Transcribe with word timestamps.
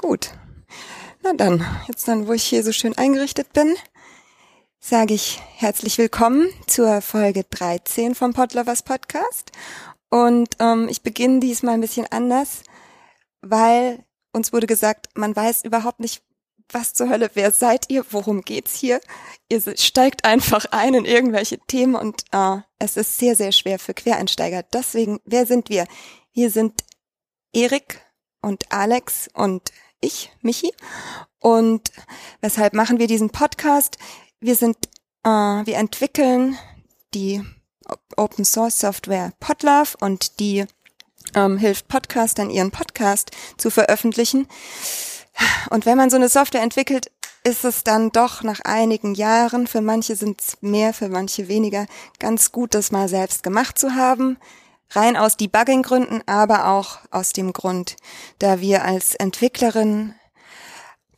Gut. 0.00 0.30
Na 1.24 1.32
dann, 1.32 1.66
jetzt 1.88 2.06
dann, 2.06 2.28
wo 2.28 2.32
ich 2.32 2.44
hier 2.44 2.62
so 2.62 2.70
schön 2.70 2.96
eingerichtet 2.96 3.52
bin, 3.52 3.74
sage 4.78 5.12
ich 5.12 5.40
herzlich 5.56 5.98
willkommen 5.98 6.48
zur 6.68 7.02
Folge 7.02 7.42
13 7.50 8.14
vom 8.14 8.32
Podlovers 8.32 8.84
Podcast. 8.84 9.50
Und 10.08 10.50
ähm, 10.60 10.86
ich 10.88 11.02
beginne 11.02 11.40
diesmal 11.40 11.74
ein 11.74 11.80
bisschen 11.80 12.06
anders, 12.12 12.62
weil 13.42 14.04
uns 14.32 14.52
wurde 14.52 14.68
gesagt, 14.68 15.08
man 15.14 15.34
weiß 15.34 15.64
überhaupt 15.64 15.98
nicht, 15.98 16.22
was 16.70 16.94
zur 16.94 17.08
Hölle, 17.08 17.30
wer 17.34 17.50
seid 17.50 17.86
ihr, 17.90 18.04
worum 18.12 18.42
geht's 18.42 18.76
hier? 18.76 19.00
Ihr 19.48 19.60
steigt 19.76 20.24
einfach 20.24 20.66
ein 20.70 20.94
in 20.94 21.06
irgendwelche 21.06 21.58
Themen 21.58 21.96
und 21.96 22.22
äh, 22.30 22.58
es 22.78 22.96
ist 22.96 23.18
sehr, 23.18 23.34
sehr 23.34 23.50
schwer 23.50 23.80
für 23.80 23.94
Quereinsteiger. 23.94 24.62
Deswegen, 24.62 25.18
wer 25.24 25.44
sind 25.44 25.70
wir? 25.70 25.88
Wir 26.32 26.52
sind 26.52 26.84
Erik 27.52 28.00
und 28.42 28.70
Alex 28.70 29.28
und 29.34 29.72
ich, 30.00 30.30
Michi. 30.42 30.72
Und 31.40 31.90
weshalb 32.40 32.74
machen 32.74 32.98
wir 32.98 33.06
diesen 33.06 33.30
Podcast? 33.30 33.98
Wir 34.40 34.56
sind, 34.56 34.76
äh, 35.24 35.28
wir 35.30 35.76
entwickeln 35.76 36.58
die 37.14 37.42
Open 38.16 38.44
Source 38.44 38.80
Software 38.80 39.32
Podlove 39.40 39.96
und 40.00 40.40
die 40.40 40.66
ähm, 41.34 41.58
hilft 41.58 41.88
Podcastern 41.88 42.50
ihren 42.50 42.70
Podcast 42.70 43.30
zu 43.56 43.70
veröffentlichen. 43.70 44.46
Und 45.70 45.86
wenn 45.86 45.96
man 45.96 46.10
so 46.10 46.16
eine 46.16 46.28
Software 46.28 46.62
entwickelt, 46.62 47.10
ist 47.44 47.64
es 47.64 47.84
dann 47.84 48.10
doch 48.10 48.42
nach 48.42 48.60
einigen 48.64 49.14
Jahren, 49.14 49.66
für 49.66 49.80
manche 49.80 50.16
sind 50.16 50.40
es 50.40 50.58
mehr, 50.60 50.92
für 50.92 51.08
manche 51.08 51.48
weniger, 51.48 51.86
ganz 52.18 52.52
gut, 52.52 52.74
das 52.74 52.90
mal 52.90 53.08
selbst 53.08 53.42
gemacht 53.42 53.78
zu 53.78 53.94
haben. 53.94 54.38
Rein 54.90 55.16
aus 55.16 55.36
Debugging-Gründen, 55.36 56.22
aber 56.26 56.68
auch 56.68 56.98
aus 57.10 57.32
dem 57.32 57.52
Grund, 57.52 57.96
da 58.38 58.60
wir 58.60 58.84
als 58.84 59.14
Entwicklerin 59.14 60.14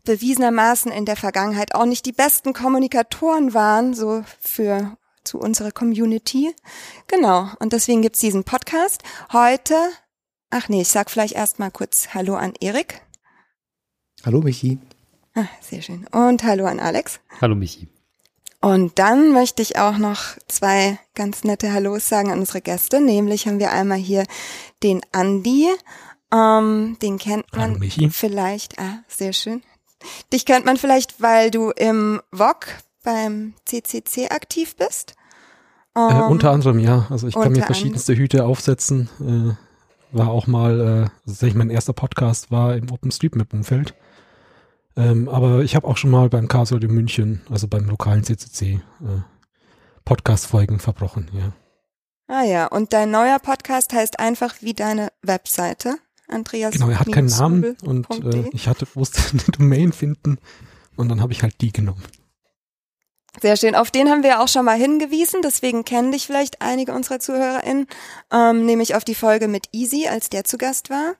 bewiesenermaßen 0.05 0.91
in 0.91 1.05
der 1.05 1.17
Vergangenheit 1.17 1.75
auch 1.75 1.85
nicht 1.85 2.07
die 2.07 2.13
besten 2.13 2.53
Kommunikatoren 2.53 3.55
waren, 3.55 3.95
so 3.95 4.25
für 4.41 4.97
zu 5.25 5.39
unserer 5.39 5.71
Community. 5.71 6.55
Genau, 7.07 7.49
und 7.61 7.73
deswegen 7.73 8.03
gibt's 8.03 8.21
diesen 8.21 8.45
Podcast. 8.45 9.03
Heute, 9.33 9.77
ach 10.51 10.69
nee, 10.69 10.81
ich 10.83 10.89
sag 10.89 11.11
vielleicht 11.11 11.35
erstmal 11.35 11.71
kurz 11.71 12.15
Hallo 12.15 12.35
an 12.35 12.55
Erik. 12.61 13.03
Hallo 14.25 14.41
Michi. 14.41 14.79
Ah, 15.35 15.47
sehr 15.61 15.83
schön. 15.83 16.07
Und 16.09 16.43
hallo 16.43 16.67
an 16.67 16.81
Alex. 16.81 17.21
Hallo 17.41 17.55
Michi. 17.55 17.89
Und 18.61 18.99
dann 18.99 19.33
möchte 19.33 19.63
ich 19.63 19.79
auch 19.79 19.97
noch 19.97 20.21
zwei 20.47 20.99
ganz 21.15 21.45
nette 21.45 21.73
Hallos 21.73 22.09
sagen 22.09 22.31
an 22.31 22.41
unsere 22.41 22.61
Gäste. 22.61 23.01
Nämlich 23.01 23.47
haben 23.47 23.59
wir 23.59 23.71
einmal 23.71 23.99
hier 23.99 24.25
den 24.83 25.01
Andi. 25.13 25.69
Ähm, 26.33 26.97
den 27.01 27.19
kennt 27.19 27.47
man 27.55 27.81
Hallo, 27.81 28.09
vielleicht. 28.11 28.79
Ah, 28.79 29.03
sehr 29.09 29.33
schön. 29.33 29.63
Dich 30.33 30.45
kennt 30.45 30.67
man 30.67 30.77
vielleicht, 30.77 31.21
weil 31.23 31.51
du 31.51 31.71
im 31.71 32.21
VOG 32.33 32.67
beim 33.03 33.55
CCC 33.65 34.29
aktiv 34.31 34.77
bist. 34.77 35.15
Ähm, 35.97 36.17
äh, 36.17 36.23
unter 36.23 36.51
anderem, 36.51 36.79
ja. 36.79 37.07
Also 37.11 37.29
ich 37.29 37.35
kann 37.35 37.53
mir 37.53 37.63
verschiedenste 37.63 38.15
Hüte 38.15 38.45
aufsetzen. 38.45 39.09
Äh, 39.21 40.17
war 40.17 40.29
auch 40.29 40.47
mal, 40.47 40.81
äh, 40.81 41.29
also 41.29 41.47
ich 41.47 41.55
mein 41.55 41.71
erster 41.71 41.93
Podcast 41.93 42.51
war 42.51 42.77
im 42.77 42.91
OpenStreetMap-Umfeld. 42.91 43.95
Ähm, 45.01 45.29
aber 45.29 45.61
ich 45.61 45.75
habe 45.75 45.87
auch 45.87 45.97
schon 45.97 46.11
mal 46.11 46.29
beim 46.29 46.47
Castle 46.47 46.81
in 46.81 46.93
München, 46.93 47.41
also 47.49 47.67
beim 47.67 47.87
lokalen 47.87 48.23
CCC, 48.23 48.75
äh, 48.75 48.81
Podcast-Folgen 50.05 50.79
verbrochen, 50.79 51.31
ja. 51.33 51.53
Ah 52.29 52.45
ja, 52.45 52.67
und 52.67 52.93
dein 52.93 53.11
neuer 53.11 53.39
Podcast 53.39 53.93
heißt 53.93 54.21
einfach 54.21 54.57
wie 54.61 54.75
deine 54.75 55.09
Webseite, 55.23 55.97
Andreas. 56.29 56.75
Genau, 56.75 56.91
er 56.91 57.01
hat 57.01 57.11
keinen 57.11 57.29
Namen 57.29 57.77
und 57.83 58.09
äh, 58.25 58.49
ich 58.53 58.69
hatte 58.69 58.87
wusste 58.95 59.21
eine 59.33 59.43
Domain 59.57 59.93
finden 59.93 60.39
und 60.97 61.09
dann 61.09 61.21
habe 61.23 61.33
ich 61.33 61.43
halt 61.43 61.61
die 61.61 61.73
genommen. 61.73 62.03
Sehr 63.41 63.57
schön. 63.57 63.75
Auf 63.75 63.91
den 63.91 64.11
haben 64.11 64.23
wir 64.23 64.41
auch 64.41 64.49
schon 64.49 64.67
mal 64.67 64.77
hingewiesen, 64.77 65.41
deswegen 65.43 65.85
kennen 65.85 66.13
dich 66.13 66.27
vielleicht 66.27 66.61
einige 66.61 66.93
unserer 66.93 67.21
ZuhörerInnen, 67.21 67.87
ähm, 68.31 68.67
nämlich 68.67 68.95
auf 68.95 69.05
die 69.05 69.15
Folge 69.15 69.49
mit 69.49 69.69
Easy, 69.73 70.09
als 70.09 70.29
der 70.29 70.45
zu 70.45 70.59
Gast 70.59 70.91
war. 70.91 71.15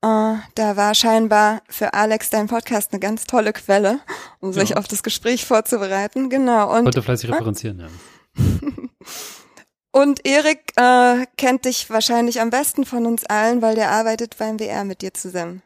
Äh, 0.00 0.38
da 0.54 0.76
war 0.76 0.94
scheinbar 0.94 1.62
für 1.68 1.92
Alex 1.92 2.30
dein 2.30 2.46
Podcast 2.46 2.92
eine 2.92 3.00
ganz 3.00 3.26
tolle 3.26 3.52
Quelle, 3.52 4.00
um 4.40 4.52
ja. 4.52 4.60
sich 4.60 4.76
auf 4.78 4.88
das 4.88 5.02
Gespräch 5.02 5.44
vorzubereiten. 5.44 6.30
Genau. 6.30 6.74
Und 6.74 6.84
wollte 6.84 7.02
fleißig 7.02 7.30
referenzieren, 7.30 7.80
ja. 7.80 7.88
Und 9.90 10.24
Erik 10.26 10.72
äh, 10.76 11.26
kennt 11.36 11.64
dich 11.64 11.90
wahrscheinlich 11.90 12.40
am 12.40 12.50
besten 12.50 12.84
von 12.84 13.04
uns 13.06 13.24
allen, 13.24 13.62
weil 13.62 13.74
der 13.74 13.90
arbeitet 13.90 14.36
beim 14.38 14.60
WR 14.60 14.84
mit 14.84 15.02
dir 15.02 15.12
zusammen. 15.12 15.62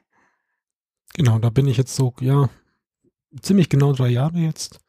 Genau, 1.15 1.39
da 1.39 1.51
bin 1.51 1.67
ich 1.67 1.77
jetzt 1.77 1.95
so, 1.95 2.15
ja, 2.21 2.49
ziemlich 3.43 3.69
genau 3.69 3.93
drei 3.93 4.09
Jahre 4.09 4.39
jetzt. 4.39 4.82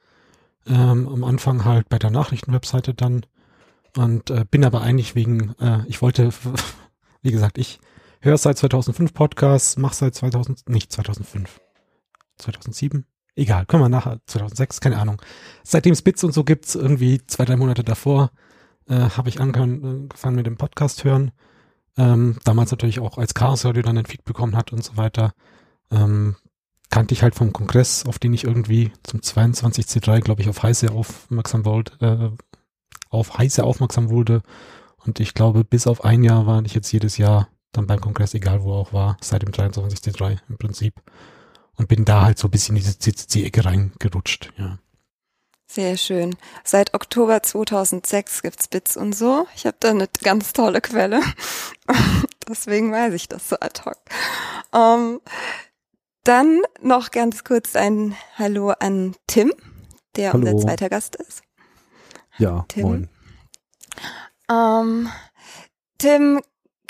Ähm, 0.65 1.07
am 1.07 1.23
Anfang 1.23 1.65
halt 1.65 1.89
bei 1.89 1.99
der 1.99 2.09
Nachrichtenwebseite 2.09 2.93
dann 2.93 3.25
und 3.97 4.29
äh, 4.29 4.45
bin 4.49 4.63
aber 4.63 4.81
eigentlich 4.81 5.15
wegen, 5.15 5.55
äh, 5.59 5.81
ich 5.87 6.01
wollte, 6.01 6.29
wie 7.21 7.31
gesagt, 7.31 7.57
ich 7.57 7.79
höre 8.21 8.37
seit 8.37 8.57
2005 8.57 9.13
Podcasts, 9.13 9.77
mache 9.77 9.95
seit 9.95 10.15
2000, 10.15 10.69
nicht 10.69 10.91
2005, 10.91 11.59
2007, 12.37 13.05
egal, 13.35 13.65
können 13.65 13.83
wir 13.83 13.89
nachher, 13.89 14.19
2006, 14.25 14.79
keine 14.79 14.99
Ahnung. 14.99 15.21
Seitdem 15.63 15.95
Spitz 15.95 16.23
und 16.23 16.33
so 16.33 16.43
gibt's 16.43 16.75
irgendwie 16.75 17.25
zwei, 17.27 17.45
drei 17.45 17.57
Monate 17.57 17.83
davor, 17.83 18.31
äh, 18.87 18.95
habe 18.95 19.29
ich 19.29 19.39
angefangen 19.39 20.35
mit 20.35 20.45
dem 20.45 20.57
Podcast 20.57 21.03
hören. 21.03 21.31
Ähm, 21.95 22.37
damals 22.43 22.71
natürlich 22.71 22.99
auch 22.99 23.17
als 23.17 23.33
Chaos 23.33 23.65
Radio 23.65 23.83
dann 23.83 23.97
ein 23.97 24.05
Feed 24.05 24.23
bekommen 24.23 24.55
hat 24.55 24.73
und 24.73 24.83
so 24.83 24.97
weiter. 24.97 25.33
Ähm, 25.91 26.35
kannte 26.93 27.15
ich 27.15 27.23
halt 27.23 27.33
vom 27.33 27.51
Kongress, 27.51 28.05
auf 28.05 28.19
den 28.19 28.35
ich 28.35 28.43
irgendwie 28.43 28.91
zum 29.01 29.19
22C3, 29.19 30.19
glaube 30.19 30.43
ich, 30.43 30.49
auf 30.49 30.61
heiße 30.61 30.91
aufmerksam 30.91 31.65
wollte, 31.65 31.97
äh, 32.05 32.43
auf 33.09 33.35
heiße 33.35 33.63
aufmerksam 33.63 34.11
wurde. 34.11 34.43
Und 35.03 35.19
ich 35.19 35.33
glaube, 35.33 35.63
bis 35.63 35.87
auf 35.87 36.05
ein 36.05 36.23
Jahr 36.23 36.45
war 36.45 36.63
ich 36.63 36.75
jetzt 36.75 36.91
jedes 36.91 37.17
Jahr 37.17 37.49
dann 37.71 37.87
beim 37.87 37.99
Kongress, 37.99 38.35
egal 38.35 38.61
wo 38.61 38.73
auch 38.73 38.93
war, 38.93 39.17
seit 39.21 39.41
dem 39.41 39.49
23C3 39.49 40.37
im 40.47 40.57
Prinzip. 40.59 40.93
Und 41.77 41.87
bin 41.87 42.05
da 42.05 42.25
halt 42.25 42.37
so 42.37 42.47
ein 42.47 42.51
bisschen 42.51 42.75
in 42.75 42.83
diese 42.83 42.99
CCC-Ecke 42.99 43.65
reingerutscht, 43.65 44.53
ja. 44.59 44.77
Sehr 45.65 45.97
schön. 45.97 46.35
Seit 46.63 46.93
Oktober 46.93 47.41
2006 47.41 48.43
gibt's 48.43 48.67
Bits 48.67 48.95
und 48.97 49.15
so. 49.15 49.47
Ich 49.55 49.65
habe 49.65 49.77
da 49.79 49.89
eine 49.89 50.07
ganz 50.21 50.53
tolle 50.53 50.79
Quelle. 50.79 51.21
Deswegen 52.47 52.91
weiß 52.91 53.15
ich 53.15 53.27
das 53.27 53.49
so 53.49 53.55
ad 53.59 53.81
hoc. 53.83 53.97
Ähm, 54.75 55.21
dann 56.23 56.61
noch 56.81 57.11
ganz 57.11 57.43
kurz 57.43 57.75
ein 57.75 58.15
Hallo 58.37 58.71
an 58.71 59.15
Tim, 59.27 59.53
der 60.15 60.33
Hallo. 60.33 60.47
unser 60.47 60.57
zweiter 60.57 60.89
Gast 60.89 61.15
ist. 61.15 61.43
Ja, 62.37 62.65
Tim. 62.67 62.83
moin. 62.83 63.09
Ähm, 64.49 65.09
Tim, 65.97 66.41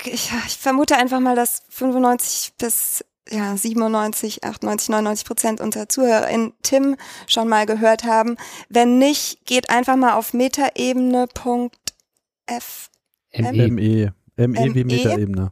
ich, 0.02 0.32
ich 0.46 0.58
vermute 0.58 0.96
einfach 0.96 1.20
mal, 1.20 1.36
dass 1.36 1.62
95 1.68 2.54
bis 2.58 3.04
ja, 3.30 3.56
97, 3.56 4.44
98, 4.44 4.90
99 4.90 5.26
Prozent 5.26 5.60
unserer 5.60 5.88
ZuhörerInnen 5.88 6.52
Tim 6.62 6.96
schon 7.26 7.48
mal 7.48 7.66
gehört 7.66 8.04
haben. 8.04 8.36
Wenn 8.68 8.98
nicht, 8.98 9.44
geht 9.46 9.70
einfach 9.70 9.96
mal 9.96 10.12
auf 10.14 10.34
metaebene.f. 10.34 12.90
ME. 13.36 13.70
ME. 13.70 14.14
ME 14.36 14.74
wie 14.74 14.84
Metaebene. 14.84 15.50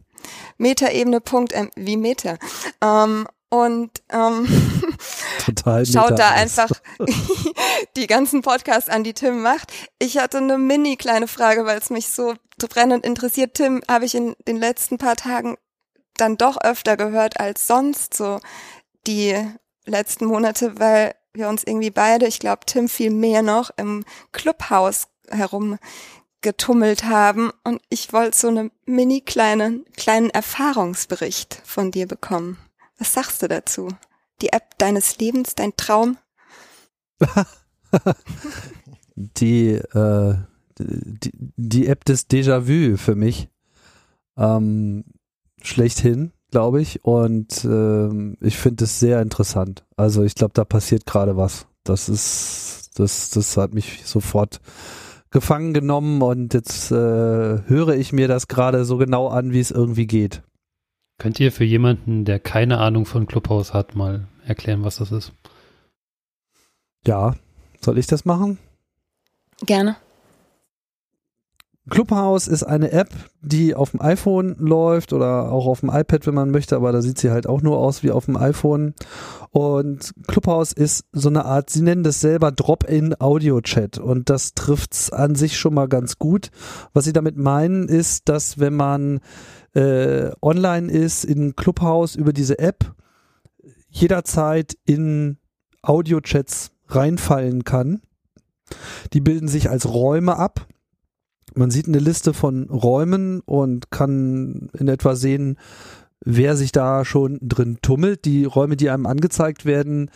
Metaebene. 0.59 1.23
wie 1.77 1.97
Meta. 1.97 2.37
Ähm, 2.81 3.27
und 3.53 3.91
ähm, 4.09 4.49
Total 5.45 5.85
schaut 5.85 6.19
da 6.19 6.31
einfach 6.31 6.71
die 7.97 8.07
ganzen 8.07 8.41
Podcasts 8.41 8.89
an, 8.89 9.05
die 9.05 9.13
Tim 9.13 9.43
macht. 9.43 9.71
Ich 9.99 10.17
hatte 10.17 10.39
eine 10.39 10.57
mini 10.57 10.97
kleine 10.97 11.29
Frage, 11.29 11.67
weil 11.67 11.77
es 11.77 11.91
mich 11.91 12.09
so 12.09 12.35
brennend 12.57 13.05
interessiert. 13.05 13.53
Tim 13.53 13.83
habe 13.91 14.07
ich 14.07 14.15
in 14.15 14.35
den 14.49 14.57
letzten 14.57 14.97
paar 14.97 15.17
Tagen 15.17 15.59
dann 16.17 16.39
doch 16.39 16.63
öfter 16.63 16.97
gehört 16.97 17.41
als 17.41 17.67
sonst 17.67 18.15
so 18.15 18.41
die 19.07 19.37
letzten 19.85 20.25
Monate, 20.25 20.81
weil 20.81 21.15
wir 21.35 21.49
uns 21.49 21.63
irgendwie 21.63 21.91
beide, 21.91 22.27
ich 22.27 22.39
glaube 22.39 22.65
Tim 22.65 22.89
viel 22.89 23.11
mehr 23.11 23.43
noch 23.43 23.71
im 23.77 24.07
Clubhaus 24.33 25.09
herum 25.29 25.79
getummelt 26.41 27.05
haben 27.05 27.53
und 27.65 27.83
ich 27.91 28.15
wollte 28.15 28.39
so 28.39 28.49
eine 28.49 28.71
mini 28.87 29.21
kleine 29.21 29.85
kleinen 29.99 30.31
Erfahrungsbericht 30.31 31.61
von 31.67 31.91
dir 31.91 32.07
bekommen. 32.07 32.57
Was 33.03 33.15
sagst 33.15 33.43
du 33.43 33.49
dazu? 33.49 33.89
Die 34.43 34.53
App 34.53 34.79
deines 34.79 35.19
Lebens, 35.19 35.57
dein 35.57 35.73
Traum? 35.77 36.19
die, 39.17 39.71
äh, 39.71 40.35
die, 40.79 41.33
die 41.35 41.89
App 41.89 42.05
des 42.05 42.31
Déjà-vu 42.31 42.97
für 42.97 43.17
mich. 43.17 43.49
Ähm, 44.37 45.03
schlechthin, 45.61 46.31
glaube 46.53 46.81
ich. 46.81 47.05
Und 47.05 47.65
ähm, 47.65 48.37
ich 48.41 48.57
finde 48.57 48.85
es 48.85 49.01
sehr 49.01 49.21
interessant. 49.21 49.85
Also 49.97 50.23
ich 50.23 50.37
glaube, 50.37 50.55
da 50.55 50.65
passiert 50.65 51.05
gerade 51.05 51.37
was. 51.37 51.67
Das 51.83 52.09
ist, 52.09 52.91
das, 52.95 53.31
das 53.31 53.57
hat 53.57 53.75
mich 53.75 54.03
sofort 54.07 54.61
gefangen 55.33 55.75
genommen 55.75 56.23
und 56.23 56.55
jetzt 56.55 56.93
äh, 56.93 56.95
höre 56.95 57.97
ich 57.97 58.13
mir 58.13 58.29
das 58.29 58.47
gerade 58.47 58.85
so 58.85 58.97
genau 58.97 59.27
an, 59.27 59.53
wie 59.53 59.59
es 59.59 59.73
irgendwie 59.73 60.07
geht. 60.07 60.45
Könnt 61.23 61.39
ihr 61.39 61.53
für 61.53 61.63
jemanden, 61.63 62.25
der 62.25 62.41
keine 62.41 62.79
Ahnung 62.79 63.07
von 63.07 63.29
Clubhouse 63.29 63.73
hat, 63.73 63.95
mal 63.95 64.27
erklären, 64.45 64.83
was 64.83 64.97
das 64.97 65.13
ist? 65.13 65.33
Ja, 67.07 67.37
soll 67.81 67.97
ich 67.97 68.09
das 68.09 68.25
machen? 68.25 68.59
Gerne. 69.65 69.95
Clubhouse 71.89 72.49
ist 72.49 72.65
eine 72.65 72.91
App, 72.91 73.11
die 73.41 73.77
auf 73.77 73.93
dem 73.93 74.01
iPhone 74.01 74.57
läuft 74.59 75.13
oder 75.13 75.53
auch 75.53 75.67
auf 75.67 75.81
dem 75.81 75.91
iPad, 75.91 76.27
wenn 76.27 76.35
man 76.35 76.51
möchte, 76.51 76.75
aber 76.75 76.91
da 76.91 77.03
sieht 77.03 77.19
sie 77.19 77.31
halt 77.31 77.49
auch 77.49 77.63
nur 77.63 77.79
aus 77.79 78.03
wie 78.03 78.11
auf 78.11 78.25
dem 78.25 78.37
iPhone. 78.37 78.95
Und 79.51 80.13
Clubhouse 80.27 80.73
ist 80.73 81.05
so 81.13 81.29
eine 81.29 81.45
Art, 81.45 81.71
sie 81.71 81.83
nennen 81.83 82.03
das 82.03 82.21
selber 82.21 82.51
Drop-in 82.51 83.15
Audio-Chat 83.21 83.99
und 83.99 84.29
das 84.29 84.55
trifft's 84.55 85.11
an 85.13 85.37
sich 85.37 85.57
schon 85.57 85.75
mal 85.75 85.87
ganz 85.87 86.19
gut. 86.19 86.51
Was 86.93 87.05
sie 87.05 87.13
damit 87.13 87.37
meinen, 87.37 87.89
ist, 87.89 88.29
dass 88.29 88.59
wenn 88.59 88.75
man 88.75 89.21
äh, 89.75 90.31
online 90.43 90.91
ist 90.91 91.25
in 91.25 91.57
Clubhouse 91.57 92.15
über 92.15 92.33
diese 92.33 92.59
App, 92.59 92.95
jederzeit 93.89 94.77
in 94.85 95.39
Audio-Chats 95.83 96.73
reinfallen 96.89 97.65
kann. 97.65 98.03
Die 99.13 99.21
bilden 99.21 99.49
sich 99.49 99.69
als 99.69 99.89
Räume 99.89 100.37
ab 100.37 100.67
man 101.55 101.71
sieht 101.71 101.89
eine 101.89 101.99
Liste 101.99 102.35
von 102.35 102.69
Räumen 102.71 103.41
und 103.41 103.91
kann 103.91 104.71
in 104.79 104.89
etwa 104.89 105.15
sehen, 105.15 105.59
wer 106.25 106.57
sich 106.57 106.73
da 106.73 107.05
schon 107.05 107.39
drin 107.43 107.79
tummelt. 107.83 108.25
Die 108.25 108.45
Räume, 108.45 108.77
die 108.77 108.91
einem 108.91 109.07
angezeigt 109.07 109.65
werden, 109.65 110.11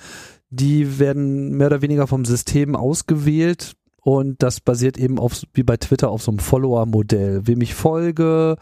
die 0.50 0.98
werden 0.98 1.50
mehr 1.56 1.66
oder 1.68 1.82
weniger 1.82 2.06
vom 2.06 2.24
System 2.24 2.76
ausgewählt 2.76 3.76
und 4.06 4.40
das 4.40 4.60
basiert 4.60 4.98
eben 4.98 5.18
auf, 5.18 5.42
wie 5.52 5.64
bei 5.64 5.76
Twitter, 5.78 6.10
auf 6.10 6.22
so 6.22 6.30
einem 6.30 6.38
Follower-Modell. 6.38 7.48
Wem 7.48 7.60
ich 7.60 7.74
folge, 7.74 8.54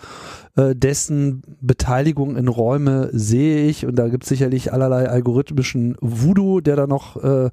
äh, 0.57 0.75
dessen 0.75 1.43
Beteiligung 1.61 2.39
in 2.39 2.49
Räume 2.49 3.11
sehe 3.13 3.67
ich 3.67 3.85
und 3.85 3.97
da 3.97 4.09
gibt 4.09 4.23
es 4.23 4.31
sicherlich 4.31 4.73
allerlei 4.73 5.07
algorithmischen 5.07 5.99
Voodoo, 6.01 6.63
der 6.63 6.77
da 6.77 6.87
noch 6.87 7.23
äh, 7.23 7.51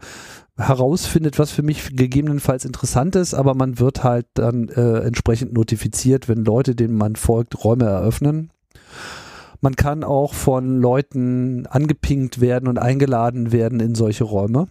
herausfindet, 0.55 1.37
was 1.37 1.51
für 1.51 1.63
mich 1.63 1.93
gegebenenfalls 1.93 2.63
interessant 2.63 3.17
ist, 3.17 3.33
aber 3.33 3.55
man 3.55 3.77
wird 3.77 4.05
halt 4.05 4.27
dann 4.35 4.69
äh, 4.69 4.99
entsprechend 4.99 5.51
notifiziert, 5.51 6.29
wenn 6.29 6.45
Leute, 6.45 6.75
denen 6.75 6.95
man 6.95 7.17
folgt, 7.17 7.61
Räume 7.61 7.87
eröffnen. 7.87 8.51
Man 9.59 9.75
kann 9.75 10.05
auch 10.05 10.33
von 10.33 10.79
Leuten 10.79 11.67
angepinkt 11.67 12.39
werden 12.39 12.69
und 12.69 12.79
eingeladen 12.79 13.51
werden 13.51 13.81
in 13.81 13.95
solche 13.95 14.23
Räume. 14.23 14.69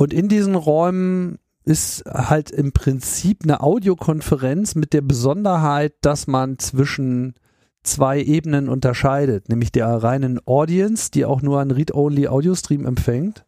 Und 0.00 0.14
in 0.14 0.28
diesen 0.28 0.54
Räumen 0.54 1.38
ist 1.66 2.04
halt 2.06 2.50
im 2.50 2.72
Prinzip 2.72 3.40
eine 3.42 3.60
Audiokonferenz 3.60 4.74
mit 4.74 4.94
der 4.94 5.02
Besonderheit, 5.02 5.92
dass 6.00 6.26
man 6.26 6.58
zwischen 6.58 7.34
zwei 7.82 8.22
Ebenen 8.22 8.70
unterscheidet, 8.70 9.50
nämlich 9.50 9.72
der 9.72 9.88
reinen 9.88 10.40
Audience, 10.46 11.10
die 11.10 11.26
auch 11.26 11.42
nur 11.42 11.60
einen 11.60 11.72
Read-Only 11.72 12.28
Audio-Stream 12.28 12.86
empfängt, 12.86 13.44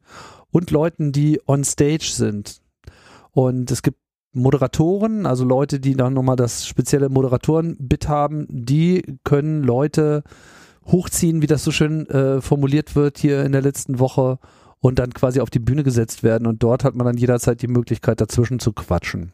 und 0.50 0.70
Leuten, 0.70 1.10
die 1.10 1.40
on 1.46 1.64
Stage 1.64 2.10
sind. 2.12 2.60
Und 3.30 3.70
es 3.70 3.80
gibt 3.80 3.96
Moderatoren, 4.34 5.24
also 5.24 5.46
Leute, 5.46 5.80
die 5.80 5.96
dann 5.96 6.12
nochmal 6.12 6.36
das 6.36 6.66
spezielle 6.66 7.08
Moderatoren-Bit 7.08 8.08
haben, 8.08 8.46
die 8.50 9.16
können 9.24 9.62
Leute 9.62 10.22
hochziehen, 10.84 11.40
wie 11.40 11.46
das 11.46 11.64
so 11.64 11.70
schön 11.70 12.06
äh, 12.10 12.42
formuliert 12.42 12.94
wird 12.94 13.16
hier 13.16 13.42
in 13.42 13.52
der 13.52 13.62
letzten 13.62 13.98
Woche 13.98 14.38
und 14.82 14.98
dann 14.98 15.14
quasi 15.14 15.40
auf 15.40 15.48
die 15.48 15.60
Bühne 15.60 15.84
gesetzt 15.84 16.22
werden 16.24 16.46
und 16.46 16.62
dort 16.62 16.84
hat 16.84 16.96
man 16.96 17.06
dann 17.06 17.16
jederzeit 17.16 17.62
die 17.62 17.68
Möglichkeit 17.68 18.20
dazwischen 18.20 18.58
zu 18.58 18.72
quatschen. 18.72 19.32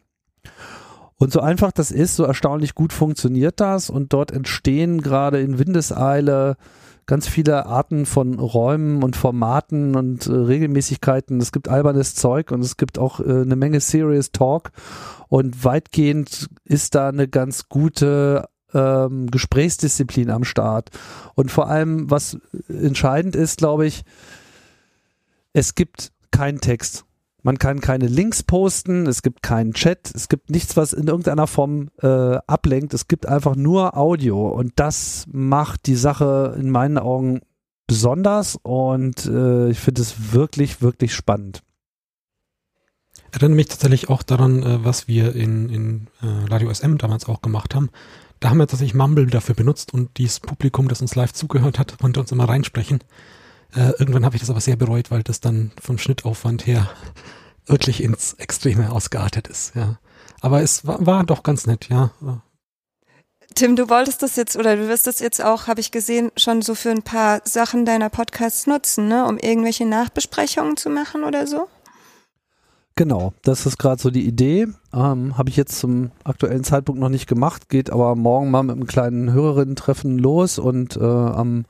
Und 1.17 1.33
so 1.33 1.41
einfach 1.41 1.73
das 1.73 1.91
ist, 1.91 2.15
so 2.15 2.25
erstaunlich 2.25 2.75
gut 2.75 2.93
funktioniert 2.93 3.59
das 3.59 3.91
und 3.91 4.13
dort 4.13 4.31
entstehen 4.31 5.01
gerade 5.01 5.41
in 5.41 5.59
Windeseile 5.59 6.57
ganz 7.07 7.27
viele 7.27 7.65
Arten 7.65 8.05
von 8.05 8.39
Räumen 8.39 9.03
und 9.03 9.17
Formaten 9.17 9.97
und 9.97 10.27
äh, 10.27 10.33
Regelmäßigkeiten. 10.33 11.41
Es 11.41 11.51
gibt 11.51 11.69
albernes 11.69 12.15
Zeug 12.15 12.53
und 12.53 12.61
es 12.61 12.77
gibt 12.77 12.99
auch 12.99 13.19
äh, 13.19 13.41
eine 13.41 13.57
Menge 13.57 13.81
Serious 13.81 14.31
Talk 14.31 14.71
und 15.29 15.65
weitgehend 15.65 16.51
ist 16.65 16.95
da 16.95 17.09
eine 17.09 17.27
ganz 17.27 17.71
gute 17.71 18.45
ähm, 18.75 19.31
Gesprächsdisziplin 19.31 20.31
am 20.31 20.45
Start. 20.45 20.91
Und 21.35 21.51
vor 21.51 21.69
allem, 21.69 22.11
was 22.11 22.39
entscheidend 22.69 23.35
ist, 23.35 23.57
glaube 23.57 23.87
ich, 23.87 24.05
es 25.53 25.75
gibt 25.75 26.13
keinen 26.31 26.61
Text. 26.61 27.05
Man 27.43 27.59
kann 27.59 27.81
keine 27.81 28.09
Links 28.09 28.43
posten, 28.43 29.07
es 29.07 29.23
gibt 29.23 29.43
keinen 29.43 29.73
Chat, 29.73 30.13
es 30.15 30.29
gibt 30.29 30.51
nichts, 30.51 30.77
was 30.77 30.93
in 30.93 31.07
irgendeiner 31.07 31.47
Form 31.47 31.89
äh, 32.03 32.07
ablenkt. 32.47 32.95
Es 32.95 33.09
gibt 33.09 33.27
einfach 33.27 33.55
nur 33.55 33.97
Audio 33.97 34.49
und 34.49 34.73
das 34.77 35.25
macht 35.31 35.87
die 35.87 35.95
Sache 35.95 36.57
in 36.59 36.71
meinen 36.71 36.99
Augen 36.99 37.41
besonders 37.87 38.59
und 38.63 39.25
äh, 39.27 39.71
ich 39.71 39.79
finde 39.79 40.03
es 40.03 40.33
wirklich, 40.33 40.83
wirklich 40.83 41.15
spannend. 41.15 41.63
Erinnere 43.31 43.57
mich 43.57 43.69
tatsächlich 43.69 44.09
auch 44.09 44.23
daran, 44.23 44.63
äh, 44.63 44.85
was 44.85 45.07
wir 45.07 45.35
in, 45.35 45.69
in 45.69 46.07
äh, 46.23 46.51
Radio 46.51 46.73
SM 46.73 46.97
damals 46.99 47.29
auch 47.29 47.41
gemacht 47.41 47.75
haben. 47.75 47.91
Da 48.41 48.51
haben 48.51 48.59
wir 48.59 48.67
tatsächlich 48.67 48.95
Mumble 48.95 49.27
dafür 49.27 49.55
benutzt 49.55 49.93
und 49.93 50.17
dieses 50.19 50.41
Publikum, 50.41 50.89
das 50.89 51.01
uns 51.01 51.15
live 51.15 51.33
zugehört 51.33 51.79
hat, 51.79 51.99
konnte 51.99 52.21
uns 52.21 52.33
immer 52.33 52.49
reinsprechen. 52.49 53.01
Äh, 53.75 53.93
irgendwann 53.99 54.25
habe 54.25 54.37
ich 54.37 54.41
das 54.41 54.51
aber 54.51 54.61
sehr 54.61 54.77
bereut, 54.77 55.11
weil 55.11 55.23
das 55.23 55.41
dann 55.41 55.73
vom 55.81 55.99
Schnittaufwand 55.99 56.67
her 56.67 56.89
wirklich 57.67 58.03
ins 58.03 58.35
Extreme 58.35 58.91
ausgeartet 58.91 59.49
ist. 59.49 59.75
Ja. 59.75 59.99
Aber 60.41 60.63
es 60.63 60.87
war, 60.87 61.05
war 61.05 61.25
doch 61.25 61.43
ganz 61.43 61.67
nett, 61.67 61.89
ja. 61.89 62.11
Tim, 63.55 63.77
du 63.77 63.89
wolltest 63.89 64.23
das 64.23 64.37
jetzt 64.37 64.57
oder 64.57 64.77
du 64.77 64.89
wirst 64.89 65.07
das 65.07 65.19
jetzt 65.19 65.43
auch, 65.43 65.67
habe 65.67 65.81
ich 65.81 65.91
gesehen, 65.91 66.31
schon 66.37 66.63
so 66.63 66.75
für 66.75 66.91
ein 66.91 67.03
paar 67.03 67.41
Sachen 67.45 67.85
deiner 67.85 68.09
Podcasts 68.09 68.67
nutzen, 68.67 69.09
ne? 69.09 69.27
um 69.27 69.39
irgendwelche 69.39 69.87
Nachbesprechungen 69.87 70.77
zu 70.77 70.91
machen 70.91 71.25
oder 71.25 71.47
so? 71.47 71.69
Genau, 72.99 73.33
das 73.43 73.65
ist 73.65 73.79
gerade 73.79 74.03
so 74.03 74.11
die 74.11 74.27
Idee. 74.27 74.67
Ähm, 74.93 75.39
Habe 75.39 75.51
ich 75.51 75.57
jetzt 75.57 75.79
zum 75.79 76.11
aktuellen 76.25 76.65
Zeitpunkt 76.65 77.01
noch 77.01 77.09
nicht 77.09 77.29
gemacht, 77.29 77.69
geht 77.69 77.91
aber 77.91 78.17
morgen 78.17 78.51
mal 78.51 78.65
mit 78.65 78.75
einem 78.75 78.89
kleinen 78.89 79.33
Hörerinnen-Treffen 79.33 80.19
los 80.19 80.59
und 80.59 80.97
äh, 80.97 81.05
am 81.05 81.65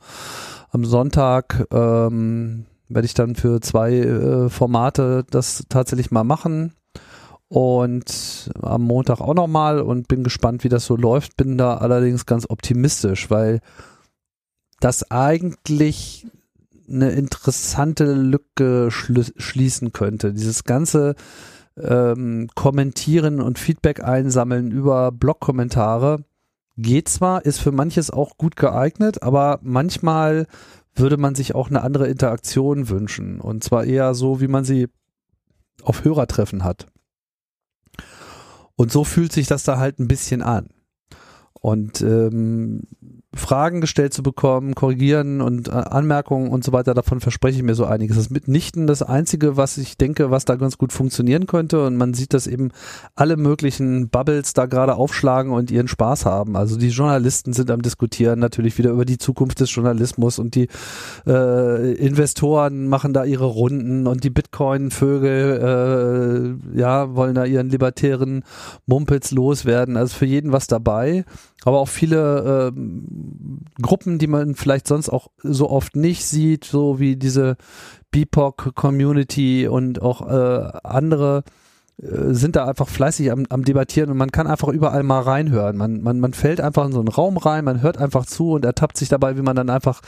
am 0.69 0.85
Sonntag 0.85 1.67
ähm, 1.71 2.65
werde 2.87 3.05
ich 3.05 3.13
dann 3.13 3.35
für 3.35 3.61
zwei 3.61 3.93
äh, 3.93 4.49
Formate 4.49 5.25
das 5.29 5.65
tatsächlich 5.69 6.11
mal 6.11 6.23
machen 6.23 6.73
und 7.47 8.51
am 8.61 8.83
Montag 8.83 9.21
auch 9.21 9.33
nochmal 9.33 9.81
und 9.81 10.07
bin 10.07 10.23
gespannt, 10.23 10.63
wie 10.63 10.69
das 10.69 10.85
so 10.85 10.95
läuft. 10.95 11.35
Bin 11.37 11.57
da 11.57 11.77
allerdings 11.77 12.25
ganz 12.25 12.45
optimistisch, 12.49 13.29
weil 13.29 13.59
das 14.79 15.09
eigentlich 15.11 16.27
eine 16.87 17.11
interessante 17.11 18.13
Lücke 18.13 18.89
schließen 18.91 19.93
könnte. 19.93 20.33
Dieses 20.33 20.63
ganze 20.63 21.15
ähm, 21.77 22.47
Kommentieren 22.55 23.41
und 23.41 23.59
Feedback 23.59 24.03
einsammeln 24.03 24.71
über 24.71 25.11
Blog-Kommentare 25.11 26.23
geht 26.81 27.09
zwar, 27.09 27.45
ist 27.45 27.59
für 27.59 27.71
manches 27.71 28.11
auch 28.11 28.37
gut 28.37 28.55
geeignet, 28.55 29.23
aber 29.23 29.59
manchmal 29.61 30.47
würde 30.95 31.17
man 31.17 31.35
sich 31.35 31.55
auch 31.55 31.69
eine 31.69 31.81
andere 31.81 32.07
Interaktion 32.07 32.89
wünschen. 32.89 33.39
Und 33.41 33.63
zwar 33.63 33.85
eher 33.85 34.13
so, 34.13 34.41
wie 34.41 34.47
man 34.47 34.63
sie 34.63 34.87
auf 35.83 36.03
Hörertreffen 36.03 36.63
hat. 36.63 36.87
Und 38.75 38.91
so 38.91 39.03
fühlt 39.03 39.31
sich 39.31 39.47
das 39.47 39.63
da 39.63 39.77
halt 39.77 39.99
ein 39.99 40.07
bisschen 40.07 40.41
an. 40.41 40.69
Und 41.53 42.01
ähm, 42.01 42.83
Fragen 43.35 43.79
gestellt 43.79 44.11
zu 44.11 44.23
bekommen, 44.23 44.73
korrigieren 44.73 45.41
und 45.41 45.67
äh, 45.67 45.71
Anmerkungen 45.71 46.49
und 46.49 46.63
so 46.63 46.71
weiter, 46.71 46.95
davon 46.95 47.19
verspreche 47.19 47.57
ich 47.57 47.63
mir 47.63 47.75
so 47.75 47.85
einiges. 47.85 48.17
Das 48.17 48.25
ist 48.25 48.31
mitnichten 48.31 48.87
das 48.87 49.03
Einzige, 49.03 49.55
was 49.55 49.77
ich 49.77 49.97
denke, 49.97 50.31
was 50.31 50.45
da 50.45 50.55
ganz 50.55 50.79
gut 50.79 50.91
funktionieren 50.91 51.45
könnte. 51.45 51.85
Und 51.85 51.95
man 51.95 52.15
sieht, 52.15 52.33
dass 52.33 52.47
eben 52.47 52.71
alle 53.13 53.37
möglichen 53.37 54.09
Bubbles 54.09 54.53
da 54.53 54.65
gerade 54.65 54.95
aufschlagen 54.95 55.51
und 55.51 55.69
ihren 55.69 55.87
Spaß 55.87 56.25
haben. 56.25 56.57
Also 56.57 56.75
die 56.75 56.89
Journalisten 56.89 57.53
sind 57.53 57.69
am 57.69 57.83
Diskutieren 57.83 58.39
natürlich 58.39 58.79
wieder 58.79 58.89
über 58.89 59.05
die 59.05 59.19
Zukunft 59.19 59.59
des 59.59 59.75
Journalismus 59.75 60.39
und 60.39 60.55
die 60.55 60.67
äh, 61.27 61.93
Investoren 61.93 62.87
machen 62.87 63.13
da 63.13 63.25
ihre 63.25 63.45
Runden 63.45 64.07
und 64.07 64.23
die 64.23 64.31
Bitcoin-Vögel 64.31 66.57
äh, 66.73 66.79
ja, 66.79 67.15
wollen 67.15 67.35
da 67.35 67.45
ihren 67.45 67.69
libertären 67.69 68.43
Mumpitz 68.87 69.29
loswerden. 69.29 69.97
Also 69.97 70.17
für 70.17 70.25
jeden 70.25 70.51
was 70.51 70.65
dabei 70.65 71.25
aber 71.65 71.79
auch 71.79 71.89
viele 71.89 72.71
äh, 72.73 73.81
Gruppen, 73.81 74.17
die 74.17 74.27
man 74.27 74.55
vielleicht 74.55 74.87
sonst 74.87 75.09
auch 75.09 75.27
so 75.43 75.69
oft 75.69 75.95
nicht 75.95 76.25
sieht, 76.25 76.63
so 76.65 76.99
wie 76.99 77.15
diese 77.15 77.57
BIPOC-Community 78.11 79.67
und 79.67 80.01
auch 80.01 80.27
äh, 80.29 80.71
andere 80.83 81.43
äh, 82.01 82.33
sind 82.33 82.55
da 82.55 82.65
einfach 82.65 82.87
fleißig 82.87 83.31
am, 83.31 83.45
am 83.49 83.63
Debattieren 83.63 84.09
und 84.09 84.17
man 84.17 84.31
kann 84.31 84.47
einfach 84.47 84.69
überall 84.69 85.03
mal 85.03 85.21
reinhören. 85.21 85.77
Man, 85.77 86.01
man, 86.01 86.19
man 86.19 86.33
fällt 86.33 86.61
einfach 86.61 86.85
in 86.85 86.93
so 86.93 86.99
einen 86.99 87.09
Raum 87.09 87.37
rein, 87.37 87.65
man 87.65 87.81
hört 87.81 87.97
einfach 87.97 88.25
zu 88.25 88.51
und 88.51 88.65
ertappt 88.65 88.97
sich 88.97 89.09
dabei, 89.09 89.37
wie 89.37 89.41
man 89.41 89.55
dann 89.55 89.69
einfach 89.69 90.01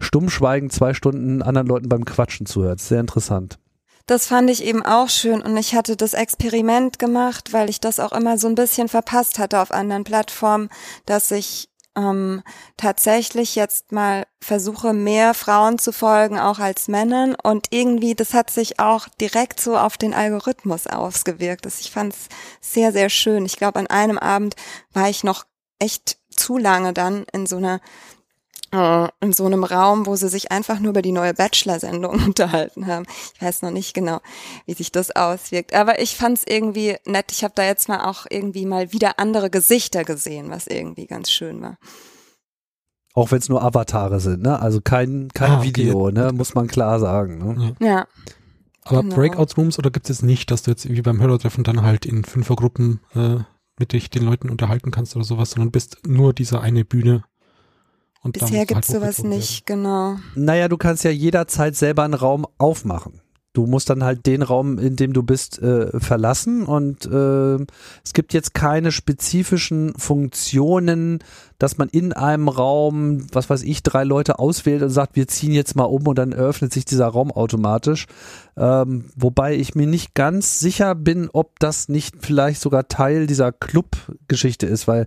stumm 0.00 0.28
schweigend 0.28 0.72
zwei 0.72 0.92
Stunden 0.94 1.42
anderen 1.42 1.68
Leuten 1.68 1.88
beim 1.88 2.04
Quatschen 2.04 2.46
zuhört. 2.46 2.80
Sehr 2.80 3.00
interessant. 3.00 3.58
Das 4.06 4.28
fand 4.28 4.48
ich 4.50 4.62
eben 4.62 4.84
auch 4.84 5.08
schön 5.08 5.42
und 5.42 5.56
ich 5.56 5.74
hatte 5.74 5.96
das 5.96 6.14
Experiment 6.14 7.00
gemacht, 7.00 7.52
weil 7.52 7.68
ich 7.68 7.80
das 7.80 7.98
auch 7.98 8.12
immer 8.12 8.38
so 8.38 8.46
ein 8.46 8.54
bisschen 8.54 8.88
verpasst 8.88 9.40
hatte 9.40 9.60
auf 9.60 9.72
anderen 9.72 10.04
Plattformen, 10.04 10.68
dass 11.06 11.32
ich 11.32 11.68
ähm, 11.96 12.42
tatsächlich 12.76 13.56
jetzt 13.56 13.90
mal 13.90 14.26
versuche, 14.40 14.92
mehr 14.92 15.34
Frauen 15.34 15.78
zu 15.78 15.92
folgen, 15.92 16.38
auch 16.38 16.58
als 16.60 16.88
Männern. 16.88 17.34
Und 17.34 17.68
irgendwie, 17.70 18.14
das 18.14 18.34
hat 18.34 18.50
sich 18.50 18.78
auch 18.78 19.08
direkt 19.20 19.60
so 19.60 19.76
auf 19.76 19.96
den 19.96 20.14
Algorithmus 20.14 20.86
ausgewirkt. 20.86 21.66
Ich 21.66 21.90
fand 21.90 22.12
es 22.12 22.28
sehr, 22.60 22.92
sehr 22.92 23.08
schön. 23.08 23.44
Ich 23.44 23.56
glaube, 23.56 23.80
an 23.80 23.86
einem 23.88 24.18
Abend 24.18 24.54
war 24.92 25.08
ich 25.08 25.24
noch 25.24 25.46
echt 25.78 26.18
zu 26.30 26.58
lange 26.58 26.92
dann 26.92 27.24
in 27.32 27.46
so 27.46 27.56
einer 27.56 27.80
in 29.20 29.32
so 29.32 29.46
einem 29.46 29.64
Raum, 29.64 30.06
wo 30.06 30.16
sie 30.16 30.28
sich 30.28 30.50
einfach 30.52 30.80
nur 30.80 30.90
über 30.90 31.02
die 31.02 31.12
neue 31.12 31.34
Bachelor-Sendung 31.34 32.20
unterhalten 32.26 32.86
haben. 32.86 33.06
Ich 33.34 33.42
weiß 33.42 33.62
noch 33.62 33.70
nicht 33.70 33.94
genau, 33.94 34.20
wie 34.66 34.74
sich 34.74 34.92
das 34.92 35.14
auswirkt. 35.14 35.74
Aber 35.74 36.00
ich 36.00 36.16
fand 36.16 36.38
es 36.38 36.44
irgendwie 36.46 36.96
nett. 37.06 37.32
Ich 37.32 37.44
habe 37.44 37.54
da 37.54 37.64
jetzt 37.64 37.88
mal 37.88 38.04
auch 38.08 38.26
irgendwie 38.28 38.66
mal 38.66 38.92
wieder 38.92 39.18
andere 39.18 39.50
Gesichter 39.50 40.04
gesehen, 40.04 40.50
was 40.50 40.66
irgendwie 40.66 41.06
ganz 41.06 41.30
schön 41.30 41.62
war. 41.62 41.78
Auch 43.14 43.30
wenn 43.30 43.38
es 43.38 43.48
nur 43.48 43.62
Avatare 43.62 44.20
sind, 44.20 44.42
ne? 44.42 44.60
Also 44.60 44.82
kein, 44.82 45.28
kein 45.32 45.52
ah, 45.52 45.58
okay. 45.58 45.68
Video, 45.68 46.10
ne? 46.10 46.32
Muss 46.32 46.54
man 46.54 46.66
klar 46.66 47.00
sagen. 47.00 47.38
Ne? 47.38 47.74
Ja. 47.80 47.86
ja. 47.86 48.06
Aber 48.84 49.02
genau. 49.02 49.16
Breakout-Rooms 49.16 49.78
oder 49.78 49.90
gibt 49.90 50.10
es 50.10 50.22
nicht, 50.22 50.50
dass 50.50 50.62
du 50.62 50.70
jetzt 50.70 50.88
wie 50.88 51.02
beim 51.02 51.20
Hörertreffen 51.20 51.64
dann 51.64 51.82
halt 51.82 52.04
in 52.04 52.24
Fünfergruppen 52.24 53.00
äh, 53.14 53.38
mit 53.78 53.92
dich 53.92 54.10
den 54.10 54.22
Leuten 54.22 54.50
unterhalten 54.50 54.90
kannst 54.90 55.16
oder 55.16 55.24
sowas, 55.24 55.52
sondern 55.52 55.70
bist 55.70 56.06
nur 56.06 56.32
diese 56.32 56.60
eine 56.60 56.84
Bühne 56.84 57.24
und 58.26 58.32
Bisher 58.32 58.66
gibt 58.66 58.84
es 58.84 58.92
halt 58.92 59.02
sowas 59.02 59.22
nicht, 59.22 59.66
genau. 59.66 60.16
Naja, 60.34 60.68
du 60.68 60.76
kannst 60.76 61.04
ja 61.04 61.10
jederzeit 61.10 61.76
selber 61.76 62.02
einen 62.02 62.14
Raum 62.14 62.46
aufmachen. 62.58 63.20
Du 63.52 63.64
musst 63.64 63.88
dann 63.88 64.04
halt 64.04 64.26
den 64.26 64.42
Raum, 64.42 64.78
in 64.78 64.96
dem 64.96 65.14
du 65.14 65.22
bist, 65.22 65.62
äh, 65.62 65.98
verlassen 65.98 66.66
und 66.66 67.06
äh, 67.06 67.54
es 68.04 68.12
gibt 68.12 68.34
jetzt 68.34 68.52
keine 68.52 68.92
spezifischen 68.92 69.94
Funktionen, 69.96 71.20
dass 71.58 71.78
man 71.78 71.88
in 71.88 72.12
einem 72.12 72.48
Raum, 72.48 73.26
was 73.32 73.48
weiß 73.48 73.62
ich, 73.62 73.82
drei 73.82 74.04
Leute 74.04 74.38
auswählt 74.38 74.82
und 74.82 74.90
sagt, 74.90 75.16
wir 75.16 75.26
ziehen 75.26 75.52
jetzt 75.52 75.74
mal 75.74 75.84
um 75.84 76.06
und 76.06 76.18
dann 76.18 76.32
eröffnet 76.32 76.70
sich 76.70 76.84
dieser 76.84 77.06
Raum 77.06 77.30
automatisch. 77.32 78.04
Ähm, 78.58 79.06
wobei 79.16 79.54
ich 79.54 79.74
mir 79.74 79.86
nicht 79.86 80.14
ganz 80.14 80.60
sicher 80.60 80.94
bin, 80.94 81.30
ob 81.32 81.58
das 81.58 81.88
nicht 81.88 82.16
vielleicht 82.20 82.60
sogar 82.60 82.88
Teil 82.88 83.26
dieser 83.26 83.52
Club-Geschichte 83.52 84.66
ist, 84.66 84.86
weil 84.86 85.06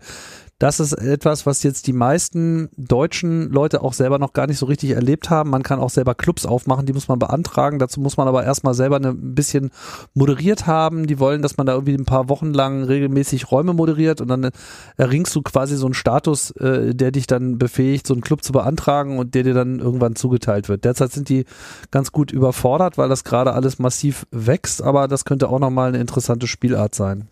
das 0.60 0.82
ist 0.82 0.92
etwas, 0.92 1.46
was 1.46 1.64
jetzt 1.64 1.88
die 1.88 1.94
meisten 1.94 2.68
deutschen 2.76 3.50
Leute 3.50 3.82
auch 3.82 3.94
selber 3.94 4.20
noch 4.20 4.34
gar 4.34 4.46
nicht 4.46 4.58
so 4.58 4.66
richtig 4.66 4.92
erlebt 4.92 5.30
haben. 5.30 5.50
Man 5.50 5.64
kann 5.64 5.80
auch 5.80 5.90
selber 5.90 6.16
Clubs 6.16 6.46
aufmachen, 6.46 6.86
die 6.86 6.92
muss 6.92 7.08
man 7.08 7.18
beantragen. 7.18 7.80
Dazu 7.80 8.02
muss 8.02 8.18
man 8.18 8.28
aber 8.28 8.44
erstmal 8.44 8.74
selber 8.74 8.98
ein 8.98 9.34
bisschen 9.34 9.72
moderiert 10.14 10.68
haben. 10.68 11.08
Die 11.08 11.18
wollen, 11.18 11.42
dass 11.42 11.56
man 11.56 11.66
da 11.66 11.74
irgendwie 11.74 11.94
ein 11.94 12.04
paar 12.04 12.28
Wochen 12.28 12.54
lang 12.54 12.84
regelmäßig 12.84 13.50
Räume 13.50 13.74
moderiert 13.74 14.20
und 14.20 14.28
dann 14.28 14.50
erringst 14.98 15.34
du 15.34 15.42
quasi 15.42 15.78
so 15.78 15.86
einen 15.88 15.94
Status, 15.94 16.52
äh, 16.52 16.94
der 16.94 17.12
dich 17.12 17.26
dann 17.26 17.58
befähigt, 17.58 18.06
so 18.06 18.14
einen 18.14 18.22
Club 18.22 18.44
zu 18.44 18.52
beantragen 18.52 19.18
und 19.18 19.36
der 19.36 19.44
dir 19.44 19.54
dann 19.54 19.80
irgendwann 19.80 20.18
zugeteilt 20.18 20.68
wird. 20.68 20.84
Derzeit 20.84 21.14
sind 21.14 21.30
die 21.30 21.46
ganz 21.90 22.12
gut 22.12 22.34
überfordert, 22.34 22.98
weil 22.98 23.08
das 23.08 23.24
gerade 23.24 23.54
alles 23.54 23.80
massiv 23.80 24.28
wächst, 24.32 24.84
aber 24.84 25.08
das 25.08 25.24
könnte 25.24 25.48
auch 25.48 25.60
nochmal 25.60 25.88
eine 25.88 26.00
interessante 26.00 26.48
Spielart 26.48 26.96
sein. 26.96 27.30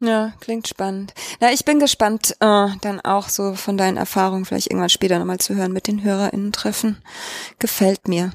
Ja, 0.00 0.32
klingt 0.38 0.68
spannend. 0.68 1.12
Na, 1.40 1.52
ich 1.52 1.64
bin 1.64 1.80
gespannt, 1.80 2.36
äh, 2.38 2.68
dann 2.80 3.00
auch 3.00 3.28
so 3.28 3.54
von 3.54 3.76
deinen 3.76 3.96
Erfahrungen 3.96 4.44
vielleicht 4.44 4.68
irgendwann 4.68 4.90
später 4.90 5.18
nochmal 5.18 5.38
zu 5.38 5.56
hören 5.56 5.72
mit 5.72 5.88
den 5.88 6.04
HörerInnen-Treffen. 6.04 7.02
Gefällt 7.58 8.06
mir. 8.06 8.30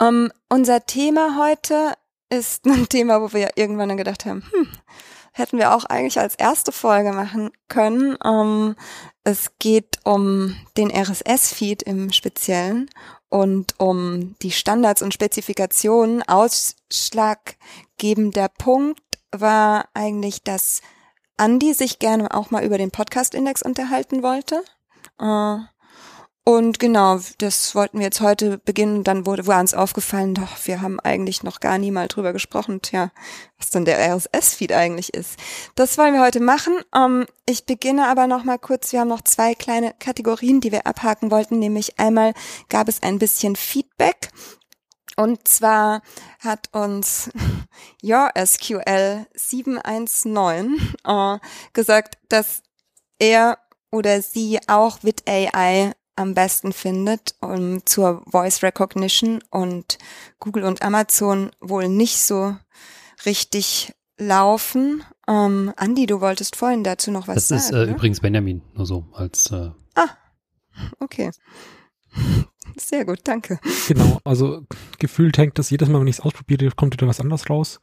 Ähm, 0.00 0.32
unser 0.48 0.86
Thema 0.86 1.36
heute 1.38 1.92
ist 2.30 2.64
ein 2.66 2.88
Thema, 2.88 3.20
wo 3.20 3.34
wir 3.34 3.50
irgendwann 3.56 3.90
dann 3.90 3.98
gedacht 3.98 4.24
haben, 4.24 4.42
hm, 4.52 4.68
hätten 5.32 5.58
wir 5.58 5.74
auch 5.74 5.84
eigentlich 5.84 6.18
als 6.18 6.34
erste 6.34 6.72
Folge 6.72 7.12
machen 7.12 7.50
können. 7.68 8.16
Ähm, 8.24 8.74
es 9.22 9.50
geht 9.58 9.98
um 10.04 10.56
den 10.78 10.90
RSS-Feed 10.90 11.82
im 11.82 12.10
Speziellen 12.12 12.88
und 13.28 13.78
um 13.78 14.34
die 14.40 14.50
Standards 14.50 15.02
und 15.02 15.12
Spezifikationen. 15.12 16.22
Ausschlaggebender 16.22 18.48
Punkt 18.48 19.02
war 19.30 19.90
eigentlich, 19.94 20.42
dass 20.42 20.80
Andi 21.36 21.74
sich 21.74 21.98
gerne 21.98 22.34
auch 22.34 22.50
mal 22.50 22.64
über 22.64 22.78
den 22.78 22.90
Podcast-Index 22.90 23.62
unterhalten 23.62 24.22
wollte. 24.22 24.62
Äh, 25.18 25.58
und 26.44 26.80
genau, 26.80 27.20
das 27.38 27.76
wollten 27.76 27.98
wir 27.98 28.06
jetzt 28.06 28.20
heute 28.20 28.58
beginnen. 28.58 29.04
Dann 29.04 29.26
wurde, 29.26 29.46
war 29.46 29.60
uns 29.60 29.74
aufgefallen, 29.74 30.34
doch, 30.34 30.56
wir 30.64 30.82
haben 30.82 30.98
eigentlich 30.98 31.44
noch 31.44 31.60
gar 31.60 31.78
nie 31.78 31.92
mal 31.92 32.08
drüber 32.08 32.32
gesprochen, 32.32 32.82
tja, 32.82 33.12
was 33.58 33.70
denn 33.70 33.84
der 33.84 33.98
RSS-Feed 34.12 34.72
eigentlich 34.72 35.14
ist. 35.14 35.38
Das 35.76 35.98
wollen 35.98 36.14
wir 36.14 36.20
heute 36.20 36.40
machen. 36.40 36.74
Ähm, 36.96 37.26
ich 37.46 37.64
beginne 37.64 38.08
aber 38.08 38.26
noch 38.26 38.42
mal 38.42 38.58
kurz. 38.58 38.92
Wir 38.92 39.00
haben 39.00 39.08
noch 39.08 39.22
zwei 39.22 39.54
kleine 39.54 39.94
Kategorien, 40.00 40.60
die 40.60 40.72
wir 40.72 40.84
abhaken 40.88 41.30
wollten. 41.30 41.60
Nämlich 41.60 42.00
einmal 42.00 42.34
gab 42.68 42.88
es 42.88 43.04
ein 43.04 43.20
bisschen 43.20 43.54
Feedback 43.54 44.30
und 45.16 45.46
zwar 45.46 46.02
hat 46.40 46.68
uns 46.72 47.30
YourSQL 48.02 49.26
719 49.34 50.94
äh, 51.04 51.38
gesagt, 51.72 52.18
dass 52.28 52.62
er 53.18 53.58
oder 53.90 54.22
sie 54.22 54.58
auch 54.68 55.02
with 55.02 55.16
AI 55.28 55.92
am 56.16 56.34
besten 56.34 56.72
findet 56.72 57.34
um, 57.40 57.84
zur 57.86 58.22
Voice 58.30 58.62
Recognition 58.62 59.42
und 59.50 59.98
Google 60.40 60.64
und 60.64 60.82
Amazon 60.82 61.50
wohl 61.60 61.88
nicht 61.88 62.18
so 62.18 62.56
richtig 63.24 63.94
laufen. 64.18 65.04
Ähm, 65.28 65.72
Andi, 65.76 66.06
du 66.06 66.20
wolltest 66.20 66.56
vorhin 66.56 66.84
dazu 66.84 67.10
noch 67.10 67.28
was 67.28 67.48
das 67.48 67.48
sagen. 67.48 67.60
Das 67.60 67.66
ist 67.66 67.72
äh, 67.72 67.86
ne? 67.86 67.92
übrigens 67.92 68.20
Benjamin, 68.20 68.62
nur 68.74 68.86
so 68.86 69.06
als. 69.12 69.50
Äh 69.50 69.70
ah, 69.94 70.08
okay. 71.00 71.30
Sehr 72.76 73.04
gut, 73.04 73.20
danke. 73.24 73.58
Genau, 73.88 74.20
also 74.24 74.64
gefühlt 74.98 75.38
hängt 75.38 75.58
das 75.58 75.70
jedes 75.70 75.88
Mal, 75.88 76.00
wenn 76.00 76.06
ich 76.06 76.18
es 76.18 76.20
ausprobiere, 76.20 76.70
kommt 76.74 76.94
wieder 76.94 77.06
was 77.06 77.20
anderes 77.20 77.48
raus. 77.50 77.80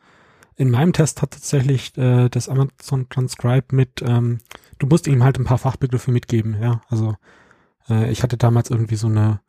In 0.55 0.71
meinem 0.71 0.93
Test 0.93 1.21
hat 1.21 1.31
tatsächlich 1.31 1.97
äh, 1.97 2.29
das 2.29 2.49
Amazon 2.49 3.07
Transcribe 3.09 3.75
mit, 3.75 4.01
ähm, 4.01 4.39
du 4.77 4.87
musst 4.87 5.07
ihm 5.07 5.23
halt 5.23 5.39
ein 5.39 5.45
paar 5.45 5.57
Fachbegriffe 5.57 6.11
mitgeben, 6.11 6.57
ja. 6.61 6.81
Also 6.89 7.15
äh, 7.89 8.11
ich 8.11 8.23
hatte 8.23 8.37
damals 8.37 8.69
irgendwie 8.69 8.95
so 8.95 9.07
eine 9.07 9.41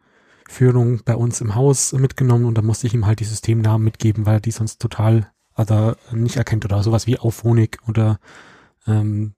Führung 0.49 1.02
bei 1.04 1.14
uns 1.16 1.40
im 1.40 1.54
Haus 1.54 1.92
mitgenommen 1.92 2.44
und 2.44 2.56
da 2.56 2.62
musste 2.62 2.87
ich 2.87 2.94
ihm 2.94 3.06
halt 3.06 3.20
die 3.20 3.25
Systemnamen 3.25 3.85
mitgeben, 3.85 4.26
weil 4.26 4.35
er 4.35 4.40
die 4.40 4.50
sonst 4.50 4.80
total 4.80 5.30
also 5.54 5.94
nicht 6.12 6.37
erkennt 6.37 6.64
oder 6.64 6.82
sowas 6.82 7.06
wie 7.06 7.18
Auphonic 7.18 7.78
oder 7.87 8.18
ähm, 8.87 9.35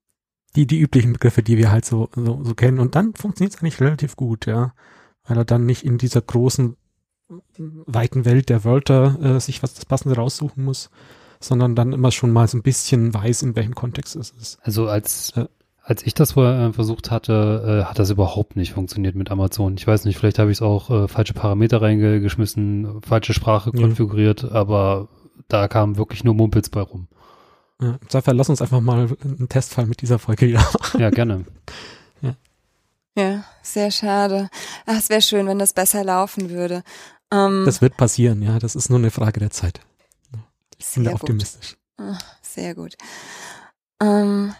die, 0.54 0.66
die 0.66 0.80
üblichen 0.80 1.14
Begriffe, 1.14 1.42
die 1.42 1.56
wir 1.56 1.70
halt 1.70 1.84
so, 1.84 2.10
so, 2.14 2.44
so 2.44 2.54
kennen. 2.54 2.78
Und 2.78 2.94
dann 2.94 3.14
funktioniert 3.14 3.54
es 3.54 3.60
eigentlich 3.60 3.80
relativ 3.80 4.16
gut, 4.16 4.46
ja 4.46 4.72
weil 5.24 5.36
er 5.36 5.44
dann 5.44 5.66
nicht 5.66 5.84
in 5.84 5.98
dieser 5.98 6.20
großen, 6.20 6.76
weiten 7.56 8.24
Welt 8.24 8.48
der 8.48 8.64
Wörter 8.64 9.18
äh, 9.22 9.40
sich 9.40 9.62
was 9.62 9.74
das 9.74 9.86
Passende 9.86 10.16
raussuchen 10.16 10.64
muss, 10.64 10.90
sondern 11.40 11.74
dann 11.74 11.92
immer 11.92 12.10
schon 12.10 12.30
mal 12.30 12.46
so 12.48 12.58
ein 12.58 12.62
bisschen 12.62 13.12
weiß, 13.14 13.42
in 13.42 13.56
welchem 13.56 13.74
Kontext 13.74 14.16
es 14.16 14.30
ist. 14.30 14.58
Also 14.62 14.86
als, 14.86 15.32
äh, 15.36 15.46
als 15.82 16.04
ich 16.04 16.14
das 16.14 16.32
vorher 16.32 16.68
äh, 16.68 16.72
versucht 16.72 17.10
hatte, 17.10 17.82
äh, 17.82 17.88
hat 17.88 17.98
das 17.98 18.10
überhaupt 18.10 18.56
nicht 18.56 18.72
funktioniert 18.72 19.14
mit 19.14 19.30
Amazon. 19.30 19.74
Ich 19.76 19.86
weiß 19.86 20.04
nicht, 20.04 20.18
vielleicht 20.18 20.38
habe 20.38 20.50
ich 20.50 20.58
es 20.58 20.62
auch 20.62 20.90
äh, 20.90 21.08
falsche 21.08 21.34
Parameter 21.34 21.82
reingeschmissen, 21.82 23.00
falsche 23.02 23.32
Sprache 23.32 23.70
ja. 23.74 23.80
konfiguriert, 23.80 24.44
aber 24.44 25.08
da 25.48 25.68
kam 25.68 25.96
wirklich 25.96 26.24
nur 26.24 26.34
Mumpels 26.34 26.70
bei 26.70 26.82
rum. 26.82 27.08
Ja, 27.80 27.98
Seifer, 28.08 28.32
lass 28.32 28.48
uns 28.48 28.62
einfach 28.62 28.80
mal 28.80 29.08
einen 29.24 29.48
Testfall 29.48 29.86
mit 29.86 30.02
dieser 30.02 30.18
Folge 30.18 30.46
wieder 30.46 30.60
machen. 30.60 31.00
Ja, 31.00 31.10
gerne. 31.10 31.44
Ja, 33.16 33.44
sehr 33.62 33.90
schade. 33.90 34.48
Ach, 34.86 34.96
es 34.98 35.08
wäre 35.08 35.22
schön, 35.22 35.46
wenn 35.46 35.58
das 35.58 35.72
besser 35.72 36.02
laufen 36.02 36.50
würde. 36.50 36.82
Ähm, 37.30 37.64
das 37.66 37.82
wird 37.82 37.96
passieren, 37.96 38.42
ja. 38.42 38.58
Das 38.58 38.74
ist 38.74 38.88
nur 38.88 38.98
eine 38.98 39.10
Frage 39.10 39.40
der 39.40 39.50
Zeit. 39.50 39.80
Ich 40.78 40.86
bin 40.94 41.04
da 41.04 41.12
optimistisch. 41.12 41.76
Ach, 41.98 42.20
sehr 42.42 42.74
gut. 42.74 42.96
Ähm, 44.00 44.54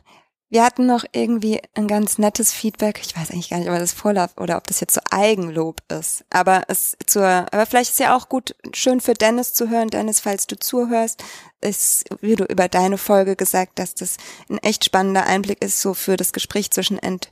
wir 0.53 0.65
hatten 0.65 0.85
noch 0.85 1.07
irgendwie 1.13 1.63
ein 1.75 1.89
ganz 1.89 2.19
nettes 2.19 2.53
Feedback. 2.53 3.01
Ich 3.03 3.17
weiß 3.17 3.31
eigentlich 3.31 3.49
gar 3.49 3.59
nicht, 3.59 3.71
ob 3.71 3.79
das 3.79 3.95
Vorlauf 3.95 4.37
oder 4.37 4.59
ob 4.59 4.67
das 4.67 4.81
jetzt 4.81 4.93
so 4.93 5.01
Eigenlob 5.11 5.81
ist. 5.91 6.27
Aber 6.29 6.65
es 6.69 6.95
zur, 7.07 7.25
aber 7.25 7.65
vielleicht 7.65 7.93
ist 7.93 8.01
ja 8.01 8.15
auch 8.15 8.29
gut, 8.29 8.55
schön 8.75 9.01
für 9.01 9.15
Dennis 9.15 9.55
zu 9.55 9.71
hören. 9.71 9.89
Dennis, 9.89 10.21
falls 10.21 10.47
du 10.47 10.59
zuhörst, 10.59 11.25
ist, 11.63 12.05
wie 12.21 12.37
du 12.37 12.45
über 12.45 12.69
deine 12.69 12.99
Folge 12.99 13.35
gesagt, 13.35 13.79
dass 13.79 13.95
das 13.95 14.19
ein 14.51 14.59
echt 14.59 14.85
spannender 14.85 15.25
Einblick 15.25 15.65
ist, 15.65 15.81
so 15.81 15.95
für 15.95 16.19
das 16.19 16.35
Gespräch 16.35 16.71
zwischen 16.71 16.99
Ent, 16.99 17.31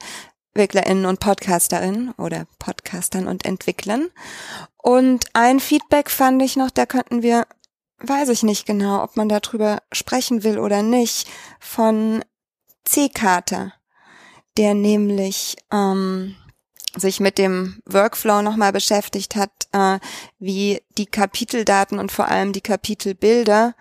EntwicklerInnen 0.55 1.07
und 1.07 1.21
PodcasterInnen 1.21 2.13
oder 2.13 2.47
Podcastern 2.59 3.27
und 3.27 3.45
Entwicklern. 3.45 4.09
Und 4.77 5.25
ein 5.33 5.61
Feedback 5.61 6.11
fand 6.11 6.43
ich 6.43 6.57
noch, 6.57 6.71
da 6.71 6.87
könnten 6.87 7.23
wir, 7.23 7.47
weiß 7.99 8.29
ich 8.31 8.43
nicht 8.43 8.67
genau, 8.67 9.03
ob 9.03 9.17
man 9.17 9.29
darüber 9.29 9.83
sprechen 9.93 10.43
will 10.43 10.59
oder 10.59 10.83
nicht, 10.83 11.29
von 11.61 12.25
C-Kater, 12.85 13.73
der 14.57 14.75
nämlich 14.75 15.57
ähm, 15.71 16.35
sich 16.97 17.21
mit 17.21 17.39
dem 17.39 17.81
Workflow 17.87 18.43
nochmal 18.43 18.73
beschäftigt 18.73 19.37
hat, 19.37 19.53
äh, 19.73 20.01
wie 20.39 20.83
die 20.99 21.07
Kapiteldaten 21.07 21.99
und 21.99 22.11
vor 22.11 22.27
allem 22.27 22.53
die 22.53 22.63
Kapitelbilder 22.63 23.75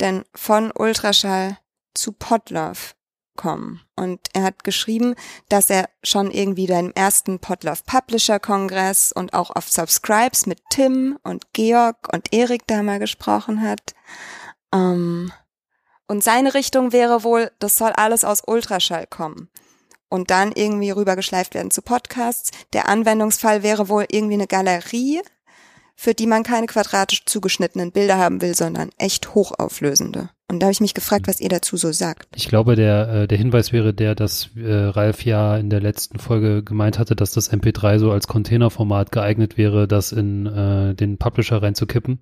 denn 0.00 0.24
von 0.34 0.72
Ultraschall 0.72 1.58
zu 1.94 2.12
Podlove 2.12 2.95
kommen. 3.36 3.80
Und 3.94 4.20
er 4.32 4.42
hat 4.42 4.64
geschrieben, 4.64 5.14
dass 5.48 5.70
er 5.70 5.88
schon 6.02 6.30
irgendwie 6.30 6.66
beim 6.66 6.90
ersten 6.94 7.38
Podlove 7.38 7.82
Publisher 7.86 8.40
Kongress 8.40 9.12
und 9.12 9.34
auch 9.34 9.50
auf 9.50 9.68
Subscribes 9.68 10.46
mit 10.46 10.58
Tim 10.70 11.18
und 11.22 11.52
Georg 11.52 12.08
und 12.12 12.32
Erik 12.32 12.66
da 12.66 12.82
mal 12.82 12.98
gesprochen 12.98 13.62
hat. 13.62 13.94
Ähm, 14.74 15.32
und 16.08 16.22
seine 16.22 16.54
Richtung 16.54 16.92
wäre 16.92 17.24
wohl, 17.24 17.50
das 17.58 17.76
soll 17.76 17.92
alles 17.92 18.24
aus 18.24 18.42
Ultraschall 18.46 19.06
kommen. 19.06 19.48
Und 20.08 20.30
dann 20.30 20.52
irgendwie 20.52 20.90
rübergeschleift 20.90 21.54
werden 21.54 21.72
zu 21.72 21.82
Podcasts. 21.82 22.52
Der 22.72 22.88
Anwendungsfall 22.88 23.62
wäre 23.62 23.88
wohl 23.88 24.06
irgendwie 24.08 24.34
eine 24.34 24.46
Galerie, 24.46 25.20
für 25.96 26.14
die 26.14 26.26
man 26.26 26.42
keine 26.42 26.66
quadratisch 26.66 27.24
zugeschnittenen 27.24 27.90
Bilder 27.90 28.18
haben 28.18 28.42
will, 28.42 28.54
sondern 28.54 28.90
echt 28.98 29.34
hochauflösende. 29.34 30.28
Und 30.48 30.60
da 30.60 30.66
habe 30.66 30.72
ich 30.72 30.80
mich 30.80 30.94
gefragt, 30.94 31.26
was 31.26 31.40
ihr 31.40 31.48
dazu 31.48 31.76
so 31.76 31.90
sagt. 31.90 32.28
Ich 32.36 32.46
glaube, 32.46 32.76
der, 32.76 33.08
äh, 33.08 33.26
der 33.26 33.36
Hinweis 33.36 33.72
wäre 33.72 33.92
der, 33.92 34.14
dass 34.14 34.50
äh, 34.54 34.72
Ralf 34.72 35.24
ja 35.24 35.56
in 35.56 35.70
der 35.70 35.80
letzten 35.80 36.20
Folge 36.20 36.62
gemeint 36.62 37.00
hatte, 37.00 37.16
dass 37.16 37.32
das 37.32 37.52
MP3 37.52 37.98
so 37.98 38.12
als 38.12 38.28
Containerformat 38.28 39.10
geeignet 39.10 39.58
wäre, 39.58 39.88
das 39.88 40.12
in 40.12 40.46
äh, 40.46 40.94
den 40.94 41.18
Publisher 41.18 41.62
reinzukippen. 41.62 42.20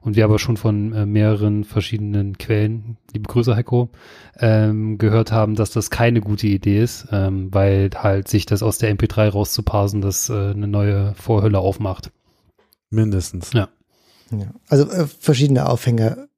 Und 0.00 0.16
wir 0.16 0.24
aber 0.24 0.38
schon 0.38 0.56
von 0.56 0.94
äh, 0.94 1.04
mehreren 1.04 1.64
verschiedenen 1.64 2.38
Quellen, 2.38 2.96
liebe 3.12 3.28
Grüße 3.28 3.54
Heiko, 3.54 3.90
ähm, 4.38 4.96
gehört 4.96 5.30
haben, 5.30 5.54
dass 5.54 5.70
das 5.70 5.90
keine 5.90 6.22
gute 6.22 6.46
Idee 6.46 6.82
ist, 6.82 7.08
ähm, 7.12 7.52
weil 7.52 7.90
halt 7.94 8.28
sich 8.28 8.46
das 8.46 8.62
aus 8.62 8.78
der 8.78 8.90
MP3 8.96 9.28
rauszuparsen, 9.28 10.00
das 10.00 10.30
äh, 10.30 10.32
eine 10.32 10.68
neue 10.68 11.12
Vorhülle 11.14 11.58
aufmacht. 11.58 12.10
Mindestens. 12.90 13.52
Ja. 13.52 13.68
Ja. 14.30 14.52
Also 14.68 14.90
äh, 14.90 15.06
verschiedene 15.06 15.68
Aufhänger, 15.68 16.28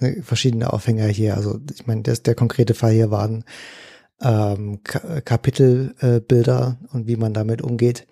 äh, 0.00 0.22
verschiedene 0.22 0.72
Aufhänger 0.72 1.06
hier. 1.06 1.36
Also 1.36 1.58
ich 1.74 1.86
meine, 1.86 2.02
das, 2.02 2.22
der 2.22 2.34
konkrete 2.34 2.74
Fall 2.74 2.92
hier 2.92 3.10
waren 3.10 3.44
ähm, 4.20 4.82
Ka 4.84 5.20
Kapitelbilder 5.20 6.78
äh, 6.80 6.94
und 6.94 7.06
wie 7.06 7.16
man 7.16 7.34
damit 7.34 7.62
umgeht, 7.62 8.06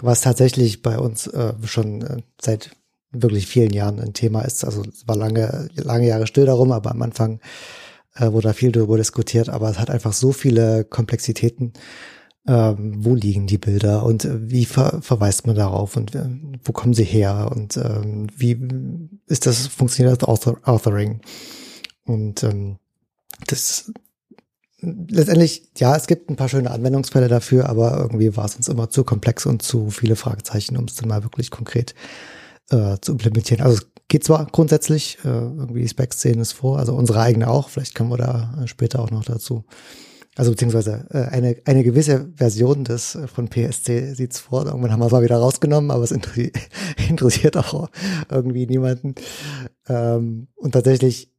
was 0.00 0.20
tatsächlich 0.20 0.82
bei 0.82 0.98
uns 0.98 1.26
äh, 1.26 1.54
schon 1.64 2.02
äh, 2.02 2.22
seit 2.40 2.70
wirklich 3.12 3.46
vielen 3.46 3.72
Jahren 3.72 4.00
ein 4.00 4.14
Thema 4.14 4.42
ist. 4.42 4.64
Also 4.64 4.82
es 4.82 5.06
war 5.08 5.16
lange, 5.16 5.68
lange 5.74 6.06
Jahre 6.06 6.26
still 6.26 6.46
darum, 6.46 6.70
aber 6.72 6.92
am 6.92 7.02
Anfang 7.02 7.40
äh, 8.14 8.30
wurde 8.30 8.48
da 8.48 8.52
viel 8.52 8.72
darüber 8.72 8.96
diskutiert, 8.96 9.48
aber 9.48 9.68
es 9.68 9.78
hat 9.78 9.90
einfach 9.90 10.12
so 10.12 10.32
viele 10.32 10.84
Komplexitäten 10.84 11.72
ähm, 12.46 13.04
wo 13.04 13.14
liegen 13.14 13.46
die 13.46 13.58
Bilder 13.58 14.04
und 14.04 14.24
äh, 14.24 14.50
wie 14.50 14.64
ver 14.64 15.00
verweist 15.02 15.46
man 15.46 15.56
darauf 15.56 15.96
und 15.96 16.14
äh, 16.14 16.28
wo 16.64 16.72
kommen 16.72 16.94
sie 16.94 17.04
her 17.04 17.50
und 17.54 17.76
ähm, 17.76 18.28
wie 18.36 18.58
ist 19.26 19.46
das, 19.46 19.66
funktioniert 19.66 20.22
das 20.22 20.28
Author 20.28 20.58
Authoring? 20.64 21.20
Und 22.04 22.42
ähm, 22.42 22.78
das 23.46 23.92
letztendlich, 24.80 25.70
ja, 25.76 25.96
es 25.96 26.06
gibt 26.06 26.30
ein 26.30 26.36
paar 26.36 26.48
schöne 26.48 26.70
Anwendungsfälle 26.70 27.28
dafür, 27.28 27.68
aber 27.68 27.98
irgendwie 27.98 28.36
war 28.36 28.46
es 28.46 28.56
uns 28.56 28.68
immer 28.68 28.90
zu 28.90 29.04
komplex 29.04 29.46
und 29.46 29.62
zu 29.62 29.90
viele 29.90 30.16
Fragezeichen, 30.16 30.76
um 30.76 30.84
es 30.84 30.94
dann 30.94 31.08
mal 31.08 31.22
wirklich 31.22 31.50
konkret 31.50 31.94
äh, 32.70 32.96
zu 33.00 33.12
implementieren. 33.12 33.62
Also 33.64 33.82
geht 34.08 34.24
zwar 34.24 34.46
grundsätzlich, 34.46 35.18
äh, 35.24 35.28
irgendwie 35.28 35.86
Specs 35.86 36.20
sehen 36.20 36.40
es 36.40 36.52
vor, 36.52 36.78
also 36.78 36.94
unsere 36.94 37.20
eigene 37.20 37.48
auch, 37.48 37.68
vielleicht 37.68 37.94
kommen 37.94 38.10
wir 38.10 38.16
da 38.16 38.54
äh, 38.62 38.66
später 38.66 39.00
auch 39.00 39.10
noch 39.10 39.24
dazu. 39.24 39.64
Also 40.36 40.52
beziehungsweise 40.52 41.06
äh, 41.10 41.24
eine, 41.24 41.56
eine 41.64 41.82
gewisse 41.82 42.32
Version 42.36 42.84
des 42.84 43.14
äh, 43.16 43.26
von 43.26 43.48
PSC 43.48 44.14
sieht's 44.14 44.38
vor. 44.38 44.64
Irgendwann 44.66 44.92
haben 44.92 45.00
wir 45.00 45.06
es 45.06 45.12
mal 45.12 45.22
wieder 45.22 45.38
rausgenommen, 45.38 45.90
aber 45.90 46.04
es 46.04 46.12
interessiert 47.08 47.56
auch 47.56 47.88
irgendwie 48.30 48.66
niemanden. 48.66 49.16
Ähm, 49.88 50.48
und 50.54 50.72
tatsächlich, 50.72 51.32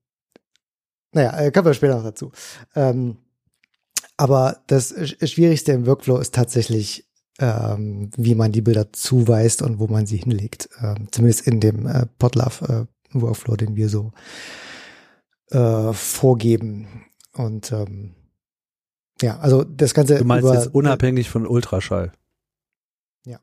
naja, 1.13 1.37
äh, 1.39 1.51
kommen 1.51 1.67
wir 1.67 1.73
später 1.73 1.95
noch 1.95 2.03
dazu. 2.03 2.31
Ähm, 2.75 3.17
aber 4.17 4.61
das 4.67 4.93
Schwierigste 5.23 5.71
im 5.71 5.87
Workflow 5.87 6.17
ist 6.17 6.35
tatsächlich, 6.35 7.09
ähm, 7.39 8.11
wie 8.17 8.35
man 8.35 8.51
die 8.51 8.61
Bilder 8.61 8.91
zuweist 8.91 9.61
und 9.61 9.79
wo 9.79 9.87
man 9.87 10.05
sie 10.05 10.17
hinlegt. 10.17 10.69
Ähm, 10.81 11.07
zumindest 11.11 11.47
in 11.47 11.59
dem 11.59 11.87
äh, 11.87 12.05
Podlove 12.19 12.87
äh, 13.13 13.57
den 13.57 13.75
wir 13.75 13.89
so 13.89 14.11
äh, 15.49 15.93
vorgeben. 15.93 17.05
Und 17.33 17.71
ähm, 17.71 18.15
ja, 19.21 19.39
also 19.39 19.63
das 19.63 19.93
Ganze. 19.93 20.17
Du 20.17 20.25
meinst 20.25 20.45
über, 20.45 20.53
jetzt 20.53 20.73
unabhängig 20.73 21.29
von 21.29 21.47
Ultraschall. 21.47 22.11
Ja. 23.25 23.39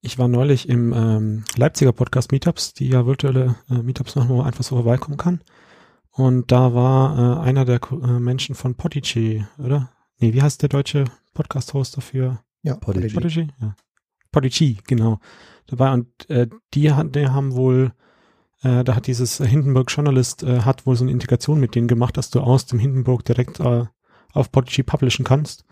Ich 0.00 0.18
war 0.18 0.28
neulich 0.28 0.68
im 0.68 0.92
ähm, 0.92 1.44
Leipziger 1.56 1.92
Podcast 1.92 2.32
Meetups, 2.32 2.74
die 2.74 2.88
ja 2.88 3.06
virtuelle 3.06 3.56
äh, 3.70 3.82
Meetups 3.82 4.16
machen, 4.16 4.28
wo 4.28 4.36
man 4.38 4.46
einfach 4.46 4.64
so 4.64 4.76
vorbeikommen 4.76 5.16
kann. 5.16 5.40
Und 6.10 6.50
da 6.50 6.74
war 6.74 7.44
äh, 7.44 7.48
einer 7.48 7.64
der 7.64 7.80
äh, 7.90 8.18
Menschen 8.18 8.54
von 8.54 8.74
Podigy, 8.74 9.44
oder? 9.58 9.92
Nee, 10.18 10.32
wie 10.32 10.42
heißt 10.42 10.62
der 10.62 10.68
deutsche 10.68 11.04
Podcast-Host 11.34 11.96
dafür? 11.96 12.42
Ja, 12.62 12.74
Podigy. 12.76 13.14
Podigy, 13.14 13.48
ja. 13.60 13.76
Podigy, 14.32 14.78
genau. 14.86 15.20
Dabei 15.66 15.92
und 15.92 16.08
äh, 16.28 16.48
die, 16.74 16.92
die 17.14 17.28
haben 17.28 17.54
wohl 17.54 17.92
äh, 18.62 18.82
da 18.82 18.96
hat 18.96 19.06
dieses 19.06 19.38
Hindenburg 19.38 19.90
Journalist 19.90 20.42
äh, 20.42 20.62
hat 20.62 20.86
wohl 20.86 20.96
so 20.96 21.04
eine 21.04 21.12
Integration 21.12 21.60
mit 21.60 21.74
denen 21.74 21.88
gemacht, 21.88 22.16
dass 22.16 22.30
du 22.30 22.40
aus 22.40 22.66
dem 22.66 22.78
Hindenburg 22.78 23.24
direkt 23.24 23.60
äh, 23.60 23.84
auf 24.32 24.52
Podigy 24.52 24.82
publishen 24.82 25.24
kannst. 25.24 25.64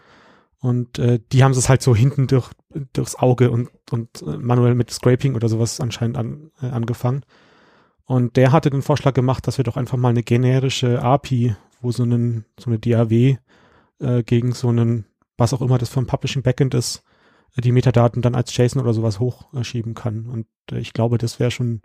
Und 0.61 0.99
äh, 0.99 1.21
die 1.33 1.45
haben 1.45 1.53
es 1.53 1.69
halt 1.69 1.83
so 1.83 1.95
hinten 1.95 2.27
durch, 2.27 2.51
durchs 2.93 3.17
Auge 3.17 3.51
und, 3.51 3.69
und 3.91 4.23
äh, 4.23 4.37
manuell 4.39 4.75
mit 4.75 4.91
Scraping 4.91 5.35
oder 5.35 5.49
sowas 5.49 5.81
anscheinend 5.81 6.17
an, 6.17 6.51
äh, 6.63 6.67
angefangen. 6.67 7.25
Und 8.05 8.37
der 8.37 8.53
hatte 8.53 8.71
den 8.71 8.83
Vorschlag 8.83 9.15
gemacht, 9.15 9.47
dass 9.47 9.59
wir 9.59 9.65
doch 9.65 9.77
einfach 9.77 9.99
mal 9.99 10.11
eine 10.11 10.23
generische 10.23 11.03
API, 11.03 11.57
wo 11.81 11.91
so, 11.91 12.05
einen, 12.05 12.47
so 12.59 12.71
eine 12.71 12.79
DAW 12.79 13.39
äh, 13.99 14.23
gegen 14.23 14.53
so 14.53 14.69
einen, 14.69 15.07
was 15.37 15.53
auch 15.53 15.61
immer 15.61 15.79
das 15.79 15.91
für 15.91 16.01
ein 16.01 16.07
Publishing 16.07 16.43
Backend 16.43 16.75
ist, 16.75 17.03
äh, 17.57 17.61
die 17.61 17.73
Metadaten 17.73 18.23
dann 18.23 18.35
als 18.35 18.57
JSON 18.57 18.81
oder 18.81 18.95
sowas 18.95 19.21
hochschieben 19.21 19.95
kann. 19.95 20.27
Und 20.27 20.47
äh, 20.71 20.79
ich 20.79 20.93
glaube, 20.93 21.19
das 21.19 21.39
wäre 21.39 21.51
schon 21.51 21.83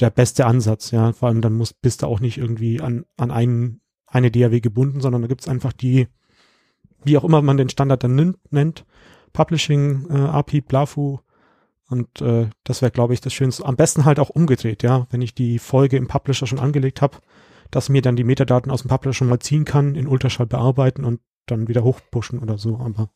der 0.00 0.10
beste 0.10 0.46
Ansatz, 0.46 0.90
ja. 0.90 1.12
Vor 1.12 1.28
allem 1.28 1.40
dann 1.40 1.54
muss, 1.54 1.72
bist 1.72 2.02
du 2.02 2.06
auch 2.06 2.20
nicht 2.20 2.38
irgendwie 2.38 2.80
an, 2.80 3.04
an 3.16 3.30
einen 3.30 3.80
eine 4.14 4.30
DAW 4.30 4.60
gebunden, 4.60 5.00
sondern 5.00 5.22
da 5.22 5.28
gibt's 5.28 5.48
einfach 5.48 5.72
die, 5.72 6.08
wie 7.02 7.18
auch 7.18 7.24
immer 7.24 7.42
man 7.42 7.56
den 7.56 7.68
Standard 7.68 8.04
dann 8.04 8.36
nennt, 8.50 8.84
Publishing 9.32 10.06
äh, 10.08 10.14
API, 10.14 10.60
Blafu. 10.60 11.18
Und 11.88 12.20
äh, 12.22 12.48
das 12.62 12.80
wäre, 12.80 12.92
glaube 12.92 13.12
ich, 13.12 13.20
das 13.20 13.34
Schönste. 13.34 13.66
Am 13.66 13.76
besten 13.76 14.04
halt 14.04 14.18
auch 14.18 14.30
umgedreht, 14.30 14.82
ja, 14.82 15.06
wenn 15.10 15.20
ich 15.20 15.34
die 15.34 15.58
Folge 15.58 15.96
im 15.96 16.08
Publisher 16.08 16.46
schon 16.46 16.60
angelegt 16.60 17.02
habe, 17.02 17.18
dass 17.70 17.88
mir 17.88 18.00
dann 18.00 18.16
die 18.16 18.24
Metadaten 18.24 18.70
aus 18.70 18.82
dem 18.82 18.88
Publisher 18.88 19.14
schon 19.14 19.28
mal 19.28 19.40
ziehen 19.40 19.64
kann, 19.64 19.96
in 19.96 20.06
Ultraschall 20.06 20.46
bearbeiten 20.46 21.04
und 21.04 21.20
dann 21.46 21.68
wieder 21.68 21.82
hochpushen 21.82 22.38
oder 22.38 22.56
so. 22.56 22.78
Aber 22.78 23.10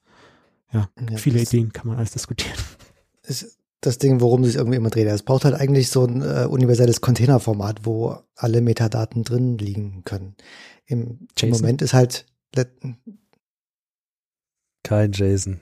ja, 0.73 0.91
ja 1.11 1.17
viele 1.17 1.41
Ideen 1.41 1.73
kann 1.73 1.87
man 1.87 1.97
alles 1.97 2.13
diskutieren. 2.13 2.59
Es, 3.23 3.58
das 3.81 3.99
Ding, 3.99 4.21
worum 4.21 4.45
sich 4.45 4.57
irgendwie 4.57 4.77
immer 4.77 4.91
dreht. 4.91 5.07
Es 5.07 5.23
braucht 5.23 5.45
halt 5.45 5.55
eigentlich 5.55 5.89
so 5.89 6.05
ein 6.05 6.23
äh, 6.23 6.47
universelles 6.49 7.01
Containerformat, 7.01 7.81
wo 7.85 8.17
alle 8.35 8.61
Metadaten 8.61 9.23
drin 9.23 9.59
liegen 9.59 10.03
können. 10.05 10.35
Im, 10.87 11.29
im 11.41 11.51
Moment 11.51 11.83
ist 11.83 11.95
halt 11.95 12.27
kein 14.83 15.13
Jason. 15.13 15.61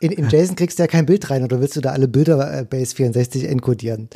in, 0.00 0.12
in 0.12 0.28
JSON 0.28 0.56
kriegst 0.56 0.78
du 0.78 0.84
ja 0.84 0.86
kein 0.86 1.06
Bild 1.06 1.28
rein 1.30 1.42
oder 1.42 1.60
willst 1.60 1.76
du 1.76 1.80
da 1.80 1.90
alle 1.90 2.08
Bilder 2.08 2.60
äh, 2.60 2.64
Base 2.64 2.94
64 2.94 3.48
enkodieren? 3.48 4.08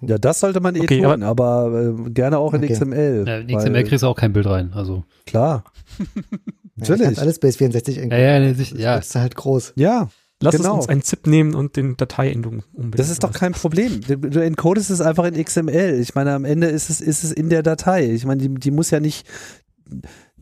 Ja, 0.00 0.16
das 0.16 0.40
sollte 0.40 0.60
man 0.60 0.76
eh 0.76 0.80
okay, 0.80 1.02
tun, 1.02 1.22
aber, 1.22 1.66
aber 1.68 1.94
äh, 2.06 2.10
gerne 2.10 2.38
auch 2.38 2.54
in 2.54 2.64
okay. 2.64 2.72
XML. 2.72 3.24
Ja, 3.26 3.38
in 3.38 3.56
XML 3.56 3.84
kriegst 3.84 4.02
du 4.02 4.06
auch 4.06 4.16
kein 4.16 4.32
Bild 4.32 4.46
rein, 4.46 4.72
also. 4.72 5.04
Klar. 5.26 5.64
Natürlich. 6.76 7.16
Ja, 7.16 7.22
alles 7.22 7.38
Base 7.40 7.58
64 7.58 7.98
enkodieren. 7.98 8.22
Ja, 8.22 8.34
ja, 8.34 8.40
nee, 8.40 8.52
sich, 8.54 8.70
ja. 8.72 8.96
Das 8.96 9.08
ist 9.08 9.14
halt 9.16 9.34
groß. 9.34 9.72
Ja. 9.76 10.08
Lass 10.40 10.56
genau. 10.56 10.76
uns 10.76 10.88
ein 10.88 11.02
ZIP 11.02 11.26
nehmen 11.26 11.54
und 11.54 11.76
den 11.76 11.96
Dateiendung 11.96 12.62
umbenennen. 12.72 12.92
Das 12.96 13.10
ist 13.10 13.24
doch 13.24 13.32
kein 13.32 13.52
Problem. 13.52 14.00
Du 14.02 14.40
encodest 14.40 14.90
es 14.90 15.00
einfach 15.00 15.24
in 15.24 15.42
XML. 15.42 15.98
Ich 16.00 16.14
meine, 16.14 16.32
am 16.32 16.44
Ende 16.44 16.68
ist 16.68 16.90
es, 16.90 17.00
ist 17.00 17.24
es 17.24 17.32
in 17.32 17.48
der 17.48 17.64
Datei. 17.64 18.10
Ich 18.12 18.24
meine, 18.24 18.40
die, 18.40 18.54
die 18.54 18.70
muss 18.70 18.90
ja 18.90 19.00
nicht, 19.00 19.26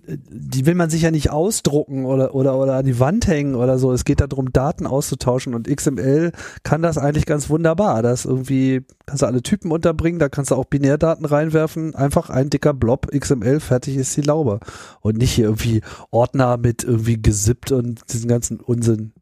die 0.06 0.66
will 0.66 0.74
man 0.74 0.90
sich 0.90 1.00
ja 1.00 1.10
nicht 1.10 1.30
ausdrucken 1.30 2.04
oder, 2.04 2.34
oder, 2.34 2.58
oder 2.58 2.74
an 2.74 2.84
die 2.84 3.00
Wand 3.00 3.26
hängen 3.26 3.54
oder 3.54 3.78
so. 3.78 3.90
Es 3.90 4.04
geht 4.04 4.20
darum, 4.20 4.52
Daten 4.52 4.86
auszutauschen 4.86 5.54
und 5.54 5.66
XML 5.66 6.32
kann 6.62 6.82
das 6.82 6.98
eigentlich 6.98 7.24
ganz 7.24 7.48
wunderbar. 7.48 8.02
Das 8.02 8.26
irgendwie, 8.26 8.82
kannst 9.06 9.22
du 9.22 9.26
alle 9.26 9.42
Typen 9.42 9.72
unterbringen, 9.72 10.18
da 10.18 10.28
kannst 10.28 10.50
du 10.50 10.56
auch 10.56 10.66
Binärdaten 10.66 11.24
reinwerfen, 11.24 11.94
einfach 11.94 12.28
ein 12.28 12.50
dicker 12.50 12.74
Blob 12.74 13.08
XML, 13.10 13.60
fertig 13.60 13.96
ist 13.96 14.14
die 14.14 14.22
Laube. 14.22 14.60
Und 15.00 15.16
nicht 15.16 15.32
hier 15.32 15.46
irgendwie 15.46 15.80
Ordner 16.10 16.58
mit 16.58 16.84
irgendwie 16.84 17.20
gesippt 17.20 17.72
und 17.72 18.00
diesen 18.12 18.28
ganzen 18.28 18.60
Unsinn 18.60 19.12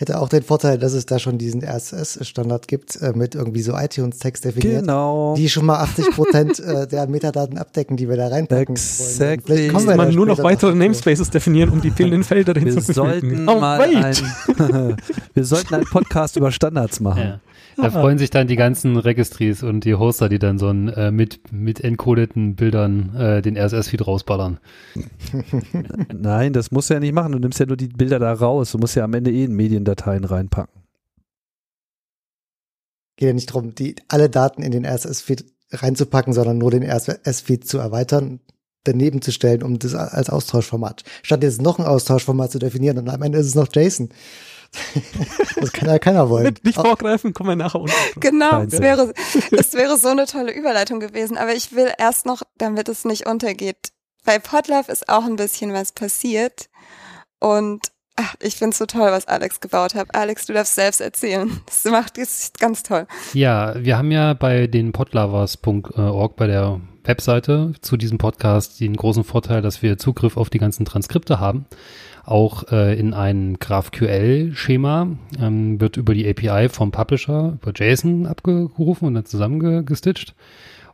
hätte 0.00 0.18
auch 0.18 0.30
den 0.30 0.42
Vorteil, 0.42 0.78
dass 0.78 0.94
es 0.94 1.04
da 1.04 1.18
schon 1.18 1.36
diesen 1.36 1.62
RSS-Standard 1.62 2.68
gibt 2.68 2.96
äh, 3.02 3.12
mit 3.14 3.34
irgendwie 3.34 3.60
so 3.60 3.76
iTunes-Text 3.76 4.46
definiert, 4.46 4.80
genau. 4.80 5.34
die 5.36 5.50
schon 5.50 5.66
mal 5.66 5.80
80 5.80 6.10
Prozent 6.12 6.58
äh, 6.58 6.86
der 6.86 7.06
Metadaten 7.06 7.58
abdecken, 7.58 7.98
die 7.98 8.08
wir 8.08 8.16
da 8.16 8.28
reinpacken 8.28 8.76
exactly. 8.76 9.26
wollen. 9.26 9.40
Vielleicht 9.44 9.72
kommen 9.74 9.88
wir 9.88 9.96
man 9.96 10.14
nur 10.14 10.26
noch 10.26 10.42
weitere 10.42 10.74
Namespaces 10.74 11.28
definieren, 11.28 11.68
um 11.68 11.82
die 11.82 11.90
fehlenden 11.90 12.24
Felder 12.24 12.54
hinzufügen. 12.54 12.86
Wir 12.86 12.94
sollten 12.94 13.48
oh, 13.48 13.60
mal 13.60 13.80
ein, 13.80 14.16
wir 15.34 15.44
sollten 15.44 15.74
einen 15.74 15.84
Podcast 15.84 16.36
über 16.36 16.50
Standards 16.50 17.00
machen. 17.00 17.22
Ja. 17.22 17.40
Da 17.82 17.90
freuen 17.90 18.18
sich 18.18 18.30
dann 18.30 18.46
die 18.46 18.56
ganzen 18.56 18.96
Registries 18.96 19.62
und 19.62 19.84
die 19.84 19.94
Hoster, 19.94 20.28
die 20.28 20.38
dann 20.38 20.58
so 20.58 20.68
ein, 20.68 20.88
äh, 20.88 21.10
mit, 21.10 21.52
mit 21.52 21.80
encodeten 21.80 22.56
Bildern 22.56 23.14
äh, 23.16 23.42
den 23.42 23.56
RSS-Feed 23.56 24.06
rausballern. 24.06 24.60
Nein, 26.12 26.52
das 26.52 26.70
musst 26.70 26.90
du 26.90 26.94
ja 26.94 27.00
nicht 27.00 27.14
machen. 27.14 27.32
Du 27.32 27.38
nimmst 27.38 27.58
ja 27.60 27.66
nur 27.66 27.76
die 27.76 27.88
Bilder 27.88 28.18
da 28.18 28.32
raus. 28.32 28.72
Du 28.72 28.78
musst 28.78 28.94
ja 28.96 29.04
am 29.04 29.14
Ende 29.14 29.30
eh 29.30 29.44
in 29.44 29.54
Mediendateien 29.54 30.24
reinpacken. 30.24 30.82
Geht 33.16 33.28
ja 33.28 33.32
nicht 33.34 33.50
darum, 33.50 33.74
die, 33.74 33.96
alle 34.08 34.30
Daten 34.30 34.62
in 34.62 34.72
den 34.72 34.86
RSS-Feed 34.86 35.44
reinzupacken, 35.72 36.32
sondern 36.32 36.58
nur 36.58 36.70
den 36.70 36.82
RSS-Feed 36.82 37.66
zu 37.66 37.78
erweitern, 37.78 38.40
daneben 38.84 39.22
zu 39.22 39.30
stellen, 39.30 39.62
um 39.62 39.78
das 39.78 39.94
als 39.94 40.30
Austauschformat. 40.30 41.04
Statt 41.22 41.42
jetzt 41.42 41.62
noch 41.62 41.78
ein 41.78 41.86
Austauschformat 41.86 42.50
zu 42.50 42.58
definieren 42.58 42.98
und 42.98 43.08
am 43.08 43.22
Ende 43.22 43.38
ist 43.38 43.46
es 43.46 43.54
noch 43.54 43.68
JSON. 43.72 44.08
das 45.56 45.72
kann 45.72 45.88
ja 45.88 45.98
keiner 45.98 46.28
wollen. 46.30 46.54
Nicht 46.62 46.76
vorgreifen, 46.76 47.34
kommen 47.34 47.50
wir 47.50 47.56
nachher 47.56 47.80
unten. 47.80 48.20
Genau, 48.20 48.62
es 48.62 48.80
wäre, 48.80 49.12
es 49.50 49.74
wäre 49.74 49.96
so 49.96 50.08
eine 50.08 50.26
tolle 50.26 50.52
Überleitung 50.52 51.00
gewesen, 51.00 51.36
aber 51.36 51.54
ich 51.54 51.74
will 51.74 51.92
erst 51.98 52.26
noch, 52.26 52.42
damit 52.56 52.88
es 52.88 53.04
nicht 53.04 53.26
untergeht. 53.26 53.92
Bei 54.24 54.38
Podlove 54.38 54.90
ist 54.90 55.08
auch 55.08 55.24
ein 55.24 55.36
bisschen 55.36 55.72
was 55.72 55.92
passiert 55.92 56.68
und 57.40 57.80
ach, 58.16 58.34
ich 58.40 58.56
finde 58.56 58.72
es 58.72 58.78
so 58.78 58.86
toll, 58.86 59.10
was 59.10 59.26
Alex 59.26 59.60
gebaut 59.60 59.94
hat. 59.94 60.14
Alex, 60.14 60.46
du 60.46 60.52
darfst 60.52 60.74
selbst 60.74 61.00
erzählen. 61.00 61.60
Das 61.66 61.84
macht 61.84 62.18
es 62.18 62.52
ganz 62.58 62.82
toll. 62.82 63.06
Ja, 63.32 63.74
wir 63.82 63.96
haben 63.96 64.10
ja 64.10 64.34
bei 64.34 64.66
den 64.66 64.92
podlovers.org 64.92 66.36
bei 66.36 66.46
der 66.46 66.80
Webseite 67.04 67.72
zu 67.80 67.96
diesem 67.96 68.18
Podcast 68.18 68.78
den 68.80 68.94
großen 68.94 69.24
Vorteil, 69.24 69.62
dass 69.62 69.82
wir 69.82 69.96
Zugriff 69.96 70.36
auf 70.36 70.50
die 70.50 70.58
ganzen 70.58 70.84
Transkripte 70.84 71.40
haben 71.40 71.66
auch 72.30 72.70
äh, 72.70 72.98
in 72.98 73.14
ein 73.14 73.58
GraphQL-Schema, 73.58 75.08
ähm, 75.40 75.80
wird 75.80 75.96
über 75.96 76.14
die 76.14 76.28
API 76.28 76.68
vom 76.68 76.90
Publisher, 76.90 77.58
über 77.60 77.72
JSON 77.74 78.26
abgerufen 78.26 79.08
und 79.08 79.14
dann 79.14 79.24
zusammengestitcht. 79.24 80.34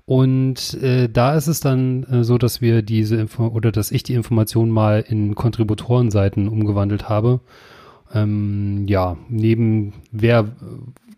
Und 0.07 0.75
äh, 0.83 1.09
da 1.09 1.35
ist 1.35 1.49
es 1.49 1.61
dann 1.61 2.05
äh, 2.05 2.25
so, 2.25 2.39
dass 2.39 2.61
wir 2.61 2.83
diese 2.83 3.17
Info 3.17 3.49
oder 3.49 3.73
dass 3.73 3.91
ich 3.91 4.05
die 4.05 4.15
Information 4.15 4.71
mal 4.71 5.05
in 5.07 5.35
Kontributorenseiten 5.35 6.49
umgewandelt 6.49 7.09
habe. 7.09 7.41
Ähm, 8.15 8.87
ja, 8.87 9.17
neben 9.29 9.95
wer 10.13 10.53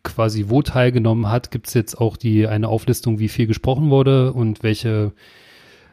quasi 0.02 0.46
wo 0.48 0.62
teilgenommen 0.62 1.31
hat, 1.31 1.50
gibt 1.50 1.68
es 1.68 1.74
jetzt 1.74 2.00
auch 2.00 2.16
die 2.16 2.46
eine 2.46 2.68
Auflistung, 2.68 3.18
wie 3.18 3.28
viel 3.28 3.46
gesprochen 3.46 3.90
wurde 3.90 4.33
und 4.33 4.62
welche 4.62 5.12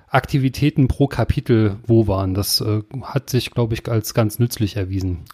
Aktivitäten 0.08 0.88
pro 0.88 1.08
Kapitel 1.08 1.78
wo 1.86 2.08
waren. 2.08 2.34
Das 2.34 2.62
äh, 2.62 2.82
hat 3.02 3.30
sich, 3.30 3.52
glaube 3.52 3.74
ich, 3.74 3.90
als 3.90 4.14
ganz 4.14 4.40
nützlich 4.40 4.76
erwiesen. 4.76 5.26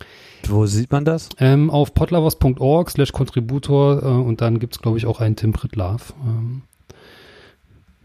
Wo 0.48 0.66
sieht 0.66 0.92
man 0.92 1.06
das? 1.06 1.30
Ähm, 1.38 1.70
auf 1.70 1.94
podlovers.org 1.94 2.90
slash 2.90 3.12
Contributor 3.12 4.02
äh, 4.02 4.06
und 4.06 4.42
dann 4.42 4.60
gibt 4.60 4.76
es, 4.76 4.82
glaube 4.82 4.98
ich, 4.98 5.06
auch 5.06 5.20
einen 5.20 5.36
Tim 5.36 5.52
Pritlove. 5.52 6.14
Ähm, 6.26 6.64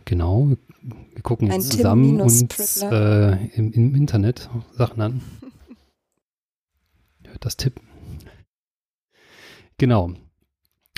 genau, 0.05 0.48
wir 0.48 1.22
gucken 1.22 1.50
jetzt 1.50 1.72
zusammen 1.72 2.20
uns 2.20 2.42
äh, 2.83 3.46
im, 3.55 3.72
im, 3.72 3.94
Internet 3.94 4.50
Sachen 4.72 5.00
an. 5.00 5.22
Hört 7.24 7.44
das 7.44 7.57
Tippen. 7.57 7.87
Genau. 9.79 10.12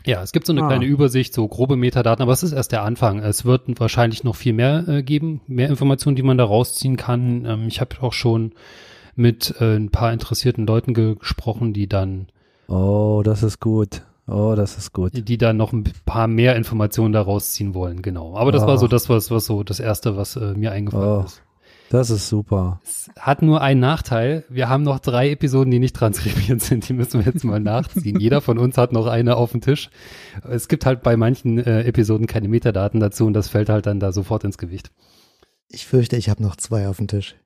Ja, 0.08 0.22
es 0.22 0.32
gibt 0.32 0.46
so 0.46 0.54
eine 0.54 0.62
ah. 0.62 0.68
kleine 0.68 0.86
Übersicht, 0.86 1.34
so 1.34 1.46
grobe 1.46 1.76
Metadaten, 1.76 2.22
aber 2.22 2.32
es 2.32 2.42
ist 2.42 2.52
erst 2.52 2.72
der 2.72 2.82
Anfang. 2.82 3.18
Es 3.18 3.44
wird 3.44 3.78
wahrscheinlich 3.78 4.24
noch 4.24 4.36
viel 4.36 4.54
mehr 4.54 4.88
äh, 4.88 5.02
geben, 5.02 5.42
mehr 5.46 5.68
Informationen, 5.68 6.16
die 6.16 6.22
man 6.22 6.38
da 6.38 6.44
rausziehen 6.44 6.96
kann. 6.96 7.44
Ähm, 7.44 7.68
ich 7.68 7.82
habe 7.82 7.96
auch 8.00 8.14
schon 8.14 8.52
mit 9.16 9.56
äh, 9.60 9.76
ein 9.76 9.90
paar 9.90 10.10
interessierten 10.10 10.66
Leuten 10.66 10.94
gesprochen, 10.94 11.74
die 11.74 11.88
dann 11.88 12.28
Oh, 12.68 13.20
das 13.22 13.42
ist 13.42 13.60
gut. 13.60 14.00
Oh, 14.26 14.54
das 14.56 14.78
ist 14.78 14.94
gut. 14.94 15.12
Die 15.28 15.36
dann 15.36 15.58
noch 15.58 15.74
ein 15.74 15.84
paar 16.06 16.26
mehr 16.26 16.56
Informationen 16.56 17.12
da 17.12 17.20
rausziehen 17.20 17.74
wollen, 17.74 18.00
genau. 18.00 18.34
Aber 18.34 18.50
das 18.50 18.62
oh. 18.62 18.66
war 18.66 18.78
so 18.78 18.88
das, 18.88 19.10
was, 19.10 19.30
was 19.30 19.44
so 19.44 19.62
das 19.62 19.78
erste, 19.78 20.16
was 20.16 20.36
äh, 20.36 20.54
mir 20.54 20.72
eingefallen 20.72 21.20
oh. 21.20 21.24
ist. 21.26 21.42
Das 21.90 22.10
ist 22.10 22.28
super. 22.28 22.80
Es 22.84 23.10
hat 23.18 23.40
nur 23.40 23.62
einen 23.62 23.80
Nachteil. 23.80 24.44
Wir 24.50 24.68
haben 24.68 24.82
noch 24.82 24.98
drei 24.98 25.30
Episoden, 25.30 25.70
die 25.70 25.78
nicht 25.78 25.96
transkribiert 25.96 26.60
sind. 26.62 26.88
Die 26.88 26.92
müssen 26.92 27.24
wir 27.24 27.32
jetzt 27.32 27.44
mal 27.44 27.60
nachziehen. 27.60 28.20
Jeder 28.20 28.40
von 28.40 28.58
uns 28.58 28.76
hat 28.76 28.92
noch 28.92 29.06
eine 29.06 29.36
auf 29.36 29.52
dem 29.52 29.60
Tisch. 29.60 29.90
Es 30.48 30.68
gibt 30.68 30.84
halt 30.84 31.02
bei 31.02 31.16
manchen 31.16 31.58
äh, 31.58 31.84
Episoden 31.84 32.26
keine 32.26 32.48
Metadaten 32.48 33.00
dazu 33.00 33.26
und 33.26 33.32
das 33.32 33.48
fällt 33.48 33.70
halt 33.70 33.86
dann 33.86 34.00
da 34.00 34.12
sofort 34.12 34.44
ins 34.44 34.58
Gewicht. 34.58 34.90
Ich 35.70 35.86
fürchte, 35.86 36.16
ich 36.16 36.28
habe 36.28 36.42
noch 36.42 36.56
zwei 36.56 36.88
auf 36.88 36.98
dem 36.98 37.08
Tisch. 37.08 37.36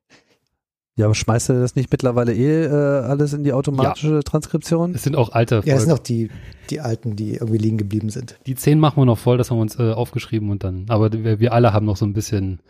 Ja, 0.94 1.06
aber 1.06 1.14
schmeißt 1.14 1.48
du 1.48 1.52
das 1.54 1.74
nicht 1.74 1.90
mittlerweile 1.90 2.34
eh 2.34 2.64
äh, 2.64 2.68
alles 2.68 3.32
in 3.32 3.44
die 3.44 3.54
automatische 3.54 4.16
ja. 4.16 4.22
Transkription? 4.22 4.94
Es 4.94 5.04
sind 5.04 5.16
auch 5.16 5.32
alte. 5.32 5.56
Folgen. 5.56 5.68
Ja, 5.68 5.76
es 5.76 5.82
sind 5.82 5.90
noch 5.90 5.98
die, 5.98 6.30
die 6.68 6.80
alten, 6.80 7.16
die 7.16 7.34
irgendwie 7.34 7.58
liegen 7.58 7.78
geblieben 7.78 8.10
sind. 8.10 8.38
Die 8.46 8.54
zehn 8.56 8.78
machen 8.78 9.00
wir 9.00 9.06
noch 9.06 9.18
voll, 9.18 9.38
das 9.38 9.50
haben 9.50 9.56
wir 9.56 9.62
uns 9.62 9.78
äh, 9.78 9.92
aufgeschrieben 9.92 10.50
und 10.50 10.64
dann, 10.64 10.86
aber 10.88 11.10
wir, 11.12 11.40
wir 11.40 11.52
alle 11.54 11.72
haben 11.72 11.86
noch 11.86 11.96
so 11.96 12.04
ein 12.04 12.12
bisschen 12.12 12.60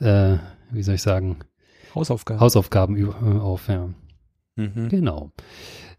äh, 0.00 0.38
wie 0.72 0.82
soll 0.82 0.96
ich 0.96 1.02
sagen? 1.02 1.38
Hausaufgaben. 1.94 2.40
Hausaufgaben 2.40 2.96
äh, 2.96 3.38
auf, 3.38 3.68
ja. 3.68 3.88
Mhm. 4.56 4.88
Genau. 4.88 5.30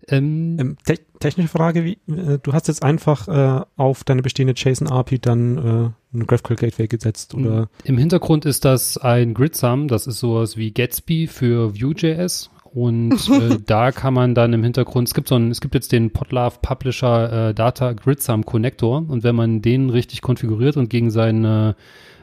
Ähm, 0.08 0.58
ähm, 0.60 0.78
te 0.84 1.00
technische 1.20 1.50
Frage, 1.50 1.84
wie, 1.86 2.00
äh, 2.12 2.40
du 2.42 2.54
hast 2.54 2.68
jetzt 2.68 2.84
einfach 2.84 3.28
äh, 3.28 3.64
auf 3.78 4.04
deine 4.04 4.24
bestehende 4.24 4.54
JSON-API 4.56 5.20
dann 5.20 5.58
äh, 5.58 6.18
ein 6.18 6.26
GraphQL 6.26 6.56
Gateway 6.56 6.88
gesetzt, 6.88 7.36
oder? 7.36 7.70
Im 7.84 7.98
Hintergrund 7.98 8.46
ist 8.46 8.66
das 8.66 8.98
ein 8.98 9.36
GridSum, 9.36 9.88
das 9.88 10.08
ist 10.08 10.20
sowas 10.20 10.58
wie 10.58 10.72
Gatsby 10.72 11.28
für 11.28 11.80
Vue.js 11.80 12.50
und 12.74 13.14
äh, 13.30 13.60
da 13.64 13.92
kann 13.92 14.16
man 14.16 14.34
dann 14.34 14.54
im 14.54 14.64
Hintergrund, 14.64 15.08
es 15.08 15.14
gibt 15.14 15.28
so 15.28 15.36
ein, 15.36 15.52
es 15.52 15.62
gibt 15.62 15.76
jetzt 15.76 15.92
den 15.92 16.12
Podlove 16.12 16.58
Publisher 16.62 17.50
äh, 17.50 17.54
Data 17.54 17.94
GridSum 17.94 18.46
Connector 18.46 19.06
und 19.08 19.24
wenn 19.24 19.36
man 19.36 19.62
den 19.62 19.92
richtig 19.92 20.22
konfiguriert 20.22 20.78
und 20.78 20.90
gegen 20.90 21.12
seine 21.12 21.76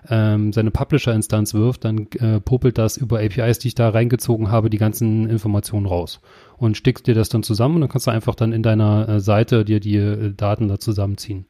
ähm, 0.09 0.53
seine 0.53 0.71
Publisher-Instanz 0.71 1.55
wirft, 1.55 1.85
dann 1.85 2.09
äh, 2.19 2.41
popelt 2.41 2.79
das 2.79 2.97
über 2.97 3.21
APIs, 3.21 3.59
die 3.59 3.69
ich 3.69 3.75
da 3.75 3.89
reingezogen 3.89 4.51
habe, 4.51 4.71
die 4.71 4.79
ganzen 4.79 5.29
Informationen 5.29 5.87
raus 5.87 6.21
und 6.57 6.77
stickst 6.77 7.07
dir 7.07 7.15
das 7.15 7.29
dann 7.29 7.43
zusammen 7.43 7.77
und 7.77 7.81
dann 7.83 7.91
kannst 7.91 8.07
du 8.07 8.11
einfach 8.11 8.35
dann 8.35 8.53
in 8.53 8.63
deiner 8.63 9.09
äh, 9.09 9.21
Seite 9.21 9.65
dir 9.65 9.81
die 9.81 9.97
äh, 9.97 10.33
Daten 10.35 10.69
da 10.69 10.79
zusammenziehen. 10.79 11.47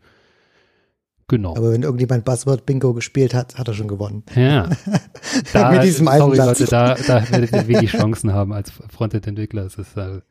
Genau. 1.31 1.55
Aber 1.57 1.73
wenn 1.73 1.83
irgendjemand 1.83 2.25
Buzzword 2.25 2.65
Bingo 2.65 2.95
gespielt 2.95 3.35
hat, 3.35 3.59
hat 3.59 3.69
er 3.69 3.75
schon 3.75 3.87
gewonnen. 3.89 4.23
Ja. 4.35 4.71
da, 5.53 5.73
Mit 5.73 5.83
diesem 5.83 6.07
sorry, 6.07 6.39
Leute, 6.39 6.65
da, 6.65 6.95
da 6.95 7.31
werdet 7.31 7.53
ihr 7.53 7.69
wenig 7.69 7.91
Chancen 7.91 8.33
haben 8.33 8.55
als 8.55 8.71
Frontend-Entwickler. 8.71 9.67
Es 9.67 9.77
ist 9.77 9.95
äh, 9.99 10.23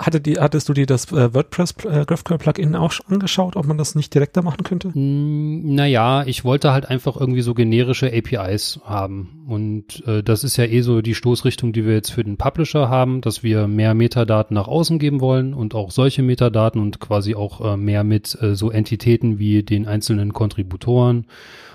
hatte 0.00 0.20
die, 0.20 0.38
hattest 0.38 0.68
du 0.68 0.72
dir 0.72 0.86
das 0.86 1.12
äh, 1.12 1.34
WordPress 1.34 1.74
äh, 1.84 2.04
GraphQL 2.04 2.38
Plugin 2.38 2.74
auch 2.74 2.92
angeschaut, 3.08 3.56
ob 3.56 3.66
man 3.66 3.78
das 3.78 3.94
nicht 3.94 4.14
direkter 4.14 4.42
machen 4.42 4.64
könnte? 4.64 4.88
Mm, 4.88 5.74
naja, 5.74 6.24
ich 6.26 6.44
wollte 6.44 6.72
halt 6.72 6.88
einfach 6.88 7.16
irgendwie 7.16 7.42
so 7.42 7.54
generische 7.54 8.12
APIs 8.12 8.80
haben. 8.84 9.44
Und 9.46 10.06
äh, 10.06 10.22
das 10.22 10.44
ist 10.44 10.56
ja 10.56 10.64
eh 10.64 10.80
so 10.80 11.02
die 11.02 11.14
Stoßrichtung, 11.14 11.72
die 11.72 11.84
wir 11.84 11.94
jetzt 11.94 12.12
für 12.12 12.24
den 12.24 12.36
Publisher 12.36 12.88
haben, 12.88 13.20
dass 13.20 13.42
wir 13.42 13.68
mehr 13.68 13.94
Metadaten 13.94 14.54
nach 14.54 14.68
außen 14.68 14.98
geben 14.98 15.20
wollen 15.20 15.54
und 15.54 15.74
auch 15.74 15.90
solche 15.90 16.22
Metadaten 16.22 16.80
und 16.80 17.00
quasi 17.00 17.34
auch 17.34 17.74
äh, 17.74 17.76
mehr 17.76 18.04
mit 18.04 18.36
äh, 18.40 18.54
so 18.54 18.70
Entitäten 18.70 19.38
wie 19.38 19.62
den 19.62 19.86
einzelnen 19.86 20.32
Kontributoren 20.32 21.26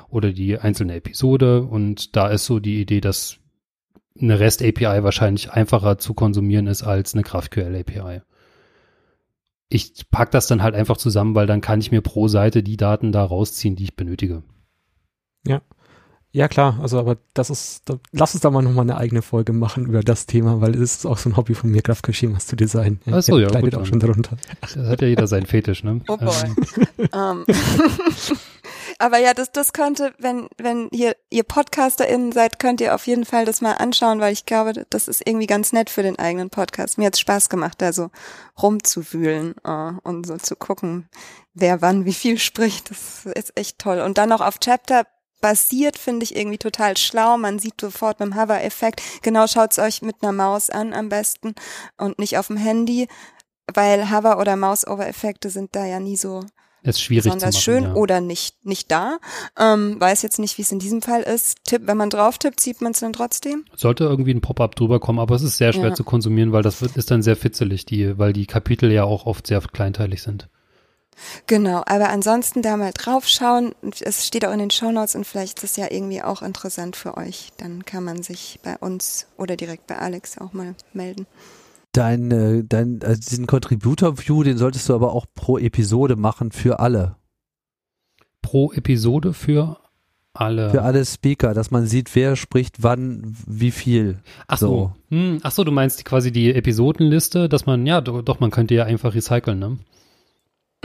oder 0.09 0.31
die 0.31 0.57
einzelne 0.57 0.95
Episode. 0.95 1.61
Und 1.61 2.15
da 2.15 2.29
ist 2.29 2.45
so 2.45 2.59
die 2.59 2.81
Idee, 2.81 3.01
dass 3.01 3.37
eine 4.19 4.39
REST-API 4.39 5.03
wahrscheinlich 5.03 5.51
einfacher 5.51 5.97
zu 5.97 6.13
konsumieren 6.13 6.67
ist 6.67 6.83
als 6.83 7.13
eine 7.13 7.23
GraphQL-API. 7.23 8.21
Ich 9.69 10.09
pack 10.11 10.31
das 10.31 10.47
dann 10.47 10.63
halt 10.63 10.75
einfach 10.75 10.97
zusammen, 10.97 11.35
weil 11.35 11.47
dann 11.47 11.61
kann 11.61 11.81
ich 11.81 11.91
mir 11.91 12.01
pro 12.01 12.27
Seite 12.27 12.63
die 12.63 12.77
Daten 12.77 13.11
da 13.11 13.23
rausziehen, 13.23 13.75
die 13.75 13.83
ich 13.83 13.95
benötige. 13.95 14.43
Ja. 15.45 15.61
Ja, 16.31 16.49
klar, 16.49 16.79
also 16.81 16.99
aber 16.99 17.17
das 17.33 17.49
ist, 17.49 17.83
da, 17.85 17.97
lass 18.11 18.33
uns 18.33 18.41
da 18.41 18.51
mal 18.51 18.61
nochmal 18.61 18.83
eine 18.83 18.97
eigene 18.97 19.21
Folge 19.21 19.53
machen 19.53 19.85
über 19.85 20.01
das 20.01 20.25
Thema, 20.25 20.59
weil 20.59 20.75
es 20.75 20.97
ist 20.97 21.05
auch 21.05 21.17
so 21.17 21.29
ein 21.29 21.37
Hobby 21.37 21.53
von 21.53 21.71
mir, 21.71 21.81
GraphQL-Schemas 21.81 22.45
zu 22.45 22.57
designen. 22.57 22.99
Ja, 23.05 23.15
Achso, 23.15 23.39
ja, 23.39 23.47
gut, 23.47 23.73
auch 23.73 23.85
schon 23.85 24.01
darunter. 24.01 24.35
Das 24.59 24.75
hat 24.75 25.01
ja 25.01 25.07
jeder 25.07 25.27
seinen 25.27 25.45
Fetisch, 25.45 25.85
ne? 25.85 26.01
Oh 26.09 26.17
boy. 26.17 26.27
um. 26.97 27.07
Ähm. 27.13 27.45
Aber 28.97 29.17
ja, 29.17 29.33
das, 29.33 29.51
das 29.51 29.73
könnte, 29.73 30.13
wenn, 30.17 30.47
wenn 30.57 30.89
ihr, 30.91 31.15
ihr 31.29 31.43
PodcasterInnen 31.43 32.31
seid, 32.31 32.59
könnt 32.59 32.79
ihr 32.81 32.95
auf 32.95 33.07
jeden 33.07 33.25
Fall 33.25 33.45
das 33.45 33.61
mal 33.61 33.73
anschauen, 33.73 34.19
weil 34.19 34.31
ich 34.31 34.45
glaube, 34.45 34.85
das 34.89 35.07
ist 35.07 35.21
irgendwie 35.25 35.47
ganz 35.47 35.73
nett 35.73 35.89
für 35.89 36.03
den 36.03 36.17
eigenen 36.17 36.49
Podcast. 36.49 36.97
Mir 36.97 37.07
hat's 37.07 37.19
Spaß 37.19 37.49
gemacht, 37.49 37.81
da 37.81 37.91
so 37.91 38.09
rumzuwühlen 38.61 39.55
uh, 39.67 39.99
und 40.03 40.25
so 40.25 40.37
zu 40.37 40.55
gucken, 40.55 41.09
wer 41.53 41.81
wann 41.81 42.05
wie 42.05 42.13
viel 42.13 42.37
spricht. 42.37 42.89
Das 42.89 43.25
ist 43.25 43.57
echt 43.57 43.79
toll. 43.79 43.99
Und 43.99 44.17
dann 44.17 44.29
noch 44.29 44.41
auf 44.41 44.59
Chapter 44.59 45.05
basiert, 45.41 45.97
finde 45.97 46.23
ich 46.23 46.35
irgendwie 46.35 46.57
total 46.57 46.97
schlau. 46.97 47.37
Man 47.37 47.59
sieht 47.59 47.79
sofort 47.79 48.17
beim 48.17 48.35
Hover-Effekt, 48.35 49.01
genau 49.21 49.47
schaut's 49.47 49.77
euch 49.77 50.01
mit 50.01 50.17
einer 50.21 50.31
Maus 50.31 50.69
an 50.69 50.93
am 50.93 51.09
besten 51.09 51.53
und 51.97 52.17
nicht 52.17 52.37
auf 52.37 52.47
dem 52.47 52.57
Handy, 52.57 53.07
weil 53.73 54.09
Hover- 54.09 54.39
oder 54.39 54.55
Mouse-Over-Effekte 54.55 55.49
sind 55.49 55.75
da 55.75 55.85
ja 55.85 55.99
nie 55.99 56.17
so 56.17 56.43
ist 56.85 57.01
schwierig 57.01 57.25
besonders 57.25 57.55
zu 57.55 57.71
machen, 57.71 57.83
schön 57.83 57.83
ja. 57.83 57.93
oder 57.95 58.21
nicht 58.21 58.65
nicht 58.65 58.91
da. 58.91 59.17
Ähm, 59.59 59.99
weiß 59.99 60.21
jetzt 60.21 60.39
nicht, 60.39 60.57
wie 60.57 60.61
es 60.61 60.71
in 60.71 60.79
diesem 60.79 61.01
Fall 61.01 61.21
ist. 61.21 61.57
Tipp, 61.65 61.83
wenn 61.85 61.97
man 61.97 62.09
drauf 62.09 62.37
tippt, 62.37 62.59
sieht 62.59 62.81
man 62.81 62.91
es 62.91 62.99
dann 62.99 63.13
trotzdem. 63.13 63.65
Sollte 63.75 64.03
irgendwie 64.05 64.33
ein 64.33 64.41
Pop-up 64.41 64.75
drüber 64.75 64.99
kommen, 64.99 65.19
aber 65.19 65.35
es 65.35 65.41
ist 65.41 65.57
sehr 65.57 65.73
schwer 65.73 65.89
ja. 65.89 65.93
zu 65.93 66.03
konsumieren, 66.03 66.51
weil 66.51 66.63
das 66.63 66.81
wird, 66.81 66.95
ist 66.95 67.11
dann 67.11 67.21
sehr 67.21 67.35
fitzelig, 67.35 67.85
die, 67.85 68.17
weil 68.17 68.33
die 68.33 68.45
Kapitel 68.45 68.91
ja 68.91 69.03
auch 69.03 69.25
oft 69.25 69.47
sehr 69.47 69.61
kleinteilig 69.61 70.21
sind. 70.21 70.47
Genau, 71.47 71.83
aber 71.85 72.09
ansonsten 72.09 72.61
da 72.61 72.75
mal 72.77 72.91
draufschauen. 72.93 73.73
Es 74.01 74.27
steht 74.27 74.45
auch 74.45 74.51
in 74.51 74.59
den 74.59 74.71
Shownotes 74.71 75.15
und 75.15 75.25
vielleicht 75.25 75.63
ist 75.63 75.71
es 75.71 75.77
ja 75.77 75.87
irgendwie 75.89 76.21
auch 76.21 76.41
interessant 76.41 76.95
für 76.95 77.17
euch. 77.17 77.51
Dann 77.57 77.85
kann 77.85 78.03
man 78.03 78.21
sich 78.21 78.59
bei 78.63 78.77
uns 78.77 79.27
oder 79.37 79.55
direkt 79.55 79.87
bei 79.87 79.97
Alex 79.97 80.37
auch 80.37 80.53
mal 80.53 80.75
melden. 80.93 81.25
Dein, 81.95 82.29
äh, 82.31 82.63
dein, 82.67 82.99
also 83.03 83.21
diesen 83.21 83.47
Contributor-View, 83.47 84.43
den 84.43 84.57
solltest 84.57 84.89
du 84.89 84.95
aber 84.95 85.13
auch 85.13 85.25
pro 85.33 85.57
Episode 85.57 86.17
machen 86.17 86.51
für 86.51 86.79
alle. 86.81 87.15
Pro 88.41 88.73
Episode 88.73 89.31
für 89.31 89.77
alle. 90.33 90.71
Für 90.71 90.81
alle 90.81 91.05
Speaker, 91.05 91.53
dass 91.53 91.71
man 91.71 91.87
sieht, 91.87 92.13
wer 92.13 92.35
spricht 92.35 92.83
wann, 92.83 93.37
wie 93.47 93.71
viel. 93.71 94.19
Ach 94.47 94.57
so. 94.57 94.67
so. 94.67 95.15
Hm, 95.15 95.39
ach 95.41 95.51
so, 95.51 95.63
du 95.63 95.71
meinst 95.71 96.03
quasi 96.03 96.33
die 96.33 96.53
Episodenliste, 96.53 97.47
dass 97.47 97.65
man, 97.65 97.85
ja, 97.85 98.01
doch, 98.01 98.41
man 98.41 98.51
könnte 98.51 98.75
ja 98.75 98.83
einfach 98.83 99.15
recyceln, 99.15 99.59
ne? 99.59 99.77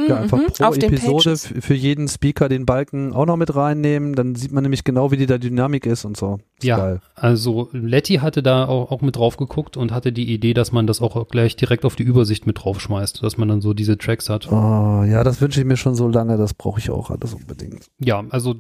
Ja, 0.08 0.16
einfach 0.16 0.38
mhm, 0.38 0.46
pro 0.46 0.72
Episode 0.72 1.36
für 1.36 1.74
jeden 1.74 2.08
Speaker 2.08 2.48
den 2.48 2.66
Balken 2.66 3.12
auch 3.12 3.26
noch 3.26 3.36
mit 3.36 3.54
reinnehmen. 3.54 4.14
Dann 4.14 4.34
sieht 4.34 4.52
man 4.52 4.62
nämlich 4.62 4.84
genau, 4.84 5.10
wie 5.10 5.16
die 5.16 5.26
da 5.26 5.38
Dynamik 5.38 5.86
ist 5.86 6.04
und 6.04 6.16
so. 6.16 6.38
Ist 6.58 6.64
ja, 6.64 6.76
geil. 6.76 7.00
also 7.14 7.68
Letty 7.72 8.16
hatte 8.16 8.42
da 8.42 8.66
auch, 8.66 8.90
auch 8.90 9.00
mit 9.00 9.16
drauf 9.16 9.36
geguckt 9.36 9.76
und 9.76 9.92
hatte 9.92 10.12
die 10.12 10.32
Idee, 10.32 10.54
dass 10.54 10.72
man 10.72 10.86
das 10.86 11.00
auch 11.00 11.28
gleich 11.28 11.56
direkt 11.56 11.84
auf 11.84 11.96
die 11.96 12.02
Übersicht 12.02 12.46
mit 12.46 12.62
draufschmeißt, 12.62 13.22
dass 13.22 13.38
man 13.38 13.48
dann 13.48 13.60
so 13.60 13.74
diese 13.74 13.98
Tracks 13.98 14.28
hat. 14.28 14.50
Oh, 14.50 15.04
ja, 15.04 15.24
das 15.24 15.40
wünsche 15.40 15.60
ich 15.60 15.66
mir 15.66 15.76
schon 15.76 15.94
so 15.94 16.08
lange, 16.08 16.36
das 16.36 16.54
brauche 16.54 16.80
ich 16.80 16.90
auch 16.90 17.10
alles 17.10 17.34
unbedingt. 17.34 17.86
Ja, 17.98 18.24
also 18.30 18.56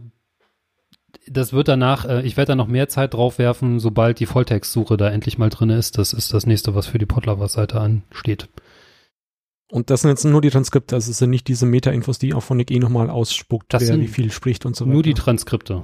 das 1.26 1.52
wird 1.52 1.68
danach, 1.68 2.04
äh, 2.06 2.22
ich 2.22 2.36
werde 2.36 2.52
da 2.52 2.56
noch 2.56 2.66
mehr 2.66 2.88
Zeit 2.88 3.14
drauf 3.14 3.38
werfen, 3.38 3.78
sobald 3.78 4.20
die 4.20 4.26
Volltextsuche 4.26 4.96
da 4.96 5.08
endlich 5.08 5.38
mal 5.38 5.50
drin 5.50 5.70
ist. 5.70 5.98
Das 5.98 6.12
ist 6.12 6.34
das 6.34 6.46
nächste, 6.46 6.74
was 6.74 6.86
für 6.86 6.98
die 6.98 7.06
Podlovers-Seite 7.06 7.80
ansteht. 7.80 8.48
Und 9.70 9.90
das 9.90 10.02
sind 10.02 10.10
jetzt 10.10 10.24
nur 10.24 10.40
die 10.40 10.50
Transkripte, 10.50 10.96
also 10.96 11.10
es 11.10 11.18
sind 11.18 11.30
nicht 11.30 11.46
diese 11.46 11.64
Meta-Infos, 11.64 12.18
die 12.18 12.34
auch 12.34 12.42
von 12.42 12.56
Nick 12.56 12.70
eh 12.70 12.78
nochmal 12.78 13.08
ausspuckt, 13.08 13.72
das 13.72 13.88
wer 13.88 13.98
wie 14.00 14.08
viel 14.08 14.32
spricht 14.32 14.66
und 14.66 14.74
so 14.74 14.84
weiter. 14.84 14.94
Nur 14.94 15.02
die 15.02 15.14
Transkripte. 15.14 15.82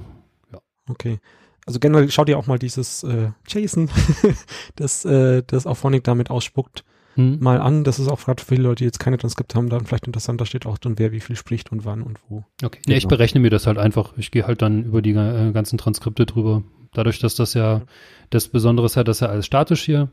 Ja. 0.51 0.59
Okay. 0.89 1.19
Also 1.65 1.79
generell 1.79 2.09
schaut 2.11 2.29
ihr 2.29 2.37
auch 2.37 2.47
mal 2.47 2.59
dieses 2.59 3.03
äh, 3.03 3.29
JSON, 3.47 3.89
das, 4.75 5.05
äh, 5.05 5.43
das 5.45 5.65
auch 5.65 5.75
Phonic 5.75 6.03
damit 6.03 6.29
ausspuckt, 6.29 6.83
hm. 7.15 7.39
mal 7.39 7.59
an. 7.59 7.83
Das 7.83 7.99
ist 7.99 8.09
auch 8.09 8.23
gerade 8.23 8.41
für 8.41 8.55
viele 8.55 8.63
Leute, 8.63 8.79
die 8.79 8.85
jetzt 8.85 8.99
keine 8.99 9.17
Transkripte 9.17 9.57
haben, 9.57 9.69
dann 9.69 9.85
vielleicht 9.85 10.07
interessant. 10.07 10.39
Da 10.39 10.45
steht 10.45 10.65
auch 10.65 10.77
dann, 10.77 10.99
wer 10.99 11.11
wie 11.11 11.19
viel 11.19 11.35
spricht 11.35 11.71
und 11.71 11.85
wann 11.85 12.03
und 12.03 12.19
wo. 12.29 12.43
Okay. 12.63 12.79
Nee, 12.87 12.95
ich 12.95 13.03
genau. 13.03 13.09
berechne 13.09 13.41
mir 13.41 13.49
das 13.49 13.67
halt 13.67 13.77
einfach. 13.77 14.13
Ich 14.17 14.31
gehe 14.31 14.47
halt 14.47 14.61
dann 14.61 14.83
über 14.83 15.01
die 15.01 15.11
äh, 15.11 15.51
ganzen 15.51 15.77
Transkripte 15.77 16.25
drüber. 16.25 16.63
Dadurch, 16.93 17.19
dass 17.19 17.35
das 17.35 17.53
ja, 17.53 17.81
das 18.29 18.47
Besondere 18.47 18.85
ist 18.85 18.95
ja, 18.95 19.03
dass 19.03 19.19
ja 19.19 19.27
alles 19.27 19.45
statisch 19.45 19.83
hier 19.83 20.09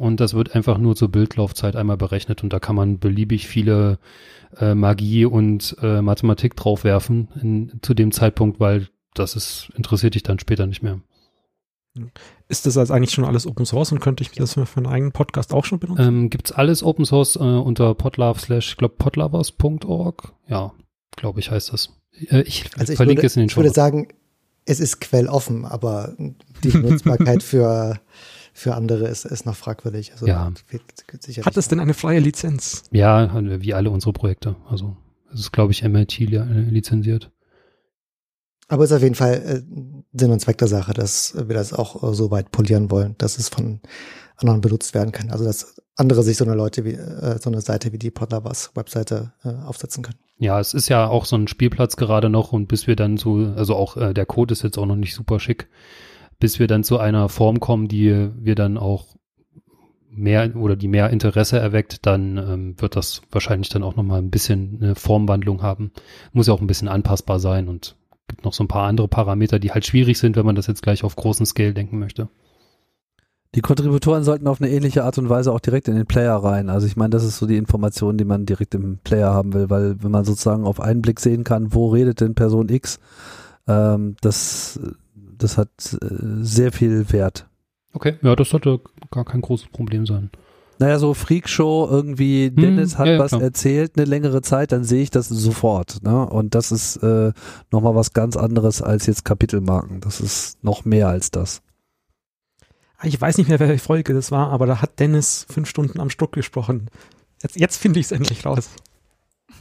und 0.00 0.18
das 0.18 0.32
wird 0.32 0.54
einfach 0.56 0.78
nur 0.78 0.96
zur 0.96 1.10
Bildlaufzeit 1.10 1.76
einmal 1.76 1.98
berechnet 1.98 2.42
und 2.42 2.52
da 2.52 2.58
kann 2.58 2.74
man 2.74 2.98
beliebig 2.98 3.46
viele 3.46 3.98
äh, 4.58 4.74
Magie 4.74 5.26
und 5.26 5.76
äh, 5.82 6.00
Mathematik 6.00 6.56
draufwerfen 6.56 7.28
in, 7.40 7.80
zu 7.82 7.92
dem 7.92 8.10
Zeitpunkt, 8.10 8.60
weil 8.60 8.88
das 9.14 9.36
ist, 9.36 9.70
interessiert 9.76 10.14
dich 10.14 10.22
dann 10.22 10.38
später 10.38 10.66
nicht 10.66 10.82
mehr. 10.82 11.00
Ist 12.48 12.66
das 12.66 12.78
also 12.78 12.94
eigentlich 12.94 13.10
schon 13.10 13.24
alles 13.24 13.46
Open 13.46 13.66
Source 13.66 13.92
und 13.92 14.00
könnte 14.00 14.22
ich 14.22 14.30
das 14.30 14.54
für 14.54 14.66
einen 14.76 14.86
eigenen 14.86 15.12
Podcast 15.12 15.52
auch 15.52 15.64
schon 15.66 15.80
benutzen? 15.80 16.02
Ähm, 16.02 16.30
Gibt 16.30 16.50
es 16.50 16.52
alles 16.52 16.82
Open 16.82 17.04
Source 17.04 17.36
äh, 17.36 17.40
unter 17.40 17.94
podlove 17.94 18.40
slash, 18.40 18.76
glaube 18.78 18.94
podlovers.org? 18.96 20.32
Ja, 20.48 20.72
glaube 21.16 21.40
ich 21.40 21.50
heißt 21.50 21.72
das. 21.72 21.90
Äh, 22.28 22.42
ich 22.42 22.70
also 22.78 22.92
ich 22.92 22.96
verlinke 22.96 23.18
würde, 23.18 23.26
es 23.26 23.36
in 23.36 23.42
den 23.42 23.50
Show. 23.50 23.60
Ich 23.60 23.64
würde 23.64 23.74
sagen, 23.74 24.08
es 24.64 24.80
ist 24.80 25.00
quelloffen, 25.00 25.64
aber 25.64 26.16
die 26.62 26.76
Nutzbarkeit 26.76 27.42
für 27.42 28.00
für 28.52 28.74
andere 28.74 29.08
ist, 29.08 29.24
ist 29.24 29.46
noch 29.46 29.56
fragwürdig. 29.56 30.12
Also 30.12 30.26
ja. 30.26 30.52
Hat 31.44 31.56
es 31.56 31.68
denn 31.68 31.80
eine 31.80 31.94
freie 31.94 32.20
Lizenz? 32.20 32.84
Ja, 32.90 33.30
wie 33.62 33.74
alle 33.74 33.90
unsere 33.90 34.12
Projekte. 34.12 34.56
Also 34.68 34.96
es 35.32 35.40
ist, 35.40 35.52
glaube 35.52 35.72
ich, 35.72 35.82
MIT 35.82 36.18
lizenziert. 36.18 37.30
Aber 38.68 38.84
es 38.84 38.90
ist 38.90 38.96
auf 38.96 39.02
jeden 39.02 39.16
Fall 39.16 39.34
äh, 39.34 39.62
Sinn 40.12 40.30
und 40.30 40.40
Zweck 40.40 40.58
der 40.58 40.68
Sache, 40.68 40.94
dass 40.94 41.34
wir 41.34 41.54
das 41.54 41.72
auch 41.72 42.04
äh, 42.04 42.14
so 42.14 42.30
weit 42.30 42.52
polieren 42.52 42.90
wollen, 42.90 43.16
dass 43.18 43.36
es 43.36 43.48
von 43.48 43.80
anderen 44.36 44.60
benutzt 44.60 44.94
werden 44.94 45.10
kann. 45.10 45.30
Also 45.30 45.44
dass 45.44 45.80
andere 45.96 46.22
sich 46.22 46.36
so 46.36 46.44
eine 46.44 46.54
Leute 46.54 46.84
wie 46.84 46.92
äh, 46.92 47.38
so 47.40 47.50
eine 47.50 47.60
Seite 47.60 47.92
wie 47.92 47.98
die 47.98 48.12
Podlovers 48.12 48.70
Webseite 48.74 49.32
äh, 49.44 49.48
aufsetzen 49.48 50.04
können. 50.04 50.18
Ja, 50.38 50.60
es 50.60 50.72
ist 50.72 50.88
ja 50.88 51.08
auch 51.08 51.26
so 51.26 51.36
ein 51.36 51.48
Spielplatz 51.48 51.96
gerade 51.96 52.30
noch 52.30 52.52
und 52.52 52.68
bis 52.68 52.86
wir 52.86 52.96
dann 52.96 53.16
so, 53.16 53.52
also 53.56 53.74
auch 53.74 53.96
äh, 53.96 54.14
der 54.14 54.24
Code 54.24 54.52
ist 54.52 54.62
jetzt 54.62 54.78
auch 54.78 54.86
noch 54.86 54.96
nicht 54.96 55.14
super 55.14 55.40
schick 55.40 55.68
bis 56.40 56.58
wir 56.58 56.66
dann 56.66 56.82
zu 56.82 56.98
einer 56.98 57.28
Form 57.28 57.60
kommen, 57.60 57.86
die 57.86 58.30
wir 58.36 58.54
dann 58.54 58.76
auch 58.76 59.06
mehr 60.10 60.56
oder 60.56 60.74
die 60.74 60.88
mehr 60.88 61.10
Interesse 61.10 61.58
erweckt, 61.58 62.04
dann 62.06 62.36
ähm, 62.36 62.74
wird 62.78 62.96
das 62.96 63.22
wahrscheinlich 63.30 63.68
dann 63.68 63.84
auch 63.84 63.94
nochmal 63.94 64.20
ein 64.20 64.30
bisschen 64.30 64.78
eine 64.82 64.94
Formwandlung 64.96 65.62
haben. 65.62 65.92
Muss 66.32 66.48
ja 66.48 66.54
auch 66.54 66.60
ein 66.60 66.66
bisschen 66.66 66.88
anpassbar 66.88 67.38
sein 67.38 67.68
und 67.68 67.96
gibt 68.26 68.44
noch 68.44 68.52
so 68.52 68.64
ein 68.64 68.68
paar 68.68 68.88
andere 68.88 69.08
Parameter, 69.08 69.58
die 69.58 69.70
halt 69.70 69.86
schwierig 69.86 70.18
sind, 70.18 70.36
wenn 70.36 70.46
man 70.46 70.56
das 70.56 70.66
jetzt 70.66 70.82
gleich 70.82 71.04
auf 71.04 71.16
großen 71.16 71.46
Scale 71.46 71.74
denken 71.74 71.98
möchte. 71.98 72.28
Die 73.56 73.62
Kontributoren 73.62 74.22
sollten 74.22 74.46
auf 74.46 74.60
eine 74.60 74.70
ähnliche 74.70 75.02
Art 75.02 75.18
und 75.18 75.28
Weise 75.28 75.52
auch 75.52 75.58
direkt 75.58 75.88
in 75.88 75.96
den 75.96 76.06
Player 76.06 76.36
rein. 76.36 76.68
Also 76.70 76.86
ich 76.86 76.96
meine, 76.96 77.10
das 77.10 77.24
ist 77.24 77.38
so 77.38 77.46
die 77.46 77.56
Information, 77.56 78.16
die 78.16 78.24
man 78.24 78.46
direkt 78.46 78.74
im 78.76 78.98
Player 78.98 79.32
haben 79.32 79.52
will, 79.54 79.70
weil 79.70 80.00
wenn 80.02 80.12
man 80.12 80.24
sozusagen 80.24 80.64
auf 80.64 80.80
einen 80.80 81.02
Blick 81.02 81.18
sehen 81.18 81.42
kann, 81.42 81.74
wo 81.74 81.88
redet 81.88 82.20
denn 82.20 82.36
Person 82.36 82.68
X, 82.68 83.00
ähm, 83.66 84.14
das 84.20 84.78
das 85.42 85.58
hat 85.58 85.70
äh, 86.00 86.06
sehr 86.42 86.72
viel 86.72 87.12
Wert. 87.12 87.48
Okay, 87.92 88.16
ja, 88.22 88.36
das 88.36 88.50
sollte 88.50 88.80
gar 89.10 89.24
kein 89.24 89.40
großes 89.40 89.68
Problem 89.68 90.06
sein. 90.06 90.30
Naja, 90.78 90.98
so 90.98 91.12
Freakshow 91.12 91.86
irgendwie, 91.90 92.46
hm, 92.46 92.56
Dennis 92.56 92.96
hat 92.96 93.06
ja, 93.06 93.18
was 93.18 93.32
klar. 93.32 93.42
erzählt 93.42 93.92
eine 93.96 94.06
längere 94.06 94.40
Zeit, 94.40 94.72
dann 94.72 94.82
sehe 94.84 95.02
ich 95.02 95.10
das 95.10 95.28
sofort. 95.28 96.02
Ne? 96.02 96.26
Und 96.26 96.54
das 96.54 96.72
ist 96.72 96.96
äh, 97.02 97.32
nochmal 97.70 97.94
was 97.94 98.14
ganz 98.14 98.36
anderes 98.36 98.80
als 98.80 99.06
jetzt 99.06 99.26
Kapitelmarken. 99.26 100.00
Das 100.00 100.20
ist 100.20 100.62
noch 100.64 100.86
mehr 100.86 101.08
als 101.08 101.30
das. 101.30 101.60
Ich 103.02 103.20
weiß 103.20 103.36
nicht 103.36 103.48
mehr, 103.48 103.60
welche 103.60 103.82
Folge 103.82 104.14
das 104.14 104.30
war, 104.30 104.50
aber 104.50 104.66
da 104.66 104.80
hat 104.80 105.00
Dennis 105.00 105.46
fünf 105.50 105.68
Stunden 105.68 106.00
am 106.00 106.08
Stück 106.08 106.32
gesprochen. 106.32 106.88
Jetzt, 107.42 107.56
jetzt 107.58 107.76
finde 107.76 108.00
ich 108.00 108.06
es 108.06 108.12
endlich 108.12 108.46
raus. 108.46 108.70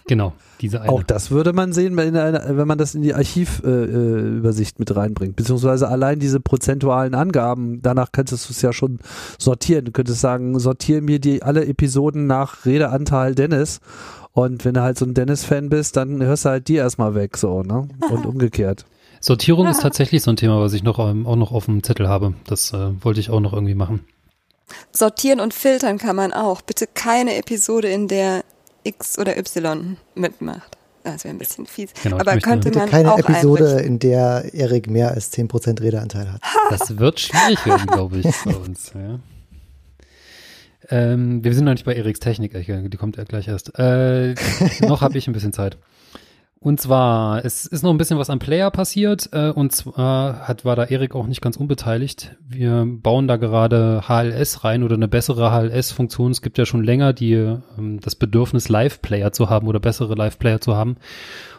Genau, 0.09 0.33
diese 0.59 0.81
eine. 0.81 0.91
Auch 0.91 1.03
das 1.03 1.29
würde 1.29 1.53
man 1.53 1.71
sehen, 1.71 1.95
wenn, 1.95 2.15
wenn 2.15 2.67
man 2.67 2.79
das 2.79 2.95
in 2.95 3.03
die 3.03 3.13
Archivübersicht 3.13 4.77
äh, 4.77 4.79
mit 4.79 4.95
reinbringt. 4.95 5.35
Beziehungsweise 5.35 5.87
allein 5.87 6.17
diese 6.17 6.39
prozentualen 6.39 7.13
Angaben, 7.13 7.83
danach 7.83 8.11
könntest 8.11 8.49
du 8.49 8.53
es 8.53 8.63
ja 8.63 8.73
schon 8.73 8.97
sortieren. 9.37 9.85
Du 9.85 9.91
könntest 9.91 10.19
sagen, 10.19 10.57
sortiere 10.57 11.01
mir 11.01 11.19
die 11.19 11.43
alle 11.43 11.63
Episoden 11.67 12.25
nach 12.25 12.65
Redeanteil 12.65 13.35
Dennis. 13.35 13.81
Und 14.31 14.65
wenn 14.65 14.73
du 14.73 14.81
halt 14.81 14.97
so 14.97 15.05
ein 15.05 15.13
Dennis-Fan 15.13 15.69
bist, 15.69 15.95
dann 15.95 16.23
hörst 16.23 16.45
du 16.45 16.49
halt 16.49 16.67
die 16.69 16.77
erstmal 16.77 17.13
weg, 17.13 17.37
so, 17.37 17.61
ne? 17.61 17.87
Und 18.09 18.25
umgekehrt. 18.25 18.87
Sortierung 19.19 19.67
ist 19.67 19.81
tatsächlich 19.83 20.23
so 20.23 20.31
ein 20.31 20.37
Thema, 20.37 20.59
was 20.59 20.73
ich 20.73 20.81
noch 20.81 20.97
ähm, 20.97 21.27
auch 21.27 21.35
noch 21.35 21.51
auf 21.51 21.65
dem 21.65 21.83
Zettel 21.83 22.09
habe. 22.09 22.33
Das 22.47 22.73
äh, 22.73 22.93
wollte 23.01 23.19
ich 23.19 23.29
auch 23.29 23.41
noch 23.41 23.53
irgendwie 23.53 23.75
machen. 23.75 24.07
Sortieren 24.91 25.39
und 25.39 25.53
filtern 25.53 25.99
kann 25.99 26.15
man 26.15 26.33
auch. 26.33 26.63
Bitte 26.63 26.87
keine 26.91 27.35
Episode, 27.35 27.89
in 27.89 28.07
der 28.07 28.43
X 28.83 29.17
oder 29.19 29.37
Y 29.37 29.97
mitmacht. 30.15 30.77
Das 31.03 31.23
wäre 31.23 31.33
ein 31.33 31.37
bisschen 31.37 31.65
fies. 31.65 31.91
Genau, 32.03 32.17
Aber 32.19 32.37
könnte 32.39 32.71
man 32.71 32.89
keine 32.89 33.13
auch 33.13 33.19
Episode, 33.19 33.63
einrichten. 33.65 33.87
in 33.93 33.99
der 33.99 34.53
Erik 34.53 34.89
mehr 34.89 35.11
als 35.11 35.31
10% 35.33 35.81
Redeanteil 35.81 36.31
hat. 36.31 36.41
Das 36.69 36.97
wird 36.99 37.19
schwierig 37.19 37.65
werden, 37.65 37.87
glaube 37.87 38.17
ich, 38.19 38.27
bei 38.45 38.55
uns. 38.55 38.91
Ja. 38.93 39.19
Ähm, 40.91 41.43
wir 41.43 41.53
sind 41.53 41.65
noch 41.65 41.73
nicht 41.73 41.85
bei 41.85 41.95
Eriks 41.95 42.19
Technik, 42.19 42.53
die 42.53 42.97
kommt 42.97 43.17
ja 43.17 43.23
gleich 43.23 43.47
erst. 43.47 43.77
Äh, 43.79 44.35
noch 44.81 45.01
habe 45.01 45.17
ich 45.17 45.27
ein 45.27 45.33
bisschen 45.33 45.53
Zeit. 45.53 45.77
Und 46.61 46.81
zwar, 46.81 47.45
es 47.45 47.65
ist 47.65 47.83
noch 47.83 47.91
ein 47.91 47.97
bisschen 47.97 48.19
was 48.19 48.29
am 48.29 48.39
Player 48.39 48.69
passiert 48.69 49.29
äh, 49.31 49.49
und 49.49 49.71
zwar 49.71 50.45
hat, 50.45 50.65
war 50.65 50.75
da 50.75 50.83
Erik 50.83 51.15
auch 51.15 51.25
nicht 51.25 51.41
ganz 51.41 51.55
unbeteiligt. 51.55 52.35
Wir 52.45 52.85
bauen 52.85 53.29
da 53.29 53.37
gerade 53.37 54.03
HLS 54.09 54.65
rein 54.65 54.83
oder 54.83 54.95
eine 54.95 55.07
bessere 55.07 55.51
HLS-Funktion. 55.51 56.31
Es 56.31 56.41
gibt 56.41 56.57
ja 56.57 56.65
schon 56.65 56.83
länger 56.83 57.13
die, 57.13 57.33
ähm, 57.33 58.01
das 58.01 58.15
Bedürfnis, 58.15 58.67
Live-Player 58.67 59.31
zu 59.31 59.49
haben 59.49 59.67
oder 59.69 59.79
bessere 59.79 60.15
Live-Player 60.15 60.59
zu 60.59 60.75
haben. 60.75 60.97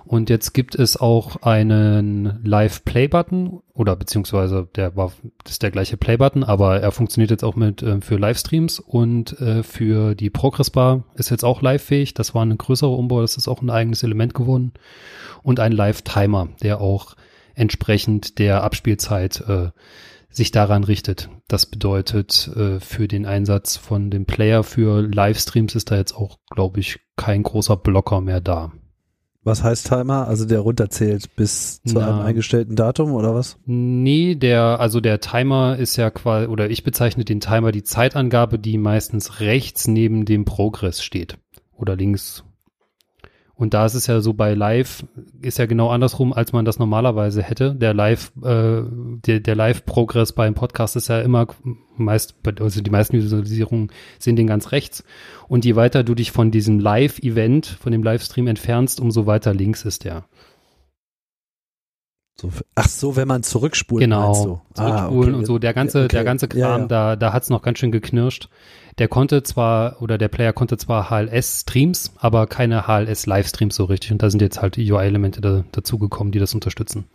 Und 0.05 0.31
jetzt 0.31 0.53
gibt 0.53 0.75
es 0.75 0.97
auch 0.97 1.43
einen 1.43 2.41
Live-Play-Button 2.45 3.61
oder 3.75 3.97
beziehungsweise 3.97 4.69
der 4.75 4.97
war, 4.97 5.13
das 5.45 5.53
ist 5.53 5.63
der 5.63 5.71
gleiche 5.71 5.97
Play-Button, 5.97 6.45
aber 6.45 6.81
er 6.81 6.93
funktioniert 6.93 7.31
jetzt 7.31 7.45
auch 7.45 7.57
mit 7.57 7.83
äh, 7.83 8.01
für 8.01 8.17
Livestreams 8.17 8.81
und 8.81 9.39
äh, 9.41 9.63
für 9.63 10.15
die 10.15 10.31
Progress-Bar 10.31 11.05
ist 11.15 11.31
jetzt 11.31 11.45
auch 11.45 11.63
live-fähig. 11.63 12.15
Das 12.15 12.35
war 12.35 12.45
ein 12.45 12.57
größerer 12.57 12.97
Umbau, 12.97 13.21
das 13.21 13.37
ist 13.37 13.49
auch 13.49 13.63
ein 13.63 13.71
eigenes 13.71 14.03
Element 14.03 14.35
geworden. 14.35 14.73
Und 15.43 15.61
ein 15.61 15.73
Live-Timer, 15.73 16.49
der 16.63 16.81
auch 16.81 17.15
entsprechend 17.55 18.39
der 18.39 18.63
Abspielzeit 18.63 19.41
äh, 19.49 19.71
sich 20.31 20.51
daran 20.51 20.85
richtet. 20.85 21.29
Das 21.49 21.67
bedeutet, 21.67 22.49
äh, 22.57 22.81
für 22.81 23.09
den 23.09 23.27
Einsatz 23.27 23.77
von 23.77 24.11
dem 24.11 24.27
Player 24.27 24.63
für 24.63 25.03
Livestreams 25.03 25.75
ist 25.75 25.91
da 25.91 25.97
jetzt 25.97 26.15
auch, 26.15 26.39
glaube 26.51 26.81
ich, 26.81 27.01
kein 27.17 27.43
großer 27.43 27.77
Blocker 27.77 28.21
mehr 28.21 28.41
da. 28.41 28.73
Was 29.43 29.63
heißt 29.63 29.89
Timer? 29.89 30.29
Also 30.29 30.45
der 30.45 30.61
runterzählt 30.61 31.35
bis 31.35 31.83
zu 31.83 31.99
Na, 31.99 32.09
einem 32.09 32.21
eingestellten 32.21 32.77
Datum 32.77 33.13
oder 33.13 33.35
was? 33.35 33.57
Nee, 33.65 34.35
der, 34.35 34.81
also 34.81 35.01
der 35.01 35.21
Timer 35.21 35.79
ist 35.79 35.97
ja 35.97 36.11
quasi, 36.11 36.47
oder 36.47 36.69
ich 36.69 36.85
bezeichne 36.85 37.25
den 37.25 37.41
Timer 37.41 37.73
die 37.73 37.83
Zeitangabe, 37.83 38.59
die 38.59 38.77
meistens 38.77 39.41
rechts 39.41 39.89
neben 39.89 40.27
dem 40.27 40.45
Progress 40.45 41.03
steht. 41.03 41.39
Oder 41.75 41.97
links. 41.97 42.45
Und 43.61 43.75
da 43.75 43.85
ist 43.85 43.93
es 43.93 44.07
ja 44.07 44.23
so 44.23 44.33
bei 44.33 44.55
Live, 44.55 45.05
ist 45.43 45.59
ja 45.59 45.67
genau 45.67 45.91
andersrum, 45.91 46.33
als 46.33 46.55
man 46.55 46.65
das 46.65 46.79
normalerweise 46.79 47.43
hätte. 47.43 47.75
Der 47.75 47.93
Live, 47.93 48.33
äh, 48.43 48.81
der, 48.89 49.41
der 49.41 49.55
Live-Progress 49.55 50.33
beim 50.33 50.55
Podcast 50.55 50.97
ist 50.97 51.09
ja 51.09 51.21
immer 51.21 51.47
meist, 51.99 52.37
also 52.59 52.81
die 52.81 52.89
meisten 52.89 53.19
Visualisierungen 53.19 53.93
sind 54.19 54.37
den 54.37 54.47
ganz 54.47 54.73
rechts. 54.73 55.05
Und 55.47 55.67
je 55.67 55.77
weiter 55.77 56.05
du 56.05 56.15
dich 56.15 56.33
von 56.33 56.51
diesem 56.51 56.79
Live-Event, 56.79 57.67
von 57.67 57.93
dem 57.93 58.03
Livestream 58.03 58.47
entfernst, 58.47 58.99
umso 58.99 59.27
weiter 59.27 59.53
links 59.53 59.85
ist 59.85 60.05
der. 60.05 60.25
So, 62.41 62.49
ach 62.77 62.89
so, 62.89 63.15
wenn 63.17 63.29
man 63.29 63.43
zurückspult. 63.43 64.01
Genau. 64.01 64.33
Zurückspulen 64.73 64.95
ah, 64.95 65.09
okay. 65.09 65.33
und 65.33 65.45
so. 65.45 65.59
Der 65.59 65.75
ganze, 65.75 66.05
okay. 66.05 66.09
der 66.09 66.25
ganze 66.25 66.49
Kram, 66.49 66.61
ja, 66.61 66.79
ja. 66.79 66.87
da, 66.87 67.17
da 67.17 67.35
hat's 67.35 67.51
noch 67.51 67.61
ganz 67.61 67.79
schön 67.79 67.93
geknirscht. 67.93 68.49
Der 69.01 69.09
konnte 69.09 69.43
zwar, 69.43 70.03
oder 70.03 70.19
der 70.19 70.29
Player 70.29 70.53
konnte 70.53 70.77
zwar 70.77 71.09
HLS-Streams, 71.09 72.13
aber 72.19 72.47
keine 72.47 72.87
HLS-Livestreams 72.87 73.75
so 73.75 73.85
richtig. 73.87 74.13
Und 74.13 74.23
da 74.23 74.29
sind 74.29 74.43
jetzt 74.43 74.61
halt 74.61 74.77
UI-Elemente 74.77 75.41
da, 75.41 75.65
dazugekommen, 75.73 76.33
die 76.33 76.39
das 76.39 76.53
unterstützen. 76.53 77.07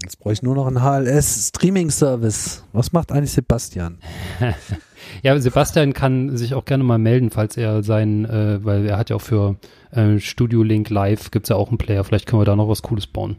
Jetzt 0.00 0.20
brauche 0.20 0.32
ich 0.32 0.42
nur 0.42 0.54
noch 0.54 0.68
einen 0.68 0.80
HLS-Streaming-Service. 0.80 2.62
Was 2.72 2.92
macht 2.92 3.10
eigentlich 3.10 3.32
Sebastian? 3.32 3.98
ja, 5.24 5.36
Sebastian 5.40 5.92
kann 5.92 6.36
sich 6.36 6.54
auch 6.54 6.66
gerne 6.66 6.84
mal 6.84 6.98
melden, 6.98 7.30
falls 7.30 7.56
er 7.56 7.82
sein, 7.82 8.26
äh, 8.26 8.64
weil 8.64 8.86
er 8.86 8.96
hat 8.96 9.10
ja 9.10 9.16
auch 9.16 9.22
für 9.22 9.56
äh, 9.90 10.20
Studio 10.20 10.62
Link 10.62 10.88
Live 10.88 11.32
gibt 11.32 11.46
es 11.46 11.48
ja 11.48 11.56
auch 11.56 11.68
einen 11.68 11.78
Player. 11.78 12.04
Vielleicht 12.04 12.26
können 12.26 12.40
wir 12.40 12.46
da 12.46 12.54
noch 12.54 12.68
was 12.68 12.82
Cooles 12.82 13.08
bauen. 13.08 13.38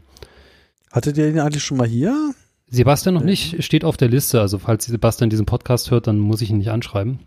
Hattet 0.90 1.16
ihr 1.16 1.30
ihn 1.30 1.40
eigentlich 1.40 1.64
schon 1.64 1.78
mal 1.78 1.88
hier? 1.88 2.34
Sebastian 2.72 3.14
noch 3.14 3.22
nicht, 3.22 3.62
steht 3.62 3.84
auf 3.84 3.96
der 3.96 4.08
Liste. 4.08 4.40
Also 4.40 4.58
falls 4.58 4.86
Sebastian 4.86 5.30
diesen 5.30 5.46
Podcast 5.46 5.90
hört, 5.90 6.06
dann 6.06 6.18
muss 6.18 6.40
ich 6.40 6.50
ihn 6.50 6.58
nicht 6.58 6.70
anschreiben. 6.70 7.20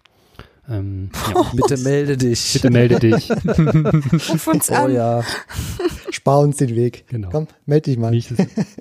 Ähm, 0.68 1.12
ja. 1.34 1.44
Bitte 1.54 1.78
melde 1.78 2.18
dich. 2.18 2.54
Bitte 2.54 2.72
melde 2.72 3.00
dich. 3.00 3.30
Ruf 3.32 4.48
uns 4.54 4.72
an. 4.72 4.90
Oh 4.90 4.94
ja. 4.94 5.24
Spar 6.10 6.40
uns 6.40 6.58
den 6.58 6.76
Weg. 6.76 7.06
Genau. 7.08 7.30
Komm, 7.30 7.48
melde 7.66 7.92
dich 7.92 8.00
mal. 8.00 8.10
Nicht 8.10 8.34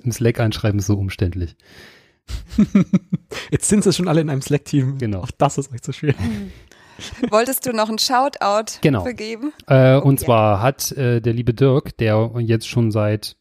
im 0.03 0.11
Slack 0.11 0.39
einschreiben 0.39 0.79
ist 0.79 0.87
so 0.87 0.95
umständlich. 0.95 1.55
Jetzt 3.51 3.69
sind 3.69 3.83
sie 3.83 3.93
schon 3.93 4.07
alle 4.07 4.21
in 4.21 4.31
einem 4.31 4.41
Slack-Team. 4.41 4.97
Genau. 4.97 5.19
Auch 5.19 5.31
das 5.37 5.59
ist 5.59 5.71
euch 5.71 5.83
zu 5.83 5.93
schwer. 5.93 6.15
Wolltest 7.29 7.65
du 7.67 7.73
noch 7.73 7.89
einen 7.89 7.99
Shoutout 7.99 8.79
genau. 8.81 9.03
vergeben? 9.03 9.53
Äh, 9.67 9.95
okay. 9.95 10.07
Und 10.07 10.19
zwar 10.19 10.61
hat 10.61 10.91
äh, 10.93 11.21
der 11.21 11.33
liebe 11.33 11.53
Dirk, 11.53 11.95
der 11.97 12.31
jetzt 12.39 12.67
schon 12.67 12.89
seit, 12.89 13.35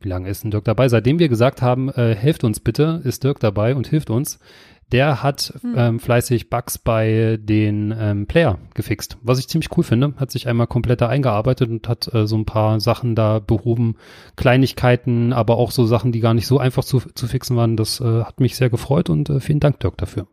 wie 0.00 0.08
lange 0.08 0.28
ist 0.28 0.44
denn 0.44 0.50
Dirk 0.50 0.64
dabei? 0.64 0.88
Seitdem 0.88 1.18
wir 1.18 1.28
gesagt 1.28 1.62
haben, 1.62 1.88
äh, 1.90 2.14
helft 2.14 2.44
uns 2.44 2.60
bitte, 2.60 3.00
ist 3.04 3.24
Dirk 3.24 3.40
dabei 3.40 3.74
und 3.74 3.88
hilft 3.88 4.10
uns. 4.10 4.38
Der 4.90 5.22
hat 5.22 5.52
hm. 5.60 5.74
ähm, 5.76 6.00
fleißig 6.00 6.48
Bugs 6.48 6.78
bei 6.78 7.38
den 7.42 7.94
ähm, 7.98 8.26
Player 8.26 8.58
gefixt, 8.72 9.18
was 9.20 9.38
ich 9.38 9.48
ziemlich 9.48 9.76
cool 9.76 9.84
finde. 9.84 10.14
Hat 10.16 10.30
sich 10.30 10.48
einmal 10.48 10.66
komplett 10.66 11.02
da 11.02 11.08
eingearbeitet 11.08 11.68
und 11.68 11.88
hat 11.88 12.12
äh, 12.14 12.26
so 12.26 12.36
ein 12.36 12.46
paar 12.46 12.80
Sachen 12.80 13.14
da 13.14 13.38
behoben, 13.38 13.96
Kleinigkeiten, 14.36 15.34
aber 15.34 15.58
auch 15.58 15.72
so 15.72 15.84
Sachen, 15.84 16.12
die 16.12 16.20
gar 16.20 16.32
nicht 16.32 16.46
so 16.46 16.58
einfach 16.58 16.84
zu, 16.84 17.00
zu 17.00 17.26
fixen 17.26 17.56
waren. 17.56 17.76
Das 17.76 18.00
äh, 18.00 18.22
hat 18.22 18.40
mich 18.40 18.56
sehr 18.56 18.70
gefreut 18.70 19.10
und 19.10 19.28
äh, 19.28 19.40
vielen 19.40 19.60
Dank, 19.60 19.78
Dirk, 19.80 19.98
dafür. 19.98 20.26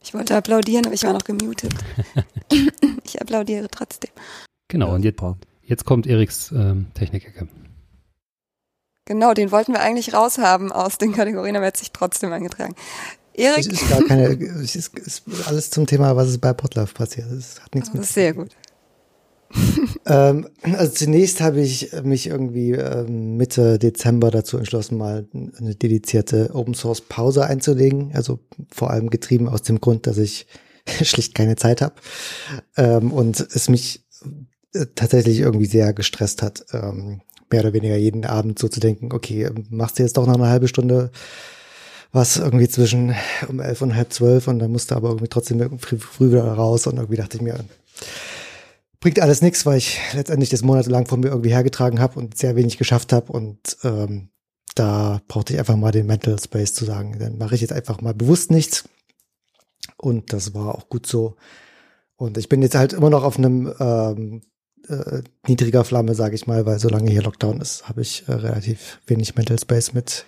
Ich 0.00 0.14
wollte 0.14 0.36
applaudieren, 0.36 0.86
aber 0.86 0.94
ich 0.94 1.02
war 1.02 1.12
noch 1.12 1.24
gemutet. 1.24 1.74
ich 3.04 3.20
applaudiere 3.20 3.66
trotzdem. 3.68 4.10
Genau, 4.68 4.94
und 4.94 5.04
jetzt, 5.04 5.20
jetzt 5.68 5.84
kommt 5.84 6.06
Eriks 6.06 6.50
ähm, 6.52 6.86
Technikecke. 6.94 7.48
Genau, 9.04 9.32
den 9.32 9.52
wollten 9.52 9.72
wir 9.72 9.80
eigentlich 9.80 10.12
raushaben 10.12 10.70
aus 10.70 10.98
den 10.98 11.12
Kategorien, 11.12 11.56
aber 11.56 11.64
er 11.64 11.68
hat 11.68 11.76
sich 11.76 11.92
trotzdem 11.92 12.32
eingetragen. 12.32 12.74
Erik. 13.32 13.60
Es 13.60 13.66
ist 13.68 13.88
gar 13.88 14.02
keine, 14.02 14.28
es 14.28 14.74
ist, 14.74 14.98
ist 14.98 15.22
alles 15.46 15.70
zum 15.70 15.86
Thema, 15.86 16.16
was 16.16 16.28
ist 16.28 16.40
bei 16.40 16.52
Potluck 16.52 16.92
passiert. 16.92 17.30
Es 17.30 17.60
hat 17.60 17.74
nichts 17.74 17.90
oh, 17.90 17.92
mit. 17.92 18.02
Das 18.02 18.08
ist 18.08 18.14
sehr 18.14 18.34
gut. 18.34 18.50
ähm, 20.06 20.48
also 20.62 20.92
zunächst 20.92 21.40
habe 21.40 21.60
ich 21.60 21.90
mich 22.02 22.26
irgendwie 22.26 22.72
ähm, 22.72 23.36
Mitte 23.36 23.78
Dezember 23.78 24.30
dazu 24.30 24.58
entschlossen, 24.58 24.98
mal 24.98 25.26
eine 25.32 25.74
dedizierte 25.74 26.50
Open 26.52 26.74
Source 26.74 27.00
Pause 27.00 27.46
einzulegen. 27.46 28.10
Also 28.14 28.40
vor 28.70 28.90
allem 28.90 29.08
getrieben 29.08 29.48
aus 29.48 29.62
dem 29.62 29.80
Grund, 29.80 30.06
dass 30.06 30.18
ich 30.18 30.46
schlicht 31.02 31.34
keine 31.34 31.56
Zeit 31.56 31.80
habe 31.80 31.94
ähm, 32.76 33.12
und 33.12 33.40
es 33.40 33.68
mich 33.68 34.04
tatsächlich 34.94 35.40
irgendwie 35.40 35.66
sehr 35.66 35.92
gestresst 35.92 36.42
hat, 36.42 36.64
ähm, 36.72 37.20
mehr 37.50 37.60
oder 37.62 37.72
weniger 37.72 37.96
jeden 37.96 38.24
Abend 38.24 38.58
so 38.58 38.68
zu 38.68 38.80
denken, 38.80 39.12
okay, 39.12 39.50
machst 39.70 39.98
du 39.98 40.02
jetzt 40.02 40.16
doch 40.16 40.26
noch 40.26 40.34
eine 40.34 40.48
halbe 40.48 40.68
Stunde 40.68 41.10
was 42.12 42.38
irgendwie 42.38 42.68
zwischen 42.68 43.14
um 43.48 43.60
elf 43.60 43.82
und 43.82 43.94
halb 43.94 44.12
zwölf 44.12 44.48
und 44.48 44.58
dann 44.58 44.72
musste 44.72 44.96
aber 44.96 45.08
irgendwie 45.08 45.28
trotzdem 45.28 45.78
früh, 45.78 45.98
früh 45.98 46.30
wieder 46.30 46.44
raus 46.44 46.86
und 46.86 46.96
irgendwie 46.96 47.16
dachte 47.16 47.36
ich 47.36 47.42
mir, 47.42 47.58
bringt 49.00 49.20
alles 49.20 49.42
nichts, 49.42 49.66
weil 49.66 49.78
ich 49.78 49.98
letztendlich 50.14 50.50
das 50.50 50.62
monatelang 50.62 51.06
von 51.06 51.20
mir 51.20 51.28
irgendwie 51.28 51.50
hergetragen 51.50 52.00
habe 52.00 52.18
und 52.18 52.36
sehr 52.36 52.56
wenig 52.56 52.78
geschafft 52.78 53.12
habe 53.12 53.32
und 53.32 53.76
ähm, 53.84 54.30
da 54.74 55.20
brauchte 55.28 55.52
ich 55.52 55.58
einfach 55.58 55.76
mal 55.76 55.92
den 55.92 56.06
Mental 56.06 56.38
Space 56.38 56.72
zu 56.72 56.84
sagen, 56.84 57.18
dann 57.18 57.36
mache 57.36 57.54
ich 57.54 57.60
jetzt 57.60 57.72
einfach 57.72 58.00
mal 58.00 58.14
bewusst 58.14 58.50
nichts. 58.50 58.84
Und 59.96 60.32
das 60.32 60.54
war 60.54 60.76
auch 60.76 60.88
gut 60.88 61.06
so. 61.06 61.34
Und 62.16 62.38
ich 62.38 62.48
bin 62.48 62.62
jetzt 62.62 62.76
halt 62.76 62.92
immer 62.92 63.10
noch 63.10 63.24
auf 63.24 63.38
einem 63.38 63.72
ähm, 63.80 64.42
äh, 64.88 65.22
niedriger 65.46 65.84
Flamme, 65.84 66.14
sage 66.14 66.34
ich 66.34 66.46
mal, 66.46 66.66
weil 66.66 66.78
solange 66.78 67.10
hier 67.10 67.22
Lockdown 67.22 67.60
ist, 67.60 67.88
habe 67.88 68.02
ich 68.02 68.28
äh, 68.28 68.32
relativ 68.32 69.00
wenig 69.06 69.36
Mental 69.36 69.58
Space 69.58 69.92
mit 69.92 70.26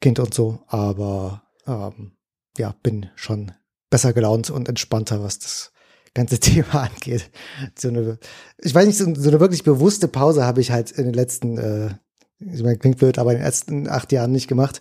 Kind 0.00 0.18
und 0.18 0.34
so. 0.34 0.60
Aber 0.66 1.42
ähm, 1.66 2.12
ja, 2.56 2.74
bin 2.82 3.06
schon 3.16 3.52
besser 3.90 4.12
gelaunt 4.12 4.50
und 4.50 4.68
entspannter, 4.68 5.22
was 5.22 5.38
das 5.38 5.72
ganze 6.14 6.38
Thema 6.40 6.82
angeht. 6.82 7.30
So 7.76 7.88
eine, 7.88 8.18
ich 8.58 8.74
weiß 8.74 8.86
nicht, 8.86 8.98
so, 8.98 9.14
so 9.14 9.28
eine 9.28 9.40
wirklich 9.40 9.64
bewusste 9.64 10.08
Pause 10.08 10.44
habe 10.44 10.60
ich 10.60 10.70
halt 10.70 10.90
in 10.90 11.04
den 11.04 11.14
letzten, 11.14 11.58
äh, 11.58 11.94
ich 12.38 12.62
meine, 12.62 12.78
klingt 12.78 12.98
blöd, 12.98 13.18
aber 13.18 13.32
in 13.32 13.38
den 13.38 13.44
ersten 13.44 13.88
acht 13.88 14.12
Jahren 14.12 14.32
nicht 14.32 14.48
gemacht 14.48 14.80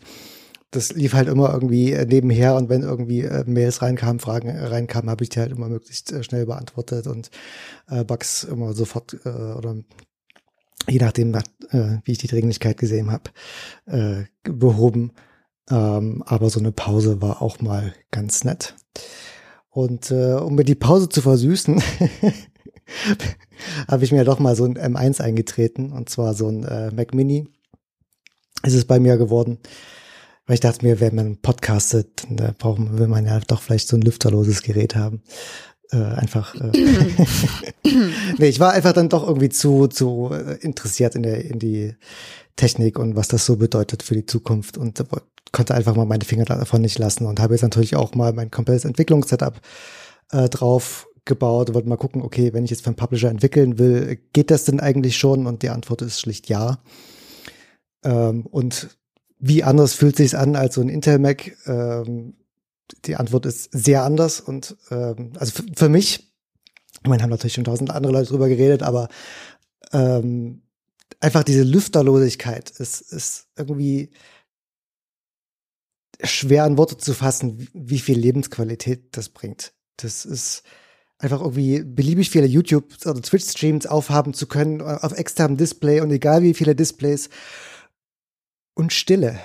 das 0.71 0.93
lief 0.93 1.13
halt 1.13 1.29
immer 1.29 1.53
irgendwie 1.53 1.93
äh, 1.93 2.05
nebenher 2.05 2.55
und 2.55 2.69
wenn 2.69 2.83
irgendwie 2.83 3.21
äh, 3.21 3.43
Mails 3.45 3.81
reinkamen, 3.81 4.19
Fragen 4.19 4.49
äh, 4.49 4.65
reinkamen, 4.65 5.09
habe 5.09 5.23
ich 5.23 5.29
die 5.29 5.39
halt 5.39 5.51
immer 5.51 5.69
möglichst 5.69 6.11
äh, 6.11 6.23
schnell 6.23 6.45
beantwortet 6.45 7.07
und 7.07 7.29
äh, 7.87 8.03
Bugs 8.03 8.43
immer 8.43 8.73
sofort 8.73 9.17
äh, 9.25 9.29
oder 9.29 9.77
je 10.89 10.99
nachdem, 10.99 11.31
nach, 11.31 11.43
äh, 11.71 11.97
wie 12.03 12.13
ich 12.13 12.17
die 12.17 12.27
Dringlichkeit 12.27 12.77
gesehen 12.77 13.11
habe, 13.11 13.31
äh, 13.85 14.23
behoben. 14.43 15.13
Ähm, 15.69 16.23
aber 16.25 16.49
so 16.49 16.59
eine 16.59 16.71
Pause 16.71 17.21
war 17.21 17.41
auch 17.41 17.59
mal 17.59 17.93
ganz 18.11 18.43
nett. 18.43 18.75
Und 19.69 20.11
äh, 20.11 20.33
um 20.33 20.55
mir 20.55 20.63
die 20.63 20.75
Pause 20.75 21.09
zu 21.09 21.21
versüßen, 21.21 21.81
habe 23.87 24.03
ich 24.03 24.11
mir 24.11 24.23
doch 24.23 24.39
mal 24.39 24.55
so 24.55 24.63
ein 24.63 24.77
M1 24.77 25.21
eingetreten 25.21 25.91
und 25.91 26.09
zwar 26.09 26.33
so 26.33 26.47
ein 26.47 26.63
äh, 26.63 26.91
Mac 26.91 27.13
Mini. 27.13 27.47
Ist 28.63 28.73
es 28.73 28.85
bei 28.85 28.99
mir 28.99 29.17
geworden. 29.17 29.59
Weil 30.47 30.55
ich 30.55 30.59
dachte 30.61 30.85
mir, 30.85 30.99
wenn 31.01 31.13
man 31.13 31.37
podcastet, 31.37 32.25
da 32.29 32.53
braucht 32.57 32.79
man, 32.79 32.97
will 32.97 33.07
man 33.07 33.25
ja 33.25 33.39
doch 33.47 33.61
vielleicht 33.61 33.89
so 33.89 33.97
ein 33.97 34.01
lüfterloses 34.01 34.63
Gerät 34.63 34.95
haben. 34.95 35.21
Äh, 35.91 35.97
einfach. 35.97 36.55
Äh 36.55 36.71
nee, 38.37 38.47
ich 38.47 38.59
war 38.59 38.71
einfach 38.71 38.93
dann 38.93 39.09
doch 39.09 39.27
irgendwie 39.27 39.49
zu, 39.49 39.87
zu 39.87 40.31
äh, 40.31 40.55
interessiert 40.61 41.15
in 41.15 41.23
der, 41.23 41.45
in 41.45 41.59
die 41.59 41.95
Technik 42.55 42.97
und 42.97 43.15
was 43.15 43.27
das 43.27 43.45
so 43.45 43.57
bedeutet 43.57 44.03
für 44.03 44.15
die 44.15 44.25
Zukunft 44.25 44.77
und 44.77 45.03
konnte 45.51 45.75
einfach 45.75 45.95
mal 45.95 46.05
meine 46.05 46.25
Finger 46.25 46.45
davon 46.45 46.81
nicht 46.81 46.97
lassen 46.97 47.25
und 47.25 47.39
habe 47.39 47.53
jetzt 47.53 47.61
natürlich 47.61 47.95
auch 47.95 48.15
mal 48.15 48.33
mein 48.33 48.49
komplettes 48.49 48.85
Entwicklungssetup 48.85 49.61
äh, 50.31 50.49
drauf 50.49 51.07
gebaut, 51.25 51.73
wollte 51.73 51.89
mal 51.89 51.97
gucken, 51.97 52.21
okay, 52.21 52.53
wenn 52.53 52.63
ich 52.63 52.71
jetzt 52.71 52.83
für 52.83 52.87
einen 52.87 52.95
Publisher 52.95 53.29
entwickeln 53.29 53.77
will, 53.77 54.17
geht 54.33 54.49
das 54.49 54.63
denn 54.63 54.79
eigentlich 54.79 55.17
schon? 55.17 55.45
Und 55.45 55.61
die 55.61 55.69
Antwort 55.69 56.01
ist 56.01 56.19
schlicht 56.19 56.49
ja. 56.49 56.79
Ähm, 58.03 58.45
und 58.45 58.97
wie 59.39 59.63
anders 59.63 59.93
fühlt 59.93 60.15
sich's 60.15 60.33
an 60.33 60.55
als 60.55 60.75
so 60.75 60.81
ein 60.81 60.89
Intel 60.89 61.19
Mac? 61.19 61.55
Ähm, 61.67 62.35
die 63.05 63.15
Antwort 63.15 63.45
ist 63.45 63.69
sehr 63.71 64.03
anders 64.03 64.39
und 64.39 64.77
ähm, 64.91 65.33
also 65.37 65.63
für 65.75 65.89
mich, 65.89 66.31
ich 67.03 67.09
meine, 67.09 67.21
haben 67.21 67.29
natürlich 67.29 67.53
schon 67.53 67.65
tausend 67.65 67.91
andere 67.91 68.13
Leute 68.13 68.29
drüber 68.29 68.47
geredet, 68.47 68.81
aber 68.81 69.09
ähm, 69.91 70.61
einfach 71.19 71.43
diese 71.43 71.63
Lüfterlosigkeit 71.63 72.69
ist, 72.69 73.01
ist 73.01 73.47
irgendwie 73.57 74.11
schwer 76.23 76.65
in 76.65 76.77
Worte 76.77 76.97
zu 76.97 77.13
fassen, 77.13 77.67
wie 77.73 77.99
viel 77.99 78.17
Lebensqualität 78.17 79.17
das 79.17 79.29
bringt. 79.29 79.73
Das 79.97 80.25
ist 80.25 80.63
einfach 81.19 81.41
irgendwie 81.41 81.83
beliebig 81.83 82.29
viele 82.29 82.45
YouTube- 82.45 82.95
oder 83.05 83.21
Twitch-Streams 83.21 83.85
aufhaben 83.87 84.33
zu 84.33 84.47
können 84.47 84.81
auf 84.81 85.13
externem 85.13 85.57
Display 85.57 86.01
und 86.01 86.11
egal 86.11 86.43
wie 86.43 86.53
viele 86.53 86.75
Displays 86.75 87.29
und 88.77 88.93
Stille. 88.93 89.39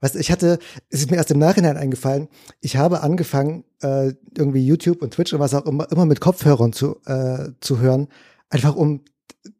Weißt, 0.00 0.16
ich 0.16 0.30
hatte, 0.30 0.58
es 0.90 1.00
ist 1.00 1.10
mir 1.10 1.16
erst 1.16 1.30
im 1.30 1.38
Nachhinein 1.38 1.78
eingefallen, 1.78 2.28
ich 2.60 2.76
habe 2.76 3.00
angefangen, 3.00 3.64
äh, 3.80 4.12
irgendwie 4.36 4.66
YouTube 4.66 5.00
und 5.00 5.14
Twitch 5.14 5.32
und 5.32 5.40
was 5.40 5.54
auch 5.54 5.64
immer, 5.64 5.90
immer 5.90 6.04
mit 6.04 6.20
Kopfhörern 6.20 6.72
zu, 6.72 7.00
äh, 7.06 7.52
zu 7.60 7.78
hören, 7.78 8.08
einfach 8.50 8.76
um 8.76 9.00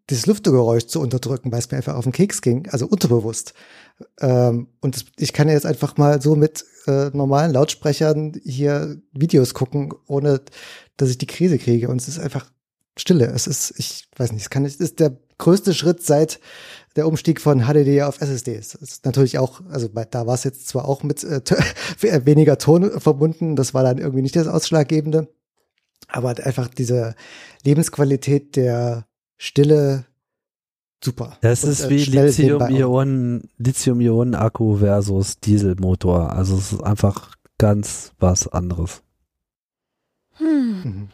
das 0.07 0.27
Lüftergeräusch 0.27 0.87
zu 0.87 1.01
unterdrücken, 1.01 1.51
weil 1.51 1.61
es 1.61 1.71
mir 1.71 1.79
einfach 1.79 1.95
auf 1.95 2.05
den 2.05 2.13
Keks 2.13 2.43
ging, 2.43 2.69
also 2.69 2.87
unterbewusst. 2.87 3.55
Ähm, 4.21 4.69
und 4.81 4.97
das, 4.97 5.05
ich 5.17 5.33
kann 5.33 5.49
jetzt 5.49 5.67
einfach 5.67 5.97
mal 5.97 6.21
so 6.21 6.37
mit 6.37 6.65
äh, 6.87 7.09
normalen 7.15 7.53
Lautsprechern 7.53 8.35
hier 8.45 9.01
Videos 9.13 9.55
gucken, 9.55 9.95
ohne 10.07 10.43
dass 10.99 11.09
ich 11.09 11.19
die 11.19 11.27
Krise 11.27 11.59
kriege. 11.59 11.89
Und 11.89 12.01
es 12.01 12.09
ist 12.09 12.19
einfach 12.19 12.51
Stille. 12.97 13.27
Es 13.27 13.47
ist, 13.47 13.75
ich 13.79 14.09
weiß 14.17 14.33
nicht, 14.33 14.43
es 14.43 14.51
kann 14.51 14.65
nicht, 14.65 14.79
ist 14.81 15.01
der 15.01 15.17
größte 15.39 15.75
Schritt 15.75 16.03
seit 16.03 16.39
der 16.97 17.09
Umstieg 17.09 17.41
von 17.41 17.63
HDD 17.67 18.03
auf 18.03 18.21
SSDs. 18.21 18.73
Das 18.73 18.83
ist 18.83 19.05
natürlich 19.05 19.39
auch, 19.39 19.61
also 19.71 19.89
bei, 19.89 20.05
da 20.05 20.27
war 20.27 20.35
es 20.35 20.45
jetzt 20.45 20.69
zwar 20.69 20.87
auch 20.87 21.03
mit 21.03 21.25
äh, 21.25 21.41
weniger 22.25 22.59
Ton 22.59 23.01
verbunden, 23.01 23.57
das 23.57 23.75
war 23.75 23.83
dann 23.83 23.99
irgendwie 23.99 24.23
nicht 24.23 24.37
das 24.37 24.47
Ausschlaggebende, 24.47 25.29
aber 26.09 26.35
einfach 26.45 26.69
diese 26.69 27.15
Lebensqualität 27.65 28.57
der 28.57 29.07
Stille 29.37 30.05
super. 31.03 31.37
Das 31.41 31.65
ist 31.65 31.83
Und, 31.83 31.91
äh, 31.91 31.91
wie 31.91 32.05
Lithium-Ionen, 32.05 33.51
Lithium-Ionen-Akku 33.59 34.77
versus 34.77 35.41
Dieselmotor. 35.41 36.33
Also 36.33 36.57
es 36.57 36.73
ist 36.73 36.83
einfach 36.83 37.35
ganz 37.59 38.13
was 38.19 38.49
anderes. 38.49 39.03
Hm. 40.37 40.83
Mhm. 40.85 41.09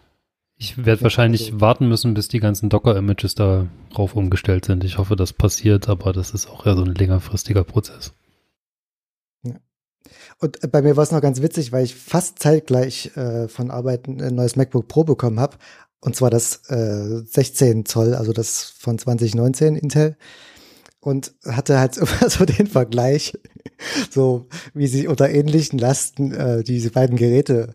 Ich 0.62 0.84
werde 0.84 1.00
wahrscheinlich 1.00 1.46
also, 1.46 1.60
warten 1.62 1.88
müssen, 1.88 2.12
bis 2.12 2.28
die 2.28 2.38
ganzen 2.38 2.68
Docker-Images 2.68 3.34
darauf 3.34 4.14
umgestellt 4.14 4.66
sind. 4.66 4.84
Ich 4.84 4.98
hoffe, 4.98 5.16
das 5.16 5.32
passiert, 5.32 5.88
aber 5.88 6.12
das 6.12 6.32
ist 6.32 6.50
auch 6.50 6.66
eher 6.66 6.76
so 6.76 6.84
ein 6.84 6.94
längerfristiger 6.94 7.64
Prozess. 7.64 8.12
Ja. 9.42 9.54
Und 10.38 10.62
äh, 10.62 10.68
bei 10.68 10.82
mir 10.82 10.98
war 10.98 11.02
es 11.02 11.12
noch 11.12 11.22
ganz 11.22 11.40
witzig, 11.40 11.72
weil 11.72 11.84
ich 11.84 11.94
fast 11.94 12.40
zeitgleich 12.40 13.16
äh, 13.16 13.48
von 13.48 13.70
Arbeiten 13.70 14.20
ein 14.20 14.34
neues 14.34 14.54
MacBook 14.56 14.86
Pro 14.86 15.04
bekommen 15.04 15.40
habe. 15.40 15.56
Und 16.00 16.14
zwar 16.14 16.28
das 16.28 16.68
äh, 16.68 17.22
16 17.24 17.86
Zoll, 17.86 18.14
also 18.14 18.34
das 18.34 18.74
von 18.78 18.98
2019 18.98 19.76
Intel. 19.76 20.18
Und 21.00 21.32
hatte 21.46 21.78
halt 21.78 21.94
so 22.28 22.44
den 22.44 22.66
Vergleich, 22.66 23.32
so 24.10 24.46
wie 24.74 24.88
sich 24.88 25.08
unter 25.08 25.30
ähnlichen 25.30 25.78
Lasten 25.78 26.34
äh, 26.34 26.62
diese 26.62 26.90
beiden 26.90 27.16
Geräte 27.16 27.72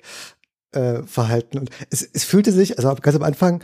äh, 0.75 1.03
verhalten. 1.03 1.57
Und 1.57 1.69
es, 1.89 2.01
es 2.01 2.23
fühlte 2.23 2.51
sich, 2.51 2.77
also 2.77 2.93
ganz 2.95 3.15
am 3.15 3.23
Anfang, 3.23 3.63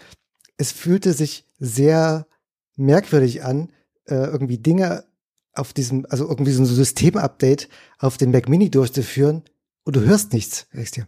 es 0.57 0.71
fühlte 0.71 1.13
sich 1.13 1.45
sehr 1.59 2.27
merkwürdig 2.75 3.43
an, 3.43 3.71
äh, 4.05 4.15
irgendwie 4.15 4.57
Dinge 4.57 5.05
auf 5.53 5.73
diesem, 5.73 6.05
also 6.09 6.27
irgendwie 6.27 6.51
so 6.51 6.63
ein 6.63 6.65
Systemupdate 6.65 7.67
auf 7.99 8.17
dem 8.17 8.31
Mac 8.31 8.47
Mini 8.47 8.69
durchzuführen 8.69 9.43
und 9.83 9.95
du 9.95 10.01
hörst 10.01 10.33
nichts. 10.33 10.67
Denkst 10.73 10.91
dir, 10.91 11.07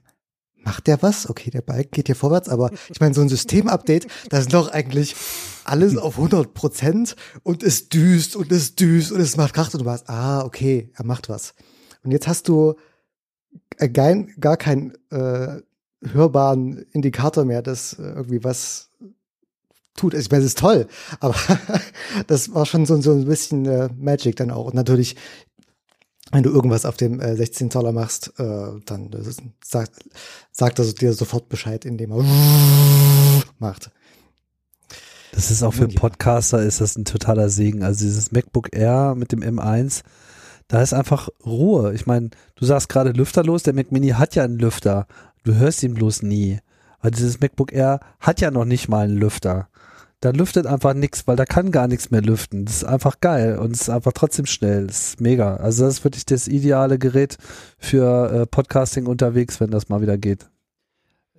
macht 0.64 0.88
der 0.88 1.02
was? 1.02 1.30
Okay, 1.30 1.50
der 1.50 1.62
Bike 1.62 1.92
geht 1.92 2.08
hier 2.08 2.16
vorwärts, 2.16 2.50
aber 2.50 2.72
ich 2.90 3.00
meine, 3.00 3.14
so 3.14 3.22
ein 3.22 3.30
Systemupdate, 3.30 4.08
da 4.30 4.40
ist 4.40 4.54
doch 4.54 4.70
eigentlich 4.72 5.16
alles 5.64 5.98
auf 5.98 6.18
100 6.18 6.54
Prozent 6.54 7.16
und 7.44 7.64
es 7.64 7.90
düst 7.90 8.36
und 8.36 8.52
es 8.52 8.76
düst 8.76 9.12
und 9.12 9.22
es 9.22 9.38
macht 9.38 9.54
Kraft 9.54 9.74
und 9.74 9.82
du 9.82 9.86
warst, 9.86 10.10
ah, 10.10 10.44
okay, 10.44 10.92
er 10.96 11.06
macht 11.06 11.30
was. 11.30 11.54
Und 12.04 12.12
jetzt 12.12 12.28
hast 12.28 12.50
du 12.50 12.76
gar, 13.94 14.14
gar 14.40 14.58
kein 14.58 14.94
äh, 15.10 15.62
hörbaren 16.12 16.86
Indikator 16.92 17.46
mehr, 17.46 17.62
dass 17.62 17.94
äh, 17.94 18.04
irgendwie 18.04 18.44
was 18.44 18.90
tut. 19.96 20.14
Also 20.14 20.26
ich 20.26 20.32
meine, 20.32 20.44
es 20.44 20.50
ist 20.50 20.60
toll, 20.60 20.88
aber 21.20 21.36
das 22.28 22.54
war 22.54 22.66
schon 22.66 22.86
so, 22.86 23.00
so 23.02 23.14
ein 23.14 23.26
bisschen 23.26 23.66
äh, 23.66 23.90
Magic 23.98 24.36
dann 24.36 24.52
auch. 24.52 24.66
Und 24.66 24.74
natürlich, 24.76 25.16
wenn 26.32 26.44
du 26.44 26.50
irgendwas 26.50 26.86
auf 26.86 26.98
dem 26.98 27.20
äh, 27.20 27.36
16 27.36 27.72
Zoller 27.72 27.92
machst, 27.92 28.34
äh, 28.38 28.72
dann 28.86 29.10
sagt, 29.64 29.92
sagt 30.52 30.80
er 30.80 30.86
dir 30.86 31.14
sofort 31.14 31.50
Bescheid, 31.50 31.86
indem 31.86 32.12
er 32.12 32.24
macht. 33.60 33.92
Das 35.34 35.50
ist 35.50 35.64
auch 35.64 35.74
für 35.74 35.86
einen 35.86 35.96
Podcaster 35.96 36.62
ist 36.62 36.80
das 36.80 36.96
ein 36.96 37.06
totaler 37.06 37.50
Segen. 37.50 37.84
Also 37.84 38.06
dieses 38.06 38.32
MacBook 38.32 38.76
Air 38.76 39.16
mit 39.16 39.32
dem 39.32 39.42
M1, 39.42 40.04
da 40.68 40.82
ist 40.82 40.94
einfach 40.94 41.30
Ruhe. 41.44 41.94
Ich 41.94 42.06
meine, 42.06 42.30
du 42.56 42.66
sagst 42.66 42.88
gerade 42.88 43.12
lüfterlos, 43.12 43.64
der 43.64 43.74
Mac 43.74 43.92
Mini 43.92 44.10
hat 44.10 44.36
ja 44.36 44.44
einen 44.44 44.60
Lüfter, 44.60 45.08
Du 45.44 45.56
hörst 45.56 45.84
ihn 45.84 45.94
bloß 45.94 46.24
nie. 46.24 46.60
Weil 47.02 47.12
dieses 47.12 47.40
MacBook 47.42 47.74
Air 47.74 48.00
hat 48.20 48.42
ja 48.42 48.50
noch 48.50 48.66
nicht 48.66 48.88
mal 48.88 49.06
einen 49.06 49.18
Lüfter. 49.18 49.68
Da 50.22 50.30
lüftet 50.30 50.66
einfach 50.66 50.94
nichts, 50.94 51.28
weil 51.28 51.36
da 51.36 51.44
kann 51.44 51.72
gar 51.72 51.90
nichts 51.90 52.10
mehr 52.10 52.22
lüften. 52.22 52.64
Das 52.64 52.78
ist 52.78 52.84
einfach 52.86 53.20
geil 53.20 53.58
und 53.58 53.72
es 53.72 53.82
ist 53.82 53.90
einfach 53.90 54.14
trotzdem 54.14 54.46
schnell. 54.46 54.88
Das 54.88 55.08
ist 55.08 55.22
mega. 55.22 55.58
Also 55.58 55.84
das 55.84 55.96
ist 55.96 56.04
wirklich 56.06 56.26
das 56.26 56.48
ideale 56.48 56.98
Gerät 56.98 57.38
für 57.78 58.32
äh, 58.32 58.46
Podcasting 58.46 59.06
unterwegs, 59.06 59.60
wenn 59.60 59.70
das 59.70 59.90
mal 59.90 60.02
wieder 60.02 60.18
geht. 60.18 60.50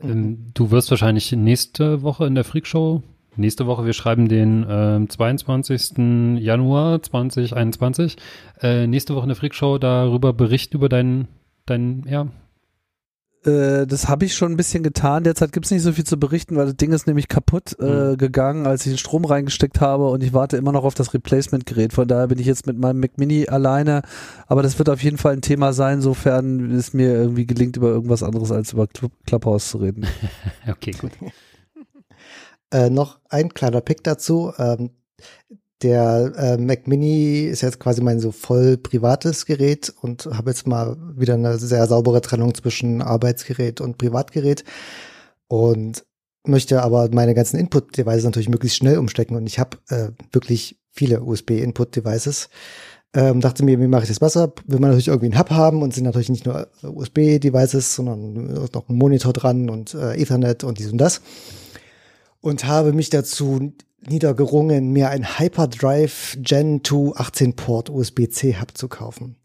Ähm, 0.03 0.49
du 0.53 0.71
wirst 0.71 0.91
wahrscheinlich 0.91 1.33
nächste 1.33 2.03
Woche 2.03 2.27
in 2.27 2.35
der 2.35 2.45
Freakshow, 2.45 3.03
nächste 3.37 3.67
Woche, 3.67 3.87
wir 3.87 3.95
schreiben 3.95 4.29
den 4.29 4.65
äh, 4.69 5.09
22. 5.09 6.43
Januar 6.43 7.03
2021, 7.03 8.19
äh, 8.61 8.87
nächste 8.87 9.15
Woche 9.15 9.25
in 9.25 9.29
der 9.29 9.37
Freakshow 9.37 9.79
darüber 9.79 10.35
berichten, 10.35 10.77
über 10.77 10.91
deinen, 10.91 11.29
deinen, 11.65 12.07
ja, 12.07 12.29
äh, 13.47 13.87
das 13.87 14.09
habe 14.09 14.25
ich 14.25 14.35
schon 14.35 14.53
ein 14.53 14.57
bisschen 14.57 14.83
getan. 14.83 15.25
Derzeit 15.25 15.53
gibt 15.53 15.67
es 15.67 15.73
nicht 15.73 15.83
so 15.83 15.93
viel 15.93 16.05
zu 16.05 16.19
berichten, 16.19 16.57
weil 16.57 16.67
das 16.67 16.77
Ding 16.77 16.93
ist 16.93 17.07
nämlich 17.07 17.29
kaputt 17.29 17.77
äh, 17.79 17.85
mhm. 17.85 18.17
gegangen, 18.17 18.67
als 18.67 18.87
ich 18.87 18.93
den 18.93 18.99
Strom 18.99 19.25
reingesteckt 19.25 19.81
habe 19.81 20.09
und 20.09 20.23
ich 20.23 20.33
warte 20.33 20.57
immer 20.57 20.73
noch 20.73 20.85
auf 20.85 20.95
das 20.95 21.15
Replacement-Gerät. 21.15 21.93
Von 21.93 22.09
daher 22.09 22.29
bin 22.29 22.39
ich 22.39 22.47
jetzt 22.47 22.67
mit 22.67 22.79
meinem 22.79 23.01
Mac 23.01 23.19
Mini 23.19 23.49
alleine. 23.49 24.03
Aber 24.47 24.63
das 24.63 24.79
wird 24.79 24.89
auf 24.89 25.03
jeden 25.03 25.19
Fall 25.19 25.35
ein 25.35 25.43
Thema 25.43 25.73
sein, 25.73 26.01
sofern 26.01 26.71
es 26.73 26.95
mir 26.95 27.15
irgendwie 27.15 27.47
gelingt, 27.47 27.77
über 27.77 27.89
irgendwas 27.89 28.23
anderes 28.23 28.51
als 28.51 28.73
über 28.73 28.87
Clubhouse 29.27 29.69
zu 29.69 29.79
reden. 29.79 30.07
okay, 30.69 30.93
gut. 30.93 31.13
äh, 32.71 32.91
noch 32.91 33.21
ein 33.29 33.51
kleiner 33.51 33.81
Pick 33.81 34.03
dazu. 34.05 34.53
Ähm, 34.59 34.91
der 35.83 36.33
äh, 36.37 36.57
Mac 36.57 36.87
Mini 36.87 37.43
ist 37.43 37.63
jetzt 37.63 37.81
quasi 37.81 38.01
mein 38.01 38.21
so 38.21 38.33
voll 38.33 38.77
privates 38.77 39.45
Gerät 39.47 39.93
und 40.01 40.27
habe 40.27 40.51
jetzt 40.51 40.67
mal 40.67 40.97
wieder 41.17 41.35
eine 41.35 41.59
sehr 41.59 41.87
saubere 41.87 42.21
Trennung 42.21 42.55
zwischen 42.55 43.03
Arbeitsgerät 43.03 43.81
und 43.81 43.99
Privatgerät 43.99 44.65
und 45.49 46.05
möchte 46.47 46.83
aber 46.83 47.09
meine 47.13 47.35
ganzen 47.35 47.59
Input-Devices 47.59 48.25
natürlich 48.25 48.49
möglichst 48.49 48.79
schnell 48.79 48.99
umstecken 48.99 49.37
und 49.37 49.47
ich 49.47 49.59
habe 49.59 49.79
äh, 49.89 50.11
wirklich 50.33 50.79
viele 50.91 51.23
USB-Input-Devices. 51.23 52.49
Ähm, 53.17 53.41
dachte 53.41 53.65
mir, 53.65 53.79
wie 53.79 53.87
mache 53.87 54.03
ich 54.03 54.09
das 54.09 54.19
besser? 54.19 54.53
Will 54.67 54.81
man 54.81 54.91
natürlich 54.91 55.09
irgendwie 55.09 55.27
einen 55.27 55.39
Hub 55.39 55.51
haben 55.51 55.83
und 55.83 55.95
sind 55.95 56.05
natürlich 56.05 56.31
nicht 56.31 56.47
nur 56.47 56.69
USB-Devices, 56.83 57.95
sondern 57.95 58.69
noch 58.73 58.89
ein 58.89 58.97
Monitor 58.97 59.33
dran 59.33 59.71
und 59.71 59.95
äh, 59.95 60.21
Ethernet 60.21 60.65
und 60.65 60.79
dies 60.79 60.91
und 60.91 60.99
das. 60.99 61.21
Und 62.41 62.67
habe 62.67 62.93
mich 62.93 63.11
dazu 63.11 63.73
niedergerungen, 64.09 64.93
mir 64.93 65.11
ein 65.11 65.39
Hyperdrive 65.39 66.37
Gen 66.41 66.83
2 66.85 67.13
18 67.17 67.57
Port 67.57 67.91
USB-C 67.91 68.61
Hub 68.61 68.77
zu 68.77 68.89
kaufen. 68.89 69.37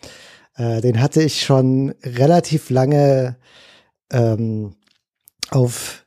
Äh, 0.56 0.82
den 0.82 1.02
hatte 1.02 1.22
ich 1.22 1.42
schon 1.42 1.94
relativ 2.04 2.70
lange 2.70 3.38
ähm, 4.12 4.76
auf 5.50 6.06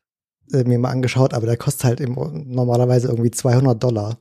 äh, 0.53 0.65
mir 0.65 0.79
mal 0.79 0.91
angeschaut, 0.91 1.35
aber 1.35 1.47
der 1.47 1.57
kostet 1.57 1.85
halt 1.85 2.01
im, 2.01 2.15
normalerweise 2.49 3.09
irgendwie 3.09 3.31
200 3.31 3.83
Dollar. 3.83 4.19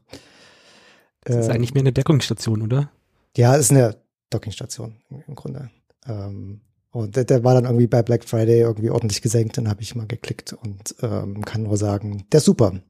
Das 1.23 1.35
ist 1.35 1.45
ähm, 1.47 1.51
eigentlich 1.51 1.73
mehr 1.73 1.81
eine 1.81 1.93
Deckungsstation, 1.93 2.61
oder? 2.61 2.91
Ja, 3.35 3.55
ist 3.55 3.71
eine 3.71 3.97
Dockingstation 4.29 4.95
im 5.27 5.35
Grunde. 5.35 5.69
Ähm, 6.07 6.61
und 6.91 7.15
der, 7.15 7.23
der, 7.23 7.43
war 7.43 7.53
dann 7.53 7.65
irgendwie 7.65 7.87
bei 7.87 8.01
Black 8.03 8.25
Friday 8.25 8.59
irgendwie 8.59 8.89
ordentlich 8.89 9.21
gesenkt, 9.21 9.57
dann 9.57 9.69
habe 9.69 9.81
ich 9.81 9.95
mal 9.95 10.07
geklickt 10.07 10.53
und 10.53 10.95
ähm, 11.01 11.43
kann 11.45 11.63
nur 11.63 11.77
sagen, 11.77 12.25
der 12.31 12.39
ist 12.39 12.45
super. 12.45 12.81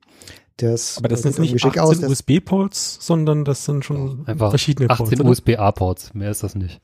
Ist, 0.62 0.98
Aber 0.98 1.08
das 1.08 1.22
sind 1.22 1.40
nicht 1.40 1.64
18 1.64 2.06
USB-Ports, 2.06 2.98
sondern 3.02 3.46
das 3.46 3.66
sind 3.66 3.86
schon 3.86 4.26
Einfach 4.26 4.50
verschiedene 4.50 4.90
18 4.90 5.06
Ports. 5.06 5.20
18 5.20 5.28
USB-A-Ports, 5.28 6.14
mehr 6.14 6.32
ist 6.32 6.44
das 6.44 6.56
nicht. 6.56 6.80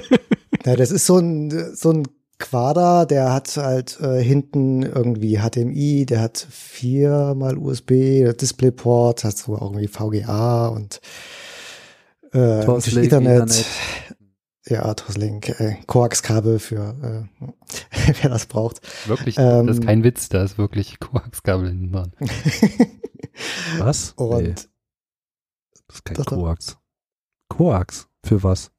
ja, 0.64 0.76
das 0.76 0.90
ist 0.90 1.06
so 1.06 1.18
ein, 1.18 1.74
so 1.74 1.90
ein 1.90 2.04
Quader, 2.38 3.06
der 3.06 3.32
hat 3.32 3.56
halt 3.56 4.00
äh, 4.00 4.20
hinten 4.22 4.82
irgendwie 4.82 5.38
HDMI, 5.38 6.06
der 6.06 6.20
hat 6.22 6.44
viermal 6.50 7.56
USB, 7.56 8.34
DisplayPort, 8.34 9.22
hat 9.24 9.36
so 9.36 9.54
irgendwie 9.54 9.86
VGA 9.86 10.68
und 10.68 11.00
äh, 12.34 12.62
Ethernet. 12.62 12.96
Ethernet. 12.96 13.64
Ja, 14.66 14.94
Toslink, 14.94 15.48
äh, 15.60 15.76
Koax-Kabel 15.86 16.60
für 16.60 17.28
äh, 17.40 17.46
wer 18.22 18.30
das 18.30 18.46
braucht. 18.46 18.80
Wirklich, 19.08 19.36
ähm, 19.38 19.66
das 19.66 19.78
ist 19.78 19.84
kein 19.84 20.04
Witz, 20.04 20.28
da 20.28 20.44
ist 20.44 20.56
wirklich 20.56 21.00
Koax-Kabel 21.00 21.68
hinten 21.68 21.92
dran. 21.92 22.12
was? 23.78 24.12
Und 24.12 24.42
nee. 24.42 24.54
Das 25.88 25.96
ist 25.96 26.04
kein 26.04 26.16
das 26.16 26.26
Koax. 26.26 26.78
Koax? 27.48 28.08
Für 28.24 28.42
was? 28.44 28.70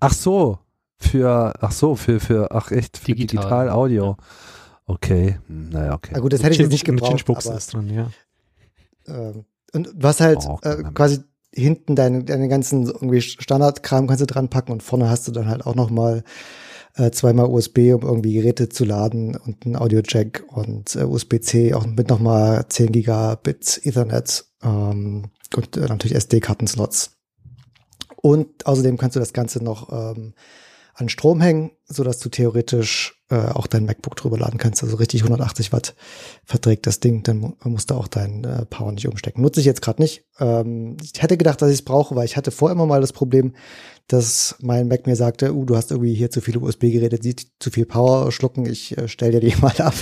Ach 0.00 0.12
so, 0.12 0.58
für, 0.98 1.54
ach 1.60 1.72
so, 1.72 1.94
für, 1.94 2.18
für, 2.18 2.50
ach 2.50 2.72
echt, 2.72 2.98
für 2.98 3.12
Digital, 3.14 3.42
Digital 3.42 3.70
Audio. 3.70 4.16
Okay, 4.86 5.38
hm, 5.46 5.68
naja, 5.68 5.94
okay. 5.94 6.10
Na 6.12 6.20
gut, 6.20 6.32
das 6.32 6.42
hätte 6.42 6.54
ich 6.54 6.58
jetzt 6.58 6.72
nicht 6.72 6.84
gebraucht. 6.84 7.24
Aber, 7.28 7.58
dran, 7.58 7.88
ja. 7.88 8.10
Ähm, 9.06 9.44
und 9.72 9.90
was 9.94 10.20
halt 10.20 10.38
oh, 10.44 10.58
äh, 10.62 10.82
quasi 10.92 11.22
hinten 11.54 11.96
deine, 11.96 12.24
deine 12.24 12.48
ganzen 12.48 12.86
irgendwie 12.86 13.20
Standardkram 13.20 14.06
kannst 14.06 14.22
du 14.22 14.26
dran 14.26 14.48
packen 14.48 14.72
und 14.72 14.82
vorne 14.82 15.10
hast 15.10 15.26
du 15.26 15.32
dann 15.32 15.48
halt 15.48 15.66
auch 15.66 15.74
noch 15.74 15.90
mal 15.90 16.22
äh, 16.96 17.10
zweimal 17.10 17.46
USB, 17.46 17.92
um 17.94 18.02
irgendwie 18.02 18.34
Geräte 18.34 18.68
zu 18.68 18.84
laden 18.84 19.36
und 19.36 19.64
ein 19.66 19.76
Audio-Jack 19.76 20.44
und 20.48 20.94
äh, 20.96 21.04
USB-C 21.04 21.74
auch 21.74 21.86
mit 21.86 22.08
nochmal 22.08 22.66
10 22.68 22.92
Gigabit 22.92 23.80
Ethernet 23.84 24.44
ähm, 24.62 25.30
und 25.56 25.76
äh, 25.76 25.86
natürlich 25.86 26.16
SD-Karten-Slots. 26.16 27.16
Und 28.16 28.66
außerdem 28.66 28.98
kannst 28.98 29.16
du 29.16 29.20
das 29.20 29.32
Ganze 29.32 29.64
noch 29.64 29.90
ähm, 29.92 30.34
an 31.00 31.08
Strom 31.08 31.40
hängen, 31.40 31.72
so 31.86 32.04
dass 32.04 32.18
du 32.18 32.28
theoretisch 32.28 33.20
äh, 33.30 33.36
auch 33.36 33.66
dein 33.66 33.86
MacBook 33.86 34.16
drüber 34.16 34.38
laden 34.38 34.58
kannst. 34.58 34.82
Also 34.82 34.96
richtig 34.96 35.22
180 35.22 35.72
Watt 35.72 35.94
verträgt 36.44 36.86
das 36.86 37.00
Ding, 37.00 37.22
dann 37.22 37.38
mu 37.38 37.52
musst 37.64 37.90
du 37.90 37.94
auch 37.94 38.06
deinen 38.06 38.44
äh, 38.44 38.66
Power 38.66 38.92
nicht 38.92 39.08
umstecken. 39.08 39.42
Nutze 39.42 39.60
ich 39.60 39.66
jetzt 39.66 39.82
gerade 39.82 40.02
nicht. 40.02 40.24
Ähm, 40.38 40.96
ich 41.02 41.22
hätte 41.22 41.38
gedacht, 41.38 41.62
dass 41.62 41.70
ich 41.70 41.78
es 41.78 41.84
brauche, 41.84 42.14
weil 42.14 42.26
ich 42.26 42.36
hatte 42.36 42.50
vorher 42.50 42.74
immer 42.74 42.86
mal 42.86 43.00
das 43.00 43.12
Problem, 43.12 43.54
dass 44.08 44.56
mein 44.60 44.88
Mac 44.88 45.06
mir 45.06 45.16
sagte, 45.16 45.54
uh, 45.54 45.64
du 45.64 45.76
hast 45.76 45.90
irgendwie 45.90 46.14
hier 46.14 46.30
zu 46.30 46.40
viele 46.40 46.60
USB-Geräte, 46.60 47.18
die 47.18 47.36
zu 47.36 47.70
viel 47.70 47.86
Power 47.86 48.30
schlucken, 48.30 48.66
ich 48.66 48.98
äh, 48.98 49.08
stell 49.08 49.32
dir 49.32 49.40
die 49.40 49.56
mal 49.60 49.80
ab. 49.80 49.94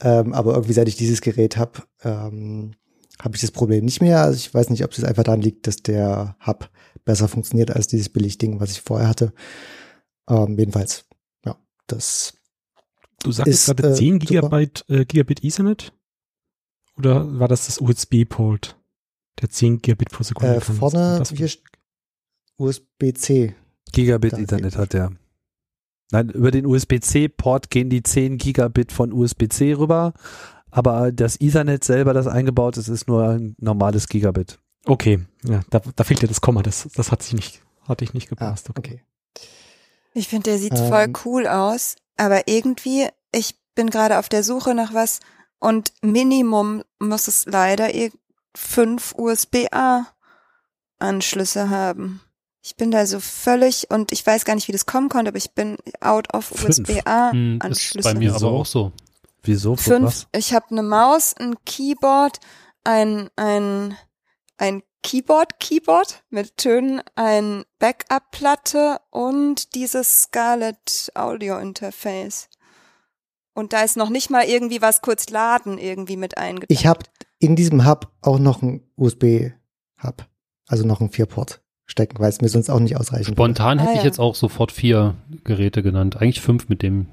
ähm, 0.00 0.32
aber 0.32 0.54
irgendwie 0.54 0.72
seit 0.72 0.88
ich 0.88 0.96
dieses 0.96 1.20
Gerät 1.20 1.56
habe, 1.56 1.82
ähm, 2.04 2.72
habe 3.20 3.34
ich 3.34 3.42
das 3.42 3.50
Problem 3.50 3.84
nicht 3.84 4.00
mehr. 4.00 4.22
Also 4.22 4.36
ich 4.36 4.54
weiß 4.54 4.70
nicht, 4.70 4.84
ob 4.84 4.92
es 4.92 5.04
einfach 5.04 5.24
daran 5.24 5.42
liegt, 5.42 5.66
dass 5.66 5.76
der 5.76 6.36
Hub 6.46 6.70
besser 7.04 7.28
funktioniert 7.28 7.70
als 7.70 7.86
dieses 7.86 8.08
Billigding, 8.08 8.60
was 8.60 8.70
ich 8.70 8.80
vorher 8.80 9.08
hatte. 9.08 9.32
Ähm, 10.30 10.56
jedenfalls, 10.56 11.04
ja, 11.44 11.56
das. 11.86 12.34
Du 13.22 13.32
sagst 13.32 13.66
gerade 13.66 13.90
äh, 13.90 13.94
10 13.94 14.20
Gigabyte, 14.20 14.84
äh, 14.88 15.04
Gigabit 15.04 15.44
Ethernet? 15.44 15.92
Oder 16.96 17.38
war 17.38 17.48
das 17.48 17.66
das 17.66 17.80
USB-Port, 17.80 18.78
der 19.40 19.50
10 19.50 19.82
Gigabit 19.82 20.10
pro 20.10 20.22
Sekunde 20.22 20.56
äh, 20.56 20.60
kann? 20.60 20.76
Vorne 20.76 21.22
hier 21.34 21.50
USB-C. 22.56 23.54
Gigabit 23.92 24.34
Ethernet 24.34 24.76
hat 24.76 24.92
der. 24.92 25.12
Nein, 26.12 26.30
über 26.30 26.50
den 26.50 26.66
USB-C-Port 26.66 27.70
gehen 27.70 27.90
die 27.90 28.02
10 28.02 28.38
Gigabit 28.38 28.92
von 28.92 29.12
USB-C 29.12 29.74
rüber, 29.74 30.12
aber 30.70 31.12
das 31.12 31.40
Ethernet 31.40 31.84
selber, 31.84 32.14
das 32.14 32.26
eingebaut 32.26 32.76
ist, 32.76 32.88
ist 32.88 33.08
nur 33.08 33.28
ein 33.28 33.54
normales 33.58 34.08
Gigabit. 34.08 34.58
Okay, 34.86 35.20
ja, 35.44 35.60
da, 35.70 35.80
da 35.94 36.04
fehlt 36.04 36.22
ja 36.22 36.28
das 36.28 36.40
Komma, 36.40 36.62
das, 36.62 36.88
das 36.94 37.12
hat 37.12 37.22
sich 37.22 37.34
nicht, 37.34 37.62
hatte 37.86 38.04
ich 38.04 38.14
nicht 38.14 38.28
gepasst. 38.28 38.70
Ah, 38.70 38.74
okay. 38.76 39.02
Ich 40.12 40.28
finde, 40.28 40.50
der 40.50 40.58
sieht 40.58 40.78
ähm, 40.78 40.88
voll 40.88 41.10
cool 41.24 41.46
aus, 41.46 41.96
aber 42.16 42.48
irgendwie, 42.48 43.08
ich 43.32 43.54
bin 43.74 43.88
gerade 43.90 44.18
auf 44.18 44.28
der 44.28 44.42
Suche 44.42 44.74
nach 44.74 44.92
was 44.94 45.20
und 45.58 45.92
Minimum 46.02 46.82
muss 46.98 47.28
es 47.28 47.46
leider 47.46 47.88
fünf 48.54 49.14
USB-A-Anschlüsse 49.16 51.70
haben. 51.70 52.20
Ich 52.62 52.76
bin 52.76 52.90
da 52.90 53.06
so 53.06 53.20
völlig 53.20 53.90
und 53.90 54.12
ich 54.12 54.26
weiß 54.26 54.44
gar 54.44 54.54
nicht, 54.54 54.68
wie 54.68 54.72
das 54.72 54.84
kommen 54.84 55.08
konnte, 55.08 55.30
aber 55.30 55.38
ich 55.38 55.52
bin 55.52 55.78
out 56.00 56.34
of 56.34 56.52
USB-A-Anschlüsse. 56.52 58.10
Hm, 58.10 58.14
bei 58.14 58.18
mir 58.18 58.34
aber 58.34 58.50
auch 58.50 58.66
so. 58.66 58.92
Wieso? 59.42 59.76
Fünf. 59.76 60.06
Was? 60.06 60.26
Ich 60.32 60.52
habe 60.52 60.66
eine 60.70 60.82
Maus, 60.82 61.34
ein 61.38 61.54
Keyboard, 61.64 62.38
ein 62.84 63.30
ein 63.36 63.96
ein 64.58 64.82
Keyboard, 65.02 65.58
Keyboard 65.60 66.22
mit 66.30 66.56
Tönen, 66.56 67.02
ein 67.14 67.64
Backup-Platte 67.78 68.98
und 69.10 69.74
dieses 69.74 70.22
Scarlett 70.22 71.10
Audio 71.14 71.58
Interface. 71.58 72.48
Und 73.54 73.72
da 73.72 73.82
ist 73.82 73.96
noch 73.96 74.10
nicht 74.10 74.30
mal 74.30 74.44
irgendwie 74.44 74.80
was 74.80 75.02
kurz 75.02 75.30
laden 75.30 75.78
irgendwie 75.78 76.16
mit 76.16 76.38
eingebaut. 76.38 76.70
Ich 76.70 76.86
habe 76.86 77.00
in 77.38 77.56
diesem 77.56 77.86
Hub 77.86 78.10
auch 78.20 78.38
noch 78.38 78.62
ein 78.62 78.82
USB-Hub, 78.96 80.26
also 80.68 80.86
noch 80.86 81.00
ein 81.00 81.10
Vierport 81.10 81.60
stecken, 81.86 82.18
weil 82.20 82.28
es 82.28 82.40
mir 82.40 82.48
sonst 82.48 82.70
auch 82.70 82.78
nicht 82.78 82.96
ausreichen 82.96 83.32
Spontan 83.32 83.78
würde. 83.78 83.82
hätte 83.82 83.90
ah, 83.90 83.94
ich 83.94 84.04
ja. 84.04 84.06
jetzt 84.06 84.20
auch 84.20 84.34
sofort 84.34 84.70
vier 84.70 85.16
Geräte 85.44 85.82
genannt. 85.82 86.16
Eigentlich 86.16 86.40
fünf 86.40 86.68
mit 86.68 86.82
dem 86.82 87.08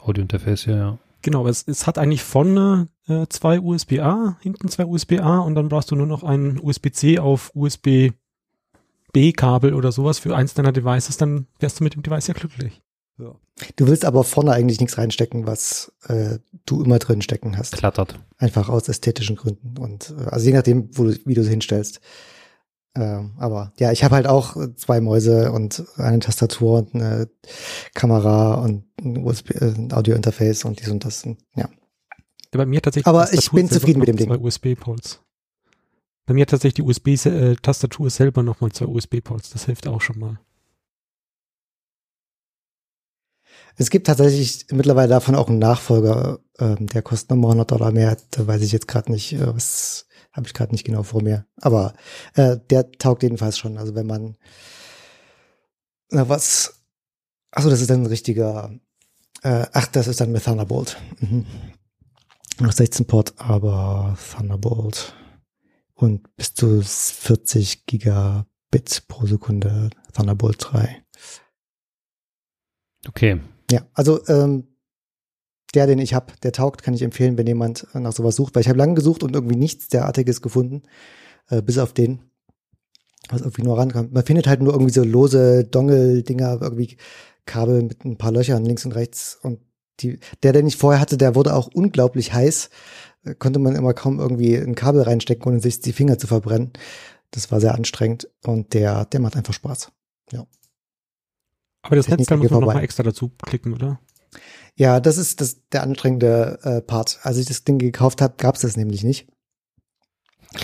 Audio-Interface 0.00 0.64
hier, 0.64 0.76
ja. 0.76 0.98
Genau, 1.24 1.48
es, 1.48 1.64
es 1.66 1.86
hat 1.86 1.96
eigentlich 1.96 2.22
vorne 2.22 2.88
äh, 3.08 3.26
zwei 3.30 3.58
USB-A, 3.58 4.36
hinten 4.42 4.68
zwei 4.68 4.84
USB-A 4.84 5.38
und 5.38 5.54
dann 5.54 5.70
brauchst 5.70 5.90
du 5.90 5.96
nur 5.96 6.06
noch 6.06 6.22
ein 6.22 6.60
USB-C 6.60 7.18
auf 7.18 7.50
USB-B-Kabel 7.54 8.12
oder 9.72 9.90
sowas 9.90 10.18
für 10.18 10.36
eins 10.36 10.52
deiner 10.52 10.70
Devices, 10.70 11.16
dann 11.16 11.46
wärst 11.60 11.80
du 11.80 11.84
mit 11.84 11.94
dem 11.94 12.02
Device 12.02 12.26
ja 12.26 12.34
glücklich. 12.34 12.82
Ja. 13.18 13.34
Du 13.76 13.86
willst 13.86 14.04
aber 14.04 14.22
vorne 14.22 14.52
eigentlich 14.52 14.80
nichts 14.80 14.98
reinstecken, 14.98 15.46
was 15.46 15.94
äh, 16.08 16.40
du 16.66 16.82
immer 16.82 16.98
drin 16.98 17.22
stecken 17.22 17.56
hast. 17.56 17.72
Klattert. 17.78 18.20
Einfach 18.36 18.68
aus 18.68 18.86
ästhetischen 18.90 19.36
Gründen. 19.36 19.78
Und 19.78 20.12
äh, 20.18 20.24
also 20.24 20.44
je 20.44 20.52
nachdem, 20.52 20.90
wo 20.92 21.04
du, 21.04 21.18
wie 21.24 21.32
du 21.32 21.40
es 21.40 21.48
hinstellst. 21.48 22.02
Ähm, 22.96 23.32
aber 23.38 23.72
ja, 23.78 23.90
ich 23.90 24.04
habe 24.04 24.14
halt 24.14 24.26
auch 24.26 24.56
zwei 24.76 25.00
Mäuse 25.00 25.50
und 25.50 25.84
eine 25.96 26.20
Tastatur 26.20 26.78
und 26.78 26.94
eine 26.94 27.28
Kamera 27.92 28.54
und 28.54 28.84
ein 29.00 29.24
USB, 29.24 29.50
äh, 29.50 29.74
ein 29.74 29.92
Audio-Interface 29.92 30.64
und 30.64 30.80
dies 30.80 30.88
und 30.88 31.04
das. 31.04 31.24
Ja. 31.56 31.68
Bei 32.52 32.66
mir 32.66 32.80
tatsächlich. 32.80 33.08
Aber 33.08 33.32
ich 33.32 33.50
bin 33.50 33.68
zufrieden 33.68 33.98
mit 33.98 34.08
dem 34.08 34.16
Ding. 34.16 34.28
Zwei 34.28 34.38
USB-Ports. 34.38 35.20
Bei 36.26 36.34
mir 36.34 36.42
hat 36.42 36.50
tatsächlich 36.50 36.74
die 36.74 36.82
USB-Tastatur 36.82 38.10
selber 38.10 38.44
nochmal 38.44 38.70
zwei 38.70 38.86
USB-Ports. 38.86 39.50
Das 39.50 39.64
hilft 39.64 39.88
auch 39.88 40.00
schon 40.00 40.20
mal. 40.20 40.38
Es 43.76 43.90
gibt 43.90 44.06
tatsächlich 44.06 44.66
mittlerweile 44.70 45.08
davon 45.08 45.34
auch 45.34 45.48
einen 45.48 45.58
Nachfolger, 45.58 46.38
ähm, 46.60 46.86
der 46.86 47.02
kostet 47.02 47.30
nochmal 47.30 47.50
100 47.50 47.70
Dollar 47.72 47.90
mehr. 47.90 48.16
Da 48.30 48.46
weiß 48.46 48.62
ich 48.62 48.70
jetzt 48.70 48.86
gerade 48.86 49.10
nicht, 49.10 49.32
äh, 49.32 49.54
was 49.54 50.06
habe 50.34 50.46
ich 50.46 50.52
gerade 50.54 50.72
nicht 50.72 50.84
genau 50.84 51.02
vor 51.02 51.22
mir. 51.22 51.46
Aber 51.60 51.94
äh, 52.34 52.58
der 52.70 52.92
taugt 52.92 53.22
jedenfalls 53.22 53.56
schon. 53.56 53.78
Also 53.78 53.94
wenn 53.94 54.06
man 54.06 54.36
na 56.14 56.28
was, 56.28 56.80
achso, 57.50 57.70
das 57.70 57.80
ist 57.80 57.90
dann 57.90 58.02
ein 58.02 58.06
richtiger, 58.06 58.72
äh, 59.42 59.66
ach, 59.72 59.86
das 59.88 60.06
ist 60.06 60.20
dann 60.20 60.32
mit 60.32 60.44
Thunderbolt. 60.44 60.96
Mhm. 61.20 61.44
Noch 62.60 62.72
16 62.72 63.06
Port, 63.06 63.34
aber 63.36 64.16
Thunderbolt 64.32 65.14
und 65.94 66.36
bis 66.36 66.54
zu 66.54 66.82
40 66.82 67.86
Gigabit 67.86 69.08
pro 69.08 69.26
Sekunde 69.26 69.90
Thunderbolt 70.12 70.58
3. 70.60 71.02
Okay. 73.08 73.40
Ja, 73.70 73.86
also 73.92 74.24
ähm, 74.28 74.73
der, 75.74 75.86
den 75.86 75.98
ich 75.98 76.14
habe, 76.14 76.32
der 76.42 76.52
taugt, 76.52 76.82
kann 76.82 76.94
ich 76.94 77.02
empfehlen, 77.02 77.38
wenn 77.38 77.46
jemand 77.46 77.86
nach 77.94 78.12
sowas 78.12 78.36
sucht, 78.36 78.54
weil 78.54 78.62
ich 78.62 78.68
habe 78.68 78.78
lange 78.78 78.94
gesucht 78.94 79.22
und 79.22 79.34
irgendwie 79.34 79.56
nichts 79.56 79.88
derartiges 79.88 80.42
gefunden, 80.42 80.82
äh, 81.48 81.62
bis 81.62 81.78
auf 81.78 81.92
den, 81.92 82.20
was 83.28 83.40
irgendwie 83.40 83.62
nur 83.62 83.78
rankommt. 83.78 84.12
Man 84.12 84.24
findet 84.24 84.46
halt 84.46 84.62
nur 84.62 84.72
irgendwie 84.72 84.92
so 84.92 85.04
lose 85.04 85.64
Dongle-Dinger, 85.64 86.58
irgendwie 86.60 86.96
Kabel 87.46 87.82
mit 87.82 88.04
ein 88.04 88.16
paar 88.16 88.32
Löchern 88.32 88.64
links 88.64 88.84
und 88.84 88.92
rechts 88.92 89.38
und 89.42 89.60
die, 90.00 90.18
der, 90.42 90.52
den 90.52 90.66
ich 90.66 90.76
vorher 90.76 91.00
hatte, 91.00 91.16
der 91.16 91.34
wurde 91.34 91.54
auch 91.54 91.68
unglaublich 91.72 92.32
heiß. 92.32 92.70
Äh, 93.24 93.34
konnte 93.34 93.58
man 93.58 93.76
immer 93.76 93.94
kaum 93.94 94.18
irgendwie 94.18 94.56
ein 94.56 94.74
Kabel 94.74 95.02
reinstecken, 95.02 95.46
ohne 95.46 95.60
sich 95.60 95.80
die 95.80 95.92
Finger 95.92 96.18
zu 96.18 96.26
verbrennen. 96.26 96.72
Das 97.30 97.50
war 97.50 97.60
sehr 97.60 97.74
anstrengend 97.74 98.28
und 98.44 98.74
der, 98.74 99.06
der 99.06 99.20
macht 99.20 99.36
einfach 99.36 99.54
Spaß. 99.54 99.92
Ja. 100.32 100.46
Aber 101.82 101.96
das 101.96 102.08
Netzteil 102.08 102.38
muss 102.38 102.50
man 102.50 102.60
nochmal 102.60 102.82
extra 102.82 103.02
dazu 103.02 103.30
klicken, 103.42 103.74
oder? 103.74 104.00
Ja, 104.76 105.00
das 105.00 105.18
ist 105.18 105.40
das, 105.40 105.68
der 105.70 105.82
anstrengende 105.82 106.58
äh, 106.62 106.80
Part. 106.80 107.20
Als 107.22 107.36
ich 107.36 107.46
das 107.46 107.64
Ding 107.64 107.78
gekauft 107.78 108.20
habe, 108.20 108.34
gab 108.38 108.56
es 108.56 108.62
das 108.62 108.76
nämlich 108.76 109.04
nicht. 109.04 109.28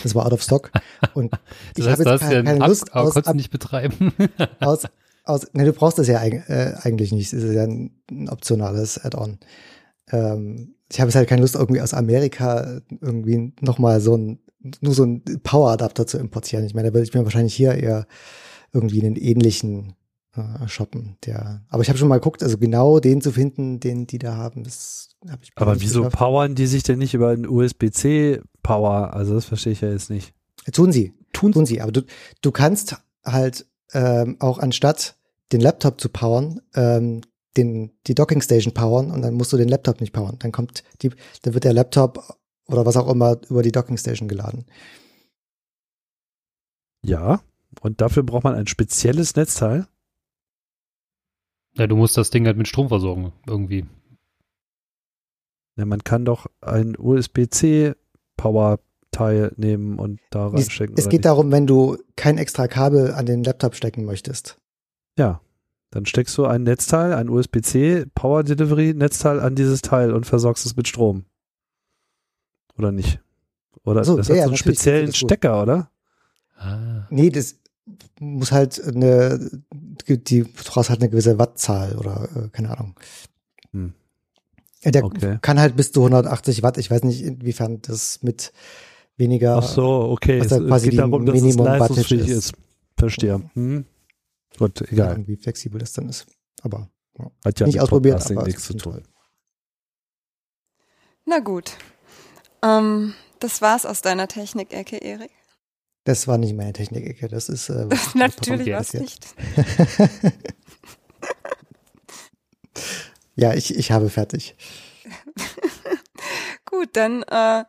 Das 0.02 0.14
war 0.14 0.26
out 0.26 0.32
of 0.32 0.42
stock. 0.42 0.70
Und 1.14 1.32
ich 1.76 1.88
habe 1.88 2.02
jetzt 2.02 2.20
keine, 2.20 2.44
keine 2.44 2.66
Lust 2.66 2.92
aus, 2.94 3.16
ab, 3.16 3.34
nicht 3.34 3.50
betreiben. 3.50 4.12
aus, 4.61 4.84
aus, 5.24 5.46
ne, 5.52 5.64
du 5.64 5.72
brauchst 5.72 5.98
das 5.98 6.08
ja 6.08 6.22
äh, 6.22 6.74
eigentlich 6.82 7.12
nicht. 7.12 7.32
Es 7.32 7.42
ist 7.42 7.54
ja 7.54 7.64
ein, 7.64 8.02
ein 8.11 8.28
optionales 8.28 9.02
Add-on. 9.04 9.38
Ähm, 10.11 10.74
ich 10.90 11.00
habe 11.00 11.08
jetzt 11.08 11.16
halt 11.16 11.28
keine 11.28 11.42
Lust, 11.42 11.54
irgendwie 11.54 11.80
aus 11.80 11.94
Amerika 11.94 12.80
irgendwie 13.00 13.52
nochmal 13.61 14.00
so 14.00 14.16
ein, 14.16 14.40
nur 14.80 14.94
so 14.94 15.04
ein 15.04 15.22
Power-Adapter 15.42 16.06
zu 16.06 16.18
importieren. 16.18 16.64
Ich 16.64 16.74
meine, 16.74 16.88
da 16.88 16.94
würde 16.94 17.04
ich 17.04 17.14
mir 17.14 17.24
wahrscheinlich 17.24 17.54
hier 17.54 17.74
eher 17.74 18.06
irgendwie 18.72 19.04
einen 19.04 19.16
ähnlichen 19.16 19.94
äh, 20.37 20.68
shoppen. 20.68 21.16
Der, 21.24 21.62
aber 21.68 21.83
ich 21.83 21.89
habe 21.89 21.99
schon 21.99 22.09
mal 22.09 22.18
geguckt, 22.18 22.43
also 22.43 22.59
genau 22.59 23.01
den 23.01 23.20
zu 23.20 23.33
finden, 23.33 23.81
den 23.81 24.07
die 24.07 24.18
da 24.18 24.37
haben, 24.37 24.64
das 24.64 25.16
habe 25.28 25.43
ich. 25.43 25.53
Aber 25.57 25.81
wieso 25.81 26.01
geschafft. 26.01 26.16
powern 26.16 26.55
die 26.55 26.66
sich 26.66 26.83
denn 26.83 26.99
nicht 26.99 27.14
über 27.14 27.31
einen 27.31 27.47
USB-C 27.47 28.41
Power? 28.62 29.14
Also 29.14 29.35
das 29.35 29.45
verstehe 29.45 29.72
ich 29.72 29.81
ja 29.81 29.91
jetzt 29.91 30.11
nicht. 30.11 30.35
Tun 30.72 30.93
sie, 30.93 31.14
tun, 31.33 31.53
tun 31.53 31.66
sie. 31.66 31.81
Aber 31.81 31.93
du, 31.93 32.03
du 32.43 32.51
kannst 32.51 32.97
halt 33.24 33.66
ähm, 33.93 34.37
auch 34.41 34.59
anstatt 34.59 35.16
den 35.53 35.61
Laptop 35.61 36.01
zu 36.01 36.09
powern, 36.09 36.61
ähm, 36.74 37.22
den, 37.57 37.93
die 38.07 38.14
Docking 38.14 38.41
Station 38.41 38.74
powern 38.74 39.11
und 39.11 39.22
dann 39.22 39.35
musst 39.35 39.53
du 39.53 39.57
den 39.57 39.68
Laptop 39.68 40.01
nicht 40.01 40.12
powern. 40.12 40.37
Dann 40.39 40.53
kommt 40.53 40.85
die, 41.03 41.11
dann 41.43 41.55
wird 41.55 41.64
der 41.64 41.72
Laptop 41.72 42.37
oder 42.68 42.87
was 42.87 42.97
auch 42.97 43.11
immer 43.11 43.41
über 43.49 43.62
die 43.62 43.72
Docking 43.72 43.97
Station 43.97 44.28
geladen. 44.28 44.66
Ja, 47.03 47.41
und 47.81 48.01
dafür 48.01 48.22
braucht 48.22 48.45
man 48.45 48.55
ein 48.55 48.66
spezielles 48.66 49.35
Netzteil. 49.35 49.87
Ja, 51.75 51.87
du 51.87 51.97
musst 51.97 52.16
das 52.16 52.31
Ding 52.31 52.47
halt 52.47 52.57
mit 52.57 52.68
Strom 52.68 52.89
versorgen, 52.89 53.35
irgendwie. 53.47 53.85
Ja, 55.77 55.85
man 55.85 56.03
kann 56.05 56.25
doch 56.25 56.47
ein 56.61 56.97
USB-C-Power-Teil 56.99 59.53
nehmen 59.57 59.99
und 59.99 60.21
da 60.31 60.47
reinstecken. 60.49 60.95
Es, 60.97 61.05
es 61.05 61.09
geht 61.09 61.21
nicht? 61.21 61.27
darum, 61.27 61.53
wenn 61.53 61.66
du 61.66 61.99
kein 62.16 62.39
extra 62.39 62.66
Kabel 62.68 63.12
an 63.12 63.27
den 63.27 63.45
Laptop 63.45 63.75
stecken 63.75 64.05
möchtest. 64.05 64.59
Ja, 65.16 65.41
dann 65.91 66.07
steckst 66.07 66.37
du 66.39 66.47
ein 66.47 66.62
Netzteil, 66.62 67.12
ein 67.14 67.29
USB-C 67.29 68.07
Power 68.14 68.45
Delivery 68.45 68.95
Netzteil 68.95 69.41
an 69.41 69.55
dieses 69.55 69.83
Teil 69.83 70.12
und 70.12 70.27
versorgst 70.27 70.66
es 70.66 70.77
mit 70.77 70.89
Strom. 70.89 71.25
Oder 72.77 72.93
nicht? 72.93 73.21
Oder 73.85 74.05
so, 74.05 74.16
das 74.16 74.29
ja, 74.29 74.37
hat 74.37 74.43
so 74.43 74.49
einen 74.51 74.57
speziellen 74.57 75.12
Stecker, 75.12 75.62
oder? 75.62 75.91
Ah. 76.57 77.07
Nee, 77.11 77.31
das 77.31 77.57
muss 78.18 78.53
halt 78.53 78.81
eine 78.83 79.51
die, 80.05 80.42
brauchst 80.42 80.90
halt 80.90 81.01
eine 81.01 81.11
gewisse 81.11 81.38
Wattzahl 81.38 81.96
oder 81.96 82.28
äh, 82.36 82.48
keine 82.51 82.70
Ahnung. 82.76 82.94
Hm. 83.72 83.94
Ja, 84.82 84.90
Der 84.90 85.05
Okay. 85.05 85.38
kann 85.42 85.61
halt 85.61 85.76
bis 85.76 85.92
zu 85.92 86.01
180 86.01 86.62
Watt. 86.62 86.78
Ich 86.78 86.90
weiß 86.90 87.03
nicht, 87.05 87.22
inwiefern 87.22 87.80
das 87.82 88.22
mit 88.22 88.53
weniger. 89.16 89.57
Ach 89.59 89.62
so, 89.62 90.09
okay. 90.11 90.38
was 90.40 90.46
Es, 90.46 90.51
da 90.51 90.57
es 90.59 90.66
quasi 90.68 90.84
geht 90.86 90.92
die 90.94 90.96
darum, 90.98 91.26
dass 91.26 91.36
es 91.36 91.42
Minimum 91.42 91.66
leistungsfähig 91.66 92.20
Wattage 92.20 92.32
ist. 92.32 92.44
ist. 92.46 92.53
Verstehe. 92.96 93.51
Hm. 93.55 93.84
Gut, 94.59 94.80
egal. 94.90 95.26
Wie 95.26 95.36
flexibel 95.36 95.78
das 95.78 95.92
dann 95.92 96.09
ist. 96.09 96.26
Aber 96.62 96.88
Hat 97.44 97.61
ja 97.61 97.66
nicht 97.66 97.80
ausprobiert, 97.80 98.14
Podcasting 98.14 98.38
aber 98.38 98.46
nichts 98.46 98.62
es 98.62 98.66
zu 98.68 98.74
tun. 98.74 98.92
toll. 98.94 99.03
Na 101.26 101.38
gut. 101.38 101.72
Ähm, 102.62 103.14
das 103.38 103.62
war's 103.62 103.86
aus 103.86 104.03
deiner 104.03 104.28
Technik-Ecke, 104.28 104.96
Erik. 104.98 105.30
Das 106.05 106.26
war 106.26 106.38
nicht 106.38 106.55
meine 106.55 106.72
Technik-Ecke. 106.72 107.28
Das 107.28 107.48
ist 107.48 107.68
äh, 107.68 107.84
was 107.90 108.14
Natürlich 108.14 108.72
was 108.72 108.94
war's 108.94 109.03
passiert. 109.03 109.03
nicht. 109.03 110.34
ja, 113.36 113.55
ich, 113.55 113.74
ich 113.76 113.92
habe 113.92 114.09
fertig. 114.09 114.57
Gut, 116.64 116.90
dann 116.94 117.22
äh, 117.24 117.64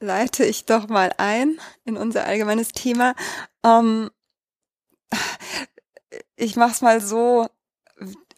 leite 0.00 0.44
ich 0.44 0.64
doch 0.64 0.88
mal 0.88 1.12
ein 1.18 1.58
in 1.84 1.96
unser 1.96 2.24
allgemeines 2.24 2.68
Thema. 2.72 3.14
Ähm, 3.64 4.10
ich 6.36 6.56
mach's 6.56 6.80
mal 6.80 7.00
so, 7.00 7.48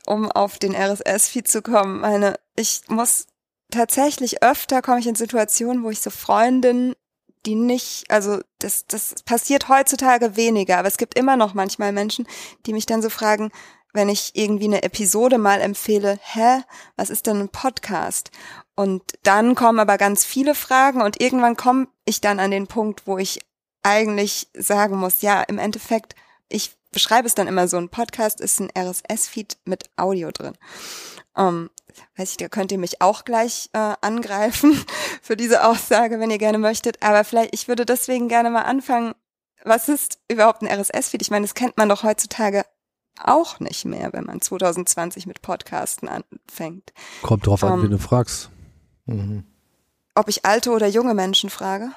um 0.07 0.31
auf 0.31 0.59
den 0.59 0.75
RSS-Feed 0.75 1.49
zu 1.49 1.63
kommen. 1.63 2.01
Meine, 2.01 2.39
ich 2.57 2.83
muss 2.89 3.27
tatsächlich 3.71 4.43
öfter 4.43 4.83
komme 4.83 5.01
ich 5.01 5.07
in 5.07 5.15
Situationen, 5.15 5.83
wo 5.83 5.91
ich 5.91 6.01
so 6.01 6.11
Freundinnen, 6.11 6.95
die 7.47 7.55
nicht, 7.55 8.11
also 8.11 8.41
das, 8.59 8.87
das 8.87 9.15
passiert 9.25 9.69
heutzutage 9.69 10.37
weniger, 10.37 10.79
aber 10.79 10.89
es 10.89 10.99
gibt 10.99 11.19
immer 11.19 11.37
noch 11.37 11.55
manchmal 11.55 11.93
Menschen, 11.93 12.27
die 12.67 12.73
mich 12.73 12.87
dann 12.87 13.03
so 13.03 13.11
fragen, 13.11 13.51
wenn 13.93 14.09
ich 14.09 14.33
irgendwie 14.35 14.67
eine 14.67 14.83
Episode 14.83 15.39
mal 15.39 15.61
empfehle, 15.61 16.19
hä, 16.23 16.63
was 16.97 17.09
ist 17.09 17.27
denn 17.27 17.41
ein 17.41 17.49
Podcast? 17.49 18.31
Und 18.75 19.03
dann 19.23 19.55
kommen 19.55 19.81
aber 19.81 19.97
ganz 19.97 20.25
viele 20.25 20.55
Fragen 20.55 21.01
und 21.01 21.21
irgendwann 21.21 21.57
komme 21.57 21.89
ich 22.05 22.21
dann 22.21 22.39
an 22.39 22.51
den 22.51 22.67
Punkt, 22.67 23.07
wo 23.07 23.17
ich 23.17 23.41
eigentlich 23.83 24.49
sagen 24.53 24.97
muss, 24.97 25.23
ja, 25.23 25.43
im 25.43 25.59
Endeffekt, 25.59 26.15
ich 26.49 26.77
beschreibe 26.97 27.29
es 27.29 27.35
dann 27.35 27.47
immer 27.47 27.69
so, 27.69 27.77
ein 27.77 27.91
Podcast 27.91 28.41
ist 28.41 28.59
ein 28.59 28.71
RSS-Feed 28.75 29.59
mit 29.67 29.85
Audio 29.97 30.31
drin. 30.31 30.55
Ähm, 31.37 31.69
weiß 32.17 32.31
ich, 32.31 32.37
da 32.39 32.49
könnt 32.49 32.73
ihr 32.73 32.79
mich 32.79 33.03
auch 33.03 33.27
gleich 33.27 33.69
äh, 33.75 33.93
angreifen 34.01 34.83
für 35.21 35.37
diese 35.37 35.67
Aussage, 35.67 36.19
wenn 36.21 36.31
ihr 36.31 36.39
gerne 36.39 36.57
möchtet. 36.57 37.03
Aber 37.03 37.23
vielleicht, 37.23 37.53
ich 37.53 37.69
würde 37.69 37.85
deswegen 37.85 38.29
gerne 38.29 38.49
mal 38.49 38.63
anfangen, 38.63 39.13
was 39.63 39.91
ist 39.91 40.21
überhaupt 40.31 40.63
ein 40.63 40.69
RSS-Feed? 40.69 41.21
Ich 41.21 41.31
meine, 41.31 41.45
das 41.45 41.53
kennt 41.53 41.77
man 41.77 41.91
doch 41.91 42.03
heutzutage 42.03 42.65
auch 43.23 43.61
nicht 43.61 43.85
mehr, 43.85 44.15
wenn 44.15 44.25
man 44.25 44.41
2020 44.41 45.27
mit 45.27 45.43
Podcasten 45.43 46.09
anfängt. 46.09 46.95
Kommt 47.21 47.47
drauf 47.47 47.63
an, 47.63 47.75
Ähm, 47.75 47.83
wen 47.83 47.91
du 47.91 47.99
fragst. 47.99 48.49
Mhm. 49.05 49.45
Ob 50.15 50.31
ich 50.31 50.47
alte 50.47 50.71
oder 50.71 50.87
junge 50.87 51.13
Menschen 51.13 51.51
frage? 51.51 51.91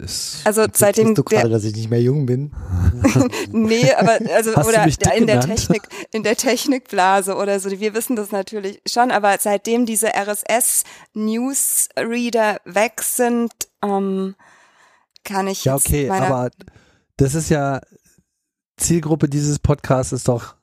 Ist, 0.00 0.40
Also 0.44 0.66
seitdem 0.72 1.14
du 1.14 1.22
gerade, 1.22 1.50
dass 1.50 1.64
ich 1.64 1.74
nicht 1.74 1.90
mehr 1.90 2.00
jung 2.00 2.24
bin? 2.24 2.52
nee, 3.52 3.92
aber 3.92 4.18
also 4.34 4.54
Hast 4.54 4.66
du 4.66 4.72
oder 4.72 4.86
mich 4.86 4.98
dick 4.98 5.14
in 5.14 5.26
der 5.26 5.40
genannt? 5.40 5.58
Technik, 5.58 5.82
in 6.12 6.22
der 6.22 6.36
Technikblase 6.36 7.36
oder 7.36 7.60
so. 7.60 7.70
Wir 7.70 7.94
wissen 7.94 8.16
das 8.16 8.30
natürlich 8.30 8.80
schon, 8.86 9.10
aber 9.10 9.36
seitdem 9.38 9.84
diese 9.84 10.08
RSS 10.08 10.84
Newsreader 11.12 12.60
weg 12.64 13.02
sind, 13.02 13.52
ähm, 13.82 14.36
kann 15.24 15.46
ich 15.46 15.64
ja, 15.66 15.74
okay, 15.74 16.08
aber 16.08 16.50
das 17.18 17.34
ist 17.34 17.50
ja 17.50 17.80
Zielgruppe 18.78 19.28
dieses 19.28 19.58
Podcasts 19.58 20.12
ist 20.12 20.28
doch 20.28 20.54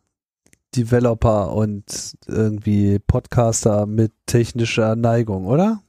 Developer 0.76 1.54
und 1.54 2.18
irgendwie 2.26 2.98
Podcaster 2.98 3.86
mit 3.86 4.12
technischer 4.26 4.96
Neigung, 4.96 5.46
oder? 5.46 5.84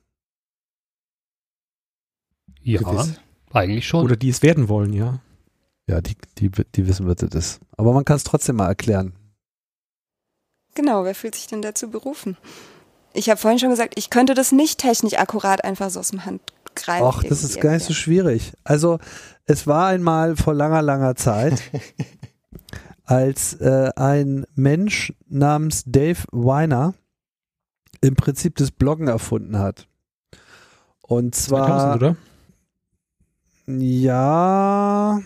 Ja, 2.61 2.81
Gewiss. 2.81 3.15
Eigentlich 3.53 3.87
schon. 3.87 4.05
Oder 4.05 4.17
die 4.17 4.29
es 4.29 4.43
werden 4.43 4.69
wollen, 4.69 4.93
ja. 4.93 5.21
Ja, 5.89 6.01
die, 6.01 6.17
die, 6.39 6.51
die 6.51 6.87
wissen, 6.87 7.07
was 7.07 7.17
das 7.17 7.31
ist. 7.35 7.61
Aber 7.77 7.93
man 7.93 8.05
kann 8.05 8.17
es 8.17 8.25
trotzdem 8.25 8.57
mal 8.57 8.69
erklären. 8.69 9.15
genau, 10.75 11.05
wer 11.05 11.15
fühlt 11.15 11.35
sich 11.35 11.47
denn 11.47 11.63
dazu 11.63 11.91
berufen? 11.91 12.37
Ich 13.15 13.31
habe 13.31 13.41
vorhin 13.41 13.59
schon 13.59 13.71
gesagt, 13.71 13.95
ich 13.97 14.11
könnte 14.11 14.35
das 14.35 14.53
nicht 14.53 14.79
technisch 14.79 15.15
akkurat 15.15 15.65
einfach 15.65 15.91
so 15.91 16.01
aus 16.01 16.11
dem 16.11 16.25
Handgreif. 16.25 17.03
Ach, 17.03 17.25
das 17.25 17.43
ist 17.43 17.61
gar 17.61 17.73
nicht 17.73 17.87
so 17.87 17.95
schwierig. 17.95 18.53
Also, 18.65 18.99
es 19.47 19.67
war 19.67 19.87
einmal 19.87 20.37
vor 20.37 20.55
langer, 20.55 20.83
langer 20.83 21.17
Zeit, 21.17 21.63
als 23.05 23.55
äh, 23.55 23.91
ein 23.97 24.45
Mensch 24.55 25.15
namens 25.27 25.85
Dave 25.87 26.23
Weiner 26.31 26.95
im 28.03 28.15
Prinzip 28.15 28.57
das 28.57 28.71
Bloggen 28.71 29.09
erfunden 29.09 29.59
hat. 29.59 29.89
Und 31.01 31.35
2000, 31.35 31.69
zwar, 31.69 31.97
oder? 31.97 32.17
Ja, 33.69 35.21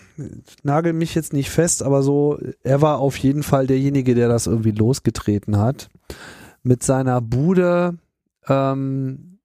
nagel 0.63 0.91
mich 0.91 1.15
jetzt 1.15 1.31
nicht 1.31 1.49
fest, 1.49 1.81
aber 1.81 2.03
so, 2.03 2.37
er 2.61 2.81
war 2.81 2.99
auf 2.99 3.15
jeden 3.17 3.41
Fall 3.41 3.67
derjenige, 3.67 4.15
der 4.15 4.27
das 4.27 4.47
irgendwie 4.47 4.71
losgetreten 4.71 5.57
hat. 5.57 5.89
Mit 6.61 6.83
seiner 6.83 7.21
Bude 7.21 7.97
ähm, 8.49 9.39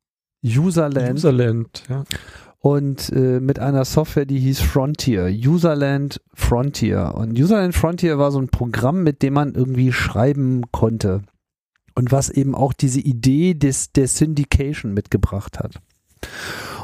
Userland 0.45 1.19
Userland, 1.19 1.83
ja. 1.89 2.05
und 2.61 3.11
äh, 3.11 3.41
mit 3.41 3.59
einer 3.59 3.85
Software, 3.85 4.27
die 4.27 4.39
hieß 4.41 4.61
Frontier, 4.61 5.27
Userland 5.27 6.21
Frontier. 6.35 7.15
Und 7.15 7.39
Userland 7.39 7.75
Frontier 7.75 8.19
war 8.19 8.33
so 8.33 8.41
ein 8.41 8.49
Programm, 8.49 9.03
mit 9.03 9.23
dem 9.23 9.35
man 9.35 9.55
irgendwie 9.55 9.93
schreiben 9.93 10.63
konnte. 10.73 11.23
Und 11.95 12.13
was 12.13 12.31
eben 12.31 12.55
auch 12.55 12.73
diese 12.73 13.01
Idee 13.01 13.55
des, 13.55 13.93
der 13.93 14.07
Syndication 14.07 14.95
mitgebracht 14.95 15.59
hat. 15.59 15.81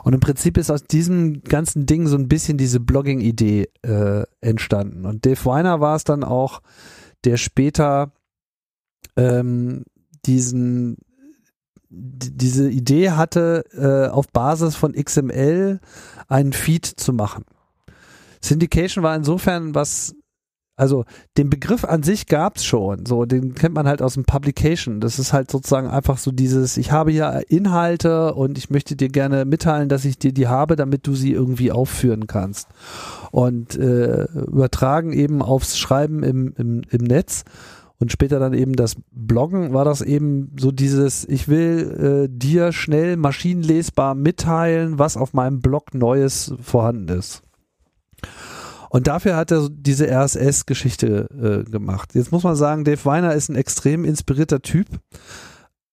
Und 0.05 0.13
im 0.13 0.21
Prinzip 0.21 0.59
ist 0.59 0.71
aus 0.71 0.85
diesem 0.85 1.43
ganzen 1.43 1.87
Ding 1.87 2.07
so 2.07 2.17
ein 2.17 2.29
bisschen 2.29 2.59
diese 2.59 2.79
Blogging-Idee 2.79 3.71
äh, 3.83 4.25
entstanden. 4.41 5.07
Und 5.07 5.25
Dave 5.25 5.45
Weiner 5.47 5.81
war 5.81 5.97
es 5.97 6.05
dann 6.05 6.23
auch, 6.23 6.61
der 7.25 7.39
später 7.39 8.13
ähm, 9.17 9.85
diesen 10.27 10.99
diese 11.97 12.69
Idee 12.71 13.13
hatte, 13.13 13.65
äh, 13.73 14.11
auf 14.11 14.29
Basis 14.29 14.75
von 14.75 14.93
XML 14.93 15.81
einen 16.29 16.53
Feed 16.53 16.85
zu 16.85 17.13
machen. 17.13 17.45
Syndication 18.43 19.05
war 19.05 19.15
insofern 19.15 19.75
was, 19.75 20.15
also 20.77 21.05
den 21.37 21.51
Begriff 21.51 21.85
an 21.85 22.03
sich 22.03 22.27
gab 22.27 22.57
es 22.57 22.65
schon, 22.65 23.07
so 23.07 23.25
den 23.25 23.55
kennt 23.55 23.75
man 23.75 23.87
halt 23.87 24.03
aus 24.03 24.15
dem 24.15 24.25
Publication. 24.25 25.01
Das 25.01 25.19
ist 25.19 25.33
halt 25.33 25.51
sozusagen 25.51 25.89
einfach 25.89 26.19
so 26.19 26.33
dieses, 26.33 26.77
ich 26.77 26.91
habe 26.91 27.13
hier 27.13 27.45
Inhalte 27.49 28.35
und 28.35 28.59
ich 28.59 28.71
möchte 28.71 28.97
dir 28.97 29.09
gerne 29.09 29.45
mitteilen, 29.45 29.89
dass 29.89 30.05
ich 30.05 30.19
dir 30.19 30.33
die 30.33 30.49
habe, 30.49 30.75
damit 30.75 31.07
du 31.07 31.15
sie 31.15 31.33
irgendwie 31.33 31.71
aufführen 31.71 32.27
kannst. 32.27 32.69
Und 33.31 33.77
äh, 33.77 34.25
übertragen 34.25 35.13
eben 35.13 35.43
aufs 35.43 35.79
Schreiben 35.79 36.23
im, 36.25 36.53
im, 36.57 36.83
im 36.91 37.05
Netz 37.05 37.45
und 38.01 38.11
später 38.11 38.41
dann 38.41 38.53
eben 38.53 38.75
das 38.75 38.97
Bloggen 39.13 39.73
war 39.73 39.85
das 39.85 40.03
eben 40.03 40.51
so 40.59 40.73
dieses, 40.73 41.27
ich 41.29 41.49
will 41.49 42.27
äh, 42.27 42.29
dir 42.29 42.73
schnell 42.73 43.17
maschinenlesbar 43.17 44.15
mitteilen, 44.17 44.99
was 44.99 45.17
auf 45.17 45.33
meinem 45.33 45.61
Blog 45.61 45.95
Neues 45.95 46.55
vorhanden 46.61 47.09
ist. 47.17 47.44
Und 48.95 49.09
dafür 49.09 49.35
hat 49.35 49.51
er 49.51 49.69
diese 49.73 50.07
RSS-Geschichte 50.09 51.65
äh, 51.67 51.69
gemacht. 51.69 52.15
Jetzt 52.15 52.31
muss 52.31 52.45
man 52.45 52.55
sagen, 52.55 52.85
Dave 52.85 53.05
Weiner 53.05 53.35
ist 53.35 53.49
ein 53.49 53.57
extrem 53.57 54.05
inspirierter 54.05 54.63
Typ, 54.63 54.87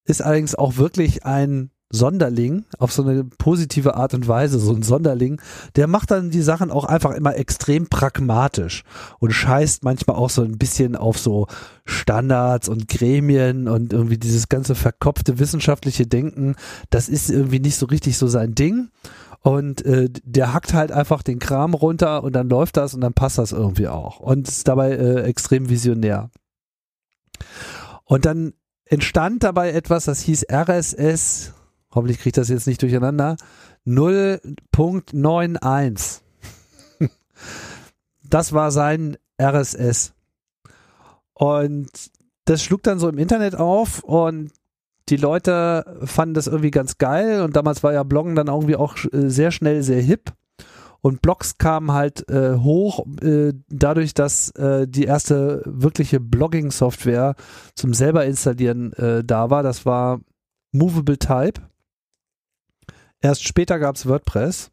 ist 0.06 0.22
allerdings 0.22 0.54
auch 0.54 0.78
wirklich 0.78 1.26
ein 1.26 1.72
Sonderling, 1.90 2.66
auf 2.78 2.92
so 2.92 3.02
eine 3.02 3.24
positive 3.24 3.96
Art 3.96 4.14
und 4.14 4.28
Weise, 4.28 4.60
so 4.60 4.72
ein 4.72 4.84
Sonderling, 4.84 5.42
der 5.76 5.88
macht 5.88 6.12
dann 6.12 6.30
die 6.30 6.44
Sachen 6.44 6.70
auch 6.70 6.86
einfach 6.86 7.16
immer 7.16 7.36
extrem 7.36 7.88
pragmatisch 7.88 8.84
und 9.18 9.32
scheißt 9.32 9.84
manchmal 9.84 10.18
auch 10.18 10.30
so 10.30 10.44
ein 10.44 10.60
bisschen 10.60 10.96
auf 10.96 11.18
so 11.18 11.48
Standards 11.86 12.70
und 12.70 12.88
Gremien 12.88 13.68
und 13.68 13.94
irgendwie 13.94 14.20
dieses 14.20 14.48
ganze 14.48 14.76
verkopfte 14.76 15.40
wissenschaftliche 15.40 16.06
Denken, 16.06 16.56
das 16.92 17.10
ist 17.10 17.32
irgendwie 17.32 17.60
nicht 17.60 17.78
so 17.78 17.88
richtig 17.88 18.16
so 18.20 18.28
sein 18.28 18.54
Ding. 18.54 18.90
Und 19.44 19.84
äh, 19.86 20.08
der 20.24 20.54
hackt 20.54 20.74
halt 20.74 20.92
einfach 20.92 21.24
den 21.24 21.40
Kram 21.40 21.74
runter 21.74 22.24
und 22.24 22.34
dann 22.34 22.48
läuft 22.48 22.78
das 22.78 22.94
und 22.94 23.02
dann 23.02 23.14
passt 23.14 23.40
das 23.40 23.52
irgendwie 23.52 23.88
auch. 23.88 24.20
Und 24.20 24.48
ist 24.48 24.68
dabei 24.68 24.92
äh, 24.92 25.24
extrem 25.24 25.70
visionär. 25.70 26.30
Und 28.06 28.26
dann 28.26 28.54
entstand 28.86 29.42
dabei 29.44 29.72
etwas, 29.72 30.06
das 30.06 30.22
hieß 30.22 30.46
RSS, 30.52 31.54
hoffentlich 31.92 32.18
kriege 32.18 32.30
ich 32.30 32.34
das 32.34 32.50
jetzt 32.50 32.68
nicht 32.68 32.82
durcheinander, 32.82 33.38
0.91. 33.88 36.22
Das 38.24 38.54
war 38.54 38.72
sein 38.72 39.18
RSS. 39.42 40.14
Und 41.34 41.90
das 42.46 42.64
schlug 42.64 42.84
dann 42.84 43.00
so 43.00 43.10
im 43.10 43.18
Internet 43.18 43.56
auf 43.56 44.04
und 44.04 44.52
die 45.12 45.18
Leute 45.18 46.00
fanden 46.06 46.34
das 46.34 46.48
irgendwie 46.48 46.72
ganz 46.72 46.98
geil 46.98 47.42
und 47.42 47.56
damals 47.56 47.84
war 47.84 47.92
ja 47.92 48.04
Bloggen 48.04 48.36
dann 48.36 48.48
irgendwie 48.48 48.78
auch 48.78 48.96
äh, 49.12 49.30
sehr 49.30 49.52
schnell 49.52 49.84
sehr 49.84 50.02
hip 50.02 50.32
Und 51.02 51.22
Blogs 51.22 51.58
kamen 51.58 51.92
halt 51.92 52.30
äh, 52.30 52.56
hoch, 52.56 53.06
äh, 53.22 53.54
dadurch, 53.70 54.14
dass 54.14 54.52
äh, 54.52 54.88
die 54.88 55.04
erste 55.04 55.64
wirkliche 55.66 56.20
Blogging-Software 56.20 57.36
zum 57.76 57.94
selber 57.94 58.26
installieren 58.26 58.94
äh, 58.94 59.24
da 59.24 59.50
war. 59.50 59.64
Das 59.64 59.86
war 59.86 60.22
Movable 60.72 61.18
Type. 61.18 61.62
Erst 63.20 63.44
später 63.44 63.80
gab 63.80 63.96
es 63.96 64.08
WordPress. 64.08 64.72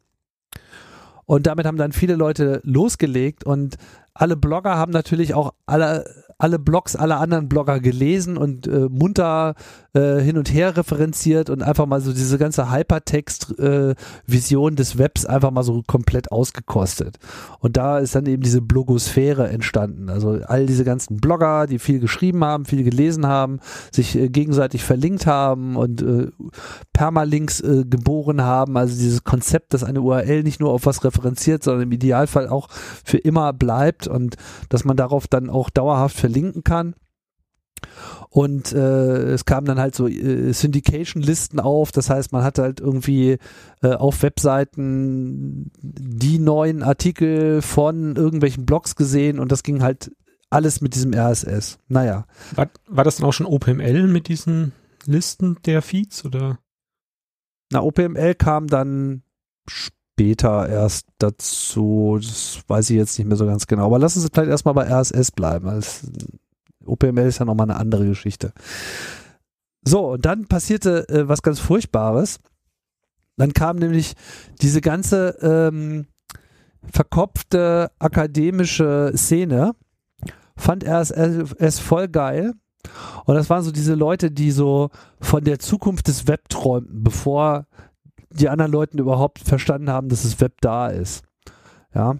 Und 1.25 1.47
damit 1.47 1.65
haben 1.65 1.77
dann 1.77 1.91
viele 1.91 2.15
Leute 2.15 2.61
losgelegt 2.63 3.43
und 3.43 3.75
alle 4.13 4.37
Blogger 4.37 4.77
haben 4.77 4.91
natürlich 4.91 5.33
auch 5.33 5.53
alle 5.65 6.28
alle 6.39 6.57
Blogs 6.57 6.95
aller 6.95 7.19
anderen 7.19 7.49
Blogger 7.49 7.81
gelesen 7.81 8.37
und 8.37 8.65
äh, 8.65 8.87
munter 8.89 9.55
äh, 9.93 10.19
hin 10.19 10.37
und 10.37 10.53
her 10.53 10.77
referenziert 10.77 11.49
und 11.49 11.61
einfach 11.61 11.85
mal 11.85 11.99
so 11.99 12.13
diese 12.13 12.37
ganze 12.37 12.71
Hypertext-Vision 12.71 14.73
äh, 14.73 14.75
des 14.75 14.97
Webs 14.97 15.25
einfach 15.25 15.51
mal 15.51 15.63
so 15.63 15.83
komplett 15.85 16.31
ausgekostet. 16.31 17.17
Und 17.59 17.75
da 17.75 17.99
ist 17.99 18.15
dann 18.15 18.25
eben 18.25 18.41
diese 18.41 18.61
Blogosphäre 18.61 19.49
entstanden. 19.49 20.09
Also 20.09 20.39
all 20.45 20.65
diese 20.65 20.85
ganzen 20.85 21.17
Blogger, 21.17 21.67
die 21.67 21.77
viel 21.77 21.99
geschrieben 21.99 22.45
haben, 22.45 22.63
viel 22.63 22.85
gelesen 22.85 23.27
haben, 23.27 23.59
sich 23.91 24.15
äh, 24.15 24.29
gegenseitig 24.29 24.85
verlinkt 24.85 25.25
haben 25.25 25.75
und 25.75 26.01
äh, 26.01 26.27
Permalinks 26.93 27.59
äh, 27.59 27.83
geboren 27.83 28.43
haben. 28.43 28.77
Also 28.77 28.95
dieses 28.95 29.25
Konzept, 29.25 29.73
dass 29.73 29.83
eine 29.83 30.01
URL 30.01 30.43
nicht 30.43 30.61
nur 30.61 30.71
auf 30.71 30.85
was 30.85 31.03
referenziert, 31.03 31.63
sondern 31.63 31.83
im 31.83 31.91
Idealfall 31.91 32.47
auch 32.47 32.69
für 33.03 33.17
immer 33.17 33.51
bleibt 33.51 34.07
und 34.07 34.37
dass 34.69 34.85
man 34.85 34.95
darauf 34.95 35.27
dann 35.27 35.49
auch 35.49 35.69
dauerhaft 35.69 36.15
verlinken 36.29 36.63
kann. 36.63 36.95
Und 38.29 38.73
äh, 38.73 39.31
es 39.31 39.45
kamen 39.45 39.65
dann 39.65 39.79
halt 39.79 39.95
so 39.95 40.07
äh, 40.07 40.53
Syndication-Listen 40.53 41.59
auf, 41.59 41.91
das 41.91 42.09
heißt, 42.09 42.31
man 42.31 42.43
hatte 42.43 42.61
halt 42.61 42.79
irgendwie 42.79 43.37
äh, 43.81 43.93
auf 43.93 44.21
Webseiten 44.21 45.71
die 45.81 46.39
neuen 46.39 46.83
Artikel 46.83 47.61
von 47.61 48.15
irgendwelchen 48.15 48.65
Blogs 48.65 48.95
gesehen 48.95 49.39
und 49.39 49.51
das 49.51 49.63
ging 49.63 49.81
halt 49.81 50.11
alles 50.49 50.81
mit 50.81 50.93
diesem 50.93 51.13
RSS. 51.13 51.79
Naja. 51.87 52.25
War, 52.55 52.69
war 52.87 53.03
das 53.03 53.15
dann 53.15 53.25
auch 53.25 53.33
schon 53.33 53.47
OPML 53.47 54.07
mit 54.07 54.27
diesen 54.27 54.73
Listen 55.05 55.57
der 55.65 55.81
Feeds 55.81 56.25
oder? 56.25 56.59
Na, 57.71 57.81
OPML 57.81 58.35
kam 58.35 58.67
dann 58.67 59.23
später 59.67 59.98
erst 60.19 61.07
dazu. 61.17 62.17
Das 62.21 62.61
weiß 62.67 62.89
ich 62.89 62.97
jetzt 62.97 63.17
nicht 63.17 63.27
mehr 63.27 63.37
so 63.37 63.45
ganz 63.45 63.67
genau. 63.67 63.85
Aber 63.85 63.99
lassen 63.99 64.19
Sie 64.19 64.27
vielleicht 64.31 64.49
erstmal 64.49 64.73
bei 64.73 64.87
RSS 64.87 65.31
bleiben. 65.31 65.67
Als 65.67 66.07
OPML 66.85 67.27
ist 67.27 67.39
ja 67.39 67.45
nochmal 67.45 67.69
eine 67.69 67.79
andere 67.79 68.05
Geschichte. 68.05 68.53
So, 69.83 70.11
und 70.11 70.25
dann 70.25 70.47
passierte 70.47 71.07
äh, 71.09 71.27
was 71.27 71.41
ganz 71.41 71.59
Furchtbares. 71.59 72.39
Dann 73.37 73.53
kam 73.53 73.77
nämlich 73.77 74.15
diese 74.61 74.81
ganze 74.81 75.37
ähm, 75.41 76.07
verkopfte 76.83 77.91
akademische 77.99 79.13
Szene, 79.15 79.75
fand 80.57 80.85
RSS 80.85 81.79
voll 81.79 82.09
geil. 82.09 82.53
Und 83.25 83.35
das 83.35 83.49
waren 83.49 83.63
so 83.63 83.71
diese 83.71 83.93
Leute, 83.93 84.31
die 84.31 84.51
so 84.51 84.89
von 85.21 85.43
der 85.43 85.59
Zukunft 85.59 86.07
des 86.07 86.27
Web 86.27 86.49
träumten, 86.49 87.03
bevor 87.03 87.65
die 88.29 88.49
anderen 88.49 88.71
Leuten 88.71 88.99
überhaupt 88.99 89.39
verstanden 89.39 89.89
haben, 89.89 90.09
dass 90.09 90.23
das 90.23 90.39
Web 90.39 90.61
da 90.61 90.87
ist. 90.87 91.23
Ja. 91.93 92.17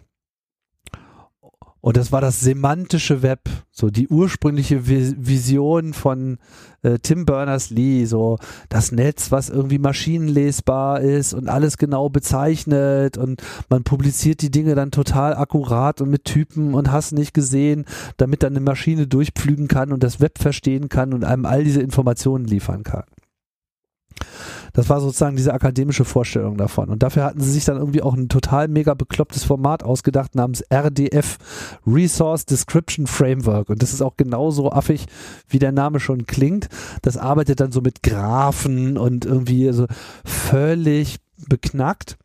Und 1.82 1.96
das 1.96 2.12
war 2.12 2.20
das 2.20 2.42
semantische 2.42 3.22
Web, 3.22 3.50
so 3.72 3.90
die 3.90 4.10
ursprüngliche 4.10 4.86
Vision 4.86 5.94
von 5.94 6.38
äh, 6.82 7.00
Tim 7.00 7.26
Berners-Lee, 7.26 8.04
so 8.04 8.38
das 8.68 8.92
Netz, 8.92 9.32
was 9.32 9.50
irgendwie 9.50 9.80
maschinenlesbar 9.80 11.00
ist 11.00 11.34
und 11.34 11.48
alles 11.48 11.78
genau 11.78 12.10
bezeichnet 12.10 13.18
und 13.18 13.42
man 13.70 13.84
publiziert 13.84 14.42
die 14.42 14.52
Dinge 14.52 14.76
dann 14.76 14.92
total 14.92 15.36
akkurat 15.36 16.02
und 16.02 16.10
mit 16.10 16.26
Typen 16.26 16.74
und 16.74 16.92
hast 16.92 17.14
nicht 17.14 17.34
gesehen, 17.34 17.86
damit 18.18 18.44
dann 18.44 18.54
eine 18.54 18.66
Maschine 18.66 19.08
durchpflügen 19.08 19.70
kann 19.70 19.94
und 19.94 20.04
das 20.04 20.20
Web 20.20 20.38
verstehen 20.38 20.90
kann 20.90 21.14
und 21.14 21.24
einem 21.24 21.46
all 21.46 21.64
diese 21.64 21.82
Informationen 21.82 22.44
liefern 22.44 22.84
kann. 22.84 23.06
Das 24.74 24.90
war 24.90 25.02
sozusagen 25.02 25.36
diese 25.36 25.54
akademische 25.54 26.06
Vorstellung 26.06 26.58
davon. 26.58 26.90
Und 26.90 27.04
dafür 27.04 27.24
hatten 27.24 27.42
sie 27.42 27.52
sich 27.52 27.66
dann 27.66 27.78
irgendwie 27.78 28.02
auch 28.02 28.14
ein 28.14 28.30
total 28.30 28.68
mega 28.68 28.94
beklopptes 28.94 29.44
Format 29.44 29.84
ausgedacht 29.84 30.36
namens 30.36 30.64
RDF, 30.72 31.38
Resource 31.86 32.46
Description 32.46 33.08
Framework. 33.08 33.70
Und 33.70 33.82
das 33.82 33.94
ist 33.94 34.02
auch 34.02 34.18
genauso 34.18 34.72
affig, 34.72 35.06
wie 35.48 35.60
der 35.60 35.72
Name 35.72 36.00
schon 36.00 36.26
klingt. 36.26 36.70
Das 37.02 37.18
arbeitet 37.18 37.60
dann 37.60 37.72
so 37.72 37.82
mit 37.82 38.04
Graphen 38.04 38.98
und 38.98 39.26
irgendwie 39.26 39.72
so 39.72 39.88
völlig 40.26 41.18
beknackt. 41.48 42.18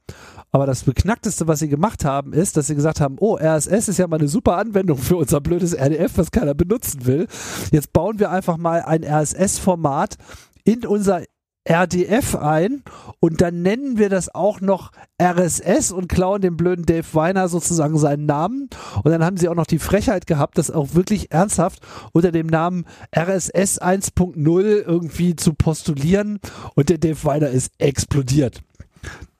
Aber 0.54 0.66
das 0.66 0.84
Beknackteste, 0.84 1.48
was 1.48 1.58
sie 1.58 1.68
gemacht 1.68 2.04
haben, 2.04 2.32
ist, 2.32 2.56
dass 2.56 2.68
sie 2.68 2.76
gesagt 2.76 3.00
haben, 3.00 3.16
oh, 3.18 3.36
RSS 3.36 3.88
ist 3.88 3.98
ja 3.98 4.06
mal 4.06 4.20
eine 4.20 4.28
super 4.28 4.56
Anwendung 4.56 4.98
für 4.98 5.16
unser 5.16 5.40
blödes 5.40 5.72
RDF, 5.72 6.12
was 6.14 6.30
keiner 6.30 6.54
benutzen 6.54 7.06
will. 7.06 7.26
Jetzt 7.72 7.92
bauen 7.92 8.20
wir 8.20 8.30
einfach 8.30 8.56
mal 8.56 8.82
ein 8.82 9.02
RSS-Format 9.02 10.16
in 10.62 10.86
unser 10.86 11.22
RDF 11.68 12.36
ein 12.36 12.82
und 13.20 13.40
dann 13.40 13.62
nennen 13.62 13.96
wir 13.96 14.10
das 14.10 14.34
auch 14.34 14.60
noch 14.60 14.92
RSS 15.20 15.92
und 15.92 16.08
klauen 16.08 16.42
dem 16.42 16.56
blöden 16.56 16.84
Dave 16.84 17.06
Weiner 17.12 17.48
sozusagen 17.48 17.96
seinen 17.98 18.26
Namen. 18.26 18.68
Und 19.02 19.10
dann 19.10 19.24
haben 19.24 19.38
sie 19.38 19.48
auch 19.48 19.54
noch 19.54 19.66
die 19.66 19.78
Frechheit 19.78 20.26
gehabt, 20.26 20.58
das 20.58 20.70
auch 20.70 20.94
wirklich 20.94 21.32
ernsthaft 21.32 21.80
unter 22.12 22.32
dem 22.32 22.48
Namen 22.48 22.84
RSS 23.16 23.80
1.0 23.80 24.62
irgendwie 24.62 25.36
zu 25.36 25.54
postulieren. 25.54 26.38
Und 26.74 26.90
der 26.90 26.98
Dave 26.98 27.24
Weiner 27.24 27.48
ist 27.48 27.72
explodiert. 27.78 28.62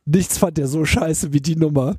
Nichts 0.07 0.39
fand 0.39 0.59
er 0.59 0.69
so 0.69 0.85
scheiße 0.85 1.33
wie 1.33 1.41
die 1.41 1.57
Nummer. 1.57 1.97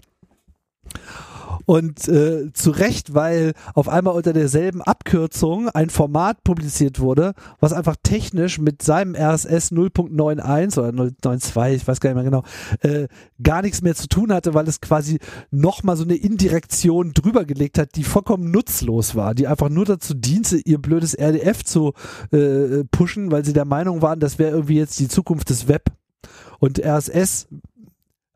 Und 1.65 2.07
äh, 2.07 2.51
zu 2.53 2.71
Recht, 2.71 3.13
weil 3.13 3.53
auf 3.73 3.89
einmal 3.89 4.15
unter 4.15 4.33
derselben 4.33 4.81
Abkürzung 4.81 5.69
ein 5.69 5.89
Format 5.89 6.43
publiziert 6.43 6.99
wurde, 6.99 7.33
was 7.59 7.73
einfach 7.73 7.95
technisch 8.01 8.59
mit 8.59 8.81
seinem 8.81 9.15
RSS 9.15 9.71
0.91 9.71 10.77
oder 10.77 10.89
0.92, 10.89 11.75
ich 11.75 11.87
weiß 11.87 11.99
gar 11.99 12.09
nicht 12.11 12.15
mehr 12.15 12.23
genau, 12.23 12.43
äh, 12.81 13.07
gar 13.41 13.61
nichts 13.61 13.81
mehr 13.81 13.95
zu 13.95 14.07
tun 14.07 14.31
hatte, 14.31 14.53
weil 14.53 14.67
es 14.67 14.81
quasi 14.81 15.19
nochmal 15.51 15.97
so 15.97 16.03
eine 16.03 16.15
Indirektion 16.15 17.13
drüber 17.13 17.45
gelegt 17.45 17.77
hat, 17.77 17.95
die 17.95 18.03
vollkommen 18.03 18.51
nutzlos 18.51 19.15
war, 19.15 19.33
die 19.33 19.47
einfach 19.47 19.69
nur 19.69 19.85
dazu 19.85 20.13
diente, 20.13 20.57
ihr 20.57 20.77
blödes 20.77 21.15
RDF 21.15 21.63
zu 21.63 21.93
äh, 22.31 22.83
pushen, 22.91 23.31
weil 23.31 23.43
sie 23.45 23.53
der 23.53 23.65
Meinung 23.65 24.01
waren, 24.01 24.19
das 24.19 24.39
wäre 24.39 24.51
irgendwie 24.51 24.77
jetzt 24.77 24.99
die 24.99 25.07
Zukunft 25.07 25.49
des 25.49 25.67
Web. 25.67 25.91
Und 26.59 26.79
RSS 26.79 27.47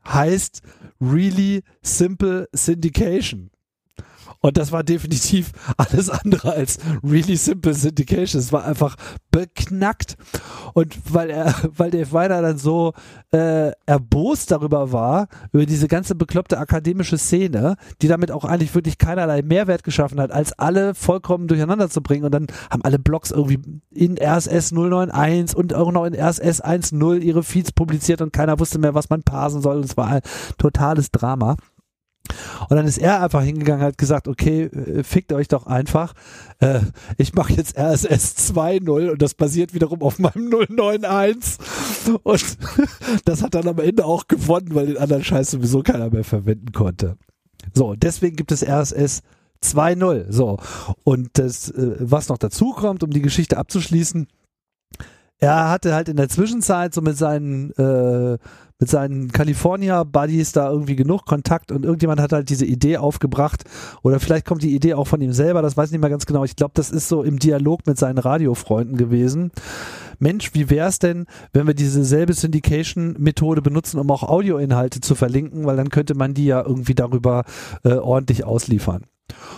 heißt 0.08 0.62
Really 1.00 1.64
Simple 1.82 2.47
Syndication. 2.54 3.52
Und 4.42 4.58
das 4.58 4.72
war 4.72 4.84
definitiv 4.84 5.52
alles 5.78 6.10
andere 6.10 6.54
als 6.54 6.78
really 7.04 7.36
simple 7.36 7.74
syndication. 7.74 8.40
Es 8.40 8.54
war 8.54 8.64
einfach 8.64 8.96
beknackt. 9.32 10.16
Und 10.74 10.98
weil 11.14 11.30
er, 11.30 11.54
weil 11.76 11.92
Dave 11.92 12.12
Weiner 12.12 12.42
dann 12.42 12.58
so 12.58 12.94
äh, 13.32 13.72
erbost 13.86 14.52
darüber 14.52 14.92
war, 14.92 15.28
über 15.52 15.66
diese 15.66 15.88
ganze 15.88 16.16
bekloppte 16.16 16.58
akademische 16.58 17.18
Szene, 17.18 17.76
die 18.02 18.08
damit 18.08 18.32
auch 18.32 18.46
eigentlich 18.46 18.74
wirklich 18.74 18.98
keinerlei 18.98 19.42
Mehrwert 19.42 19.84
geschaffen 19.84 20.20
hat, 20.22 20.32
als 20.32 20.54
alle 20.54 20.96
vollkommen 20.96 21.48
durcheinander 21.48 21.90
zu 21.90 22.02
bringen. 22.02 22.24
Und 22.24 22.34
dann 22.34 22.48
haben 22.70 22.84
alle 22.84 23.00
Blogs 23.00 23.32
irgendwie 23.32 23.60
in 23.92 24.18
RSS 24.18 24.72
091 24.72 25.56
und 25.56 25.74
auch 25.74 25.92
noch 25.92 26.06
in 26.06 26.16
RSS 26.16 26.64
1.0 26.64 27.20
ihre 27.20 27.44
Feeds 27.44 27.74
publiziert 27.74 28.22
und 28.22 28.32
keiner 28.32 28.60
wusste 28.60 28.80
mehr, 28.80 28.94
was 28.94 29.10
man 29.10 29.24
parsen 29.24 29.62
soll. 29.62 29.78
Und 29.78 29.86
es 29.86 29.98
war 29.98 30.08
ein 30.08 30.22
totales 30.58 31.12
Drama. 31.12 31.58
Und 32.70 32.78
dann 32.78 32.88
ist 32.88 32.98
er 32.98 33.22
einfach 33.22 33.44
hingegangen, 33.44 33.84
hat 33.84 33.98
gesagt, 33.98 34.28
okay, 34.28 34.64
äh, 34.64 35.04
fickt 35.04 35.34
euch 35.34 35.48
doch 35.48 35.66
einfach. 35.66 36.14
Äh, 36.60 36.82
ich 37.18 37.34
mache 37.34 37.54
jetzt 37.54 37.78
RSS 37.78 38.54
2.0 38.54 39.10
und 39.10 39.22
das 39.22 39.34
basiert 39.34 39.74
wiederum 39.74 40.02
auf 40.02 40.20
meinem 40.20 40.50
091. 40.50 41.58
Und 42.24 42.58
das 43.26 43.44
hat 43.44 43.56
dann 43.56 43.68
am 43.68 43.80
Ende 43.80 44.06
auch 44.06 44.28
gewonnen, 44.28 44.76
weil 44.76 44.88
den 44.88 44.98
anderen 44.98 45.24
Scheiß 45.24 45.52
sowieso 45.52 45.82
keiner 45.82 46.10
mehr 46.10 46.24
verwenden 46.24 46.72
konnte. 46.72 47.18
So, 47.74 47.96
deswegen 47.96 48.36
gibt 48.36 48.52
es 48.52 48.64
RSS 48.64 49.22
2.0. 49.64 50.32
So, 50.32 50.58
und 51.04 51.30
das, 51.34 51.70
äh, 51.72 51.96
was 52.00 52.30
noch 52.30 52.38
dazu 52.38 52.72
kommt, 52.72 53.04
um 53.04 53.10
die 53.10 53.22
Geschichte 53.22 53.58
abzuschließen, 53.58 54.28
er 55.40 55.70
hatte 55.70 55.94
halt 55.94 56.10
in 56.10 56.18
der 56.18 56.30
Zwischenzeit 56.30 56.94
so 56.94 57.02
mit 57.02 57.18
seinen 57.18 57.72
äh, 57.72 58.38
mit 58.80 58.90
seinen 58.90 59.32
California-Buddies 59.32 60.54
da 60.54 60.72
irgendwie 60.72 60.96
genug 60.96 61.26
Kontakt 61.26 61.72
und 61.72 61.84
irgendjemand 61.84 62.22
hat 62.22 62.32
halt 62.32 62.50
diese 62.50 62.66
Idee 62.66 62.98
aufgebracht 62.98 63.66
oder 64.04 64.20
vielleicht 64.20 64.46
kommt 64.46 64.64
die 64.64 64.74
Idee 64.74 64.94
auch 64.94 65.08
von 65.08 65.22
ihm 65.22 65.34
selber, 65.34 65.62
das 65.62 65.76
weiß 65.76 65.88
ich 65.88 65.92
nicht 65.94 66.02
mehr 66.02 66.10
ganz 66.10 66.26
genau. 66.26 66.46
Ich 66.46 66.56
glaube, 66.56 66.72
das 66.76 66.90
ist 66.90 67.10
so 67.10 67.24
im 67.24 67.40
Dialog 67.40 67.86
mit 67.86 67.98
seinen 67.98 68.18
Radiofreunden 68.18 68.98
gewesen. 68.98 69.52
Mensch, 70.20 70.54
wie 70.54 70.70
wäre 70.70 70.88
es 70.88 71.00
denn, 71.00 71.26
wenn 71.54 71.68
wir 71.68 71.74
diese 71.74 72.04
selbe 72.04 72.34
Syndication-Methode 72.34 73.62
benutzen, 73.62 74.00
um 74.00 74.10
auch 74.12 74.24
Audioinhalte 74.24 75.02
zu 75.02 75.16
verlinken, 75.16 75.66
weil 75.66 75.78
dann 75.78 75.90
könnte 75.90 76.16
man 76.16 76.34
die 76.34 76.46
ja 76.46 76.66
irgendwie 76.66 76.96
darüber 76.96 77.44
äh, 77.84 77.94
ordentlich 77.94 78.46
ausliefern. 78.46 79.04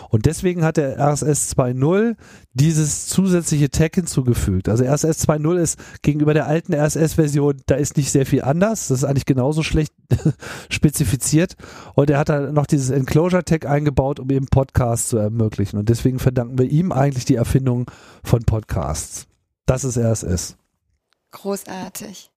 Und 0.10 0.26
deswegen 0.26 0.64
hat 0.64 0.78
der 0.78 1.00
RSS 1.00 1.54
2.0 1.56 2.16
dieses 2.54 3.08
zusätzliche 3.08 3.70
Tag 3.70 3.96
hinzugefügt. 3.96 4.70
Also 4.70 4.84
RSS 4.84 5.28
2.0 5.28 5.58
ist 5.58 5.80
gegenüber 6.02 6.34
der 6.34 6.48
alten 6.48 6.74
RSS-Version, 6.74 7.62
da 7.66 7.76
ist 7.76 7.98
nicht 7.98 8.12
sehr 8.12 8.26
viel 8.26 8.42
anders. 8.42 8.90
Das 8.90 9.00
ist 9.00 9.04
eigentlich 9.04 9.26
genauso 9.26 9.64
schlecht 9.64 9.94
spezifiziert. 10.70 11.56
Und 11.96 12.10
er 12.10 12.20
hat 12.20 12.30
da 12.30 12.52
noch 12.52 12.66
dieses 12.66 12.90
Enclosure-Tag 12.90 13.66
eingebaut, 13.66 14.20
um 14.20 14.30
eben 14.30 14.48
Podcasts 14.48 15.10
zu 15.10 15.18
ermöglichen. 15.18 15.78
Und 15.78 15.90
deswegen 15.90 16.20
verdanken 16.20 16.58
wir 16.58 16.70
ihm 16.70 16.92
eigentlich 16.92 17.26
die 17.26 17.36
Erfindung 17.36 17.90
von 18.24 18.44
Podcasts. 18.44 19.28
Das 19.66 19.84
ist 19.84 19.98
RSS. 19.98 20.58
Großartig. 21.32 22.30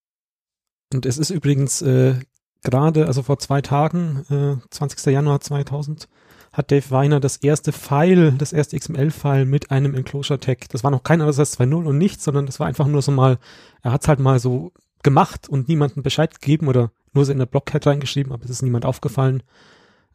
Und 0.92 1.06
es 1.06 1.18
ist 1.18 1.30
übrigens 1.30 1.82
äh, 1.82 2.14
gerade, 2.62 3.06
also 3.06 3.22
vor 3.22 3.38
zwei 3.38 3.60
Tagen, 3.60 4.24
äh, 4.30 4.68
20. 4.70 5.12
Januar 5.12 5.40
2000, 5.40 6.08
hat 6.54 6.70
Dave 6.70 6.88
Weiner 6.90 7.18
das 7.18 7.36
erste 7.38 7.72
File, 7.72 8.32
das 8.38 8.52
erste 8.52 8.78
XML-File 8.78 9.44
mit 9.44 9.72
einem 9.72 9.94
Enclosure-Tag. 9.94 10.68
Das 10.68 10.84
war 10.84 10.92
noch 10.92 11.02
kein 11.02 11.20
RSS 11.20 11.58
2.0 11.58 11.84
und 11.84 11.98
nichts, 11.98 12.22
sondern 12.22 12.46
das 12.46 12.60
war 12.60 12.68
einfach 12.68 12.86
nur 12.86 13.02
so 13.02 13.10
mal, 13.10 13.38
er 13.82 13.90
hat 13.90 14.02
es 14.02 14.08
halt 14.08 14.20
mal 14.20 14.38
so 14.38 14.72
gemacht 15.02 15.48
und 15.48 15.68
niemandem 15.68 16.04
Bescheid 16.04 16.40
gegeben 16.40 16.68
oder 16.68 16.92
nur 17.12 17.24
so 17.24 17.32
in 17.32 17.38
der 17.38 17.46
Blockhead 17.46 17.84
reingeschrieben, 17.86 18.32
aber 18.32 18.44
es 18.44 18.50
ist 18.50 18.62
niemand 18.62 18.84
aufgefallen. 18.86 19.42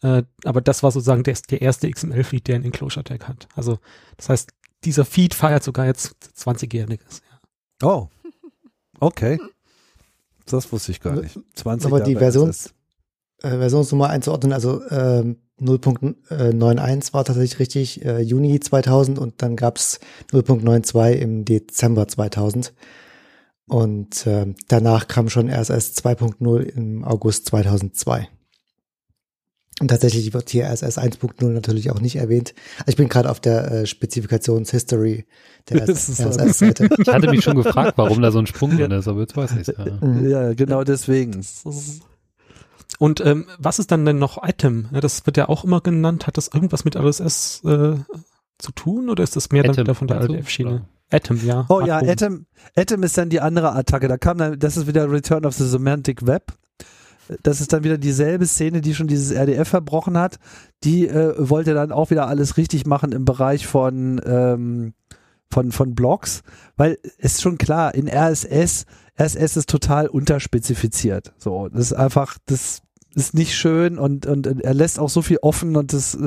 Äh, 0.01 0.23
aber 0.45 0.61
das 0.61 0.81
war 0.81 0.91
sozusagen 0.91 1.23
der, 1.23 1.37
der 1.49 1.61
erste 1.61 1.91
XML-Feed, 1.91 2.47
der 2.47 2.55
einen 2.55 2.65
Enclosure-Tag 2.65 3.27
hat. 3.27 3.49
Also 3.53 3.79
das 4.15 4.29
heißt, 4.29 4.53
dieser 4.85 5.03
Feed 5.03 5.33
feiert 5.33 5.63
sogar 5.63 5.87
jetzt 5.87 6.15
20-jähriges. 6.37 7.21
Ja. 7.81 7.85
Oh, 7.85 8.07
okay. 9.01 9.39
Das 10.45 10.71
wusste 10.71 10.93
ich 10.93 11.01
gar 11.01 11.19
nicht. 11.19 11.37
20 11.55 11.85
aber 11.85 11.99
die 11.99 12.15
Versions, 12.15 12.73
äh, 13.41 13.49
Versionsnummer 13.49 14.09
einzuordnen, 14.09 14.53
also 14.53 14.81
ähm, 14.89 15.37
0.91 15.61 17.13
war 17.13 17.25
tatsächlich 17.25 17.59
richtig, 17.59 18.05
äh, 18.05 18.19
Juni 18.21 18.59
2000 18.59 19.19
und 19.19 19.41
dann 19.41 19.55
gab's 19.55 19.99
0.92 20.31 21.13
im 21.13 21.45
Dezember 21.45 22.07
2000. 22.07 22.73
Und 23.67 24.25
äh, 24.25 24.47
danach 24.67 25.07
kam 25.07 25.29
schon 25.29 25.49
RSS 25.49 25.95
2.0 25.97 26.61
im 26.61 27.03
August 27.03 27.45
2002. 27.47 28.27
Und 29.79 29.87
tatsächlich 29.87 30.33
wird 30.33 30.49
hier 30.49 30.65
RSS 30.65 30.97
1.0 30.97 31.45
natürlich 31.49 31.91
auch 31.91 32.01
nicht 32.01 32.17
erwähnt. 32.17 32.53
Also 32.79 32.89
ich 32.89 32.95
bin 32.97 33.07
gerade 33.07 33.29
auf 33.29 33.39
der 33.39 33.71
äh, 33.71 33.85
Spezifikationshistory 33.85 35.25
der 35.69 35.87
RSS-Seite. 35.87 36.89
Ich 36.99 37.07
hatte 37.07 37.29
mich 37.29 37.43
schon 37.43 37.55
gefragt, 37.55 37.93
warum 37.97 38.21
da 38.21 38.31
so 38.31 38.39
ein 38.39 38.47
Sprung 38.47 38.75
drin 38.75 38.91
ist, 38.91 39.07
aber 39.07 39.21
jetzt 39.21 39.37
weiß 39.37 39.51
ich 39.51 39.67
es. 39.67 39.73
Ja. 39.77 40.27
ja, 40.27 40.53
genau 40.53 40.83
deswegen. 40.83 41.45
Und 42.99 43.25
ähm, 43.25 43.47
was 43.57 43.79
ist 43.79 43.91
dann 43.91 44.05
denn 44.05 44.19
noch 44.19 44.43
Item? 44.43 44.89
Ja, 44.91 44.99
das 44.99 45.25
wird 45.25 45.37
ja 45.37 45.47
auch 45.47 45.63
immer 45.63 45.79
genannt. 45.79 46.27
Hat 46.27 46.35
das 46.35 46.49
irgendwas 46.49 46.83
mit 46.83 46.97
RSS 46.97 47.63
äh, 47.63 47.95
zu 48.57 48.71
tun 48.73 49.09
oder 49.09 49.23
ist 49.23 49.37
das 49.37 49.51
mehr 49.51 49.63
Atom, 49.63 49.75
dann 49.75 49.85
wieder 49.85 49.95
von 49.95 50.07
der 50.09 50.19
LDF-Schiene? 50.19 50.85
Atom, 51.09 51.39
ja. 51.45 51.65
Oh 51.69 51.79
ja, 51.79 51.99
Atom, 51.99 52.45
Atom 52.75 53.03
ist 53.03 53.17
dann 53.17 53.29
die 53.29 53.39
andere 53.39 53.73
Attacke. 53.73 54.09
Da 54.09 54.17
kam 54.17 54.37
dann, 54.37 54.59
das 54.59 54.75
ist 54.75 54.85
wieder 54.85 55.09
Return 55.09 55.45
of 55.45 55.55
the 55.55 55.65
Semantic 55.65 56.27
Web. 56.27 56.51
Das 57.41 57.61
ist 57.61 57.71
dann 57.71 57.85
wieder 57.85 57.97
dieselbe 57.97 58.45
Szene, 58.45 58.81
die 58.81 58.93
schon 58.93 59.07
dieses 59.07 59.31
RDF 59.31 59.69
verbrochen 59.69 60.17
hat. 60.17 60.37
Die 60.83 61.07
äh, 61.07 61.35
wollte 61.37 61.73
dann 61.73 61.93
auch 61.93 62.09
wieder 62.09 62.27
alles 62.27 62.57
richtig 62.57 62.85
machen 62.85 63.13
im 63.13 63.23
Bereich 63.23 63.65
von, 63.65 64.19
ähm, 64.25 64.93
von, 65.49 65.71
von 65.71 65.95
Blogs, 65.95 66.41
weil 66.75 66.97
es 67.17 67.35
ist 67.35 67.41
schon 67.43 67.57
klar, 67.57 67.95
in 67.95 68.09
RSS, 68.09 68.85
RSS 69.17 69.57
ist 69.57 69.69
total 69.69 70.07
unterspezifiziert. 70.07 71.33
So, 71.37 71.69
das 71.69 71.79
ist 71.79 71.93
einfach, 71.93 72.37
das 72.45 72.81
ist 73.15 73.33
nicht 73.33 73.55
schön 73.55 73.97
und, 73.97 74.25
und 74.25 74.47
er 74.47 74.73
lässt 74.73 74.99
auch 74.99 75.09
so 75.09 75.21
viel 75.21 75.37
offen 75.41 75.75
und 75.75 75.93
das, 75.93 76.17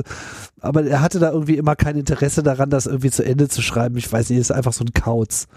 aber 0.59 0.85
er 0.85 1.01
hatte 1.01 1.19
da 1.19 1.31
irgendwie 1.31 1.57
immer 1.57 1.75
kein 1.75 1.97
Interesse 1.97 2.43
daran, 2.43 2.69
das 2.69 2.85
irgendwie 2.85 3.11
zu 3.11 3.23
Ende 3.23 3.47
zu 3.47 3.61
schreiben. 3.61 3.97
Ich 3.97 4.11
weiß 4.11 4.29
nicht, 4.29 4.39
ist 4.39 4.51
einfach 4.51 4.73
so 4.73 4.83
ein 4.83 4.93
Kauz. 4.93 5.47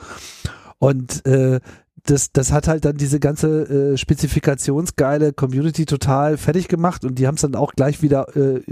Und 0.78 1.24
äh, 1.26 1.60
das, 2.04 2.30
das 2.32 2.52
hat 2.52 2.68
halt 2.68 2.84
dann 2.84 2.96
diese 2.96 3.18
ganze 3.18 3.92
äh, 3.92 3.96
spezifikationsgeile 3.96 5.32
Community 5.32 5.86
total 5.86 6.36
fertig 6.36 6.68
gemacht 6.68 7.04
und 7.04 7.18
die 7.18 7.26
haben 7.26 7.34
es 7.34 7.40
dann 7.40 7.56
auch 7.56 7.72
gleich 7.72 8.02
wieder 8.02 8.36
äh, 8.36 8.62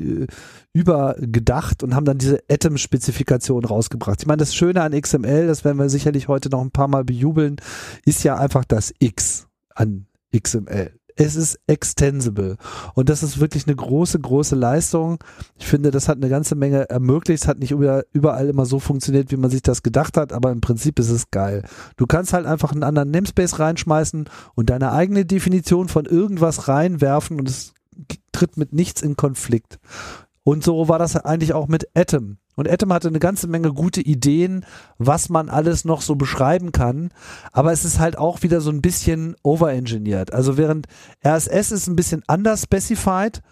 übergedacht 0.72 1.82
und 1.82 1.94
haben 1.94 2.05
dann 2.05 2.18
diese 2.18 2.40
Atom-Spezifikation 2.48 3.64
rausgebracht. 3.64 4.20
Ich 4.20 4.26
meine, 4.26 4.38
das 4.38 4.55
Schöne 4.55 4.82
an 4.82 4.98
XML, 4.98 5.46
das 5.46 5.64
werden 5.64 5.78
wir 5.78 5.88
sicherlich 5.88 6.28
heute 6.28 6.48
noch 6.48 6.61
ein 6.61 6.70
paar 6.70 6.88
Mal 6.88 7.05
bejubeln, 7.05 7.57
ist 8.05 8.22
ja 8.22 8.36
einfach 8.36 8.64
das 8.64 8.94
X 9.00 9.48
an 9.74 10.07
XML 10.36 10.92
es 11.17 11.37
ist 11.37 11.59
extensible. 11.67 12.57
Und 12.95 13.09
das 13.09 13.23
ist 13.23 13.39
wirklich 13.39 13.67
eine 13.67 13.77
große, 13.77 14.19
große 14.19 14.57
Leistung. 14.57 15.23
Ich 15.57 15.67
finde, 15.67 15.91
das 15.91 16.09
hat 16.09 16.17
eine 16.17 16.29
ganze 16.29 16.55
Menge 16.55 16.89
ermöglicht. 16.91 17.43
Es 17.43 17.49
hat 17.49 17.59
nicht 17.59 17.71
überall 17.71 18.49
immer 18.49 18.67
so 18.67 18.81
funktioniert, 18.81 19.31
wie 19.31 19.37
man 19.37 19.51
sich 19.51 19.62
das 19.62 19.83
gedacht 19.83 20.17
hat, 20.17 20.33
aber 20.33 20.51
im 20.51 20.61
Prinzip 20.61 20.99
ist 20.99 21.11
es 21.11 21.31
geil. 21.31 21.65
Du 21.97 22.07
kannst 22.07 22.33
halt 22.33 22.47
einfach 22.47 22.73
einen 22.73 22.83
anderen 22.83 23.11
Namespace 23.11 23.59
reinschmeißen 23.59 24.29
und 24.55 24.71
deine 24.71 24.93
eigene 24.93 25.25
Definition 25.25 25.89
von 25.89 26.05
irgendwas 26.05 26.69
reinwerfen 26.69 27.39
und 27.39 27.49
es 27.49 27.75
tritt 28.33 28.57
mit 28.57 28.73
nichts 28.73 29.01
in 29.01 29.17
Konflikt. 29.17 29.79
Und 30.43 30.65
so 30.65 30.89
war 30.89 30.99
das 30.99 31.17
eigentlich 31.17 31.55
auch 31.55 31.69
mit 31.69 31.89
Atom. 31.95 32.39
Und 32.57 32.70
Atom 32.70 32.92
hatte 32.92 33.09
eine 33.09 33.18
ganze 33.18 33.46
Menge 33.46 33.72
gute 33.72 34.00
Ideen, 34.00 34.64
was 34.98 35.28
man 35.28 35.48
alles 35.48 35.84
noch 35.84 36.00
so 36.00 36.14
beschreiben 36.14 36.72
kann. 36.72 37.11
Aber 37.52 37.72
es 37.72 37.84
ist 37.84 37.98
halt 37.98 38.18
auch 38.18 38.42
wieder 38.42 38.61
so 38.61 38.70
ein 38.70 38.82
bisschen 38.82 39.36
overengineert. 39.42 40.32
Also 40.32 40.57
während 40.57 40.86
RSS 41.24 41.72
ist 41.72 41.86
ein 41.88 41.96
bisschen 41.96 42.22
anders 42.26 42.62
specified 42.62 43.42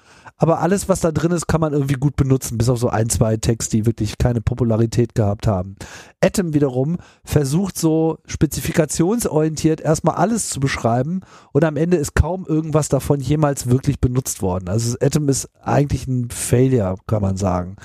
aber 0.43 0.61
alles, 0.61 0.89
was 0.89 0.99
da 0.99 1.13
drin 1.13 1.31
ist, 1.31 1.47
kann 1.47 1.61
man 1.61 1.73
irgendwie 1.73 1.95
gut 1.95 2.17
benutzen, 2.17 2.59
bis 2.59 2.69
auf 2.69 2.77
so 2.77 2.89
ein, 2.89 3.09
zwei 3.09 3.37
Tags, 3.37 3.69
die 3.69 3.87
wirklich 3.87 4.19
keine 4.19 4.41
Popularität 4.41 5.15
gehabt 5.15 5.47
haben. 5.47 5.77
Atom 6.21 6.53
wiederum 6.53 6.99
versucht 7.23 7.79
so 7.79 8.19
spezifikationsorientiert 8.27 9.81
erstmal 9.81 10.17
alles 10.17 10.49
zu 10.49 10.59
beschreiben 10.59 11.21
und 11.53 11.65
am 11.65 11.77
Ende 11.77 11.97
ist 11.97 12.17
kaum 12.17 12.45
irgendwas 12.45 12.89
davon 12.89 13.21
jemals 13.21 13.69
wirklich 13.69 14.01
benutzt 14.01 14.43
worden. 14.43 14.69
Also 14.69 14.97
Atom 15.01 15.29
ist 15.29 15.49
eigentlich 15.63 16.09
ein 16.09 16.29
Failure, 16.31 16.97
kann 17.07 17.23
man 17.23 17.37
sagen. 17.37 17.77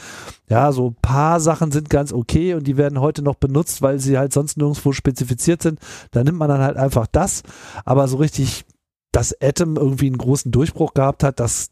Ja, 0.49 0.71
so 0.71 0.95
paar 1.07 1.39
Sachen 1.39 1.71
sind 1.71 1.89
ganz 1.89 2.11
okay 2.11 2.53
und 2.53 2.67
die 2.67 2.77
werden 2.77 2.99
heute 2.99 3.21
noch 3.21 3.35
benutzt, 3.35 3.81
weil 3.81 3.99
sie 3.99 4.17
halt 4.17 4.33
sonst 4.33 4.57
nirgendwo 4.57 4.91
spezifiziert 4.91 5.61
sind. 5.61 5.79
Da 6.11 6.23
nimmt 6.23 6.37
man 6.37 6.49
dann 6.49 6.61
halt 6.61 6.77
einfach 6.77 7.07
das, 7.07 7.43
aber 7.85 8.07
so 8.07 8.17
richtig 8.17 8.65
dass 9.13 9.33
Atom 9.41 9.77
irgendwie 9.77 10.07
einen 10.07 10.17
großen 10.17 10.51
Durchbruch 10.51 10.93
gehabt 10.93 11.23
hat, 11.23 11.39
das 11.39 11.71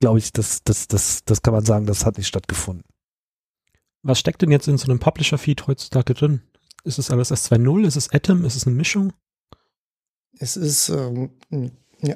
glaube 0.00 0.20
ich, 0.20 0.32
das, 0.32 0.62
das, 0.62 0.88
das, 0.88 1.24
das 1.24 1.42
kann 1.42 1.52
man 1.52 1.64
sagen, 1.64 1.86
das 1.86 2.06
hat 2.06 2.16
nicht 2.16 2.28
stattgefunden. 2.28 2.84
Was 4.02 4.18
steckt 4.18 4.40
denn 4.40 4.50
jetzt 4.50 4.68
in 4.68 4.78
so 4.78 4.86
einem 4.86 5.00
Publisher-Feed 5.00 5.66
heutzutage 5.66 6.14
drin? 6.14 6.40
Ist 6.84 6.98
es 6.98 7.10
alles 7.10 7.30
s 7.30 7.50
2.0? 7.50 7.86
Ist 7.86 7.96
es 7.96 8.10
Atom? 8.12 8.44
Ist 8.44 8.56
es 8.56 8.66
eine 8.66 8.76
Mischung? 8.76 9.12
Es 10.38 10.56
ist, 10.56 10.88
ähm, 10.88 11.30
ja, 12.00 12.14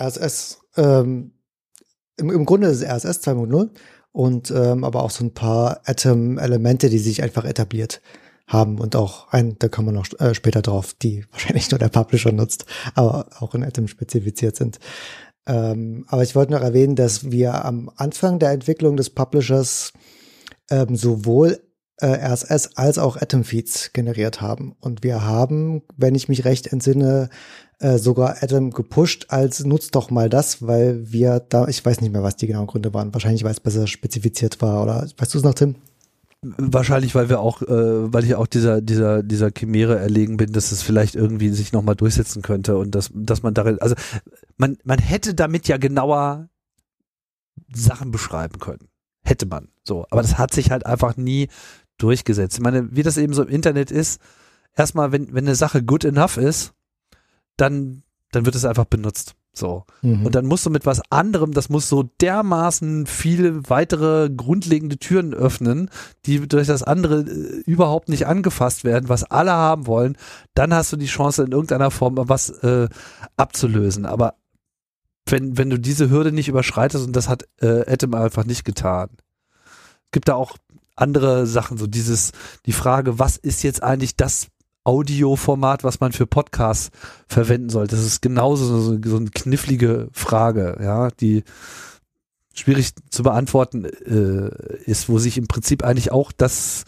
RSS, 0.00 0.60
ähm, 0.76 1.32
im, 2.16 2.30
im 2.30 2.44
Grunde 2.46 2.68
ist 2.68 2.82
es 2.82 2.88
RSS 2.88 3.26
2.0 3.26 3.70
und 4.12 4.50
ähm, 4.50 4.84
aber 4.84 5.02
auch 5.02 5.10
so 5.10 5.24
ein 5.24 5.34
paar 5.34 5.80
Atom-Elemente, 5.84 6.88
die 6.88 6.98
sich 6.98 7.22
einfach 7.22 7.44
etabliert 7.44 8.00
haben 8.46 8.78
und 8.78 8.96
auch 8.96 9.28
ein, 9.32 9.56
da 9.58 9.68
kommen 9.68 9.88
wir 9.88 9.92
noch 9.92 10.08
äh, 10.18 10.34
später 10.34 10.62
drauf, 10.62 10.94
die 10.94 11.24
wahrscheinlich 11.30 11.70
nur 11.70 11.78
der 11.78 11.88
Publisher 11.88 12.32
nutzt, 12.32 12.64
aber 12.94 13.26
auch 13.38 13.54
in 13.54 13.64
Atom 13.64 13.88
spezifiziert 13.88 14.56
sind. 14.56 14.78
Ähm, 15.46 16.04
aber 16.08 16.22
ich 16.22 16.34
wollte 16.34 16.52
noch 16.52 16.62
erwähnen, 16.62 16.96
dass 16.96 17.30
wir 17.30 17.64
am 17.64 17.90
Anfang 17.96 18.38
der 18.38 18.50
Entwicklung 18.50 18.96
des 18.96 19.10
Publishers 19.10 19.92
ähm, 20.70 20.96
sowohl 20.96 21.60
äh, 22.00 22.06
RSS 22.06 22.76
als 22.76 22.98
auch 22.98 23.16
Atom 23.16 23.44
Feeds 23.44 23.92
generiert 23.92 24.40
haben. 24.40 24.76
Und 24.80 25.02
wir 25.02 25.24
haben, 25.24 25.82
wenn 25.96 26.14
ich 26.14 26.28
mich 26.28 26.44
recht 26.44 26.68
entsinne, 26.68 27.28
äh, 27.80 27.98
sogar 27.98 28.42
Atom 28.42 28.70
gepusht 28.70 29.26
als 29.28 29.64
nutzt 29.64 29.94
doch 29.94 30.10
mal 30.10 30.28
das, 30.28 30.66
weil 30.66 31.12
wir 31.12 31.40
da, 31.40 31.68
ich 31.68 31.84
weiß 31.84 32.00
nicht 32.00 32.12
mehr, 32.12 32.22
was 32.22 32.36
die 32.36 32.46
genauen 32.46 32.66
Gründe 32.66 32.92
waren. 32.94 33.12
Wahrscheinlich, 33.14 33.44
weil 33.44 33.52
es 33.52 33.60
besser 33.60 33.86
spezifiziert 33.86 34.60
war. 34.60 34.82
Oder 34.82 35.08
weißt 35.16 35.34
du 35.34 35.38
es 35.38 35.44
noch, 35.44 35.54
Tim? 35.54 35.76
Wahrscheinlich, 36.40 37.16
weil 37.16 37.28
wir 37.28 37.40
auch, 37.40 37.62
äh, 37.62 38.12
weil 38.12 38.22
ich 38.22 38.36
auch 38.36 38.46
dieser, 38.46 38.80
dieser, 38.80 39.24
dieser 39.24 39.50
Chimäre 39.50 39.98
erlegen 39.98 40.36
bin, 40.36 40.52
dass 40.52 40.70
es 40.70 40.82
vielleicht 40.82 41.16
irgendwie 41.16 41.48
sich 41.48 41.72
nochmal 41.72 41.96
durchsetzen 41.96 42.42
könnte 42.42 42.78
und 42.78 42.94
dass, 42.94 43.10
dass 43.12 43.42
man 43.42 43.54
darin, 43.54 43.80
also 43.80 43.96
man, 44.56 44.78
man 44.84 45.00
hätte 45.00 45.34
damit 45.34 45.66
ja 45.66 45.78
genauer 45.78 46.48
Sachen 47.74 48.12
beschreiben 48.12 48.60
können. 48.60 48.88
Hätte 49.24 49.46
man. 49.46 49.68
So. 49.82 50.06
Aber 50.10 50.22
das 50.22 50.38
hat 50.38 50.52
sich 50.52 50.70
halt 50.70 50.86
einfach 50.86 51.16
nie 51.16 51.48
durchgesetzt. 51.98 52.56
Ich 52.56 52.62
meine, 52.62 52.88
wie 52.94 53.02
das 53.02 53.18
eben 53.18 53.34
so 53.34 53.42
im 53.42 53.48
Internet 53.48 53.90
ist, 53.90 54.20
erstmal, 54.74 55.12
wenn, 55.12 55.32
wenn 55.34 55.46
eine 55.46 55.54
Sache 55.54 55.82
good 55.82 56.04
enough 56.04 56.36
ist, 56.36 56.72
dann, 57.56 58.02
dann 58.32 58.46
wird 58.46 58.54
es 58.54 58.64
einfach 58.64 58.84
benutzt. 58.86 59.34
So. 59.52 59.84
Mhm. 60.02 60.24
Und 60.24 60.34
dann 60.34 60.46
musst 60.46 60.64
du 60.64 60.70
mit 60.70 60.86
was 60.86 61.02
anderem, 61.10 61.52
das 61.52 61.68
muss 61.68 61.88
so 61.88 62.04
dermaßen 62.20 63.06
viele 63.06 63.68
weitere 63.68 64.30
grundlegende 64.30 64.98
Türen 64.98 65.34
öffnen, 65.34 65.90
die 66.24 66.46
durch 66.46 66.68
das 66.68 66.82
andere 66.82 67.20
äh, 67.22 67.62
überhaupt 67.66 68.08
nicht 68.08 68.26
angefasst 68.26 68.84
werden, 68.84 69.08
was 69.08 69.24
alle 69.24 69.52
haben 69.52 69.86
wollen. 69.86 70.16
Dann 70.54 70.72
hast 70.72 70.92
du 70.92 70.96
die 70.96 71.06
Chance, 71.06 71.42
in 71.42 71.52
irgendeiner 71.52 71.90
Form 71.90 72.16
was 72.16 72.50
äh, 72.50 72.88
abzulösen. 73.36 74.06
Aber 74.06 74.34
wenn, 75.26 75.58
wenn 75.58 75.70
du 75.70 75.78
diese 75.78 76.08
Hürde 76.08 76.32
nicht 76.32 76.48
überschreitest, 76.48 77.04
und 77.04 77.14
das 77.14 77.28
hat 77.28 77.44
äh, 77.60 77.92
Atom 77.92 78.14
einfach 78.14 78.44
nicht 78.44 78.64
getan. 78.64 79.10
gibt 80.12 80.28
da 80.28 80.34
auch 80.34 80.56
andere 81.00 81.46
Sachen, 81.46 81.78
so 81.78 81.86
dieses, 81.86 82.32
die 82.66 82.72
Frage, 82.72 83.18
was 83.18 83.36
ist 83.36 83.62
jetzt 83.62 83.82
eigentlich 83.82 84.16
das 84.16 84.48
Audioformat, 84.84 85.84
was 85.84 86.00
man 86.00 86.12
für 86.12 86.26
Podcasts 86.26 86.90
verwenden 87.28 87.68
soll? 87.68 87.86
Das 87.86 88.00
ist 88.00 88.22
genauso 88.22 88.64
so, 88.80 88.98
so 89.02 89.16
eine 89.16 89.30
knifflige 89.30 90.08
Frage, 90.12 90.78
ja, 90.82 91.10
die 91.10 91.44
schwierig 92.54 92.92
zu 93.10 93.22
beantworten 93.22 93.84
äh, 93.84 94.80
ist, 94.84 95.08
wo 95.08 95.18
sich 95.18 95.38
im 95.38 95.46
Prinzip 95.46 95.84
eigentlich 95.84 96.10
auch 96.10 96.32
das 96.32 96.84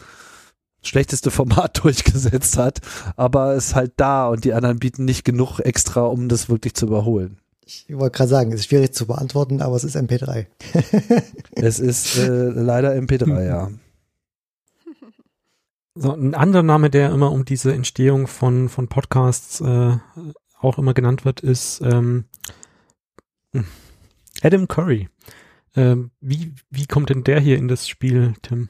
schlechteste 0.83 1.31
Format 1.31 1.79
durchgesetzt 1.83 2.57
hat, 2.57 2.79
aber 3.15 3.53
es 3.53 3.67
ist 3.67 3.75
halt 3.75 3.93
da 3.97 4.27
und 4.27 4.43
die 4.43 4.53
anderen 4.53 4.79
bieten 4.79 5.05
nicht 5.05 5.23
genug 5.23 5.59
extra, 5.59 6.01
um 6.01 6.27
das 6.27 6.49
wirklich 6.49 6.73
zu 6.73 6.87
überholen. 6.87 7.37
Ich 7.65 7.85
wollte 7.89 8.17
gerade 8.17 8.29
sagen, 8.29 8.51
es 8.51 8.61
ist 8.61 8.65
schwierig 8.67 8.93
zu 8.93 9.05
beantworten, 9.05 9.61
aber 9.61 9.75
es 9.75 9.83
ist 9.83 9.95
MP3. 9.95 10.47
es 11.55 11.79
ist 11.79 12.17
äh, 12.17 12.27
leider 12.27 12.93
MP3, 12.93 13.45
ja. 13.45 13.69
So, 15.93 16.13
ein 16.13 16.35
anderer 16.35 16.63
Name, 16.63 16.89
der 16.89 17.11
immer 17.11 17.31
um 17.31 17.43
diese 17.43 17.73
Entstehung 17.73 18.27
von, 18.27 18.69
von 18.69 18.87
Podcasts 18.87 19.59
äh, 19.59 19.97
auch 20.59 20.77
immer 20.77 20.93
genannt 20.93 21.25
wird, 21.25 21.41
ist 21.41 21.81
ähm, 21.81 22.25
Adam 24.41 24.67
Curry. 24.67 25.09
Ähm, 25.75 26.11
wie, 26.21 26.53
wie 26.69 26.85
kommt 26.85 27.09
denn 27.09 27.23
der 27.23 27.39
hier 27.39 27.57
in 27.57 27.67
das 27.67 27.87
Spiel, 27.87 28.35
Tim? 28.41 28.69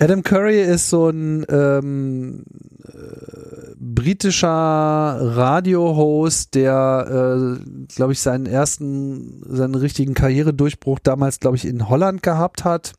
Adam 0.00 0.22
Curry 0.22 0.62
ist 0.62 0.90
so 0.90 1.08
ein 1.08 1.44
ähm, 1.48 2.44
äh, 2.84 3.74
britischer 3.76 4.48
Radio-Host, 4.48 6.54
der, 6.54 7.58
äh, 7.58 7.84
glaube 7.94 8.12
ich, 8.12 8.20
seinen 8.20 8.46
ersten, 8.46 9.42
seinen 9.44 9.74
richtigen 9.74 10.14
Karrieredurchbruch 10.14 11.00
damals, 11.00 11.40
glaube 11.40 11.56
ich, 11.56 11.64
in 11.64 11.88
Holland 11.88 12.22
gehabt 12.22 12.64
hat. 12.64 12.94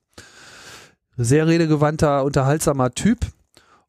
Sehr 1.22 1.48
redegewandter, 1.48 2.24
unterhaltsamer 2.24 2.92
Typ. 2.92 3.20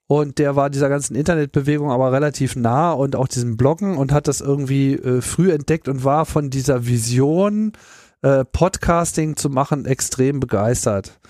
Und 0.09 0.41
der 0.41 0.57
war 0.57 0.69
dieser 0.69 0.89
ganzen 0.89 1.15
Internetbewegung 1.15 1.93
aber 1.93 2.11
relativ 2.11 2.57
nah 2.57 2.91
und 2.91 3.15
auch 3.15 3.29
diesem 3.29 3.57
Bloggen 3.57 3.97
und 3.97 4.11
hat 4.11 4.27
das 4.27 4.41
irgendwie 4.41 4.95
äh, 4.95 5.23
früh 5.23 5.53
entdeckt 5.53 5.87
und 5.87 6.03
war 6.03 6.27
von 6.27 6.51
dieser 6.51 6.87
Vision, 6.87 7.73
äh, 8.23 8.45
Podcasting 8.45 9.37
zu 9.37 9.49
machen, 9.49 9.87
extrem 9.87 10.41
begeistert. 10.41 11.21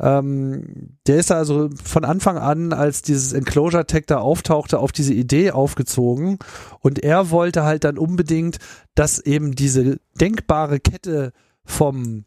Ähm, 0.00 0.96
der 1.06 1.18
ist 1.18 1.30
also 1.30 1.70
von 1.84 2.04
Anfang 2.04 2.36
an, 2.36 2.72
als 2.72 3.02
dieses 3.02 3.32
Enclosure 3.32 3.86
Tag 3.86 4.08
da 4.08 4.18
auftauchte, 4.18 4.80
auf 4.80 4.90
diese 4.90 5.14
Idee 5.14 5.52
aufgezogen 5.52 6.40
und 6.80 6.98
er 6.98 7.30
wollte 7.30 7.62
halt 7.62 7.84
dann 7.84 7.96
unbedingt, 7.96 8.58
dass 8.96 9.20
eben 9.20 9.54
diese 9.54 10.00
denkbare 10.20 10.80
Kette 10.80 11.32
vom 11.64 12.24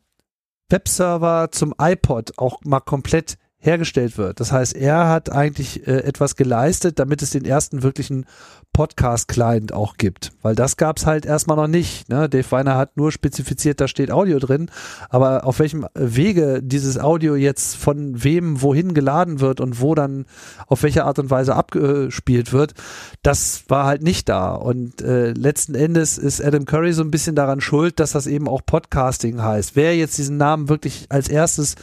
Webserver 0.69 1.49
zum 1.51 1.73
iPod 1.79 2.37
auch 2.37 2.59
mal 2.63 2.81
komplett 2.81 3.37
hergestellt 3.59 4.17
wird. 4.17 4.39
Das 4.39 4.51
heißt, 4.51 4.75
er 4.75 5.09
hat 5.09 5.31
eigentlich 5.31 5.87
äh, 5.87 6.03
etwas 6.03 6.35
geleistet, 6.35 6.99
damit 6.99 7.21
es 7.21 7.31
den 7.31 7.43
ersten 7.43 7.81
wirklichen 7.81 8.25
Podcast-Client 8.71 9.73
auch 9.73 9.97
gibt. 9.97 10.31
Weil 10.43 10.53
das 10.53 10.77
gab 10.77 10.97
es 10.97 11.07
halt 11.07 11.25
erstmal 11.25 11.57
noch 11.57 11.67
nicht. 11.67 12.09
Ne? 12.09 12.29
Dave 12.29 12.51
Weiner 12.51 12.75
hat 12.75 12.95
nur 12.95 13.11
spezifiziert, 13.11 13.81
da 13.81 13.87
steht 13.87 14.11
Audio 14.11 14.37
drin. 14.37 14.69
Aber 15.09 15.45
auf 15.45 15.57
welchem 15.57 15.87
Wege 15.95 16.61
dieses 16.61 16.99
Audio 16.99 17.35
jetzt 17.35 17.75
von 17.75 18.23
wem 18.23 18.61
wohin 18.61 18.93
geladen 18.93 19.39
wird 19.39 19.59
und 19.59 19.81
wo 19.81 19.95
dann 19.95 20.25
auf 20.67 20.83
welche 20.83 21.05
Art 21.05 21.17
und 21.17 21.31
Weise 21.31 21.55
abgespielt 21.55 22.53
wird, 22.53 22.75
das 23.23 23.63
war 23.67 23.85
halt 23.85 24.03
nicht 24.03 24.29
da. 24.29 24.53
Und 24.53 25.01
äh, 25.01 25.31
letzten 25.31 25.73
Endes 25.73 26.19
ist 26.19 26.43
Adam 26.43 26.65
Curry 26.65 26.93
so 26.93 27.01
ein 27.01 27.11
bisschen 27.11 27.35
daran 27.35 27.61
schuld, 27.61 27.99
dass 27.99 28.11
das 28.11 28.27
eben 28.27 28.47
auch 28.47 28.61
Podcasting 28.63 29.41
heißt. 29.41 29.75
Wer 29.75 29.97
jetzt 29.97 30.19
diesen 30.19 30.37
Namen 30.37 30.69
wirklich 30.69 31.07
als 31.09 31.27
erstes 31.27 31.73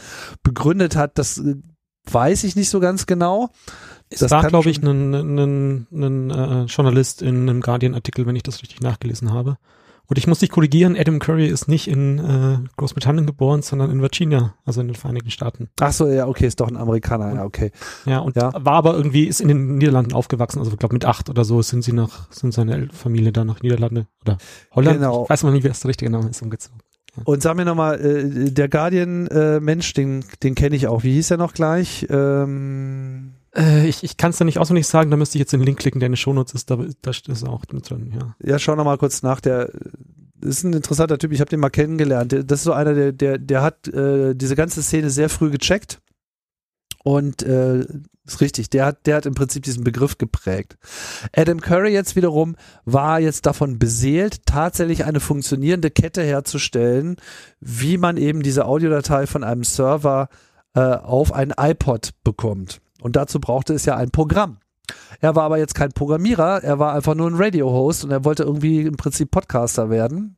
begründet 0.43 0.95
hat, 0.95 1.17
das 1.17 1.39
äh, 1.39 1.55
weiß 2.11 2.43
ich 2.43 2.55
nicht 2.55 2.69
so 2.69 2.79
ganz 2.79 3.05
genau. 3.05 3.49
Es 4.09 4.19
das 4.19 4.31
war, 4.31 4.47
glaube 4.47 4.69
ich, 4.69 4.81
ein, 4.83 5.13
ein, 5.13 5.87
ein 5.91 6.29
äh, 6.29 6.63
Journalist 6.65 7.21
in 7.21 7.49
einem 7.49 7.61
Guardian-Artikel, 7.61 8.25
wenn 8.25 8.35
ich 8.35 8.43
das 8.43 8.61
richtig 8.61 8.81
nachgelesen 8.81 9.33
habe. 9.33 9.57
Und 10.07 10.19
ich 10.19 10.27
muss 10.27 10.39
dich 10.39 10.51
korrigieren, 10.51 10.95
Adam 10.95 11.19
Curry 11.19 11.47
ist 11.47 11.67
nicht 11.67 11.87
in 11.87 12.19
äh, 12.19 12.57
Großbritannien 12.77 13.25
geboren, 13.25 13.63
sondern 13.63 13.89
in 13.89 14.01
Virginia, 14.01 14.53
also 14.63 14.81
in 14.81 14.87
den 14.87 14.95
Vereinigten 14.95 15.31
Staaten. 15.31 15.69
Ach 15.79 15.91
so, 15.91 16.07
ja, 16.07 16.27
okay, 16.27 16.45
ist 16.45 16.59
doch 16.59 16.67
ein 16.67 16.77
Amerikaner, 16.77 17.33
ja, 17.33 17.43
okay. 17.43 17.71
Ja, 18.05 18.19
und 18.19 18.35
ja. 18.35 18.51
war 18.53 18.73
aber 18.73 18.95
irgendwie, 18.95 19.25
ist 19.25 19.41
in 19.41 19.47
den 19.47 19.77
Niederlanden 19.77 20.13
aufgewachsen, 20.13 20.59
also 20.59 20.71
ich 20.71 20.77
glaube 20.77 20.93
mit 20.93 21.05
acht 21.05 21.29
oder 21.29 21.43
so 21.43 21.61
sind 21.61 21.83
sie 21.83 21.93
nach, 21.93 22.31
sind 22.31 22.53
seine 22.53 22.89
Familie 22.89 23.31
da 23.31 23.43
nach 23.45 23.61
Niederlande 23.61 24.05
oder 24.21 24.37
Holland. 24.71 24.99
Genau. 24.99 25.23
Ich 25.23 25.29
weiß 25.29 25.43
mal 25.43 25.51
nicht, 25.51 25.63
wie 25.63 25.69
das 25.69 25.79
der 25.79 25.89
richtige 25.89 26.11
Name 26.11 26.29
ist, 26.29 26.41
umgezogen. 26.41 26.79
Ja. 27.17 27.23
Und 27.25 27.41
sag 27.41 27.55
mir 27.55 27.65
nochmal, 27.65 27.99
äh, 27.99 28.51
der 28.51 28.69
Guardian-Mensch, 28.69 29.91
äh, 29.91 29.93
den, 29.93 30.25
den 30.43 30.55
kenne 30.55 30.75
ich 30.75 30.87
auch. 30.87 31.03
Wie 31.03 31.13
hieß 31.13 31.31
er 31.31 31.37
noch 31.37 31.53
gleich? 31.53 32.05
Ähm 32.09 33.33
äh, 33.55 33.87
ich 33.87 34.03
ich 34.03 34.17
kann 34.17 34.31
es 34.31 34.37
da 34.37 34.45
nicht 34.45 34.59
auswendig 34.59 34.87
sagen, 34.87 35.11
da 35.11 35.17
müsste 35.17 35.37
ich 35.37 35.39
jetzt 35.39 35.53
den 35.53 35.61
Link 35.61 35.79
klicken, 35.79 35.99
der 35.99 36.07
in 36.07 36.13
den 36.13 36.17
Shownotes 36.17 36.53
ist, 36.53 36.69
da, 36.69 36.77
da 37.01 37.11
ist 37.11 37.47
auch 37.47 37.63
mit 37.71 37.89
drin, 37.89 38.13
ja. 38.13 38.35
Ja, 38.43 38.59
schau 38.59 38.75
noch 38.75 38.85
mal 38.85 38.97
kurz 38.97 39.23
nach, 39.23 39.39
der 39.39 39.71
ist 40.41 40.63
ein 40.63 40.73
interessanter 40.73 41.17
Typ, 41.17 41.31
ich 41.31 41.39
habe 41.39 41.49
den 41.49 41.59
mal 41.59 41.69
kennengelernt. 41.69 42.33
Das 42.33 42.59
ist 42.59 42.63
so 42.63 42.73
einer, 42.73 42.93
der, 42.93 43.11
der, 43.11 43.37
der 43.37 43.61
hat 43.61 43.87
äh, 43.87 44.35
diese 44.35 44.55
ganze 44.55 44.83
Szene 44.83 45.09
sehr 45.09 45.29
früh 45.29 45.49
gecheckt. 45.49 46.01
Und 47.05 47.43
äh, 47.43 47.85
ist 48.25 48.41
richtig, 48.41 48.71
der 48.71 48.87
hat, 48.87 49.05
der 49.05 49.17
hat 49.17 49.27
im 49.27 49.35
Prinzip 49.35 49.61
diesen 49.61 49.83
Begriff 49.83 50.17
geprägt. 50.17 50.75
Adam 51.35 51.61
Curry 51.61 51.93
jetzt 51.93 52.15
wiederum 52.15 52.55
war 52.83 53.19
jetzt 53.19 53.45
davon 53.45 53.77
beseelt, 53.77 54.47
tatsächlich 54.47 55.05
eine 55.05 55.19
funktionierende 55.19 55.91
Kette 55.91 56.23
herzustellen, 56.23 57.17
wie 57.59 57.99
man 57.99 58.17
eben 58.17 58.41
diese 58.41 58.65
Audiodatei 58.65 59.27
von 59.27 59.43
einem 59.43 59.63
Server 59.63 60.29
äh, 60.73 60.79
auf 60.79 61.31
ein 61.31 61.53
iPod 61.55 62.09
bekommt. 62.23 62.81
Und 63.01 63.15
dazu 63.15 63.39
brauchte 63.39 63.75
es 63.75 63.85
ja 63.85 63.95
ein 63.95 64.09
Programm. 64.09 64.57
Er 65.21 65.35
war 65.35 65.43
aber 65.43 65.59
jetzt 65.59 65.75
kein 65.75 65.91
Programmierer, 65.91 66.63
er 66.63 66.79
war 66.79 66.93
einfach 66.93 67.13
nur 67.13 67.29
ein 67.29 67.35
Radio-Host 67.35 68.03
und 68.03 68.09
er 68.09 68.25
wollte 68.25 68.41
irgendwie 68.41 68.81
im 68.81 68.97
Prinzip 68.97 69.29
Podcaster 69.29 69.91
werden. 69.91 70.37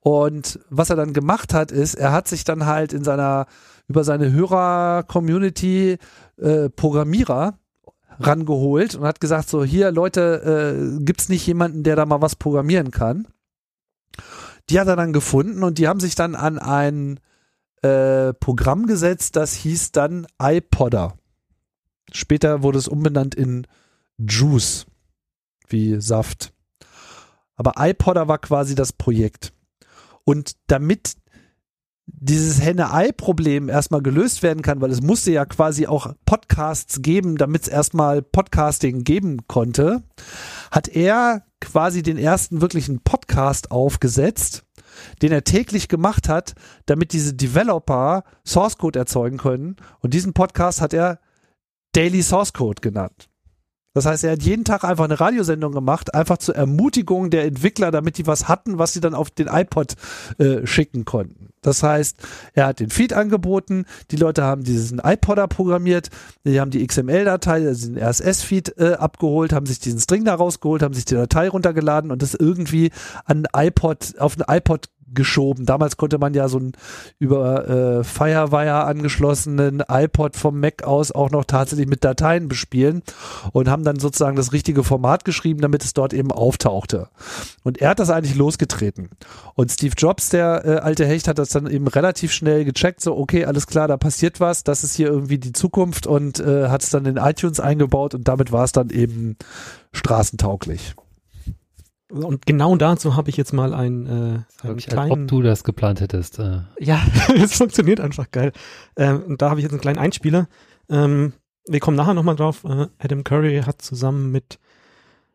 Und 0.00 0.58
was 0.70 0.88
er 0.88 0.96
dann 0.96 1.12
gemacht 1.12 1.52
hat, 1.52 1.70
ist, 1.70 1.96
er 1.96 2.12
hat 2.12 2.28
sich 2.28 2.44
dann 2.44 2.64
halt 2.64 2.94
in 2.94 3.04
seiner, 3.04 3.44
über 3.88 4.04
seine 4.04 4.30
Hörer-Community 4.30 5.98
äh, 6.36 6.68
Programmierer 6.68 7.58
rangeholt 8.20 8.94
und 8.94 9.04
hat 9.04 9.20
gesagt, 9.20 9.48
so 9.48 9.64
hier 9.64 9.90
Leute, 9.90 10.98
äh, 11.00 11.04
gibt's 11.04 11.28
nicht 11.28 11.46
jemanden, 11.46 11.82
der 11.82 11.96
da 11.96 12.04
mal 12.04 12.20
was 12.20 12.36
programmieren 12.36 12.90
kann? 12.90 13.28
Die 14.70 14.78
hat 14.78 14.88
er 14.88 14.96
dann 14.96 15.12
gefunden 15.12 15.62
und 15.62 15.78
die 15.78 15.88
haben 15.88 16.00
sich 16.00 16.14
dann 16.14 16.34
an 16.34 16.58
ein 16.58 17.20
äh, 17.82 18.34
Programm 18.34 18.86
gesetzt, 18.86 19.36
das 19.36 19.54
hieß 19.54 19.92
dann 19.92 20.26
iPodder. 20.40 21.16
Später 22.12 22.62
wurde 22.62 22.78
es 22.78 22.88
umbenannt 22.88 23.34
in 23.34 23.66
Juice, 24.18 24.86
wie 25.68 26.00
Saft. 26.00 26.52
Aber 27.56 27.74
iPodder 27.78 28.28
war 28.28 28.38
quasi 28.38 28.74
das 28.74 28.92
Projekt. 28.92 29.52
Und 30.24 30.56
damit 30.66 31.14
dieses 32.20 32.60
Henne-Ei-Problem 32.62 33.68
erstmal 33.68 34.02
gelöst 34.02 34.42
werden 34.42 34.62
kann, 34.62 34.80
weil 34.80 34.90
es 34.90 35.02
musste 35.02 35.30
ja 35.30 35.44
quasi 35.44 35.86
auch 35.86 36.14
Podcasts 36.24 37.02
geben, 37.02 37.36
damit 37.36 37.62
es 37.62 37.68
erstmal 37.68 38.22
Podcasting 38.22 39.04
geben 39.04 39.46
konnte, 39.46 40.02
hat 40.70 40.88
er 40.88 41.44
quasi 41.60 42.02
den 42.02 42.18
ersten 42.18 42.60
wirklichen 42.60 43.00
Podcast 43.00 43.70
aufgesetzt, 43.70 44.64
den 45.22 45.32
er 45.32 45.44
täglich 45.44 45.88
gemacht 45.88 46.28
hat, 46.28 46.54
damit 46.86 47.12
diese 47.12 47.34
Developer 47.34 48.24
Source 48.46 48.78
Code 48.78 48.98
erzeugen 48.98 49.38
können. 49.38 49.76
Und 50.00 50.14
diesen 50.14 50.32
Podcast 50.32 50.80
hat 50.80 50.94
er 50.94 51.20
Daily 51.92 52.22
Source 52.22 52.52
Code 52.52 52.80
genannt. 52.80 53.28
Das 53.94 54.06
heißt, 54.06 54.24
er 54.24 54.32
hat 54.32 54.42
jeden 54.42 54.64
Tag 54.64 54.84
einfach 54.84 55.04
eine 55.04 55.18
Radiosendung 55.18 55.72
gemacht, 55.72 56.14
einfach 56.14 56.38
zur 56.38 56.54
Ermutigung 56.54 57.30
der 57.30 57.44
Entwickler, 57.44 57.90
damit 57.90 58.18
die 58.18 58.26
was 58.26 58.46
hatten, 58.46 58.78
was 58.78 58.92
sie 58.92 59.00
dann 59.00 59.14
auf 59.14 59.30
den 59.30 59.48
iPod 59.48 59.94
äh, 60.38 60.66
schicken 60.66 61.04
konnten. 61.04 61.47
Das 61.62 61.82
heißt, 61.82 62.18
er 62.54 62.66
hat 62.66 62.80
den 62.80 62.90
Feed 62.90 63.12
angeboten, 63.12 63.84
die 64.10 64.16
Leute 64.16 64.42
haben 64.42 64.64
diesen 64.64 65.00
iPodder 65.00 65.48
programmiert, 65.48 66.08
die 66.44 66.60
haben 66.60 66.70
die 66.70 66.86
XML-Datei, 66.86 67.66
also 67.66 67.88
den 67.88 68.02
RSS-Feed 68.02 68.78
äh, 68.78 68.92
abgeholt, 68.94 69.52
haben 69.52 69.66
sich 69.66 69.78
diesen 69.78 70.00
String 70.00 70.24
da 70.24 70.34
rausgeholt, 70.34 70.82
haben 70.82 70.94
sich 70.94 71.04
die 71.04 71.14
Datei 71.14 71.48
runtergeladen 71.48 72.10
und 72.10 72.22
das 72.22 72.34
irgendwie 72.34 72.90
an 73.24 73.46
iPod, 73.54 74.14
auf 74.18 74.36
den 74.36 74.44
iPod 74.48 74.88
geschoben. 75.14 75.66
Damals 75.66 75.96
konnte 75.96 76.18
man 76.18 76.34
ja 76.34 76.48
so 76.48 76.58
einen 76.58 76.72
über 77.18 77.68
äh, 77.68 78.04
Firewire 78.04 78.84
angeschlossenen 78.84 79.82
iPod 79.88 80.36
vom 80.36 80.60
Mac 80.60 80.82
aus 80.82 81.12
auch 81.12 81.30
noch 81.30 81.44
tatsächlich 81.44 81.88
mit 81.88 82.04
Dateien 82.04 82.48
bespielen 82.48 83.02
und 83.52 83.68
haben 83.68 83.84
dann 83.84 83.98
sozusagen 83.98 84.36
das 84.36 84.52
richtige 84.52 84.84
Format 84.84 85.24
geschrieben, 85.24 85.60
damit 85.60 85.84
es 85.84 85.94
dort 85.94 86.12
eben 86.12 86.32
auftauchte. 86.32 87.08
Und 87.64 87.78
er 87.78 87.90
hat 87.90 87.98
das 87.98 88.10
eigentlich 88.10 88.36
losgetreten. 88.36 89.10
Und 89.54 89.72
Steve 89.72 89.94
Jobs, 89.96 90.28
der 90.28 90.64
äh, 90.64 90.76
alte 90.78 91.06
Hecht, 91.06 91.28
hat 91.28 91.38
das 91.38 91.50
dann 91.50 91.66
eben 91.66 91.88
relativ 91.88 92.32
schnell 92.32 92.64
gecheckt, 92.64 93.00
so 93.00 93.16
okay, 93.16 93.44
alles 93.44 93.66
klar, 93.66 93.88
da 93.88 93.96
passiert 93.96 94.40
was, 94.40 94.64
das 94.64 94.84
ist 94.84 94.94
hier 94.94 95.08
irgendwie 95.08 95.38
die 95.38 95.52
Zukunft 95.52 96.06
und 96.06 96.40
äh, 96.40 96.68
hat 96.68 96.82
es 96.82 96.90
dann 96.90 97.06
in 97.06 97.16
iTunes 97.16 97.60
eingebaut 97.60 98.14
und 98.14 98.28
damit 98.28 98.52
war 98.52 98.64
es 98.64 98.72
dann 98.72 98.90
eben 98.90 99.36
straßentauglich. 99.92 100.94
Und 102.10 102.46
genau 102.46 102.74
dazu 102.76 103.16
habe 103.16 103.30
ich 103.30 103.36
jetzt 103.36 103.52
mal 103.52 103.74
ein, 103.74 104.06
äh, 104.06 104.10
einen 104.10 104.44
Wirklich, 104.62 104.86
kleinen, 104.86 105.12
als 105.12 105.20
ob 105.20 105.28
du 105.28 105.42
das 105.42 105.64
geplant 105.64 106.00
hättest. 106.00 106.38
Äh. 106.38 106.60
ja, 106.78 107.00
es 107.34 107.54
funktioniert 107.54 108.00
einfach 108.00 108.30
geil. 108.30 108.52
Ähm, 108.96 109.22
und 109.24 109.42
da 109.42 109.50
habe 109.50 109.60
ich 109.60 109.64
jetzt 109.64 109.72
einen 109.72 109.80
kleinen 109.80 109.98
Einspieler. 109.98 110.48
Ähm, 110.88 111.34
wir 111.66 111.80
kommen 111.80 111.96
nachher 111.96 112.14
nochmal 112.14 112.36
drauf. 112.36 112.64
Äh, 112.64 112.86
Adam 112.98 113.24
Curry 113.24 113.62
hat 113.66 113.82
zusammen 113.82 114.32
mit 114.32 114.58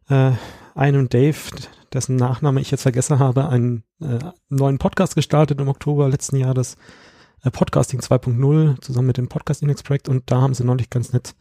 äh, 0.09 0.32
einem 0.76 1.09
Dave, 1.09 1.38
dessen 1.93 2.15
Nachname 2.15 2.59
ich 2.59 2.71
jetzt 2.71 2.82
vergessen 2.82 3.19
habe, 3.19 3.49
einen 3.49 3.84
äh, 4.01 4.19
neuen 4.49 4.80
Podcast 4.80 5.15
gestartet 5.15 5.61
im 5.61 5.67
Oktober 5.67 6.09
letzten 6.09 6.38
Jahres. 6.38 6.76
Äh, 7.43 7.51
Podcasting 7.51 7.99
2.0 7.99 8.82
zusammen 8.82 9.07
mit 9.07 9.17
dem 9.17 9.30
Podcast 9.30 9.61
Index 9.61 9.84
Projekt 9.84 10.09
und 10.09 10.24
da 10.32 10.41
haben 10.41 10.53
sie 10.53 10.63
neulich 10.63 10.89
ganz 10.89 11.13
nett 11.13 11.36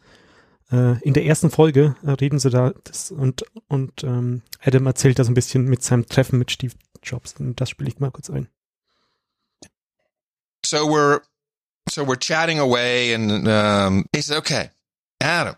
in 1.01 1.13
der 1.13 1.25
ersten 1.25 1.51
Folge 1.51 1.95
äh, 2.03 2.11
reden 2.11 2.39
sie 2.39 2.49
da 2.49 2.73
das, 2.83 3.11
und 3.11 3.43
und 3.67 4.03
ähm, 4.03 4.41
Adam 4.59 4.87
erzählt 4.87 5.19
da 5.19 5.23
so 5.23 5.31
ein 5.31 5.35
bisschen 5.35 5.65
mit 5.65 5.83
seinem 5.83 6.07
Treffen 6.07 6.39
mit 6.39 6.51
Steve 6.51 6.73
Jobs 7.03 7.35
und 7.39 7.59
das 7.61 7.69
spiele 7.69 7.89
ich 7.89 7.99
mal 7.99 8.11
kurz 8.11 8.29
ein. 8.29 8.47
So 10.65 10.87
we're 10.87 11.21
so 11.91 12.03
we're 12.03 12.19
chatting 12.19 12.59
away, 12.59 13.13
and 13.13 13.47
um, 13.47 14.05
he 14.15 14.21
said, 14.21 14.37
"Okay, 14.37 14.69
Adam, 15.21 15.55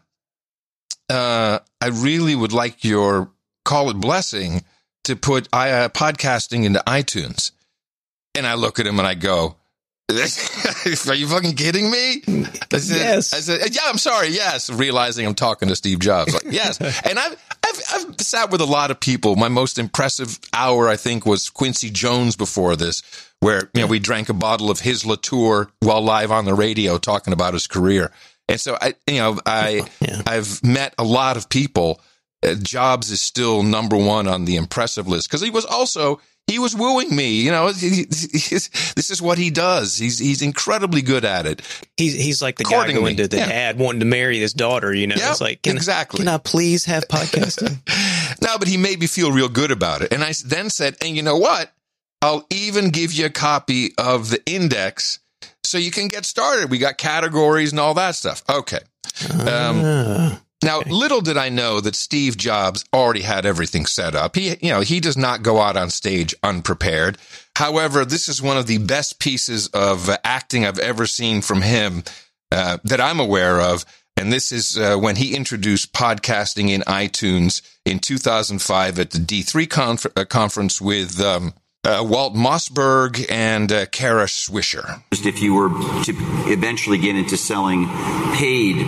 uh, 1.09 1.59
I 1.81 1.87
really 1.87 2.35
would 2.35 2.51
like 2.51 2.83
your 2.83 3.31
call 3.63 3.89
it 3.89 4.01
blessing 4.01 4.63
to 5.03 5.15
put 5.15 5.47
uh, 5.53 5.89
podcasting 5.89 6.65
into 6.65 6.81
iTunes." 6.87 7.51
And 8.35 8.45
I 8.45 8.55
look 8.55 8.79
at 8.79 8.85
him 8.85 8.99
and 8.99 9.07
I 9.07 9.13
go, 9.13 9.55
"Are 10.09 11.15
you 11.15 11.27
fucking 11.27 11.55
kidding 11.55 11.89
me?" 11.89 12.21
I 12.71 12.77
said, 12.77 12.97
Yes. 12.97 13.33
I 13.33 13.39
said, 13.39 13.73
"Yeah, 13.75 13.81
I'm 13.87 13.97
sorry. 13.97 14.29
Yes." 14.29 14.69
Realizing 14.69 15.25
I'm 15.25 15.33
talking 15.35 15.67
to 15.69 15.75
Steve 15.75 15.99
Jobs, 15.99 16.33
like, 16.33 16.43
yes. 16.49 16.79
and 17.05 17.17
I've, 17.17 17.35
I've 17.65 17.81
I've 17.93 18.21
sat 18.21 18.51
with 18.51 18.61
a 18.61 18.65
lot 18.65 18.91
of 18.91 18.99
people. 18.99 19.35
My 19.35 19.49
most 19.49 19.79
impressive 19.79 20.39
hour, 20.53 20.87
I 20.87 20.95
think, 20.95 21.25
was 21.25 21.49
Quincy 21.49 21.89
Jones 21.89 22.35
before 22.35 22.75
this, 22.75 23.01
where 23.39 23.69
you 23.73 23.81
know 23.81 23.87
we 23.87 23.99
drank 23.99 24.29
a 24.29 24.33
bottle 24.33 24.69
of 24.69 24.79
his 24.79 25.05
Latour 25.05 25.71
while 25.79 26.01
live 26.01 26.31
on 26.31 26.45
the 26.45 26.53
radio 26.53 26.97
talking 26.97 27.33
about 27.33 27.53
his 27.53 27.67
career. 27.67 28.11
And 28.47 28.61
so 28.61 28.77
I, 28.79 28.93
you 29.07 29.19
know, 29.19 29.39
I 29.45 29.87
Yeah. 30.01 30.21
I've 30.27 30.63
met 30.63 30.93
a 30.99 31.03
lot 31.03 31.35
of 31.35 31.49
people. 31.49 31.99
Uh, 32.45 32.55
Jobs 32.55 33.09
is 33.11 33.21
still 33.21 33.63
number 33.63 33.97
one 33.97 34.27
on 34.27 34.45
the 34.45 34.55
impressive 34.55 35.07
list 35.07 35.27
because 35.29 35.41
he 35.41 35.49
was 35.49 35.65
also 35.65 36.19
he 36.47 36.59
was 36.59 36.75
wooing 36.75 37.15
me. 37.15 37.41
You 37.41 37.49
know, 37.51 37.67
he, 37.69 37.89
he- 37.89 38.03
this 38.05 39.09
is 39.09 39.21
what 39.21 39.37
he 39.37 39.49
does. 39.49 39.97
He's 39.97 40.19
he's 40.19 40.41
incredibly 40.41 41.01
good 41.01 41.25
at 41.25 41.45
it. 41.47 41.61
He's 41.97 42.13
he's 42.13 42.41
like 42.41 42.57
the 42.57 42.63
guy 42.65 42.91
going 42.93 43.17
to 43.17 43.27
the 43.27 43.37
yeah. 43.37 43.47
dad 43.47 43.79
wanting 43.79 44.01
to 44.01 44.05
marry 44.05 44.39
his 44.39 44.53
daughter. 44.53 44.93
You 44.93 45.07
know, 45.07 45.15
Yeah, 45.17 45.31
it's 45.31 45.41
like 45.41 45.61
can, 45.63 45.75
exactly. 45.75 46.19
Can 46.19 46.27
I 46.27 46.37
please 46.37 46.85
have 46.85 47.07
podcasting? 47.09 47.79
no, 48.41 48.57
but 48.59 48.67
he 48.67 48.77
made 48.77 48.99
me 48.99 49.07
feel 49.07 49.31
real 49.31 49.49
good 49.49 49.71
about 49.71 50.01
it. 50.01 50.13
And 50.13 50.23
I 50.23 50.33
then 50.45 50.69
said, 50.69 50.95
and 51.01 51.15
you 51.15 51.23
know 51.23 51.37
what? 51.37 51.71
I'll 52.21 52.45
even 52.51 52.89
give 52.89 53.11
you 53.11 53.25
a 53.25 53.29
copy 53.29 53.89
of 53.97 54.29
the 54.29 54.41
index 54.45 55.19
so 55.63 55.77
you 55.77 55.91
can 55.91 56.07
get 56.07 56.25
started. 56.25 56.69
We 56.71 56.77
got 56.77 56.97
categories 56.97 57.71
and 57.71 57.79
all 57.79 57.93
that 57.95 58.15
stuff. 58.15 58.43
Okay. 58.49 58.79
Um, 59.31 59.81
Ah. 59.83 60.41
Now, 60.65 60.79
little 60.79 61.21
did 61.21 61.37
I 61.37 61.49
know 61.49 61.79
that 61.79 61.93
Steve 61.93 62.37
Jobs 62.37 62.83
already 62.91 63.21
had 63.21 63.45
everything 63.45 63.85
set 63.85 64.15
up. 64.15 64.35
He, 64.35 64.57
you 64.61 64.71
know, 64.71 64.81
he 64.81 64.99
does 64.99 65.15
not 65.15 65.43
go 65.43 65.61
out 65.61 65.77
on 65.77 65.91
stage 65.91 66.33
unprepared. 66.41 67.19
However, 67.55 68.03
this 68.03 68.27
is 68.27 68.41
one 68.41 68.57
of 68.57 68.65
the 68.65 68.79
best 68.79 69.19
pieces 69.19 69.67
of 69.67 70.09
acting 70.23 70.65
I've 70.65 70.79
ever 70.79 71.05
seen 71.05 71.43
from 71.43 71.61
him 71.61 72.03
uh, 72.51 72.79
that 72.83 72.99
I'm 72.99 73.19
aware 73.19 73.61
of. 73.61 73.85
And 74.17 74.33
this 74.33 74.51
is 74.51 74.75
uh, 74.75 74.97
when 74.97 75.17
he 75.17 75.35
introduced 75.35 75.93
podcasting 75.93 76.69
in 76.71 76.81
iTunes 76.81 77.61
in 77.85 77.99
2005 77.99 78.97
at 78.97 79.11
the 79.11 79.19
D3 79.19 79.69
conf- 79.69 80.07
uh, 80.15 80.25
conference 80.25 80.81
with 80.81 81.21
um, 81.21 81.53
uh, 81.85 82.03
Walt 82.03 82.33
Mossberg 82.33 83.25
and 83.29 83.71
uh, 83.71 83.85
Kara 83.87 84.25
Swisher. 84.25 85.01
Just 85.11 85.25
if 85.25 85.41
you 85.41 85.53
were 85.53 85.69
to 86.03 86.13
eventually 86.51 86.97
get 86.97 87.15
into 87.15 87.37
selling 87.37 87.87
paid 88.33 88.85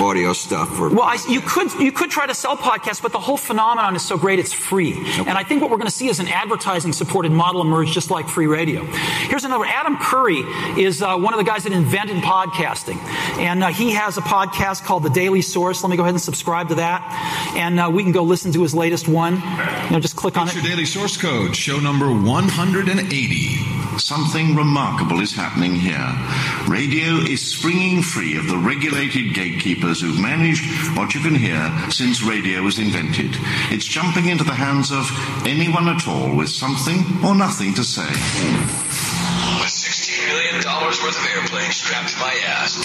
audio 0.00 0.32
stuff 0.32 0.78
or 0.78 0.90
Well, 0.90 1.02
I, 1.02 1.18
you 1.28 1.40
could 1.40 1.72
you 1.74 1.92
could 1.92 2.10
try 2.10 2.26
to 2.26 2.34
sell 2.34 2.56
podcasts, 2.56 3.00
but 3.02 3.12
the 3.12 3.18
whole 3.18 3.36
phenomenon 3.36 3.96
is 3.96 4.02
so 4.02 4.18
great 4.18 4.38
it's 4.38 4.52
free. 4.52 4.92
And 5.18 5.30
I 5.30 5.42
think 5.42 5.62
what 5.62 5.70
we're 5.70 5.78
going 5.78 5.88
to 5.88 5.94
see 5.94 6.08
is 6.08 6.20
an 6.20 6.28
advertising 6.28 6.92
supported 6.92 7.32
model 7.32 7.60
emerge, 7.60 7.92
just 7.92 8.10
like 8.10 8.28
free 8.28 8.46
radio. 8.46 8.84
Here's 8.84 9.44
another. 9.44 9.64
Adam 9.64 9.96
Curry 9.96 10.40
is 10.80 11.02
uh, 11.02 11.16
one 11.16 11.32
of 11.32 11.38
the 11.38 11.44
guys 11.44 11.64
that 11.64 11.72
invented 11.72 12.22
podcasting, 12.22 12.98
and 13.38 13.62
uh, 13.64 13.68
he 13.68 13.92
has 13.92 14.18
a 14.18 14.22
podcast 14.22 14.84
called 14.84 15.02
The 15.02 15.10
Daily 15.10 15.42
Source. 15.42 15.82
Let 15.82 15.90
me 15.90 15.96
go 15.96 16.02
ahead 16.02 16.14
and 16.14 16.20
subscribe 16.20 16.68
to 16.68 16.76
that, 16.76 17.02
and 17.56 17.80
uh, 17.80 17.90
we 17.92 18.02
can 18.02 18.12
go 18.12 18.22
listen 18.22 18.52
to 18.52 18.62
his 18.62 18.74
latest 18.74 19.08
one. 19.08 19.34
You 19.36 19.90
know, 19.90 20.00
just 20.00 20.16
click 20.16 20.36
on 20.36 20.48
it. 20.48 20.54
your 20.54 20.62
daily 20.62 20.86
source 20.86 21.16
code, 21.16 21.56
show 21.56 21.78
number 21.80 22.06
180. 22.16 23.98
Something 23.98 24.54
remarkable 24.54 25.20
is 25.20 25.34
happening 25.34 25.74
here. 25.74 26.12
Radio 26.68 27.16
is 27.16 27.40
springing 27.40 28.02
free 28.02 28.36
of 28.36 28.46
the 28.48 28.58
regulated 28.58 29.34
gatekeepers 29.34 30.00
who've 30.00 30.20
managed 30.20 30.64
what 30.96 31.14
you 31.14 31.20
can 31.20 31.34
hear 31.34 31.72
since 31.90 32.22
radio 32.22 32.62
was 32.62 32.78
invented. 32.78 33.36
It's 33.72 33.86
jumping 33.86 34.28
into 34.28 34.44
the 34.44 34.54
hands 34.54 34.92
of 34.92 35.08
anyone 35.46 35.88
at 35.88 36.06
all 36.06 36.36
with 36.36 36.48
something 36.48 37.04
or 37.24 37.34
nothing 37.34 37.74
to 37.74 37.84
say. 37.84 38.08
With 39.58 39.72
$16 39.72 40.28
million 40.28 40.60
worth 40.60 41.16
of 41.16 41.26
airplane 41.34 41.72
strapped 41.72 42.10
to 42.12 42.18
my 42.20 42.34
ass. 42.46 42.76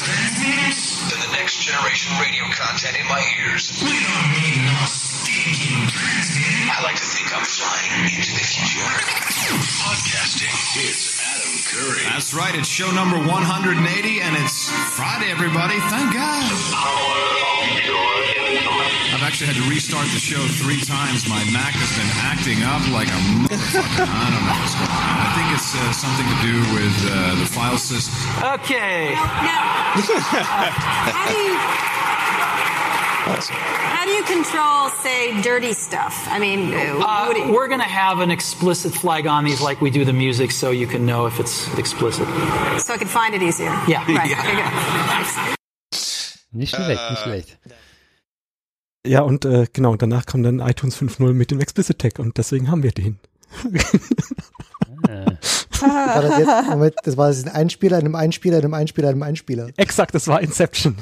Then 1.11 1.19
the 1.19 1.35
next 1.35 1.59
generation 1.59 2.15
radio 2.19 2.43
content 2.55 2.97
in 2.99 3.07
my 3.07 3.21
ears. 3.43 3.71
We 3.83 3.91
don't 3.91 4.31
need 4.31 4.63
no 4.63 4.85
stinking 4.87 5.91
I 6.71 6.81
like 6.83 6.95
to 6.95 7.03
think 7.03 7.20
I'm 7.31 7.45
flying 7.45 8.11
into 8.11 8.35
the 8.35 8.43
future. 8.43 8.83
Podcasting. 9.79 10.51
It's 10.83 11.15
Adam 11.23 11.55
Curry. 11.63 12.03
That's 12.11 12.33
right, 12.33 12.53
it's 12.53 12.67
show 12.67 12.91
number 12.91 13.15
180, 13.23 14.19
and 14.19 14.35
it's 14.35 14.67
Friday, 14.91 15.31
everybody. 15.31 15.79
Thank 15.87 16.11
God. 16.11 16.51
I've 19.15 19.23
actually 19.23 19.47
had 19.47 19.55
to 19.63 19.69
restart 19.71 20.11
the 20.11 20.19
show 20.19 20.43
three 20.59 20.81
times. 20.83 21.23
My 21.29 21.39
Mac 21.55 21.71
has 21.79 21.95
been 21.95 22.11
acting 22.19 22.67
up 22.67 22.83
like 22.91 23.07
a 23.07 23.19
motherfucker. 23.47 24.11
I 24.11 24.27
don't 24.27 24.43
know 24.43 24.59
what's 24.59 24.75
going 24.75 24.91
on. 24.91 25.15
I 25.23 25.31
think 25.31 25.55
it's 25.55 25.71
uh, 25.71 25.87
something 25.95 26.27
to 26.27 26.35
do 26.43 26.59
with 26.75 26.95
uh, 27.07 27.39
the 27.39 27.47
file 27.47 27.79
system. 27.79 28.11
Okay. 28.59 29.15
How 31.15 31.31
do 31.31 31.39
you 31.39 31.55
how 33.25 34.05
do 34.05 34.11
you 34.11 34.23
control, 34.23 34.89
say, 35.03 35.41
dirty 35.41 35.73
stuff? 35.73 36.27
I 36.29 36.39
mean, 36.39 36.73
Uh, 36.73 37.25
would 37.27 37.37
it- 37.37 37.47
we're 37.47 37.67
going 37.67 37.79
to 37.81 37.85
have 37.87 38.19
an 38.19 38.31
explicit 38.31 38.93
flag 38.93 39.27
on 39.27 39.45
these, 39.45 39.61
like 39.61 39.81
we 39.81 39.91
do 39.91 40.03
the 40.05 40.13
music, 40.13 40.51
so 40.51 40.71
you 40.71 40.87
can 40.87 41.05
know 41.05 41.27
if 41.27 41.39
it's 41.39 41.67
explicit. 41.77 42.27
so 42.79 42.93
I 42.93 42.97
can 42.97 43.07
find 43.07 43.33
it 43.35 43.41
easier. 43.41 43.71
Yeah. 43.87 44.03
Right. 44.07 44.31
Okay, 44.31 44.55
good. 44.55 44.71
Thanks. 45.07 45.57
Nicht 46.53 46.75
schlecht, 46.75 47.09
nicht 47.11 47.21
schlecht. 47.23 47.57
Ja, 49.05 49.21
und 49.21 49.45
äh, 49.45 49.65
genau, 49.73 49.95
danach 49.95 50.25
kam 50.25 50.43
dann 50.43 50.59
iTunes 50.59 50.95
5.0 50.97 51.33
mit 51.33 51.49
dem 51.51 51.59
Explicit 51.59 51.97
Tag 51.99 52.19
und 52.19 52.37
deswegen 52.37 52.69
haben 52.69 52.83
wir 52.83 52.91
den. 52.91 53.19
War 55.81 56.21
das 56.21 56.37
jetzt, 56.37 56.69
Moment, 56.69 56.95
das 57.03 57.17
war 57.17 57.31
jetzt 57.31 57.47
ein 57.47 57.53
Einspieler, 57.53 57.97
in 57.99 58.05
einem 58.05 58.15
Einspieler, 58.15 58.57
in 58.59 58.65
einem 58.65 58.73
Einspieler, 58.73 59.09
in 59.09 59.13
einem 59.15 59.23
Einspieler. 59.23 59.69
Exakt, 59.77 60.13
das 60.13 60.27
war 60.27 60.41
Inception. 60.41 60.95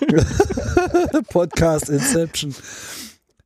Podcast 1.30 1.88
Inception. 1.88 2.54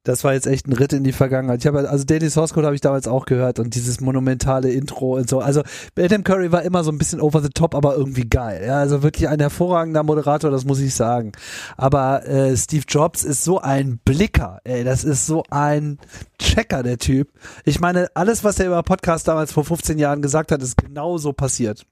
Das 0.04 0.22
war 0.22 0.34
jetzt 0.34 0.46
echt 0.46 0.68
ein 0.68 0.74
Ritt 0.74 0.92
in 0.92 1.02
die 1.02 1.12
Vergangenheit. 1.12 1.60
Ich 1.60 1.66
habe 1.66 1.88
also 1.88 2.04
Daily 2.04 2.28
Source 2.28 2.52
Code 2.52 2.66
habe 2.66 2.74
ich 2.74 2.82
damals 2.82 3.08
auch 3.08 3.24
gehört 3.24 3.58
und 3.58 3.74
dieses 3.74 4.02
monumentale 4.02 4.70
Intro 4.70 5.16
und 5.16 5.30
so. 5.30 5.40
Also 5.40 5.62
Adam 5.98 6.22
Curry 6.22 6.52
war 6.52 6.62
immer 6.62 6.84
so 6.84 6.92
ein 6.92 6.98
bisschen 6.98 7.22
over 7.22 7.40
the 7.40 7.48
top, 7.48 7.74
aber 7.74 7.96
irgendwie 7.96 8.28
geil. 8.28 8.62
Ja, 8.66 8.80
also 8.80 9.02
wirklich 9.02 9.30
ein 9.30 9.40
hervorragender 9.40 10.02
Moderator, 10.02 10.50
das 10.50 10.66
muss 10.66 10.78
ich 10.80 10.94
sagen. 10.94 11.32
Aber 11.78 12.26
äh, 12.28 12.54
Steve 12.54 12.84
Jobs 12.86 13.24
ist 13.24 13.44
so 13.44 13.60
ein 13.60 13.98
Blicker. 14.04 14.60
Ey, 14.64 14.84
das 14.84 15.04
ist 15.04 15.24
so 15.24 15.42
ein 15.48 15.98
Checker 16.38 16.82
der 16.82 16.98
Typ. 16.98 17.32
Ich 17.64 17.80
meine, 17.80 18.08
alles 18.14 18.44
was 18.44 18.60
er 18.60 18.66
über 18.66 18.82
Podcast 18.82 19.26
damals 19.26 19.52
vor 19.52 19.64
15 19.64 19.98
Jahren 19.98 20.20
gesagt 20.20 20.52
hat, 20.52 20.62
ist 20.62 20.76
genau 20.76 21.16
so 21.16 21.32
passiert. 21.32 21.86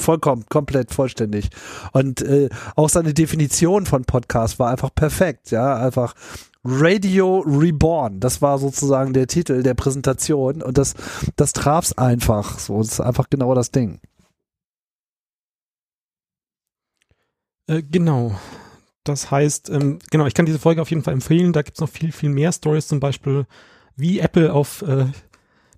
Vollkommen, 0.00 0.46
komplett, 0.48 0.90
vollständig. 0.90 1.50
Und 1.92 2.22
äh, 2.22 2.48
auch 2.76 2.88
seine 2.88 3.12
Definition 3.12 3.84
von 3.84 4.06
Podcast 4.06 4.58
war 4.58 4.70
einfach 4.70 4.90
perfekt, 4.94 5.50
ja, 5.50 5.76
einfach 5.76 6.14
Radio 6.64 7.40
Reborn. 7.40 8.20
Das 8.20 8.40
war 8.40 8.58
sozusagen 8.58 9.12
der 9.12 9.26
Titel 9.26 9.62
der 9.62 9.74
Präsentation 9.74 10.62
und 10.62 10.78
das, 10.78 10.94
das 11.36 11.52
traf's 11.52 11.96
einfach. 11.96 12.58
So, 12.58 12.78
das 12.78 12.92
ist 12.92 13.00
einfach 13.00 13.28
genau 13.28 13.54
das 13.54 13.70
Ding. 13.70 14.00
Äh, 17.66 17.82
genau. 17.82 18.38
Das 19.04 19.30
heißt, 19.30 19.68
ähm, 19.68 19.98
genau, 20.10 20.26
ich 20.26 20.34
kann 20.34 20.46
diese 20.46 20.58
Folge 20.58 20.80
auf 20.80 20.90
jeden 20.90 21.02
Fall 21.02 21.14
empfehlen. 21.14 21.52
Da 21.52 21.62
gibt's 21.62 21.80
noch 21.80 21.90
viel, 21.90 22.12
viel 22.12 22.30
mehr 22.30 22.52
Stories, 22.52 22.88
zum 22.88 23.00
Beispiel, 23.00 23.46
wie 23.96 24.18
Apple 24.18 24.52
auf 24.52 24.80
äh, 24.82 25.06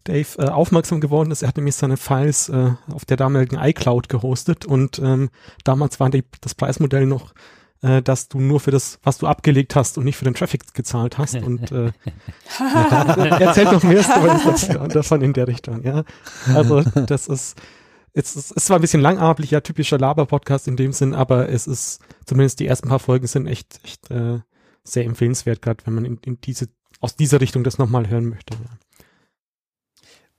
Dave 0.05 0.39
äh, 0.39 0.49
aufmerksam 0.49 1.01
geworden 1.01 1.33
ist. 1.33 1.43
Er 1.43 1.49
hat 1.49 1.57
nämlich 1.57 1.75
seine 1.75 1.97
Files 1.97 2.49
äh, 2.49 2.73
auf 2.93 3.05
der 3.05 3.17
damaligen 3.17 3.57
iCloud 3.57 4.09
gehostet 4.09 4.65
und 4.65 5.01
ähm, 5.01 5.31
damals 5.65 5.99
war 5.99 6.11
die, 6.11 6.25
das 6.41 6.55
Preismodell 6.55 7.07
noch 7.07 7.35
äh, 7.83 8.03
dass 8.03 8.29
du 8.29 8.41
nur 8.41 8.61
für 8.61 8.71
das, 8.71 8.99
was 9.03 9.19
du 9.19 9.27
abgelegt 9.27 9.77
hast 9.77 9.99
und 9.99 10.05
nicht 10.05 10.17
für 10.17 10.25
den 10.25 10.35
Traffic 10.35 10.75
gezahlt 10.75 11.19
hast. 11.19 11.35
Und 11.43 11.71
äh, 11.73 11.93
erzählt 13.41 13.73
noch 13.73 13.83
mehr 13.83 14.03
Stories 14.03 14.69
davon 14.93 15.23
in 15.23 15.33
der 15.33 15.49
Richtung, 15.49 15.83
ja. 15.85 16.05
Also 16.55 16.83
das 16.83 17.27
ist, 17.27 17.57
es 18.13 18.35
ist, 18.35 18.67
zwar 18.67 18.79
ein 18.79 18.81
bisschen 18.81 19.03
langatmig, 19.03 19.51
ja, 19.51 19.61
typischer 19.61 19.99
Laber-Podcast 19.99 20.69
in 20.69 20.77
dem 20.77 20.93
Sinn, 20.93 21.15
aber 21.15 21.49
es 21.49 21.67
ist, 21.67 22.01
zumindest 22.25 22.61
die 22.61 22.67
ersten 22.67 22.89
paar 22.89 22.99
Folgen 22.99 23.27
sind 23.27 23.47
echt, 23.47 23.81
echt 23.85 24.11
äh, 24.11 24.41
sehr 24.85 25.05
empfehlenswert, 25.05 25.61
gerade 25.61 25.85
wenn 25.85 25.95
man 25.95 26.05
in, 26.05 26.19
in 26.25 26.41
diese, 26.41 26.69
aus 27.01 27.17
dieser 27.17 27.41
Richtung 27.41 27.63
das 27.63 27.79
nochmal 27.79 28.09
hören 28.09 28.29
möchte. 28.31 28.55
Ja. 28.55 28.71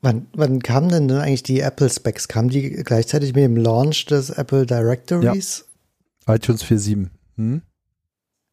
Wann, 0.02 0.28
wann 0.34 0.62
kamen 0.62 0.90
denn 0.90 1.08
dann 1.08 1.22
eigentlich 1.22 1.44
die 1.44 1.60
Apple 1.60 1.90
Specs? 1.90 2.28
Kamen 2.28 2.50
die 2.50 2.70
gleichzeitig 2.70 3.34
mit 3.34 3.44
dem 3.44 3.58
Launch 3.58 4.06
des 4.06 4.30
Apple 4.30 4.66
Directories? 4.66 5.66
Ja. 6.28 6.36
iTunes 6.36 6.64
4.7. 6.64 7.10
Hm? 7.38 7.62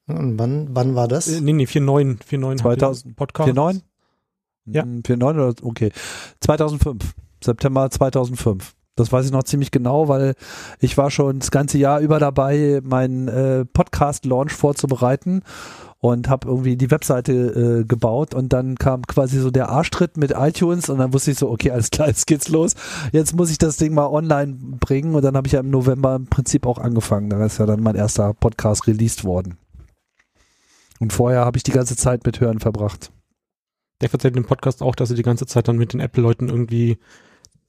Und 0.06 0.38
wann, 0.38 0.68
wann 0.70 0.94
war 0.94 1.08
das? 1.08 1.28
Äh, 1.28 1.40
nee, 1.40 1.52
nee, 1.52 1.64
4.9. 1.64 2.18
4.9 2.22 2.58
2000 2.58 3.16
Podcast. 3.16 3.50
4.9? 3.50 3.80
Ja. 4.66 4.82
4.9 4.82 5.30
oder, 5.30 5.54
okay. 5.62 5.92
2005. 6.40 7.14
September 7.42 7.90
2005. 7.90 8.74
Das 8.96 9.10
weiß 9.10 9.26
ich 9.26 9.32
noch 9.32 9.42
ziemlich 9.42 9.72
genau, 9.72 10.08
weil 10.08 10.34
ich 10.78 10.96
war 10.96 11.10
schon 11.10 11.40
das 11.40 11.50
ganze 11.50 11.78
Jahr 11.78 11.98
über 11.98 12.20
dabei, 12.20 12.80
meinen 12.84 13.26
äh, 13.26 13.64
Podcast-Launch 13.64 14.52
vorzubereiten 14.52 15.42
und 16.04 16.28
habe 16.28 16.48
irgendwie 16.48 16.76
die 16.76 16.90
Webseite 16.90 17.32
äh, 17.32 17.84
gebaut 17.86 18.34
und 18.34 18.52
dann 18.52 18.74
kam 18.76 19.06
quasi 19.06 19.38
so 19.38 19.50
der 19.50 19.70
Arschtritt 19.70 20.18
mit 20.18 20.32
iTunes 20.36 20.90
und 20.90 20.98
dann 20.98 21.14
wusste 21.14 21.30
ich 21.30 21.38
so, 21.38 21.48
okay, 21.48 21.70
alles 21.70 21.88
klar, 21.88 22.08
jetzt 22.08 22.26
geht's 22.26 22.48
los. 22.48 22.74
Jetzt 23.12 23.34
muss 23.34 23.50
ich 23.50 23.56
das 23.56 23.78
Ding 23.78 23.94
mal 23.94 24.08
online 24.08 24.54
bringen 24.80 25.14
und 25.14 25.24
dann 25.24 25.34
habe 25.34 25.46
ich 25.46 25.54
ja 25.54 25.60
im 25.60 25.70
November 25.70 26.16
im 26.16 26.26
Prinzip 26.26 26.66
auch 26.66 26.76
angefangen. 26.76 27.30
Da 27.30 27.42
ist 27.42 27.56
ja 27.56 27.64
dann 27.64 27.82
mein 27.82 27.94
erster 27.94 28.34
Podcast 28.34 28.86
released 28.86 29.24
worden. 29.24 29.56
Und 31.00 31.14
vorher 31.14 31.46
habe 31.46 31.56
ich 31.56 31.62
die 31.62 31.72
ganze 31.72 31.96
Zeit 31.96 32.26
mit 32.26 32.38
Hören 32.38 32.60
verbracht. 32.60 33.10
Der 34.02 34.12
erzählt 34.12 34.36
im 34.36 34.44
Podcast 34.44 34.82
auch, 34.82 34.96
dass 34.96 35.08
er 35.08 35.16
die 35.16 35.22
ganze 35.22 35.46
Zeit 35.46 35.68
dann 35.68 35.78
mit 35.78 35.94
den 35.94 36.00
Apple-Leuten 36.00 36.50
irgendwie 36.50 36.98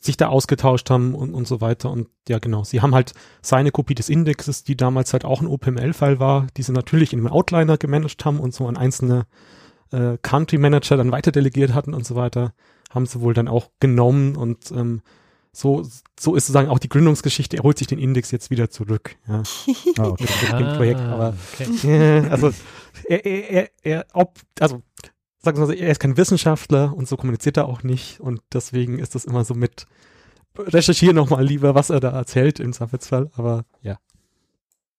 sich 0.05 0.17
da 0.17 0.27
ausgetauscht 0.27 0.89
haben 0.89 1.15
und, 1.15 1.33
und 1.33 1.47
so 1.47 1.61
weiter. 1.61 1.91
Und 1.91 2.07
ja, 2.29 2.39
genau. 2.39 2.63
Sie 2.63 2.81
haben 2.81 2.95
halt 2.95 3.13
seine 3.41 3.71
Kopie 3.71 3.95
des 3.95 4.09
Indexes, 4.09 4.63
die 4.63 4.77
damals 4.77 5.13
halt 5.13 5.25
auch 5.25 5.41
ein 5.41 5.47
OPML-File 5.47 6.19
war, 6.19 6.47
die 6.57 6.63
sie 6.63 6.71
natürlich 6.71 7.13
in 7.13 7.19
einem 7.19 7.29
Outliner 7.29 7.77
gemanagt 7.77 8.25
haben 8.25 8.39
und 8.39 8.53
so 8.53 8.67
an 8.67 8.77
einzelne 8.77 9.25
äh, 9.91 10.17
Country 10.21 10.57
Manager 10.57 10.97
dann 10.97 11.11
weiter 11.11 11.31
delegiert 11.31 11.73
hatten 11.73 11.93
und 11.93 12.05
so 12.05 12.15
weiter, 12.15 12.53
haben 12.91 13.05
sie 13.05 13.21
wohl 13.21 13.33
dann 13.33 13.47
auch 13.47 13.69
genommen 13.79 14.35
und 14.35 14.71
ähm, 14.71 15.01
so, 15.51 15.83
so 16.19 16.35
ist 16.35 16.47
sozusagen 16.47 16.67
auch 16.67 16.79
die 16.79 16.89
Gründungsgeschichte. 16.89 17.55
Er 17.55 17.63
holt 17.63 17.77
sich 17.77 17.87
den 17.87 17.97
Index 17.97 18.29
jetzt 18.31 18.49
wieder 18.49 18.69
zurück. 18.69 19.15
Ja. 19.25 19.43
Oh, 19.97 20.01
okay. 20.11 20.27
dem 20.57 20.75
Projekt. 20.75 20.99
Aber 20.99 21.33
okay. 21.53 22.27
also 22.29 22.51
er, 23.05 23.25
er, 23.25 23.49
er, 23.49 23.69
er 23.83 24.05
ob, 24.11 24.37
also 24.59 24.81
sagen 25.45 25.57
wir 25.57 25.67
mal, 25.67 25.73
er 25.73 25.91
ist 25.91 25.99
kein 25.99 26.17
Wissenschaftler 26.17 26.93
und 26.95 27.07
so 27.07 27.15
kommuniziert 27.15 27.57
er 27.57 27.67
auch 27.67 27.83
nicht 27.83 28.19
und 28.19 28.41
deswegen 28.51 28.99
ist 28.99 29.15
das 29.15 29.25
immer 29.25 29.45
so 29.45 29.53
mit 29.53 29.87
recherchiere 30.57 31.13
nochmal 31.13 31.45
lieber, 31.45 31.75
was 31.75 31.89
er 31.89 31.99
da 31.99 32.11
erzählt 32.11 32.59
im 32.59 32.73
Zweifelsfall, 32.73 33.29
aber 33.35 33.65
ja. 33.81 33.97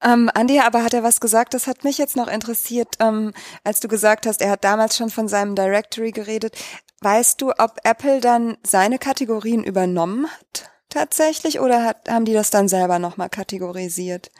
Ähm, 0.02 0.30
Andi 0.34 0.60
aber 0.60 0.84
hat 0.84 0.92
er 0.92 1.02
was 1.02 1.20
gesagt, 1.20 1.54
das 1.54 1.66
hat 1.66 1.82
mich 1.82 1.98
jetzt 1.98 2.16
noch 2.16 2.28
interessiert, 2.28 2.96
ähm, 3.00 3.32
als 3.64 3.80
du 3.80 3.88
gesagt 3.88 4.26
hast, 4.26 4.42
er 4.42 4.50
hat 4.50 4.64
damals 4.64 4.96
schon 4.96 5.10
von 5.10 5.26
seinem 5.26 5.54
Directory 5.54 6.12
geredet. 6.12 6.56
Weißt 7.00 7.40
du, 7.40 7.50
ob 7.58 7.78
Apple 7.84 8.20
dann 8.20 8.56
seine 8.62 8.98
Kategorien 8.98 9.64
übernommen 9.64 10.26
hat 10.26 10.70
tatsächlich 10.90 11.60
oder 11.60 11.84
hat, 11.84 12.08
haben 12.08 12.24
die 12.24 12.34
das 12.34 12.50
dann 12.50 12.68
selber 12.68 12.98
nochmal 12.98 13.30
kategorisiert? 13.30 14.30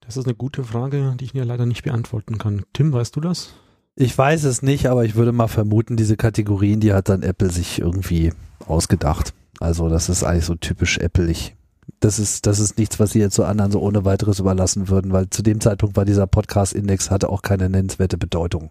Das 0.00 0.16
ist 0.16 0.26
eine 0.26 0.36
gute 0.36 0.62
Frage, 0.62 1.16
die 1.18 1.24
ich 1.24 1.34
mir 1.34 1.44
leider 1.44 1.66
nicht 1.66 1.82
beantworten 1.82 2.38
kann. 2.38 2.64
Tim, 2.72 2.92
weißt 2.92 3.16
du 3.16 3.20
das? 3.20 3.54
Ich 3.98 4.16
weiß 4.16 4.44
es 4.44 4.60
nicht, 4.60 4.86
aber 4.86 5.06
ich 5.06 5.14
würde 5.14 5.32
mal 5.32 5.48
vermuten, 5.48 5.96
diese 5.96 6.18
Kategorien, 6.18 6.80
die 6.80 6.92
hat 6.92 7.08
dann 7.08 7.22
Apple 7.22 7.50
sich 7.50 7.80
irgendwie 7.80 8.32
ausgedacht. 8.66 9.32
Also 9.58 9.88
das 9.88 10.10
ist 10.10 10.22
eigentlich 10.22 10.44
so 10.44 10.54
typisch 10.54 10.98
Apple-ig. 10.98 11.56
Das 12.00 12.18
ist, 12.18 12.46
das 12.46 12.58
ist 12.60 12.76
nichts, 12.76 13.00
was 13.00 13.12
sie 13.12 13.20
jetzt 13.20 13.34
so 13.34 13.44
anderen 13.44 13.72
so 13.72 13.80
ohne 13.80 14.04
weiteres 14.04 14.38
überlassen 14.38 14.88
würden, 14.88 15.12
weil 15.12 15.30
zu 15.30 15.42
dem 15.42 15.62
Zeitpunkt 15.62 15.96
war 15.96 16.04
dieser 16.04 16.26
Podcast-Index, 16.26 17.10
hatte 17.10 17.30
auch 17.30 17.40
keine 17.40 17.70
nennenswerte 17.70 18.18
Bedeutung. 18.18 18.70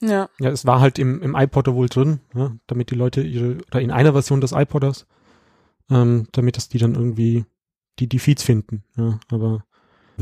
Ja. 0.00 0.28
Ja, 0.38 0.50
es 0.50 0.64
war 0.64 0.80
halt 0.80 1.00
im, 1.00 1.20
im 1.22 1.34
iPod 1.34 1.66
wohl 1.68 1.88
drin, 1.88 2.20
ja, 2.34 2.52
damit 2.68 2.92
die 2.92 2.96
Leute 2.96 3.22
ihre, 3.22 3.58
oder 3.66 3.80
in 3.80 3.90
einer 3.90 4.12
Version 4.12 4.40
des 4.40 4.52
iPodders, 4.52 5.06
ähm, 5.90 6.28
damit 6.30 6.56
das 6.56 6.68
die 6.68 6.78
dann 6.78 6.94
irgendwie 6.94 7.46
die, 7.98 8.08
die 8.08 8.20
Feeds 8.20 8.44
finden, 8.44 8.84
ja, 8.96 9.18
aber. 9.30 9.64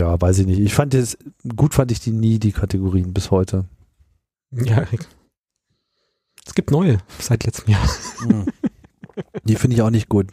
Ja, 0.00 0.18
weiß 0.18 0.38
ich 0.38 0.46
nicht. 0.46 0.60
Ich 0.60 0.72
fand 0.72 0.94
es, 0.94 1.18
gut 1.54 1.74
fand 1.74 1.92
ich 1.92 2.00
die 2.00 2.12
nie, 2.12 2.38
die 2.38 2.52
Kategorien 2.52 3.12
bis 3.12 3.30
heute. 3.30 3.66
Ja, 4.50 4.86
es 6.46 6.54
gibt 6.54 6.70
neue 6.70 6.98
seit 7.18 7.44
letztem 7.44 7.74
Jahr. 7.74 7.86
Mhm. 8.26 8.46
Die 9.44 9.56
finde 9.56 9.76
ich 9.76 9.82
auch 9.82 9.90
nicht 9.90 10.08
gut. 10.08 10.30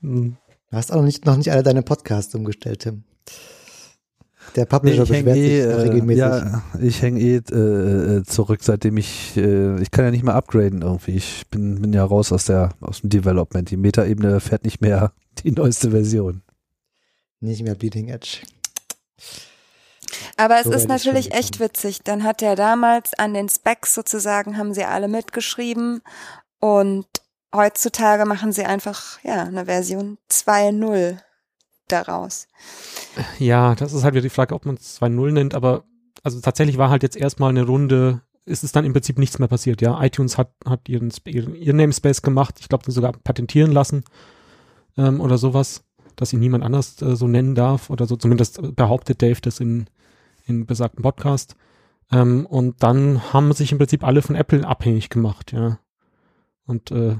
Du 0.00 0.32
hast 0.72 0.90
auch 0.90 0.96
noch 0.96 1.02
nicht, 1.02 1.26
noch 1.26 1.36
nicht 1.36 1.52
alle 1.52 1.62
deine 1.62 1.82
Podcasts 1.82 2.34
umgestellt, 2.34 2.80
Tim. 2.80 3.04
Der 4.56 4.64
Publisher 4.64 5.02
ich 5.02 5.10
beschwert 5.10 5.36
eh, 5.36 5.42
sich 5.42 5.70
äh, 5.70 5.74
regelmäßig. 5.74 6.20
Ja, 6.20 6.62
ich 6.80 7.02
hänge 7.02 7.20
eh 7.20 7.36
äh, 7.36 8.22
zurück, 8.24 8.60
seitdem 8.62 8.96
ich, 8.96 9.36
äh, 9.36 9.78
ich 9.82 9.90
kann 9.90 10.06
ja 10.06 10.10
nicht 10.10 10.24
mehr 10.24 10.34
upgraden 10.34 10.80
irgendwie. 10.80 11.16
Ich 11.16 11.46
bin, 11.50 11.82
bin 11.82 11.92
ja 11.92 12.06
raus 12.06 12.32
aus 12.32 12.46
der, 12.46 12.70
aus 12.80 13.02
dem 13.02 13.10
Development. 13.10 13.70
Die 13.70 13.76
Meta-Ebene 13.76 14.40
fährt 14.40 14.64
nicht 14.64 14.80
mehr 14.80 15.12
die 15.44 15.52
neueste 15.52 15.90
Version. 15.90 16.40
Nicht 17.40 17.62
mehr 17.62 17.74
Bleeding 17.74 18.08
Edge. 18.08 18.38
Aber 20.36 20.58
es 20.58 20.64
So 20.64 20.72
ist 20.72 20.88
natürlich 20.88 21.32
echt 21.32 21.60
witzig. 21.60 22.00
Dann 22.02 22.24
hat 22.24 22.42
er 22.42 22.56
damals 22.56 23.14
an 23.14 23.34
den 23.34 23.48
Specs 23.48 23.94
sozusagen, 23.94 24.56
haben 24.56 24.72
sie 24.72 24.84
alle 24.84 25.08
mitgeschrieben 25.08 26.02
und 26.60 27.06
heutzutage 27.54 28.24
machen 28.24 28.52
sie 28.52 28.64
einfach, 28.64 29.22
ja, 29.22 29.44
eine 29.44 29.66
Version 29.66 30.18
2.0 30.30 31.18
daraus. 31.88 32.46
Ja, 33.38 33.74
das 33.74 33.92
ist 33.92 34.04
halt 34.04 34.14
wieder 34.14 34.22
die 34.22 34.28
Frage, 34.28 34.54
ob 34.54 34.66
man 34.66 34.76
es 34.76 35.00
2.0 35.00 35.32
nennt, 35.32 35.54
aber 35.54 35.84
also 36.22 36.40
tatsächlich 36.40 36.78
war 36.78 36.90
halt 36.90 37.02
jetzt 37.02 37.16
erstmal 37.16 37.50
eine 37.50 37.64
Runde, 37.64 38.22
ist 38.44 38.64
es 38.64 38.72
dann 38.72 38.84
im 38.84 38.92
Prinzip 38.92 39.18
nichts 39.18 39.38
mehr 39.38 39.48
passiert, 39.48 39.80
ja. 39.80 40.02
iTunes 40.02 40.38
hat, 40.38 40.52
hat 40.64 40.88
ihren, 40.88 41.12
ihren, 41.24 41.54
ihren 41.54 41.76
Namespace 41.76 42.22
gemacht, 42.22 42.56
ich 42.60 42.68
glaube, 42.68 42.84
den 42.84 42.92
sogar 42.92 43.12
patentieren 43.12 43.72
lassen 43.72 44.04
ähm, 44.96 45.20
oder 45.20 45.38
sowas, 45.38 45.84
dass 46.20 46.32
ihn 46.32 46.40
niemand 46.40 46.64
anders 46.64 47.00
äh, 47.00 47.16
so 47.16 47.26
nennen 47.26 47.54
darf 47.54 47.90
oder 47.90 48.06
so, 48.06 48.16
zumindest 48.16 48.76
behauptet 48.76 49.22
Dave 49.22 49.40
das 49.40 49.60
in, 49.60 49.86
in 50.46 50.66
besagten 50.66 51.02
Podcast. 51.02 51.56
Ähm, 52.10 52.46
und 52.46 52.82
dann 52.82 53.32
haben 53.32 53.52
sich 53.52 53.72
im 53.72 53.78
Prinzip 53.78 54.04
alle 54.04 54.22
von 54.22 54.36
Apple 54.36 54.66
abhängig 54.66 55.10
gemacht, 55.10 55.52
ja. 55.52 55.78
Und 56.66 56.90
äh, 56.90 57.16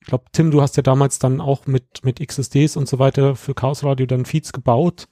ich 0.00 0.06
glaube, 0.06 0.24
Tim, 0.32 0.50
du 0.50 0.62
hast 0.62 0.76
ja 0.76 0.82
damals 0.82 1.18
dann 1.18 1.40
auch 1.40 1.66
mit, 1.66 2.04
mit 2.04 2.26
XSDs 2.26 2.76
und 2.76 2.88
so 2.88 2.98
weiter 2.98 3.36
für 3.36 3.54
Chaos 3.54 3.84
Radio 3.84 4.06
dann 4.06 4.24
Feeds 4.24 4.52
gebaut. 4.52 5.08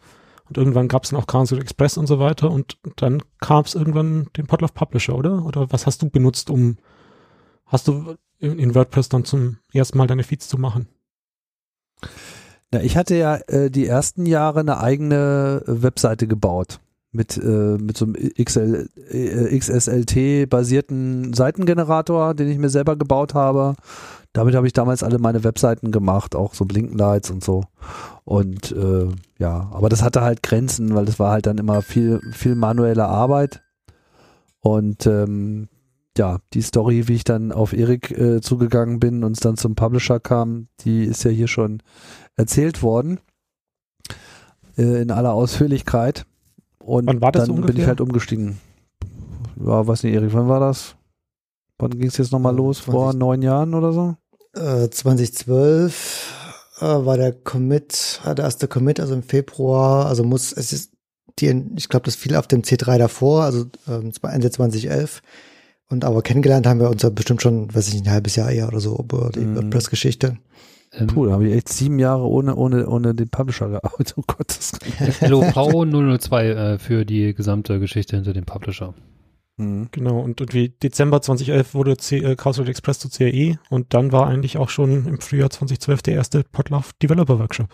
Und 0.49 0.59
irgendwann 0.59 0.89
gab 0.89 1.05
es 1.05 1.11
dann 1.11 1.21
auch 1.21 1.27
Chaos 1.27 1.53
Express 1.53 1.99
und 1.99 2.07
so 2.07 2.19
weiter. 2.19 2.51
Und 2.51 2.79
dann 2.97 3.23
kam 3.41 3.65
es 3.65 3.75
irgendwann 3.75 4.29
den 4.37 4.47
Podlove 4.47 4.73
Publisher, 4.73 5.17
oder? 5.17 5.45
Oder 5.45 5.71
was 5.73 5.87
hast 5.87 6.03
du 6.03 6.09
benutzt, 6.09 6.51
um, 6.51 6.79
hast 7.67 7.89
du 7.89 8.17
in 8.39 8.75
WordPress 8.75 9.09
dann 9.09 9.25
zum 9.25 9.59
ersten 9.73 9.99
Mal 9.99 10.07
deine 10.07 10.23
Feeds 10.23 10.49
zu 10.49 10.59
machen? 10.59 10.89
Ja, 12.75 12.81
ich 12.81 12.97
hatte 12.97 13.15
ja 13.15 13.37
äh, 13.47 13.71
die 13.71 13.87
ersten 13.87 14.27
Jahre 14.27 14.61
eine 14.61 14.81
eigene 14.81 15.63
äh, 15.67 15.83
Webseite 15.83 16.27
gebaut 16.27 16.81
mit, 17.13 17.37
äh, 17.37 17.79
mit 17.79 17.97
so 17.97 18.07
einem 18.07 18.15
XL, 18.15 18.89
äh, 19.11 19.59
XSLT-basierten 19.59 21.33
Seitengenerator, 21.33 22.35
den 22.35 22.49
ich 22.49 22.59
mir 22.59 22.69
selber 22.69 22.97
gebaut 22.97 23.35
habe. 23.35 23.75
Damit 24.33 24.55
habe 24.55 24.67
ich 24.67 24.75
damals 24.75 25.03
alle 25.03 25.19
meine 25.19 25.45
Webseiten 25.45 25.93
gemacht, 25.93 26.37
auch 26.37 26.55
so 26.55 26.67
Blinkenlights 26.67 27.31
und 27.31 27.43
so. 27.43 27.65
Und 28.25 28.73
äh, 28.73 29.09
ja, 29.39 29.71
aber 29.73 29.89
das 29.89 30.03
hatte 30.03 30.21
halt 30.21 30.43
Grenzen, 30.43 30.95
weil 30.95 31.07
das 31.07 31.19
war 31.19 31.31
halt 31.31 31.47
dann 31.47 31.59
immer 31.59 31.81
viel, 31.81 32.21
viel 32.33 32.55
manuelle 32.55 33.07
Arbeit. 33.07 33.63
Und 34.61 35.07
ähm, 35.07 35.69
ja, 36.19 36.39
die 36.55 36.63
Story, 36.63 37.09
wie 37.09 37.15
ich 37.15 37.25
dann 37.25 37.53
auf 37.53 37.73
Erik 37.73 38.11
äh, 38.11 38.41
zugegangen 38.41 39.01
bin 39.01 39.25
und 39.25 39.33
es 39.33 39.41
dann 39.41 39.57
zum 39.57 39.75
Publisher 39.75 40.21
kam, 40.21 40.69
die 40.81 41.05
ist 41.05 41.25
ja 41.25 41.31
hier 41.31 41.49
schon 41.49 41.83
erzählt 42.37 42.83
worden. 42.83 43.21
Äh, 44.77 45.03
in 45.03 45.11
aller 45.11 45.33
Ausführlichkeit. 45.33 46.27
Und 46.79 47.07
Wann 47.07 47.21
war 47.21 47.33
das 47.33 47.47
dann 47.47 47.55
bin 47.55 47.65
ungefähr? 47.65 47.83
ich 47.83 47.89
halt 47.89 48.01
umgestiegen. 48.01 48.59
Ja, 49.59 49.87
weiß 49.87 50.03
nicht, 50.03 50.15
Erik, 50.15 50.33
wann 50.35 50.49
war 50.49 50.61
das? 50.61 50.97
Wann 51.79 51.91
ging 51.91 52.09
es 52.09 52.19
jetzt 52.19 52.33
nochmal 52.33 52.55
los? 52.55 52.79
Vor 52.79 53.05
20 53.11 53.19
neun 53.19 53.43
Jahren 53.43 53.75
oder 53.75 53.93
so? 53.93 54.17
Äh, 54.55 54.89
2012 54.89 56.77
äh, 56.81 56.85
war 56.85 57.17
der 57.17 57.33
Commit, 57.33 58.21
äh, 58.25 58.35
der 58.35 58.45
erste 58.45 58.69
Commit, 58.69 59.01
also 59.01 59.15
im 59.15 59.23
Februar, 59.23 60.07
also 60.07 60.25
muss, 60.25 60.53
es 60.53 60.73
ist 60.73 60.93
die, 61.39 61.65
ich 61.77 61.89
glaube, 61.89 62.05
das 62.05 62.17
fiel 62.17 62.35
auf 62.37 62.47
dem 62.47 62.63
C3 62.63 62.99
davor, 62.99 63.43
also 63.43 63.67
ähm, 63.89 64.13
Ende 64.23 64.51
2011. 64.51 65.23
Und 65.89 66.05
aber 66.05 66.23
kennengelernt 66.23 66.67
haben 66.67 66.81
wir 66.81 66.91
uns 66.91 67.03
ja 67.03 67.11
bestimmt 67.11 67.43
schon, 67.43 67.73
weiß 67.75 67.89
ich 67.89 67.95
nicht, 67.95 68.07
ein 68.07 68.13
halbes 68.13 68.37
Jahr 68.37 68.51
eher 68.51 68.69
oder 68.69 68.81
so 68.81 68.99
über 68.99 69.31
die 69.35 69.41
Mhm. 69.41 69.57
WordPress-Geschichte. 69.57 70.39
Ähm, 70.93 71.07
Puh, 71.09 71.27
da 71.27 71.33
habe 71.33 71.47
ich 71.49 71.55
echt 71.55 71.69
sieben 71.69 71.99
Jahre 71.99 72.27
ohne, 72.27 72.57
ohne, 72.57 72.89
ohne 72.89 73.15
den 73.15 73.29
Publisher 73.29 73.69
gearbeitet. 73.69 74.15
Oh 74.17 74.23
Gott, 74.27 74.49
das 74.49 74.73
LOV 75.21 75.53
002 76.19 76.47
äh, 76.49 76.79
für 76.79 77.05
die 77.05 77.35
gesamte 77.35 77.79
Geschichte 77.81 78.17
hinter 78.17 78.33
dem 78.33 78.45
Publisher. 78.45 78.95
Mhm. 79.59 79.89
Genau, 79.93 80.21
und 80.21 80.41
irgendwie 80.41 80.71
Dezember 80.71 81.23
2011 81.23 81.75
wurde 81.75 81.97
C 81.97 82.19
äh, 82.19 82.37
Chaos 82.37 82.59
Radio 82.59 82.71
Express 82.71 82.99
zu 82.99 83.09
CRE 83.09 83.59
und 83.71 83.95
dann 83.95 84.13
war 84.13 84.27
eigentlich 84.27 84.59
auch 84.59 84.69
schon 84.69 85.07
im 85.07 85.21
Frühjahr 85.21 85.51
2012 85.51 86.03
der 86.03 86.15
erste 86.15 86.45
Podlove 86.45 86.91
Developer 87.03 87.39
Workshop. 87.39 87.69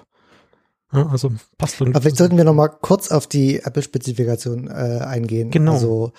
Ja, 0.92 1.06
also 1.08 1.32
passt 1.56 1.76
schon. 1.76 1.88
Aber 1.88 2.02
vielleicht 2.02 2.18
sollten 2.18 2.36
wir 2.36 2.44
noch 2.44 2.54
mal 2.54 2.68
kurz 2.68 3.10
auf 3.10 3.26
die 3.26 3.60
Apple-Spezifikation 3.60 4.68
äh, 4.68 5.00
eingehen. 5.02 5.50
Genau. 5.50 5.72
Also 5.72 6.12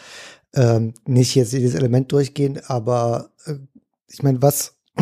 ähm, 0.56 0.94
nicht 1.06 1.36
jetzt 1.36 1.54
jedes 1.54 1.76
Element 1.76 2.12
durchgehen, 2.12 2.60
aber 2.68 3.32
äh, 3.46 3.56
ich 4.08 4.22
meine, 4.24 4.42
was, 4.42 4.76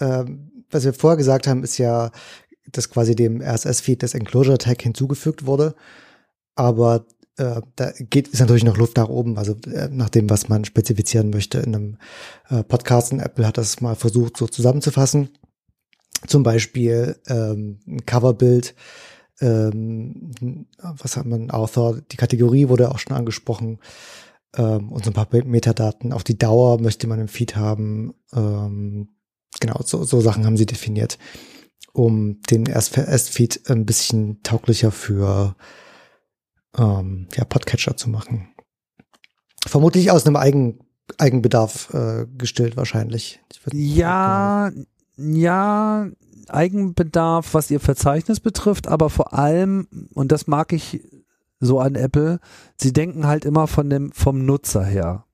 ähm, 0.00 0.52
was 0.70 0.84
wir 0.84 0.92
vorher 0.92 1.16
gesagt 1.16 1.46
haben, 1.46 1.64
ist 1.64 1.78
ja, 1.78 2.10
dass 2.70 2.90
quasi 2.90 3.14
dem 3.14 3.40
RSS-Feed 3.40 4.02
das 4.02 4.14
Enclosure-Tag 4.14 4.82
hinzugefügt 4.82 5.46
wurde. 5.46 5.74
Aber 6.54 7.06
äh, 7.36 7.60
da 7.76 7.92
geht 7.98 8.28
ist 8.28 8.40
natürlich 8.40 8.64
noch 8.64 8.76
Luft 8.76 8.96
nach 8.96 9.08
oben, 9.08 9.38
also 9.38 9.56
äh, 9.66 9.88
nach 9.90 10.08
dem, 10.08 10.28
was 10.30 10.48
man 10.48 10.64
spezifizieren 10.64 11.30
möchte 11.30 11.58
in 11.58 11.74
einem 11.74 11.98
äh, 12.48 12.62
Podcast. 12.62 13.12
Und 13.12 13.20
Apple 13.20 13.46
hat 13.46 13.58
das 13.58 13.80
mal 13.80 13.94
versucht, 13.94 14.36
so 14.36 14.46
zusammenzufassen. 14.46 15.30
Zum 16.26 16.42
Beispiel 16.42 17.16
ähm, 17.26 17.80
ein 17.86 18.06
Coverbild, 18.06 18.74
ähm, 19.40 20.64
was 20.80 21.16
hat 21.16 21.26
man, 21.26 21.50
Author, 21.50 22.00
die 22.12 22.16
Kategorie 22.16 22.68
wurde 22.68 22.90
auch 22.90 22.98
schon 22.98 23.16
angesprochen 23.16 23.78
ähm, 24.56 24.92
und 24.92 25.04
so 25.04 25.10
ein 25.10 25.14
paar 25.14 25.28
Metadaten. 25.44 26.12
Auch 26.12 26.22
die 26.22 26.38
Dauer 26.38 26.80
möchte 26.80 27.06
man 27.06 27.20
im 27.20 27.28
Feed 27.28 27.56
haben. 27.56 28.14
Ähm, 28.32 29.08
genau, 29.60 29.80
so, 29.84 30.04
so 30.04 30.20
Sachen 30.20 30.46
haben 30.46 30.56
sie 30.56 30.66
definiert, 30.66 31.18
um 31.92 32.40
den 32.50 32.66
RSS-Feed 32.66 33.70
ein 33.70 33.86
bisschen 33.86 34.42
tauglicher 34.42 34.90
für 34.90 35.56
ähm, 36.76 37.28
ja, 37.36 37.44
Podcatcher 37.44 37.96
zu 37.96 38.10
machen. 38.10 38.48
Vermutlich 39.66 40.10
aus 40.10 40.26
einem 40.26 40.36
Eigen, 40.36 40.80
Eigenbedarf 41.18 41.92
äh, 41.94 42.26
gestillt 42.36 42.76
wahrscheinlich. 42.76 43.40
Ja, 43.72 44.70
ja, 45.16 46.08
Eigenbedarf, 46.48 47.54
was 47.54 47.70
ihr 47.70 47.80
Verzeichnis 47.80 48.40
betrifft, 48.40 48.88
aber 48.88 49.10
vor 49.10 49.32
allem, 49.32 49.88
und 50.12 50.32
das 50.32 50.46
mag 50.46 50.72
ich 50.72 51.00
so 51.64 51.80
an 51.80 51.94
Apple, 51.94 52.40
sie 52.76 52.92
denken 52.92 53.26
halt 53.26 53.44
immer 53.44 53.66
von 53.66 53.90
dem, 53.90 54.12
vom 54.12 54.44
Nutzer 54.44 54.84
her. 54.84 55.24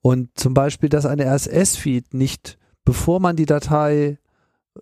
Und 0.00 0.28
zum 0.34 0.54
Beispiel, 0.54 0.88
dass 0.88 1.06
ein 1.06 1.20
RSS-Feed 1.20 2.14
nicht, 2.14 2.58
bevor 2.84 3.20
man 3.20 3.36
die 3.36 3.46
Datei, 3.46 4.18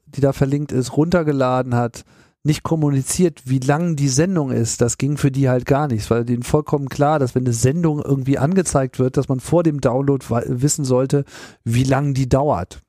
die 0.06 0.20
da 0.20 0.32
verlinkt 0.32 0.72
ist, 0.72 0.96
runtergeladen 0.96 1.74
hat, 1.74 2.04
nicht 2.44 2.64
kommuniziert, 2.64 3.42
wie 3.44 3.60
lang 3.60 3.94
die 3.94 4.08
Sendung 4.08 4.50
ist, 4.50 4.80
das 4.80 4.98
ging 4.98 5.16
für 5.16 5.30
die 5.30 5.48
halt 5.48 5.64
gar 5.64 5.86
nicht. 5.86 6.02
Es 6.02 6.10
war 6.10 6.24
denen 6.24 6.42
vollkommen 6.42 6.88
klar, 6.88 7.20
dass 7.20 7.34
wenn 7.34 7.44
eine 7.44 7.52
Sendung 7.52 8.02
irgendwie 8.02 8.38
angezeigt 8.38 8.98
wird, 8.98 9.16
dass 9.16 9.28
man 9.28 9.38
vor 9.38 9.62
dem 9.62 9.80
Download 9.80 10.24
wissen 10.28 10.84
sollte, 10.84 11.24
wie 11.62 11.84
lang 11.84 12.14
die 12.14 12.28
dauert. 12.28 12.80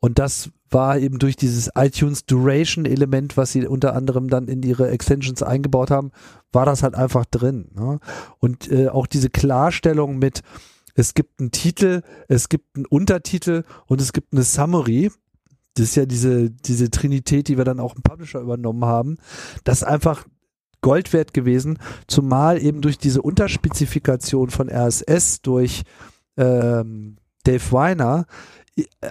Und 0.00 0.18
das 0.18 0.50
war 0.70 0.98
eben 0.98 1.18
durch 1.18 1.36
dieses 1.36 1.70
iTunes 1.74 2.24
Duration 2.26 2.84
Element, 2.84 3.36
was 3.36 3.52
sie 3.52 3.66
unter 3.66 3.94
anderem 3.94 4.28
dann 4.28 4.48
in 4.48 4.62
ihre 4.62 4.90
Extensions 4.90 5.42
eingebaut 5.42 5.90
haben, 5.90 6.10
war 6.52 6.66
das 6.66 6.82
halt 6.82 6.94
einfach 6.94 7.24
drin. 7.24 7.70
Ne? 7.74 8.00
Und 8.38 8.70
äh, 8.70 8.88
auch 8.88 9.06
diese 9.06 9.30
Klarstellung 9.30 10.18
mit, 10.18 10.42
es 10.94 11.14
gibt 11.14 11.40
einen 11.40 11.52
Titel, 11.52 12.02
es 12.28 12.48
gibt 12.48 12.76
einen 12.76 12.86
Untertitel 12.86 13.64
und 13.86 14.00
es 14.00 14.12
gibt 14.12 14.32
eine 14.32 14.42
Summary. 14.42 15.10
Das 15.74 15.86
ist 15.86 15.96
ja 15.96 16.06
diese, 16.06 16.50
diese 16.50 16.90
Trinität, 16.90 17.48
die 17.48 17.56
wir 17.56 17.64
dann 17.64 17.80
auch 17.80 17.94
im 17.94 18.02
Publisher 18.02 18.40
übernommen 18.40 18.84
haben. 18.84 19.18
Das 19.64 19.78
ist 19.78 19.84
einfach 19.84 20.26
Gold 20.80 21.12
wert 21.12 21.34
gewesen, 21.34 21.78
zumal 22.06 22.62
eben 22.62 22.80
durch 22.80 22.98
diese 22.98 23.22
Unterspezifikation 23.22 24.50
von 24.50 24.68
RSS 24.68 25.42
durch 25.42 25.82
ähm, 26.36 27.16
Dave 27.44 27.72
Weiner 27.72 28.26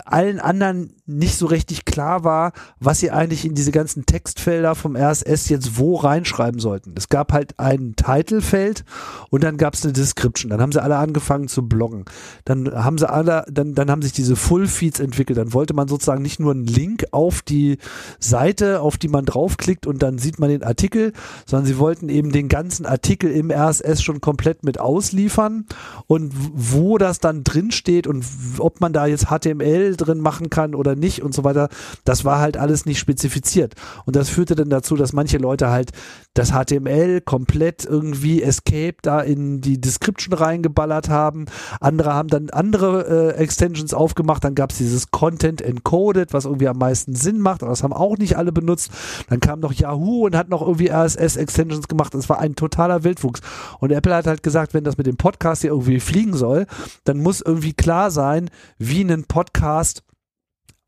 allen 0.06 0.39
anderen 0.39 0.94
nicht 1.06 1.38
so 1.38 1.45
richtig 1.45 1.85
klar 1.85 2.23
war, 2.23 2.52
was 2.80 2.99
sie 2.99 3.11
eigentlich 3.11 3.45
in 3.45 3.56
diese 3.56 3.72
ganzen 3.72 4.06
Textfelder 4.06 4.76
vom 4.76 4.95
RSS 4.95 5.49
jetzt 5.49 5.77
wo 5.77 5.95
reinschreiben 5.95 6.60
sollten. 6.60 6.94
Es 6.98 7.10
gab 7.10 7.31
halt 7.31 7.57
ein 7.57 7.95
Titelfeld 7.95 8.84
und 9.30 9.44
dann 9.44 9.57
gab 9.57 9.73
es 9.73 9.84
eine 9.84 9.94
Description. 9.94 10.49
Dann 10.49 10.61
haben 10.61 10.72
sie 10.72 10.81
alle 10.81 10.98
angefangen 10.98 11.48
zu 11.48 11.68
bloggen. 11.68 12.06
Dann 12.44 12.72
haben 12.73 12.98
sie 12.98 13.10
alle, 13.10 13.45
dann, 13.49 13.73
dann 13.73 13.89
haben 13.89 14.02
sich 14.02 14.11
diese 14.11 14.35
Full 14.35 14.68
Feeds 14.68 14.99
entwickelt. 14.99 15.38
Dann 15.38 15.53
wollte 15.53 15.73
man 15.73 15.88
sozusagen 15.88 16.22
nicht 16.22 16.39
nur 16.39 16.52
einen 16.52 16.65
Link 16.65 17.06
auf 17.11 17.41
die 17.41 17.77
Seite, 18.19 18.81
auf 18.81 18.98
die 18.98 19.07
man 19.07 19.26
draufklickt 19.26 19.88
und 19.88 20.03
dann 20.03 20.18
sieht 20.18 20.39
man 20.39 20.49
den 20.49 20.64
Artikel, 20.64 21.14
sondern 21.45 21.65
sie 21.65 21.77
wollten 21.77 22.10
eben 22.10 22.31
den 22.31 22.49
ganzen 22.49 22.85
Artikel 22.85 23.31
im 23.31 23.52
RSS 23.52 24.03
schon 24.03 24.19
komplett 24.22 24.64
mit 24.64 24.80
ausliefern 24.80 25.65
und 26.07 26.34
wo 26.35 26.98
das 26.98 27.19
dann 27.19 27.44
drin 27.44 27.72
steht 27.72 28.07
und 28.07 28.26
ob 28.60 28.81
man 28.81 28.91
da 28.91 29.06
jetzt 29.06 29.27
HTML 29.27 29.56
drin 29.59 30.19
machen 30.19 30.49
kann 30.49 30.75
oder 30.75 30.95
nicht 30.95 31.21
und 31.21 31.34
so 31.34 31.43
weiter, 31.43 31.69
das 32.05 32.25
war 32.25 32.39
halt 32.39 32.57
alles 32.57 32.85
nicht 32.85 32.99
spezifiziert. 32.99 33.75
Und 34.05 34.15
das 34.15 34.29
führte 34.29 34.55
dann 34.55 34.69
dazu, 34.69 34.95
dass 34.95 35.13
manche 35.13 35.38
Leute 35.38 35.69
halt 35.69 35.91
das 36.34 36.51
HTML 36.51 37.21
komplett 37.21 37.85
irgendwie 37.85 38.43
Escape 38.43 38.95
da 39.01 39.21
in 39.21 39.59
die 39.61 39.81
Description 39.81 40.34
reingeballert 40.34 41.09
haben. 41.09 41.45
Andere 41.81 42.13
haben 42.13 42.29
dann 42.29 42.49
andere 42.51 43.34
äh, 43.35 43.38
Extensions 43.38 43.93
aufgemacht. 43.93 44.43
Dann 44.43 44.53
gab 44.53 44.71
es 44.71 44.77
dieses 44.77 45.09
Content 45.09 45.61
Encoded, 45.61 46.34
was 46.34 46.45
irgendwie 46.45 46.67
am 46.67 46.77
meisten 46.77 47.15
Sinn 47.15 47.39
macht. 47.39 47.63
Aber 47.63 47.71
das 47.71 47.84
haben 47.84 47.93
auch 47.93 48.17
nicht 48.17 48.38
alle 48.38 48.51
benutzt. 48.51 48.91
Dann 49.29 49.39
kam 49.39 49.59
noch 49.59 49.73
Yahoo 49.73 50.25
und 50.25 50.35
hat 50.35 50.49
noch 50.49 50.61
irgendwie 50.61 50.91
RSS-Extensions 50.91 51.88
gemacht. 51.88 52.13
Das 52.13 52.29
war 52.29 52.39
ein 52.39 52.55
totaler 52.55 53.03
Wildwuchs. 53.03 53.41
Und 53.79 53.91
Apple 53.91 54.13
hat 54.13 54.27
halt 54.27 54.43
gesagt, 54.43 54.73
wenn 54.73 54.84
das 54.84 54.97
mit 54.97 55.07
dem 55.07 55.17
Podcast 55.17 55.61
hier 55.61 55.71
irgendwie 55.71 55.99
fliegen 55.99 56.35
soll, 56.35 56.67
dann 57.05 57.17
muss 57.17 57.41
irgendwie 57.41 57.73
klar 57.73 58.11
sein, 58.11 58.49
wie 58.77 59.01
ein 59.01 59.23
Podcast 59.23 59.47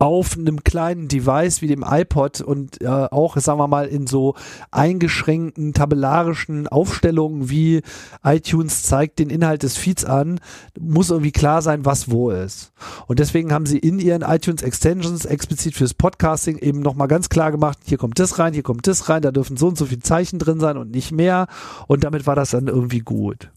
auf 0.02 0.38
einem 0.38 0.64
kleinen 0.64 1.10
Device 1.10 1.62
wie 1.62 1.68
dem 1.68 1.84
iPod 1.86 2.40
und 2.40 2.82
äh, 2.82 2.88
auch, 2.88 3.36
sagen 3.36 3.60
wir 3.60 3.68
mal, 3.68 3.86
in 3.86 4.08
so 4.08 4.34
eingeschränkten 4.72 5.74
tabellarischen 5.74 6.70
Aufstellungen 6.70 7.50
wie 7.50 7.82
iTunes 8.24 8.84
zeigt 8.84 9.20
den 9.20 9.30
Inhalt 9.30 9.62
des 9.62 9.76
Feeds 9.76 10.06
an, 10.06 10.40
muss 10.80 11.10
irgendwie 11.10 11.34
klar 11.34 11.62
sein, 11.62 11.84
was 11.84 12.10
wo 12.10 12.30
ist. 12.30 12.72
Und 13.08 13.20
deswegen 13.20 13.52
haben 13.52 13.66
sie 13.66 13.78
in 13.78 14.00
ihren 14.00 14.22
iTunes 14.22 14.64
Extensions 14.64 15.26
explizit 15.26 15.76
fürs 15.76 15.94
Podcasting 15.94 16.58
eben 16.60 16.80
nochmal 16.80 17.10
ganz 17.10 17.28
klar 17.28 17.52
gemacht, 17.52 17.80
hier 17.84 17.98
kommt 17.98 18.20
das 18.20 18.40
rein, 18.40 18.54
hier 18.54 18.64
kommt 18.64 18.88
das 18.88 19.10
rein, 19.10 19.22
da 19.22 19.32
dürfen 19.32 19.58
so 19.58 19.68
und 19.68 19.78
so 19.78 19.86
viele 19.86 20.00
Zeichen 20.00 20.40
drin 20.40 20.62
sein 20.62 20.78
und 20.78 20.92
nicht 20.92 21.12
mehr. 21.12 21.48
Und 21.88 22.06
damit 22.06 22.26
war 22.26 22.36
das 22.36 22.52
dann 22.52 22.68
irgendwie 22.68 23.00
gut. 23.00 23.50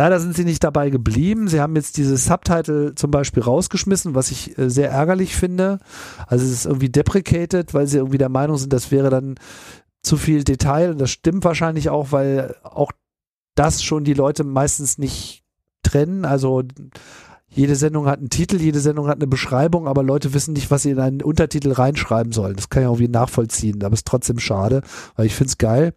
Leider 0.00 0.18
sind 0.18 0.34
sie 0.34 0.46
nicht 0.46 0.64
dabei 0.64 0.88
geblieben. 0.88 1.46
Sie 1.46 1.60
haben 1.60 1.76
jetzt 1.76 1.98
diese 1.98 2.16
Subtitle 2.16 2.94
zum 2.94 3.10
Beispiel 3.10 3.42
rausgeschmissen, 3.42 4.14
was 4.14 4.30
ich 4.30 4.56
äh, 4.56 4.70
sehr 4.70 4.90
ärgerlich 4.90 5.36
finde. 5.36 5.78
Also 6.26 6.46
es 6.46 6.52
ist 6.52 6.64
irgendwie 6.64 6.88
deprecated, 6.88 7.74
weil 7.74 7.86
sie 7.86 7.98
irgendwie 7.98 8.16
der 8.16 8.30
Meinung 8.30 8.56
sind, 8.56 8.72
das 8.72 8.90
wäre 8.90 9.10
dann 9.10 9.34
zu 10.02 10.16
viel 10.16 10.42
Detail. 10.42 10.92
Und 10.92 11.02
das 11.02 11.10
stimmt 11.10 11.44
wahrscheinlich 11.44 11.90
auch, 11.90 12.12
weil 12.12 12.56
auch 12.62 12.92
das 13.54 13.82
schon 13.82 14.04
die 14.04 14.14
Leute 14.14 14.42
meistens 14.42 14.96
nicht 14.96 15.44
trennen. 15.82 16.24
Also 16.24 16.62
jede 17.48 17.76
Sendung 17.76 18.06
hat 18.06 18.20
einen 18.20 18.30
Titel, 18.30 18.56
jede 18.58 18.80
Sendung 18.80 19.06
hat 19.06 19.16
eine 19.16 19.26
Beschreibung, 19.26 19.86
aber 19.86 20.02
Leute 20.02 20.32
wissen 20.32 20.54
nicht, 20.54 20.70
was 20.70 20.84
sie 20.84 20.92
in 20.92 21.00
einen 21.00 21.20
Untertitel 21.20 21.72
reinschreiben 21.72 22.32
sollen. 22.32 22.56
Das 22.56 22.70
kann 22.70 22.84
ich 22.84 22.88
irgendwie 22.88 23.08
nachvollziehen, 23.08 23.84
aber 23.84 23.92
ist 23.92 24.06
trotzdem 24.06 24.38
schade, 24.38 24.80
weil 25.16 25.26
ich 25.26 25.34
finde 25.34 25.50
es 25.50 25.58
geil. 25.58 25.92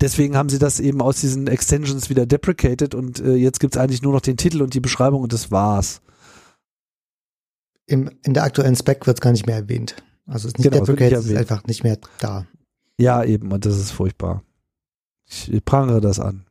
Deswegen 0.00 0.36
haben 0.36 0.48
sie 0.48 0.58
das 0.58 0.80
eben 0.80 1.02
aus 1.02 1.20
diesen 1.20 1.46
Extensions 1.46 2.08
wieder 2.08 2.26
deprecated 2.26 2.94
und 2.94 3.20
äh, 3.20 3.34
jetzt 3.34 3.60
gibt's 3.60 3.76
eigentlich 3.76 4.02
nur 4.02 4.12
noch 4.12 4.22
den 4.22 4.36
Titel 4.36 4.62
und 4.62 4.72
die 4.74 4.80
Beschreibung 4.80 5.22
und 5.22 5.32
das 5.32 5.50
war's. 5.50 6.00
Im, 7.86 8.10
in 8.22 8.34
der 8.34 8.44
aktuellen 8.44 8.76
Spec 8.76 9.06
wird 9.06 9.18
es 9.18 9.20
gar 9.20 9.32
nicht 9.32 9.46
mehr 9.46 9.56
erwähnt. 9.56 9.96
Also 10.26 10.48
es 10.48 10.54
ist 10.54 10.58
nicht 10.58 10.70
Genau, 10.70 10.82
es 10.82 10.86
deprecated, 10.86 11.18
es 11.18 11.26
ist 11.26 11.36
einfach 11.36 11.64
nicht 11.64 11.82
mehr 11.82 11.98
da. 12.20 12.46
Ja, 12.98 13.24
eben, 13.24 13.52
und 13.52 13.66
das 13.66 13.78
ist 13.78 13.90
furchtbar. 13.90 14.42
Ich 15.26 15.64
prangere 15.64 16.00
das 16.00 16.18
an. 16.20 16.46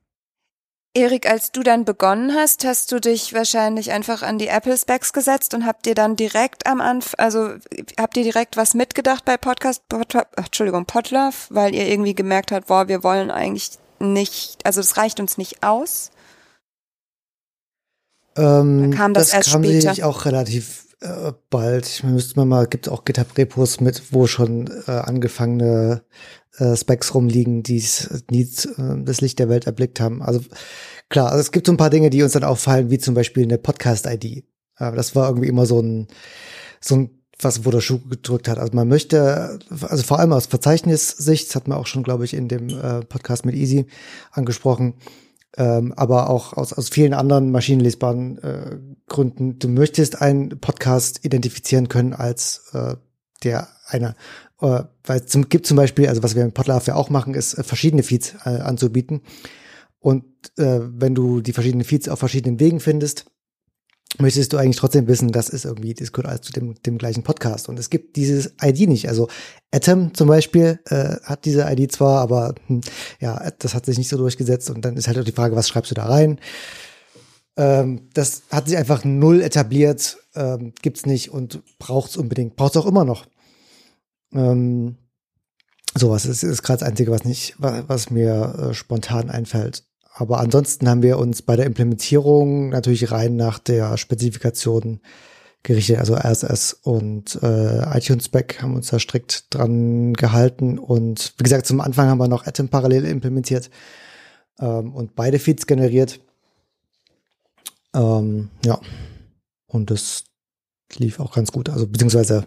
Erik, 1.00 1.30
als 1.30 1.52
du 1.52 1.64
dann 1.64 1.86
begonnen 1.86 2.34
hast, 2.36 2.66
hast 2.66 2.92
du 2.92 3.00
dich 3.00 3.34
wahrscheinlich 3.34 3.92
einfach 3.92 4.22
an 4.22 4.38
die 4.38 4.48
Apple 4.48 4.78
Specs 4.78 5.14
gesetzt 5.14 5.54
und 5.54 5.66
habt 5.66 5.86
dir 5.86 5.96
dann 5.96 6.18
direkt 6.18 6.68
am 6.68 6.82
Anfang, 6.82 7.18
also 7.18 7.54
habt 7.98 8.18
ihr 8.18 8.24
direkt 8.24 8.58
was 8.58 8.74
mitgedacht 8.74 9.24
bei 9.24 9.38
Podcast, 9.38 9.88
Pod, 9.88 10.14
ach, 10.16 10.26
Entschuldigung, 10.36 10.86
Podlove, 10.86 11.36
weil 11.50 11.74
ihr 11.74 11.88
irgendwie 11.88 12.16
gemerkt 12.16 12.52
habt, 12.52 12.68
boah, 12.68 12.90
wir 12.90 13.04
wollen 13.04 13.32
eigentlich 13.32 13.72
nicht, 14.00 14.66
also 14.66 14.82
es 14.82 14.98
reicht 14.98 15.20
uns 15.20 15.38
nicht 15.38 15.64
aus. 15.64 16.12
Ähm, 18.36 18.92
Da 18.92 18.98
kam 18.98 19.14
das 19.14 19.34
erst 19.34 19.52
kam 19.52 19.64
später. 19.64 20.06
auch 20.06 20.26
relativ 20.26 20.89
äh, 21.02 21.34
bald. 21.50 21.88
Ich 21.88 22.04
müsste 22.04 22.40
man 22.40 22.48
mal, 22.48 22.68
gibt 22.68 22.90
auch 22.90 23.06
GitHub-Repos 23.06 23.80
mit, 23.82 24.14
wo 24.14 24.28
schon 24.28 24.70
äh, 24.88 24.92
angefangene 24.92 26.04
äh, 26.58 26.76
Specs 26.76 27.14
rumliegen, 27.14 27.64
die 27.64 27.84
nie 28.30 28.42
äh, 28.42 29.04
das 29.04 29.22
Licht 29.22 29.40
der 29.40 29.50
Welt 29.50 29.66
erblickt 29.66 30.00
haben. 30.00 30.22
Also 30.22 30.42
klar, 31.10 31.30
also 31.30 31.42
es 31.42 31.52
gibt 31.52 31.68
so 31.68 31.74
ein 31.74 31.78
paar 31.78 31.90
Dinge, 31.90 32.10
die 32.10 32.24
uns 32.24 32.34
dann 32.34 32.44
auffallen, 32.44 32.90
wie 32.90 32.98
zum 32.98 33.16
Beispiel 33.16 33.44
eine 33.44 33.58
Podcast-ID. 33.58 34.26
Äh, 34.26 34.44
das 34.78 35.16
war 35.16 35.30
irgendwie 35.30 35.48
immer 35.48 35.66
so 35.66 35.82
ein, 35.82 36.08
so 36.82 36.96
ein 36.96 37.20
was, 37.42 37.66
wo 37.66 37.72
der 37.72 37.82
Schuh 37.82 38.00
gedrückt 38.00 38.48
hat. 38.48 38.58
Also 38.58 38.74
man 38.76 38.88
möchte, 38.88 39.60
also 39.70 40.04
vor 40.04 40.20
allem 40.20 40.34
aus 40.34 40.48
Verzeichnissicht, 40.48 41.48
das 41.48 41.56
hat 41.56 41.68
man 41.68 41.78
auch 41.78 41.88
schon, 41.88 42.04
glaube 42.04 42.26
ich, 42.26 42.34
in 42.34 42.50
dem 42.50 42.70
äh, 42.70 43.00
Podcast 43.06 43.46
mit 43.46 43.56
Easy 43.56 43.86
angesprochen, 44.32 44.96
ähm, 45.60 45.94
aber 45.98 46.30
auch 46.30 46.54
aus, 46.54 46.72
aus 46.72 46.88
vielen 46.88 47.14
anderen 47.14 47.52
maschinenlesbaren 47.52 48.38
äh, 48.42 48.78
Gründen. 49.08 49.60
Du 49.60 49.68
möchtest 49.68 50.22
einen 50.22 50.60
Podcast 50.62 51.26
identifizieren 51.26 51.90
können 51.90 52.14
als 52.14 52.72
äh, 52.74 52.96
der 53.44 53.68
eine, 53.86 54.16
äh, 54.62 54.84
weil 55.04 55.22
es 55.22 55.38
gibt 55.50 55.68
zum 55.68 55.76
Beispiel, 55.76 56.08
also 56.08 56.24
was 56.24 56.36
wir 56.36 56.44
im 56.44 56.54
Podlove 56.54 56.88
ja 56.88 56.96
auch 56.96 57.10
machen, 57.10 57.34
ist 57.34 57.56
äh, 57.56 57.64
verschiedene 57.64 58.04
Feeds 58.04 58.36
äh, 58.46 58.50
anzubieten. 58.50 59.22
Und 60.00 60.24
äh, 60.58 60.80
wenn 60.82 61.14
du 61.14 61.42
die 61.42 61.52
verschiedenen 61.52 61.84
Feeds 61.84 62.08
auf 62.08 62.20
verschiedenen 62.20 62.62
Wegen 62.62 62.80
findest, 62.80 63.26
möchtest 64.18 64.52
du 64.52 64.58
eigentlich 64.58 64.78
trotzdem 64.78 65.08
wissen, 65.08 65.32
das 65.32 65.50
ist 65.50 65.66
irgendwie, 65.66 65.94
das 65.94 66.12
gehört 66.12 66.28
alles 66.28 66.42
zu 66.42 66.52
dem, 66.52 66.82
dem 66.84 66.98
gleichen 66.98 67.24
Podcast. 67.24 67.70
Und 67.70 67.78
es 67.78 67.90
gibt 67.90 68.16
dieses 68.16 68.54
ID 68.62 68.90
nicht. 68.90 69.08
Also 69.08 69.30
Atom 69.72 70.14
zum 70.14 70.28
Beispiel 70.28 70.80
äh, 70.86 71.18
hat 71.24 71.46
diese 71.46 71.70
ID 71.70 71.92
zwar, 71.92 72.22
aber 72.22 72.56
hm, 72.68 72.82
ja, 73.20 73.50
das 73.60 73.76
hat 73.76 73.86
sich 73.86 73.98
nicht 73.98 74.10
so 74.10 74.18
durchgesetzt. 74.18 74.70
Und 74.70 74.84
dann 74.84 74.98
ist 74.98 75.08
halt 75.08 75.20
auch 75.20 75.24
die 75.24 75.32
Frage, 75.32 75.56
was 75.56 75.70
schreibst 75.70 75.92
du 75.92 75.96
da 75.96 76.06
rein? 76.06 76.40
Ähm, 77.56 78.10
das 78.14 78.44
hat 78.52 78.68
sich 78.68 78.78
einfach 78.78 79.04
null 79.04 79.42
etabliert, 79.42 80.18
ähm, 80.36 80.74
gibt's 80.82 81.06
nicht 81.06 81.32
und 81.32 81.62
braucht's 81.78 82.18
unbedingt, 82.18 82.56
braucht's 82.56 82.78
auch 82.78 82.86
immer 82.86 83.06
noch. 83.06 83.26
Ähm, 84.34 84.98
sowas 85.96 86.26
ist, 86.26 86.44
ist 86.44 86.64
gerade 86.64 86.80
das 86.80 86.90
Einzige, 86.90 87.12
was 87.12 87.26
nicht, 87.26 87.56
was, 87.58 87.84
was 87.88 88.10
mir 88.10 88.70
äh, 88.70 88.74
spontan 88.74 89.30
einfällt. 89.30 89.84
Aber 90.20 90.42
ansonsten 90.42 90.90
haben 90.90 91.02
wir 91.02 91.18
uns 91.18 91.42
bei 91.42 91.56
der 91.56 91.66
Implementierung 91.66 92.68
natürlich 92.70 93.10
rein 93.10 93.38
nach 93.38 93.58
der 93.58 93.96
Spezifikation 93.96 95.00
gerichtet, 95.64 95.98
also 95.98 96.14
RSS 96.14 96.74
und 96.74 97.42
äh, 97.42 97.98
iTunes 97.98 98.26
Spec 98.26 98.62
haben 98.62 98.76
uns 98.76 98.90
da 98.90 99.00
strikt 99.00 99.46
dran 99.50 100.12
gehalten. 100.12 100.78
Und 100.78 101.34
wie 101.38 101.44
gesagt, 101.44 101.66
zum 101.66 101.80
Anfang 101.80 102.10
haben 102.10 102.18
wir 102.18 102.28
noch 102.28 102.46
Atom 102.46 102.68
parallel 102.68 103.06
implementiert 103.06 103.70
ähm, 104.60 104.94
und 104.94 105.16
beide 105.16 105.40
Feeds 105.40 105.68
generiert. 105.68 106.20
Ähm, 107.96 108.50
ja, 108.66 108.78
und 109.68 109.90
das 109.90 110.26
lief 110.98 111.22
auch 111.22 111.34
ganz 111.34 111.54
gut. 111.54 111.70
Also 111.70 111.88
beziehungsweise 111.88 112.46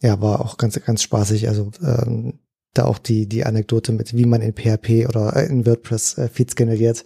ja, 0.00 0.20
war 0.20 0.40
auch 0.40 0.56
ganz 0.56 0.80
ganz 0.84 1.02
spaßig. 1.02 1.48
Also 1.48 1.72
ähm, 1.82 2.38
da 2.74 2.84
auch 2.84 2.98
die, 2.98 3.26
die 3.26 3.44
Anekdote 3.44 3.92
mit, 3.92 4.16
wie 4.16 4.26
man 4.26 4.42
in 4.42 4.54
PHP 4.54 5.08
oder 5.08 5.36
äh, 5.36 5.46
in 5.46 5.66
WordPress 5.66 6.18
äh, 6.18 6.28
Feeds 6.28 6.54
generiert. 6.56 7.04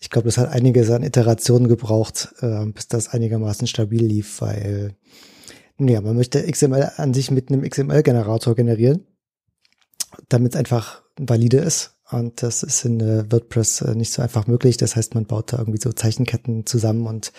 Ich 0.00 0.10
glaube, 0.10 0.26
das 0.26 0.38
hat 0.38 0.50
einiges 0.50 0.90
an 0.90 1.02
Iterationen 1.02 1.68
gebraucht, 1.68 2.34
äh, 2.40 2.66
bis 2.66 2.88
das 2.88 3.08
einigermaßen 3.08 3.66
stabil 3.66 4.04
lief, 4.04 4.40
weil 4.40 4.96
ja, 5.78 6.00
man 6.00 6.16
möchte 6.16 6.42
XML 6.50 6.92
an 6.96 7.14
sich 7.14 7.30
mit 7.30 7.50
einem 7.50 7.68
XML-Generator 7.68 8.54
generieren, 8.54 9.06
damit 10.28 10.54
es 10.54 10.58
einfach 10.58 11.02
valide 11.18 11.58
ist. 11.58 11.93
Und 12.10 12.42
das 12.42 12.62
ist 12.62 12.84
in 12.84 13.00
äh, 13.00 13.24
WordPress 13.30 13.80
äh, 13.80 13.94
nicht 13.94 14.12
so 14.12 14.20
einfach 14.20 14.46
möglich. 14.46 14.76
Das 14.76 14.94
heißt, 14.94 15.14
man 15.14 15.24
baut 15.24 15.52
da 15.52 15.58
irgendwie 15.58 15.80
so 15.80 15.90
Zeichenketten 15.90 16.66
zusammen 16.66 17.06
und 17.06 17.32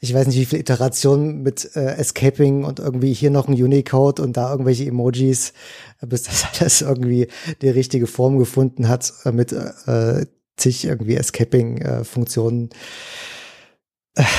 ich 0.00 0.12
weiß 0.12 0.26
nicht, 0.26 0.36
wie 0.36 0.46
viele 0.46 0.60
Iterationen 0.60 1.42
mit 1.42 1.76
äh, 1.76 1.94
Escaping 1.96 2.64
und 2.64 2.80
irgendwie 2.80 3.12
hier 3.12 3.30
noch 3.30 3.46
ein 3.46 3.54
Unicode 3.54 4.20
und 4.20 4.36
da 4.36 4.50
irgendwelche 4.50 4.86
Emojis, 4.86 5.52
äh, 6.00 6.06
bis 6.06 6.24
das 6.24 6.44
alles 6.60 6.80
irgendwie 6.80 7.28
die 7.62 7.68
richtige 7.68 8.08
Form 8.08 8.38
gefunden 8.38 8.88
hat 8.88 9.12
mit 9.32 9.52
äh, 9.52 10.26
zig 10.56 10.84
irgendwie 10.84 11.14
Escaping-Funktionen. 11.14 12.70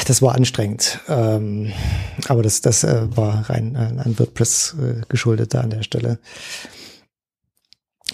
Das 0.06 0.22
war 0.22 0.36
anstrengend. 0.36 1.00
Ähm, 1.08 1.72
aber 2.28 2.44
das, 2.44 2.60
das 2.60 2.84
war 2.84 3.50
rein 3.50 3.76
äh, 3.76 4.02
an 4.02 4.20
WordPress 4.20 4.76
geschuldet 5.08 5.54
da 5.54 5.62
an 5.62 5.70
der 5.70 5.84
Stelle. 5.84 6.20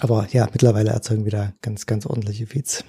Aber 0.00 0.28
ja, 0.30 0.48
mittlerweile 0.52 0.90
erzeugen 0.90 1.24
wir 1.24 1.32
da 1.32 1.52
ganz, 1.62 1.86
ganz 1.86 2.06
ordentliche 2.06 2.46
Feeds, 2.46 2.84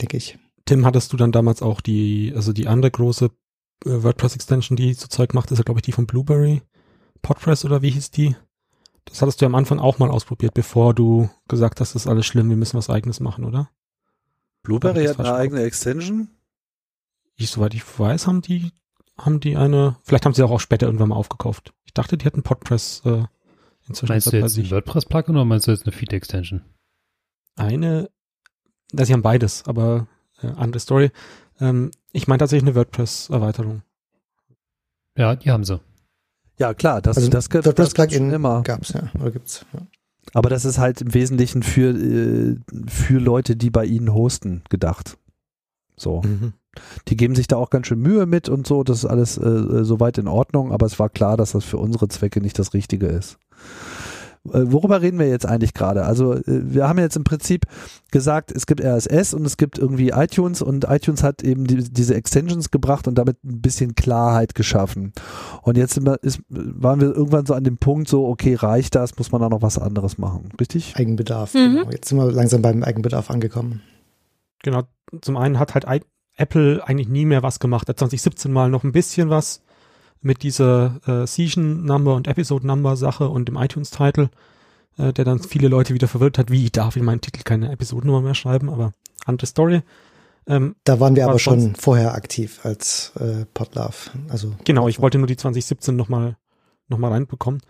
denke 0.00 0.16
ich. 0.16 0.38
Tim, 0.64 0.84
hattest 0.84 1.12
du 1.12 1.16
dann 1.16 1.32
damals 1.32 1.62
auch 1.62 1.80
die, 1.80 2.32
also 2.36 2.52
die 2.52 2.68
andere 2.68 2.90
große 2.90 3.30
äh, 3.84 4.02
WordPress-Extension, 4.02 4.76
die 4.76 4.94
so 4.94 5.08
Zeug 5.08 5.34
macht, 5.34 5.50
ist 5.50 5.58
ja, 5.58 5.64
glaube 5.64 5.80
ich, 5.80 5.82
die 5.82 5.92
von 5.92 6.06
Blueberry. 6.06 6.62
Podpress 7.22 7.64
oder 7.64 7.82
wie 7.82 7.90
hieß 7.90 8.10
die? 8.10 8.36
Das 9.04 9.22
hattest 9.22 9.40
du 9.40 9.46
am 9.46 9.54
Anfang 9.54 9.78
auch 9.78 9.98
mal 9.98 10.10
ausprobiert, 10.10 10.54
bevor 10.54 10.94
du 10.94 11.30
gesagt 11.48 11.80
hast, 11.80 11.94
das 11.94 12.02
ist 12.02 12.08
alles 12.08 12.26
schlimm, 12.26 12.50
wir 12.50 12.56
müssen 12.56 12.76
was 12.76 12.90
eigenes 12.90 13.20
machen, 13.20 13.44
oder? 13.44 13.70
Blueberry 14.62 15.06
hat 15.06 15.18
eine 15.18 15.34
eigene 15.34 15.62
Extension? 15.62 16.28
Ich, 17.36 17.50
soweit 17.50 17.74
ich 17.74 17.98
weiß, 17.98 18.26
haben 18.26 18.42
die, 18.42 18.70
haben 19.16 19.40
die 19.40 19.56
eine, 19.56 19.96
vielleicht 20.02 20.26
haben 20.26 20.34
sie 20.34 20.42
auch, 20.42 20.50
auch 20.50 20.60
später 20.60 20.86
irgendwann 20.86 21.08
mal 21.08 21.16
aufgekauft. 21.16 21.72
Ich 21.86 21.94
dachte, 21.94 22.18
die 22.18 22.26
hätten 22.26 22.42
Podpress 22.42 23.02
äh, 23.06 23.24
inzwischen. 23.88 24.12
Meinst 24.12 24.32
du 24.32 24.36
jetzt 24.36 24.58
ein 24.58 24.70
WordPress-Plugin 24.70 25.36
oder 25.36 25.44
meinst 25.44 25.66
du 25.66 25.70
jetzt 25.70 25.84
eine 25.84 25.92
Feed-Extension? 25.92 26.62
Eine, 27.56 28.10
da 28.92 29.04
sie 29.04 29.12
haben 29.12 29.22
beides, 29.22 29.64
aber 29.66 30.06
äh, 30.42 30.48
andere 30.48 30.80
Story. 30.80 31.10
Ähm, 31.60 31.90
ich 32.12 32.28
meine 32.28 32.38
tatsächlich 32.38 32.68
eine 32.68 32.76
WordPress-Erweiterung. 32.76 33.82
Ja, 35.16 35.34
die 35.36 35.50
haben 35.50 35.64
sie. 35.64 35.80
Ja, 36.58 36.74
klar, 36.74 37.02
das, 37.02 37.16
Also 37.16 37.28
das, 37.28 37.48
das, 37.48 37.64
WordPress 37.64 37.92
das 37.92 37.94
Plugin 37.94 38.32
immer. 38.32 38.62
gab's 38.62 38.92
ja 38.92 39.10
oder 39.20 39.30
gibt's. 39.30 39.64
Ja. 39.72 39.80
Aber 40.34 40.50
das 40.50 40.64
ist 40.64 40.78
halt 40.78 41.00
im 41.00 41.14
Wesentlichen 41.14 41.62
für, 41.62 41.90
äh, 41.90 42.56
für 42.86 43.18
Leute, 43.18 43.56
die 43.56 43.70
bei 43.70 43.84
ihnen 43.84 44.12
hosten, 44.12 44.62
gedacht. 44.68 45.16
So. 45.96 46.22
Mhm. 46.22 46.52
Die 47.08 47.16
geben 47.16 47.34
sich 47.34 47.48
da 47.48 47.56
auch 47.56 47.70
ganz 47.70 47.86
schön 47.88 48.00
Mühe 48.00 48.26
mit 48.26 48.48
und 48.48 48.66
so, 48.66 48.84
das 48.84 48.98
ist 48.98 49.04
alles 49.04 49.36
äh, 49.38 49.84
soweit 49.84 50.18
in 50.18 50.28
Ordnung, 50.28 50.70
aber 50.72 50.86
es 50.86 50.98
war 50.98 51.08
klar, 51.08 51.36
dass 51.36 51.52
das 51.52 51.64
für 51.64 51.78
unsere 51.78 52.08
Zwecke 52.08 52.40
nicht 52.40 52.58
das 52.58 52.74
Richtige 52.74 53.06
ist. 53.06 53.38
Äh, 54.52 54.72
worüber 54.72 55.02
reden 55.02 55.18
wir 55.18 55.28
jetzt 55.28 55.46
eigentlich 55.46 55.74
gerade? 55.74 56.04
Also 56.04 56.34
äh, 56.34 56.42
wir 56.46 56.88
haben 56.88 56.98
jetzt 56.98 57.16
im 57.16 57.24
Prinzip 57.24 57.66
gesagt, 58.10 58.50
es 58.52 58.66
gibt 58.66 58.82
RSS 58.82 59.34
und 59.34 59.44
es 59.44 59.56
gibt 59.56 59.78
irgendwie 59.78 60.10
iTunes 60.10 60.62
und 60.62 60.84
iTunes 60.88 61.22
hat 61.22 61.42
eben 61.42 61.66
die, 61.66 61.76
diese 61.76 62.14
Extensions 62.14 62.70
gebracht 62.70 63.08
und 63.08 63.16
damit 63.16 63.42
ein 63.44 63.60
bisschen 63.60 63.94
Klarheit 63.94 64.54
geschaffen. 64.54 65.12
Und 65.62 65.76
jetzt 65.76 65.94
sind 65.94 66.06
wir, 66.06 66.22
ist, 66.22 66.40
waren 66.48 67.00
wir 67.00 67.14
irgendwann 67.14 67.46
so 67.46 67.54
an 67.54 67.64
dem 67.64 67.78
Punkt 67.78 68.08
so, 68.08 68.26
okay, 68.26 68.54
reicht 68.54 68.94
das, 68.94 69.16
muss 69.18 69.32
man 69.32 69.40
da 69.40 69.48
noch 69.48 69.62
was 69.62 69.78
anderes 69.78 70.18
machen, 70.18 70.50
richtig? 70.60 70.94
Eigenbedarf. 70.96 71.54
Mhm. 71.54 71.76
Genau. 71.76 71.90
Jetzt 71.90 72.08
sind 72.08 72.18
wir 72.18 72.30
langsam 72.30 72.62
beim 72.62 72.82
Eigenbedarf 72.82 73.30
angekommen. 73.30 73.82
Genau. 74.62 74.82
Zum 75.20 75.36
einen 75.36 75.58
hat 75.58 75.74
halt 75.74 75.86
Apple 76.36 76.82
eigentlich 76.86 77.08
nie 77.08 77.24
mehr 77.24 77.42
was 77.42 77.60
gemacht. 77.60 77.88
Er 77.88 77.90
hat 77.90 77.98
2017 77.98 78.52
mal 78.52 78.70
noch 78.70 78.84
ein 78.84 78.92
bisschen 78.92 79.30
was 79.30 79.62
mit 80.20 80.42
dieser 80.42 81.00
äh, 81.06 81.26
Season 81.26 81.84
Number 81.84 82.14
und 82.14 82.26
Episode 82.26 82.66
Number 82.66 82.96
Sache 82.96 83.28
und 83.28 83.48
dem 83.48 83.56
iTunes 83.56 83.90
Title, 83.90 84.30
äh, 84.96 85.12
der 85.12 85.24
dann 85.24 85.40
viele 85.40 85.68
Leute 85.68 85.94
wieder 85.94 86.08
verwirrt 86.08 86.38
hat, 86.38 86.50
wie 86.50 86.70
darf 86.70 86.96
ich 86.96 87.02
meinen 87.02 87.20
Titel 87.20 87.42
keine 87.42 87.70
Episodennummer 87.70 88.20
mehr 88.20 88.34
schreiben, 88.34 88.68
aber 88.70 88.92
andere 89.24 89.46
Story. 89.46 89.82
Ähm, 90.46 90.76
Da 90.84 90.98
waren 90.98 91.14
wir 91.14 91.24
war 91.24 91.30
aber 91.30 91.38
schon 91.38 91.74
vorher 91.76 92.14
aktiv 92.14 92.60
als 92.64 93.12
äh, 93.20 93.44
Podlove. 93.52 94.10
Also 94.28 94.54
Genau, 94.64 94.88
ich 94.88 95.00
wollte 95.00 95.18
nur 95.18 95.26
die 95.26 95.36
2017 95.36 95.94
nochmal 95.94 96.36
noch 96.88 96.98
mal 96.98 97.12
reinbekommen. 97.12 97.60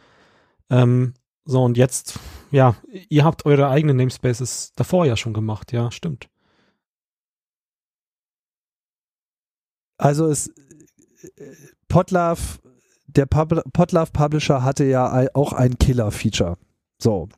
Ähm, 0.71 1.15
so, 1.45 1.65
und 1.65 1.77
jetzt, 1.77 2.19
ja, 2.51 2.77
ihr 3.09 3.25
habt 3.25 3.47
eure 3.47 3.69
eigenen 3.69 3.97
Namespaces 3.97 4.73
davor 4.77 5.07
ja 5.07 5.17
schon 5.17 5.33
gemacht, 5.33 5.73
ja, 5.73 5.91
stimmt. 5.91 6.29
Also 9.97 10.27
es 10.27 10.53
Podlove, 11.89 12.59
der 13.07 13.27
Pub, 13.27 13.63
Podlove 13.73 14.11
Publisher 14.13 14.63
hatte 14.63 14.85
ja 14.85 15.27
auch 15.35 15.53
ein 15.53 15.79
Killer-Feature. 15.79 16.57
So. 16.99 17.29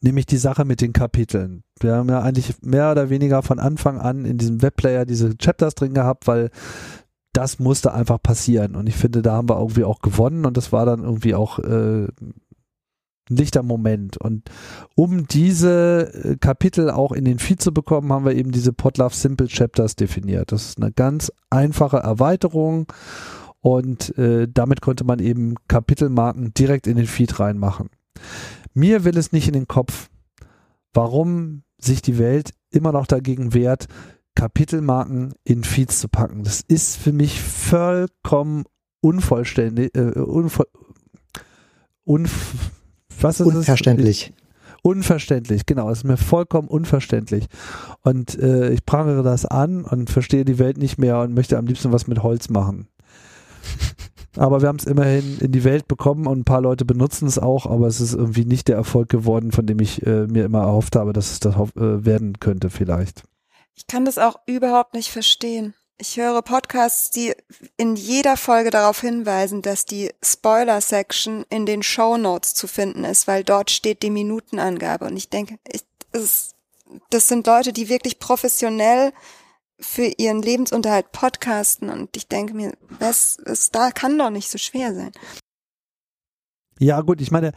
Nämlich 0.00 0.26
die 0.26 0.36
Sache 0.36 0.64
mit 0.64 0.80
den 0.80 0.92
Kapiteln. 0.92 1.64
Wir 1.80 1.96
haben 1.96 2.08
ja 2.08 2.20
eigentlich 2.20 2.62
mehr 2.62 2.92
oder 2.92 3.10
weniger 3.10 3.42
von 3.42 3.58
Anfang 3.58 3.98
an 3.98 4.24
in 4.24 4.38
diesem 4.38 4.62
Webplayer 4.62 5.04
diese 5.04 5.36
Chapters 5.36 5.74
drin 5.74 5.94
gehabt, 5.94 6.28
weil 6.28 6.50
das 7.32 7.58
musste 7.58 7.92
einfach 7.92 8.22
passieren. 8.22 8.76
Und 8.76 8.88
ich 8.88 8.94
finde, 8.94 9.22
da 9.22 9.32
haben 9.32 9.48
wir 9.48 9.58
irgendwie 9.58 9.84
auch 9.84 10.00
gewonnen 10.00 10.44
und 10.44 10.56
das 10.56 10.70
war 10.70 10.86
dann 10.86 11.02
irgendwie 11.02 11.34
auch 11.34 11.58
äh, 11.58 12.06
ein 13.30 13.36
lichter 13.36 13.62
Moment. 13.62 14.16
Und 14.16 14.50
um 14.94 15.26
diese 15.26 16.12
äh, 16.12 16.36
Kapitel 16.36 16.90
auch 16.90 17.12
in 17.12 17.24
den 17.24 17.38
Feed 17.38 17.62
zu 17.62 17.72
bekommen, 17.72 18.12
haben 18.12 18.24
wir 18.24 18.34
eben 18.34 18.52
diese 18.52 18.72
Podlove 18.72 19.14
Simple 19.14 19.48
Chapters 19.48 19.96
definiert. 19.96 20.52
Das 20.52 20.66
ist 20.66 20.82
eine 20.82 20.92
ganz 20.92 21.32
einfache 21.50 21.98
Erweiterung 21.98 22.86
und 23.62 24.16
äh, 24.18 24.48
damit 24.52 24.80
konnte 24.80 25.04
man 25.04 25.20
eben 25.20 25.54
Kapitelmarken 25.68 26.52
direkt 26.52 26.86
in 26.86 26.96
den 26.96 27.06
Feed 27.06 27.40
reinmachen. 27.40 27.88
Mir 28.74 29.04
will 29.04 29.16
es 29.16 29.32
nicht 29.32 29.46
in 29.46 29.54
den 29.54 29.68
Kopf, 29.68 30.10
warum 30.92 31.62
sich 31.78 32.02
die 32.02 32.18
Welt 32.18 32.50
immer 32.70 32.92
noch 32.92 33.06
dagegen 33.06 33.54
wehrt, 33.54 33.86
Kapitelmarken 34.34 35.34
in 35.44 35.62
Feeds 35.62 36.00
zu 36.00 36.08
packen. 36.08 36.42
Das 36.42 36.60
ist 36.60 36.96
für 36.96 37.12
mich 37.12 37.40
vollkommen 37.40 38.64
unvollständig, 39.00 39.94
äh, 39.94 40.18
unvoll, 40.18 40.66
unf, 42.04 42.54
was 43.20 43.40
ist 43.40 43.46
es? 43.46 43.54
unverständlich. 43.54 44.32
Unverständlich, 44.84 45.66
genau. 45.66 45.88
Das 45.88 45.98
ist 45.98 46.04
mir 46.04 46.16
vollkommen 46.16 46.66
unverständlich. 46.66 47.46
Und 48.02 48.36
äh, 48.40 48.70
ich 48.70 48.84
prangere 48.84 49.22
das 49.22 49.46
an 49.46 49.84
und 49.84 50.10
verstehe 50.10 50.44
die 50.44 50.58
Welt 50.58 50.76
nicht 50.76 50.98
mehr 50.98 51.20
und 51.20 51.34
möchte 51.34 51.56
am 51.56 51.66
liebsten 51.66 51.92
was 51.92 52.08
mit 52.08 52.24
Holz 52.24 52.48
machen. 52.48 52.88
Aber 54.36 54.62
wir 54.62 54.68
haben 54.68 54.78
es 54.78 54.86
immerhin 54.86 55.38
in 55.40 55.52
die 55.52 55.64
Welt 55.64 55.88
bekommen 55.88 56.26
und 56.26 56.40
ein 56.40 56.44
paar 56.44 56.62
Leute 56.62 56.84
benutzen 56.84 57.28
es 57.28 57.38
auch, 57.38 57.66
aber 57.66 57.86
es 57.86 58.00
ist 58.00 58.14
irgendwie 58.14 58.46
nicht 58.46 58.68
der 58.68 58.76
Erfolg 58.76 59.10
geworden, 59.10 59.52
von 59.52 59.66
dem 59.66 59.78
ich 59.78 60.06
äh, 60.06 60.26
mir 60.26 60.46
immer 60.46 60.62
erhofft 60.62 60.96
habe, 60.96 61.12
dass 61.12 61.32
es 61.32 61.40
das 61.40 61.54
äh, 61.54 61.60
werden 61.76 62.40
könnte 62.40 62.70
vielleicht. 62.70 63.24
Ich 63.74 63.86
kann 63.86 64.04
das 64.04 64.18
auch 64.18 64.36
überhaupt 64.46 64.94
nicht 64.94 65.10
verstehen. 65.10 65.74
Ich 65.98 66.16
höre 66.16 66.42
Podcasts, 66.42 67.10
die 67.10 67.34
in 67.76 67.94
jeder 67.94 68.36
Folge 68.36 68.70
darauf 68.70 69.00
hinweisen, 69.00 69.62
dass 69.62 69.84
die 69.84 70.10
Spoiler-Section 70.22 71.44
in 71.48 71.66
den 71.66 71.82
Show 71.82 72.16
Notes 72.16 72.54
zu 72.54 72.66
finden 72.66 73.04
ist, 73.04 73.28
weil 73.28 73.44
dort 73.44 73.70
steht 73.70 74.02
die 74.02 74.10
Minutenangabe. 74.10 75.04
Und 75.04 75.16
ich 75.16 75.28
denke, 75.28 75.58
ich, 75.70 75.82
das, 76.10 76.54
das 77.10 77.28
sind 77.28 77.46
Leute, 77.46 77.72
die 77.72 77.88
wirklich 77.88 78.18
professionell 78.18 79.12
für 79.82 80.10
ihren 80.16 80.40
Lebensunterhalt 80.40 81.12
podcasten. 81.12 81.90
Und 81.90 82.16
ich 82.16 82.28
denke 82.28 82.54
mir, 82.54 82.72
was, 82.98 83.38
was 83.44 83.70
da 83.70 83.90
kann 83.90 84.16
doch 84.18 84.30
nicht 84.30 84.48
so 84.48 84.58
schwer 84.58 84.94
sein. 84.94 85.12
Ja, 86.78 87.00
gut, 87.02 87.20
ich 87.20 87.30
meine, 87.30 87.52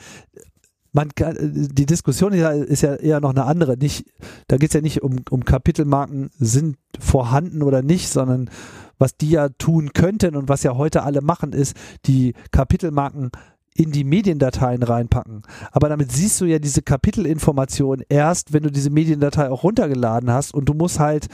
man 0.91 1.09
kann, 1.09 1.35
die 1.39 1.85
Diskussion 1.85 2.33
ist 2.33 2.81
ja 2.81 2.95
eher 2.95 3.19
noch 3.19 3.31
eine 3.31 3.45
andere. 3.45 3.77
Nicht, 3.77 4.05
da 4.47 4.57
geht 4.57 4.69
es 4.69 4.73
ja 4.73 4.81
nicht 4.81 5.03
um, 5.03 5.17
um 5.29 5.43
Kapitelmarken 5.43 6.31
sind 6.39 6.77
vorhanden 6.99 7.63
oder 7.63 7.81
nicht, 7.81 8.09
sondern 8.09 8.49
was 8.97 9.17
die 9.17 9.31
ja 9.31 9.49
tun 9.49 9.91
könnten 9.93 10.35
und 10.35 10.47
was 10.47 10.63
ja 10.63 10.75
heute 10.75 11.03
alle 11.03 11.21
machen, 11.21 11.51
ist, 11.51 11.75
die 12.05 12.33
Kapitelmarken 12.51 13.31
in 13.73 13.91
die 13.91 14.05
Mediendateien 14.05 14.83
reinpacken. 14.83 15.41
Aber 15.71 15.89
damit 15.89 16.13
siehst 16.13 16.39
du 16.39 16.45
ja 16.45 16.59
diese 16.59 16.81
Kapitelinformation 16.81 18.03
erst, 18.07 18.53
wenn 18.53 18.63
du 18.63 18.71
diese 18.71 18.89
Mediendatei 18.89 19.49
auch 19.49 19.63
runtergeladen 19.63 20.31
hast 20.31 20.53
und 20.53 20.69
du 20.69 20.73
musst 20.73 20.99
halt 20.99 21.27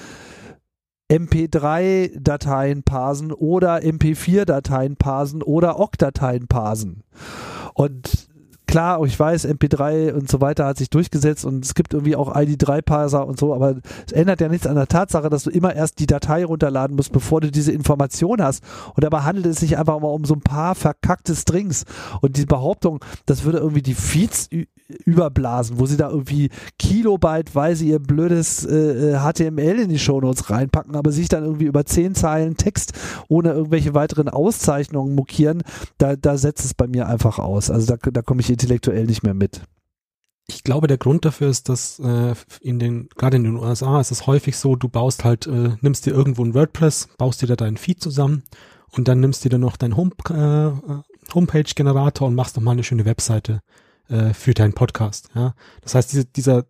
MP3-Dateien 1.12 2.84
parsen 2.84 3.34
oder 3.34 3.80
MP4-Dateien 3.80 4.96
parsen 4.96 5.44
oder 5.44 5.78
OGG-Dateien 5.78 6.48
parsen. 6.48 7.04
Und 7.74 8.30
klar, 8.66 9.04
ich 9.04 9.20
weiß, 9.20 9.46
MP3 9.46 10.14
und 10.14 10.30
so 10.30 10.40
weiter 10.40 10.66
hat 10.66 10.78
sich 10.78 10.90
durchgesetzt 10.90 11.44
und 11.44 11.66
es 11.66 11.76
gibt 11.76 11.94
irgendwie 11.94 12.16
auch 12.16 12.34
ID3-Parser 12.34 13.28
und 13.28 13.38
so, 13.38 13.54
aber 13.54 13.76
es 14.08 14.14
ändert 14.14 14.40
ja 14.40 14.48
nichts 14.48 14.66
an 14.66 14.76
der 14.76 14.88
Tatsache, 14.88 15.30
dass 15.30 15.44
du 15.44 15.50
immer 15.50 15.76
erst 15.76 16.00
die 16.00 16.06
Datei 16.06 16.46
runterladen 16.46 16.96
musst, 16.96 17.12
bevor 17.12 17.42
du 17.42 17.52
diese 17.52 17.74
Information 17.74 18.42
hast. 18.42 18.64
Und 18.96 19.04
dabei 19.04 19.20
handelt 19.24 19.48
es 19.48 19.60
sich 19.60 19.78
einfach 19.78 20.00
mal 20.00 20.08
um 20.08 20.24
so 20.24 20.34
ein 20.34 20.42
paar 20.42 20.76
verkackte 20.76 21.36
Strings. 21.36 21.84
Und 22.22 22.38
die 22.38 22.46
Behauptung, 22.46 23.04
das 23.26 23.44
würde 23.44 23.58
irgendwie 23.58 23.82
die 23.82 23.96
Feeds 23.96 24.48
überblasen, 25.06 25.80
wo 25.80 25.86
sie 25.86 25.98
da 25.98 26.10
irgendwie 26.10 26.50
kilobyteweise 26.80 27.86
ihr 27.86 28.00
blödes 28.00 28.66
äh, 28.66 29.18
HTML 29.18 29.80
in 29.80 29.90
die 29.90 30.00
Shownotes 30.00 30.50
reinpacken, 30.50 30.96
aber 30.96 31.12
sich 31.12 31.30
dann 31.30 31.44
irgendwie 31.44 31.66
über 31.66 31.86
zehn 31.86 32.16
Zeilen 32.16 32.58
Text 32.58 32.94
ohne 33.28 33.52
irgendwelche 33.52 33.94
weiteren 33.94 34.30
Auszeichnungen 34.30 35.16
mokieren, 35.16 35.64
da, 35.98 36.16
da 36.16 36.38
setzt 36.38 36.66
es 36.66 36.74
bei 36.74 36.88
mir 36.88 37.08
einfach 37.08 37.40
aus. 37.40 37.70
Also 37.70 37.96
da, 37.96 38.12
da 38.12 38.22
komme 38.22 38.42
ich 38.42 38.50
intellektuell 38.50 39.06
nicht 39.06 39.24
mehr 39.24 39.34
mit. 39.34 39.62
Ich 40.48 40.64
glaube, 40.64 40.88
der 40.88 40.98
Grund 40.98 41.24
dafür 41.24 41.50
ist, 41.50 41.70
dass 41.70 42.00
äh, 42.00 42.34
in 42.60 42.80
den, 42.80 43.08
gerade 43.16 43.38
in 43.38 43.44
den 43.44 43.58
USA 43.58 44.02
ist 44.02 44.12
es 44.12 44.28
häufig 44.28 44.58
so, 44.58 44.76
du 44.76 44.90
baust 44.90 45.24
halt, 45.24 45.48
äh, 45.48 45.76
nimmst 45.82 46.06
dir 46.06 46.12
irgendwo 46.12 46.44
ein 46.44 46.54
WordPress, 46.54 47.10
baust 47.18 47.42
dir 47.42 47.48
da 47.48 47.56
deinen 47.56 47.78
Feed 47.78 48.02
zusammen 48.02 48.44
und 48.92 49.08
dann 49.08 49.22
nimmst 49.22 49.46
du 49.46 49.50
dir 49.50 49.60
noch 49.60 49.78
deinen 49.78 49.96
Home, 49.96 50.12
äh, 50.30 51.34
Homepage-Generator 51.34 52.28
und 52.28 52.36
machst 52.36 52.56
nochmal 52.58 52.74
eine 52.74 52.84
schöne 52.84 53.06
Webseite 53.06 53.62
äh, 54.12 54.34
für 54.34 54.54
deinen 54.54 54.74
Podcast. 54.74 55.30
Ja? 55.34 55.56
Das 55.82 55.96
heißt, 55.96 56.12
diese, 56.12 56.26
dieser, 56.26 56.66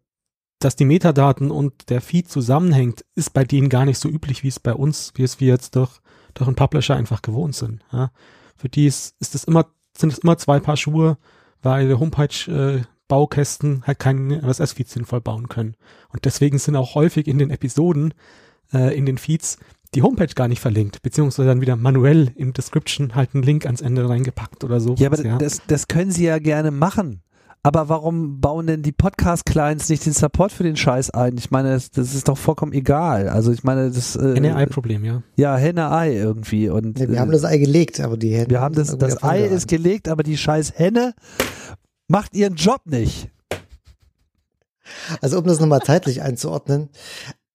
dass 0.59 0.75
die 0.75 0.85
Metadaten 0.85 1.51
und 1.51 1.89
der 1.89 2.01
Feed 2.01 2.29
zusammenhängt, 2.29 3.03
ist 3.15 3.33
bei 3.33 3.43
denen 3.43 3.69
gar 3.69 3.85
nicht 3.85 3.97
so 3.97 4.07
üblich, 4.07 4.43
wie 4.43 4.49
es 4.49 4.59
bei 4.59 4.73
uns, 4.73 5.11
wie 5.15 5.23
es 5.23 5.39
wir 5.39 5.47
jetzt 5.47 5.75
durch, 5.75 5.99
durch 6.33 6.47
einen 6.47 6.55
Publisher 6.55 6.95
einfach 6.95 7.21
gewohnt 7.21 7.55
sind. 7.55 7.83
Ja? 7.91 8.11
Für 8.55 8.69
die 8.69 8.85
ist, 8.85 9.15
ist 9.19 9.35
es 9.35 9.43
immer, 9.43 9.65
sind 9.97 10.13
es 10.13 10.19
immer 10.19 10.37
zwei 10.37 10.59
Paar 10.59 10.77
Schuhe, 10.77 11.17
weil 11.61 11.99
Homepage 11.99 12.51
äh, 12.51 12.81
Baukästen 13.07 13.83
halt 13.85 13.99
keinen 13.99 14.31
RSS-Feed 14.31 14.87
sinnvoll 14.87 15.19
bauen 15.19 15.49
können. 15.49 15.75
Und 16.09 16.23
deswegen 16.23 16.57
sind 16.59 16.77
auch 16.77 16.95
häufig 16.95 17.27
in 17.27 17.39
den 17.39 17.49
Episoden, 17.49 18.13
äh, 18.73 18.95
in 18.97 19.05
den 19.05 19.17
Feeds, 19.17 19.57
die 19.93 20.01
Homepage 20.01 20.33
gar 20.33 20.47
nicht 20.47 20.61
verlinkt, 20.61 21.01
beziehungsweise 21.01 21.49
dann 21.49 21.59
wieder 21.59 21.75
manuell 21.75 22.31
im 22.35 22.53
Description 22.53 23.13
halt 23.15 23.33
einen 23.33 23.43
Link 23.43 23.65
ans 23.65 23.81
Ende 23.81 24.07
reingepackt 24.07 24.63
oder 24.63 24.79
so. 24.79 24.95
Ja, 24.97 25.07
aber 25.07 25.21
ja. 25.25 25.37
Das, 25.37 25.61
das 25.67 25.87
können 25.87 26.11
sie 26.11 26.23
ja 26.23 26.39
gerne 26.39 26.71
machen. 26.71 27.23
Aber 27.63 27.89
warum 27.89 28.41
bauen 28.41 28.65
denn 28.65 28.81
die 28.81 28.91
Podcast-Clients 28.91 29.87
nicht 29.89 30.05
den 30.07 30.13
Support 30.13 30.51
für 30.51 30.63
den 30.63 30.75
Scheiß 30.75 31.11
ein? 31.11 31.37
Ich 31.37 31.51
meine, 31.51 31.73
das, 31.73 31.91
das 31.91 32.15
ist 32.15 32.27
doch 32.27 32.37
vollkommen 32.37 32.73
egal. 32.73 33.29
Also 33.29 33.51
ich 33.51 33.63
meine, 33.63 33.91
das 33.91 34.15
äh, 34.15 34.33
Henne-Ei-Problem, 34.33 35.05
ja. 35.05 35.21
Ja, 35.35 35.55
Henne-Ei 35.57 36.15
irgendwie. 36.15 36.69
Und, 36.69 36.97
nee, 36.97 37.07
wir 37.07 37.17
äh, 37.17 37.19
haben 37.19 37.31
das 37.31 37.45
Ei 37.45 37.59
gelegt, 37.59 37.99
aber 37.99 38.17
die 38.17 38.33
Henne. 38.33 38.49
Wir 38.49 38.61
haben 38.61 38.73
das, 38.73 38.97
das 38.97 39.21
Ei 39.21 39.45
ist 39.45 39.67
gelegt, 39.67 40.07
aber 40.07 40.23
die 40.23 40.37
scheiß 40.37 40.73
Henne 40.75 41.13
macht 42.07 42.33
ihren 42.35 42.55
Job 42.55 42.81
nicht. 42.85 43.29
Also 45.21 45.37
um 45.37 45.45
das 45.45 45.59
nochmal 45.59 45.81
zeitlich 45.81 46.23
einzuordnen, 46.23 46.89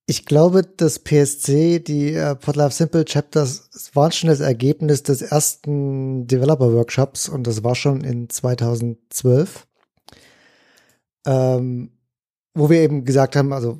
ich 0.08 0.24
glaube, 0.24 0.62
das 0.62 1.00
PSC, 1.00 1.80
die 1.80 2.14
äh, 2.14 2.36
Podlove 2.36 2.70
Simple 2.70 3.04
Chapters, 3.04 3.90
waren 3.92 4.12
schon 4.12 4.30
das 4.30 4.38
Ergebnis 4.38 5.02
des 5.02 5.20
ersten 5.20 6.28
Developer 6.28 6.72
Workshops 6.72 7.28
und 7.28 7.44
das 7.48 7.64
war 7.64 7.74
schon 7.74 8.04
in 8.04 8.30
2012 8.30 9.66
ähm, 11.26 11.90
wo 12.54 12.70
wir 12.70 12.80
eben 12.80 13.04
gesagt 13.04 13.36
haben, 13.36 13.52
also 13.52 13.78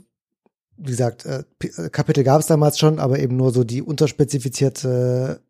wie 0.76 0.90
gesagt, 0.90 1.24
äh, 1.24 1.44
äh 1.62 1.88
Kapitel 1.90 2.24
gab 2.24 2.40
es 2.40 2.46
damals 2.46 2.78
schon, 2.78 2.98
aber 2.98 3.18
eben 3.18 3.36
nur 3.36 3.52
so 3.52 3.64
die 3.64 3.82
unterspezifizierte 3.82 5.40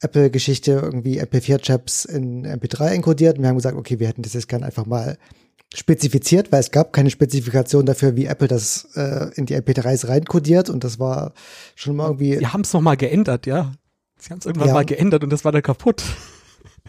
Apple-Geschichte, 0.00 0.72
irgendwie 0.72 1.20
MP4-Chaps 1.20 2.04
in 2.06 2.46
MP3 2.46 2.88
enkodiert. 2.88 3.36
Und 3.36 3.42
wir 3.42 3.48
haben 3.48 3.56
gesagt, 3.56 3.76
okay, 3.76 3.98
wir 3.98 4.08
hätten 4.08 4.22
das 4.22 4.34
jetzt 4.34 4.48
gerne 4.48 4.66
einfach 4.66 4.86
mal 4.86 5.18
spezifiziert, 5.74 6.52
weil 6.52 6.60
es 6.60 6.70
gab 6.70 6.92
keine 6.92 7.10
Spezifikation 7.10 7.86
dafür, 7.86 8.16
wie 8.16 8.26
Apple 8.26 8.48
das 8.48 8.88
äh, 8.94 9.30
in 9.34 9.46
die 9.46 9.56
MP3s 9.56 10.08
reinkodiert 10.08 10.70
und 10.70 10.84
das 10.84 10.98
war 10.98 11.32
schon 11.74 11.96
mal 11.96 12.06
irgendwie. 12.06 12.36
Sie 12.36 12.46
haben 12.46 12.60
es 12.60 12.72
nochmal 12.72 12.96
geändert, 12.96 13.46
ja. 13.46 13.72
Sie 14.18 14.30
haben 14.30 14.38
es 14.38 14.46
irgendwann 14.46 14.68
ja. 14.68 14.74
mal 14.74 14.84
geändert 14.84 15.24
und 15.24 15.30
das 15.30 15.44
war 15.44 15.52
dann 15.52 15.62
kaputt. 15.62 16.04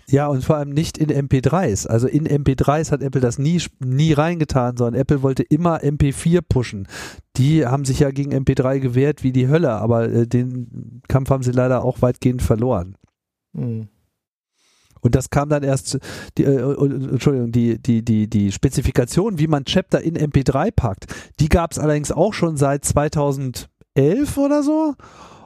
Ja, 0.09 0.27
und 0.27 0.43
vor 0.43 0.55
allem 0.55 0.69
nicht 0.69 0.97
in 0.97 1.09
MP3s. 1.09 1.85
Also 1.85 2.07
in 2.07 2.27
MP3s 2.27 2.91
hat 2.91 3.01
Apple 3.01 3.19
das 3.19 3.37
nie, 3.37 3.61
nie 3.79 4.13
reingetan, 4.13 4.77
sondern 4.77 5.01
Apple 5.01 5.21
wollte 5.21 5.43
immer 5.43 5.83
MP4 5.83 6.41
pushen. 6.41 6.87
Die 7.35 7.65
haben 7.65 7.83
sich 7.83 7.99
ja 7.99 8.11
gegen 8.11 8.33
MP3 8.33 8.79
gewehrt 8.79 9.23
wie 9.23 9.33
die 9.33 9.49
Hölle, 9.49 9.71
aber 9.71 10.09
äh, 10.09 10.25
den 10.25 11.01
Kampf 11.09 11.29
haben 11.29 11.43
sie 11.43 11.51
leider 11.51 11.83
auch 11.83 12.01
weitgehend 12.01 12.41
verloren. 12.41 12.95
Mhm. 13.51 13.89
Und 15.01 15.15
das 15.15 15.29
kam 15.29 15.49
dann 15.49 15.63
erst, 15.63 15.99
die, 16.37 16.45
äh, 16.45 16.55
äh 16.55 16.85
Entschuldigung, 17.11 17.51
die, 17.51 17.77
die, 17.77 18.03
die, 18.03 18.29
die 18.29 18.51
Spezifikation, 18.51 19.39
wie 19.39 19.47
man 19.47 19.65
Chapter 19.65 20.01
in 20.01 20.17
MP3 20.17 20.71
packt, 20.71 21.05
die 21.39 21.49
gab 21.49 21.71
es 21.71 21.79
allerdings 21.79 22.13
auch 22.13 22.33
schon 22.33 22.55
seit 22.55 22.85
2011 22.85 23.67
oder 24.37 24.63
so. 24.63 24.95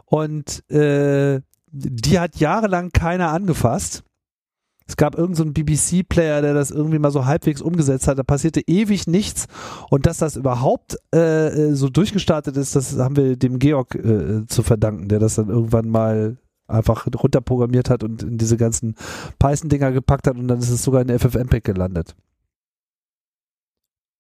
Und 0.06 0.70
äh, 0.70 1.42
die 1.72 2.20
hat 2.20 2.36
jahrelang 2.38 2.92
keiner 2.92 3.32
angefasst. 3.32 4.04
Es 4.92 4.98
gab 4.98 5.16
irgendeinen 5.18 5.48
so 5.48 5.54
BBC-Player, 5.54 6.42
der 6.42 6.54
das 6.54 6.70
irgendwie 6.70 7.00
mal 7.00 7.12
so 7.12 7.26
halbwegs 7.26 7.62
umgesetzt 7.62 8.10
hat. 8.10 8.20
Da 8.20 8.24
passierte 8.24 8.60
ewig 8.68 9.08
nichts. 9.08 9.48
Und 9.90 10.06
dass 10.06 10.18
das 10.18 10.36
überhaupt 10.36 10.98
äh, 11.16 11.48
äh, 11.48 11.76
so 11.76 11.88
durchgestartet 11.88 12.58
ist, 12.58 12.76
das 12.76 12.98
haben 12.98 13.16
wir 13.16 13.38
dem 13.38 13.58
Georg 13.58 13.96
äh, 13.96 14.46
zu 14.48 14.64
verdanken, 14.64 15.08
der 15.08 15.20
das 15.20 15.36
dann 15.36 15.48
irgendwann 15.48 15.88
mal 15.88 16.36
einfach 16.68 17.08
runterprogrammiert 17.08 17.90
hat 17.90 18.04
und 18.04 18.22
in 18.24 18.38
diese 18.38 18.58
ganzen 18.58 18.96
Python-Dinger 19.40 19.94
gepackt 19.94 20.28
hat 20.28 20.36
und 20.36 20.50
dann 20.50 20.60
ist 20.60 20.70
es 20.70 20.84
sogar 20.84 21.02
in 21.02 21.18
FFmpeg 21.18 21.64
gelandet. 21.64 22.14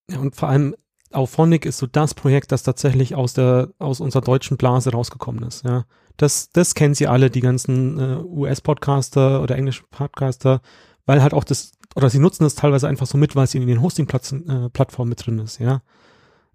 Ja, 0.09 0.19
und 0.19 0.37
vor 0.37 0.47
allem 0.47 0.73
Auphonic 1.13 1.65
ist 1.65 1.77
so 1.77 1.87
das 1.87 2.13
Projekt, 2.13 2.51
das 2.51 2.63
tatsächlich 2.63 3.15
aus 3.15 3.33
der, 3.33 3.69
aus 3.79 3.99
unserer 3.99 4.21
deutschen 4.21 4.57
Blase 4.57 4.91
rausgekommen 4.91 5.43
ist, 5.43 5.65
ja. 5.65 5.85
Das, 6.17 6.49
das 6.49 6.75
kennen 6.75 6.93
sie 6.93 7.07
alle, 7.07 7.29
die 7.29 7.39
ganzen 7.39 7.97
äh, 7.97 8.17
US-Podcaster 8.23 9.41
oder 9.41 9.55
englische 9.55 9.83
Podcaster, 9.89 10.61
weil 11.05 11.23
halt 11.23 11.33
auch 11.33 11.43
das, 11.43 11.71
oder 11.95 12.09
sie 12.09 12.19
nutzen 12.19 12.43
das 12.43 12.55
teilweise 12.55 12.87
einfach 12.87 13.07
so 13.07 13.17
mit, 13.17 13.35
weil 13.35 13.45
es 13.45 13.55
in 13.55 13.65
den 13.65 13.81
Hosting-Plattformen 13.81 14.71
äh, 14.71 15.05
mit 15.09 15.25
drin 15.25 15.39
ist, 15.39 15.59
ja. 15.59 15.81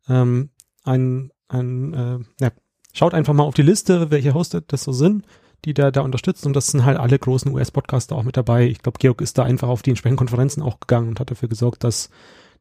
Ähm, 0.09 0.51
ein, 0.85 1.33
ein, 1.49 1.95
äh, 1.95 2.19
ja, 2.41 2.51
schaut 2.93 3.15
einfach 3.15 3.35
mal 3.35 3.43
auf 3.43 3.55
die 3.55 3.63
Liste, 3.63 4.11
welche 4.11 4.35
Hosted 4.35 4.73
das 4.73 4.85
so 4.85 4.93
sind, 4.93 5.27
die 5.65 5.75
da, 5.75 5.91
da 5.91 6.03
unterstützen 6.03 6.49
und 6.49 6.57
das 6.57 6.69
sind 6.69 6.85
halt 6.85 6.99
alle 6.99 7.19
großen 7.19 7.53
US-Podcaster 7.53 8.15
auch 8.15 8.23
mit 8.23 8.37
dabei. 8.37 8.67
Ich 8.67 8.83
glaube, 8.83 8.99
Georg 8.99 9.21
ist 9.21 9.37
da 9.39 9.43
einfach 9.43 9.69
auf 9.69 9.83
die 9.83 9.91
entsprechenden 9.91 10.19
Konferenzen 10.19 10.63
auch 10.63 10.81
gegangen 10.81 11.09
und 11.09 11.19
hat 11.19 11.31
dafür 11.31 11.49
gesorgt, 11.49 11.83
dass 11.83 12.11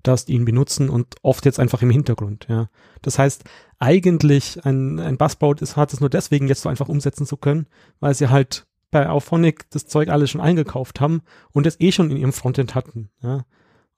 die 0.08 0.34
ihn 0.34 0.46
benutzen 0.46 0.90
und 0.90 1.16
oft 1.22 1.46
jetzt 1.46 1.60
einfach 1.60 1.82
im 1.82 1.90
Hintergrund, 1.90 2.46
ja. 2.50 2.70
Das 3.02 3.18
heißt, 3.18 3.44
eigentlich 3.80 4.64
ein, 4.66 5.00
ein 5.00 5.18
Buzzboard 5.18 5.62
ist, 5.62 5.76
hat 5.76 5.92
es 5.94 6.00
nur 6.00 6.10
deswegen 6.10 6.48
jetzt 6.48 6.62
so 6.62 6.70
einfach 6.70 6.88
umsetzen 6.88 7.26
zu 7.26 7.38
können, 7.38 7.68
weil 8.00 8.14
sie 8.14 8.30
halt 8.30 8.68
bei 8.92 9.10
Auphonic 9.10 9.70
das 9.72 9.88
Zeug 9.88 10.10
alles 10.10 10.30
schon 10.30 10.42
eingekauft 10.42 11.02
haben 11.02 11.22
und 11.52 11.66
es 11.66 11.80
eh 11.82 11.92
schon 11.92 12.12
in 12.12 12.18
ihrem 12.18 12.34
Frontend 12.34 12.76
hatten, 12.76 13.10
ja. 13.22 13.46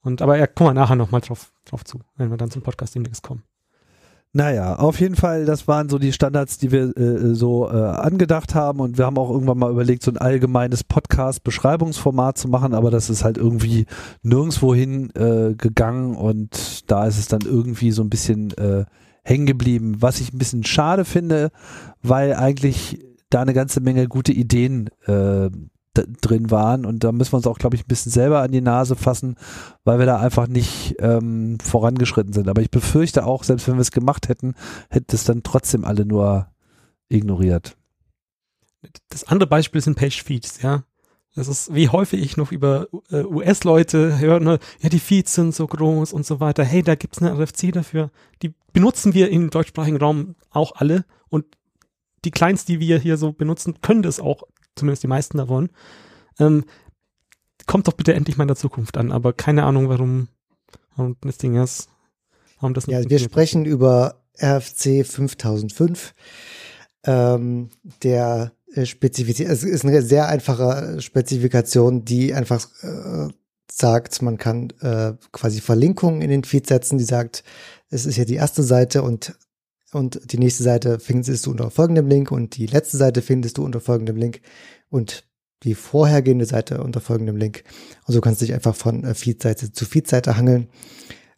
Und 0.02 0.22
aber 0.22 0.38
ja, 0.38 0.46
kommen 0.46 0.70
wir 0.70 0.74
nachher 0.74 0.96
nochmal 0.96 1.20
drauf, 1.20 1.52
drauf 1.64 1.84
zu, 1.84 2.00
wenn 2.16 2.30
wir 2.30 2.36
dann 2.36 2.50
zum 2.50 2.62
Podcast 2.62 2.94
demnächst 2.94 3.22
kommen. 3.22 3.44
Naja, 4.34 4.76
auf 4.76 5.00
jeden 5.00 5.16
Fall, 5.16 5.46
das 5.46 5.66
waren 5.68 5.88
so 5.88 5.98
die 5.98 6.12
Standards, 6.12 6.58
die 6.58 6.70
wir 6.70 6.94
äh, 6.96 7.34
so 7.34 7.68
äh, 7.70 7.72
angedacht 7.72 8.54
haben. 8.54 8.80
Und 8.80 8.98
wir 8.98 9.06
haben 9.06 9.16
auch 9.16 9.30
irgendwann 9.30 9.58
mal 9.58 9.70
überlegt, 9.70 10.02
so 10.02 10.10
ein 10.10 10.18
allgemeines 10.18 10.84
Podcast-Beschreibungsformat 10.84 12.36
zu 12.36 12.48
machen, 12.48 12.74
aber 12.74 12.90
das 12.90 13.08
ist 13.08 13.24
halt 13.24 13.38
irgendwie 13.38 13.86
nirgendwohin 14.22 15.10
äh, 15.14 15.54
gegangen. 15.54 16.14
Und 16.14 16.90
da 16.90 17.06
ist 17.06 17.18
es 17.18 17.28
dann 17.28 17.40
irgendwie 17.42 17.90
so 17.90 18.02
ein 18.02 18.10
bisschen 18.10 18.50
äh, 18.58 18.84
hängen 19.24 19.46
geblieben, 19.46 19.96
was 20.00 20.20
ich 20.20 20.32
ein 20.32 20.38
bisschen 20.38 20.64
schade 20.64 21.04
finde, 21.06 21.50
weil 22.02 22.34
eigentlich 22.34 23.02
da 23.30 23.42
eine 23.42 23.54
ganze 23.54 23.80
Menge 23.80 24.08
gute 24.08 24.32
Ideen 24.32 24.90
äh, 25.06 25.50
drin 25.94 26.50
waren 26.50 26.86
und 26.86 27.02
da 27.02 27.12
müssen 27.12 27.32
wir 27.32 27.38
uns 27.38 27.46
auch, 27.46 27.58
glaube 27.58 27.76
ich, 27.76 27.84
ein 27.84 27.88
bisschen 27.88 28.12
selber 28.12 28.40
an 28.40 28.52
die 28.52 28.60
Nase 28.60 28.94
fassen, 28.94 29.36
weil 29.84 29.98
wir 29.98 30.06
da 30.06 30.18
einfach 30.18 30.46
nicht 30.46 30.96
ähm, 31.00 31.58
vorangeschritten 31.60 32.32
sind. 32.32 32.48
Aber 32.48 32.62
ich 32.62 32.70
befürchte 32.70 33.26
auch, 33.26 33.42
selbst 33.42 33.66
wenn 33.66 33.74
wir 33.74 33.82
es 33.82 33.90
gemacht 33.90 34.28
hätten, 34.28 34.54
hätte 34.90 35.16
es 35.16 35.24
dann 35.24 35.42
trotzdem 35.42 35.84
alle 35.84 36.04
nur 36.04 36.48
ignoriert. 37.08 37.76
Das 39.08 39.24
andere 39.24 39.48
Beispiel 39.48 39.80
sind 39.80 39.96
Page-Feeds, 39.96 40.62
ja. 40.62 40.84
Das 41.34 41.46
ist, 41.46 41.72
wie 41.72 41.88
häufig 41.88 42.20
ich 42.20 42.36
noch 42.36 42.50
über 42.50 42.88
äh, 43.10 43.22
US-Leute 43.22 44.18
höre, 44.18 44.40
ne, 44.40 44.58
ja, 44.80 44.88
die 44.88 44.98
Feeds 44.98 45.34
sind 45.34 45.54
so 45.54 45.66
groß 45.66 46.12
und 46.12 46.26
so 46.26 46.40
weiter. 46.40 46.64
Hey, 46.64 46.82
da 46.82 46.96
gibt's 46.96 47.22
eine 47.22 47.32
RFC 47.32 47.70
dafür. 47.72 48.10
Die 48.42 48.54
benutzen 48.72 49.14
wir 49.14 49.30
im 49.30 49.50
deutschsprachigen 49.50 49.98
Raum 49.98 50.34
auch 50.50 50.72
alle. 50.76 51.04
Und 51.28 51.44
die 52.24 52.32
Clients, 52.32 52.64
die 52.64 52.80
wir 52.80 52.98
hier 52.98 53.16
so 53.16 53.32
benutzen, 53.32 53.80
können 53.82 54.02
das 54.02 54.18
auch, 54.18 54.42
zumindest 54.78 55.02
die 55.02 55.08
meisten 55.08 55.38
davon. 55.38 55.70
Ähm, 56.38 56.64
kommt 57.66 57.86
doch 57.88 57.92
bitte 57.92 58.14
endlich 58.14 58.36
mal 58.36 58.44
in 58.44 58.48
der 58.48 58.56
Zukunft 58.56 58.96
an. 58.96 59.12
Aber 59.12 59.32
keine 59.32 59.64
Ahnung, 59.64 59.88
warum, 59.88 60.28
warum 60.96 61.16
das 61.20 61.38
Ding 61.38 61.56
ist. 61.62 61.88
Warum 62.60 62.74
das 62.74 62.86
nicht 62.86 62.96
Ja, 62.96 63.08
wir 63.08 63.18
sprechen 63.18 63.64
über 63.64 64.22
RFC 64.40 65.04
5005. 65.04 66.14
Ähm, 67.04 67.70
der 68.02 68.52
äh, 68.74 68.84
spezifiziert, 68.84 69.50
es 69.50 69.62
ist 69.62 69.84
eine 69.84 70.02
sehr 70.02 70.28
einfache 70.28 71.00
Spezifikation, 71.00 72.04
die 72.04 72.34
einfach 72.34 72.68
äh, 72.82 73.28
sagt, 73.70 74.20
man 74.22 74.36
kann 74.36 74.70
äh, 74.80 75.12
quasi 75.32 75.60
Verlinkungen 75.60 76.22
in 76.22 76.30
den 76.30 76.44
Feed 76.44 76.66
setzen, 76.66 76.98
die 76.98 77.04
sagt, 77.04 77.44
es 77.90 78.04
ist 78.04 78.16
hier 78.16 78.24
die 78.24 78.34
erste 78.34 78.62
Seite 78.62 79.02
und 79.02 79.38
und 79.92 80.32
die 80.32 80.38
nächste 80.38 80.62
Seite 80.62 80.98
findest 81.00 81.46
du 81.46 81.50
unter 81.50 81.70
folgendem 81.70 82.08
Link 82.08 82.30
und 82.30 82.56
die 82.56 82.66
letzte 82.66 82.96
Seite 82.96 83.22
findest 83.22 83.58
du 83.58 83.64
unter 83.64 83.80
folgendem 83.80 84.16
Link 84.16 84.40
und 84.90 85.24
die 85.62 85.74
vorhergehende 85.74 86.44
Seite 86.44 86.82
unter 86.82 87.00
folgendem 87.00 87.36
Link. 87.36 87.64
Und 88.06 88.14
so 88.14 88.20
kannst 88.20 88.40
du 88.40 88.46
dich 88.46 88.54
einfach 88.54 88.76
von 88.76 89.04
äh, 89.04 89.14
Feed-Seite 89.14 89.72
zu 89.72 89.84
Feed-Seite 89.86 90.36
hangeln 90.36 90.68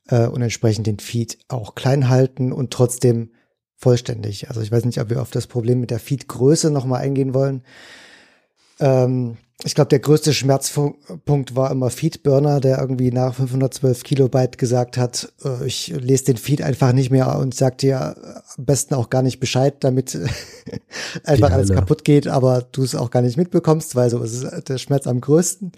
äh, 0.09 0.27
und 0.27 0.43
entsprechend 0.43 0.87
den 0.87 0.99
Feed 0.99 1.39
auch 1.49 1.75
klein 1.75 2.09
halten 2.09 2.53
und 2.53 2.73
trotzdem 2.73 3.31
vollständig. 3.77 4.49
Also 4.49 4.61
ich 4.61 4.71
weiß 4.71 4.85
nicht, 4.85 5.01
ob 5.01 5.09
wir 5.09 5.23
auf 5.23 5.31
das 5.31 5.47
Problem 5.47 5.81
mit 5.81 5.91
der 5.91 6.01
Feed-Größe 6.01 6.71
nochmal 6.71 7.01
eingehen 7.01 7.33
wollen. 7.33 7.63
Ähm, 8.79 9.39
ich 9.65 9.75
glaube, 9.75 9.89
der 9.89 9.99
größte 9.99 10.33
Schmerzpunkt 10.33 11.55
war 11.55 11.71
immer 11.71 11.91
Feedburner, 11.91 12.61
der 12.61 12.79
irgendwie 12.79 13.11
nach 13.11 13.35
512 13.35 14.03
Kilobyte 14.05 14.59
gesagt 14.59 14.97
hat, 14.97 15.33
äh, 15.45 15.67
ich 15.67 15.89
lese 15.89 16.25
den 16.25 16.37
Feed 16.37 16.63
einfach 16.63 16.93
nicht 16.93 17.11
mehr 17.11 17.39
und 17.39 17.55
sagt 17.55 17.83
dir 17.83 18.17
am 18.57 18.65
besten 18.65 18.95
auch 18.95 19.11
gar 19.11 19.23
nicht 19.23 19.41
Bescheid, 19.41 19.77
damit 19.81 20.19
einfach 21.25 21.51
alles 21.51 21.73
kaputt 21.73 22.05
geht, 22.05 22.27
aber 22.27 22.67
du 22.73 22.83
es 22.83 22.95
auch 22.95 23.11
gar 23.11 23.23
nicht 23.23 23.37
mitbekommst, 23.37 23.97
weil 23.97 24.09
so 24.09 24.23
ist 24.23 24.43
es 24.43 24.65
der 24.65 24.79
Schmerz 24.79 25.07
am 25.07 25.21
größten. 25.21 25.73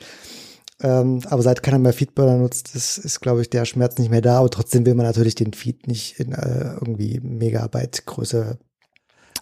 Ähm, 0.82 1.20
aber 1.26 1.42
seit 1.42 1.62
keiner 1.62 1.78
mehr 1.78 1.92
Feedburner 1.92 2.38
nutzt, 2.38 2.74
ist, 2.74 2.98
ist 2.98 3.20
glaube 3.20 3.42
ich, 3.42 3.50
der 3.50 3.64
Schmerz 3.64 3.98
nicht 3.98 4.10
mehr 4.10 4.20
da. 4.20 4.38
Aber 4.38 4.50
trotzdem 4.50 4.84
will 4.84 4.94
man 4.94 5.06
natürlich 5.06 5.34
den 5.34 5.52
Feed 5.52 5.86
nicht 5.86 6.18
in 6.18 6.32
äh, 6.32 6.74
irgendwie 6.74 7.20
Megabyte 7.20 8.04
Größe 8.06 8.58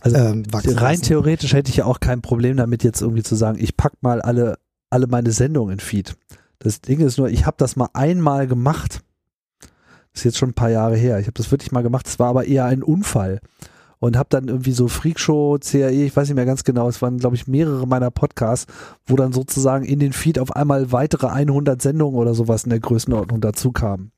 Also 0.01 0.17
ähm, 0.17 0.45
rein 0.53 0.65
lassen. 0.65 1.03
theoretisch 1.03 1.53
hätte 1.53 1.71
ich 1.71 1.77
ja 1.77 1.85
auch 1.85 2.01
kein 2.01 2.23
Problem 2.23 2.57
damit, 2.57 2.85
jetzt 2.85 3.03
irgendwie 3.03 3.23
zu 3.23 3.35
sagen, 3.35 3.59
ich 3.61 3.77
pack 3.77 3.93
mal 4.01 4.21
alle, 4.21 4.59
alle 4.89 5.07
meine 5.07 5.31
Sendungen 5.31 5.75
in 5.75 5.81
Feed. 5.81 6.17
Das 6.59 6.81
Ding 6.81 7.01
ist 7.01 7.19
nur, 7.19 7.29
ich 7.29 7.47
habe 7.47 7.57
das 7.59 7.77
mal 7.77 7.89
einmal 7.93 8.47
gemacht. 8.47 9.03
Das 10.13 10.21
ist 10.21 10.25
jetzt 10.25 10.39
schon 10.39 10.51
ein 10.51 10.55
paar 10.55 10.71
Jahre 10.71 10.97
her. 10.97 11.19
Ich 11.19 11.27
habe 11.27 11.35
das 11.35 11.51
wirklich 11.51 11.73
mal 11.73 11.83
gemacht. 11.83 12.07
Es 12.07 12.19
war 12.19 12.29
aber 12.29 12.47
eher 12.47 12.65
ein 12.65 12.83
Unfall. 12.83 13.41
Und 13.99 14.17
habe 14.17 14.29
dann 14.31 14.49
irgendwie 14.49 14.73
so 14.73 14.89
Freakshow, 14.89 15.59
CAE, 15.59 16.07
ich 16.07 16.17
weiß 16.17 16.29
nicht 16.29 16.35
mehr 16.35 16.47
ganz 16.47 16.65
genau, 16.65 16.89
es 16.89 17.03
waren, 17.03 17.19
glaube 17.19 17.37
ich, 17.37 17.47
mehrere 17.47 17.87
meiner 17.87 18.11
Podcasts, 18.11 18.67
wo 19.05 19.15
dann 19.15 19.35
sozusagen 19.35 19.85
in 19.85 19.99
den 19.99 20.15
Feed 20.15 20.39
auf 20.39 20.57
einmal 20.57 20.91
weitere 20.91 21.27
100 21.27 21.83
Sendungen 21.83 22.19
oder 22.19 22.33
sowas 22.33 22.65
in 22.65 22.71
der 22.71 22.81
Größenordnung 22.81 23.43
dazu 23.43 23.73
kamen. 23.73 24.11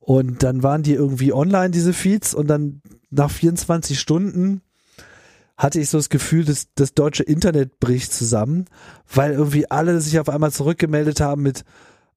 Und 0.00 0.42
dann 0.42 0.64
waren 0.64 0.82
die 0.82 0.94
irgendwie 0.94 1.32
online, 1.32 1.70
diese 1.70 1.92
Feeds, 1.92 2.34
und 2.34 2.48
dann 2.48 2.82
nach 3.10 3.30
24 3.30 3.98
Stunden 3.98 4.60
hatte 5.56 5.80
ich 5.80 5.88
so 5.88 5.98
das 5.98 6.08
Gefühl, 6.10 6.44
dass 6.44 6.68
das 6.74 6.94
deutsche 6.94 7.22
Internet 7.22 7.80
bricht 7.80 8.12
zusammen, 8.12 8.66
weil 9.12 9.32
irgendwie 9.32 9.70
alle 9.70 10.00
sich 10.00 10.18
auf 10.18 10.28
einmal 10.28 10.52
zurückgemeldet 10.52 11.20
haben 11.20 11.42
mit 11.42 11.64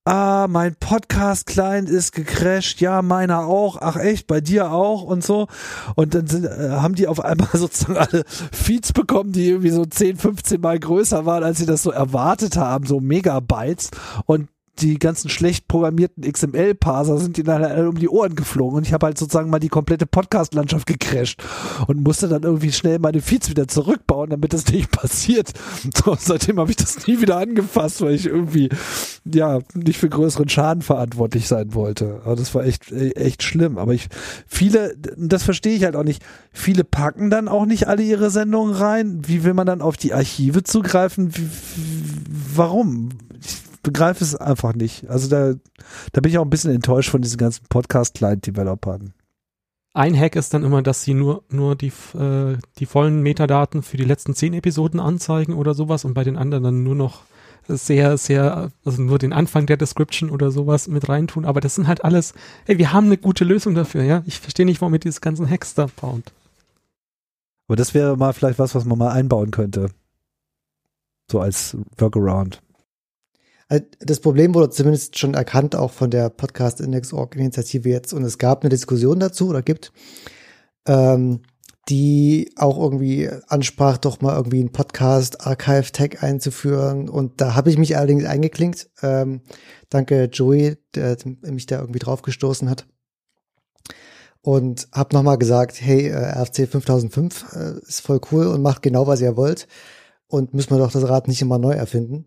Ah, 0.06 0.48
mein 0.49 0.76
Podcast-Client 0.76 1.88
ist 1.88 2.14
gecrashed, 2.14 2.80
ja, 2.82 3.03
meiner 3.03 3.45
auch, 3.45 3.78
ach 3.80 3.95
echt, 3.98 4.26
bei 4.26 4.41
dir 4.41 4.72
auch 4.72 5.03
und 5.03 5.24
so. 5.24 5.48
Und 5.94 6.16
dann 6.16 6.26
sind, 6.26 6.45
äh, 6.45 6.70
haben 6.72 6.95
die 6.95 7.07
auf 7.07 7.24
einmal 7.24 7.49
sozusagen 7.53 7.98
alle 7.98 8.24
Feeds 8.52 8.91
bekommen, 8.91 9.34
die 9.34 9.49
irgendwie 9.49 9.70
so 9.70 9.86
10, 9.86 10.18
15 10.18 10.61
Mal 10.61 10.80
größer 10.80 11.28
waren, 11.28 11.44
als 11.44 11.60
sie 11.60 11.68
das 11.68 11.84
so 11.84 11.91
erwartet 11.91 12.57
haben, 12.57 12.88
so 12.88 12.99
Megabytes. 12.99 13.91
Und 14.26 14.48
die 14.82 15.00
ganzen 15.00 15.30
schlecht 15.30 15.68
programmierten 15.68 16.24
XML-Parser 16.24 17.18
sind 17.18 17.38
ihnen 17.38 17.50
alle 17.50 17.90
um 17.90 17.98
die 17.98 18.10
Ohren 18.10 18.36
geflogen 18.36 18.78
und 18.78 18.88
ich 18.88 18.94
habe 18.94 19.06
halt 19.08 19.18
sozusagen 19.18 19.50
mal 19.50 19.60
die 19.60 19.70
komplette 19.70 20.06
Podcast-Landschaft 20.06 20.88
gecrashed 20.88 21.42
und 21.88 22.04
musste 22.04 22.28
dann 22.28 22.44
irgendwie 22.44 22.72
schnell 22.72 23.00
meine 23.00 23.22
Feeds 23.22 23.50
wieder 23.50 23.68
zurückbauen, 23.68 24.30
damit 24.30 24.54
das 24.54 24.68
nicht 24.68 24.92
passiert. 25.00 25.52
So, 25.96 26.16
seitdem 26.20 26.60
habe 26.60 26.72
ich 26.72 26.78
das 26.78 27.08
nie 27.08 27.22
wieder 27.22 27.38
angefasst, 27.38 28.02
weil 28.02 28.14
ich 28.14 28.26
irgendwie 28.26 28.70
ja 29.26 29.60
nicht 29.74 30.00
für 30.00 30.10
größeren 30.10 30.50
Schaden 30.50 30.82
verantwortlich 30.82 31.48
sein 31.48 31.74
wollte. 31.74 32.22
Aber 32.24 32.36
das 32.36 32.56
war 32.56 32.66
echt 32.66 32.92
echt 32.92 33.44
schlimm. 33.44 33.78
Aber 33.78 33.94
ich 33.94 34.08
viele, 34.48 34.96
das 35.18 35.44
verstehe 35.44 35.76
ich 35.76 35.84
halt 35.84 35.96
auch 35.96 36.04
nicht. 36.04 36.24
Viele 36.52 36.84
packen 36.84 37.30
dann 37.30 37.48
auch 37.48 37.66
nicht 37.66 37.88
alle 37.88 38.04
ihre 38.04 38.30
Sendungen 38.30 38.74
rein. 38.74 39.22
Wie 39.28 39.44
will 39.44 39.54
man 39.54 39.68
dann 39.68 39.82
auf 39.82 39.98
die 39.98 40.14
Archive 40.14 40.64
zugreifen? 40.64 41.36
Wie, 41.36 41.50
warum? 42.56 43.10
Ich 43.42 43.69
begreife 43.82 44.24
es 44.24 44.36
einfach 44.36 44.74
nicht. 44.74 45.10
Also 45.10 45.30
da, 45.30 45.54
da 46.12 46.22
bin 46.22 46.32
ich 46.32 46.38
auch 46.38 46.44
ein 46.44 46.50
bisschen 46.50 46.74
enttäuscht 46.74 47.10
von 47.10 47.22
diesen 47.22 47.38
ganzen 47.38 47.66
Podcast-Client-Developern. 47.70 49.14
Ein 49.94 50.18
Hack 50.18 50.36
ist 50.36 50.54
dann 50.54 50.64
immer, 50.64 50.82
dass 50.82 51.04
sie 51.04 51.14
nur, 51.14 51.44
nur 51.50 51.76
die, 51.76 51.92
äh, 52.16 52.58
die 52.78 52.86
vollen 52.86 53.22
Metadaten 53.22 53.82
für 53.82 53.98
die 53.98 54.06
letzten 54.06 54.36
zehn 54.36 54.54
Episoden 54.54 55.00
anzeigen 55.00 55.54
oder 55.54 55.74
sowas 55.74 56.06
und 56.06 56.14
bei 56.14 56.24
den 56.24 56.38
anderen 56.38 56.64
dann 56.64 56.84
nur 56.84 56.96
noch 56.96 57.24
sehr, 57.68 58.18
sehr, 58.18 58.72
also 58.84 59.02
nur 59.02 59.20
den 59.20 59.34
Anfang 59.34 59.66
der 59.66 59.78
Description 59.78 60.30
oder 60.30 60.52
sowas 60.52 60.88
mit 60.88 61.10
reintun. 61.10 61.46
Aber 61.46 61.62
das 61.62 61.76
sind 61.76 61.88
halt 61.88 62.04
alles, 62.04 62.34
hey, 62.66 62.78
wir 62.78 62.94
haben 62.94 63.08
eine 63.08 63.18
gute 63.18 63.44
Lösung 63.44 63.76
dafür, 63.76 64.04
ja. 64.04 64.24
Ich 64.26 64.40
verstehe 64.40 64.66
nicht, 64.66 64.82
warum 64.82 64.94
ihr 64.94 65.00
diese 65.00 65.22
ganzen 65.22 65.50
Hacks 65.50 65.74
da 65.74 65.88
baut. 66.00 66.32
Aber 67.68 67.76
das 67.76 67.94
wäre 67.94 68.18
mal 68.18 68.34
vielleicht 68.34 68.58
was, 68.58 68.74
was 68.74 68.86
man 68.86 68.98
mal 68.98 69.12
einbauen 69.12 69.52
könnte. 69.52 69.90
So 71.32 71.40
als 71.40 71.78
Workaround. 71.98 72.62
Also 73.70 73.86
Das 74.00 74.20
Problem 74.20 74.56
wurde 74.56 74.72
zumindest 74.72 75.18
schon 75.18 75.36
erkannt, 75.36 75.76
auch 75.76 75.91
von 75.91 76.10
der 76.10 76.30
Podcast 76.30 76.82
Index 76.82 77.14
Org 77.14 77.36
Initiative 77.36 77.88
jetzt. 77.88 78.14
Und 78.14 78.24
es 78.24 78.40
gab 78.40 78.64
eine 78.64 78.70
Diskussion 78.70 79.20
dazu 79.20 79.48
oder 79.48 79.62
gibt, 79.62 79.94
ähm, 80.88 81.44
die 81.88 82.52
auch 82.56 82.78
irgendwie 82.80 83.30
ansprach, 83.48 83.98
doch 83.98 84.22
mal 84.22 84.36
irgendwie 84.36 84.60
einen 84.60 84.72
Podcast 84.72 85.46
Archive 85.46 85.91
Tag 85.91 86.24
einzuführen. 86.24 87.10
Und 87.10 87.41
da 87.41 87.56
habe 87.56 87.70
ich 87.70 87.78
mich 87.78 87.96
allerdings 87.96 88.26
eingeklinkt. 88.26 88.90
Ähm, 89.02 89.41
danke 89.90 90.26
Joey, 90.26 90.78
der 90.96 91.18
mich 91.44 91.68
da 91.68 91.80
irgendwie 91.80 92.00
draufgestoßen 92.00 92.70
hat. 92.70 92.88
Und 94.41 94.88
habe 94.94 95.16
nochmal 95.16 95.38
gesagt, 95.38 95.80
hey, 95.82 96.08
äh, 96.08 96.16
RFC 96.16 96.68
5005 96.68 97.54
äh, 97.54 97.88
ist 97.88 98.02
voll 98.02 98.22
cool 98.32 98.48
und 98.48 98.62
macht 98.64 98.82
genau, 98.82 99.06
was 99.06 99.22
ihr 99.22 99.38
wollt. 99.38 99.68
Und 100.28 100.54
müssen 100.54 100.72
wir 100.72 100.78
doch 100.78 100.91
das 100.91 101.08
Rad 101.08 101.28
nicht 101.28 101.41
immer 101.41 101.60
neu 101.60 101.74
erfinden. 101.74 102.26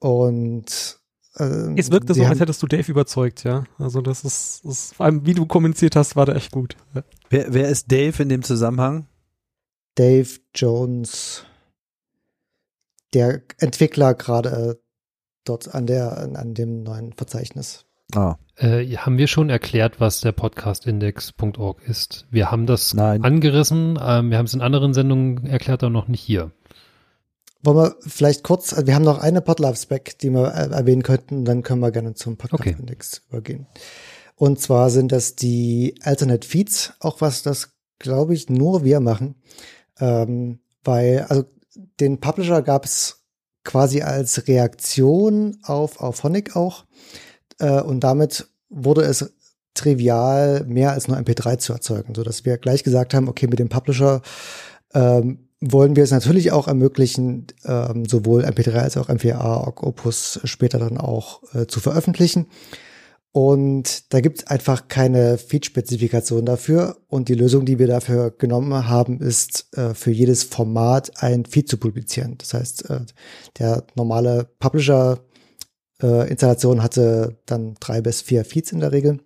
Und 0.00 0.98
ähm, 1.38 1.74
Es 1.76 1.90
wirkte 1.90 2.14
so, 2.14 2.22
haben- 2.22 2.30
als 2.30 2.40
hättest 2.40 2.62
du 2.62 2.66
Dave 2.66 2.90
überzeugt, 2.90 3.44
ja. 3.44 3.64
Also 3.78 4.00
das 4.00 4.24
ist, 4.24 4.62
das, 4.64 4.92
vor 4.92 5.06
allem 5.06 5.26
wie 5.26 5.34
du 5.34 5.46
kommuniziert 5.46 5.96
hast, 5.96 6.16
war 6.16 6.26
da 6.26 6.34
echt 6.34 6.52
gut. 6.52 6.76
Ja. 6.94 7.02
Wer, 7.30 7.52
wer 7.54 7.68
ist 7.68 7.90
Dave 7.90 8.22
in 8.22 8.28
dem 8.28 8.42
Zusammenhang? 8.42 9.06
Dave 9.96 10.28
Jones, 10.54 11.44
der 13.14 13.42
Entwickler 13.58 14.14
gerade 14.14 14.48
äh, 14.50 14.74
dort 15.44 15.74
an 15.74 15.86
der 15.86 16.18
an, 16.18 16.36
an 16.36 16.54
dem 16.54 16.82
neuen 16.82 17.12
Verzeichnis. 17.14 17.84
Ah. 18.14 18.36
Äh, 18.56 18.86
haben 18.96 19.18
wir 19.18 19.26
schon 19.26 19.50
erklärt, 19.50 20.00
was 20.00 20.20
der 20.20 20.32
Podcastindex.org 20.32 21.82
ist? 21.86 22.26
Wir 22.30 22.50
haben 22.50 22.66
das 22.66 22.94
Nein. 22.94 23.22
angerissen, 23.24 23.98
ähm, 24.02 24.30
wir 24.30 24.38
haben 24.38 24.46
es 24.46 24.54
in 24.54 24.62
anderen 24.62 24.94
Sendungen 24.94 25.44
erklärt, 25.46 25.82
aber 25.82 25.90
noch 25.92 26.08
nicht 26.08 26.20
hier. 26.22 26.50
Wollen 27.62 27.76
wir 27.76 27.96
vielleicht 28.00 28.44
kurz, 28.44 28.72
also 28.72 28.86
wir 28.86 28.94
haben 28.94 29.04
noch 29.04 29.18
eine 29.18 29.40
Podlove-Spec, 29.40 30.18
die 30.18 30.30
wir 30.30 30.54
äh, 30.54 30.70
erwähnen 30.70 31.02
könnten, 31.02 31.44
dann 31.44 31.62
können 31.62 31.80
wir 31.80 31.90
gerne 31.90 32.14
zum 32.14 32.34
Okay. 32.34 32.48
Podcast-Index 32.48 33.22
übergehen. 33.28 33.66
Und 34.36 34.60
zwar 34.60 34.90
sind 34.90 35.10
das 35.10 35.34
die 35.34 35.96
Alternate 36.02 36.46
Feeds, 36.46 36.92
auch 37.00 37.20
was 37.20 37.42
das, 37.42 37.70
glaube 37.98 38.34
ich, 38.34 38.48
nur 38.48 38.84
wir 38.84 39.00
machen. 39.00 39.34
Ähm, 39.98 40.60
weil, 40.84 41.26
also 41.28 41.44
den 42.00 42.20
Publisher 42.20 42.62
gab 42.62 42.84
es 42.84 43.24
quasi 43.64 44.02
als 44.02 44.46
Reaktion 44.46 45.58
auf, 45.64 46.00
auf 46.00 46.16
Phonic 46.16 46.54
auch. 46.54 46.84
Äh, 47.58 47.80
und 47.82 48.00
damit 48.00 48.48
wurde 48.68 49.02
es 49.02 49.34
trivial, 49.74 50.64
mehr 50.66 50.92
als 50.92 51.08
nur 51.08 51.16
MP3 51.16 51.58
zu 51.58 51.72
erzeugen, 51.72 52.14
so 52.14 52.22
dass 52.22 52.44
wir 52.44 52.58
gleich 52.58 52.84
gesagt 52.84 53.14
haben, 53.14 53.28
okay, 53.28 53.46
mit 53.46 53.58
dem 53.58 53.68
Publisher 53.68 54.22
ähm, 54.94 55.47
wollen 55.60 55.96
wir 55.96 56.04
es 56.04 56.12
natürlich 56.12 56.52
auch 56.52 56.68
ermöglichen, 56.68 57.48
ähm, 57.64 58.04
sowohl 58.04 58.44
MP3 58.44 58.74
als 58.74 58.96
auch 58.96 59.08
M4A, 59.08 59.82
Opus 59.82 60.38
später 60.44 60.78
dann 60.78 60.98
auch 60.98 61.42
äh, 61.54 61.66
zu 61.66 61.80
veröffentlichen. 61.80 62.46
Und 63.32 64.12
da 64.12 64.20
gibt 64.20 64.38
es 64.38 64.46
einfach 64.46 64.86
keine 64.88 65.38
Feed-Spezifikation 65.38 66.46
dafür. 66.46 66.96
Und 67.08 67.28
die 67.28 67.34
Lösung, 67.34 67.66
die 67.66 67.78
wir 67.78 67.86
dafür 67.86 68.30
genommen 68.30 68.88
haben, 68.88 69.20
ist 69.20 69.68
äh, 69.76 69.92
für 69.94 70.10
jedes 70.10 70.44
Format 70.44 71.22
ein 71.22 71.44
Feed 71.44 71.68
zu 71.68 71.76
publizieren. 71.76 72.36
Das 72.38 72.54
heißt, 72.54 72.88
äh, 72.90 73.02
der 73.58 73.84
normale 73.94 74.48
Publisher-Installation 74.60 76.78
äh, 76.78 76.80
hatte 76.80 77.36
dann 77.46 77.74
drei 77.80 78.00
bis 78.00 78.22
vier 78.22 78.44
Feeds 78.44 78.72
in 78.72 78.80
der 78.80 78.90
Regel. 78.92 79.20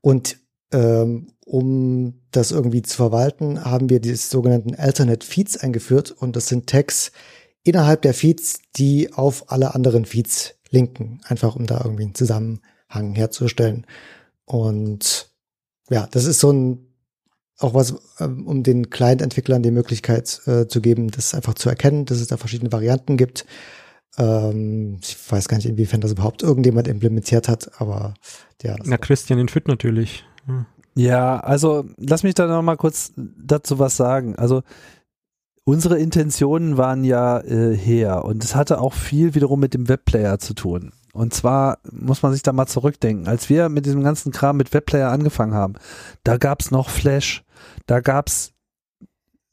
Und 0.00 0.38
ähm, 0.72 1.28
um 1.48 2.20
das 2.30 2.50
irgendwie 2.50 2.82
zu 2.82 2.96
verwalten, 2.96 3.64
haben 3.64 3.88
wir 3.88 4.00
die 4.00 4.14
sogenannten 4.14 4.74
Alternate 4.74 5.26
Feeds 5.26 5.56
eingeführt. 5.56 6.10
Und 6.10 6.36
das 6.36 6.48
sind 6.48 6.68
Tags 6.68 7.10
innerhalb 7.64 8.02
der 8.02 8.14
Feeds, 8.14 8.60
die 8.76 9.12
auf 9.12 9.50
alle 9.50 9.74
anderen 9.74 10.04
Feeds 10.04 10.54
linken, 10.70 11.20
einfach 11.24 11.56
um 11.56 11.66
da 11.66 11.80
irgendwie 11.82 12.04
einen 12.04 12.14
Zusammenhang 12.14 13.14
herzustellen. 13.14 13.86
Und 14.44 15.30
ja, 15.88 16.06
das 16.10 16.26
ist 16.26 16.40
so 16.40 16.52
ein 16.52 16.84
auch 17.60 17.74
was, 17.74 17.96
ähm, 18.20 18.46
um 18.46 18.62
den 18.62 18.88
Client-Entwicklern 18.88 19.64
die 19.64 19.72
Möglichkeit 19.72 20.40
äh, 20.46 20.68
zu 20.68 20.80
geben, 20.80 21.10
das 21.10 21.34
einfach 21.34 21.54
zu 21.54 21.68
erkennen, 21.68 22.04
dass 22.04 22.20
es 22.20 22.28
da 22.28 22.36
verschiedene 22.36 22.70
Varianten 22.70 23.16
gibt. 23.16 23.46
Ähm, 24.16 24.98
ich 25.02 25.16
weiß 25.28 25.48
gar 25.48 25.56
nicht, 25.56 25.66
inwiefern 25.66 26.00
das 26.00 26.12
überhaupt 26.12 26.44
irgendjemand 26.44 26.86
implementiert 26.86 27.48
hat, 27.48 27.80
aber 27.80 28.14
ja. 28.62 28.76
Na, 28.84 28.96
Christian 28.96 29.40
in 29.40 29.48
Fit 29.48 29.66
natürlich. 29.66 30.24
Ja. 30.46 30.66
Ja, 30.98 31.38
also 31.38 31.84
lass 31.96 32.24
mich 32.24 32.34
da 32.34 32.48
noch 32.48 32.60
mal 32.60 32.76
kurz 32.76 33.12
dazu 33.16 33.78
was 33.78 33.96
sagen. 33.96 34.34
Also 34.34 34.62
unsere 35.62 35.96
Intentionen 35.96 36.76
waren 36.76 37.04
ja 37.04 37.38
äh, 37.38 37.76
her 37.76 38.24
und 38.24 38.42
es 38.42 38.56
hatte 38.56 38.80
auch 38.80 38.94
viel 38.94 39.36
wiederum 39.36 39.60
mit 39.60 39.74
dem 39.74 39.88
Webplayer 39.88 40.40
zu 40.40 40.54
tun. 40.54 40.92
Und 41.12 41.32
zwar 41.32 41.78
muss 41.88 42.22
man 42.22 42.32
sich 42.32 42.42
da 42.42 42.52
mal 42.52 42.66
zurückdenken, 42.66 43.28
als 43.28 43.48
wir 43.48 43.68
mit 43.68 43.86
diesem 43.86 44.02
ganzen 44.02 44.32
Kram 44.32 44.56
mit 44.56 44.74
Webplayer 44.74 45.12
angefangen 45.12 45.54
haben, 45.54 45.74
da 46.24 46.36
gab's 46.36 46.72
noch 46.72 46.90
Flash, 46.90 47.44
da 47.86 48.00
gab's 48.00 48.54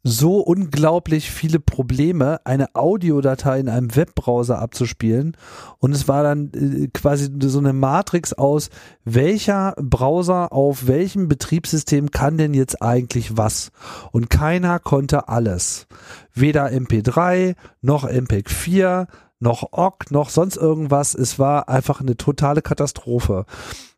so 0.08 0.38
unglaublich 0.38 1.32
viele 1.32 1.60
Probleme, 1.60 2.40
eine 2.44 2.76
Audiodatei 2.76 3.60
in 3.60 3.70
einem 3.70 3.96
Webbrowser 3.96 4.60
abzuspielen. 4.60 5.36
Und 5.80 5.94
es 5.94 6.08
war 6.08 6.22
dann 6.22 6.52
äh, 6.54 6.90
quasi 6.94 7.28
so 7.40 7.58
eine 7.58 7.74
Matrix 7.74 8.32
aus, 8.32 8.70
welcher 9.04 9.74
Browser 9.82 10.54
auf 10.54 10.86
welchem 10.86 11.28
Betriebssystem 11.28 12.12
kann 12.12 12.38
denn 12.38 12.54
jetzt 12.54 12.84
eigentlich 12.84 13.36
was? 13.36 13.72
Und 14.12 14.30
keiner 14.30 14.78
konnte 14.78 15.28
alles. 15.28 15.88
Weder 16.36 16.68
MP3 16.68 17.56
noch 17.82 18.08
MPEG 18.08 18.52
4 18.52 19.08
noch 19.40 19.74
OGG 19.74 20.12
noch 20.12 20.30
sonst 20.30 20.56
irgendwas. 20.56 21.16
Es 21.16 21.40
war 21.40 21.68
einfach 21.68 22.00
eine 22.00 22.16
totale 22.16 22.62
Katastrophe. 22.62 23.46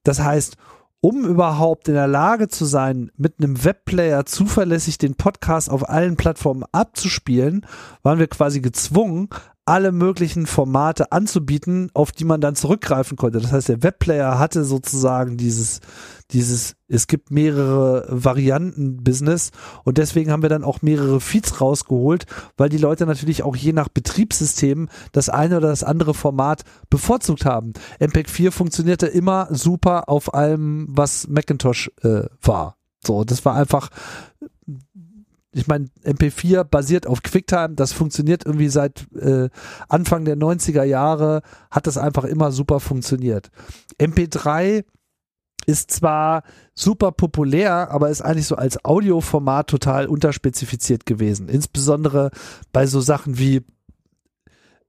Das 0.04 0.22
heißt, 0.22 0.56
um 1.02 1.26
überhaupt 1.26 1.88
in 1.88 1.94
der 1.94 2.08
Lage 2.08 2.48
zu 2.48 2.66
sein, 2.66 3.12
mit 3.18 3.36
einem 3.40 3.64
Webplayer 3.64 4.26
zuverlässig 4.26 4.98
den 4.98 5.16
Podcast 5.16 5.70
auf 5.70 5.88
allen 5.88 6.18
Plattformen 6.18 6.64
abzuspielen, 6.72 7.66
waren 8.04 8.20
wir 8.20 8.28
quasi 8.28 8.62
gezwungen, 8.62 9.30
alle 9.68 9.92
möglichen 9.92 10.48
Formate 10.48 11.12
anzubieten, 11.12 11.92
auf 11.94 12.14
die 12.14 12.24
man 12.24 12.40
dann 12.40 12.56
zurückgreifen 12.56 13.18
konnte. 13.18 13.40
Das 13.40 13.52
heißt, 13.52 13.68
der 13.68 13.84
Webplayer 13.84 14.40
hatte 14.40 14.64
sozusagen 14.64 15.36
dieses, 15.36 15.82
dieses, 16.32 16.76
es 16.88 17.08
gibt 17.08 17.32
mehrere 17.32 18.06
Varianten 18.10 19.04
Business 19.04 19.52
und 19.84 19.98
deswegen 19.98 20.32
haben 20.32 20.42
wir 20.42 20.50
dann 20.50 20.64
auch 20.64 20.82
mehrere 20.82 21.20
Feeds 21.20 21.60
rausgeholt, 21.60 22.26
weil 22.56 22.70
die 22.70 22.78
Leute 22.78 23.06
natürlich 23.06 23.44
auch 23.44 23.58
je 23.58 23.74
nach 23.74 23.90
Betriebssystem 23.90 24.88
das 25.12 25.28
eine 25.28 25.58
oder 25.58 25.68
das 25.68 25.84
andere 25.84 26.14
Format 26.14 26.64
bevorzugt 26.90 27.44
haben. 27.44 27.74
MPEG 28.00 28.30
4 28.30 28.52
funktionierte 28.54 29.08
immer 29.08 29.50
super 29.52 30.08
auf 30.08 30.34
allem, 30.34 30.88
was 30.90 31.28
Macintosh 31.28 31.92
äh, 32.04 32.24
war. 32.42 32.78
So, 33.06 33.26
das 33.26 33.44
war 33.44 33.56
einfach 33.56 33.90
ich 35.52 35.68
meine, 35.68 35.88
MP4 36.04 36.64
basiert 36.64 37.08
auf 37.08 37.24
QuickTime, 37.24 37.76
das 37.76 37.94
funktioniert 37.94 38.46
irgendwie 38.46 38.70
seit 38.70 39.08
äh, 39.14 39.50
Anfang 39.88 40.26
der 40.26 40.38
90er 40.38 40.84
Jahre, 40.84 41.42
hat 41.72 41.88
das 41.88 41.98
einfach 41.98 42.26
immer 42.26 42.52
super 42.52 42.80
funktioniert. 42.80 43.50
MP3 44.00 44.84
ist 45.66 45.92
zwar 45.92 46.44
super 46.76 47.12
populär, 47.12 47.92
aber 47.92 48.10
ist 48.10 48.22
eigentlich 48.22 48.48
so 48.48 48.56
als 48.56 48.84
Audioformat 48.86 49.70
total 49.70 50.08
unterspezifiziert 50.08 51.06
gewesen. 51.06 51.50
Insbesondere 51.50 52.32
bei 52.72 52.86
so 52.86 53.02
Sachen 53.02 53.38
wie 53.38 53.64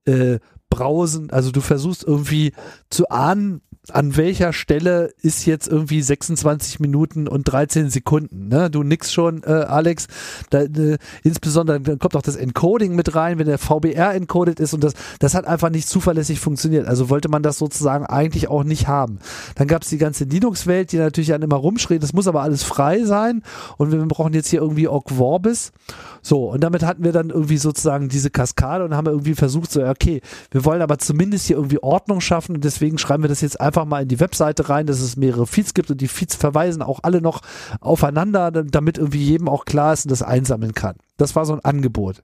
äh, 0.05 0.39
Brausen, 0.71 1.31
also 1.31 1.51
du 1.51 1.61
versuchst 1.61 2.05
irgendwie 2.05 2.53
zu 2.91 3.09
ahnen, 3.09 3.63
an 3.91 4.17
welcher 4.17 4.53
Stelle 4.53 5.13
ist 5.23 5.47
jetzt 5.47 5.69
irgendwie 5.69 6.03
26 6.03 6.81
Minuten 6.81 7.27
und 7.27 7.45
13 7.45 7.91
Sekunden. 7.91 8.49
Ne? 8.49 8.71
Du 8.71 8.83
nix 8.83 9.13
schon, 9.13 9.43
äh, 9.45 9.51
Alex. 9.51 10.07
Da, 10.51 10.63
äh, 10.63 10.99
insbesondere 11.23 11.81
dann 11.81 11.99
kommt 11.99 12.17
auch 12.17 12.23
das 12.23 12.37
Encoding 12.37 12.95
mit 12.95 13.15
rein, 13.15 13.39
wenn 13.39 13.47
der 13.47 13.59
VBR 13.59 14.15
encoded 14.15 14.61
ist 14.61 14.75
und 14.75 14.85
das, 14.85 14.95
das 15.21 15.35
hat 15.35 15.47
einfach 15.47 15.71
nicht 15.71 15.89
zuverlässig 15.89 16.41
funktioniert. 16.41 16.87
Also 16.87 17.09
wollte 17.09 17.29
man 17.29 17.43
das 17.43 17.59
sozusagen 17.59 18.05
eigentlich 18.07 18.49
auch 18.49 18.65
nicht 18.65 18.89
haben. 18.89 19.19
Dann 19.55 19.69
gab 19.69 19.83
es 19.83 19.89
die 19.89 19.99
ganze 19.99 20.25
Linux-Welt, 20.25 20.93
die 20.93 20.99
natürlich 20.99 21.29
dann 21.29 21.43
immer 21.43 21.57
rumschrien, 21.57 22.01
das 22.01 22.13
muss 22.13 22.29
aber 22.29 22.43
alles 22.43 22.63
frei 22.63 23.05
sein 23.05 23.43
und 23.79 23.93
wir 23.93 23.99
brauchen 24.07 24.35
jetzt 24.35 24.49
hier 24.49 24.61
irgendwie 24.61 24.89
Ogg 24.89 25.11
Vorbis. 25.15 25.73
So, 26.21 26.51
und 26.51 26.63
damit 26.63 26.83
hatten 26.83 27.05
wir 27.05 27.13
dann 27.13 27.31
irgendwie 27.31 27.59
sozusagen 27.59 28.09
diese 28.09 28.31
Kaskade 28.31 28.85
und 28.85 28.95
haben 28.95 29.07
irgendwie 29.07 29.35
versucht, 29.35 29.71
so, 29.71 29.85
okay, 29.85 30.21
wir 30.51 30.58
wollen 30.65 30.83
aber 30.83 30.99
zumindest 30.99 31.47
hier 31.47 31.57
irgendwie 31.57 31.83
Ordnung 31.83 32.21
schaffen 32.21 32.55
und 32.57 32.65
deswegen 32.65 32.99
schreiben 32.99 33.23
wir 33.23 33.29
das 33.29 33.41
jetzt 33.41 33.61
einfach 33.61 33.85
mal 33.85 34.03
in 34.03 34.09
die 34.09 34.21
Webseite 34.21 34.69
rein, 34.69 34.87
dass 34.87 35.01
es 35.01 35.17
mehrere 35.17 35.47
Feeds 35.47 35.75
gibt 35.75 35.91
und 35.91 36.01
die 36.01 36.09
Feeds 36.09 36.35
verweisen 36.35 36.83
auch 36.83 37.01
alle 37.03 37.21
noch 37.21 37.43
aufeinander, 37.81 38.51
damit 38.51 38.99
irgendwie 38.99 39.23
jedem 39.23 39.49
auch 39.49 39.65
klar 39.65 39.93
ist 39.93 40.07
und 40.07 40.11
das 40.11 40.23
einsammeln 40.23 40.73
kann. 40.73 40.97
Das 41.17 41.37
war 41.37 41.45
so 41.45 41.53
ein 41.53 41.65
Angebot. 41.65 42.23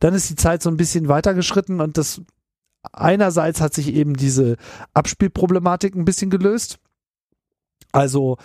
Dann 0.00 0.14
ist 0.14 0.28
die 0.28 0.36
Zeit 0.36 0.62
so 0.62 0.70
ein 0.70 0.76
bisschen 0.76 1.08
weitergeschritten 1.08 1.80
und 1.80 1.96
das 1.96 2.20
einerseits 2.92 3.60
hat 3.60 3.74
sich 3.74 3.94
eben 3.94 4.14
diese 4.14 4.56
Abspielproblematik 4.92 5.94
ein 5.94 6.04
bisschen 6.04 6.30
gelöst. 6.30 6.78
Also 7.92 8.36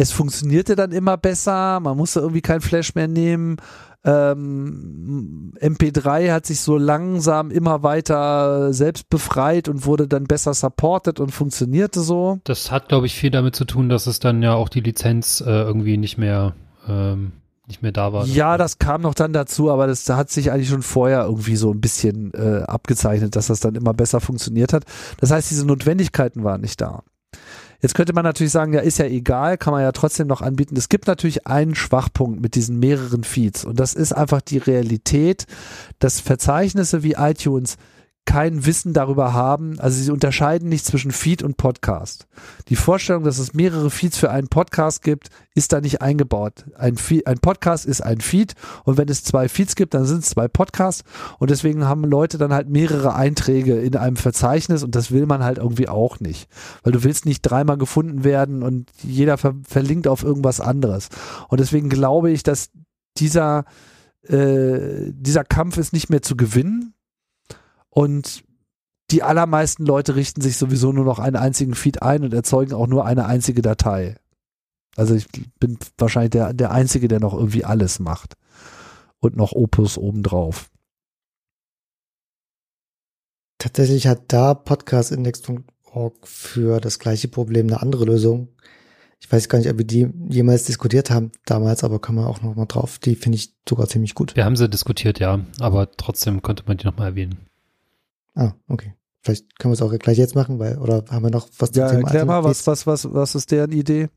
es 0.00 0.12
funktionierte 0.12 0.76
dann 0.76 0.92
immer 0.92 1.16
besser, 1.16 1.80
man 1.80 1.96
musste 1.96 2.20
irgendwie 2.20 2.40
kein 2.40 2.60
Flash 2.60 2.94
mehr 2.94 3.08
nehmen 3.08 3.58
ähm, 4.04 5.52
MP3 5.60 6.32
hat 6.32 6.46
sich 6.46 6.60
so 6.60 6.78
langsam 6.78 7.50
immer 7.50 7.82
weiter 7.82 8.72
selbst 8.72 9.10
befreit 9.10 9.68
und 9.68 9.84
wurde 9.86 10.06
dann 10.06 10.24
besser 10.24 10.54
supported 10.54 11.18
und 11.18 11.30
funktionierte 11.30 12.00
so. 12.00 12.38
Das 12.44 12.70
hat, 12.70 12.88
glaube 12.88 13.06
ich, 13.06 13.14
viel 13.14 13.30
damit 13.30 13.56
zu 13.56 13.64
tun, 13.64 13.88
dass 13.88 14.06
es 14.06 14.20
dann 14.20 14.42
ja 14.42 14.54
auch 14.54 14.68
die 14.68 14.80
Lizenz 14.80 15.40
äh, 15.40 15.50
irgendwie 15.50 15.96
nicht 15.96 16.16
mehr 16.16 16.54
ähm, 16.86 17.32
nicht 17.66 17.82
mehr 17.82 17.92
da 17.92 18.14
war. 18.14 18.24
Ja, 18.24 18.56
das 18.56 18.78
kam 18.78 19.02
noch 19.02 19.14
dann 19.14 19.34
dazu, 19.34 19.70
aber 19.70 19.86
das 19.86 20.08
hat 20.08 20.30
sich 20.30 20.50
eigentlich 20.50 20.70
schon 20.70 20.80
vorher 20.82 21.24
irgendwie 21.24 21.56
so 21.56 21.70
ein 21.70 21.82
bisschen 21.82 22.32
äh, 22.32 22.62
abgezeichnet, 22.62 23.36
dass 23.36 23.48
das 23.48 23.60
dann 23.60 23.74
immer 23.74 23.92
besser 23.92 24.20
funktioniert 24.20 24.72
hat. 24.72 24.84
Das 25.20 25.30
heißt, 25.30 25.50
diese 25.50 25.66
Notwendigkeiten 25.66 26.44
waren 26.44 26.62
nicht 26.62 26.80
da. 26.80 27.02
Jetzt 27.80 27.94
könnte 27.94 28.12
man 28.12 28.24
natürlich 28.24 28.52
sagen, 28.52 28.72
ja, 28.72 28.80
ist 28.80 28.98
ja 28.98 29.06
egal, 29.06 29.56
kann 29.56 29.72
man 29.72 29.82
ja 29.82 29.92
trotzdem 29.92 30.26
noch 30.26 30.42
anbieten. 30.42 30.76
Es 30.76 30.88
gibt 30.88 31.06
natürlich 31.06 31.46
einen 31.46 31.76
Schwachpunkt 31.76 32.40
mit 32.40 32.56
diesen 32.56 32.80
mehreren 32.80 33.22
Feeds 33.22 33.64
und 33.64 33.78
das 33.78 33.94
ist 33.94 34.12
einfach 34.12 34.40
die 34.40 34.58
Realität, 34.58 35.46
dass 36.00 36.20
Verzeichnisse 36.20 37.04
wie 37.04 37.12
iTunes 37.12 37.76
kein 38.28 38.66
Wissen 38.66 38.92
darüber 38.92 39.32
haben. 39.32 39.80
Also 39.80 40.02
sie 40.02 40.10
unterscheiden 40.10 40.68
nicht 40.68 40.84
zwischen 40.84 41.12
Feed 41.12 41.42
und 41.42 41.56
Podcast. 41.56 42.28
Die 42.68 42.76
Vorstellung, 42.76 43.24
dass 43.24 43.38
es 43.38 43.54
mehrere 43.54 43.88
Feeds 43.90 44.18
für 44.18 44.30
einen 44.30 44.48
Podcast 44.48 45.00
gibt, 45.00 45.30
ist 45.54 45.72
da 45.72 45.80
nicht 45.80 46.02
eingebaut. 46.02 46.66
Ein, 46.76 46.98
Feed, 46.98 47.26
ein 47.26 47.38
Podcast 47.38 47.86
ist 47.86 48.02
ein 48.02 48.20
Feed 48.20 48.52
und 48.84 48.98
wenn 48.98 49.08
es 49.08 49.24
zwei 49.24 49.48
Feeds 49.48 49.76
gibt, 49.76 49.94
dann 49.94 50.04
sind 50.04 50.24
es 50.24 50.28
zwei 50.28 50.46
Podcasts 50.46 51.04
und 51.38 51.48
deswegen 51.48 51.86
haben 51.86 52.04
Leute 52.04 52.36
dann 52.36 52.52
halt 52.52 52.68
mehrere 52.68 53.14
Einträge 53.14 53.80
in 53.80 53.96
einem 53.96 54.16
Verzeichnis 54.16 54.82
und 54.82 54.94
das 54.94 55.10
will 55.10 55.24
man 55.24 55.42
halt 55.42 55.56
irgendwie 55.56 55.88
auch 55.88 56.20
nicht. 56.20 56.50
Weil 56.82 56.92
du 56.92 57.04
willst 57.04 57.24
nicht 57.24 57.40
dreimal 57.40 57.78
gefunden 57.78 58.24
werden 58.24 58.62
und 58.62 58.90
jeder 59.02 59.38
ver 59.38 59.54
verlinkt 59.66 60.06
auf 60.06 60.22
irgendwas 60.22 60.60
anderes. 60.60 61.08
Und 61.48 61.60
deswegen 61.60 61.88
glaube 61.88 62.30
ich, 62.30 62.42
dass 62.42 62.68
dieser, 63.16 63.64
äh, 64.28 65.12
dieser 65.12 65.44
Kampf 65.44 65.78
ist 65.78 65.94
nicht 65.94 66.10
mehr 66.10 66.20
zu 66.20 66.36
gewinnen 66.36 66.92
und 67.98 68.44
die 69.10 69.24
allermeisten 69.24 69.84
Leute 69.84 70.14
richten 70.14 70.40
sich 70.40 70.56
sowieso 70.56 70.92
nur 70.92 71.04
noch 71.04 71.18
einen 71.18 71.34
einzigen 71.34 71.74
Feed 71.74 72.00
ein 72.00 72.22
und 72.22 72.32
erzeugen 72.32 72.74
auch 72.74 72.86
nur 72.86 73.04
eine 73.04 73.26
einzige 73.26 73.60
Datei. 73.60 74.14
Also 74.94 75.16
ich 75.16 75.26
bin 75.58 75.78
wahrscheinlich 75.96 76.30
der, 76.30 76.52
der 76.52 76.70
Einzige, 76.70 77.08
der 77.08 77.18
noch 77.18 77.34
irgendwie 77.34 77.64
alles 77.64 77.98
macht. 77.98 78.36
Und 79.18 79.34
noch 79.34 79.50
Opus 79.50 79.98
obendrauf. 79.98 80.70
Tatsächlich 83.58 84.06
hat 84.06 84.26
da 84.28 84.54
podcastindex.org 84.54 86.14
für 86.22 86.78
das 86.78 87.00
gleiche 87.00 87.26
Problem 87.26 87.66
eine 87.66 87.82
andere 87.82 88.04
Lösung. 88.04 88.46
Ich 89.18 89.32
weiß 89.32 89.48
gar 89.48 89.58
nicht, 89.58 89.70
ob 89.70 89.78
wir 89.78 89.84
die 89.84 90.08
jemals 90.28 90.66
diskutiert 90.66 91.10
haben 91.10 91.32
damals, 91.46 91.82
aber 91.82 91.98
kommen 91.98 92.18
wir 92.18 92.28
auch 92.28 92.42
noch 92.42 92.54
mal 92.54 92.66
drauf. 92.66 93.00
Die 93.00 93.16
finde 93.16 93.38
ich 93.38 93.56
sogar 93.68 93.88
ziemlich 93.88 94.14
gut. 94.14 94.36
Wir 94.36 94.44
haben 94.44 94.54
sie 94.54 94.68
diskutiert, 94.68 95.18
ja, 95.18 95.40
aber 95.58 95.90
trotzdem 95.90 96.42
könnte 96.42 96.62
man 96.68 96.76
die 96.76 96.86
nochmal 96.86 97.08
erwähnen. 97.08 97.48
Ah, 98.38 98.54
okay. 98.68 98.94
Vielleicht 99.22 99.58
können 99.58 99.72
wir 99.72 99.74
es 99.74 99.82
auch 99.82 99.96
gleich 99.98 100.16
jetzt 100.16 100.36
machen, 100.36 100.60
weil, 100.60 100.78
oder 100.78 101.04
haben 101.10 101.24
wir 101.24 101.30
noch 101.30 101.48
was 101.58 101.70
Ja, 101.74 101.88
Thema 101.88 102.02
erklär 102.02 102.24
mal, 102.24 102.44
was, 102.44 102.66
was, 102.68 102.86
was, 102.86 103.12
was 103.12 103.34
ist 103.34 103.50
deren 103.50 103.72
Idee? 103.72 104.08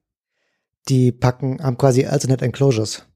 Die 0.88 1.12
packen, 1.12 1.62
haben 1.62 1.78
quasi 1.78 2.06
Alternate 2.06 2.46
Enclosures. 2.46 3.08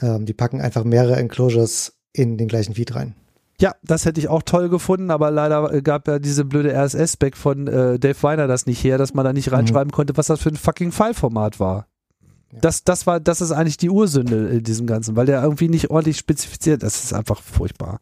Ähm, 0.00 0.26
die 0.26 0.34
packen 0.34 0.60
einfach 0.60 0.84
mehrere 0.84 1.16
Enclosures 1.16 1.94
in 2.12 2.36
den 2.36 2.48
gleichen 2.48 2.74
Feed 2.74 2.94
rein. 2.94 3.14
Ja, 3.60 3.72
das 3.82 4.04
hätte 4.04 4.20
ich 4.20 4.28
auch 4.28 4.42
toll 4.42 4.68
gefunden, 4.68 5.10
aber 5.10 5.30
leider 5.30 5.72
äh, 5.72 5.80
gab 5.80 6.08
ja 6.08 6.18
diese 6.18 6.44
blöde 6.44 6.74
RSS-Spec 6.74 7.36
von 7.36 7.66
äh, 7.68 7.98
Dave 7.98 8.22
Weiner 8.22 8.46
das 8.46 8.66
nicht 8.66 8.84
her, 8.84 8.98
dass 8.98 9.14
man 9.14 9.24
da 9.24 9.32
nicht 9.32 9.50
reinschreiben 9.50 9.92
konnte, 9.92 10.16
was 10.16 10.26
das 10.26 10.40
für 10.40 10.50
ein 10.50 10.56
fucking 10.56 10.92
File-Format 10.92 11.58
war. 11.58 11.86
Das, 12.60 12.84
das 12.84 13.06
war, 13.06 13.20
das 13.20 13.40
ist 13.40 13.52
eigentlich 13.52 13.76
die 13.76 13.90
Ursünde 13.90 14.48
in 14.48 14.62
diesem 14.62 14.86
Ganzen, 14.86 15.16
weil 15.16 15.26
der 15.26 15.42
irgendwie 15.42 15.68
nicht 15.68 15.90
ordentlich 15.90 16.18
spezifiziert. 16.18 16.82
Das 16.82 17.02
ist 17.02 17.12
einfach 17.12 17.40
furchtbar. 17.42 17.98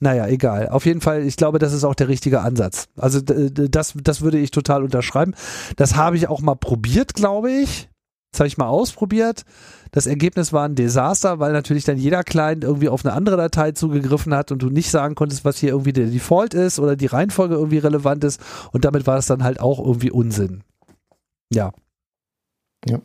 Naja, 0.00 0.26
egal. 0.26 0.68
Auf 0.68 0.86
jeden 0.86 1.00
Fall, 1.00 1.22
ich 1.22 1.36
glaube, 1.36 1.58
das 1.58 1.72
ist 1.72 1.84
auch 1.84 1.94
der 1.94 2.08
richtige 2.08 2.40
Ansatz. 2.40 2.88
Also 2.96 3.20
das, 3.20 3.94
das 4.02 4.20
würde 4.20 4.38
ich 4.38 4.50
total 4.50 4.82
unterschreiben. 4.82 5.34
Das 5.76 5.96
habe 5.96 6.16
ich 6.16 6.28
auch 6.28 6.40
mal 6.40 6.56
probiert, 6.56 7.14
glaube 7.14 7.50
ich. 7.50 7.88
Das 8.32 8.40
habe 8.40 8.48
ich 8.48 8.58
mal 8.58 8.66
ausprobiert. 8.66 9.44
Das 9.92 10.08
Ergebnis 10.08 10.52
war 10.52 10.64
ein 10.64 10.74
Desaster, 10.74 11.38
weil 11.38 11.52
natürlich 11.52 11.84
dann 11.84 11.98
jeder 11.98 12.24
Client 12.24 12.64
irgendwie 12.64 12.88
auf 12.88 13.04
eine 13.04 13.14
andere 13.14 13.36
Datei 13.36 13.70
zugegriffen 13.70 14.34
hat 14.34 14.50
und 14.50 14.60
du 14.60 14.70
nicht 14.70 14.90
sagen 14.90 15.14
konntest, 15.14 15.44
was 15.44 15.58
hier 15.58 15.68
irgendwie 15.68 15.92
der 15.92 16.06
Default 16.06 16.52
ist 16.52 16.80
oder 16.80 16.96
die 16.96 17.06
Reihenfolge 17.06 17.54
irgendwie 17.54 17.78
relevant 17.78 18.24
ist. 18.24 18.40
Und 18.72 18.84
damit 18.84 19.06
war 19.06 19.18
es 19.18 19.26
dann 19.26 19.44
halt 19.44 19.60
auch 19.60 19.78
irgendwie 19.78 20.10
Unsinn. 20.10 20.64
Ja. 21.52 21.72
Ja. 22.88 22.98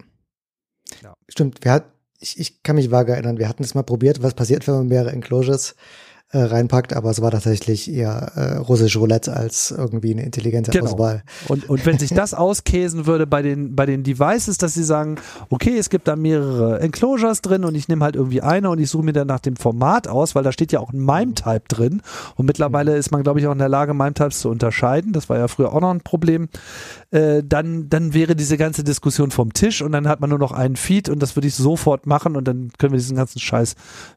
Stimmt, 1.28 1.64
wir 1.64 1.72
hat, 1.72 1.92
ich, 2.20 2.40
ich 2.40 2.64
kann 2.64 2.76
mich 2.76 2.92
vage 2.92 3.14
erinnern, 3.14 3.38
wir 3.38 3.50
hatten 3.50 3.64
es 3.64 3.76
mal 3.76 3.84
probiert, 3.84 4.22
was 4.22 4.34
passiert, 4.34 4.68
wenn 4.68 4.76
man 4.76 4.88
mehrere 4.88 5.12
Enclosures 5.12 5.76
äh, 6.31 6.39
reinpackt, 6.39 6.93
aber 6.93 7.10
es 7.10 7.22
war 7.22 7.31
tatsächlich 7.31 7.91
eher 7.91 8.31
äh, 8.35 8.57
russisch 8.57 8.95
Roulette 8.97 9.35
als 9.35 9.72
irgendwie 9.72 10.11
eine 10.14 10.23
intelligente 10.23 10.69
Genau. 10.69 10.91
Auswahl. 10.91 11.23
Und, 11.47 11.68
und 11.69 11.85
wenn 11.88 11.97
sich 11.97 12.14
das 12.14 12.35
auskäsen 12.35 13.07
würde 13.07 13.26
bei 13.26 13.41
den, 13.41 13.76
bei 13.76 13.88
den 13.88 14.03
Devices, 14.03 14.57
dass 14.57 14.76
sie 14.76 14.84
sagen, 14.84 15.15
okay, 15.49 15.76
es 15.77 15.89
gibt 15.89 16.07
da 16.07 16.15
mehrere 16.15 16.81
Enclosures 16.81 17.41
drin 17.41 17.65
und 17.65 17.73
ich 17.73 17.88
nehme 17.88 18.06
halt 18.06 18.15
irgendwie 18.15 18.41
eine 18.41 18.69
und 18.69 18.80
ich 18.80 18.89
suche 18.91 19.03
mir 19.03 19.14
dann 19.14 19.27
nach 19.27 19.39
dem 19.39 19.56
Format 19.56 20.07
aus, 20.07 20.35
weil 20.35 20.43
da 20.43 20.51
steht 20.51 20.72
ja 20.72 20.80
auch 20.80 20.93
ein 20.93 21.03
MIME-Type 21.03 21.64
drin 21.68 22.01
und 22.35 22.45
mittlerweile 22.45 22.95
ist 22.95 23.11
man, 23.11 23.23
glaube 23.23 23.39
ich, 23.39 23.47
auch 23.47 23.51
in 23.51 23.57
der 23.57 23.69
Lage, 23.69 23.95
MIME-Types 23.95 24.41
zu 24.41 24.49
unterscheiden. 24.49 25.14
Das 25.14 25.30
war 25.30 25.38
ja 25.39 25.47
früher 25.47 25.73
auch 25.73 25.81
noch 25.81 25.91
ein 25.91 26.01
Problem. 26.01 26.47
Äh, 27.10 27.41
dann, 27.43 27.89
dann 27.89 28.14
wäre 28.14 28.35
diese 28.35 28.57
ganze 28.57 28.84
Diskussion 28.84 29.31
vom 29.31 29.53
Tisch 29.53 29.81
und 29.81 29.93
dann 29.93 30.07
hat 30.07 30.19
man 30.19 30.30
nur 30.30 30.39
noch 30.39 30.51
einen 30.51 30.76
Feed 30.76 31.10
und 31.10 31.19
das 31.23 31.35
würde 31.35 31.47
ich 31.47 31.56
sofort 31.56 32.06
machen 32.06 32.35
und 32.35 32.47
dann 32.47 32.69
können 32.77 32.93
wir 32.93 32.99
diesen 32.99 33.18
ganzen 33.18 33.39
Scheiß 33.39 33.73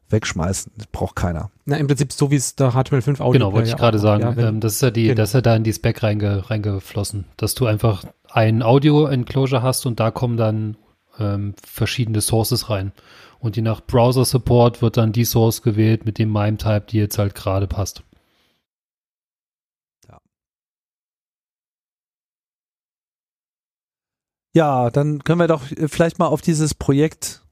wegschmeißen. 0.09 0.71
Das 0.77 0.87
braucht 0.87 1.15
keiner. 1.15 1.49
Na, 1.65 1.77
im 1.77 1.87
Prinzip 1.87 2.11
so 2.11 2.29
wie 2.29 2.35
es 2.35 2.55
der 2.55 2.71
HTML5 2.71 3.21
Audio 3.21 3.31
Genau, 3.31 3.53
wollte 3.53 3.69
ich 3.69 3.75
gerade 3.77 3.97
sagen. 3.99 4.21
Ja, 4.23 4.35
wenn- 4.35 4.45
ähm, 4.45 4.59
das 4.59 4.73
ist 4.73 4.81
ja 4.81 4.91
die, 4.91 5.03
Genau. 5.05 5.15
das 5.15 5.29
ist 5.29 5.33
ja 5.33 5.41
da 5.41 5.55
in 5.55 5.63
die 5.63 5.71
Spec 5.73 6.03
reinge, 6.03 6.49
reingeflossen, 6.49 7.25
dass 7.37 7.55
du 7.55 7.65
einfach 7.67 8.03
ein 8.29 8.61
Audio-Enclosure 8.63 9.61
hast 9.61 9.85
und 9.85 9.99
da 9.99 10.11
kommen 10.11 10.35
dann 10.37 10.75
ähm, 11.19 11.53
verschiedene 11.63 12.21
Sources 12.21 12.69
rein. 12.69 12.91
Und 13.39 13.55
je 13.55 13.61
nach 13.61 13.81
Browser-Support 13.81 14.81
wird 14.81 14.97
dann 14.97 15.11
die 15.11 15.25
Source 15.25 15.61
gewählt 15.61 16.05
mit 16.05 16.17
dem 16.17 16.31
MIME-Type, 16.31 16.85
die 16.89 16.97
jetzt 16.97 17.17
halt 17.17 17.35
gerade 17.35 17.67
passt. 17.67 18.03
Ja, 24.55 24.89
dann 24.91 25.23
können 25.23 25.39
wir 25.39 25.47
doch 25.47 25.71
äh, 25.71 25.87
vielleicht 25.87 26.19
mal 26.19 26.27
auf 26.27 26.41
dieses 26.41 26.73
Projekt 26.75 27.42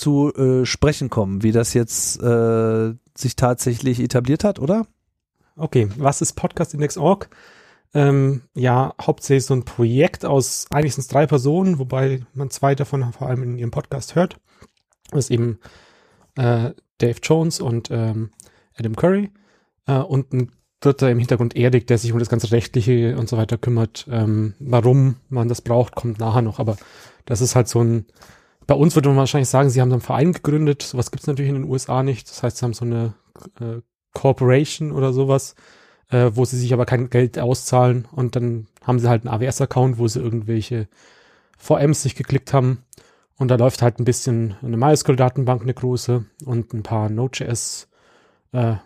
zu 0.00 0.34
äh, 0.34 0.66
sprechen 0.66 1.10
kommen, 1.10 1.42
wie 1.42 1.52
das 1.52 1.74
jetzt 1.74 2.20
äh, 2.22 2.94
sich 3.16 3.36
tatsächlich 3.36 4.00
etabliert 4.00 4.44
hat, 4.44 4.58
oder? 4.58 4.86
Okay, 5.56 5.88
was 5.96 6.22
ist 6.22 6.32
Podcastindex.org? 6.34 7.28
Ähm, 7.92 8.42
ja, 8.54 8.94
hauptsächlich 9.00 9.46
so 9.46 9.54
ein 9.54 9.64
Projekt 9.64 10.24
aus, 10.24 10.66
eigentlich 10.70 10.94
sind 10.94 11.12
drei 11.12 11.26
Personen, 11.26 11.78
wobei 11.78 12.24
man 12.34 12.50
zwei 12.50 12.74
davon 12.74 13.12
vor 13.12 13.28
allem 13.28 13.42
in 13.42 13.58
ihrem 13.58 13.72
Podcast 13.72 14.14
hört. 14.14 14.36
Das 15.10 15.26
ist 15.26 15.30
eben 15.30 15.58
äh, 16.36 16.70
Dave 16.98 17.18
Jones 17.22 17.60
und 17.60 17.90
ähm, 17.90 18.30
Adam 18.78 18.94
Curry 18.94 19.30
äh, 19.86 19.98
und 19.98 20.32
ein 20.32 20.52
dritter 20.80 21.10
im 21.10 21.18
Hintergrund 21.18 21.56
Erik, 21.56 21.86
der 21.86 21.98
sich 21.98 22.12
um 22.12 22.18
das 22.18 22.28
ganze 22.28 22.52
Rechtliche 22.52 23.16
und 23.18 23.28
so 23.28 23.36
weiter 23.36 23.58
kümmert. 23.58 24.06
Ähm, 24.10 24.54
warum 24.60 25.16
man 25.28 25.48
das 25.48 25.60
braucht, 25.60 25.94
kommt 25.94 26.18
nachher 26.18 26.42
noch, 26.42 26.58
aber 26.58 26.76
das 27.26 27.40
ist 27.40 27.54
halt 27.54 27.68
so 27.68 27.82
ein, 27.82 28.06
bei 28.70 28.76
uns 28.76 28.94
würde 28.94 29.08
man 29.08 29.18
wahrscheinlich 29.18 29.48
sagen, 29.48 29.68
sie 29.68 29.80
haben 29.80 29.90
so 29.90 29.96
einen 29.96 30.00
Verein 30.00 30.32
gegründet, 30.32 30.82
sowas 30.82 31.10
gibt 31.10 31.24
es 31.24 31.26
natürlich 31.26 31.48
in 31.48 31.56
den 31.56 31.68
USA 31.68 32.04
nicht, 32.04 32.30
das 32.30 32.44
heißt, 32.44 32.58
sie 32.58 32.64
haben 32.64 32.72
so 32.72 32.84
eine 32.84 33.14
äh, 33.58 33.80
Corporation 34.14 34.92
oder 34.92 35.12
sowas, 35.12 35.56
äh, 36.08 36.30
wo 36.34 36.44
sie 36.44 36.56
sich 36.56 36.72
aber 36.72 36.86
kein 36.86 37.10
Geld 37.10 37.36
auszahlen 37.40 38.06
und 38.12 38.36
dann 38.36 38.68
haben 38.84 39.00
sie 39.00 39.08
halt 39.08 39.26
einen 39.26 39.34
AWS-Account, 39.34 39.98
wo 39.98 40.06
sie 40.06 40.20
irgendwelche 40.20 40.86
VMs 41.58 42.04
sich 42.04 42.14
geklickt 42.14 42.52
haben 42.52 42.84
und 43.38 43.48
da 43.48 43.56
läuft 43.56 43.82
halt 43.82 43.98
ein 43.98 44.04
bisschen 44.04 44.54
eine 44.62 44.76
MySQL-Datenbank, 44.76 45.62
eine 45.62 45.74
große 45.74 46.24
und 46.44 46.72
ein 46.72 46.84
paar 46.84 47.10
Node.js 47.10 47.88
äh, 48.52 48.76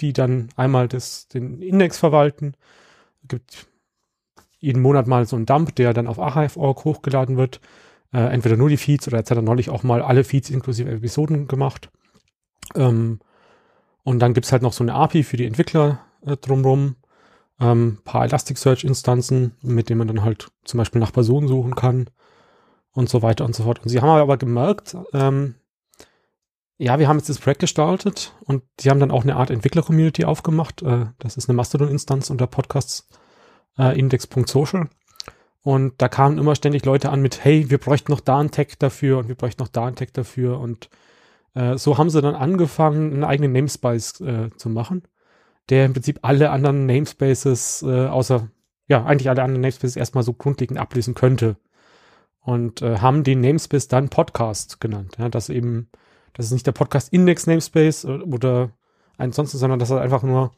die 0.00 0.12
dann 0.12 0.48
einmal 0.56 0.88
das, 0.88 1.28
den 1.28 1.62
Index 1.62 1.98
verwalten. 1.98 2.56
Es 3.22 3.28
gibt 3.28 3.68
jeden 4.58 4.82
Monat 4.82 5.06
mal 5.06 5.24
so 5.24 5.36
einen 5.36 5.46
Dump, 5.46 5.76
der 5.76 5.94
dann 5.94 6.08
auf 6.08 6.18
archive.org 6.18 6.84
hochgeladen 6.84 7.36
wird. 7.36 7.60
Äh, 8.12 8.32
entweder 8.32 8.56
nur 8.56 8.68
die 8.68 8.76
Feeds 8.76 9.06
oder 9.06 9.18
jetzt 9.18 9.30
hat 9.30 9.38
er 9.38 9.42
neulich 9.42 9.70
auch 9.70 9.82
mal 9.82 10.02
alle 10.02 10.24
Feeds 10.24 10.50
inklusive 10.50 10.90
Episoden 10.90 11.46
gemacht. 11.46 11.90
Ähm, 12.74 13.20
und 14.02 14.20
dann 14.20 14.32
gibt's 14.32 14.52
halt 14.52 14.62
noch 14.62 14.72
so 14.72 14.82
eine 14.84 14.94
API 14.94 15.22
für 15.22 15.36
die 15.36 15.46
Entwickler 15.46 16.00
äh, 16.24 16.36
drumrum. 16.36 16.96
Ähm, 17.60 17.98
paar 18.04 18.24
Elasticsearch-Instanzen, 18.24 19.56
mit 19.62 19.88
denen 19.88 19.98
man 19.98 20.08
dann 20.08 20.22
halt 20.22 20.48
zum 20.64 20.78
Beispiel 20.78 21.00
nach 21.00 21.12
Personen 21.12 21.48
suchen 21.48 21.74
kann 21.74 22.08
und 22.92 23.08
so 23.08 23.20
weiter 23.20 23.44
und 23.44 23.54
so 23.54 23.64
fort. 23.64 23.80
Und 23.82 23.88
sie 23.88 24.00
haben 24.00 24.08
aber 24.08 24.36
gemerkt, 24.36 24.96
ähm, 25.12 25.56
ja, 26.78 26.98
wir 27.00 27.08
haben 27.08 27.18
jetzt 27.18 27.28
das 27.28 27.40
Projekt 27.40 27.60
gestartet 27.60 28.32
und 28.44 28.62
sie 28.80 28.88
haben 28.88 29.00
dann 29.00 29.10
auch 29.10 29.24
eine 29.24 29.36
Art 29.36 29.50
Entwickler-Community 29.50 30.24
aufgemacht. 30.24 30.82
Äh, 30.82 31.06
das 31.18 31.36
ist 31.36 31.48
eine 31.48 31.56
Mastodon-Instanz 31.56 32.30
unter 32.30 32.46
Podcasts 32.46 33.08
äh, 33.76 33.98
index.social. 33.98 34.88
Und 35.68 36.00
da 36.00 36.08
kamen 36.08 36.38
immer 36.38 36.54
ständig 36.54 36.86
Leute 36.86 37.10
an 37.10 37.20
mit, 37.20 37.44
hey, 37.44 37.68
wir 37.68 37.76
bräuchten 37.76 38.10
noch 38.10 38.20
da 38.20 38.38
einen 38.38 38.50
Tag 38.50 38.78
dafür 38.78 39.18
und 39.18 39.28
wir 39.28 39.34
bräuchten 39.34 39.62
noch 39.62 39.68
da 39.68 39.84
einen 39.84 39.96
Tag 39.96 40.14
dafür. 40.14 40.58
Und 40.60 40.88
äh, 41.52 41.76
so 41.76 41.98
haben 41.98 42.08
sie 42.08 42.22
dann 42.22 42.34
angefangen, 42.34 43.12
einen 43.12 43.22
eigenen 43.22 43.52
Namespace 43.52 44.18
äh, 44.22 44.48
zu 44.56 44.70
machen, 44.70 45.02
der 45.68 45.84
im 45.84 45.92
Prinzip 45.92 46.20
alle 46.22 46.52
anderen 46.52 46.86
Namespaces, 46.86 47.82
äh, 47.82 48.06
außer, 48.06 48.48
ja, 48.86 49.04
eigentlich 49.04 49.28
alle 49.28 49.42
anderen 49.42 49.60
Namespaces 49.60 49.96
erstmal 49.96 50.24
so 50.24 50.32
grundlegend 50.32 50.78
ablesen 50.78 51.14
könnte. 51.14 51.58
Und 52.40 52.80
äh, 52.80 53.00
haben 53.00 53.22
den 53.22 53.42
Namespace 53.42 53.88
dann 53.88 54.08
Podcast 54.08 54.80
genannt. 54.80 55.16
Ja, 55.18 55.28
dass 55.28 55.50
eben, 55.50 55.90
das 56.32 56.46
ist 56.46 56.52
nicht 56.52 56.66
der 56.66 56.72
Podcast-Index-Namespace 56.72 58.04
äh, 58.04 58.20
oder 58.22 58.70
ansonsten, 59.18 59.58
sondern 59.58 59.78
das 59.78 59.90
ist 59.90 59.98
einfach 59.98 60.22
nur 60.22 60.52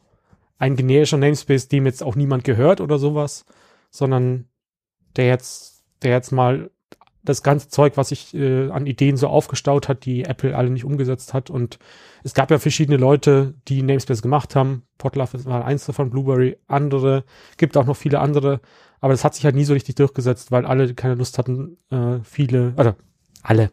ein 0.57 0.77
generischer 0.77 1.17
Namespace, 1.17 1.67
dem 1.67 1.85
jetzt 1.85 2.01
auch 2.01 2.15
niemand 2.15 2.45
gehört 2.45 2.79
oder 2.79 2.97
sowas, 2.97 3.45
sondern 3.89 4.47
der 5.15 5.27
jetzt, 5.27 5.83
der 6.01 6.11
jetzt 6.11 6.31
mal 6.31 6.71
das 7.23 7.43
ganze 7.43 7.69
Zeug, 7.69 7.97
was 7.97 8.09
sich 8.09 8.33
äh, 8.33 8.69
an 8.71 8.87
Ideen 8.87 9.15
so 9.15 9.27
aufgestaut 9.27 9.87
hat, 9.87 10.05
die 10.05 10.25
Apple 10.25 10.55
alle 10.55 10.69
nicht 10.69 10.85
umgesetzt 10.85 11.33
hat. 11.33 11.49
Und 11.49 11.77
es 12.23 12.33
gab 12.33 12.49
ja 12.49 12.57
verschiedene 12.57 12.97
Leute, 12.97 13.53
die 13.67 13.83
Namespace 13.83 14.21
gemacht 14.21 14.55
haben. 14.55 14.83
Potlove 14.97 15.45
war 15.45 15.65
eins 15.65 15.85
davon, 15.85 16.09
Blueberry 16.09 16.57
andere, 16.67 17.23
gibt 17.57 17.77
auch 17.77 17.85
noch 17.85 17.95
viele 17.95 18.19
andere. 18.19 18.59
Aber 18.99 19.13
das 19.13 19.23
hat 19.23 19.35
sich 19.35 19.45
halt 19.45 19.55
nie 19.55 19.65
so 19.65 19.73
richtig 19.73 19.95
durchgesetzt, 19.95 20.51
weil 20.51 20.65
alle 20.65 20.93
keine 20.93 21.15
Lust 21.15 21.37
hatten, 21.37 21.77
äh, 21.89 22.19
viele, 22.23 22.73
oder 22.77 22.95
alle. 23.43 23.71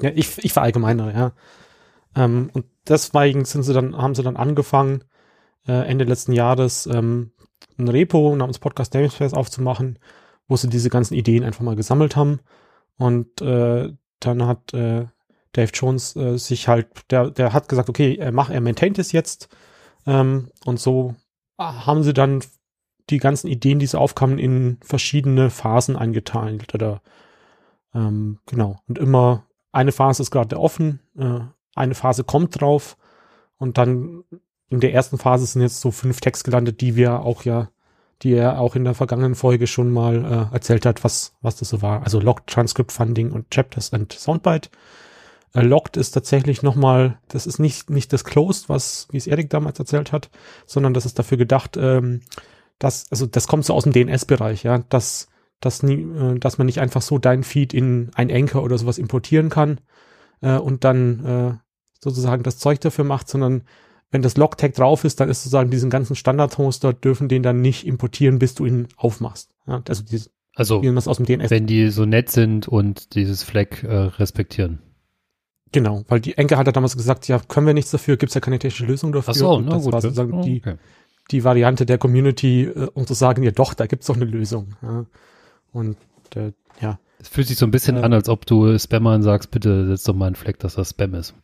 Ja, 0.00 0.10
ich, 0.14 0.42
ich 0.44 0.52
verallgemeinere, 0.52 1.12
ja. 1.12 1.32
Ähm, 2.14 2.50
und 2.52 2.66
deswegen 2.88 3.44
sind 3.44 3.62
sie 3.62 3.74
dann, 3.74 3.96
haben 3.96 4.14
sie 4.14 4.22
dann 4.22 4.36
angefangen, 4.36 5.04
äh, 5.66 5.86
Ende 5.86 6.04
letzten 6.04 6.32
Jahres 6.32 6.86
ähm, 6.86 7.32
ein 7.78 7.88
Repo 7.88 8.34
namens 8.36 8.58
Podcast 8.58 8.94
Namespace 8.94 9.34
aufzumachen, 9.34 9.98
wo 10.48 10.56
sie 10.56 10.68
diese 10.68 10.90
ganzen 10.90 11.14
Ideen 11.14 11.44
einfach 11.44 11.62
mal 11.62 11.76
gesammelt 11.76 12.16
haben. 12.16 12.40
Und 12.98 13.40
äh, 13.42 13.92
dann 14.20 14.46
hat 14.46 14.72
äh, 14.74 15.06
Dave 15.52 15.70
Jones 15.72 16.16
äh, 16.16 16.38
sich 16.38 16.68
halt, 16.68 16.88
der, 17.10 17.30
der 17.30 17.52
hat 17.52 17.68
gesagt, 17.68 17.88
okay, 17.88 18.16
er 18.16 18.32
macht, 18.32 18.50
er 18.50 18.60
maintaint 18.60 18.98
es 18.98 19.12
jetzt. 19.12 19.48
Ähm, 20.06 20.50
und 20.64 20.78
so 20.78 21.14
haben 21.58 22.02
sie 22.02 22.12
dann 22.12 22.42
die 23.10 23.18
ganzen 23.18 23.48
Ideen, 23.48 23.78
die 23.78 23.86
so 23.86 23.98
aufkamen, 23.98 24.38
in 24.38 24.78
verschiedene 24.82 25.50
Phasen 25.50 25.96
eingeteilt 25.96 26.74
oder 26.74 27.00
ähm, 27.94 28.40
genau. 28.46 28.78
Und 28.88 28.98
immer 28.98 29.46
eine 29.72 29.92
Phase 29.92 30.22
ist 30.22 30.30
gerade 30.30 30.58
offen, 30.58 31.00
äh, 31.16 31.40
eine 31.74 31.94
Phase 31.94 32.24
kommt 32.24 32.60
drauf 32.60 32.96
und 33.58 33.78
dann 33.78 34.24
in 34.68 34.80
der 34.80 34.92
ersten 34.92 35.18
Phase 35.18 35.46
sind 35.46 35.62
jetzt 35.62 35.80
so 35.80 35.90
fünf 35.90 36.20
Texte 36.20 36.50
gelandet, 36.50 36.80
die 36.80 36.96
wir 36.96 37.20
auch 37.20 37.44
ja, 37.44 37.70
die 38.22 38.32
er 38.32 38.58
auch 38.60 38.76
in 38.76 38.84
der 38.84 38.94
vergangenen 38.94 39.34
Folge 39.34 39.66
schon 39.66 39.92
mal 39.92 40.24
äh, 40.50 40.54
erzählt 40.54 40.86
hat, 40.86 41.04
was, 41.04 41.34
was 41.42 41.56
das 41.56 41.68
so 41.68 41.82
war. 41.82 42.02
Also 42.02 42.20
Locked, 42.20 42.46
Transcript 42.46 42.92
Funding 42.92 43.30
und 43.30 43.50
Chapters 43.50 43.92
and 43.92 44.12
Soundbite. 44.12 44.70
Äh, 45.54 45.62
Locked 45.62 45.96
ist 45.96 46.12
tatsächlich 46.12 46.62
nochmal, 46.62 47.18
das 47.28 47.46
ist 47.46 47.58
nicht, 47.58 47.90
nicht 47.90 48.12
das 48.12 48.24
Closed, 48.24 48.68
was, 48.68 49.08
wie 49.10 49.18
es 49.18 49.26
Erik 49.26 49.50
damals 49.50 49.78
erzählt 49.78 50.12
hat, 50.12 50.30
sondern 50.64 50.94
das 50.94 51.06
ist 51.06 51.18
dafür 51.18 51.36
gedacht, 51.36 51.76
ähm, 51.76 52.22
dass, 52.78 53.10
also 53.10 53.26
das 53.26 53.48
kommt 53.48 53.64
so 53.64 53.74
aus 53.74 53.84
dem 53.84 53.92
DNS-Bereich, 53.92 54.62
ja, 54.62 54.78
dass, 54.78 55.28
dass, 55.60 55.82
nie, 55.82 56.02
äh, 56.02 56.38
dass 56.38 56.58
man 56.58 56.66
nicht 56.66 56.80
einfach 56.80 57.02
so 57.02 57.18
dein 57.18 57.42
Feed 57.42 57.74
in 57.74 58.10
ein 58.14 58.30
Anchor 58.30 58.62
oder 58.62 58.78
sowas 58.78 58.98
importieren 58.98 59.50
kann 59.50 59.80
äh, 60.40 60.56
und 60.56 60.84
dann 60.84 61.24
äh, 61.24 61.54
sozusagen 62.00 62.42
das 62.42 62.58
Zeug 62.58 62.80
dafür 62.80 63.04
macht, 63.04 63.28
sondern 63.28 63.64
wenn 64.16 64.22
das 64.22 64.38
Logtag 64.38 64.72
drauf 64.72 65.04
ist, 65.04 65.20
dann 65.20 65.28
ist 65.28 65.42
sozusagen 65.42 65.70
diesen 65.70 65.90
ganzen 65.90 66.16
Standard-Hoster 66.16 66.94
dürfen 66.94 67.28
den 67.28 67.42
dann 67.42 67.60
nicht 67.60 67.86
importieren, 67.86 68.38
bis 68.38 68.54
du 68.54 68.64
ihn 68.64 68.88
aufmachst. 68.96 69.50
Ja, 69.66 69.82
also 69.86 70.02
dieses, 70.02 70.30
Also, 70.54 70.80
wie 70.82 70.86
man 70.86 70.96
es 70.96 71.06
aus 71.06 71.18
dem 71.18 71.26
DNS 71.26 71.50
wenn 71.50 71.66
die 71.66 71.90
so 71.90 72.06
nett 72.06 72.30
sind 72.30 72.66
und 72.66 73.14
dieses 73.14 73.42
Flag 73.42 73.82
äh, 73.82 73.94
respektieren. 73.94 74.78
Genau, 75.70 76.02
weil 76.08 76.20
die 76.20 76.38
Enke 76.38 76.56
hat 76.56 76.66
ja 76.66 76.72
damals 76.72 76.96
gesagt, 76.96 77.28
ja, 77.28 77.38
können 77.46 77.66
wir 77.66 77.74
nichts 77.74 77.90
dafür, 77.90 78.16
gibt's 78.16 78.34
ja 78.34 78.40
keine 78.40 78.58
technische 78.58 78.86
Lösung 78.86 79.12
dafür. 79.12 79.32
Ach 79.32 79.36
so, 79.36 79.60
na 79.60 79.72
das 79.72 79.84
gut. 79.84 79.92
war 79.92 80.00
sozusagen 80.00 80.32
Oh, 80.32 80.42
die, 80.42 80.62
okay. 80.64 80.76
die 81.30 81.44
Variante 81.44 81.84
der 81.84 81.98
Community, 81.98 82.62
äh, 82.62 82.88
um 82.94 83.06
zu 83.06 83.12
sagen, 83.12 83.42
ja 83.42 83.50
doch, 83.50 83.74
da 83.74 83.84
gibt's 83.86 84.06
doch 84.06 84.16
eine 84.16 84.24
Lösung. 84.24 84.76
Ja. 84.80 85.04
Und 85.72 85.98
äh, 86.34 86.52
ja, 86.80 86.98
Es 87.18 87.28
fühlt 87.28 87.48
sich 87.48 87.58
so 87.58 87.66
ein 87.66 87.70
bisschen 87.70 87.98
an, 87.98 88.14
als 88.14 88.30
ob 88.30 88.46
du 88.46 88.78
Spammern 88.78 89.22
sagst, 89.22 89.50
bitte 89.50 89.86
setz 89.88 90.04
doch 90.04 90.14
mal 90.14 90.26
einen 90.26 90.36
Fleck, 90.36 90.58
dass 90.60 90.76
das 90.76 90.90
Spam 90.90 91.12
ist. 91.14 91.34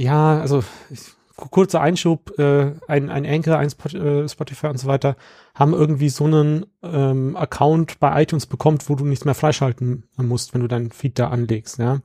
Ja, 0.00 0.40
also 0.40 0.64
ich, 0.88 1.12
kurzer 1.36 1.82
Einschub, 1.82 2.38
äh, 2.38 2.72
ein, 2.88 3.10
ein 3.10 3.26
Anchor, 3.26 3.58
ein 3.58 3.68
Spot, 3.68 3.90
äh, 3.98 4.26
Spotify 4.26 4.68
und 4.68 4.78
so 4.78 4.86
weiter 4.86 5.14
haben 5.54 5.74
irgendwie 5.74 6.08
so 6.08 6.24
einen 6.24 6.64
ähm, 6.82 7.36
Account 7.36 8.00
bei 8.00 8.22
iTunes 8.22 8.46
bekommt, 8.46 8.88
wo 8.88 8.94
du 8.94 9.04
nichts 9.04 9.26
mehr 9.26 9.34
freischalten 9.34 10.04
musst, 10.16 10.54
wenn 10.54 10.62
du 10.62 10.68
deinen 10.68 10.90
Feed 10.90 11.18
da 11.18 11.28
anlegst, 11.28 11.78
ja. 11.78 12.00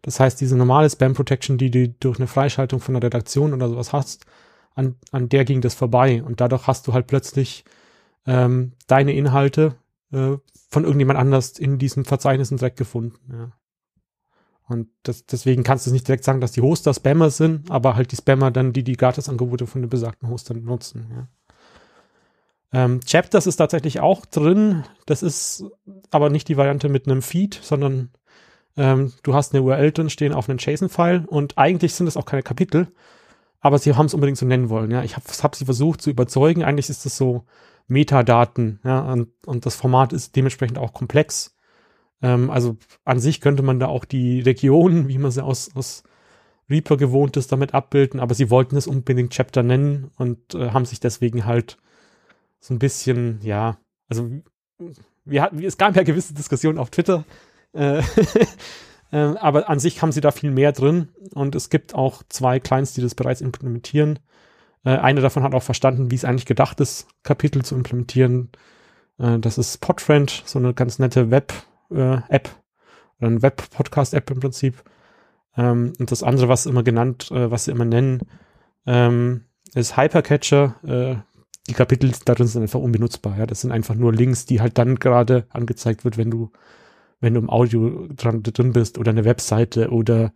Das 0.00 0.20
heißt, 0.20 0.40
diese 0.40 0.56
normale 0.56 0.88
Spam 0.88 1.12
Protection, 1.12 1.58
die 1.58 1.70
du 1.70 1.88
durch 1.88 2.18
eine 2.18 2.28
Freischaltung 2.28 2.80
von 2.80 2.94
der 2.94 3.02
Redaktion 3.02 3.52
oder 3.52 3.68
sowas 3.68 3.92
hast, 3.92 4.24
an, 4.74 4.96
an 5.12 5.28
der 5.28 5.44
ging 5.44 5.60
das 5.60 5.74
vorbei 5.74 6.22
und 6.22 6.40
dadurch 6.40 6.66
hast 6.66 6.86
du 6.86 6.94
halt 6.94 7.06
plötzlich 7.06 7.66
ähm, 8.26 8.72
deine 8.86 9.12
Inhalte 9.12 9.74
äh, 10.12 10.38
von 10.70 10.84
irgendjemand 10.84 11.18
anders 11.18 11.58
in 11.58 11.78
diesem 11.78 12.06
Verzeichnis 12.06 12.48
direkt 12.48 12.78
gefunden, 12.78 13.18
ja. 13.30 13.52
Und 14.66 14.88
das, 15.02 15.26
deswegen 15.26 15.62
kannst 15.62 15.86
du 15.86 15.90
nicht 15.90 16.08
direkt 16.08 16.24
sagen, 16.24 16.40
dass 16.40 16.52
die 16.52 16.62
Hoster 16.62 16.94
Spammer 16.94 17.30
sind, 17.30 17.70
aber 17.70 17.96
halt 17.96 18.12
die 18.12 18.16
Spammer 18.16 18.50
dann, 18.50 18.72
die 18.72 18.82
die 18.82 18.96
Gratisangebote 18.96 19.66
von 19.66 19.82
den 19.82 19.90
besagten 19.90 20.28
Hostern 20.28 20.64
nutzen. 20.64 21.06
Ja. 21.10 21.28
Ähm, 22.74 23.00
Chapters 23.06 23.46
ist 23.46 23.56
tatsächlich 23.56 24.00
auch 24.00 24.26
drin. 24.26 24.84
Das 25.06 25.22
ist 25.22 25.64
aber 26.10 26.30
nicht 26.30 26.48
die 26.48 26.56
Variante 26.56 26.88
mit 26.88 27.06
einem 27.06 27.22
Feed, 27.22 27.58
sondern 27.62 28.10
ähm, 28.76 29.12
du 29.22 29.34
hast 29.34 29.54
eine 29.54 29.62
URL 29.62 29.92
drin 29.92 30.10
stehen 30.10 30.32
auf 30.32 30.48
einem 30.48 30.58
JSON-File 30.58 31.24
und 31.26 31.56
eigentlich 31.58 31.94
sind 31.94 32.06
es 32.06 32.16
auch 32.16 32.24
keine 32.24 32.42
Kapitel, 32.42 32.88
aber 33.60 33.78
sie 33.78 33.94
haben 33.94 34.06
es 34.06 34.14
unbedingt 34.14 34.38
so 34.38 34.46
nennen 34.46 34.70
wollen. 34.70 34.90
Ja, 34.90 35.04
ich 35.04 35.14
habe 35.14 35.26
hab 35.42 35.54
sie 35.54 35.64
versucht 35.64 36.02
zu 36.02 36.10
überzeugen. 36.10 36.64
Eigentlich 36.64 36.90
ist 36.90 37.04
das 37.04 37.16
so 37.16 37.44
Metadaten, 37.86 38.80
ja, 38.82 39.12
und, 39.12 39.28
und 39.46 39.66
das 39.66 39.76
Format 39.76 40.12
ist 40.12 40.34
dementsprechend 40.34 40.78
auch 40.78 40.92
komplex. 40.92 41.53
Ähm, 42.22 42.50
also 42.50 42.76
an 43.04 43.20
sich 43.20 43.40
könnte 43.40 43.62
man 43.62 43.78
da 43.78 43.86
auch 43.86 44.04
die 44.04 44.40
Region, 44.40 45.08
wie 45.08 45.18
man 45.18 45.30
sie 45.30 45.44
aus, 45.44 45.74
aus 45.74 46.02
Reaper 46.70 46.96
gewohnt 46.96 47.36
ist, 47.36 47.52
damit 47.52 47.74
abbilden, 47.74 48.20
aber 48.20 48.34
sie 48.34 48.50
wollten 48.50 48.76
es 48.76 48.86
unbedingt 48.86 49.32
Chapter 49.32 49.62
nennen 49.62 50.10
und 50.16 50.54
äh, 50.54 50.70
haben 50.70 50.86
sich 50.86 51.00
deswegen 51.00 51.44
halt 51.44 51.76
so 52.60 52.72
ein 52.72 52.78
bisschen, 52.78 53.40
ja, 53.42 53.78
also 54.08 54.30
wir 55.24 55.42
hatten, 55.42 55.62
es 55.62 55.76
gab 55.76 55.94
ja 55.96 56.02
gewisse 56.02 56.34
Diskussionen 56.34 56.78
auf 56.78 56.90
Twitter, 56.90 57.24
äh, 57.74 57.98
äh, 59.12 59.16
aber 59.16 59.68
an 59.68 59.78
sich 59.78 60.00
haben 60.00 60.12
sie 60.12 60.22
da 60.22 60.30
viel 60.30 60.50
mehr 60.50 60.72
drin 60.72 61.08
und 61.34 61.54
es 61.54 61.68
gibt 61.68 61.94
auch 61.94 62.22
zwei 62.28 62.60
Clients, 62.60 62.94
die 62.94 63.02
das 63.02 63.14
bereits 63.14 63.42
implementieren. 63.42 64.18
Äh, 64.84 64.96
einer 64.96 65.20
davon 65.20 65.42
hat 65.42 65.54
auch 65.54 65.62
verstanden, 65.62 66.10
wie 66.10 66.14
es 66.14 66.24
eigentlich 66.24 66.46
gedacht 66.46 66.80
ist, 66.80 67.08
Kapitel 67.22 67.62
zu 67.62 67.74
implementieren. 67.74 68.50
Äh, 69.18 69.38
das 69.38 69.58
ist 69.58 69.82
Podfriend, 69.82 70.42
so 70.46 70.58
eine 70.58 70.72
ganz 70.72 70.98
nette 70.98 71.30
Web-App 71.88 72.50
oder 73.18 73.28
eine 73.28 73.42
Web-Podcast-App 73.42 74.30
im 74.30 74.40
Prinzip. 74.40 74.82
Ähm, 75.56 75.92
und 75.98 76.10
das 76.10 76.22
andere, 76.22 76.48
was 76.48 76.66
immer 76.66 76.82
genannt, 76.82 77.30
äh, 77.30 77.50
was 77.50 77.64
sie 77.64 77.70
immer 77.70 77.84
nennen, 77.84 78.20
ähm, 78.86 79.42
ist 79.74 79.96
Hypercatcher. 79.96 80.76
Äh, 80.84 81.16
die 81.68 81.74
Kapitel 81.74 82.12
darin 82.24 82.46
sind 82.46 82.62
einfach 82.62 82.80
unbenutzbar. 82.80 83.38
Ja, 83.38 83.46
das 83.46 83.62
sind 83.62 83.72
einfach 83.72 83.94
nur 83.94 84.12
Links, 84.12 84.46
die 84.46 84.60
halt 84.60 84.78
dann 84.78 84.96
gerade 84.96 85.46
angezeigt 85.50 86.04
wird, 86.04 86.18
wenn 86.18 86.30
du, 86.30 86.50
wenn 87.20 87.34
du 87.34 87.40
im 87.40 87.50
Audio 87.50 88.08
dran, 88.14 88.42
drin 88.42 88.72
bist 88.72 88.98
oder 88.98 89.10
eine 89.10 89.24
Webseite 89.24 89.90
oder 89.90 90.32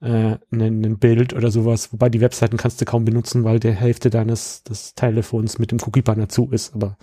äh, 0.00 0.36
ein, 0.50 0.84
ein 0.84 0.98
Bild 0.98 1.34
oder 1.34 1.50
sowas. 1.50 1.92
Wobei 1.92 2.08
die 2.08 2.20
Webseiten 2.20 2.56
kannst 2.56 2.80
du 2.80 2.84
kaum 2.84 3.04
benutzen, 3.04 3.44
weil 3.44 3.60
der 3.60 3.72
Hälfte 3.72 4.10
deines 4.10 4.62
des 4.62 4.94
Telefons 4.94 5.58
mit 5.58 5.70
dem 5.70 5.78
Cookie-Banner 5.80 6.28
zu 6.28 6.48
ist. 6.50 6.74
Aber 6.74 6.96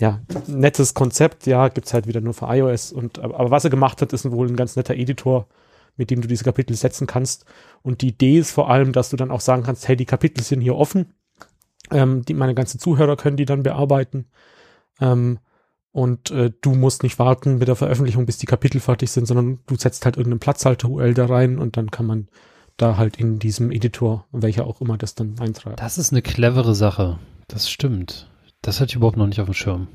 ja, 0.00 0.20
nettes 0.46 0.94
Konzept, 0.94 1.46
ja, 1.46 1.68
gibt's 1.68 1.94
halt 1.94 2.06
wieder 2.06 2.20
nur 2.20 2.34
für 2.34 2.46
iOS. 2.46 2.92
Und 2.92 3.18
aber, 3.18 3.50
was 3.50 3.64
er 3.64 3.70
gemacht 3.70 4.02
hat, 4.02 4.12
ist 4.12 4.30
wohl 4.30 4.48
ein 4.48 4.56
ganz 4.56 4.76
netter 4.76 4.94
Editor, 4.94 5.46
mit 5.96 6.10
dem 6.10 6.20
du 6.20 6.28
diese 6.28 6.44
Kapitel 6.44 6.74
setzen 6.74 7.06
kannst. 7.06 7.44
Und 7.82 8.02
die 8.02 8.08
Idee 8.08 8.38
ist 8.38 8.50
vor 8.50 8.70
allem, 8.70 8.92
dass 8.92 9.10
du 9.10 9.16
dann 9.16 9.30
auch 9.30 9.40
sagen 9.40 9.62
kannst, 9.62 9.86
hey, 9.86 9.96
die 9.96 10.06
Kapitel 10.06 10.42
sind 10.42 10.60
hier 10.60 10.76
offen. 10.76 11.14
Ähm, 11.90 12.24
die, 12.24 12.34
meine 12.34 12.54
ganzen 12.54 12.80
Zuhörer 12.80 13.16
können 13.16 13.36
die 13.36 13.44
dann 13.44 13.62
bearbeiten. 13.62 14.26
Ähm, 15.00 15.38
und 15.92 16.32
äh, 16.32 16.50
du 16.60 16.74
musst 16.74 17.04
nicht 17.04 17.20
warten 17.20 17.58
mit 17.58 17.68
der 17.68 17.76
Veröffentlichung, 17.76 18.26
bis 18.26 18.38
die 18.38 18.46
Kapitel 18.46 18.80
fertig 18.80 19.12
sind, 19.12 19.26
sondern 19.26 19.60
du 19.66 19.76
setzt 19.76 20.04
halt 20.04 20.16
irgendeinen 20.16 20.40
Platzhalter-URL 20.40 21.14
da 21.14 21.26
rein 21.26 21.58
und 21.60 21.76
dann 21.76 21.92
kann 21.92 22.06
man 22.06 22.28
da 22.76 22.96
halt 22.96 23.16
in 23.20 23.38
diesem 23.38 23.70
Editor, 23.70 24.26
welcher 24.32 24.66
auch 24.66 24.80
immer 24.80 24.98
das 24.98 25.14
dann 25.14 25.38
eintragen. 25.38 25.76
Das 25.76 25.96
ist 25.96 26.12
eine 26.12 26.22
clevere 26.22 26.74
Sache. 26.74 27.20
Das 27.46 27.70
stimmt. 27.70 28.28
Das 28.64 28.80
hatte 28.80 28.92
ich 28.92 28.96
überhaupt 28.96 29.18
noch 29.18 29.26
nicht 29.26 29.40
auf 29.40 29.46
dem 29.46 29.52
Schirm. 29.54 29.88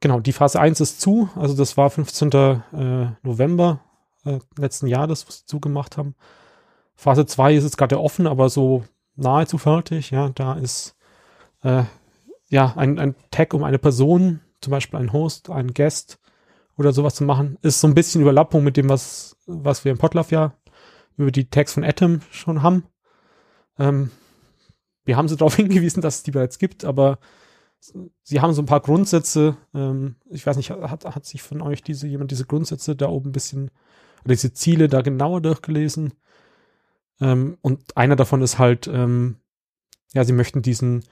Genau, 0.00 0.20
die 0.20 0.34
Phase 0.34 0.60
1 0.60 0.78
ist 0.80 1.00
zu, 1.00 1.30
also 1.34 1.56
das 1.56 1.78
war 1.78 1.88
15. 1.88 2.30
Äh, 2.32 3.06
November 3.22 3.80
äh, 4.24 4.40
letzten 4.58 4.88
Jahr, 4.88 5.06
das 5.06 5.26
was 5.26 5.38
sie 5.38 5.46
zugemacht 5.46 5.96
haben. 5.96 6.14
Phase 6.96 7.24
2 7.24 7.54
ist 7.54 7.64
jetzt 7.64 7.78
gerade 7.78 7.98
offen, 7.98 8.26
aber 8.26 8.50
so 8.50 8.84
nahezu 9.16 9.56
fertig, 9.56 10.10
ja, 10.10 10.28
da 10.28 10.52
ist 10.52 10.96
äh, 11.62 11.84
ja 12.50 12.74
ein, 12.76 12.98
ein 12.98 13.14
Tag 13.30 13.54
um 13.54 13.64
eine 13.64 13.78
Person, 13.78 14.40
zum 14.60 14.72
Beispiel 14.72 15.00
ein 15.00 15.14
Host, 15.14 15.48
ein 15.48 15.72
Guest 15.72 16.18
oder 16.76 16.92
sowas 16.92 17.14
zu 17.14 17.24
machen, 17.24 17.56
ist 17.62 17.80
so 17.80 17.86
ein 17.86 17.94
bisschen 17.94 18.20
Überlappung 18.20 18.62
mit 18.62 18.76
dem, 18.76 18.90
was, 18.90 19.34
was 19.46 19.86
wir 19.86 19.92
im 19.92 19.98
Potluck 19.98 20.30
ja 20.30 20.52
über 21.16 21.30
die 21.30 21.48
Tags 21.48 21.72
von 21.72 21.84
Atom 21.84 22.20
schon 22.30 22.62
haben. 22.62 22.84
Ähm, 23.78 24.10
wir 25.04 25.16
haben 25.16 25.28
sie 25.28 25.36
darauf 25.38 25.56
hingewiesen, 25.56 26.02
dass 26.02 26.16
es 26.16 26.22
die 26.22 26.30
bereits 26.30 26.58
gibt, 26.58 26.84
aber 26.84 27.18
sie 28.22 28.40
haben 28.40 28.52
so 28.52 28.62
ein 28.62 28.66
paar 28.66 28.80
Grundsätze. 28.80 29.56
Ähm, 29.74 30.16
ich 30.30 30.46
weiß 30.46 30.56
nicht, 30.56 30.70
hat, 30.70 31.04
hat 31.04 31.24
sich 31.24 31.42
von 31.42 31.62
euch 31.62 31.82
diese 31.82 32.06
jemand 32.06 32.30
diese 32.30 32.44
Grundsätze 32.44 32.94
da 32.94 33.08
oben 33.08 33.30
ein 33.30 33.32
bisschen 33.32 33.70
oder 34.24 34.34
diese 34.34 34.52
Ziele 34.52 34.88
da 34.88 35.00
genauer 35.00 35.40
durchgelesen? 35.40 36.12
Ähm, 37.20 37.58
und 37.62 37.96
einer 37.96 38.16
davon 38.16 38.42
ist 38.42 38.58
halt, 38.58 38.86
ähm, 38.86 39.36
ja, 40.12 40.24
sie 40.24 40.32
möchten 40.32 40.62
diesen 40.62 41.04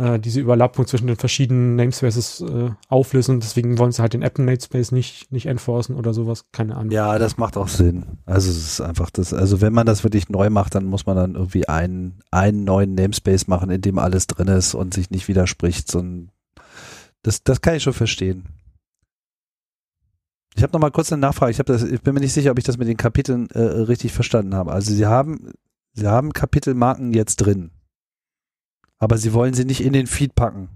äh, 0.00 0.18
diese 0.18 0.40
Überlappung 0.40 0.86
zwischen 0.86 1.06
den 1.06 1.16
verschiedenen 1.16 1.76
Namespaces 1.76 2.40
äh, 2.40 2.70
auflösen. 2.88 3.40
Deswegen 3.40 3.78
wollen 3.78 3.92
sie 3.92 4.00
halt 4.00 4.14
den 4.14 4.22
Apple 4.22 4.44
Namespace 4.44 4.92
nicht 4.92 5.30
nicht 5.30 5.46
enforcen 5.46 5.94
oder 5.94 6.14
sowas. 6.14 6.46
Keine 6.52 6.76
Ahnung. 6.76 6.90
Ja, 6.90 7.18
das 7.18 7.36
macht 7.36 7.56
auch 7.56 7.68
Sinn. 7.68 8.04
Also 8.24 8.50
es 8.50 8.56
ist 8.56 8.80
einfach 8.80 9.10
das, 9.10 9.34
also 9.34 9.60
wenn 9.60 9.72
man 9.72 9.86
das 9.86 10.02
wirklich 10.02 10.28
neu 10.28 10.48
macht, 10.50 10.74
dann 10.74 10.86
muss 10.86 11.06
man 11.06 11.16
dann 11.16 11.34
irgendwie 11.34 11.68
einen, 11.68 12.20
einen 12.30 12.64
neuen 12.64 12.94
Namespace 12.94 13.46
machen, 13.46 13.70
in 13.70 13.82
dem 13.82 13.98
alles 13.98 14.26
drin 14.26 14.48
ist 14.48 14.74
und 14.74 14.94
sich 14.94 15.10
nicht 15.10 15.28
widerspricht. 15.28 15.90
So 15.90 16.00
ein, 16.00 16.30
das, 17.22 17.42
das 17.42 17.60
kann 17.60 17.74
ich 17.74 17.82
schon 17.82 17.92
verstehen. 17.92 18.44
Ich 20.56 20.62
habe 20.62 20.72
noch 20.72 20.80
mal 20.80 20.90
kurz 20.90 21.12
eine 21.12 21.20
Nachfrage. 21.20 21.52
Ich, 21.52 21.58
hab 21.58 21.66
das, 21.66 21.82
ich 21.82 22.00
bin 22.00 22.14
mir 22.14 22.20
nicht 22.20 22.32
sicher, 22.32 22.50
ob 22.50 22.58
ich 22.58 22.64
das 22.64 22.78
mit 22.78 22.88
den 22.88 22.96
Kapiteln 22.96 23.48
äh, 23.50 23.60
richtig 23.60 24.12
verstanden 24.12 24.54
habe. 24.54 24.72
Also 24.72 24.92
Sie 24.92 25.06
haben, 25.06 25.52
Sie 25.92 26.06
haben 26.06 26.32
Kapitelmarken 26.32 27.12
jetzt 27.12 27.36
drin, 27.36 27.70
aber 29.00 29.18
Sie 29.18 29.32
wollen 29.32 29.54
sie 29.54 29.64
nicht 29.64 29.80
in 29.80 29.92
den 29.92 30.06
Feed 30.06 30.36
packen. 30.36 30.68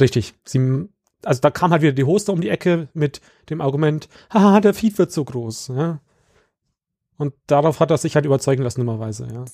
Richtig. 0.00 0.34
Sie, 0.44 0.88
also 1.24 1.40
da 1.40 1.50
kam 1.50 1.72
halt 1.72 1.82
wieder 1.82 1.92
die 1.92 2.04
Hoster 2.04 2.32
um 2.32 2.40
die 2.40 2.50
Ecke 2.50 2.88
mit 2.94 3.20
dem 3.50 3.60
Argument, 3.60 4.08
haha, 4.30 4.60
der 4.60 4.74
Feed 4.74 4.96
wird 4.98 5.10
so 5.10 5.24
groß. 5.24 5.68
Ja. 5.68 6.00
Und 7.16 7.34
darauf 7.46 7.80
hat 7.80 7.90
er 7.90 7.98
sich 7.98 8.14
halt 8.14 8.26
überzeugen 8.26 8.62
lassen, 8.62 8.82
immerweise. 8.82 9.26
Ja. 9.32 9.44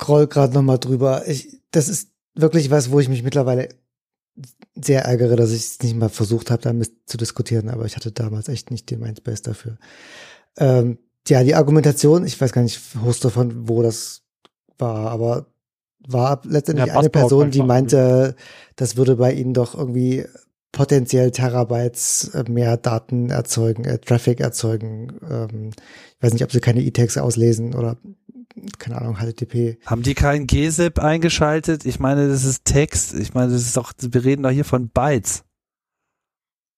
scroll 0.00 0.26
gerade 0.26 0.54
noch 0.54 0.62
mal 0.62 0.78
drüber. 0.78 1.26
Ich, 1.26 1.60
das 1.70 1.88
ist 1.88 2.10
wirklich 2.34 2.70
was, 2.70 2.90
wo 2.90 3.00
ich 3.00 3.08
mich 3.08 3.22
mittlerweile 3.22 3.68
sehr 4.74 5.04
ärgere, 5.04 5.34
dass 5.34 5.50
ich 5.50 5.62
es 5.62 5.82
nicht 5.82 5.96
mal 5.96 6.08
versucht 6.08 6.50
habe, 6.50 6.62
damit 6.62 6.92
zu 7.06 7.16
diskutieren, 7.16 7.68
aber 7.68 7.86
ich 7.86 7.96
hatte 7.96 8.12
damals 8.12 8.48
echt 8.48 8.70
nicht 8.70 8.90
den 8.90 9.00
Mindspace 9.00 9.42
dafür. 9.42 9.78
Ähm, 10.56 10.98
ja, 11.26 11.42
die 11.42 11.54
Argumentation, 11.54 12.24
ich 12.24 12.40
weiß 12.40 12.52
gar 12.52 12.62
nicht, 12.62 12.80
Host 13.02 13.24
davon, 13.24 13.68
wo 13.68 13.82
das 13.82 14.22
war, 14.78 15.10
aber 15.10 15.46
war 16.06 16.40
letztendlich 16.44 16.92
eine 16.92 17.10
Person, 17.10 17.50
die 17.50 17.62
meinte, 17.62 18.34
das 18.76 18.96
würde 18.96 19.16
bei 19.16 19.32
ihnen 19.32 19.54
doch 19.54 19.74
irgendwie 19.74 20.24
potenziell 20.72 21.30
Terabytes 21.30 22.30
äh, 22.34 22.44
mehr 22.48 22.76
Daten 22.76 23.30
erzeugen, 23.30 23.84
äh, 23.84 23.98
Traffic 23.98 24.40
erzeugen. 24.40 25.18
Ähm, 25.28 25.70
ich 26.16 26.22
weiß 26.22 26.32
nicht, 26.32 26.44
ob 26.44 26.52
sie 26.52 26.60
keine 26.60 26.82
E-Tags 26.82 27.16
auslesen 27.16 27.74
oder 27.74 27.96
keine 28.78 29.00
Ahnung, 29.00 29.16
HTTP. 29.16 29.78
Haben 29.86 30.02
die 30.02 30.14
kein 30.14 30.46
GZIP 30.46 30.98
eingeschaltet? 30.98 31.86
Ich 31.86 32.00
meine, 32.00 32.28
das 32.28 32.44
ist 32.44 32.64
Text. 32.64 33.14
Ich 33.14 33.34
meine, 33.34 33.52
das 33.52 33.62
ist 33.62 33.76
doch, 33.76 33.92
wir 33.98 34.24
reden 34.24 34.42
doch 34.42 34.50
hier 34.50 34.64
von 34.64 34.88
Bytes. 34.88 35.44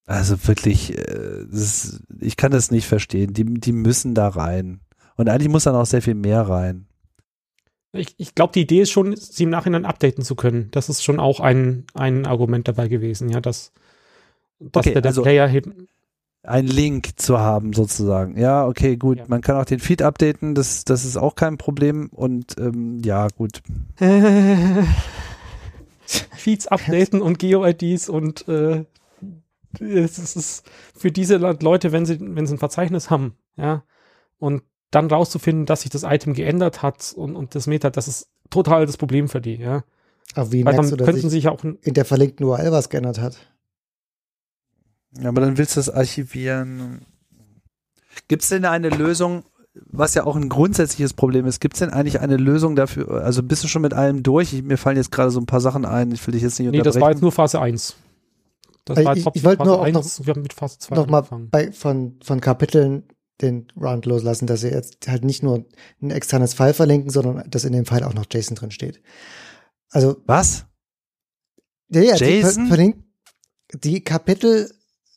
Also 0.06 0.36
wirklich, 0.46 0.96
äh, 0.98 1.44
ist, 1.50 2.02
ich 2.20 2.36
kann 2.36 2.52
das 2.52 2.70
nicht 2.70 2.86
verstehen. 2.86 3.32
Die, 3.32 3.44
die 3.44 3.72
müssen 3.72 4.14
da 4.14 4.28
rein. 4.28 4.80
Und 5.16 5.28
eigentlich 5.28 5.48
muss 5.48 5.64
dann 5.64 5.74
auch 5.74 5.86
sehr 5.86 6.02
viel 6.02 6.14
mehr 6.14 6.42
rein. 6.42 6.86
Ich, 7.92 8.14
ich 8.18 8.34
glaube, 8.34 8.52
die 8.52 8.60
Idee 8.62 8.82
ist 8.82 8.90
schon, 8.90 9.16
sie 9.16 9.42
im 9.44 9.50
Nachhinein 9.50 9.84
updaten 9.84 10.22
zu 10.24 10.36
können. 10.36 10.68
Das 10.70 10.88
ist 10.88 11.02
schon 11.02 11.18
auch 11.18 11.40
ein, 11.40 11.84
ein 11.94 12.24
Argument 12.26 12.68
dabei 12.68 12.86
gewesen, 12.88 13.28
ja, 13.30 13.40
dass, 13.40 13.72
dass 14.60 14.82
Okay, 14.86 14.92
der, 14.92 15.02
der 15.02 15.10
also- 15.10 15.22
Player 15.22 15.48
hin, 15.48 15.88
Ein 16.42 16.66
Link 16.68 17.18
zu 17.20 17.38
haben, 17.40 17.72
sozusagen. 17.72 18.38
Ja, 18.38 18.64
okay, 18.66 18.96
gut. 18.96 19.18
Ja. 19.18 19.24
Man 19.28 19.40
kann 19.40 19.56
auch 19.56 19.64
den 19.64 19.80
Feed 19.80 20.02
updaten, 20.02 20.54
das, 20.54 20.84
das 20.84 21.04
ist 21.04 21.16
auch 21.16 21.34
kein 21.34 21.58
Problem. 21.58 22.08
Und 22.12 22.56
ähm, 22.58 23.00
ja, 23.04 23.26
gut. 23.28 23.60
Feeds 26.06 26.66
updaten 26.66 27.22
und 27.22 27.38
Geo-IDs 27.38 28.08
und 28.08 28.48
äh, 28.48 28.84
es 29.78 30.18
ist 30.36 30.64
für 30.96 31.12
diese 31.12 31.36
Leute, 31.36 31.92
wenn 31.92 32.04
sie, 32.06 32.18
wenn 32.20 32.46
sie 32.46 32.54
ein 32.54 32.58
Verzeichnis 32.58 33.10
haben, 33.10 33.34
ja, 33.56 33.84
und 34.38 34.62
dann 34.90 35.06
rauszufinden, 35.10 35.66
dass 35.66 35.82
sich 35.82 35.90
das 35.90 36.02
Item 36.02 36.34
geändert 36.34 36.82
hat 36.82 37.12
und, 37.16 37.36
und 37.36 37.54
das 37.54 37.66
Meta, 37.66 37.90
das 37.90 38.08
ist 38.08 38.28
total 38.50 38.86
das 38.86 38.96
Problem 38.96 39.28
für 39.28 39.40
die, 39.40 39.56
ja. 39.56 39.84
Aber 40.34 40.52
wie 40.52 40.64
Weil 40.64 40.74
merkst 40.74 40.78
dann 40.78 40.90
du, 40.90 40.96
dass 40.96 41.06
könnten 41.06 41.30
sich 41.30 41.48
auch 41.48 41.62
ein- 41.64 41.78
in 41.82 41.94
der 41.94 42.04
verlinkten 42.04 42.44
URL 42.46 42.72
was 42.72 42.88
geändert 42.88 43.20
hat? 43.20 43.36
Aber 45.24 45.40
dann 45.40 45.58
willst 45.58 45.76
du 45.76 45.80
das 45.80 45.90
archivieren. 45.90 47.00
Gibt 48.28 48.42
es 48.42 48.48
denn 48.48 48.64
eine 48.64 48.90
Lösung, 48.90 49.44
was 49.74 50.14
ja 50.14 50.24
auch 50.24 50.36
ein 50.36 50.48
grundsätzliches 50.48 51.14
Problem 51.14 51.46
ist, 51.46 51.60
gibt 51.60 51.74
es 51.74 51.80
denn 51.80 51.90
eigentlich 51.90 52.20
eine 52.20 52.36
Lösung 52.36 52.76
dafür? 52.76 53.22
Also 53.24 53.42
bist 53.42 53.64
du 53.64 53.68
schon 53.68 53.82
mit 53.82 53.94
allem 53.94 54.22
durch? 54.22 54.52
Ich, 54.52 54.62
mir 54.62 54.76
fallen 54.78 54.96
jetzt 54.96 55.10
gerade 55.12 55.30
so 55.30 55.40
ein 55.40 55.46
paar 55.46 55.60
Sachen 55.60 55.84
ein, 55.84 56.12
ich 56.12 56.24
will 56.26 56.32
dich 56.32 56.42
jetzt 56.42 56.58
nicht 56.58 56.70
Nee, 56.70 56.78
unterbrechen. 56.78 56.94
das 56.94 57.00
war 57.00 57.10
jetzt 57.10 57.22
nur 57.22 57.32
Phase 57.32 57.60
1. 57.60 57.96
Das 58.84 58.96
Also 58.96 59.06
war 59.08 59.16
ich- 59.16 59.24
jetzt 59.24 59.36
ich 59.36 59.44
wollte 59.44 59.58
Phase 59.58 59.70
nur 59.70 59.78
auch 59.80 59.84
1, 59.84 60.26
wir 60.26 60.34
haben 60.34 60.42
mit 60.42 60.52
Phase 60.52 60.78
2 60.78 60.94
Nochmal 60.96 61.18
angefangen. 61.20 61.48
bei, 61.50 61.72
von, 61.72 62.16
von 62.22 62.40
Kapiteln 62.40 63.04
den 63.42 63.68
Round 63.80 64.06
loslassen, 64.06 64.46
dass 64.46 64.60
sie 64.60 64.68
jetzt 64.68 65.08
halt 65.08 65.24
nicht 65.24 65.42
nur 65.42 65.64
ein 66.02 66.10
externes 66.10 66.54
File 66.54 66.74
verlinken, 66.74 67.10
sondern 67.10 67.48
dass 67.50 67.64
in 67.64 67.72
dem 67.72 67.86
File 67.86 68.04
auch 68.06 68.14
noch 68.14 68.26
JSON 68.30 68.54
drin 68.56 68.70
steht. 68.70 69.00
Also, 69.90 70.16
Was? 70.26 70.66
ja, 71.88 72.02
ja, 72.02 72.16
die 72.16 72.24
JSON? 72.24 72.62
ver- 72.66 72.74
verlinkt, 72.74 72.98
die 73.82 74.02
Kapitel 74.04 74.70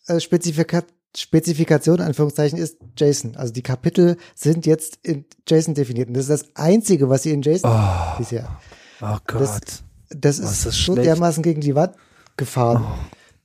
äh, 0.08 0.20
Spezifika 0.20 0.84
Spezifikation, 1.16 2.02
Anführungszeichen, 2.02 2.58
ist 2.58 2.80
JSON. 2.98 3.36
Also 3.36 3.54
die 3.54 3.62
Kapitel 3.62 4.18
sind 4.34 4.66
jetzt 4.66 4.98
in 5.04 5.26
JSON 5.48 5.76
definiert. 5.76 6.08
Und 6.08 6.16
das 6.16 6.28
ist 6.28 6.42
das 6.44 6.56
Einzige, 6.56 7.08
was 7.08 7.22
sie 7.22 7.32
in 7.32 7.44
JSON 7.44 7.70
Oh, 7.72 8.18
bisher. 8.18 8.60
oh 9.00 9.18
Gott. 9.28 9.40
Das, 9.42 9.84
das 10.10 10.40
ist, 10.40 10.46
ist 10.52 10.66
das 10.66 10.74
so 10.76 10.94
schlecht. 10.94 11.06
dermaßen 11.06 11.44
gegen 11.44 11.62
die 11.62 11.76
Wand 11.76 11.96
gefahren. 12.36 12.84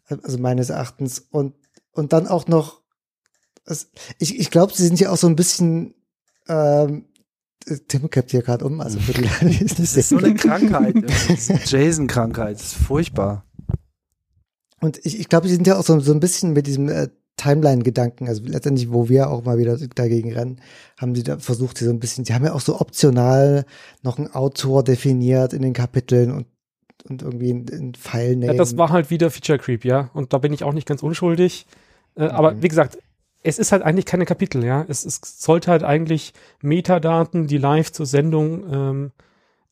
Also 0.07 0.39
meines 0.39 0.71
Erachtens. 0.71 1.19
Und, 1.31 1.55
und 1.93 2.15
dann 2.15 2.27
auch 2.27 2.47
noch, 2.49 2.81
es, 3.69 3.91
ich, 4.19 4.39
ich 4.39 4.51
glaube, 4.51 4.73
sie 4.75 4.87
sind 4.87 5.01
ja 5.01 5.11
auch 5.11 5.17
so 5.17 5.27
ein 5.27 5.37
bisschen, 5.37 5.95
ähm, 6.49 7.05
Tim 7.89 8.09
kippt 8.09 8.31
hier 8.31 8.43
gerade 8.43 8.65
um, 8.65 8.81
also 8.81 8.99
für 8.99 9.13
die 9.21 9.25
es 9.25 9.43
nicht 9.43 9.79
das 9.79 9.97
ist 9.97 10.09
so 10.09 10.19
eine 10.19 10.35
Krankheit. 10.35 10.95
Jason-Krankheit. 11.67 12.57
Das 12.57 12.63
ist 12.63 12.75
furchtbar. 12.75 13.45
Und 14.81 15.05
ich, 15.05 15.19
ich 15.19 15.29
glaube, 15.29 15.49
sie 15.49 15.55
sind 15.55 15.67
ja 15.67 15.79
auch 15.79 15.85
so, 15.85 15.99
so 16.01 16.13
ein 16.13 16.21
bisschen 16.21 16.53
mit 16.53 16.67
diesem 16.67 16.89
äh, 16.89 17.09
Timeline-Gedanken, 17.37 18.27
also 18.27 18.43
letztendlich, 18.45 18.91
wo 18.93 19.09
wir 19.09 19.31
auch 19.31 19.45
mal 19.45 19.59
wieder 19.59 19.77
dagegen 19.95 20.33
rennen, 20.33 20.61
haben 20.99 21.15
sie 21.15 21.23
da 21.23 21.39
versucht, 21.39 21.79
sie 21.79 21.85
so 21.85 21.91
ein 21.91 22.01
bisschen, 22.01 22.25
die 22.25 22.35
haben 22.35 22.45
ja 22.45 22.53
auch 22.53 22.61
so 22.61 22.81
optional 22.81 23.65
noch 24.03 24.19
einen 24.19 24.29
Autor 24.29 24.83
definiert 24.83 25.53
in 25.53 25.63
den 25.63 25.73
Kapiteln 25.73 26.33
und, 26.33 26.47
und 27.09 27.23
irgendwie 27.23 27.51
einen, 27.51 27.71
einen 27.71 27.95
File 27.95 28.43
Ja, 28.43 28.55
das 28.55 28.77
war 28.77 28.91
halt 28.91 29.11
wieder 29.11 29.31
Feature 29.31 29.59
Creep, 29.59 29.85
ja. 29.85 30.11
Und 30.15 30.33
da 30.33 30.39
bin 30.39 30.53
ich 30.53 30.65
auch 30.65 30.73
nicht 30.73 30.87
ganz 30.87 31.03
unschuldig. 31.03 31.67
Äh, 32.17 32.25
Aber 32.25 32.61
wie 32.61 32.69
gesagt, 32.69 32.99
es 33.49 33.59
ist 33.59 33.73
halt 33.73 33.83
eigentlich 33.83 34.07
keine 34.07 34.27
Kapitel, 34.27 34.65
ja. 34.65 34.85
Es, 34.89 35.05
es 35.05 35.21
sollte 35.23 35.71
halt 35.71 35.83
eigentlich 35.83 36.33
Metadaten, 36.63 37.47
die 37.47 37.59
live 37.59 37.91
zur 37.93 38.07
Sendung 38.07 38.73
ähm, 38.73 39.13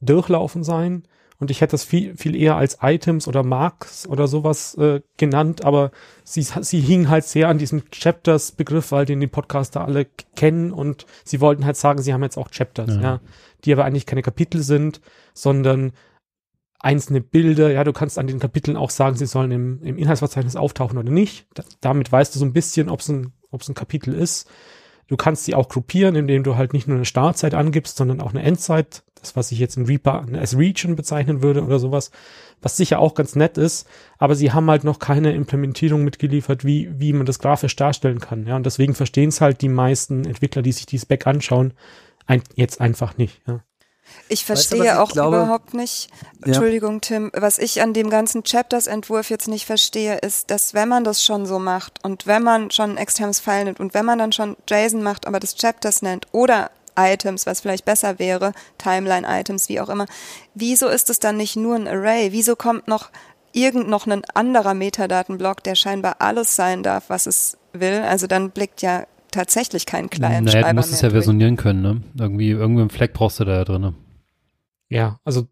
durchlaufen 0.01 0.65
sein. 0.65 1.05
Und 1.39 1.51
ich 1.51 1.61
hätte 1.61 1.73
das 1.73 1.85
viel, 1.85 2.16
viel 2.16 2.35
eher 2.35 2.57
als 2.57 2.78
Items 2.81 3.28
oder 3.28 3.43
Marks 3.43 4.07
oder 4.09 4.27
sowas 4.27 4.74
äh, 4.77 5.03
genannt, 5.19 5.66
aber 5.66 5.90
sie, 6.24 6.43
sie 6.43 6.81
hingen 6.81 7.11
halt 7.11 7.24
sehr 7.24 7.48
an 7.48 7.59
diesem 7.59 7.90
Chapters-Begriff, 7.90 8.90
weil 8.90 9.05
den 9.05 9.20
die 9.20 9.27
Podcaster 9.27 9.85
alle 9.85 10.07
kennen 10.35 10.73
und 10.73 11.05
sie 11.24 11.43
wollten 11.43 11.66
halt 11.66 11.77
sagen, 11.77 12.01
sie 12.01 12.15
haben 12.15 12.23
jetzt 12.23 12.39
auch 12.39 12.51
Chapters, 12.51 12.94
Ja. 12.97 13.03
ja, 13.03 13.20
die 13.65 13.73
aber 13.74 13.85
eigentlich 13.85 14.07
keine 14.07 14.23
Kapitel 14.23 14.62
sind, 14.62 15.03
sondern 15.35 15.93
einzelne 16.78 17.20
Bilder. 17.20 17.70
Ja, 17.70 17.85
du 17.85 17.93
kannst 17.93 18.19
an 18.19 18.27
den 18.27 18.39
Kapiteln 18.39 18.77
auch 18.77 18.90
sagen, 18.90 19.16
sie 19.16 19.27
sollen 19.27 19.51
im, 19.51 19.82
im 19.82 19.98
Inhaltsverzeichnis 19.98 20.57
auftauchen 20.57 20.97
oder 20.97 21.11
nicht. 21.11 21.47
Da, 21.55 21.65
damit 21.81 22.11
weißt 22.11 22.35
du 22.35 22.39
so 22.39 22.47
ein 22.47 22.53
bisschen, 22.53 22.89
ob 22.89 23.01
es 23.01 23.09
ein, 23.09 23.32
ob's 23.51 23.68
ein 23.68 23.74
Kapitel 23.74 24.14
ist. 24.14 24.48
Du 25.09 25.16
kannst 25.16 25.44
sie 25.44 25.55
auch 25.55 25.68
gruppieren, 25.68 26.16
indem 26.16 26.43
du 26.43 26.56
halt 26.56 26.73
nicht 26.73 26.89
nur 26.89 26.97
eine 26.97 27.05
Startzeit 27.05 27.55
angibst, 27.55 27.97
sondern 27.97 28.20
auch 28.20 28.31
eine 28.31 28.43
Endzeit. 28.43 29.05
Das, 29.20 29.36
was 29.36 29.51
ich 29.51 29.59
jetzt 29.59 29.77
in 29.77 29.86
Reaper 29.86 30.27
als 30.35 30.59
Region 30.59 30.97
bezeichnen 30.97 31.43
würde 31.43 31.62
oder 31.64 31.78
sowas. 31.78 32.10
Was 32.60 32.77
sicher 32.77 32.98
auch 32.98 33.14
ganz 33.14 33.36
nett 33.36 33.56
ist. 33.56 33.89
Aber 34.18 34.35
sie 34.35 34.52
haben 34.52 34.68
halt 34.68 34.85
noch 34.85 34.98
keine 34.98 35.32
Implementierung 35.32 36.05
mitgeliefert, 36.05 36.64
wie, 36.64 36.90
wie 36.98 37.12
man 37.12 37.27
das 37.27 37.39
grafisch 37.39 37.77
darstellen 37.77 38.20
kann. 38.20 38.47
Ja, 38.47 38.56
und 38.56 38.66
deswegen 38.66 38.94
verstehen 38.94 39.28
es 39.28 39.40
halt 39.40 39.62
die 39.62 39.68
meisten 39.68 40.24
Entwickler, 40.24 40.62
die 40.62 40.73
sich 40.73 40.86
die 40.86 40.98
Spec 40.98 41.27
anschauen, 41.27 41.73
ein, 42.27 42.43
jetzt 42.55 42.81
einfach 42.81 43.16
nicht. 43.16 43.40
Ja. 43.47 43.60
Ich 44.28 44.40
Weißt 44.40 44.73
du, 44.73 44.77
verstehe 44.77 44.78
was 44.81 44.86
ich 44.86 44.93
auch 44.93 45.12
glaube? 45.12 45.36
überhaupt 45.36 45.74
nicht, 45.74 46.09
Ja. 46.40 46.47
Entschuldigung, 46.48 47.01
Tim, 47.01 47.31
was 47.35 47.59
ich 47.59 47.81
an 47.82 47.93
dem 47.93 48.11
ganzen 48.11 48.43
Chapters-Entwurf 48.44 49.31
jetzt 49.31 49.47
nicht 49.48 49.66
verstehe, 49.66 50.16
ist, 50.19 50.51
dass 50.51 50.74
wenn 50.74 50.89
man 50.89 51.05
das 51.05 51.23
schon 51.24 51.47
so 51.47 51.59
macht 51.59 52.03
und 52.05 52.27
wenn 52.27 52.43
man 52.43 52.70
schon 52.70 52.90
ein 52.90 52.97
externes 52.97 53.39
File 53.40 53.65
nimmt 53.65 53.81
und 53.81 53.94
wenn 53.94 54.05
man 54.05 54.19
dann 54.19 54.32
schon 54.32 54.57
JSON 54.69 55.03
macht, 55.03 55.27
aber 55.27 55.39
das 55.40 55.55
Chapters 55.57 56.03
nennt 56.03 56.27
oder 56.32 56.70
Items, 56.98 57.47
was 57.47 57.61
vielleicht 57.61 57.85
besser 57.85 58.19
wäre, 58.19 58.53
Timeline-Items, 58.78 59.69
wie 59.69 59.81
auch 59.81 59.89
immer, 59.89 60.07
wieso 60.55 60.89
ist 60.89 61.11
es 61.11 61.19
dann 61.19 61.36
nicht 61.36 61.57
nur 61.57 61.77
ein 61.77 61.86
Array? 61.86 62.32
Wieso 62.32 62.57
kommt 62.57 62.89
noch 62.89 63.11
irgend 63.53 63.89
noch 63.89 64.07
ein 64.07 64.23
anderer 64.35 64.74
Metadatenblock, 64.74 65.62
der 65.62 65.74
scheinbar 65.74 66.16
alles 66.20 66.57
sein 66.57 66.82
darf, 66.82 67.05
was 67.09 67.27
es 67.27 67.57
will? 67.73 68.01
Also 68.01 68.27
dann 68.27 68.51
blickt 68.51 68.82
ja 68.82 69.07
tatsächlich 69.31 69.85
kein 69.86 70.09
Client 70.09 70.47
Naja, 70.47 70.69
du 70.69 70.74
musst 70.74 70.90
es 70.93 71.01
ja 71.03 71.09
durch. 71.09 71.15
versionieren 71.15 71.57
können, 71.57 71.82
ne? 71.82 72.03
Irgendwie, 72.19 72.51
irgendwo 72.51 72.81
im 72.82 72.90
Fleck 72.90 73.12
brauchst 73.12 73.40
du 73.40 73.44
da 73.44 73.57
ja 73.59 73.65
drin. 73.65 73.94
Ja, 74.89 75.19
also 75.25 75.47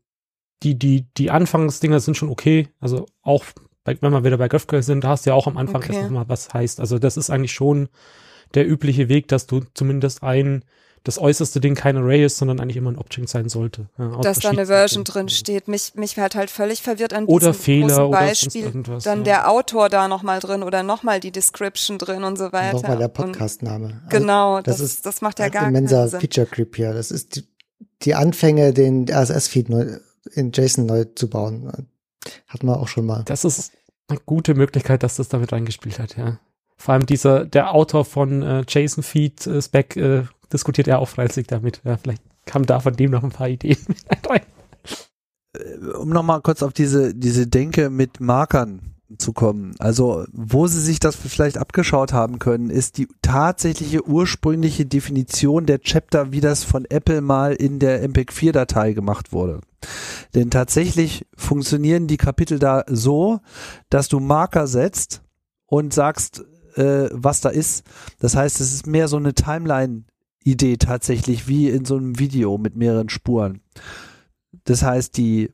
die, 0.63 0.79
die, 0.79 1.07
die 1.17 1.31
Anfangsdinger 1.31 2.01
sind 2.01 2.17
schon 2.17 2.31
okay. 2.31 2.69
Also 2.81 3.07
auch, 3.23 3.45
bei, 3.85 3.97
wenn 4.01 4.13
wir 4.13 4.25
wieder 4.25 4.39
bei 4.39 4.49
GraphQL 4.49 4.83
sind, 4.83 5.05
da 5.05 5.09
hast 5.09 5.27
du 5.27 5.31
ja 5.31 5.35
auch 5.35 5.47
am 5.47 5.57
Anfang 5.57 5.83
Okay. 5.83 5.93
erst 5.95 6.05
nochmal 6.05 6.29
was 6.29 6.53
heißt. 6.55 6.81
Also 6.81 6.99
das 6.99 7.17
ist 7.17 7.31
eigentlich 7.31 7.53
schon 7.53 7.89
der 8.55 8.67
übliche 8.69 9.09
Weg, 9.09 9.29
dass 9.29 9.47
du 9.47 9.61
zumindest 9.75 10.23
ein, 10.23 10.65
das 11.03 11.19
äußerste 11.19 11.61
Ding 11.61 11.75
kein 11.75 11.99
Array 11.99 12.25
ist, 12.25 12.39
sondern 12.39 12.61
eigentlich 12.61 12.79
immer 12.79 12.91
ein 12.91 12.97
Object 12.97 13.29
sein 13.29 13.51
sollte. 13.51 13.91
Ja, 13.99 14.21
dass 14.23 14.39
da 14.39 14.49
eine 14.51 14.67
Version 14.67 15.05
drin 15.05 15.29
steht. 15.29 15.69
Mich, 15.69 15.95
mich 15.97 16.17
hat 16.19 16.35
halt 16.35 16.49
völlig 16.49 16.81
verwirrt 16.81 17.13
an 17.13 17.27
Oder 17.27 17.49
diesem 17.49 17.63
Fehler 17.63 18.09
oder 18.09 18.19
Beispiel. 18.21 18.65
irgendwas, 18.65 19.05
dann 19.05 19.19
ja. 19.19 19.25
der 19.25 19.51
Autor 19.51 19.91
da 19.91 20.09
nochmal 20.09 20.41
drin 20.41 20.63
oder 20.63 20.83
nochmal 20.83 21.21
die 21.21 21.31
Description 21.33 21.99
drin 21.99 22.25
und 22.25 22.39
so 22.39 22.53
weiter. 22.53 22.77
Nochmal 22.77 22.97
der 22.97 23.09
Podcastname. 23.09 24.01
Also, 24.07 24.19
Genau, 24.19 24.63
das 24.63 24.79
das, 24.79 24.87
ist 24.87 25.05
das 25.05 25.21
macht 25.21 25.41
ja 25.41 25.51
gar 25.51 25.69
immenser 25.69 25.97
keinen 25.99 26.09
Sinn. 26.09 26.21
Feature 26.21 26.47
Creep 26.47 26.77
hier. 26.77 26.95
Das 26.95 27.11
ist 27.11 27.37
die, 27.37 27.45
die 28.03 28.15
Anfänge, 28.15 28.73
den 28.73 29.09
RSS-Feed 29.09 29.69
neu 29.69 29.99
in 30.33 30.53
JSON 30.53 30.87
neu 30.87 31.05
zu 31.05 31.29
bauen. 31.29 31.89
Hatten 32.49 32.67
wir 32.67 32.79
auch 32.79 32.89
schon 32.89 33.07
mal. 33.07 33.23
Das 33.25 33.45
ist 33.45 33.73
eine 34.09 34.19
gute 34.25 34.55
Möglichkeit, 34.55 35.03
dass 35.03 35.17
das 35.17 35.29
damit 35.29 35.53
reingespielt 35.53 35.99
hat, 35.99 36.17
ja. 36.17 36.39
Vor 36.77 36.95
allem 36.95 37.07
dieser, 37.07 37.45
der 37.45 37.73
Autor 37.73 38.05
von 38.05 38.43
äh, 38.43 38.65
JSON 38.67 39.05
Feed 39.05 39.47
äh, 39.47 39.63
Spec 39.63 39.97
äh, 39.97 40.25
diskutiert 40.53 40.89
er 40.89 40.99
auch 40.99 41.09
fleißig 41.09 41.47
damit. 41.47 41.81
Ja, 41.85 41.97
vielleicht 41.97 42.23
kam 42.47 42.67
da 42.67 42.81
von 42.81 42.97
dem 42.97 43.11
noch 43.11 43.23
ein 43.23 43.31
paar 43.31 43.49
Ideen 43.49 43.79
mit 43.89 44.29
rein. 44.29 44.43
um 45.95 46.09
nochmal 46.09 46.41
kurz 46.41 46.63
auf 46.63 46.73
diese, 46.73 47.15
diese 47.15 47.47
Denke 47.47 47.91
mit 47.91 48.21
Markern 48.21 48.94
zu 49.19 49.33
kommen. 49.33 49.75
Also, 49.79 50.25
wo 50.33 50.67
sie 50.67 50.81
sich 50.81 51.01
das 51.01 51.17
vielleicht 51.17 51.59
abgeschaut 51.59 52.13
haben 52.13 52.39
können, 52.39 52.71
ist 52.71 52.99
die 52.99 53.09
tatsächliche 53.23 54.07
ursprüngliche 54.07 54.87
Definition 54.87 55.67
der 55.67 55.81
Chapter, 55.81 56.33
wie 56.33 56.41
das 56.41 56.65
von 56.65 56.85
Apple 56.85 57.21
mal 57.21 57.55
in 57.55 57.79
der 57.79 58.03
MPEG-4-Datei 58.09 58.93
gemacht 58.93 59.33
wurde. 59.33 59.61
Denn 60.35 60.51
tatsächlich 60.51 61.27
funktionieren 61.37 62.07
die 62.07 62.17
Kapitel 62.17 62.59
da 62.59 62.85
so, 62.89 63.41
dass 63.91 64.09
du 64.09 64.21
Marker 64.21 64.67
setzt 64.67 65.23
und 65.67 65.93
sagst, 65.93 66.45
äh, 66.77 67.09
was 67.13 67.41
da 67.41 67.51
ist. 67.51 67.85
Das 68.19 68.37
heißt, 68.37 68.61
es 68.61 68.73
ist 68.73 68.87
mehr 68.87 69.09
so 69.09 69.17
eine 69.17 69.35
Timeline-Idee 69.35 70.77
tatsächlich, 70.77 71.49
wie 71.49 71.69
in 71.69 71.85
so 71.85 71.97
einem 71.97 72.19
Video 72.19 72.59
mit 72.59 72.77
mehreren 72.77 73.09
Spuren. 73.09 73.61
Das 74.65 74.83
heißt, 74.83 75.17
die 75.17 75.51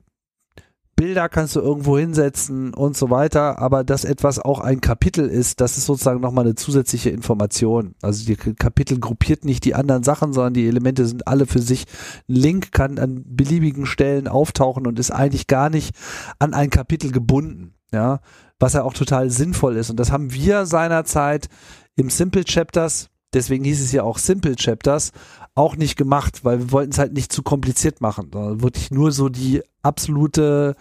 Bilder 1.01 1.31
kannst 1.31 1.57
du 1.57 1.61
irgendwo 1.61 1.97
hinsetzen 1.97 2.75
und 2.75 2.95
so 2.95 3.09
weiter, 3.09 3.59
aber 3.59 3.85
dass 3.85 4.05
etwas 4.05 4.39
auch 4.39 4.61
ein 4.61 4.83
Kapitel 4.83 5.27
ist, 5.31 5.63
das 5.63 5.79
ist 5.79 5.87
sozusagen 5.87 6.21
nochmal 6.21 6.45
eine 6.45 6.57
zusätzliche 6.57 7.09
Information. 7.09 7.95
Also 8.03 8.27
die 8.27 8.37
Kapitel 8.37 8.99
gruppiert 8.99 9.47
nicht 9.47 9.65
die 9.65 9.75
anderen 9.75 10.03
Sachen, 10.03 10.35
sondern 10.35 10.53
die 10.53 10.69
Elemente 10.69 11.07
sind 11.07 11.27
alle 11.27 11.47
für 11.47 11.61
sich. 11.61 11.87
Ein 12.29 12.35
Link 12.35 12.73
kann 12.73 12.99
an 12.99 13.25
beliebigen 13.25 13.87
Stellen 13.87 14.29
auftauchen 14.29 14.87
und 14.87 14.99
ist 14.99 15.11
eigentlich 15.11 15.47
gar 15.47 15.71
nicht 15.71 15.97
an 16.39 16.53
ein 16.53 16.69
Kapitel 16.69 17.11
gebunden, 17.13 17.73
ja, 17.95 18.21
was 18.59 18.75
ja 18.75 18.83
auch 18.83 18.93
total 18.93 19.31
sinnvoll 19.31 19.77
ist. 19.79 19.89
Und 19.89 19.99
das 19.99 20.13
haben 20.13 20.35
wir 20.35 20.67
seinerzeit 20.67 21.49
im 21.97 22.11
Simple 22.11 22.45
Chapters 22.45 23.09
deswegen 23.33 23.65
hieß 23.65 23.81
es 23.81 23.93
ja 23.93 24.03
auch 24.03 24.19
Simple 24.19 24.57
Chapters, 24.57 25.13
auch 25.55 25.77
nicht 25.77 25.97
gemacht, 25.97 26.45
weil 26.45 26.59
wir 26.59 26.73
wollten 26.73 26.93
es 26.93 26.99
halt 26.99 27.13
nicht 27.13 27.33
zu 27.33 27.43
kompliziert 27.43 28.01
machen, 28.01 28.31
sondern 28.33 28.63
wirklich 28.63 28.91
nur 28.91 29.13
so 29.13 29.29
die 29.29 29.63
absolute 29.83 30.77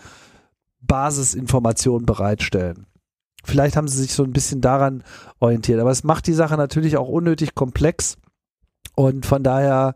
Basisinformation 0.81 2.05
bereitstellen. 2.05 2.85
Vielleicht 3.43 3.75
haben 3.75 3.87
sie 3.87 4.01
sich 4.01 4.13
so 4.13 4.23
ein 4.23 4.33
bisschen 4.33 4.61
daran 4.61 5.03
orientiert, 5.39 5.79
aber 5.79 5.91
es 5.91 6.03
macht 6.03 6.27
die 6.27 6.33
Sache 6.33 6.57
natürlich 6.57 6.97
auch 6.97 7.07
unnötig 7.07 7.55
komplex 7.55 8.17
und 8.95 9.25
von 9.25 9.43
daher 9.43 9.95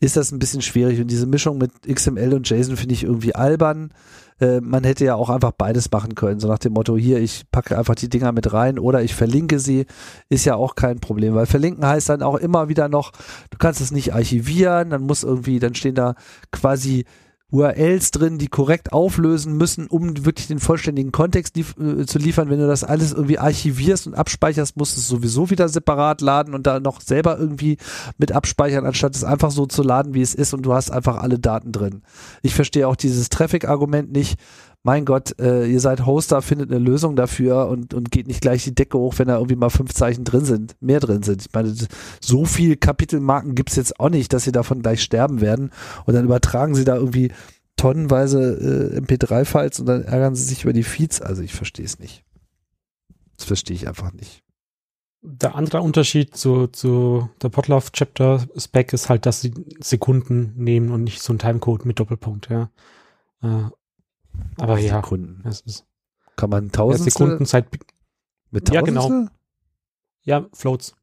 ist 0.00 0.16
das 0.16 0.32
ein 0.32 0.38
bisschen 0.38 0.62
schwierig 0.62 1.00
und 1.00 1.08
diese 1.08 1.26
Mischung 1.26 1.58
mit 1.58 1.72
XML 1.82 2.34
und 2.34 2.48
JSON 2.48 2.76
finde 2.76 2.94
ich 2.94 3.04
irgendwie 3.04 3.34
albern. 3.34 3.92
Äh, 4.40 4.60
man 4.60 4.84
hätte 4.84 5.04
ja 5.04 5.14
auch 5.14 5.30
einfach 5.30 5.52
beides 5.52 5.90
machen 5.90 6.14
können, 6.14 6.40
so 6.40 6.48
nach 6.48 6.58
dem 6.58 6.72
Motto, 6.72 6.96
hier, 6.96 7.18
ich 7.18 7.44
packe 7.50 7.78
einfach 7.78 7.94
die 7.94 8.08
Dinger 8.08 8.32
mit 8.32 8.52
rein 8.52 8.78
oder 8.78 9.02
ich 9.02 9.14
verlinke 9.14 9.60
sie, 9.60 9.86
ist 10.28 10.44
ja 10.44 10.56
auch 10.56 10.74
kein 10.74 10.98
Problem, 10.98 11.34
weil 11.34 11.46
verlinken 11.46 11.86
heißt 11.86 12.08
dann 12.08 12.22
auch 12.22 12.36
immer 12.36 12.68
wieder 12.68 12.88
noch, 12.88 13.12
du 13.50 13.58
kannst 13.58 13.80
es 13.80 13.92
nicht 13.92 14.12
archivieren, 14.12 14.90
dann 14.90 15.02
muss 15.02 15.22
irgendwie, 15.22 15.60
dann 15.60 15.74
stehen 15.74 15.94
da 15.94 16.14
quasi 16.50 17.04
URLs 17.50 18.10
drin, 18.10 18.38
die 18.38 18.48
korrekt 18.48 18.92
auflösen 18.92 19.56
müssen, 19.56 19.86
um 19.86 20.24
wirklich 20.24 20.48
den 20.48 20.58
vollständigen 20.58 21.12
Kontext 21.12 21.56
lief 21.56 21.76
äh, 21.78 22.04
zu 22.04 22.18
liefern. 22.18 22.50
Wenn 22.50 22.58
du 22.58 22.66
das 22.66 22.84
alles 22.84 23.12
irgendwie 23.12 23.38
archivierst 23.38 24.06
und 24.06 24.14
abspeicherst, 24.14 24.76
musst 24.76 24.96
du 24.96 25.00
es 25.00 25.08
sowieso 25.08 25.50
wieder 25.50 25.68
separat 25.68 26.20
laden 26.20 26.54
und 26.54 26.66
da 26.66 26.80
noch 26.80 27.00
selber 27.00 27.38
irgendwie 27.38 27.78
mit 28.18 28.32
abspeichern, 28.32 28.86
anstatt 28.86 29.14
es 29.14 29.24
einfach 29.24 29.50
so 29.50 29.66
zu 29.66 29.82
laden, 29.82 30.14
wie 30.14 30.22
es 30.22 30.34
ist 30.34 30.52
und 30.52 30.62
du 30.62 30.72
hast 30.74 30.90
einfach 30.90 31.18
alle 31.18 31.38
Daten 31.38 31.70
drin. 31.70 32.02
Ich 32.42 32.54
verstehe 32.54 32.88
auch 32.88 32.96
dieses 32.96 33.28
Traffic-Argument 33.28 34.10
nicht 34.10 34.38
mein 34.84 35.06
Gott, 35.06 35.40
äh, 35.40 35.66
ihr 35.66 35.80
seid 35.80 36.04
Hoster, 36.04 36.42
findet 36.42 36.70
eine 36.70 36.78
Lösung 36.78 37.16
dafür 37.16 37.68
und, 37.68 37.94
und 37.94 38.10
geht 38.10 38.28
nicht 38.28 38.42
gleich 38.42 38.64
die 38.64 38.74
Decke 38.74 38.98
hoch, 38.98 39.14
wenn 39.16 39.28
da 39.28 39.36
irgendwie 39.36 39.56
mal 39.56 39.70
fünf 39.70 39.94
Zeichen 39.94 40.24
drin 40.24 40.44
sind, 40.44 40.76
mehr 40.80 41.00
drin 41.00 41.22
sind. 41.22 41.40
Ich 41.40 41.52
meine, 41.54 41.74
so 42.20 42.44
viel 42.44 42.76
Kapitelmarken 42.76 43.54
gibt's 43.54 43.76
jetzt 43.76 43.98
auch 43.98 44.10
nicht, 44.10 44.34
dass 44.34 44.44
sie 44.44 44.52
davon 44.52 44.82
gleich 44.82 45.02
sterben 45.02 45.40
werden. 45.40 45.70
Und 46.04 46.12
dann 46.12 46.26
übertragen 46.26 46.74
sie 46.74 46.84
da 46.84 46.96
irgendwie 46.96 47.32
tonnenweise 47.76 48.92
äh, 48.94 49.00
MP3-Files 49.00 49.80
und 49.80 49.86
dann 49.86 50.02
ärgern 50.04 50.34
sie 50.34 50.44
sich 50.44 50.64
über 50.64 50.74
die 50.74 50.82
Feeds. 50.82 51.22
Also 51.22 51.40
ich 51.40 51.54
verstehe 51.54 51.86
es 51.86 51.98
nicht. 51.98 52.22
Das 53.38 53.46
verstehe 53.46 53.76
ich 53.76 53.88
einfach 53.88 54.12
nicht. 54.12 54.42
Der 55.22 55.54
andere 55.54 55.80
Unterschied 55.80 56.36
zu, 56.36 56.66
zu 56.66 57.30
der 57.40 57.48
Potlauf 57.48 57.90
Chapter 57.90 58.44
Spec 58.58 58.92
ist 58.92 59.08
halt, 59.08 59.24
dass 59.24 59.40
sie 59.40 59.54
Sekunden 59.80 60.52
nehmen 60.56 60.90
und 60.90 61.04
nicht 61.04 61.22
so 61.22 61.32
ein 61.32 61.38
Timecode 61.38 61.86
mit 61.86 61.98
Doppelpunkt, 61.98 62.50
ja. 62.50 62.70
Aber 64.58 64.78
ja, 64.78 64.96
Sekunden. 64.96 65.46
es 65.46 65.60
ist 65.62 65.86
Kann 66.36 66.50
man 66.50 66.66
ja, 66.66 66.70
tausend 66.72 67.10
Sekundenzeit. 67.10 67.66
mit 68.50 68.72
Ja, 68.72 68.80
genau. 68.82 69.28
Ja, 70.22 70.46
Floats. 70.52 70.94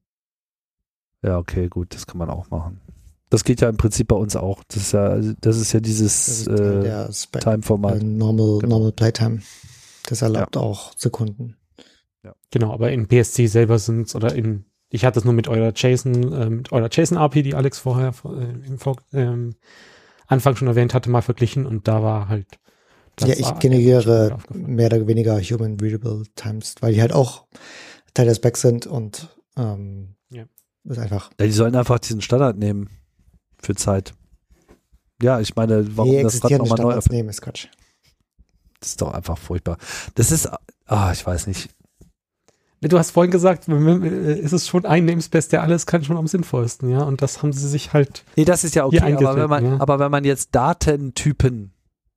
Ja, 1.24 1.38
okay, 1.38 1.68
gut, 1.70 1.94
das 1.94 2.08
kann 2.08 2.18
man 2.18 2.30
auch 2.30 2.49
machen. 2.49 2.82
Das 3.30 3.44
geht 3.44 3.62
ja 3.62 3.70
im 3.70 3.78
Prinzip 3.78 4.08
bei 4.08 4.16
uns 4.16 4.36
auch. 4.36 4.64
Das 4.68 4.78
ist 4.78 4.91
ja, 4.94 5.18
das 5.40 5.58
ist 5.58 5.72
ja 5.72 5.80
Das 5.80 5.88
dieses 5.88 6.48
äh, 6.48 7.10
Time-Format. 7.40 8.02
äh, 8.02 8.03
Normal, 8.03 8.60
Genau. 8.60 8.78
Normal 8.78 8.91
Playtime. 8.91 9.41
Das 10.08 10.22
erlaubt 10.22 10.58
auch 10.58 10.91
Sekunden. 10.98 11.56
Genau, 12.52 12.74
aber 12.74 12.91
in 12.91 13.08
PSC 13.08 13.48
selber 13.48 13.80
sind 13.80 14.14
oder 14.14 14.36
in, 14.36 14.66
ich 14.90 15.06
hatte 15.06 15.20
es 15.20 15.26
nur 15.26 15.34
mit 15.34 15.48
eurer 15.48 15.72
JSON, 15.74 16.34
äh, 16.34 16.49
mit 16.49 16.72
eurer 16.74 16.90
JSON-API, 16.91 17.44
die 17.44 17.56
Alex 17.56 17.80
vorher 17.80 18.14
äh, 18.26 18.68
im 18.68 18.78
Vor 18.78 18.98
ähm, 19.14 19.56
Anfang 20.28 20.56
schon 20.58 20.68
erwähnt 20.68 20.94
hatte, 20.94 21.10
mal 21.10 21.22
verglichen 21.22 21.66
und 21.66 21.88
da 21.88 22.03
war 22.03 22.28
halt. 22.28 22.60
Ja, 23.27 23.35
ich 23.38 23.60
generiere 23.60 24.38
mehr 24.53 24.88
oder 24.88 25.07
weniger 25.07 25.39
Human 25.39 25.80
Readable 25.80 26.23
Times, 26.35 26.76
weil 26.81 26.93
die 26.93 27.02
halt 27.02 27.14
auch 27.14 27.45
Teil 28.14 28.26
des 28.27 28.38
Specs 28.38 28.61
sind 28.61 28.88
und 28.88 29.30
ähm, 29.57 30.15
Ja. 30.30 30.45
ist 30.84 30.99
einfach. 30.99 31.31
Ja, 31.39 31.45
die 31.45 31.52
sollen 31.52 31.76
einfach 31.76 31.99
diesen 31.99 32.22
Standard 32.22 32.57
nehmen 32.57 32.89
für 33.61 33.76
Zeit. 33.76 34.14
Ja, 35.22 35.39
ich 35.39 35.56
meine, 35.56 35.98
warum 35.98 36.11
die 36.11 36.23
das 36.23 36.43
Rad 36.43 36.52
nochmal 36.52 36.80
neu 36.80 36.99
nehmen, 37.10 37.30
ist 37.30 37.41
Quatsch. 37.41 37.68
Das 38.80 38.89
ist 38.89 39.02
doch 39.02 39.14
einfach 39.14 39.38
furchtbar. 39.38 39.77
Das 40.15 40.31
ist, 40.31 40.49
ah, 40.88 41.11
ich 41.14 41.26
weiß 41.26 41.48
nicht. 41.48 41.69
Du 42.84 42.98
hast 42.98 43.11
vorhin 43.11 43.30
gesagt, 43.30 43.68
äh, 43.69 44.39
ist 44.39 44.53
es 44.53 44.68
schon 44.68 44.88
ein 44.88 45.06
Namespace, 45.06 45.49
der 45.49 45.61
alles 45.61 45.85
kann, 45.85 46.03
schon 46.03 46.18
am 46.18 46.26
sinnvollsten, 46.26 46.89
ja. 46.89 47.03
Und 47.03 47.22
das 47.22 47.43
haben 47.43 47.53
sie 47.53 47.69
sich 47.69 47.93
halt. 47.93 48.23
Nee, 48.35 48.45
das 48.45 48.64
ist 48.64 48.73
ja 48.73 48.85
okay, 48.85 49.14
aber 49.14 49.35
wenn 49.35 49.49
man, 49.49 49.65
ja. 49.65 49.80
aber 49.80 49.99
wenn 49.99 50.10
man 50.10 50.23
jetzt 50.23 50.56
Datentypen 50.56 51.73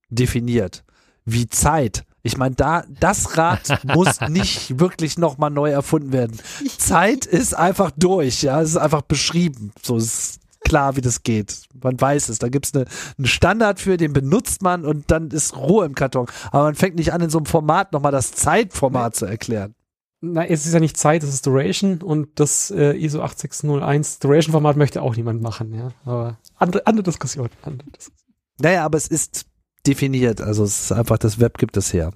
definiert, 0.08 0.83
wie 1.24 1.48
Zeit, 1.48 2.04
ich 2.26 2.38
meine, 2.38 2.54
da, 2.54 2.84
das 3.00 3.36
Rad 3.36 3.84
muss 3.94 4.20
nicht 4.28 4.80
wirklich 4.80 5.18
nochmal 5.18 5.50
neu 5.50 5.70
erfunden 5.70 6.12
werden. 6.12 6.38
Zeit 6.78 7.26
ist 7.26 7.54
einfach 7.54 7.90
durch, 7.96 8.42
ja, 8.42 8.62
es 8.62 8.70
ist 8.70 8.76
einfach 8.78 9.02
beschrieben. 9.02 9.72
So 9.82 9.98
ist 9.98 10.40
klar, 10.64 10.96
wie 10.96 11.02
das 11.02 11.22
geht. 11.22 11.64
Man 11.82 12.00
weiß 12.00 12.30
es. 12.30 12.38
Da 12.38 12.48
gibt 12.48 12.64
es 12.64 12.74
eine, 12.74 12.86
einen 13.18 13.26
Standard 13.26 13.78
für, 13.78 13.98
den 13.98 14.14
benutzt 14.14 14.62
man 14.62 14.86
und 14.86 15.10
dann 15.10 15.30
ist 15.30 15.54
Ruhe 15.54 15.84
im 15.84 15.94
Karton. 15.94 16.26
Aber 16.50 16.64
man 16.64 16.74
fängt 16.74 16.96
nicht 16.96 17.12
an, 17.12 17.20
in 17.20 17.28
so 17.28 17.38
einem 17.38 17.46
Format 17.46 17.92
nochmal 17.92 18.12
das 18.12 18.32
Zeitformat 18.32 19.14
zu 19.14 19.26
erklären. 19.26 19.74
Na, 20.22 20.46
es 20.46 20.64
ist 20.64 20.72
ja 20.72 20.80
nicht 20.80 20.96
Zeit, 20.96 21.22
es 21.22 21.28
ist 21.28 21.46
Duration 21.46 22.00
und 22.00 22.40
das 22.40 22.70
äh, 22.70 22.96
ISO 22.96 23.20
8601 23.20 24.20
Duration-Format 24.20 24.78
möchte 24.78 25.02
auch 25.02 25.14
niemand 25.14 25.42
machen, 25.42 25.74
ja. 25.74 25.90
Aber 26.06 26.38
andere, 26.56 26.86
andere 26.86 27.02
Diskussion. 27.02 27.50
Andere 27.60 27.90
Diskussion. 27.90 28.24
Naja, 28.58 28.86
aber 28.86 28.96
es 28.96 29.08
ist 29.08 29.44
definiert. 29.86 30.40
Also 30.40 30.64
es 30.64 30.84
ist 30.84 30.92
einfach, 30.92 31.18
das 31.18 31.40
Web 31.40 31.58
gibt 31.58 31.76
es 31.76 31.92
her. 31.92 32.12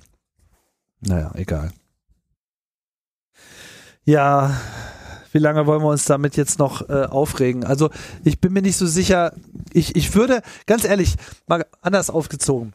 Naja, 1.00 1.32
egal. 1.34 1.70
Ja, 4.04 4.58
wie 5.32 5.38
lange 5.38 5.66
wollen 5.66 5.82
wir 5.82 5.88
uns 5.88 6.06
damit 6.06 6.36
jetzt 6.36 6.58
noch 6.58 6.88
äh, 6.88 7.04
aufregen? 7.04 7.64
Also 7.64 7.90
ich 8.24 8.40
bin 8.40 8.52
mir 8.52 8.62
nicht 8.62 8.76
so 8.76 8.86
sicher. 8.86 9.34
Ich, 9.72 9.94
ich 9.96 10.14
würde, 10.14 10.42
ganz 10.66 10.84
ehrlich, 10.84 11.16
mal 11.46 11.66
anders 11.82 12.10
aufgezogen. 12.10 12.72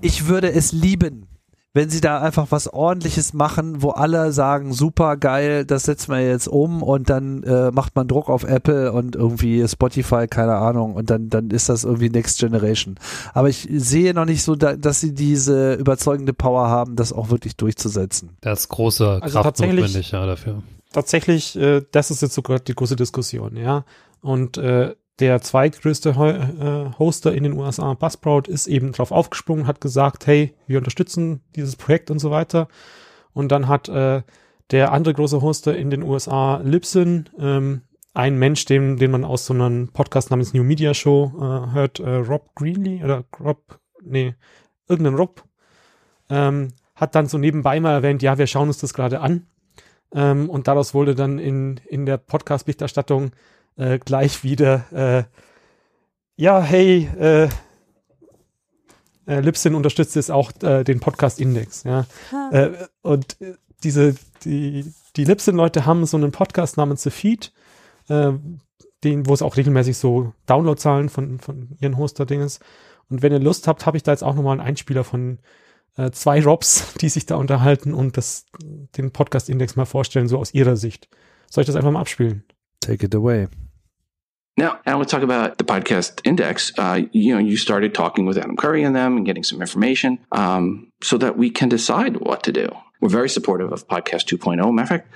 Ich 0.00 0.26
würde 0.26 0.52
es 0.52 0.72
lieben, 0.72 1.26
wenn 1.74 1.88
sie 1.88 2.00
da 2.02 2.20
einfach 2.20 2.48
was 2.50 2.68
ordentliches 2.72 3.32
machen, 3.32 3.80
wo 3.82 3.90
alle 3.90 4.32
sagen, 4.32 4.74
super 4.74 5.16
geil, 5.16 5.64
das 5.64 5.84
setzen 5.84 6.12
wir 6.12 6.20
jetzt 6.20 6.46
um 6.48 6.82
und 6.82 7.08
dann 7.08 7.42
äh, 7.44 7.70
macht 7.70 7.96
man 7.96 8.08
Druck 8.08 8.28
auf 8.28 8.44
Apple 8.44 8.92
und 8.92 9.16
irgendwie 9.16 9.66
Spotify, 9.66 10.26
keine 10.28 10.56
Ahnung, 10.56 10.94
und 10.94 11.08
dann, 11.08 11.30
dann 11.30 11.48
ist 11.50 11.70
das 11.70 11.84
irgendwie 11.84 12.10
Next 12.10 12.38
Generation. 12.40 12.96
Aber 13.32 13.48
ich 13.48 13.66
sehe 13.72 14.12
noch 14.12 14.26
nicht 14.26 14.42
so, 14.42 14.54
da, 14.54 14.76
dass 14.76 15.00
sie 15.00 15.14
diese 15.14 15.74
überzeugende 15.74 16.34
Power 16.34 16.68
haben, 16.68 16.94
das 16.96 17.12
auch 17.12 17.30
wirklich 17.30 17.56
durchzusetzen. 17.56 18.36
Da 18.42 18.52
ist 18.52 18.68
große 18.68 19.20
Also 19.22 19.32
Kraft 19.34 19.44
tatsächlich- 19.44 19.80
notwendig, 19.80 20.10
ja, 20.10 20.26
dafür. 20.26 20.62
Tatsächlich, 20.92 21.56
äh, 21.56 21.80
das 21.90 22.10
ist 22.10 22.20
jetzt 22.20 22.34
sogar 22.34 22.58
die 22.60 22.74
große 22.74 22.96
Diskussion, 22.96 23.56
ja. 23.56 23.84
Und 24.20 24.58
äh, 24.58 24.94
der 25.22 25.40
zweitgrößte 25.40 26.16
Ho 26.16 26.26
äh, 26.26 26.90
Hoster 26.98 27.32
in 27.32 27.44
den 27.44 27.52
USA, 27.52 27.94
Buzzsprout, 27.94 28.42
ist 28.48 28.66
eben 28.66 28.90
drauf 28.90 29.12
aufgesprungen, 29.12 29.68
hat 29.68 29.80
gesagt, 29.80 30.26
hey, 30.26 30.52
wir 30.66 30.78
unterstützen 30.78 31.42
dieses 31.54 31.76
Projekt 31.76 32.10
und 32.10 32.18
so 32.18 32.32
weiter. 32.32 32.66
Und 33.32 33.52
dann 33.52 33.68
hat 33.68 33.88
äh, 33.88 34.22
der 34.72 34.90
andere 34.90 35.14
große 35.14 35.40
Hoster 35.40 35.76
in 35.76 35.90
den 35.90 36.02
USA, 36.02 36.56
Libsyn, 36.64 37.28
ähm, 37.38 37.82
ein 38.14 38.36
Mensch, 38.36 38.64
den, 38.64 38.96
den 38.96 39.12
man 39.12 39.24
aus 39.24 39.46
so 39.46 39.54
einem 39.54 39.88
Podcast 39.92 40.30
namens 40.30 40.54
New 40.54 40.64
Media 40.64 40.92
Show 40.92 41.32
äh, 41.36 41.72
hört, 41.72 42.00
äh, 42.00 42.16
Rob 42.16 42.50
Greenlee 42.56 43.04
oder 43.04 43.24
Rob, 43.38 43.78
nee, 44.02 44.34
irgendein 44.88 45.14
Rob, 45.14 45.44
ähm, 46.30 46.72
hat 46.96 47.14
dann 47.14 47.26
so 47.26 47.38
nebenbei 47.38 47.78
mal 47.78 47.92
erwähnt, 47.92 48.22
ja, 48.22 48.38
wir 48.38 48.48
schauen 48.48 48.66
uns 48.66 48.78
das 48.78 48.92
gerade 48.92 49.20
an. 49.20 49.46
Ähm, 50.12 50.50
und 50.50 50.66
daraus 50.66 50.94
wurde 50.94 51.14
dann 51.14 51.38
in, 51.38 51.80
in 51.86 52.06
der 52.06 52.16
Podcast-Berichterstattung 52.16 53.30
äh, 53.76 53.98
gleich 53.98 54.44
wieder, 54.44 54.84
äh, 54.92 55.24
ja, 56.36 56.60
hey, 56.60 57.08
äh, 57.18 57.48
äh, 59.26 59.40
Libsyn 59.40 59.74
unterstützt 59.74 60.16
jetzt 60.16 60.30
auch 60.30 60.52
äh, 60.62 60.84
den 60.84 61.00
Podcast 61.00 61.40
Index, 61.40 61.84
ja. 61.84 62.06
Und 63.02 63.36
diese, 63.84 64.14
die, 64.44 64.92
die 65.16 65.24
Libsyn-Leute 65.24 65.86
haben 65.86 66.06
so 66.06 66.16
einen 66.16 66.32
Podcast 66.32 66.76
namens 66.76 67.02
The 67.02 67.10
Feed, 67.10 67.52
äh, 68.08 68.32
den, 69.04 69.26
wo 69.26 69.34
es 69.34 69.42
auch 69.42 69.56
regelmäßig 69.56 69.96
so 69.96 70.32
Downloadzahlen 70.46 71.08
von, 71.08 71.40
von 71.40 71.76
ihren 71.80 71.96
Hoster-Dinges. 71.96 72.60
Und 73.08 73.22
wenn 73.22 73.32
ihr 73.32 73.40
Lust 73.40 73.66
habt, 73.68 73.86
habe 73.86 73.96
ich 73.96 74.02
da 74.02 74.12
jetzt 74.12 74.22
auch 74.22 74.34
nochmal 74.34 74.58
einen 74.58 74.66
Einspieler 74.66 75.04
von 75.04 75.38
äh, 75.96 76.10
zwei 76.10 76.42
Robs, 76.42 76.94
die 77.00 77.08
sich 77.08 77.26
da 77.26 77.36
unterhalten 77.36 77.94
und 77.94 78.16
das, 78.16 78.46
den 78.96 79.10
Podcast-Index 79.10 79.76
mal 79.76 79.84
vorstellen, 79.84 80.28
so 80.28 80.38
aus 80.38 80.54
ihrer 80.54 80.76
Sicht. 80.76 81.08
Soll 81.50 81.62
ich 81.62 81.66
das 81.66 81.76
einfach 81.76 81.90
mal 81.90 82.00
abspielen? 82.00 82.44
Take 82.82 83.04
it 83.04 83.14
away. 83.14 83.46
Now, 84.58 84.80
I 84.84 84.94
want 84.94 85.08
to 85.08 85.14
talk 85.14 85.22
about 85.22 85.56
the 85.56 85.64
podcast 85.64 86.20
index. 86.24 86.72
Uh, 86.76 87.02
you 87.12 87.32
know, 87.32 87.40
you 87.40 87.56
started 87.56 87.94
talking 87.94 88.26
with 88.26 88.36
Adam 88.36 88.56
Curry 88.56 88.82
and 88.82 88.94
them 88.94 89.16
and 89.16 89.24
getting 89.24 89.44
some 89.44 89.62
information 89.62 90.18
um, 90.30 90.92
so 91.02 91.16
that 91.16 91.38
we 91.38 91.48
can 91.48 91.70
decide 91.70 92.18
what 92.18 92.42
to 92.42 92.52
do. 92.52 92.68
We're 93.00 93.08
very 93.08 93.30
supportive 93.30 93.72
of 93.72 93.88
Podcast 93.88 94.26
2.0. 94.26 94.74
Matter 94.74 94.82
of 94.82 94.88
fact, 94.88 95.12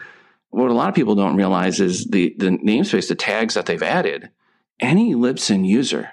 what 0.50 0.70
a 0.70 0.74
lot 0.74 0.88
of 0.88 0.94
people 0.94 1.16
don't 1.16 1.36
realize 1.36 1.80
is 1.80 2.06
the, 2.06 2.34
the 2.38 2.50
namespace, 2.50 3.08
the 3.08 3.14
tags 3.14 3.54
that 3.54 3.66
they've 3.66 3.82
added, 3.82 4.30
any 4.80 5.14
Libsyn 5.14 5.66
user 5.66 6.12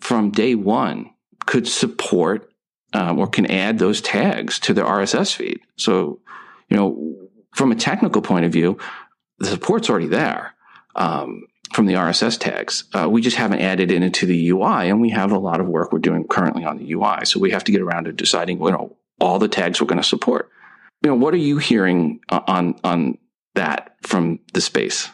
from 0.00 0.30
day 0.30 0.54
one 0.54 1.10
could 1.46 1.68
support 1.68 2.50
um, 2.92 3.18
or 3.18 3.26
can 3.28 3.46
add 3.46 3.78
those 3.78 4.00
tags 4.00 4.58
to 4.60 4.74
their 4.74 4.84
RSS 4.84 5.34
feed. 5.34 5.60
So, 5.76 6.20
you 6.68 6.76
know, 6.76 7.28
from 7.54 7.70
a 7.70 7.76
technical 7.76 8.22
point 8.22 8.46
of 8.46 8.52
view, 8.52 8.78
the 9.38 9.46
support's 9.46 9.88
already 9.88 10.08
there. 10.08 10.54
Um, 10.96 11.44
from 11.72 11.86
the 11.86 11.94
RSS 11.94 12.38
tags. 12.38 12.84
Uh, 12.94 13.08
we 13.10 13.20
just 13.20 13.36
haven't 13.36 13.60
added 13.60 13.90
it 13.90 14.00
into 14.00 14.26
the 14.26 14.50
UI, 14.50 14.88
and 14.88 15.00
we 15.00 15.10
have 15.10 15.32
a 15.32 15.38
lot 15.38 15.60
of 15.60 15.66
work 15.66 15.92
we're 15.92 15.98
doing 15.98 16.24
currently 16.24 16.64
on 16.64 16.78
the 16.78 16.92
UI. 16.92 17.24
So 17.24 17.40
we 17.40 17.50
have 17.50 17.64
to 17.64 17.72
get 17.72 17.80
around 17.80 18.04
to 18.04 18.12
deciding, 18.12 18.62
you 18.62 18.70
know, 18.70 18.96
all 19.20 19.40
the 19.40 19.48
tags 19.48 19.80
we're 19.80 19.88
going 19.88 20.00
to 20.00 20.06
support. 20.06 20.50
You 21.02 21.10
know, 21.10 21.16
what 21.16 21.34
are 21.34 21.38
you 21.38 21.58
hearing 21.58 22.20
on 22.30 22.78
on 22.84 23.18
that 23.54 23.96
from 24.02 24.38
the 24.52 24.60
space? 24.60 25.10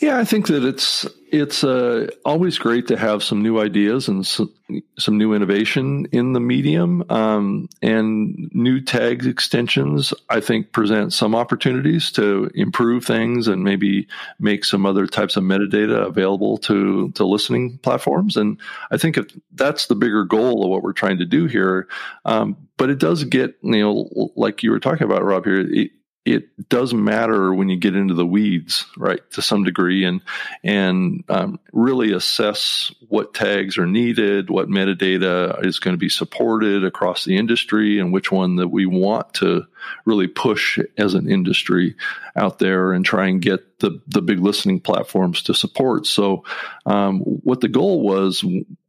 Yeah, 0.00 0.18
I 0.18 0.24
think 0.24 0.48
that 0.48 0.64
it's 0.64 1.06
it's 1.30 1.64
uh, 1.64 2.08
always 2.24 2.58
great 2.58 2.86
to 2.88 2.96
have 2.96 3.24
some 3.24 3.42
new 3.42 3.60
ideas 3.60 4.06
and 4.06 4.24
some, 4.24 4.52
some 4.98 5.18
new 5.18 5.34
innovation 5.34 6.06
in 6.12 6.32
the 6.32 6.40
medium. 6.40 7.04
Um, 7.10 7.68
and 7.82 8.50
new 8.52 8.80
tag 8.80 9.26
extensions, 9.26 10.14
I 10.30 10.40
think, 10.40 10.72
present 10.72 11.12
some 11.12 11.34
opportunities 11.34 12.12
to 12.12 12.50
improve 12.54 13.04
things 13.04 13.48
and 13.48 13.64
maybe 13.64 14.06
make 14.38 14.64
some 14.64 14.86
other 14.86 15.06
types 15.06 15.36
of 15.36 15.44
metadata 15.44 16.06
available 16.06 16.58
to 16.58 17.10
to 17.12 17.24
listening 17.24 17.78
platforms. 17.78 18.36
And 18.36 18.60
I 18.90 18.96
think 18.96 19.16
if 19.16 19.26
that's 19.54 19.86
the 19.86 19.96
bigger 19.96 20.24
goal 20.24 20.64
of 20.64 20.70
what 20.70 20.82
we're 20.82 20.92
trying 20.92 21.18
to 21.18 21.26
do 21.26 21.46
here. 21.46 21.88
Um, 22.24 22.56
but 22.76 22.90
it 22.90 22.98
does 22.98 23.24
get 23.24 23.56
you 23.62 23.80
know, 23.80 24.30
like 24.36 24.62
you 24.62 24.70
were 24.70 24.80
talking 24.80 25.04
about, 25.04 25.24
Rob. 25.24 25.44
Here, 25.44 25.60
it, 25.60 25.90
it 26.24 26.68
does 26.70 26.94
matter 26.94 27.52
when 27.52 27.68
you 27.68 27.76
get 27.76 27.94
into 27.94 28.14
the 28.14 28.26
weeds, 28.26 28.86
right, 28.96 29.20
to 29.32 29.42
some 29.42 29.62
degree, 29.62 30.04
and 30.04 30.22
and 30.62 31.22
um, 31.28 31.60
really 31.72 32.12
assess 32.12 32.92
what 33.08 33.34
tags 33.34 33.76
are 33.76 33.86
needed, 33.86 34.48
what 34.48 34.68
metadata 34.68 35.64
is 35.66 35.78
going 35.78 35.92
to 35.92 35.98
be 35.98 36.08
supported 36.08 36.82
across 36.82 37.24
the 37.24 37.36
industry, 37.36 37.98
and 37.98 38.12
which 38.12 38.32
one 38.32 38.56
that 38.56 38.68
we 38.68 38.86
want 38.86 39.34
to 39.34 39.66
really 40.06 40.26
push 40.26 40.78
as 40.96 41.12
an 41.12 41.30
industry 41.30 41.94
out 42.36 42.58
there, 42.58 42.92
and 42.92 43.04
try 43.04 43.26
and 43.26 43.42
get 43.42 43.80
the 43.80 44.00
the 44.08 44.22
big 44.22 44.40
listening 44.40 44.80
platforms 44.80 45.42
to 45.42 45.52
support. 45.52 46.06
So, 46.06 46.44
um, 46.86 47.20
what 47.20 47.60
the 47.60 47.68
goal 47.68 48.00
was 48.00 48.42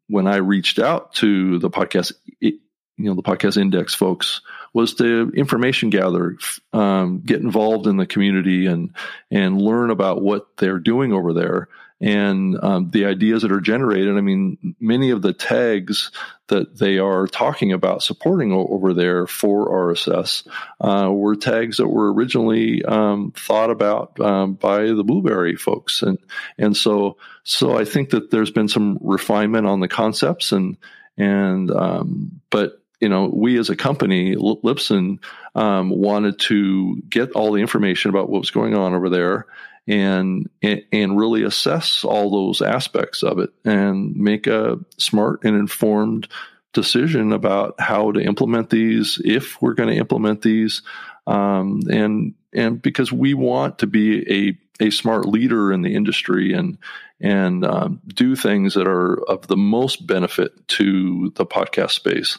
when 0.07 0.28
I 0.28 0.38
reached 0.38 0.80
out 0.80 1.14
to 1.16 1.60
the 1.60 1.70
podcast, 1.70 2.14
it, 2.40 2.56
you 2.97 3.05
know, 3.05 3.15
the 3.15 3.23
podcast 3.23 3.57
index 3.57 3.93
folks 3.93 4.41
was 4.73 4.95
to 4.95 5.31
information 5.35 5.89
gather, 5.89 6.38
um, 6.73 7.22
get 7.22 7.41
involved 7.41 7.88
in 7.88 7.97
the 7.97 8.05
community 8.05 8.67
and, 8.67 8.95
and 9.31 9.61
learn 9.61 9.89
about 9.89 10.22
what 10.22 10.57
they're 10.57 10.80
doing 10.80 11.13
over 11.13 11.34
there 11.34 11.67
and 12.01 12.61
um, 12.61 12.89
the 12.91 13.05
ideas 13.05 13.41
that 13.41 13.51
are 13.51 13.61
generated. 13.61 14.17
I 14.17 14.22
mean, 14.22 14.76
many 14.80 15.11
of 15.11 15.22
the 15.22 15.34
tags 15.34 16.11
that 16.47 16.77
they 16.77 16.97
are 16.99 17.26
talking 17.26 17.72
about 17.72 18.03
supporting 18.03 18.51
over 18.51 18.93
there 18.93 19.26
for 19.27 19.69
RSS 19.69 20.45
uh, 20.81 21.09
were 21.11 21.35
tags 21.35 21.77
that 21.77 21.88
were 21.88 22.13
originally 22.13 22.84
um, 22.84 23.31
thought 23.35 23.69
about 23.69 24.19
um, 24.19 24.53
by 24.53 24.88
the 24.88 25.03
Blueberry 25.03 25.55
folks, 25.55 26.01
and 26.01 26.19
and 26.57 26.76
so 26.76 27.17
so 27.43 27.77
I 27.77 27.85
think 27.85 28.09
that 28.09 28.30
there's 28.30 28.51
been 28.51 28.67
some 28.67 28.99
refinement 29.01 29.65
on 29.65 29.80
the 29.80 29.88
concepts 29.88 30.51
and 30.51 30.77
and 31.17 31.72
um, 31.72 32.41
but 32.49 32.81
you 32.99 33.09
know, 33.09 33.30
we 33.31 33.57
as 33.59 33.69
a 33.69 33.76
company, 33.76 34.35
Lipson, 34.35 35.19
um, 35.53 35.89
wanted 35.89 36.39
to 36.39 37.01
get 37.09 37.31
all 37.31 37.51
the 37.51 37.61
information 37.61 38.09
about 38.09 38.30
what 38.30 38.41
was 38.41 38.51
going 38.51 38.76
on 38.76 38.93
over 38.93 39.09
there 39.09 39.47
and, 39.88 40.49
and 40.61 41.17
really 41.17 41.43
assess 41.43 42.03
all 42.03 42.31
those 42.31 42.61
aspects 42.61 43.22
of 43.22 43.39
it 43.39 43.51
and 43.63 44.15
make 44.15 44.47
a 44.47 44.80
smart 44.97 45.43
and 45.43 45.55
informed 45.55 46.27
decision 46.73 47.31
about 47.31 47.76
how 47.80 48.11
to 48.11 48.22
implement 48.22 48.69
these, 48.69 49.22
if 49.23 49.61
we're 49.61 49.73
going 49.73 49.89
to 49.89 49.95
implement 49.95 50.41
these. 50.41 50.81
Um, 51.27 51.81
and, 51.89 52.34
and 52.53 52.81
because 52.81 53.11
we 53.11 53.34
want 53.34 53.80
to 53.80 53.88
be 53.88 54.49
a, 54.80 54.85
a 54.85 54.89
smart 54.89 55.26
leader 55.27 55.72
in 55.72 55.81
the 55.81 55.95
industry 55.95 56.53
and, 56.53 56.77
and 57.22 57.65
um, 57.65 58.01
do 58.07 58.35
things 58.35 58.73
that 58.73 58.88
are 58.88 59.23
of 59.30 59.47
the 59.47 59.57
most 59.57 60.05
benefit 60.05 60.67
to 60.69 61.31
the 61.35 61.45
podcast 61.45 61.91
space. 61.91 62.38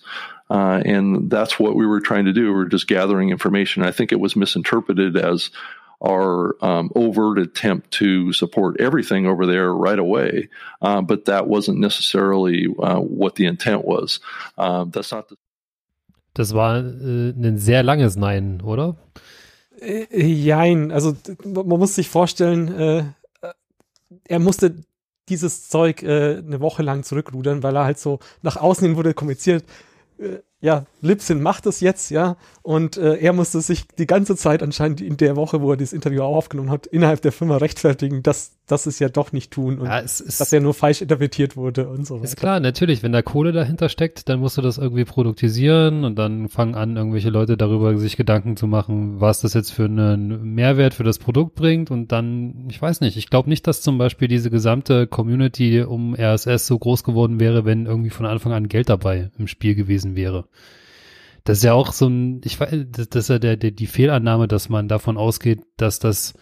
Uh, 0.49 0.81
and 0.85 1.31
that's 1.31 1.59
what 1.59 1.75
we 1.75 1.87
were 1.87 2.01
trying 2.01 2.27
to 2.27 2.33
do. 2.33 2.53
We 2.53 2.61
are 2.61 2.69
just 2.69 2.87
gathering 2.87 3.31
information. 3.31 3.83
I 3.83 3.91
think 3.91 4.13
it 4.13 4.21
was 4.21 4.37
misinterpreted 4.37 5.17
as 5.17 5.51
our 6.01 6.55
um, 6.63 6.91
overt 6.95 7.39
attempt 7.39 7.91
to 7.91 8.33
support 8.33 8.81
everything 8.81 9.27
over 9.27 9.47
there 9.47 9.73
right 9.73 9.99
away, 9.99 10.49
uh, 10.83 11.01
but 11.01 11.25
that 11.25 11.47
wasn't 11.47 11.79
necessarily 11.79 12.67
uh, 12.79 13.01
what 13.01 13.37
the 13.37 13.47
intent 13.47 13.85
was. 13.85 14.21
Um, 14.59 14.91
that's 14.91 15.11
not 15.11 15.29
the 15.29 15.37
Das 16.35 16.53
war 16.53 16.77
äh, 16.77 17.31
ein 17.31 17.57
sehr 17.57 17.83
langes 17.83 18.17
Nein, 18.17 18.61
oder? 18.61 18.97
Äh, 19.81 20.07
jein, 20.23 20.93
also 20.93 21.17
man 21.45 21.67
muss 21.67 21.95
sich 21.95 22.11
vorstellen, 22.11 22.69
äh, 22.69 23.05
er 24.25 24.39
musste 24.39 24.85
dieses 25.31 25.71
Zeug 25.71 26.03
äh, 26.03 26.37
eine 26.37 26.61
Woche 26.61 26.83
lang 26.83 27.05
zurückrudern, 27.05 27.63
weil 27.63 27.75
er 27.75 27.85
halt 27.85 27.99
so 27.99 28.19
nach 28.43 28.59
außen 28.59 28.87
hin 28.87 28.97
wurde 28.97 29.15
kommuniziert, 29.15 29.65
ja, 30.61 30.85
Lipsin 31.07 31.41
macht 31.41 31.67
das 31.67 31.81
jetzt, 31.81 32.11
ja, 32.11 32.37
und 32.63 32.97
äh, 32.97 33.17
er 33.17 33.33
musste 33.33 33.61
sich 33.61 33.87
die 33.99 34.07
ganze 34.07 34.37
Zeit 34.37 34.63
anscheinend 34.63 35.01
in 35.01 35.17
der 35.17 35.37
Woche, 35.37 35.61
wo 35.63 35.71
er 35.71 35.77
das 35.77 35.93
Interview 35.93 36.23
auch 36.23 36.37
aufgenommen 36.37 36.71
hat, 36.71 36.87
innerhalb 36.87 37.23
der 37.23 37.33
Firma 37.33 37.57
rechtfertigen, 37.57 38.23
dass 38.23 38.53
das 38.67 38.87
es 38.87 38.99
ja 38.99 39.09
doch 39.09 39.33
nicht 39.33 39.53
tun 39.53 39.79
und 39.79 39.87
ja, 39.87 40.01
es 40.01 40.21
ist, 40.21 40.41
dass 40.41 40.53
er 40.53 40.61
nur 40.61 40.75
falsch 40.75 41.01
interpretiert 41.01 41.57
wurde 41.57 41.89
und 41.89 42.05
so 42.07 42.17
weiter. 42.17 42.25
Ist 42.25 42.37
klar, 42.37 42.59
natürlich, 42.59 43.03
wenn 43.03 43.13
da 43.13 43.23
Kohle 43.23 43.53
dahinter 43.53 43.89
steckt, 43.89 44.29
dann 44.29 44.41
musst 44.41 44.59
du 44.59 44.63
das 44.63 44.79
irgendwie 44.79 45.05
produktisieren 45.05 46.05
und 46.05 46.17
dann 46.17 46.49
fangen 46.49 46.75
an, 46.75 46.97
irgendwelche 46.97 47.31
Leute 47.31 47.57
darüber 47.57 47.97
sich 47.97 48.17
Gedanken 48.17 48.57
zu 48.57 48.67
machen, 48.67 49.21
was 49.21 49.41
das 49.41 49.55
jetzt 49.55 49.71
für 49.71 49.85
einen 49.85 50.55
Mehrwert 50.55 50.95
für 50.95 51.05
das 51.05 51.19
Produkt 51.19 51.55
bringt 51.55 51.93
und 51.93 52.11
dann, 52.11 52.67
ich 52.69 52.83
weiß 52.83 53.01
nicht, 53.01 53.17
ich 53.17 53.31
glaube 53.31 53.49
nicht, 53.49 53.67
dass 53.69 53.83
zum 53.83 53.99
Beispiel 53.99 54.27
diese 54.27 54.51
gesamte 54.51 55.07
Community 55.07 55.83
um 55.83 56.15
RSS 56.17 56.67
so 56.67 56.77
groß 56.79 57.05
geworden 57.05 57.39
wäre, 57.39 57.65
wenn 57.65 57.87
irgendwie 57.87 58.11
von 58.11 58.27
Anfang 58.27 58.53
an 58.53 58.69
Geld 58.69 58.89
dabei 58.89 59.31
im 59.39 59.47
Spiel 59.47 59.77
gewesen 59.77 60.17
wäre. 60.17 60.47
Das 61.47 61.59
ist 61.59 61.65
ja 61.65 61.75
auch 61.75 61.93
so 61.93 62.09
ein, 62.09 62.41
ich 62.45 62.59
weiß, 62.59 62.87
das 62.91 63.07
ist 63.15 63.29
ja 63.29 63.39
der, 63.39 63.57
der, 63.57 63.71
die 63.71 63.87
Fehlannahme, 63.87 64.49
dass 64.49 64.69
man 64.69 64.89
davon 64.89 65.17
ausgeht, 65.17 65.61
dass 65.77 66.01
das, 66.01 66.35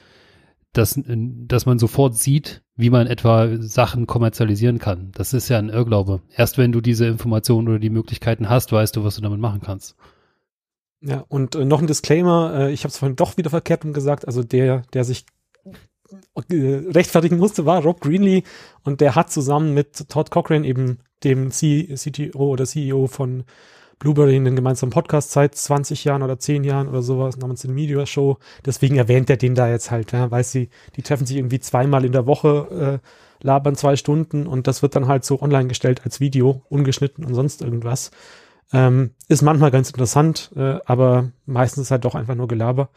dass, 0.72 0.98
dass 1.06 1.66
man 1.66 1.78
sofort 1.78 2.16
sieht, 2.16 2.62
wie 2.74 2.88
man 2.88 3.06
etwa 3.06 3.58
Sachen 3.58 4.06
kommerzialisieren 4.06 4.78
kann. 4.78 5.12
Das 5.12 5.34
ist 5.34 5.50
ja 5.50 5.58
ein 5.58 5.68
Irrglaube. 5.68 6.22
Erst 6.34 6.56
wenn 6.56 6.72
du 6.72 6.80
diese 6.80 7.04
Informationen 7.04 7.68
oder 7.68 7.78
die 7.78 7.90
Möglichkeiten 7.90 8.48
hast, 8.48 8.72
weißt 8.72 8.96
du, 8.96 9.04
was 9.04 9.16
du 9.16 9.20
damit 9.20 9.40
machen 9.40 9.60
kannst. 9.62 9.94
Ja, 11.02 11.22
und 11.28 11.54
äh, 11.54 11.66
noch 11.66 11.82
ein 11.82 11.86
Disclaimer, 11.86 12.54
äh, 12.54 12.72
ich 12.72 12.84
habe 12.84 12.88
es 12.88 12.96
vorhin 12.96 13.16
doch 13.16 13.36
wieder 13.36 13.50
verkehrt 13.50 13.82
gesagt, 13.92 14.26
also 14.26 14.42
der, 14.42 14.84
der 14.94 15.04
sich 15.04 15.26
äh, 16.48 16.82
rechtfertigen 16.94 17.36
musste, 17.36 17.66
war 17.66 17.82
Rob 17.82 18.00
Greenlee 18.00 18.42
und 18.84 19.02
der 19.02 19.14
hat 19.14 19.30
zusammen 19.30 19.74
mit 19.74 20.08
Todd 20.08 20.30
Cochran 20.30 20.64
eben 20.64 21.00
dem 21.24 21.50
C 21.50 21.94
CTO 21.94 22.52
oder 22.52 22.64
CEO 22.64 23.06
von 23.06 23.44
Blueberry 24.04 24.36
in 24.36 24.44
den 24.44 24.54
gemeinsamen 24.54 24.92
Podcast 24.92 25.32
seit 25.32 25.54
20 25.54 26.04
Jahren 26.04 26.22
oder 26.22 26.38
10 26.38 26.62
Jahren 26.62 26.88
oder 26.88 27.00
sowas 27.00 27.38
namens 27.38 27.62
The 27.62 27.68
Media 27.68 28.04
Show. 28.04 28.36
Deswegen 28.64 28.96
erwähnt 28.96 29.30
er 29.30 29.38
den 29.38 29.54
da 29.54 29.66
jetzt 29.68 29.90
halt, 29.90 30.12
ja, 30.12 30.30
weil 30.30 30.44
sie, 30.44 30.68
die 30.96 31.02
treffen 31.02 31.26
sich 31.26 31.38
irgendwie 31.38 31.58
zweimal 31.58 32.04
in 32.04 32.12
der 32.12 32.26
Woche, 32.26 33.00
äh, 33.02 33.44
labern 33.44 33.76
zwei 33.76 33.96
Stunden 33.96 34.46
und 34.46 34.66
das 34.66 34.82
wird 34.82 34.94
dann 34.94 35.08
halt 35.08 35.24
so 35.24 35.40
online 35.40 35.68
gestellt 35.68 36.02
als 36.04 36.20
Video, 36.20 36.62
ungeschnitten 36.68 37.24
und 37.24 37.34
sonst 37.34 37.62
irgendwas. 37.62 38.10
Ähm, 38.74 39.12
ist 39.28 39.42
manchmal 39.42 39.70
ganz 39.70 39.88
interessant, 39.88 40.50
äh, 40.54 40.78
aber 40.84 41.30
meistens 41.46 41.90
halt 41.90 42.04
doch 42.04 42.14
einfach 42.14 42.34
nur 42.34 42.48
Gelaber 42.48 42.90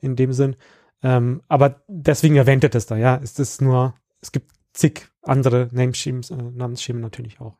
in 0.00 0.14
dem 0.14 0.34
Sinn. 0.34 0.56
Ähm, 1.02 1.40
aber 1.48 1.82
deswegen 1.88 2.36
erwähnt 2.36 2.64
er 2.64 2.70
das 2.70 2.84
da, 2.84 2.96
ja. 2.96 3.18
Es 3.22 3.38
ist 3.38 3.62
nur, 3.62 3.94
es 4.20 4.30
gibt 4.30 4.52
zig 4.74 5.08
andere 5.22 5.68
Namesschemes, 5.72 6.30
äh, 6.30 6.36
Namensschemen 6.36 7.00
natürlich 7.00 7.40
auch. 7.40 7.59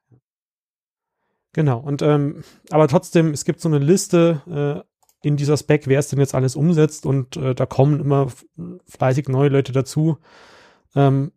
Genau, 1.53 1.81
und 1.81 2.01
ähm, 2.03 2.45
aber 2.71 2.87
trotzdem, 2.87 3.33
es 3.33 3.45
gibt 3.45 3.61
so 3.61 3.69
eine 3.69 3.79
Liste 3.79 4.85
äh, 4.85 5.27
in 5.27 5.37
dieser 5.37 5.57
Spec, 5.57 5.87
wer 5.87 5.99
es 5.99 6.09
denn 6.09 6.21
jetzt 6.21 6.35
alles 6.35 6.55
umsetzt 6.57 7.07
und 7.07 7.37
äh, 7.37 7.55
da 7.55 7.67
kommen 7.67 8.01
immer 8.01 8.29
fleißig 8.87 9.29
neue 9.29 9.49
Leute 9.49 9.73
dazu. 9.73 10.19
Ähm, 10.95 11.33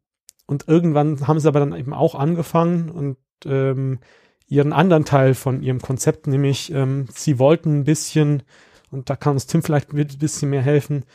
und 0.45 0.67
irgendwann 0.67 1.27
haben 1.27 1.39
sie 1.39 1.47
aber 1.47 1.59
dann 1.59 1.75
eben 1.75 1.93
auch 1.93 2.15
angefangen 2.15 2.89
und 2.89 3.17
ähm, 3.45 3.99
ihren 4.47 4.73
anderen 4.73 5.05
Teil 5.05 5.33
von 5.33 5.63
ihrem 5.63 5.81
Konzept, 5.81 6.27
nämlich 6.27 6.71
ähm, 6.71 7.07
sie 7.13 7.39
wollten 7.39 7.79
ein 7.79 7.83
bisschen, 7.83 8.43
und 8.91 9.09
da 9.09 9.15
kann 9.15 9.33
uns 9.33 9.47
Tim 9.47 9.63
vielleicht 9.63 9.93
ein 9.93 10.07
bisschen 10.19 10.49
mehr 10.49 10.61
helfen, 10.61 11.05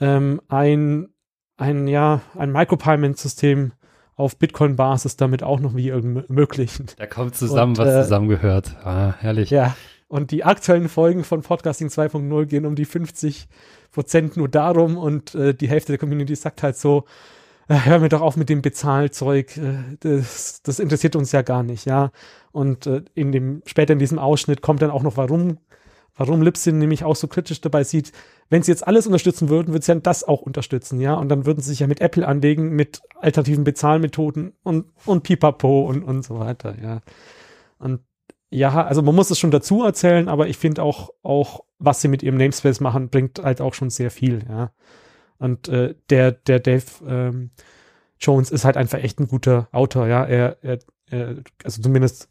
ähm, 0.00 0.40
ein, 0.48 1.08
ein, 1.56 1.88
ja, 1.88 2.22
ein 2.36 2.52
Micropayment-System 2.52 3.72
auf 4.16 4.36
Bitcoin-Basis 4.36 5.16
damit 5.16 5.42
auch 5.42 5.60
noch 5.60 5.74
wie 5.74 5.88
ermöglichen. 5.88 6.86
Da 6.96 7.06
kommt 7.06 7.34
zusammen, 7.34 7.72
und, 7.72 7.78
was 7.78 7.88
äh, 7.88 8.02
zusammengehört. 8.02 8.76
Ah, 8.84 9.14
herrlich. 9.18 9.50
Ja, 9.50 9.76
und 10.08 10.30
die 10.30 10.44
aktuellen 10.44 10.88
Folgen 10.88 11.24
von 11.24 11.42
Podcasting 11.42 11.88
2.0 11.88 12.46
gehen 12.46 12.66
um 12.66 12.76
die 12.76 12.84
50 12.84 13.48
Prozent 13.90 14.36
nur 14.36 14.48
darum 14.48 14.96
und 14.96 15.34
äh, 15.34 15.54
die 15.54 15.68
Hälfte 15.68 15.92
der 15.92 15.98
Community 15.98 16.34
sagt 16.36 16.62
halt 16.62 16.76
so, 16.76 17.04
äh, 17.68 17.76
hör 17.84 17.98
mir 17.98 18.08
doch 18.08 18.20
auf 18.20 18.36
mit 18.36 18.48
dem 18.48 18.62
Bezahlzeug, 18.62 19.56
äh, 19.56 19.78
das, 20.00 20.62
das 20.62 20.78
interessiert 20.78 21.16
uns 21.16 21.32
ja 21.32 21.42
gar 21.42 21.62
nicht, 21.62 21.86
ja. 21.86 22.10
Und 22.52 22.86
äh, 22.86 23.02
in 23.14 23.32
dem, 23.32 23.62
später 23.66 23.94
in 23.94 23.98
diesem 23.98 24.18
Ausschnitt 24.18 24.62
kommt 24.62 24.82
dann 24.82 24.90
auch 24.90 25.02
noch, 25.02 25.16
warum, 25.16 25.58
warum 26.16 26.42
Libsyn 26.42 26.78
nämlich 26.78 27.04
auch 27.04 27.16
so 27.16 27.26
kritisch 27.28 27.60
dabei 27.60 27.84
sieht, 27.84 28.12
wenn 28.48 28.62
sie 28.62 28.70
jetzt 28.70 28.86
alles 28.86 29.06
unterstützen 29.06 29.48
würden, 29.48 29.72
würde 29.72 29.84
sie 29.84 29.92
ja 29.92 29.98
das 29.98 30.24
auch 30.24 30.42
unterstützen, 30.42 31.00
ja. 31.00 31.14
Und 31.14 31.28
dann 31.28 31.46
würden 31.46 31.60
sie 31.60 31.70
sich 31.70 31.80
ja 31.80 31.86
mit 31.86 32.00
Apple 32.00 32.26
anlegen, 32.26 32.70
mit 32.70 33.02
alternativen 33.16 33.64
Bezahlmethoden 33.64 34.52
und, 34.62 34.86
und 35.06 35.22
Pipapo 35.22 35.86
und, 35.88 36.02
und 36.02 36.24
so 36.24 36.38
weiter, 36.38 36.76
ja. 36.80 37.00
Und 37.78 38.00
ja, 38.50 38.84
also 38.84 39.02
man 39.02 39.14
muss 39.14 39.30
es 39.30 39.38
schon 39.38 39.50
dazu 39.50 39.82
erzählen, 39.82 40.28
aber 40.28 40.46
ich 40.46 40.58
finde 40.58 40.82
auch, 40.82 41.10
auch, 41.22 41.64
was 41.78 42.00
sie 42.00 42.08
mit 42.08 42.22
ihrem 42.22 42.36
Namespace 42.36 42.80
machen, 42.80 43.08
bringt 43.08 43.42
halt 43.42 43.60
auch 43.60 43.74
schon 43.74 43.90
sehr 43.90 44.10
viel, 44.10 44.44
ja. 44.48 44.72
Und 45.38 45.68
äh, 45.68 45.96
der, 46.10 46.32
der 46.32 46.60
Dave 46.60 46.84
ähm, 47.06 47.50
Jones 48.20 48.50
ist 48.50 48.64
halt 48.64 48.76
einfach 48.76 48.98
echt 48.98 49.18
ein 49.18 49.26
guter 49.26 49.68
Autor, 49.72 50.06
ja. 50.06 50.24
Er, 50.24 50.58
er, 50.62 50.78
er 51.10 51.36
also 51.64 51.82
zumindest, 51.82 52.28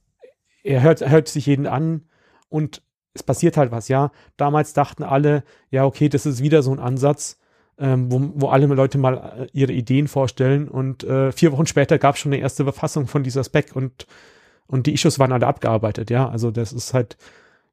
er 0.63 0.81
hört, 0.81 1.01
er 1.01 1.09
hört 1.09 1.27
sich 1.27 1.45
jeden 1.45 1.67
an 1.67 2.05
und 2.47 2.81
es 3.13 3.23
passiert 3.23 3.57
halt 3.57 3.71
was, 3.71 3.87
ja. 3.87 4.11
Damals 4.37 4.73
dachten 4.73 5.03
alle, 5.03 5.43
ja, 5.69 5.85
okay, 5.85 6.09
das 6.09 6.25
ist 6.25 6.41
wieder 6.41 6.63
so 6.63 6.71
ein 6.71 6.79
Ansatz, 6.79 7.39
ähm, 7.77 8.11
wo, 8.11 8.31
wo 8.35 8.47
alle 8.49 8.67
Leute 8.67 8.97
mal 8.97 9.17
äh, 9.39 9.47
ihre 9.53 9.73
Ideen 9.73 10.07
vorstellen 10.07 10.67
und 10.67 11.03
äh, 11.03 11.31
vier 11.31 11.51
Wochen 11.51 11.67
später 11.67 11.97
gab 11.97 12.15
es 12.15 12.21
schon 12.21 12.33
eine 12.33 12.41
erste 12.41 12.63
Verfassung 12.63 13.07
von 13.07 13.23
dieser 13.23 13.43
Spec 13.43 13.75
und, 13.75 14.07
und 14.67 14.87
die 14.87 14.93
Issues 14.93 15.19
waren 15.19 15.31
alle 15.31 15.47
abgearbeitet, 15.47 16.09
ja. 16.09 16.29
Also 16.29 16.51
das 16.51 16.73
ist 16.73 16.93
halt, 16.93 17.17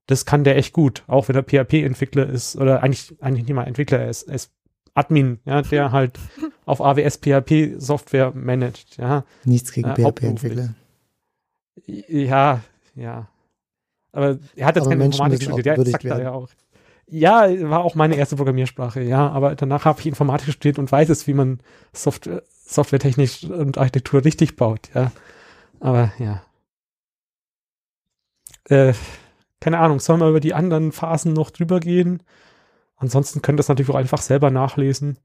das 0.07 0.27
kann 0.27 0.45
der 0.45 0.57
echt 0.57 0.73
gut, 0.73 1.05
auch 1.07 1.29
wenn 1.29 1.37
er 1.37 1.43
PHP-Entwickler 1.43 2.29
ist 2.29 2.57
oder 2.57 2.83
eigentlich, 2.83 3.15
eigentlich 3.21 3.47
nicht 3.47 3.55
mal 3.55 3.65
Entwickler, 3.65 4.01
er 4.01 4.11
ist, 4.11 4.25
er 4.25 4.35
ist 4.35 4.53
Admin, 4.95 5.39
ja, 5.45 5.63
der 5.63 5.93
halt 5.93 6.19
auf 6.67 6.81
AWS 6.81 7.19
PHP 7.19 7.79
Software 7.79 8.33
managt, 8.35 8.97
ja. 8.99 9.25
Nichts 9.45 9.73
gegen 9.73 9.89
äh, 9.91 9.95
PHP-Entwickler. 9.95 10.75
Ja, 11.87 12.61
ja. 12.95 13.29
Aber 14.13 14.39
er 14.57 14.67
hat 14.67 14.77
jetzt 14.77 14.89
keine 14.89 15.05
Informatik 15.05 15.43
studiert, 15.43 15.79
der 15.79 15.87
sagt 15.87 16.05
da 16.05 16.21
ja 16.21 16.33
auch. 16.33 16.49
Ja, 17.07 17.49
war 17.69 17.85
auch 17.85 17.97
meine 17.97 18.15
erste 18.15 18.37
Programmiersprache, 18.37 19.03
ja, 19.03 19.29
aber 19.31 19.57
danach 19.57 19.85
habe 19.85 19.99
ich 20.01 20.07
Informatik 20.07 20.53
studiert 20.53 20.79
und 20.79 20.93
weiß 20.93 21.09
es, 21.09 21.27
wie 21.27 21.35
man 21.35 21.61
Software, 21.93 22.43
softwaretechnisch 22.49 23.45
und 23.45 23.79
Architektur 23.79 24.25
richtig 24.25 24.57
baut, 24.57 24.91
ja. 24.95 25.11
Aber 25.81 26.13
ja. 26.19 26.43
Äh, 28.69 28.95
keine 29.59 29.79
Ahnung, 29.79 29.99
sollen 29.99 30.21
wir 30.21 30.29
über 30.29 30.41
die 30.41 30.55
anderen 30.55 30.93
Phasen 30.93 31.33
noch 31.33 31.51
drüber 31.51 31.81
gehen? 31.81 32.23
Ansonsten 32.97 33.43
könnt 33.43 33.57
ihr 33.57 33.63
das 33.63 33.69
natürlich 33.69 33.91
auch 33.91 33.97
einfach 33.97 34.23
selber 34.23 34.51
nachlesen. 34.51 35.19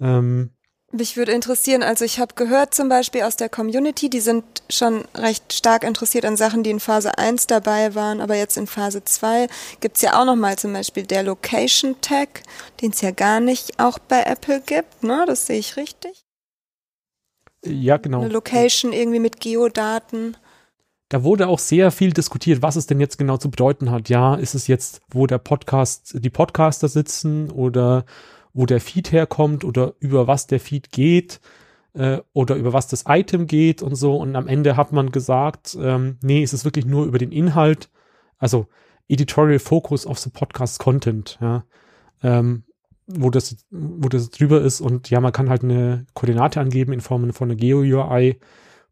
Ähm, 0.00 0.50
mich 0.92 1.16
würde 1.16 1.32
interessieren, 1.32 1.82
also 1.82 2.04
ich 2.04 2.18
habe 2.18 2.34
gehört 2.34 2.74
zum 2.74 2.88
Beispiel 2.88 3.22
aus 3.22 3.36
der 3.36 3.48
Community, 3.48 4.10
die 4.10 4.20
sind 4.20 4.44
schon 4.70 5.04
recht 5.14 5.52
stark 5.52 5.84
interessiert 5.84 6.24
an 6.24 6.36
Sachen, 6.36 6.62
die 6.62 6.70
in 6.70 6.80
Phase 6.80 7.18
1 7.18 7.46
dabei 7.46 7.94
waren, 7.94 8.20
aber 8.20 8.36
jetzt 8.36 8.56
in 8.56 8.66
Phase 8.66 9.02
2 9.04 9.48
gibt's 9.80 10.02
ja 10.02 10.20
auch 10.20 10.26
nochmal 10.26 10.56
zum 10.56 10.72
Beispiel 10.72 11.04
der 11.04 11.22
Location 11.22 11.96
Tag, 12.00 12.42
den 12.80 12.90
es 12.90 13.00
ja 13.00 13.10
gar 13.10 13.40
nicht 13.40 13.80
auch 13.80 13.98
bei 13.98 14.22
Apple 14.22 14.60
gibt, 14.60 15.02
ne? 15.02 15.24
Das 15.26 15.46
sehe 15.46 15.58
ich 15.58 15.76
richtig. 15.76 16.24
Ja, 17.64 17.96
genau. 17.96 18.20
Eine 18.20 18.32
Location 18.32 18.92
irgendwie 18.92 19.20
mit 19.20 19.40
Geodaten 19.40 20.36
da 21.12 21.24
wurde 21.24 21.46
auch 21.46 21.58
sehr 21.58 21.90
viel 21.90 22.14
diskutiert, 22.14 22.62
was 22.62 22.76
es 22.76 22.86
denn 22.86 22.98
jetzt 22.98 23.18
genau 23.18 23.36
zu 23.36 23.50
bedeuten 23.50 23.90
hat. 23.90 24.08
Ja, 24.08 24.34
ist 24.34 24.54
es 24.54 24.66
jetzt, 24.66 25.02
wo 25.10 25.26
der 25.26 25.36
Podcast, 25.36 26.14
die 26.14 26.30
Podcaster 26.30 26.88
sitzen 26.88 27.50
oder 27.50 28.06
wo 28.54 28.66
der 28.66 28.80
Feed 28.80 29.12
herkommt 29.12 29.64
oder 29.64 29.94
über 29.98 30.26
was 30.26 30.46
der 30.46 30.60
Feed 30.60 30.92
geht 30.92 31.40
äh, 31.94 32.18
oder 32.32 32.56
über 32.56 32.72
was 32.72 32.86
das 32.86 33.04
Item 33.08 33.46
geht 33.46 33.82
und 33.82 33.94
so. 33.94 34.16
Und 34.16 34.36
am 34.36 34.48
Ende 34.48 34.76
hat 34.76 34.92
man 34.92 35.10
gesagt, 35.10 35.76
ähm, 35.80 36.18
nee, 36.22 36.42
es 36.42 36.52
ist 36.52 36.64
wirklich 36.64 36.86
nur 36.86 37.06
über 37.06 37.18
den 37.18 37.32
Inhalt, 37.32 37.90
also 38.38 38.66
Editorial 39.08 39.58
Focus 39.58 40.06
of 40.06 40.18
the 40.18 40.30
Podcast 40.30 40.78
Content, 40.78 41.38
ja. 41.40 41.64
Ähm, 42.22 42.64
wo 43.06 43.30
das, 43.30 43.56
wo 43.70 44.08
das 44.08 44.30
drüber 44.30 44.60
ist 44.62 44.80
und 44.80 45.10
ja, 45.10 45.20
man 45.20 45.32
kann 45.32 45.50
halt 45.50 45.64
eine 45.64 46.06
Koordinate 46.14 46.60
angeben 46.60 46.92
in 46.92 47.00
Form 47.00 47.32
von 47.32 47.50
einer 47.50 47.58
Geo-UI 47.58 48.38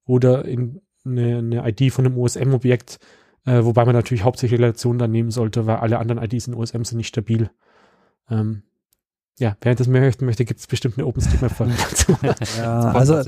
oder 0.04 0.44
in 0.44 0.82
eine, 1.04 1.38
eine 1.38 1.68
ID 1.68 1.92
von 1.92 2.04
einem 2.04 2.18
OSM-Objekt, 2.18 2.98
äh, 3.46 3.64
wobei 3.64 3.84
man 3.84 3.94
natürlich 3.94 4.24
hauptsächlich 4.24 4.60
Relationen 4.60 4.98
dann 4.98 5.12
nehmen 5.12 5.30
sollte, 5.30 5.66
weil 5.66 5.76
alle 5.76 5.98
anderen 5.98 6.22
IDs 6.22 6.48
in 6.48 6.54
OSM 6.54 6.82
sind 6.82 6.98
nicht 6.98 7.08
stabil. 7.08 7.50
Ähm, 8.28 8.64
ja, 9.40 9.56
wer 9.62 9.74
das 9.74 9.88
mehr 9.88 10.02
möchte, 10.02 10.24
möchte 10.24 10.44
gibt 10.44 10.60
es 10.60 10.66
bestimmt 10.66 10.98
eine 10.98 11.06
OpenStreetMap-Folge 11.06 11.74
dazu. 11.90 12.16
ja, 12.58 12.92
also 12.92 13.22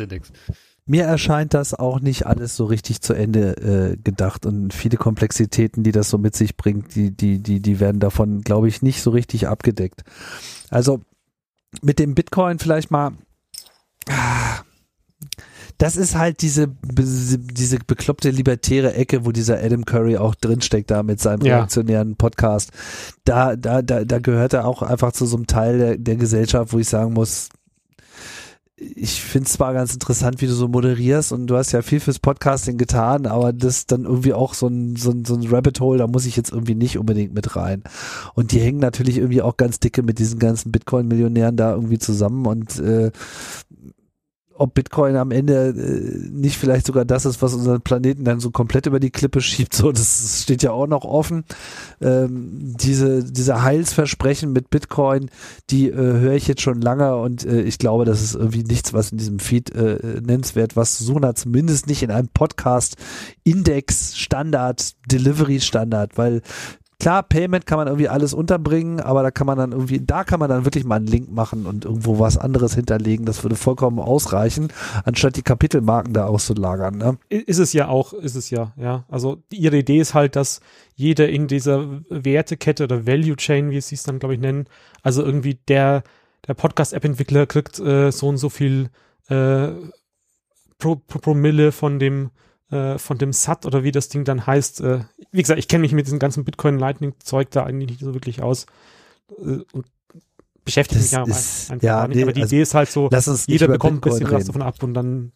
mir 0.85 1.05
erscheint 1.05 1.55
das 1.55 1.75
auch 1.75 2.01
nicht 2.01 2.27
alles 2.27 2.55
so 2.55 2.67
richtig 2.67 3.01
zu 3.01 3.15
Ende 3.15 3.57
äh, 3.57 3.97
gedacht 3.97 4.45
und 4.47 4.75
viele 4.75 4.99
Komplexitäten, 4.99 5.83
die 5.85 5.93
das 5.93 6.11
so 6.11 6.19
mit 6.19 6.37
sich 6.37 6.57
bringt, 6.57 6.95
die, 6.95 7.13
die, 7.13 7.39
die, 7.39 7.61
die 7.61 7.81
werden 7.81 7.99
davon, 8.01 8.43
glaube 8.43 8.69
ich, 8.69 8.83
nicht 8.83 9.01
so 9.01 9.11
richtig 9.11 9.49
abgedeckt. 9.49 10.03
Also 10.71 11.01
mit 11.81 11.99
dem 11.99 12.15
Bitcoin 12.15 12.59
vielleicht 12.59 12.91
mal. 12.91 13.13
Ah, 14.09 14.61
das 15.83 15.97
ist 15.97 16.15
halt 16.15 16.43
diese, 16.43 16.69
diese 16.69 17.79
bekloppte 17.85 18.31
libertäre 18.31 18.95
Ecke, 18.95 19.25
wo 19.25 19.33
dieser 19.33 19.59
Adam 19.59 19.85
Curry 19.85 20.17
auch 20.17 20.37
drinsteckt 20.37 20.93
da 20.93 21.03
mit 21.03 21.19
seinem 21.19 21.43
ja. 21.45 21.57
reaktionären 21.57 22.15
Podcast. 22.15 22.71
Da, 23.25 23.57
da, 23.57 23.83
da, 23.83 24.05
da 24.05 24.21
gehört 24.21 24.53
er 24.53 24.65
auch 24.65 24.83
einfach 24.83 25.11
zu 25.11 25.27
so 25.27 25.37
einem 25.37 25.49
Teil 25.49 25.79
der, 25.79 25.99
der 25.99 26.15
Gesellschaft, 26.15 26.73
wo 26.73 26.79
ich 26.79 26.89
sagen 26.89 27.15
muss, 27.15 27.49
ich 28.77 29.23
finde 29.23 29.47
es 29.47 29.55
zwar 29.55 29.75
ganz 29.75 29.93
interessant, 29.93 30.41
wie 30.41 30.47
du 30.47 30.53
so 30.53 30.69
moderierst 30.69 31.33
und 31.33 31.49
du 31.49 31.57
hast 31.57 31.73
ja 31.73 31.83
viel 31.83 31.99
fürs 31.99 32.21
Podcasting 32.21 32.79
getan, 32.79 33.27
aber 33.27 33.53
das 33.53 33.87
dann 33.87 34.05
irgendwie 34.05 34.35
auch 34.35 34.55
so 34.55 34.69
ein, 34.69 34.95
so 34.95 35.11
ein, 35.11 35.25
so 35.25 35.35
ein 35.35 35.47
Rabbit 35.49 35.81
Hole, 35.81 35.99
da 35.99 36.07
muss 36.07 36.27
ich 36.27 36.37
jetzt 36.37 36.53
irgendwie 36.53 36.77
nicht 36.77 36.97
unbedingt 36.97 37.35
mit 37.35 37.57
rein. 37.57 37.83
Und 38.35 38.53
die 38.53 38.61
hängen 38.61 38.79
natürlich 38.79 39.19
irgendwie 39.19 39.43
auch 39.43 39.57
ganz 39.57 39.81
dicke 39.81 40.05
mit 40.05 40.21
diesen 40.21 40.39
ganzen 40.39 40.71
Bitcoin-Millionären 40.71 41.57
da 41.57 41.75
irgendwie 41.75 41.99
zusammen 41.99 42.47
und 42.47 42.79
äh, 42.79 43.11
ob 44.63 44.75
Bitcoin 44.75 45.17
am 45.17 45.33
Ende 45.33 45.71
äh, 45.71 46.31
nicht 46.31 46.57
vielleicht 46.57 46.87
sogar 46.87 47.05
das 47.05 47.27
ist, 47.27 47.43
was 47.43 47.53
unseren 47.53 47.81
Planeten 47.81 48.25
dann 48.25 48.39
so 48.39 48.53
komplett 48.53 48.87
über 48.87 49.01
die 49.01 49.11
Klippe 49.11 49.41
schiebt, 49.41 49.75
so 49.75 49.91
das 49.91 50.43
steht 50.45 50.63
ja 50.63 50.71
auch 50.71 50.87
noch 50.87 51.05
offen. 51.05 51.45
Ähm, 52.01 52.77
diese 52.81 53.25
diese 53.25 53.63
Heilsversprechen 53.63 54.53
mit 54.53 54.71
Bitcoin, 54.71 55.31
die 55.71 55.89
äh, 55.89 55.97
höre 55.97 56.35
ich 56.35 56.47
jetzt 56.47 56.63
schon 56.63 56.81
lange 56.81 57.17
und 57.17 57.45
äh, 57.45 57.63
ich 57.63 57.79
glaube, 57.79 58.05
das 58.05 58.23
ist 58.23 58.37
irgendwie 58.37 58.63
nichts, 58.63 58.93
was 58.93 59.11
in 59.11 59.19
diesem 59.19 59.41
Feed 59.41 59.75
äh, 59.75 60.21
nennenswert 60.23 60.77
was 60.77 60.97
zu 60.97 61.03
suchen 61.05 61.27
hat, 61.27 61.39
zumindest 61.39 61.89
nicht 61.89 62.05
in 62.05 62.13
einem 62.13 62.29
Podcast 62.29 62.97
Index 63.43 64.17
Standard 64.17 64.93
Delivery 65.11 65.61
Standard, 65.61 66.17
weil 66.17 66.41
Klar, 67.03 67.25
Payment 67.25 67.67
kann 67.67 67.79
man 67.79 67.89
irgendwie 67.89 68.09
alles 68.09 68.33
unterbringen, 68.33 69.01
aber 69.01 69.25
da 69.25 69.33
kann 69.33 69.49
man 69.49 69.59
dann 69.59 69.73
irgendwie, 69.73 69.99
da 69.99 70.23
kann 70.23 70.39
man 70.39 70.49
dann 70.49 70.65
wirklich 70.65 70.85
mal 70.85 70.95
einen 70.95 71.09
Link 71.09 71.33
machen 71.33 71.67
und 71.67 71.85
irgendwo 71.85 72.21
was 72.21 72.39
anderes 72.39 72.77
hinterlegen. 72.77 73.27
Das 73.27 73.43
würde 73.43 73.57
vollkommen 73.57 73.99
ausreichen, 73.99 74.69
anstatt 75.05 75.35
die 75.35 75.43
Kapitelmarken 75.43 76.15
da 76.15 76.27
auszulagern. 76.27 76.97
Ne? 76.99 77.19
Ist 77.29 77.59
es 77.59 77.73
ja 77.73 77.89
auch, 77.89 78.13
ist 78.13 78.37
es 78.37 78.51
ja, 78.51 78.73
ja. 78.77 79.05
Also 79.09 79.43
ihre 79.51 79.79
Idee 79.79 79.99
ist 79.99 80.15
halt, 80.15 80.37
dass 80.37 80.61
jeder 80.95 81.29
in 81.29 81.49
dieser 81.49 82.05
Wertekette 82.09 82.85
oder 82.85 83.05
Value 83.05 83.35
Chain, 83.35 83.73
wie 83.73 83.81
sie 83.81 83.97
es 83.97 84.05
dann, 84.05 84.21
glaube 84.21 84.35
ich, 84.35 84.41
nennen, 84.41 84.67
also 85.03 85.25
irgendwie 85.25 85.59
der, 85.67 86.05
der 86.47 86.55
Podcast-App-Entwickler 86.55 87.47
kriegt 87.47 87.81
äh, 87.81 88.13
so 88.13 88.29
und 88.29 88.37
so 88.37 88.49
viel 88.49 88.91
äh, 89.27 89.71
pro, 90.79 90.95
pro 90.95 91.19
Promille 91.19 91.73
von 91.73 91.99
dem 91.99 92.31
äh, 92.73 92.99
von 92.99 93.19
dem 93.19 93.33
SAT 93.33 93.67
oder 93.67 93.85
wie 93.85 93.93
das 93.93 94.09
Ding 94.09 94.25
dann 94.25 94.47
heißt. 94.47 94.81
Äh, 94.81 95.01
wie 95.31 95.43
gesagt, 95.43 95.59
ich 95.59 95.69
kenne 95.69 95.83
mich 95.83 95.93
mit 95.93 96.07
diesem 96.07 96.19
ganzen 96.19 96.45
Bitcoin-Lightning-Zeug 96.45 97.51
da 97.51 97.65
eigentlich 97.65 97.91
nicht 97.91 98.01
so 98.01 98.15
wirklich 98.15 98.43
aus 98.43 98.67
äh, 99.39 99.59
und 99.73 99.87
beschäftige 100.65 101.01
mich 101.01 101.13
ja 101.13 101.25
ist, 101.25 101.71
einfach 101.71 101.85
ja, 101.85 102.09
nicht. 102.09 102.23
Aber 102.23 102.33
die 102.33 102.43
also, 102.43 102.55
Idee 102.55 102.63
ist 102.63 102.75
halt 102.75 102.91
so, 102.91 103.11
jeder 103.47 103.69
bekommt 103.69 104.01
Bitcoin 104.01 104.13
ein 104.13 104.19
bisschen 104.21 104.27
reden. 104.27 104.39
was 104.39 104.47
davon 104.47 104.63
ab 104.63 104.83
und 104.83 104.95
dann 104.95 105.33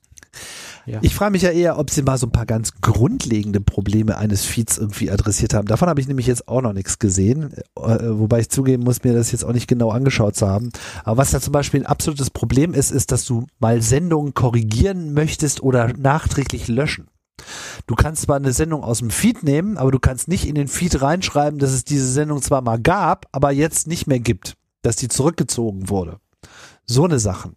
ja. 0.86 1.00
Ich 1.02 1.16
frage 1.16 1.32
mich 1.32 1.42
ja 1.42 1.50
eher, 1.50 1.78
ob 1.78 1.90
sie 1.90 2.02
mal 2.02 2.16
so 2.16 2.28
ein 2.28 2.32
paar 2.32 2.46
ganz 2.46 2.80
grundlegende 2.80 3.60
Probleme 3.60 4.16
eines 4.18 4.44
Feeds 4.44 4.78
irgendwie 4.78 5.10
adressiert 5.10 5.52
haben. 5.52 5.66
Davon 5.66 5.88
habe 5.88 6.00
ich 6.00 6.06
nämlich 6.06 6.28
jetzt 6.28 6.46
auch 6.46 6.62
noch 6.62 6.72
nichts 6.72 7.00
gesehen, 7.00 7.52
äh, 7.74 7.98
wobei 8.10 8.40
ich 8.40 8.50
zugeben 8.50 8.84
muss, 8.84 9.02
mir 9.02 9.12
das 9.12 9.32
jetzt 9.32 9.44
auch 9.44 9.52
nicht 9.52 9.66
genau 9.66 9.90
angeschaut 9.90 10.36
zu 10.36 10.46
haben. 10.46 10.70
Aber 11.02 11.16
was 11.16 11.32
da 11.32 11.40
zum 11.40 11.52
Beispiel 11.52 11.80
ein 11.80 11.86
absolutes 11.86 12.30
Problem 12.30 12.72
ist, 12.72 12.92
ist, 12.92 13.10
dass 13.10 13.24
du 13.24 13.46
mal 13.58 13.82
Sendungen 13.82 14.34
korrigieren 14.34 15.12
möchtest 15.12 15.60
oder 15.60 15.92
nachträglich 15.96 16.68
löschen. 16.68 17.08
Du 17.86 17.94
kannst 17.94 18.22
zwar 18.22 18.36
eine 18.36 18.52
Sendung 18.52 18.82
aus 18.82 18.98
dem 18.98 19.10
Feed 19.10 19.42
nehmen, 19.42 19.76
aber 19.76 19.90
du 19.90 19.98
kannst 19.98 20.28
nicht 20.28 20.46
in 20.46 20.54
den 20.54 20.68
Feed 20.68 21.00
reinschreiben, 21.00 21.58
dass 21.58 21.72
es 21.72 21.84
diese 21.84 22.10
Sendung 22.10 22.42
zwar 22.42 22.62
mal 22.62 22.80
gab, 22.80 23.26
aber 23.32 23.52
jetzt 23.52 23.86
nicht 23.86 24.06
mehr 24.06 24.20
gibt, 24.20 24.54
dass 24.82 24.96
die 24.96 25.08
zurückgezogen 25.08 25.88
wurde. 25.88 26.18
So 26.86 27.04
eine 27.04 27.18
Sachen. 27.18 27.56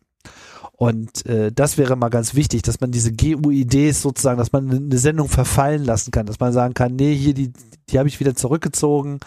Und 0.73 1.25
äh, 1.25 1.51
das 1.51 1.77
wäre 1.77 1.97
mal 1.97 2.09
ganz 2.09 2.35
wichtig, 2.35 2.61
dass 2.61 2.79
man 2.79 2.91
diese 2.91 3.11
GUIDs 3.11 4.01
sozusagen, 4.01 4.37
dass 4.37 4.53
man 4.53 4.71
eine 4.71 4.97
Sendung 4.97 5.27
verfallen 5.27 5.83
lassen 5.83 6.11
kann, 6.11 6.25
dass 6.25 6.39
man 6.39 6.53
sagen 6.53 6.73
kann, 6.73 6.95
nee, 6.95 7.13
hier 7.13 7.33
die, 7.33 7.51
die 7.89 7.99
habe 7.99 8.07
ich 8.07 8.19
wieder 8.21 8.33
zurückgezogen. 8.33 9.19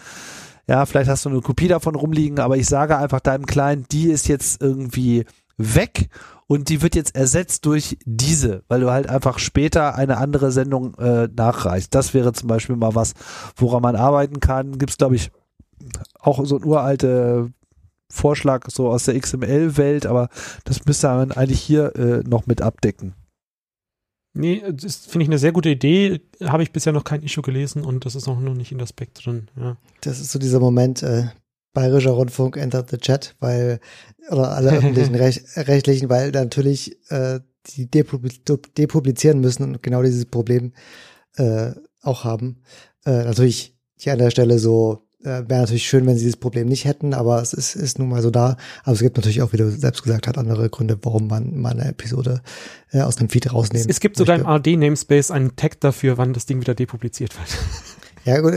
Ja, 0.67 0.85
vielleicht 0.85 1.09
hast 1.09 1.25
du 1.25 1.29
eine 1.29 1.41
Kopie 1.41 1.67
davon 1.67 1.93
rumliegen, 1.95 2.39
aber 2.39 2.57
ich 2.57 2.67
sage 2.67 2.97
einfach 2.97 3.19
deinem 3.19 3.45
Client, 3.45 3.91
die 3.91 4.09
ist 4.09 4.27
jetzt 4.27 4.61
irgendwie 4.61 5.25
weg 5.57 6.09
und 6.47 6.69
die 6.69 6.81
wird 6.81 6.95
jetzt 6.95 7.15
ersetzt 7.15 7.65
durch 7.65 7.97
diese, 8.05 8.63
weil 8.67 8.81
du 8.81 8.91
halt 8.91 9.07
einfach 9.09 9.39
später 9.39 9.95
eine 9.95 10.17
andere 10.17 10.51
Sendung 10.51 10.95
äh, 10.95 11.27
nachreichst. 11.35 11.93
Das 11.95 12.13
wäre 12.13 12.33
zum 12.33 12.47
Beispiel 12.47 12.75
mal 12.75 12.95
was, 12.95 13.13
woran 13.55 13.81
man 13.81 13.95
arbeiten 13.95 14.39
kann. 14.39 14.77
Gibt 14.77 14.91
es, 14.91 14.97
glaube 14.97 15.15
ich, 15.15 15.31
auch 16.19 16.43
so 16.45 16.57
ein 16.57 16.63
uralte 16.63 17.51
Vorschlag 18.09 18.69
so 18.69 18.89
aus 18.89 19.05
der 19.05 19.19
XML-Welt, 19.19 20.05
aber 20.05 20.29
das 20.65 20.85
müsste 20.85 21.07
man 21.07 21.31
eigentlich 21.31 21.61
hier 21.61 21.95
äh, 21.95 22.27
noch 22.27 22.45
mit 22.45 22.61
abdecken. 22.61 23.15
Nee, 24.35 24.63
das 24.71 24.97
finde 24.97 25.23
ich 25.23 25.29
eine 25.29 25.37
sehr 25.37 25.51
gute 25.51 25.69
Idee. 25.69 26.21
Habe 26.41 26.63
ich 26.63 26.71
bisher 26.71 26.91
noch 26.91 27.03
kein 27.03 27.21
Issue 27.21 27.43
gelesen 27.43 27.83
und 27.83 28.05
das 28.05 28.15
ist 28.15 28.27
auch 28.27 28.39
noch 28.39 28.55
nicht 28.55 28.71
in 28.71 28.79
der 28.79 28.87
Spec 28.87 29.13
drin. 29.13 29.47
Ja. 29.55 29.77
Das 30.01 30.19
ist 30.19 30.31
so 30.31 30.39
dieser 30.39 30.59
Moment, 30.59 31.03
äh, 31.03 31.27
Bayerischer 31.73 32.11
Rundfunk 32.11 32.57
entert 32.57 32.89
the 32.89 32.97
chat, 32.97 33.35
weil, 33.39 33.79
oder 34.29 34.51
alle 34.51 34.71
öffentlichen 34.71 35.15
Rech 35.15 35.41
rechtlichen, 35.55 36.09
weil 36.09 36.31
natürlich 36.31 36.97
äh, 37.09 37.39
die 37.67 37.89
depub 37.89 38.27
depublizieren 38.77 39.39
müssen 39.39 39.63
und 39.63 39.83
genau 39.83 40.03
dieses 40.03 40.25
Problem 40.25 40.73
äh, 41.37 41.71
auch 42.01 42.23
haben. 42.23 42.61
Äh, 43.05 43.23
natürlich 43.23 43.75
hier 43.95 44.13
an 44.13 44.19
der 44.19 44.31
Stelle 44.31 44.59
so 44.59 45.07
äh, 45.23 45.43
wäre 45.47 45.61
natürlich 45.61 45.87
schön, 45.87 46.05
wenn 46.05 46.17
sie 46.17 46.25
dieses 46.25 46.37
Problem 46.37 46.67
nicht 46.67 46.85
hätten, 46.85 47.13
aber 47.13 47.41
es 47.41 47.53
ist, 47.53 47.75
ist 47.75 47.99
nun 47.99 48.09
mal 48.09 48.21
so 48.21 48.29
da. 48.29 48.57
Aber 48.83 48.93
es 48.93 48.99
gibt 48.99 49.15
natürlich 49.15 49.41
auch, 49.41 49.53
wie 49.53 49.57
du 49.57 49.71
selbst 49.71 50.03
gesagt 50.03 50.27
hast, 50.27 50.37
andere 50.37 50.69
Gründe, 50.69 50.97
warum 51.01 51.27
man 51.27 51.57
mal 51.57 51.71
eine 51.71 51.85
Episode 51.85 52.41
äh, 52.91 53.01
aus 53.01 53.15
dem 53.15 53.29
Feed 53.29 53.51
rausnehmen 53.53 53.89
Es, 53.89 53.95
es 53.95 53.99
gibt 54.01 54.17
sogar 54.17 54.37
im 54.37 54.45
AD-Namespace 54.45 55.31
einen 55.31 55.55
Tag 55.55 55.79
dafür, 55.79 56.17
wann 56.17 56.33
das 56.33 56.45
Ding 56.45 56.59
wieder 56.59 56.75
depubliziert 56.75 57.33
wird. 57.37 57.57
Ja, 58.25 58.39
gut, 58.39 58.53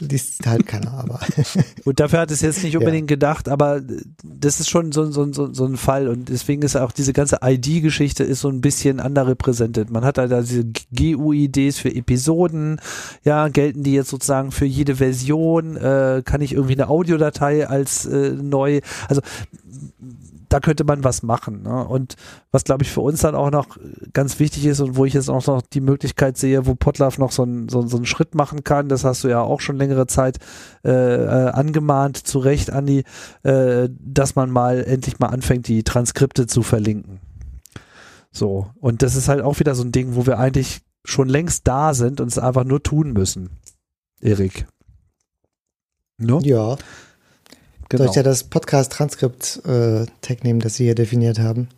liest 0.00 0.44
halt 0.44 0.66
keiner, 0.66 0.92
aber. 0.94 1.20
Gut, 1.84 2.00
dafür 2.00 2.20
hat 2.20 2.30
es 2.32 2.40
jetzt 2.40 2.64
nicht 2.64 2.76
unbedingt 2.76 3.08
ja. 3.08 3.14
gedacht, 3.14 3.48
aber 3.48 3.80
das 4.24 4.58
ist 4.58 4.70
schon 4.70 4.90
so, 4.90 5.10
so, 5.12 5.32
so, 5.32 5.52
so 5.52 5.64
ein 5.64 5.76
Fall 5.76 6.08
und 6.08 6.28
deswegen 6.28 6.62
ist 6.62 6.76
auch 6.76 6.90
diese 6.90 7.12
ganze 7.12 7.38
ID-Geschichte 7.42 8.24
ist 8.24 8.40
so 8.40 8.48
ein 8.48 8.60
bisschen 8.60 8.98
underrepresented. 8.98 9.90
Man 9.90 10.04
hat 10.04 10.18
halt 10.18 10.32
da 10.32 10.40
diese 10.40 10.64
GUIDs 10.96 11.78
für 11.78 11.94
Episoden, 11.94 12.80
ja, 13.22 13.48
gelten 13.48 13.84
die 13.84 13.94
jetzt 13.94 14.10
sozusagen 14.10 14.50
für 14.50 14.66
jede 14.66 14.96
Version, 14.96 15.76
äh, 15.76 16.22
kann 16.24 16.40
ich 16.40 16.52
irgendwie 16.52 16.74
eine 16.74 16.88
Audiodatei 16.88 17.68
als 17.68 18.04
äh, 18.06 18.30
neu, 18.30 18.80
also 19.08 19.20
da 20.52 20.60
könnte 20.60 20.84
man 20.84 21.02
was 21.02 21.22
machen. 21.22 21.62
Ne? 21.62 21.86
Und 21.86 22.16
was, 22.50 22.64
glaube 22.64 22.84
ich, 22.84 22.90
für 22.90 23.00
uns 23.00 23.20
dann 23.20 23.34
auch 23.34 23.50
noch 23.50 23.78
ganz 24.12 24.38
wichtig 24.38 24.66
ist 24.66 24.80
und 24.80 24.96
wo 24.96 25.04
ich 25.04 25.14
jetzt 25.14 25.30
auch 25.30 25.46
noch 25.46 25.62
die 25.62 25.80
Möglichkeit 25.80 26.36
sehe, 26.36 26.66
wo 26.66 26.74
Potlove 26.74 27.18
noch 27.18 27.32
so, 27.32 27.44
ein, 27.44 27.68
so, 27.68 27.86
so 27.86 27.96
einen 27.96 28.06
Schritt 28.06 28.34
machen 28.34 28.62
kann, 28.62 28.88
das 28.88 29.04
hast 29.04 29.24
du 29.24 29.28
ja 29.28 29.40
auch 29.40 29.60
schon 29.60 29.76
längere 29.76 30.06
Zeit 30.06 30.38
äh, 30.84 30.90
äh, 30.90 31.50
angemahnt, 31.50 32.18
zu 32.18 32.38
Recht, 32.38 32.70
Andi, 32.70 33.04
äh, 33.44 33.88
dass 33.98 34.34
man 34.34 34.50
mal 34.50 34.84
endlich 34.84 35.18
mal 35.18 35.28
anfängt, 35.28 35.68
die 35.68 35.84
Transkripte 35.84 36.46
zu 36.46 36.62
verlinken. 36.62 37.20
So, 38.30 38.70
und 38.80 39.02
das 39.02 39.14
ist 39.14 39.28
halt 39.28 39.40
auch 39.42 39.58
wieder 39.58 39.74
so 39.74 39.82
ein 39.82 39.92
Ding, 39.92 40.16
wo 40.16 40.26
wir 40.26 40.38
eigentlich 40.38 40.82
schon 41.04 41.28
längst 41.28 41.66
da 41.66 41.94
sind 41.94 42.20
und 42.20 42.28
es 42.28 42.38
einfach 42.38 42.64
nur 42.64 42.82
tun 42.82 43.12
müssen. 43.12 43.58
Erik. 44.20 44.66
No? 46.18 46.40
Ja. 46.42 46.76
Genau. 47.92 48.04
Soll 48.04 48.10
ich 48.10 48.16
ja 48.16 48.22
das 48.22 48.44
Podcast-Transkript-Tag 48.44 50.40
äh, 50.40 50.44
nehmen, 50.44 50.60
das 50.60 50.76
Sie 50.76 50.84
hier 50.84 50.94
definiert 50.94 51.38
haben? 51.38 51.68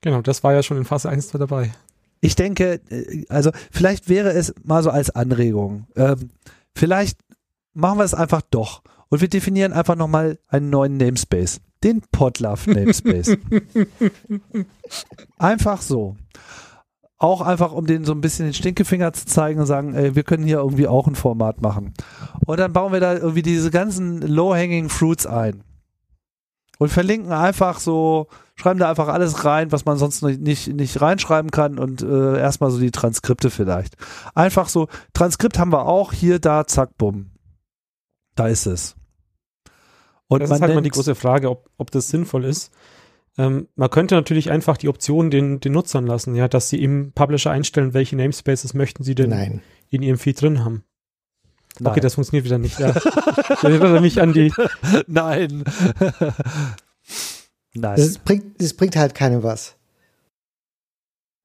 Genau, 0.00 0.20
das 0.20 0.42
war 0.42 0.52
ja 0.52 0.64
schon 0.64 0.78
in 0.78 0.84
Phase 0.84 1.08
1 1.08 1.28
dabei. 1.28 1.72
Ich 2.20 2.34
denke, 2.34 2.80
äh, 2.90 3.24
also 3.28 3.52
vielleicht 3.70 4.08
wäre 4.08 4.30
es 4.30 4.52
mal 4.64 4.82
so 4.82 4.90
als 4.90 5.10
Anregung. 5.10 5.86
Ähm, 5.94 6.30
vielleicht 6.74 7.20
machen 7.72 7.98
wir 7.98 8.04
es 8.04 8.14
einfach 8.14 8.42
doch 8.50 8.82
und 9.10 9.20
wir 9.20 9.28
definieren 9.28 9.72
einfach 9.72 9.94
nochmal 9.94 10.40
einen 10.48 10.70
neuen 10.70 10.96
Namespace. 10.96 11.60
Den 11.84 12.02
Podlove 12.10 12.72
Namespace. 12.72 13.36
einfach 15.38 15.82
so 15.82 16.16
auch 17.18 17.40
einfach, 17.40 17.72
um 17.72 17.86
denen 17.86 18.04
so 18.04 18.12
ein 18.12 18.20
bisschen 18.20 18.46
den 18.46 18.54
Stinkefinger 18.54 19.12
zu 19.12 19.26
zeigen 19.26 19.60
und 19.60 19.66
sagen, 19.66 19.94
ey, 19.94 20.14
wir 20.14 20.22
können 20.22 20.44
hier 20.44 20.58
irgendwie 20.58 20.86
auch 20.86 21.06
ein 21.06 21.16
Format 21.16 21.60
machen. 21.60 21.94
Und 22.46 22.60
dann 22.60 22.72
bauen 22.72 22.92
wir 22.92 23.00
da 23.00 23.14
irgendwie 23.14 23.42
diese 23.42 23.70
ganzen 23.70 24.22
low-hanging 24.22 24.88
fruits 24.88 25.26
ein. 25.26 25.64
Und 26.78 26.90
verlinken 26.90 27.32
einfach 27.32 27.80
so, 27.80 28.28
schreiben 28.54 28.78
da 28.78 28.88
einfach 28.88 29.08
alles 29.08 29.44
rein, 29.44 29.72
was 29.72 29.84
man 29.84 29.98
sonst 29.98 30.22
nicht, 30.22 30.68
nicht 30.68 31.00
reinschreiben 31.00 31.50
kann 31.50 31.76
und 31.76 32.02
äh, 32.02 32.38
erstmal 32.38 32.70
so 32.70 32.78
die 32.78 32.92
Transkripte 32.92 33.50
vielleicht. 33.50 33.96
Einfach 34.36 34.68
so, 34.68 34.86
Transkript 35.12 35.58
haben 35.58 35.72
wir 35.72 35.86
auch, 35.86 36.12
hier, 36.12 36.38
da, 36.38 36.68
zack, 36.68 36.96
bumm. 36.96 37.32
Da 38.36 38.46
ist 38.46 38.66
es. 38.66 38.94
Und 40.28 40.40
das 40.40 40.50
ist 40.50 40.60
halt 40.60 40.74
mal 40.74 40.82
die 40.82 40.90
große 40.90 41.16
Frage, 41.16 41.50
ob, 41.50 41.68
ob 41.78 41.90
das 41.90 42.08
sinnvoll 42.08 42.44
ist. 42.44 42.70
Ähm, 43.38 43.68
man 43.76 43.88
könnte 43.88 44.16
natürlich 44.16 44.50
einfach 44.50 44.76
die 44.76 44.88
Option 44.88 45.30
den, 45.30 45.60
den 45.60 45.72
Nutzern 45.72 46.06
lassen, 46.06 46.34
ja, 46.34 46.48
dass 46.48 46.68
sie 46.68 46.82
im 46.82 47.12
Publisher 47.12 47.52
einstellen, 47.52 47.94
welche 47.94 48.16
Namespaces 48.16 48.74
möchten 48.74 49.04
sie 49.04 49.14
denn 49.14 49.30
Nein. 49.30 49.62
in 49.88 50.02
ihrem 50.02 50.18
Feed 50.18 50.42
drin 50.42 50.64
haben. 50.64 50.82
Nein. 51.78 51.92
Okay, 51.92 52.00
das 52.00 52.16
funktioniert 52.16 52.44
wieder 52.44 52.58
nicht. 52.58 52.80
Ja. 52.80 52.90
ich 53.52 53.62
erinnere 53.62 54.00
mich 54.00 54.20
an 54.20 54.32
die. 54.32 54.52
Nein. 55.06 55.62
Nein. 57.74 57.96
Das 57.96 58.18
bringt, 58.18 58.60
das 58.60 58.74
bringt 58.74 58.96
halt 58.96 59.14
keinem 59.14 59.44
was. 59.44 59.76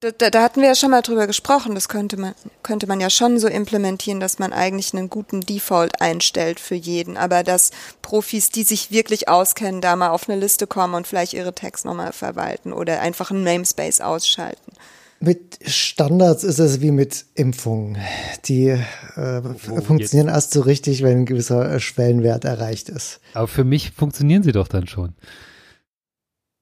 Da, 0.04 0.30
da, 0.30 0.44
hatten 0.44 0.60
wir 0.60 0.68
ja 0.68 0.76
schon 0.76 0.92
mal 0.92 1.02
drüber 1.02 1.28
gesprochen. 1.28 1.76
Das 1.76 1.88
könnte 1.88 2.18
man, 2.18 2.36
könnte 2.62 2.88
man 2.88 3.00
ja 3.00 3.10
schon 3.10 3.40
so 3.40 3.48
implementieren, 3.48 4.20
dass 4.20 4.38
man 4.38 4.52
eigentlich 4.52 4.94
einen 4.94 5.10
guten 5.10 5.42
Default 5.42 6.02
einstellt 6.02 6.60
für 6.60 6.76
jeden. 6.76 7.16
Aber 7.16 7.44
dass 7.44 7.72
Profis, 8.02 8.50
die 8.50 8.64
sich 8.64 8.92
wirklich 8.92 9.30
auskennen, 9.30 9.80
da 9.80 9.96
mal 9.96 10.10
auf 10.10 10.28
eine 10.28 10.38
Liste 10.38 10.68
kommen 10.68 10.94
und 10.94 11.08
vielleicht 11.08 11.34
ihre 11.34 11.56
Tags 11.56 11.86
nochmal 11.86 12.12
verwalten 12.12 12.74
oder 12.74 13.00
einfach 13.00 13.32
einen 13.32 13.44
Namespace 13.44 14.02
ausschalten. 14.02 14.74
Mit 15.22 15.60
Standards 15.66 16.44
ist 16.44 16.60
es 16.60 16.82
wie 16.82 16.92
mit 16.92 17.24
Impfungen. 17.36 17.98
Die 18.44 18.68
äh, 18.68 18.82
oh, 19.16 19.82
funktionieren 19.82 20.28
jetzt. 20.28 20.36
erst 20.36 20.52
so 20.52 20.62
richtig, 20.62 21.02
wenn 21.02 21.20
ein 21.20 21.26
gewisser 21.26 21.80
Schwellenwert 21.80 22.44
erreicht 22.44 22.90
ist. 22.90 23.22
Aber 23.34 23.48
für 23.48 23.64
mich 23.64 23.92
funktionieren 23.92 24.44
sie 24.44 24.52
doch 24.52 24.68
dann 24.68 24.86
schon. 24.86 25.14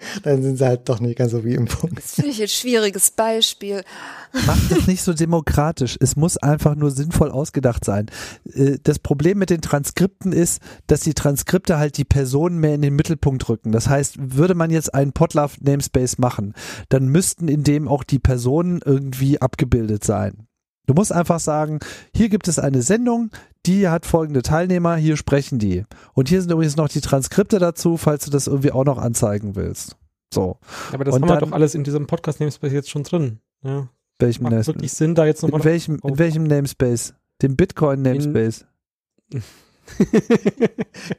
dann 0.22 0.42
sind 0.42 0.56
sie 0.56 0.66
halt 0.66 0.88
doch 0.88 1.00
nicht 1.00 1.18
ganz 1.18 1.32
so 1.32 1.44
wie 1.44 1.54
Impfung. 1.54 1.90
Das 1.94 2.14
finde 2.14 2.30
ich 2.30 2.42
ein 2.42 2.48
schwieriges 2.48 3.10
Beispiel. 3.10 3.82
Macht 4.46 4.70
es 4.70 4.86
nicht 4.86 5.02
so 5.02 5.12
demokratisch. 5.12 5.96
Es 6.00 6.16
muss 6.16 6.36
einfach 6.36 6.74
nur 6.74 6.90
sinnvoll 6.90 7.30
ausgedacht 7.30 7.84
sein. 7.84 8.06
Äh, 8.52 8.78
das 8.82 8.98
Problem 8.98 9.38
mit 9.38 9.50
den 9.50 9.60
Transkripten 9.60 10.32
ist, 10.32 10.60
dass 10.86 11.00
die 11.00 11.14
Transkripte 11.14 11.78
halt 11.78 11.98
die 11.98 12.04
Personen 12.04 12.58
mehr 12.58 12.74
in 12.74 12.82
den 12.82 12.96
Mittelpunkt 12.96 13.48
rücken. 13.48 13.72
Das 13.72 13.88
heißt, 13.88 14.16
würde 14.18 14.54
man 14.54 14.70
jetzt 14.70 14.94
einen 14.94 15.12
Potlove 15.12 15.56
Namespace 15.60 16.18
machen, 16.18 16.54
dann 16.88 17.08
müssten 17.08 17.48
in 17.48 17.64
dem 17.64 17.88
auch 17.88 18.04
die 18.04 18.18
Personen 18.18 18.80
irgendwie 18.84 19.40
abgebildet 19.40 20.04
sein. 20.04 20.46
Du 20.90 20.94
musst 20.94 21.12
einfach 21.12 21.38
sagen, 21.38 21.78
hier 22.12 22.28
gibt 22.28 22.48
es 22.48 22.58
eine 22.58 22.82
Sendung, 22.82 23.30
die 23.64 23.86
hat 23.86 24.06
folgende 24.06 24.42
Teilnehmer, 24.42 24.96
hier 24.96 25.16
sprechen 25.16 25.60
die. 25.60 25.84
Und 26.14 26.28
hier 26.28 26.42
sind 26.42 26.50
übrigens 26.50 26.74
noch 26.74 26.88
die 26.88 27.00
Transkripte 27.00 27.60
dazu, 27.60 27.96
falls 27.96 28.24
du 28.24 28.32
das 28.32 28.48
irgendwie 28.48 28.72
auch 28.72 28.84
noch 28.84 28.98
anzeigen 28.98 29.54
willst. 29.54 29.96
So. 30.34 30.58
aber 30.90 31.04
das 31.04 31.14
und 31.14 31.22
haben 31.22 31.28
dann, 31.28 31.36
wir 31.42 31.46
doch 31.46 31.52
alles 31.52 31.76
in 31.76 31.84
diesem 31.84 32.08
Podcast-Namespace 32.08 32.72
jetzt 32.72 32.90
schon 32.90 33.04
drin. 33.04 33.38
Ja. 33.62 33.88
Welchem 34.18 34.42
Macht 34.42 34.50
Namespace? 34.50 34.74
wirklich 34.74 34.92
Sinn, 34.92 35.14
da 35.14 35.26
jetzt 35.26 35.44
nochmal. 35.44 35.60
In 35.60 35.64
welchem, 35.64 36.00
in 36.02 36.18
welchem 36.18 36.42
Namespace? 36.42 37.14
Dem 37.40 37.54
Bitcoin-Namespace. 37.54 38.64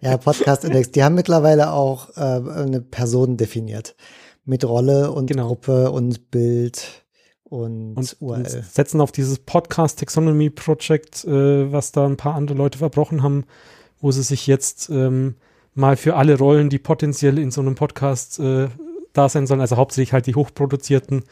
ja, 0.02 0.18
Podcast 0.18 0.66
Index. 0.66 0.92
Die 0.92 1.02
haben 1.02 1.16
mittlerweile 1.16 1.72
auch 1.72 2.10
äh, 2.18 2.20
eine 2.20 2.82
Person 2.82 3.38
definiert. 3.38 3.96
Mit 4.44 4.66
Rolle 4.66 5.14
und 5.14 5.28
genau. 5.28 5.48
Gruppe 5.48 5.92
und 5.92 6.30
Bild 6.30 7.06
und, 7.52 7.96
und 7.96 8.16
URL. 8.22 8.64
Setzen 8.64 9.02
auf 9.02 9.12
dieses 9.12 9.38
Podcast 9.38 10.00
Taxonomy 10.00 10.50
Project, 10.50 11.26
äh, 11.26 11.72
was 11.72 11.92
da 11.92 12.06
ein 12.06 12.16
paar 12.16 12.34
andere 12.36 12.58
Leute 12.58 12.78
verbrochen 12.78 13.24
haben, 13.24 13.44
wo 14.00 14.12
sie 14.12 14.24
sich 14.24 14.48
jetzt 14.48 14.90
ähm, 14.90 15.36
mal 15.76 15.98
für 15.98 16.16
alle 16.16 16.38
Rollen, 16.38 16.70
die 16.70 16.80
potenziell 16.80 17.38
in 17.38 17.52
so 17.52 17.60
einem 17.60 17.76
Podcast 17.76 18.40
äh, 18.40 18.70
da 19.12 19.28
sein 19.28 19.48
sollen, 19.48 19.60
also 19.60 19.76
hauptsächlich 19.76 20.14
halt 20.14 20.28
die 20.28 20.36
hochproduzierten 20.36 21.24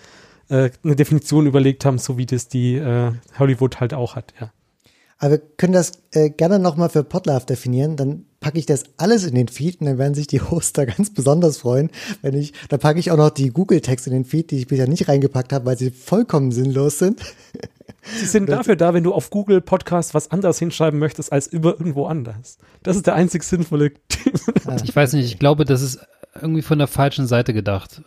äh, 0.49 0.69
eine 0.83 0.95
Definition 0.97 1.47
überlegt 1.47 1.85
haben, 1.85 1.97
so 1.97 2.17
wie 2.17 2.25
das 2.25 2.49
die 2.49 2.75
äh, 2.75 3.13
Hollywood 3.39 3.79
halt 3.79 3.93
auch 3.93 4.17
hat, 4.17 4.33
ja. 4.41 4.51
Aber 5.19 5.31
wir 5.31 5.39
können 5.39 5.73
das 5.73 5.91
äh, 6.11 6.29
gerne 6.29 6.59
nochmal 6.59 6.89
für 6.89 7.03
Podlove 7.03 7.45
definieren. 7.45 7.97
Dann 7.97 8.25
packe 8.39 8.57
ich 8.57 8.65
das 8.65 8.85
alles 8.97 9.25
in 9.25 9.35
den 9.35 9.49
Feed 9.49 9.81
und 9.81 9.87
dann 9.87 9.97
werden 9.97 10.13
sich 10.13 10.27
die 10.27 10.41
Hoster 10.41 10.85
ganz 10.85 11.13
besonders 11.13 11.57
freuen, 11.57 11.89
wenn 12.21 12.33
ich, 12.35 12.53
da 12.69 12.77
packe 12.77 12.99
ich 12.99 13.11
auch 13.11 13.17
noch 13.17 13.29
die 13.29 13.49
Google-Tags 13.49 14.07
in 14.07 14.13
den 14.13 14.25
Feed, 14.25 14.51
die 14.51 14.57
ich 14.57 14.67
bisher 14.67 14.87
nicht 14.87 15.07
reingepackt 15.07 15.51
habe, 15.53 15.65
weil 15.65 15.77
sie 15.77 15.91
vollkommen 15.91 16.51
sinnlos 16.51 16.99
sind. 16.99 17.21
Sie 18.01 18.25
sind 18.25 18.47
dafür 18.47 18.77
da, 18.77 18.93
wenn 18.93 19.03
du 19.03 19.13
auf 19.13 19.29
Google 19.29 19.59
Podcast 19.61 20.13
was 20.13 20.31
anderes 20.31 20.57
hinschreiben 20.57 20.99
möchtest 20.99 21.31
als 21.31 21.47
über 21.47 21.71
irgendwo 21.71 22.05
anders. 22.05 22.57
Das 22.81 22.95
ist 22.95 23.07
der 23.07 23.15
einzig 23.15 23.43
sinnvolle. 23.43 23.91
ich 24.83 24.95
weiß 24.95 25.13
nicht, 25.13 25.25
ich 25.25 25.37
glaube, 25.37 25.65
das 25.65 25.81
ist 25.81 25.99
irgendwie 26.41 26.61
von 26.61 26.79
der 26.79 26.87
falschen 26.87 27.27
Seite 27.27 27.53
gedacht. 27.53 28.01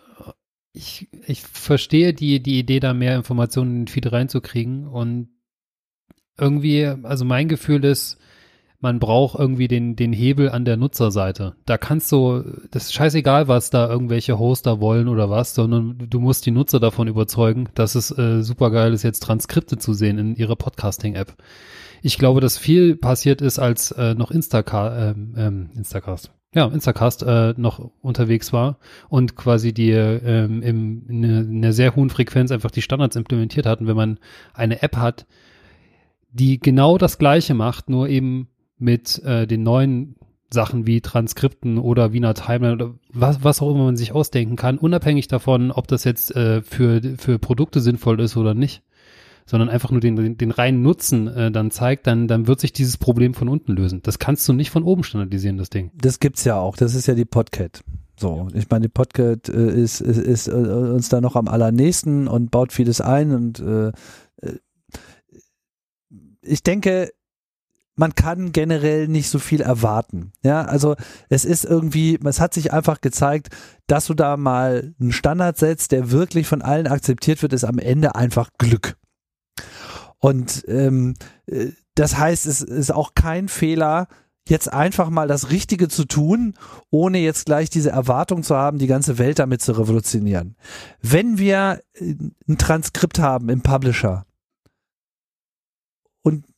Ich, 0.72 1.08
ich 1.26 1.42
verstehe 1.42 2.14
die, 2.14 2.42
die 2.42 2.58
Idee, 2.58 2.80
da 2.80 2.94
mehr 2.94 3.16
Informationen 3.16 3.70
in 3.70 3.80
den 3.82 3.88
Feed 3.88 4.10
reinzukriegen 4.10 4.88
und 4.88 5.28
irgendwie, 6.38 6.86
also 6.86 7.24
mein 7.24 7.48
Gefühl 7.48 7.84
ist, 7.84 8.18
man 8.82 8.98
braucht 8.98 9.38
irgendwie 9.38 9.68
den, 9.68 9.94
den 9.94 10.12
Hebel 10.12 10.50
an 10.50 10.64
der 10.64 10.76
Nutzerseite. 10.76 11.54
Da 11.66 11.78
kannst 11.78 12.10
du, 12.10 12.42
das 12.72 12.84
ist 12.84 12.94
scheißegal, 12.94 13.46
was 13.46 13.70
da 13.70 13.88
irgendwelche 13.88 14.40
Hoster 14.40 14.80
wollen 14.80 15.06
oder 15.06 15.30
was, 15.30 15.54
sondern 15.54 15.96
du 16.10 16.18
musst 16.18 16.44
die 16.46 16.50
Nutzer 16.50 16.80
davon 16.80 17.06
überzeugen, 17.06 17.68
dass 17.74 17.94
es 17.94 18.16
äh, 18.18 18.42
super 18.42 18.72
geil 18.72 18.92
ist, 18.92 19.04
jetzt 19.04 19.20
Transkripte 19.20 19.78
zu 19.78 19.94
sehen 19.94 20.18
in 20.18 20.34
ihrer 20.34 20.56
Podcasting-App. 20.56 21.36
Ich 22.02 22.18
glaube, 22.18 22.40
dass 22.40 22.58
viel 22.58 22.96
passiert 22.96 23.40
ist, 23.40 23.60
als 23.60 23.92
äh, 23.92 24.14
noch 24.14 24.32
Instaca 24.32 25.10
ähm, 25.10 25.34
ähm, 25.36 25.70
Instacast. 25.76 26.32
Ja, 26.52 26.66
Instacast 26.66 27.22
äh, 27.22 27.54
noch 27.56 27.90
unterwegs 28.02 28.52
war 28.52 28.78
und 29.08 29.36
quasi 29.36 29.72
die 29.72 29.92
ähm, 29.92 30.60
in, 30.60 31.06
in 31.06 31.56
einer 31.58 31.72
sehr 31.72 31.94
hohen 31.94 32.10
Frequenz 32.10 32.50
einfach 32.50 32.72
die 32.72 32.82
Standards 32.82 33.14
implementiert 33.14 33.64
hatten. 33.64 33.86
Wenn 33.86 33.96
man 33.96 34.18
eine 34.52 34.82
App 34.82 34.96
hat, 34.96 35.24
die 36.32 36.58
genau 36.58 36.98
das 36.98 37.18
Gleiche 37.18 37.54
macht, 37.54 37.88
nur 37.88 38.08
eben 38.08 38.48
mit 38.78 39.22
äh, 39.24 39.46
den 39.46 39.62
neuen 39.62 40.16
Sachen 40.52 40.86
wie 40.86 41.00
Transkripten 41.00 41.78
oder 41.78 42.12
Wiener 42.12 42.34
Timeline 42.34 42.74
oder 42.74 42.94
was, 43.12 43.42
was 43.44 43.62
auch 43.62 43.70
immer 43.70 43.84
man 43.84 43.96
sich 43.96 44.12
ausdenken 44.12 44.56
kann, 44.56 44.78
unabhängig 44.78 45.28
davon, 45.28 45.70
ob 45.70 45.88
das 45.88 46.04
jetzt 46.04 46.34
äh, 46.36 46.62
für, 46.62 47.00
für 47.16 47.38
Produkte 47.38 47.80
sinnvoll 47.80 48.20
ist 48.20 48.36
oder 48.36 48.54
nicht, 48.54 48.82
sondern 49.46 49.68
einfach 49.68 49.90
nur 49.90 50.00
den, 50.00 50.16
den, 50.16 50.36
den 50.36 50.50
reinen 50.50 50.82
Nutzen 50.82 51.28
äh, 51.28 51.50
dann 51.50 51.70
zeigt, 51.70 52.06
dann, 52.06 52.28
dann 52.28 52.46
wird 52.46 52.60
sich 52.60 52.72
dieses 52.72 52.96
Problem 52.96 53.34
von 53.34 53.48
unten 53.48 53.72
lösen. 53.72 54.00
Das 54.02 54.18
kannst 54.18 54.48
du 54.48 54.52
nicht 54.52 54.70
von 54.70 54.82
oben 54.82 55.04
standardisieren, 55.04 55.56
das 55.56 55.70
Ding. 55.70 55.90
Das 55.94 56.20
gibt's 56.20 56.44
ja 56.44 56.58
auch. 56.58 56.76
Das 56.76 56.94
ist 56.94 57.06
ja 57.06 57.14
die 57.14 57.24
Podcat. 57.24 57.82
So, 58.18 58.48
ich 58.54 58.68
meine, 58.68 58.82
die 58.82 58.92
Podcat 58.92 59.48
äh, 59.48 59.72
ist, 59.72 60.00
ist, 60.00 60.18
ist 60.18 60.48
äh, 60.48 60.52
uns 60.52 61.08
da 61.08 61.20
noch 61.20 61.34
am 61.34 61.48
allernächsten 61.48 62.28
und 62.28 62.50
baut 62.50 62.72
vieles 62.72 63.00
ein 63.00 63.32
und 63.32 63.60
äh 63.60 63.92
ich 66.42 66.62
denke, 66.62 67.10
man 67.94 68.14
kann 68.14 68.52
generell 68.52 69.06
nicht 69.08 69.28
so 69.28 69.38
viel 69.38 69.60
erwarten. 69.60 70.32
Ja, 70.42 70.62
also 70.62 70.96
es 71.28 71.44
ist 71.44 71.64
irgendwie, 71.64 72.18
es 72.24 72.40
hat 72.40 72.54
sich 72.54 72.72
einfach 72.72 73.00
gezeigt, 73.00 73.48
dass 73.86 74.06
du 74.06 74.14
da 74.14 74.36
mal 74.36 74.94
einen 74.98 75.12
Standard 75.12 75.58
setzt, 75.58 75.92
der 75.92 76.10
wirklich 76.10 76.46
von 76.46 76.62
allen 76.62 76.86
akzeptiert 76.86 77.42
wird, 77.42 77.52
ist 77.52 77.64
am 77.64 77.78
Ende 77.78 78.14
einfach 78.14 78.50
Glück. 78.58 78.96
Und 80.18 80.64
ähm, 80.68 81.14
äh, 81.46 81.68
das 81.94 82.16
heißt, 82.16 82.46
es 82.46 82.62
ist 82.62 82.92
auch 82.92 83.14
kein 83.14 83.48
Fehler, 83.48 84.08
jetzt 84.48 84.72
einfach 84.72 85.10
mal 85.10 85.28
das 85.28 85.50
Richtige 85.50 85.88
zu 85.88 86.04
tun, 86.04 86.54
ohne 86.90 87.18
jetzt 87.18 87.46
gleich 87.46 87.70
diese 87.70 87.90
Erwartung 87.90 88.42
zu 88.42 88.56
haben, 88.56 88.78
die 88.78 88.86
ganze 88.86 89.18
Welt 89.18 89.38
damit 89.38 89.62
zu 89.62 89.72
revolutionieren. 89.72 90.56
Wenn 91.00 91.38
wir 91.38 91.80
äh, 91.94 92.14
ein 92.48 92.58
Transkript 92.58 93.18
haben 93.18 93.48
im 93.50 93.60
Publisher, 93.60 94.24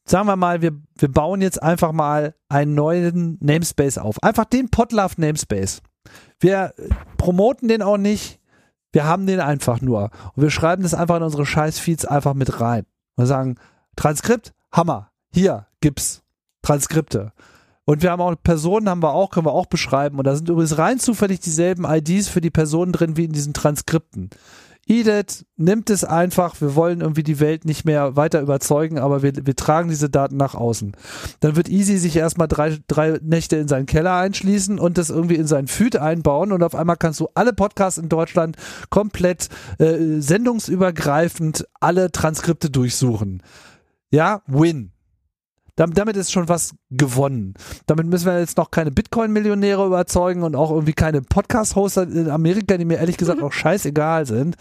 sagen 0.07 0.27
wir 0.27 0.37
mal, 0.37 0.63
wir, 0.63 0.73
wir 0.97 1.11
bauen 1.11 1.41
jetzt 1.41 1.63
einfach 1.63 1.93
mal 1.93 2.35
einen 2.49 2.75
neuen 2.75 3.39
Namespace 3.41 3.99
auf. 3.99 4.23
Einfach 4.23 4.45
den 4.45 4.69
Podlove 4.69 5.15
Namespace. 5.21 5.83
Wir 6.39 6.75
promoten 7.17 7.69
den 7.69 7.83
auch 7.83 7.97
nicht. 7.97 8.41
Wir 8.93 9.05
haben 9.05 9.27
den 9.27 9.41
einfach 9.41 9.81
nur. 9.81 10.11
Und 10.35 10.43
wir 10.43 10.51
schreiben 10.51 10.83
das 10.83 10.95
einfach 10.95 11.17
in 11.17 11.23
unsere 11.23 11.47
Scheiß-Feeds 11.47 12.05
einfach 12.05 12.35
mit 12.35 12.61
rein. 12.61 12.87
Wir 13.17 13.27
sagen, 13.27 13.57
Transkript, 13.97 14.53
Hammer. 14.73 15.11
Hier 15.33 15.67
gibt's 15.81 16.23
Transkripte. 16.63 17.33
Und 17.85 18.03
wir 18.03 18.11
haben 18.11 18.23
auch 18.23 18.35
Personen, 18.43 18.89
haben 18.89 19.03
wir 19.03 19.13
auch, 19.13 19.31
können 19.31 19.47
wir 19.47 19.53
auch 19.53 19.67
beschreiben. 19.67 20.19
Und 20.19 20.27
da 20.27 20.35
sind 20.35 20.49
übrigens 20.49 20.79
rein 20.79 20.99
zufällig 20.99 21.41
dieselben 21.41 21.85
IDs 21.85 22.29
für 22.29 22.41
die 22.41 22.51
Personen 22.51 22.93
drin 22.93 23.17
wie 23.17 23.25
in 23.25 23.33
diesen 23.33 23.53
Transkripten. 23.53 24.31
Edith 24.87 25.45
nimmt 25.57 25.91
es 25.91 26.05
einfach, 26.05 26.61
wir 26.61 26.75
wollen 26.75 27.01
irgendwie 27.01 27.23
die 27.23 27.41
Welt 27.41 27.65
nicht 27.65 27.85
mehr 27.85 28.17
weiter 28.17 28.41
überzeugen, 28.41 28.99
aber 28.99 29.23
wir, 29.23 29.33
wir 29.47 29.57
tragen 29.57 29.89
diese 29.89 30.11
Daten 30.11 30.37
nach 30.37 30.55
außen. 30.55 30.97
Dann 31.41 31.57
wird 31.57 31.69
Easy 31.69 31.99
sich 31.99 32.17
erstmal 32.17 32.49
drei, 32.49 32.79
drei 32.87 33.19
Nächte 33.23 33.57
in 33.57 33.69
seinen 33.69 33.87
Keller 33.87 34.15
einschließen 34.15 34.79
und 34.79 34.99
das 34.99 35.11
irgendwie 35.11 35.37
in 35.37 35.47
seinen 35.47 35.69
Feed 35.69 35.97
einbauen 35.97 36.53
und 36.53 36.63
auf 36.63 36.75
einmal 36.75 36.97
kannst 36.97 37.21
du 37.21 37.29
alle 37.35 37.53
Podcasts 37.53 37.99
in 37.99 38.09
Deutschland 38.09 38.57
komplett 38.91 39.49
äh, 39.79 40.21
sendungsübergreifend 40.21 41.67
alle 41.81 42.11
Transkripte 42.13 42.71
durchsuchen. 42.71 43.43
Ja, 44.11 44.43
win. 44.47 44.94
Damit 45.77 46.17
ist 46.17 46.31
schon 46.31 46.49
was 46.49 46.75
gewonnen. 46.91 47.55
Damit 47.87 48.07
müssen 48.07 48.27
wir 48.27 48.39
jetzt 48.39 48.57
noch 48.57 48.71
keine 48.71 48.93
Bitcoin-Millionäre 48.93 49.85
überzeugen 49.85 50.43
und 50.43 50.55
auch 50.55 50.71
irgendwie 50.71 50.93
keine 50.93 51.23
Podcast-Hoster 51.23 52.05
in 52.05 52.31
Amerika, 52.31 52.77
die 52.77 52.85
mir 52.85 52.99
ehrlich 52.99 53.17
gesagt 53.17 53.43
auch 53.43 53.53
scheißegal 53.53 54.27
sind, 54.27 54.57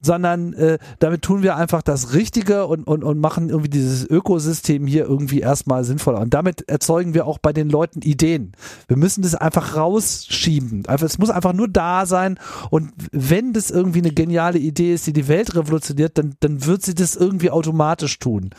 sondern 0.00 0.54
äh, 0.54 0.78
damit 0.98 1.22
tun 1.22 1.42
wir 1.42 1.56
einfach 1.56 1.82
das 1.82 2.14
Richtige 2.14 2.66
und, 2.66 2.86
und, 2.86 3.04
und 3.04 3.18
machen 3.18 3.50
irgendwie 3.50 3.68
dieses 3.68 4.08
Ökosystem 4.08 4.86
hier 4.86 5.04
irgendwie 5.04 5.40
erstmal 5.40 5.84
sinnvoller. 5.84 6.20
Und 6.20 6.32
damit 6.32 6.68
erzeugen 6.68 7.12
wir 7.12 7.26
auch 7.26 7.38
bei 7.38 7.52
den 7.52 7.68
Leuten 7.68 8.00
Ideen. 8.00 8.52
Wir 8.88 8.96
müssen 8.96 9.22
das 9.22 9.34
einfach 9.34 9.76
rausschieben. 9.76 10.86
Einfach, 10.86 11.06
es 11.06 11.18
muss 11.18 11.30
einfach 11.30 11.52
nur 11.52 11.68
da 11.68 12.06
sein. 12.06 12.38
Und 12.70 12.92
wenn 13.12 13.52
das 13.52 13.70
irgendwie 13.70 13.98
eine 13.98 14.12
geniale 14.12 14.58
Idee 14.58 14.94
ist, 14.94 15.06
die 15.06 15.12
die 15.12 15.28
Welt 15.28 15.54
revolutioniert, 15.54 16.16
dann, 16.16 16.34
dann 16.40 16.64
wird 16.64 16.82
sie 16.82 16.94
das 16.94 17.16
irgendwie 17.16 17.50
automatisch 17.50 18.18
tun. 18.18 18.50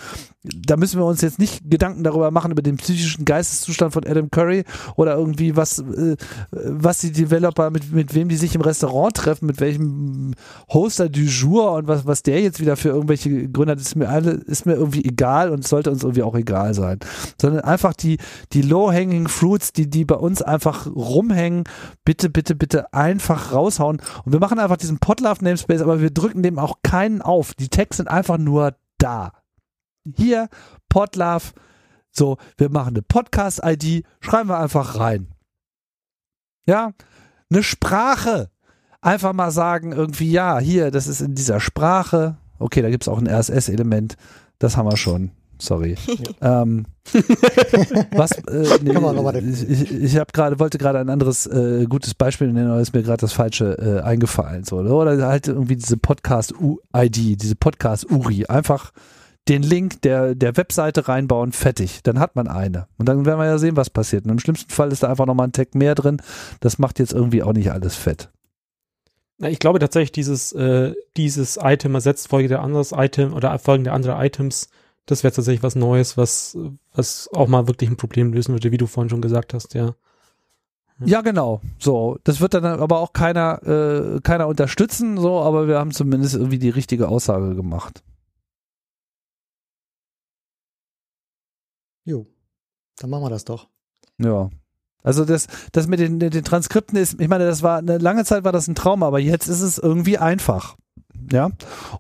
Da 0.43 0.77
müssen 0.77 1.00
wir 1.00 1.06
uns 1.06 1.22
jetzt 1.22 1.40
nicht 1.40 1.69
Gedanken 1.69 1.86
darüber 2.03 2.32
machen, 2.32 2.51
über 2.51 2.61
den 2.61 2.77
psychischen 2.77 3.25
Geisteszustand 3.25 3.93
von 3.93 4.06
Adam 4.06 4.30
Curry 4.32 4.64
oder 4.95 5.16
irgendwie 5.16 5.56
was, 5.56 5.80
äh, 5.80 6.16
was 6.51 6.99
die 6.99 7.11
Developer, 7.11 7.69
mit, 7.69 7.91
mit 7.91 8.14
wem 8.14 8.30
die 8.30 8.38
sich 8.38 8.56
im 8.56 8.61
Restaurant 8.61 9.16
treffen, 9.16 9.45
mit 9.45 9.59
welchem 9.59 10.33
Hoster 10.72 11.09
du 11.09 11.22
jour 11.22 11.74
und 11.74 11.88
was, 11.88 12.06
was 12.06 12.24
der 12.24 12.41
jetzt 12.41 12.59
wieder 12.59 12.77
für 12.77 12.90
irgendwelche 12.90 13.49
Gründe 13.49 13.74
hat, 13.74 13.80
ist 13.80 13.95
mir 13.95 14.09
alle, 14.09 14.32
ist 14.32 14.66
mir 14.66 14.74
irgendwie 14.74 15.06
egal 15.06 15.49
und 15.49 15.67
sollte 15.67 15.91
uns 15.91 16.03
irgendwie 16.03 16.24
auch 16.24 16.35
egal 16.35 16.74
sein. 16.74 16.99
Sondern 17.40 17.61
einfach 17.61 17.93
die, 17.93 18.17
die 18.53 18.61
low-hanging 18.61 19.27
fruits, 19.27 19.74
die, 19.74 19.90
die 19.90 20.06
bei 20.06 20.16
uns 20.16 20.41
einfach 20.41 20.88
rumhängen, 20.88 21.64
bitte, 22.06 22.30
bitte, 22.30 22.56
bitte 22.56 22.93
einfach 22.93 23.53
raushauen. 23.53 24.01
Und 24.25 24.32
wir 24.32 24.40
machen 24.40 24.59
einfach 24.59 24.77
diesen 24.77 24.99
Podlove 24.99 25.43
Namespace, 25.43 25.82
aber 25.82 26.01
wir 26.01 26.11
drücken 26.11 26.43
dem 26.43 26.59
auch 26.59 26.77
keinen 26.83 27.22
auf. 27.22 27.53
Die 27.53 27.69
Tags 27.69 27.98
sind 27.98 28.07
einfach 28.07 28.38
nur 28.38 28.75
da. 28.98 29.32
Hier, 30.16 30.49
Podlove, 30.90 31.53
so, 32.18 32.38
wir 32.58 32.70
machen 32.70 32.96
eine 32.96 33.02
Podcast-ID, 33.02 34.04
schreiben 34.20 34.50
wir 34.50 34.60
einfach 34.60 35.00
rein. 35.00 35.28
Ja, 36.66 36.92
eine 37.50 37.64
Sprache 37.64 38.50
einfach 39.02 39.34
mal 39.34 39.52
sagen, 39.52 39.92
irgendwie, 39.92 40.32
ja, 40.32 40.60
hier, 40.60 40.92
das 40.92 41.08
ist 41.08 41.22
in 41.22 41.36
dieser 41.36 41.60
Sprache. 41.60 42.38
Okay, 42.60 42.82
da 42.82 42.90
gibt 42.90 43.04
es 43.04 43.08
auch 43.08 43.20
ein 43.20 43.28
RSS-Element. 43.28 44.16
Das 44.60 44.76
haben 44.76 44.88
wir 44.88 44.98
schon. 44.98 45.32
Sorry. 45.60 45.96
Ähm, 46.40 46.86
was? 48.12 48.32
Äh, 48.32 48.78
nee, 48.84 48.92
ich 49.50 49.70
ich, 49.70 49.92
ich 49.92 50.18
habe 50.18 50.32
gerade 50.32 50.60
wollte 50.60 50.78
gerade 50.78 51.00
ein 51.00 51.10
anderes 51.10 51.48
äh, 51.48 51.86
gutes 51.90 52.14
Beispiel 52.14 52.54
nennen, 52.54 52.70
aber 52.70 52.80
ist 52.80 52.94
mir 52.94 53.02
gerade 53.02 53.22
das 53.22 53.34
falsche 53.34 53.76
äh, 53.80 54.02
eingefallen 54.02 54.66
so 54.66 54.78
oder 54.78 55.26
halt 55.26 55.48
irgendwie 55.48 55.76
diese 55.76 55.98
Podcast 55.98 56.54
ID, 56.96 57.42
diese 57.42 57.56
Podcast 57.56 58.12
URI, 58.12 58.46
einfach 58.46 58.92
den 59.50 59.64
Link 59.64 60.01
der 60.01 60.35
der 60.35 60.58
Webseite 60.58 61.08
reinbauen, 61.08 61.51
fertig, 61.51 62.01
dann 62.03 62.19
hat 62.19 62.35
man 62.35 62.48
eine 62.48 62.88
und 62.98 63.08
dann 63.08 63.26
werden 63.26 63.40
wir 63.40 63.45
ja 63.45 63.58
sehen, 63.58 63.77
was 63.77 63.90
passiert. 63.90 64.26
Und 64.26 64.32
im 64.32 64.40
schlimmsten 64.40 64.72
Fall 64.72 64.92
ist 64.92 65.03
da 65.03 65.09
einfach 65.09 65.26
noch 65.26 65.35
mal 65.35 65.45
ein 65.45 65.53
Tag 65.53 65.76
mehr 65.76 65.95
drin. 65.95 66.22
Das 66.59 66.80
macht 66.80 67.00
jetzt 67.00 67.14
irgendwie 67.14 67.43
auch 67.43 67.53
nicht 67.53 67.72
alles 67.72 67.95
fett. 67.95 68.30
Na, 69.38 69.50
ich 69.50 69.59
glaube 69.59 69.80
tatsächlich, 69.80 70.11
dieses, 70.11 70.51
äh, 70.53 70.93
dieses 71.16 71.59
Item 71.61 71.93
ersetzt 71.95 72.27
folgende 72.27 72.59
anderes 72.59 72.92
Item 72.92 73.34
oder 73.34 73.58
folgende 73.59 73.92
andere 73.92 74.24
Items. 74.26 74.69
Das 75.06 75.24
wäre 75.24 75.34
tatsächlich 75.34 75.64
was 75.64 75.76
Neues, 75.76 76.17
was, 76.17 76.58
was 76.93 77.30
auch 77.34 77.48
mal 77.48 77.67
wirklich 77.67 77.90
ein 77.90 77.98
Problem 77.98 78.34
lösen 78.34 78.53
würde, 78.53 78.72
wie 78.72 78.77
du 78.77 78.88
vorhin 78.88 79.09
schon 79.09 79.22
gesagt 79.22 79.53
hast, 79.53 79.74
ja. 79.74 79.95
Ja, 81.06 81.22
genau. 81.22 81.61
So, 81.77 82.17
das 82.24 82.42
wird 82.42 82.56
dann 82.56 82.66
aber 82.66 83.00
auch 83.00 83.14
keiner, 83.14 83.61
äh, 83.64 84.19
keiner 84.22 84.48
unterstützen, 84.48 85.17
so, 85.17 85.40
aber 85.40 85.67
wir 85.67 85.77
haben 85.77 85.92
zumindest 85.92 86.35
irgendwie 86.35 86.58
die 86.58 86.69
richtige 86.69 87.08
Aussage 87.08 87.56
gemacht. 87.56 88.03
Jo, 92.08 92.26
dann 93.00 93.10
machen 93.10 93.24
wir 93.24 93.30
das 93.30 93.44
doch. 93.44 93.68
Ja. 94.18 94.50
Also 95.03 95.26
das, 95.26 95.48
das 95.74 95.88
mit 95.88 96.00
den, 96.00 96.19
den 96.19 96.44
Transkripten 96.44 96.98
ist, 96.98 97.19
ich 97.19 97.27
meine, 97.27 97.45
das 97.45 97.64
war 97.64 97.80
eine 97.80 97.98
lange 97.98 98.24
Zeit 98.24 98.45
war 98.45 98.53
das 98.53 98.69
ein 98.69 98.76
Traum, 98.76 99.03
aber 99.03 99.19
jetzt 99.19 99.48
ist 99.48 99.61
es 99.61 99.77
irgendwie 99.77 100.18
einfach. 100.18 100.77
Ja, 101.32 101.52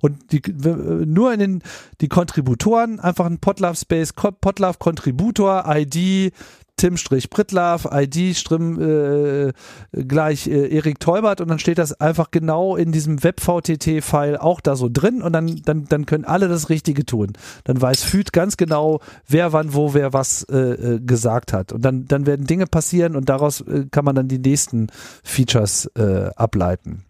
und 0.01 0.31
die, 0.31 0.41
nur 0.53 1.33
in 1.33 1.39
den, 1.39 1.63
die 2.01 2.07
Kontributoren, 2.07 2.99
einfach 2.99 3.25
ein 3.25 3.39
Podlove 3.39 3.75
Space, 3.75 4.13
Podlove 4.13 4.77
Kontributor, 4.79 5.65
ID, 5.67 6.31
Tim-Brittlaff, 6.77 7.87
ID 7.91 8.37
Strim 8.37 8.79
äh, 8.79 9.51
gleich 9.91 10.47
äh, 10.47 10.67
Erik 10.67 10.99
Teubert 10.99 11.41
und 11.41 11.47
dann 11.47 11.57
steht 11.57 11.79
das 11.79 11.99
einfach 11.99 12.29
genau 12.29 12.75
in 12.75 12.91
diesem 12.91 13.23
WebVTT-File 13.23 14.37
auch 14.37 14.61
da 14.61 14.75
so 14.75 14.87
drin 14.87 15.23
und 15.23 15.33
dann, 15.33 15.61
dann, 15.65 15.85
dann 15.85 16.05
können 16.05 16.23
alle 16.23 16.47
das 16.47 16.69
Richtige 16.69 17.03
tun. 17.03 17.33
Dann 17.63 17.81
weiß 17.81 18.03
Füd 18.03 18.31
ganz 18.31 18.57
genau, 18.57 18.99
wer 19.27 19.53
wann, 19.53 19.73
wo, 19.73 19.95
wer 19.95 20.13
was 20.13 20.43
äh, 20.43 20.57
äh, 20.57 20.99
gesagt 20.99 21.51
hat. 21.51 21.73
Und 21.73 21.81
dann, 21.81 22.05
dann 22.05 22.27
werden 22.27 22.45
Dinge 22.45 22.67
passieren 22.67 23.15
und 23.15 23.27
daraus 23.27 23.61
äh, 23.61 23.85
kann 23.89 24.05
man 24.05 24.15
dann 24.15 24.27
die 24.27 24.39
nächsten 24.39 24.87
Features 25.23 25.87
äh, 25.95 26.29
ableiten 26.35 27.06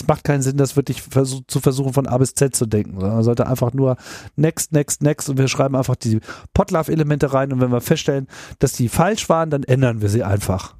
es 0.00 0.06
macht 0.06 0.24
keinen 0.24 0.42
Sinn, 0.42 0.56
das 0.56 0.76
wirklich 0.76 1.02
versuch, 1.02 1.42
zu 1.46 1.60
versuchen, 1.60 1.92
von 1.92 2.06
A 2.06 2.16
bis 2.18 2.34
Z 2.34 2.56
zu 2.56 2.66
denken. 2.66 2.96
Man 2.96 3.22
sollte 3.22 3.46
einfach 3.46 3.72
nur 3.72 3.96
next, 4.36 4.72
next, 4.72 5.02
next 5.02 5.28
und 5.28 5.38
wir 5.38 5.48
schreiben 5.48 5.76
einfach 5.76 5.96
die 5.96 6.20
Potlove-Elemente 6.54 7.32
rein 7.32 7.52
und 7.52 7.60
wenn 7.60 7.70
wir 7.70 7.80
feststellen, 7.80 8.26
dass 8.58 8.72
die 8.72 8.88
falsch 8.88 9.28
waren, 9.28 9.50
dann 9.50 9.62
ändern 9.62 10.00
wir 10.00 10.08
sie 10.08 10.22
einfach. 10.22 10.76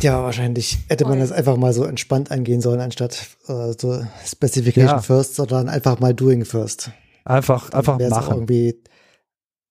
Ja, 0.00 0.22
wahrscheinlich 0.22 0.78
hätte 0.88 1.06
man 1.06 1.20
das 1.20 1.32
einfach 1.32 1.56
mal 1.56 1.72
so 1.72 1.84
entspannt 1.84 2.30
angehen 2.30 2.60
sollen, 2.60 2.80
anstatt 2.80 3.28
äh, 3.46 3.72
so 3.78 4.02
Specification 4.24 4.96
ja. 4.96 5.02
first, 5.02 5.36
sondern 5.36 5.68
einfach 5.68 6.00
mal 6.00 6.14
doing 6.14 6.44
first. 6.44 6.90
Einfach, 7.24 7.70
einfach 7.70 7.98
machen. 7.98 8.34
Irgendwie, 8.34 8.82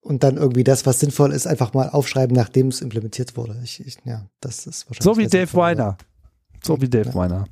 und 0.00 0.22
dann 0.22 0.36
irgendwie 0.36 0.64
das, 0.64 0.86
was 0.86 1.00
sinnvoll 1.00 1.32
ist, 1.32 1.46
einfach 1.46 1.74
mal 1.74 1.90
aufschreiben, 1.90 2.36
nachdem 2.36 2.68
es 2.68 2.80
implementiert 2.80 3.36
wurde. 3.36 3.60
Ich, 3.64 3.84
ich, 3.84 3.98
ja, 4.04 4.26
das 4.40 4.66
ist 4.66 4.88
wahrscheinlich. 4.88 5.04
So 5.04 5.18
wie 5.18 5.26
Dave 5.26 5.52
Weiner. 5.54 5.96
So 6.62 6.80
wie 6.80 6.88
Dave 6.88 7.14
Weiner. 7.14 7.46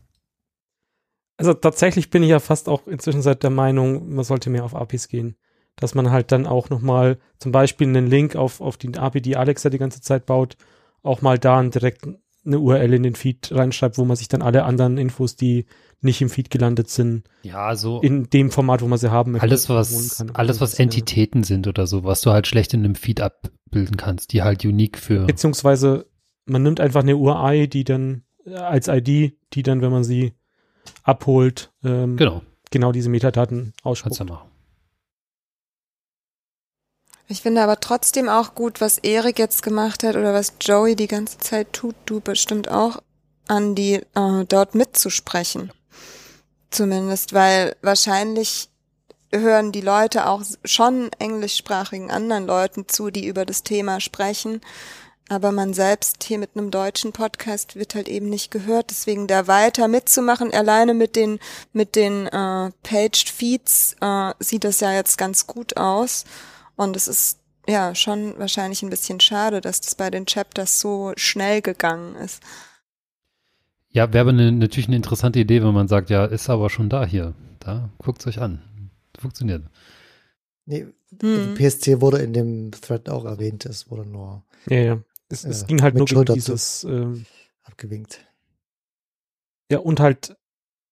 Also 1.37 1.53
tatsächlich 1.55 2.11
bin 2.11 2.23
ich 2.23 2.31
ja 2.31 2.39
fast 2.39 2.69
auch 2.69 2.87
inzwischen 2.87 3.23
seit 3.23 3.43
der 3.43 3.51
Meinung, 3.51 4.15
man 4.15 4.25
sollte 4.25 4.51
mehr 4.51 4.65
auf 4.65 4.75
APIs 4.75 5.09
gehen. 5.09 5.37
Dass 5.77 5.97
man 5.97 6.11
halt 6.13 6.31
dann 6.31 6.47
auch 6.47 6.71
nochmal 6.71 7.19
zum 7.41 7.51
Beispiel 7.51 7.89
einen 7.89 8.07
Link 8.07 8.37
auf, 8.37 8.61
auf 8.61 8.77
die 8.77 8.97
API, 8.97 9.21
die 9.21 9.37
Alexa 9.37 9.71
die 9.71 9.79
ganze 9.79 10.01
Zeit 10.01 10.25
baut, 10.27 10.57
auch 11.03 11.21
mal 11.21 11.39
da 11.39 11.61
direkt 11.65 12.07
eine 12.47 12.59
URL 12.59 12.95
in 12.95 13.03
den 13.03 13.15
Feed 13.15 13.51
reinschreibt, 13.53 13.99
wo 13.99 14.05
man 14.05 14.17
sich 14.17 14.29
dann 14.29 14.43
alle 14.43 14.65
anderen 14.65 14.99
Infos, 14.99 15.37
die 15.37 15.67
nicht 16.01 16.21
im 16.21 16.29
Feed 16.29 16.51
gelandet 16.51 16.91
sind, 16.91 17.25
ja, 17.43 17.75
so 17.75 18.01
in 18.03 18.29
dem 18.29 18.51
Format, 18.51 18.83
wo 18.83 18.87
man 18.87 18.99
sie 18.99 19.11
haben 19.11 19.33
möchte, 19.33 19.45
alles 19.45 19.69
was 19.71 20.23
alles 20.35 20.61
was 20.61 20.75
Entitäten 20.75 21.41
ja. 21.41 21.47
sind 21.47 21.67
oder 21.67 21.87
so, 21.87 22.05
was 22.05 22.21
du 22.21 22.31
halt 22.31 22.47
schlecht 22.47 22.75
in 22.75 22.85
einem 22.85 22.95
Feed 22.95 23.21
abbilden 23.21 23.97
kannst, 23.97 24.33
die 24.33 24.43
halt 24.43 24.65
unique 24.65 24.99
für 24.99 25.25
beziehungsweise 25.25 26.07
man 26.45 26.63
nimmt 26.63 26.81
einfach 26.81 27.01
eine 27.01 27.17
URI, 27.17 27.69
die 27.69 27.85
dann 27.85 28.23
als 28.53 28.89
ID, 28.89 29.37
die 29.53 29.63
dann, 29.63 29.81
wenn 29.81 29.91
man 29.91 30.05
sie 30.05 30.33
abholt, 31.03 31.73
ähm, 31.83 32.17
genau. 32.17 32.43
genau 32.71 32.93
diese 32.93 33.09
Metadaten 33.09 33.73
ausspuckt. 33.83 34.19
Kannst 34.19 34.31
du 34.31 34.35
machen. 34.35 34.51
Ich 37.27 37.41
finde 37.41 37.63
aber 37.63 37.81
trotzdem 37.81 38.29
auch 38.29 38.55
gut, 38.55 38.81
was 38.81 38.99
Erik 38.99 39.39
jetzt 39.39 39.63
gemacht 39.63 40.03
hat 40.03 40.17
oder 40.17 40.35
was 40.35 40.55
Joey 40.61 40.95
die 40.95 41.07
ganze 41.07 41.39
Zeit 41.39 41.73
tut, 41.73 41.95
du 42.05 42.21
bestimmt 42.21 42.71
auch, 42.71 42.99
an 43.49 43.75
die 43.75 43.95
äh, 44.15 44.45
dort 44.47 44.75
mitzusprechen. 44.75 45.73
Zumindest, 46.71 47.33
weil 47.33 47.77
wahrscheinlich 47.83 48.69
hören 49.33 49.73
die 49.73 49.81
Leute 49.81 50.29
auch 50.29 50.43
schon 50.65 51.11
englischsprachigen 51.19 52.11
anderen 52.11 52.47
Leuten 52.47 52.89
zu, 52.89 53.11
die 53.11 53.27
über 53.27 53.45
das 53.45 53.63
Thema 53.63 54.01
sprechen. 54.01 54.61
Aber 55.29 55.53
man 55.53 55.73
selbst 55.73 56.23
hier 56.25 56.39
mit 56.39 56.51
einem 56.55 56.71
deutschen 56.71 57.13
Podcast 57.13 57.77
wird 57.77 57.95
halt 57.95 58.09
eben 58.09 58.29
nicht 58.29 58.51
gehört. 58.51 58.91
Deswegen 58.91 59.27
da 59.27 59.47
weiter 59.47 59.89
mitzumachen, 59.89 60.53
alleine 60.53 60.93
mit 60.93 61.17
den, 61.17 61.39
mit 61.73 61.97
den 61.97 62.27
äh, 62.27 62.71
Paged 62.83 63.31
Feeds 63.31 63.97
äh, 64.01 64.33
sieht 64.39 64.65
das 64.65 64.81
ja 64.81 64.93
jetzt 64.93 65.17
ganz 65.17 65.47
gut 65.47 65.79
aus. 65.79 66.25
Und 66.77 66.95
es 66.95 67.09
ist 67.09 67.39
ja 67.67 67.95
schon 67.95 68.39
wahrscheinlich 68.39 68.83
ein 68.83 68.91
bisschen 68.91 69.19
schade, 69.21 69.63
dass 69.63 69.81
das 69.81 69.95
bei 69.95 70.11
den 70.11 70.27
Chapters 70.27 70.81
so 70.81 71.13
schnell 71.17 71.63
gegangen 71.63 72.17
ist. 72.17 72.43
Ja, 73.89 74.13
wäre 74.13 74.23
aber 74.23 74.31
eine, 74.31 74.53
natürlich 74.53 74.89
eine 74.89 74.97
interessante 74.97 75.39
Idee, 75.39 75.63
wenn 75.63 75.73
man 75.73 75.89
sagt, 75.89 76.11
ja, 76.11 76.27
ist 76.27 76.51
aber 76.51 76.69
schon 76.69 76.91
da 76.91 77.07
hier. 77.07 77.33
Da 77.61 77.89
guckt's 77.99 78.27
euch 78.27 78.41
an. 78.41 78.91
Funktioniert. 79.19 79.63
Nee, 80.67 80.87
hm. 81.21 81.55
PSC 81.55 82.01
wurde 82.01 82.19
in 82.19 82.33
dem 82.33 82.73
Thread 82.73 83.09
auch 83.09 83.25
erwähnt, 83.25 83.65
es 83.67 83.91
wurde 83.91 84.05
nur. 84.05 84.43
Ja, 84.69 84.79
ja. 84.79 84.99
Es, 85.29 85.45
es 85.45 85.67
ging 85.67 85.83
halt 85.83 85.95
nur 85.95 86.11
um 86.11 86.25
dieses 86.25 86.85
ähm, 86.85 87.27
abgewinkt. 87.65 88.21
Ja, 89.71 89.79
und 89.79 89.99
halt, 89.99 90.37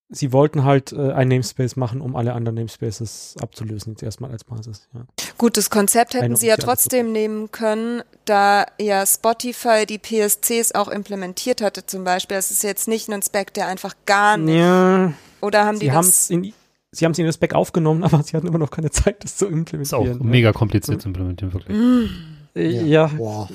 sie 0.09 0.33
wollten 0.33 0.65
halt 0.65 0.93
äh, 0.93 1.13
ein 1.13 1.29
Namespace 1.29 1.77
machen, 1.77 2.01
um 2.01 2.17
alle 2.17 2.33
anderen 2.33 2.57
Namespaces 2.57 3.37
abzulösen, 3.41 3.93
jetzt 3.93 4.03
erstmal 4.03 4.31
als 4.31 4.45
Basis. 4.45 4.89
Ja. 4.95 5.05
Gut, 5.37 5.57
das 5.57 5.69
Konzept 5.69 6.15
hätten 6.15 6.25
Eine 6.25 6.37
sie 6.37 6.49
ja 6.49 6.57
trotzdem 6.57 7.13
nehmen 7.13 7.53
können, 7.53 8.03
da 8.25 8.67
ja 8.81 9.05
Spotify 9.07 9.85
die 9.87 9.99
PSCs 9.99 10.73
auch 10.73 10.89
implementiert 10.89 11.61
hatte, 11.61 11.85
zum 11.85 12.05
Beispiel. 12.05 12.39
Es 12.39 12.51
ist 12.51 12.63
jetzt 12.63 12.89
nicht 12.89 13.11
ein 13.11 13.23
Spec, 13.23 13.53
der 13.55 13.67
einfach 13.67 13.95
gar 14.07 14.39
nicht. 14.39 14.57
Ja. 14.57 15.13
Oder 15.43 15.67
haben 15.67 15.79
die 15.79 15.89
das? 15.89 16.31
In, 16.31 16.55
sie 16.93 17.05
haben 17.05 17.13
es 17.13 17.19
in 17.19 17.27
das 17.27 17.35
Spec 17.35 17.55
aufgenommen, 17.55 18.03
aber 18.05 18.23
sie 18.23 18.37
hatten 18.37 18.47
immer 18.47 18.59
noch 18.59 18.71
keine 18.71 18.91
Zeit, 18.91 19.23
das 19.23 19.37
zu 19.37 19.47
implementieren. 19.47 19.83
Ist 19.83 19.95
auch 19.95 20.05
ne? 20.05 20.19
mega 20.25 20.53
kompliziert 20.53 21.03
zu 21.03 21.09
implementieren, 21.09 21.53
wirklich. 21.53 21.77
Mm. 21.77 22.07
Ja, 22.55 22.83
ja. 22.83 23.19
Wow 23.19 23.49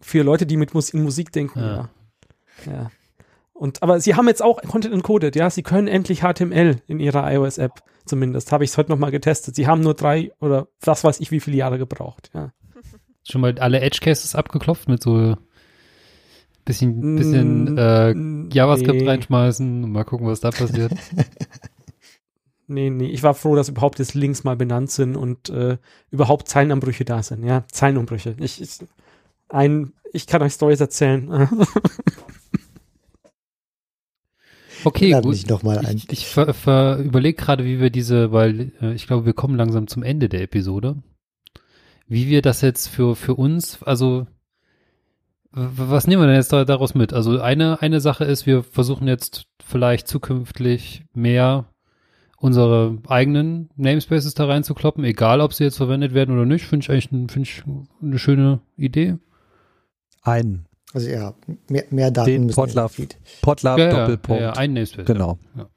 für 0.00 0.22
Leute, 0.22 0.46
die 0.46 0.56
mit 0.56 0.74
Mus 0.74 0.90
in 0.90 1.02
Musik 1.02 1.32
denken, 1.32 1.60
ja. 1.60 1.90
ja. 2.66 2.72
ja. 2.72 2.90
Und, 3.52 3.82
aber 3.82 4.00
sie 4.00 4.14
haben 4.14 4.26
jetzt 4.26 4.42
auch 4.42 4.62
Content 4.62 4.94
encoded, 4.94 5.36
ja. 5.36 5.50
Sie 5.50 5.62
können 5.62 5.86
endlich 5.86 6.20
HTML 6.22 6.76
in 6.86 6.98
ihrer 6.98 7.30
iOS-App 7.30 7.82
zumindest. 8.06 8.52
Habe 8.52 8.64
ich 8.64 8.70
es 8.70 8.78
heute 8.78 8.90
nochmal 8.90 9.10
getestet. 9.10 9.54
Sie 9.54 9.66
haben 9.66 9.82
nur 9.82 9.92
drei 9.92 10.32
oder 10.40 10.68
was 10.80 11.04
weiß 11.04 11.20
ich 11.20 11.30
wie 11.30 11.40
viele 11.40 11.58
Jahre 11.58 11.78
gebraucht, 11.78 12.30
ja. 12.32 12.52
Schon 13.28 13.42
mal 13.42 13.58
alle 13.58 13.80
Edge 13.80 13.98
Cases 14.00 14.34
abgeklopft 14.34 14.88
mit 14.88 15.02
so 15.02 15.36
bisschen, 16.64 17.16
bisschen 17.16 17.76
äh, 17.76 18.14
JavaScript 18.54 19.02
nee. 19.02 19.08
reinschmeißen 19.08 19.84
und 19.84 19.92
mal 19.92 20.04
gucken, 20.04 20.26
was 20.26 20.40
da 20.40 20.50
passiert. 20.50 20.92
nee, 22.66 22.88
nee. 22.88 23.08
Ich 23.08 23.22
war 23.22 23.34
froh, 23.34 23.56
dass 23.56 23.68
überhaupt 23.68 23.98
jetzt 23.98 24.14
Links 24.14 24.42
mal 24.42 24.56
benannt 24.56 24.90
sind 24.90 25.16
und 25.16 25.50
äh, 25.50 25.76
überhaupt 26.10 26.48
Zeilenumbrüche 26.48 27.04
da 27.04 27.22
sind, 27.22 27.44
ja. 27.44 27.64
Zeilenumbrüche. 27.70 28.36
Ich, 28.38 28.60
ich 28.62 28.78
ein, 29.50 29.92
ich 30.12 30.26
kann 30.26 30.42
euch 30.42 30.52
Stories 30.52 30.80
erzählen. 30.80 31.48
Okay, 34.84 35.10
Lad 35.10 35.24
gut. 35.24 35.32
Mich 35.32 35.46
noch 35.46 35.62
mal 35.62 35.78
ein. 35.78 35.96
Ich, 35.96 36.10
ich 36.10 36.26
ver, 36.26 36.54
ver, 36.54 36.98
überlege 36.98 37.36
gerade, 37.36 37.64
wie 37.64 37.80
wir 37.80 37.90
diese, 37.90 38.32
weil 38.32 38.72
äh, 38.80 38.94
ich 38.94 39.06
glaube, 39.06 39.26
wir 39.26 39.32
kommen 39.32 39.56
langsam 39.56 39.86
zum 39.86 40.02
Ende 40.02 40.28
der 40.28 40.42
Episode. 40.42 40.96
Wie 42.06 42.28
wir 42.28 42.42
das 42.42 42.60
jetzt 42.60 42.88
für, 42.88 43.14
für 43.14 43.34
uns, 43.34 43.82
also 43.82 44.26
was 45.52 46.06
nehmen 46.06 46.22
wir 46.22 46.28
denn 46.28 46.36
jetzt 46.36 46.52
da, 46.52 46.64
daraus 46.64 46.94
mit? 46.94 47.12
Also 47.12 47.40
eine, 47.40 47.82
eine 47.82 48.00
Sache 48.00 48.24
ist, 48.24 48.46
wir 48.46 48.62
versuchen 48.62 49.08
jetzt 49.08 49.46
vielleicht 49.64 50.06
zukünftig 50.06 51.04
mehr 51.12 51.66
unsere 52.36 52.96
eigenen 53.08 53.68
Namespaces 53.76 54.34
da 54.34 54.46
reinzukloppen, 54.46 55.04
egal 55.04 55.40
ob 55.40 55.52
sie 55.52 55.64
jetzt 55.64 55.76
verwendet 55.76 56.14
werden 56.14 56.34
oder 56.34 56.46
nicht. 56.46 56.64
Finde 56.64 56.84
ich 56.84 56.90
eigentlich 56.90 57.30
find 57.30 57.46
ich 57.46 57.62
eine 58.00 58.18
schöne 58.18 58.60
Idee 58.76 59.18
einen. 60.22 60.66
Also 60.92 61.08
ja, 61.08 61.34
mehr, 61.68 61.84
mehr 61.90 62.10
Daten 62.10 62.30
Den 62.30 62.46
Podlove, 62.48 63.08
Podlove 63.42 63.80
ja, 63.80 63.90
Doppelpunkt. 63.90 64.40
Ja, 64.40 64.48
ja, 64.48 64.52
ein 64.54 64.72
Namespace. 64.72 65.06
Genau. 65.06 65.38
Ja. 65.56 65.68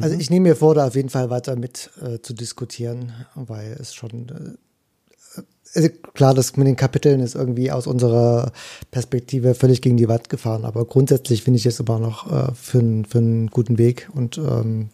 Also 0.00 0.16
ich 0.16 0.30
nehme 0.30 0.50
mir 0.50 0.56
vor, 0.56 0.74
da 0.74 0.86
auf 0.86 0.94
jeden 0.94 1.10
Fall 1.10 1.30
weiter 1.30 1.56
mit 1.56 1.90
äh, 2.02 2.20
zu 2.20 2.32
diskutieren, 2.32 3.12
weil 3.34 3.76
es 3.78 3.94
schon 3.94 4.28
äh, 4.28 4.56
also 5.74 5.88
klar, 6.14 6.34
das 6.34 6.56
mit 6.56 6.66
den 6.66 6.76
Kapiteln 6.76 7.20
ist 7.20 7.34
irgendwie 7.34 7.70
aus 7.70 7.86
unserer 7.86 8.52
Perspektive 8.90 9.54
völlig 9.54 9.82
gegen 9.82 9.96
die 9.96 10.08
Wand 10.08 10.28
gefahren, 10.28 10.64
aber 10.64 10.84
grundsätzlich 10.84 11.44
finde 11.44 11.58
ich 11.58 11.66
es 11.66 11.78
immer 11.78 11.98
noch 11.98 12.30
äh, 12.30 12.52
für, 12.54 13.04
für 13.08 13.18
einen 13.18 13.48
guten 13.48 13.78
Weg 13.78 14.08
und 14.12 14.38
ähm, 14.38 14.90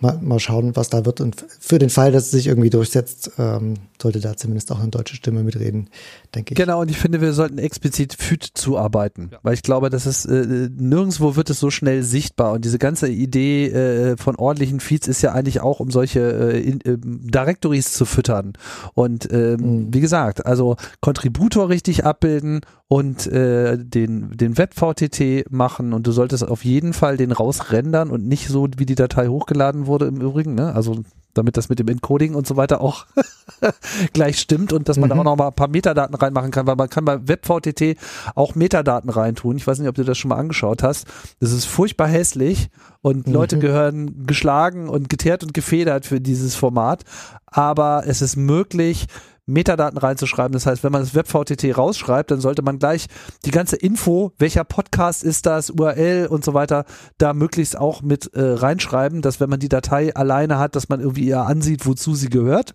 mal, 0.00 0.18
mal 0.20 0.40
schauen, 0.40 0.74
was 0.76 0.90
da 0.90 1.04
wird. 1.04 1.20
Und 1.20 1.44
für 1.60 1.78
den 1.78 1.90
Fall, 1.90 2.12
dass 2.12 2.24
es 2.24 2.30
sich 2.32 2.46
irgendwie 2.46 2.70
durchsetzt, 2.70 3.32
ähm, 3.38 3.74
sollte 4.00 4.20
da 4.20 4.36
zumindest 4.36 4.72
auch 4.72 4.80
eine 4.80 4.88
deutsche 4.88 5.16
Stimme 5.16 5.42
mitreden, 5.42 5.88
denke 6.34 6.52
ich. 6.52 6.56
Genau, 6.56 6.80
und 6.80 6.90
ich 6.90 6.98
finde, 6.98 7.20
wir 7.20 7.32
sollten 7.32 7.58
explizit 7.58 8.14
FÜD 8.14 8.44
zuarbeiten, 8.54 9.30
ja. 9.32 9.38
weil 9.42 9.54
ich 9.54 9.62
glaube, 9.62 9.90
das 9.90 10.06
ist 10.06 10.26
äh, 10.26 10.68
nirgendwo 10.76 11.36
wird 11.36 11.50
es 11.50 11.60
so 11.60 11.70
schnell 11.70 12.02
sichtbar. 12.02 12.52
Und 12.52 12.64
diese 12.64 12.78
ganze 12.78 13.08
Idee 13.08 13.68
äh, 13.68 14.16
von 14.16 14.36
ordentlichen 14.36 14.80
Feeds 14.80 15.08
ist 15.08 15.22
ja 15.22 15.32
eigentlich 15.32 15.60
auch, 15.60 15.80
um 15.80 15.90
solche 15.90 16.20
äh, 16.20 16.60
in, 16.60 16.80
äh, 16.80 16.96
Directories 16.98 17.92
zu 17.92 18.04
füttern. 18.04 18.54
Und 18.94 19.30
ähm, 19.32 19.60
mhm. 19.60 19.94
wie 19.94 20.00
gesagt, 20.00 20.46
also 20.46 20.76
Contributor 21.00 21.68
richtig 21.68 22.04
abbilden 22.04 22.60
und 22.88 23.26
äh, 23.26 23.78
den, 23.78 24.36
den 24.36 24.58
Web-VTT 24.58 25.50
machen 25.50 25.92
und 25.92 26.06
du 26.06 26.12
solltest 26.12 26.46
auf 26.46 26.64
jeden 26.64 26.92
Fall 26.92 27.16
den 27.16 27.32
rausrendern 27.32 28.10
und 28.10 28.26
nicht 28.26 28.48
so, 28.48 28.68
wie 28.76 28.86
die 28.86 28.94
Datei 28.94 29.28
hochgeladen 29.28 29.86
wurde 29.86 30.06
im 30.06 30.20
Übrigen, 30.20 30.54
ne? 30.54 30.74
Also 30.74 31.02
damit 31.34 31.56
das 31.56 31.68
mit 31.68 31.78
dem 31.78 31.88
Encoding 31.88 32.34
und 32.34 32.46
so 32.46 32.56
weiter 32.56 32.80
auch 32.80 33.06
gleich 34.12 34.38
stimmt 34.38 34.72
und 34.72 34.88
dass 34.88 34.96
man 34.98 35.08
da 35.08 35.14
Mhm. 35.14 35.20
auch 35.20 35.24
noch 35.24 35.36
mal 35.36 35.46
ein 35.48 35.54
paar 35.54 35.68
Metadaten 35.68 36.14
reinmachen 36.14 36.50
kann, 36.50 36.66
weil 36.66 36.76
man 36.76 36.88
kann 36.88 37.04
bei 37.04 37.26
WebVTT 37.28 37.96
auch 38.34 38.54
Metadaten 38.54 39.10
reintun. 39.10 39.56
Ich 39.56 39.66
weiß 39.66 39.78
nicht, 39.78 39.88
ob 39.88 39.94
du 39.94 40.04
das 40.04 40.16
schon 40.18 40.30
mal 40.30 40.36
angeschaut 40.36 40.82
hast. 40.82 41.06
Das 41.40 41.52
ist 41.52 41.64
furchtbar 41.66 42.08
hässlich 42.08 42.68
und 43.02 43.28
Leute 43.28 43.56
Mhm. 43.56 43.60
gehören 43.60 44.26
geschlagen 44.26 44.88
und 44.88 45.08
geteert 45.08 45.42
und 45.42 45.54
gefedert 45.54 46.06
für 46.06 46.20
dieses 46.20 46.54
Format, 46.54 47.04
aber 47.46 48.04
es 48.06 48.22
ist 48.22 48.36
möglich, 48.36 49.06
Metadaten 49.46 49.98
reinzuschreiben. 49.98 50.52
Das 50.52 50.66
heißt, 50.66 50.84
wenn 50.84 50.92
man 50.92 51.02
das 51.02 51.14
WebVTT 51.14 51.76
rausschreibt, 51.76 52.30
dann 52.30 52.40
sollte 52.40 52.62
man 52.62 52.78
gleich 52.78 53.06
die 53.44 53.50
ganze 53.50 53.76
Info, 53.76 54.32
welcher 54.38 54.64
Podcast 54.64 55.22
ist 55.24 55.46
das, 55.46 55.70
URL 55.70 56.26
und 56.26 56.44
so 56.44 56.54
weiter, 56.54 56.84
da 57.18 57.34
möglichst 57.34 57.76
auch 57.76 58.02
mit 58.02 58.32
äh, 58.34 58.40
reinschreiben, 58.40 59.22
dass 59.22 59.40
wenn 59.40 59.50
man 59.50 59.60
die 59.60 59.68
Datei 59.68 60.14
alleine 60.14 60.58
hat, 60.58 60.76
dass 60.76 60.88
man 60.88 61.00
irgendwie 61.00 61.28
eher 61.28 61.46
ansieht, 61.46 61.86
wozu 61.86 62.14
sie 62.14 62.28
gehört. 62.28 62.74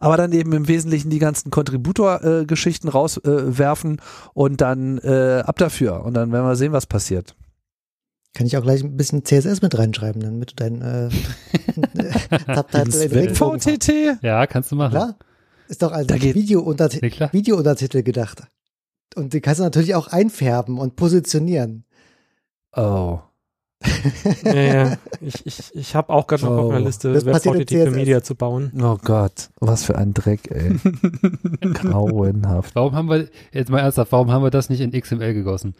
Aber 0.00 0.16
dann 0.16 0.32
eben 0.32 0.52
im 0.52 0.66
Wesentlichen 0.66 1.10
die 1.10 1.20
ganzen 1.20 1.50
Contributor-Geschichten 1.50 2.88
rauswerfen 2.88 3.98
äh, 3.98 4.00
und 4.32 4.60
dann 4.60 4.98
äh, 4.98 5.42
ab 5.46 5.58
dafür. 5.58 6.04
Und 6.04 6.14
dann 6.14 6.32
werden 6.32 6.46
wir 6.46 6.56
sehen, 6.56 6.72
was 6.72 6.86
passiert. 6.86 7.36
Kann 8.34 8.48
ich 8.48 8.56
auch 8.56 8.62
gleich 8.62 8.82
ein 8.82 8.96
bisschen 8.96 9.24
CSS 9.24 9.62
mit 9.62 9.78
reinschreiben, 9.78 10.20
damit 10.20 10.50
du 10.50 10.54
dein 10.56 10.82
äh, 10.82 11.08
hast. 12.48 13.10
WebVTT? 13.12 14.22
Ja, 14.22 14.48
kannst 14.48 14.72
du 14.72 14.76
machen. 14.76 14.90
Klar. 14.90 15.16
Ist 15.68 15.82
doch 15.82 15.92
als 15.92 16.08
Video-Unterti 16.12 16.98
Nee. 17.02 17.28
Video-Untertitel 17.32 18.02
gedacht. 18.02 18.42
Und 19.16 19.32
die 19.32 19.40
kannst 19.40 19.60
du 19.60 19.64
natürlich 19.64 19.94
auch 19.94 20.08
einfärben 20.08 20.78
und 20.78 20.96
positionieren. 20.96 21.84
Oh. 22.76 23.20
Ja, 24.44 24.54
ja. 24.54 24.96
Ich, 25.20 25.44
ich, 25.46 25.74
ich 25.74 25.94
habe 25.94 26.10
auch 26.12 26.26
gerade 26.26 26.44
noch 26.44 26.52
auf 26.52 26.64
Oh. 26.64 26.68
meiner 26.72 26.84
Liste 26.86 27.12
Das 27.12 27.24
passiert 27.24 27.54
in 27.54 27.60
WebVTT 27.60 27.70
für 27.70 27.84
CSS. 27.90 27.94
Media 27.96 28.22
zu 28.22 28.34
bauen. 28.34 28.72
Oh 28.82 28.96
Gott, 29.02 29.50
was 29.60 29.84
für 29.84 29.96
ein 29.96 30.14
Dreck, 30.14 30.50
ey. 30.50 30.76
Grauenhaft. 31.74 32.74
Warum 32.74 32.94
haben 32.94 33.08
wir, 33.10 33.28
jetzt 33.52 33.70
mal 33.70 33.80
ernsthaft, 33.80 34.12
warum 34.12 34.30
haben 34.30 34.42
wir 34.42 34.50
das 34.50 34.70
nicht 34.70 34.80
in 34.80 34.92
XML 34.92 35.34
gegossen? 35.34 35.74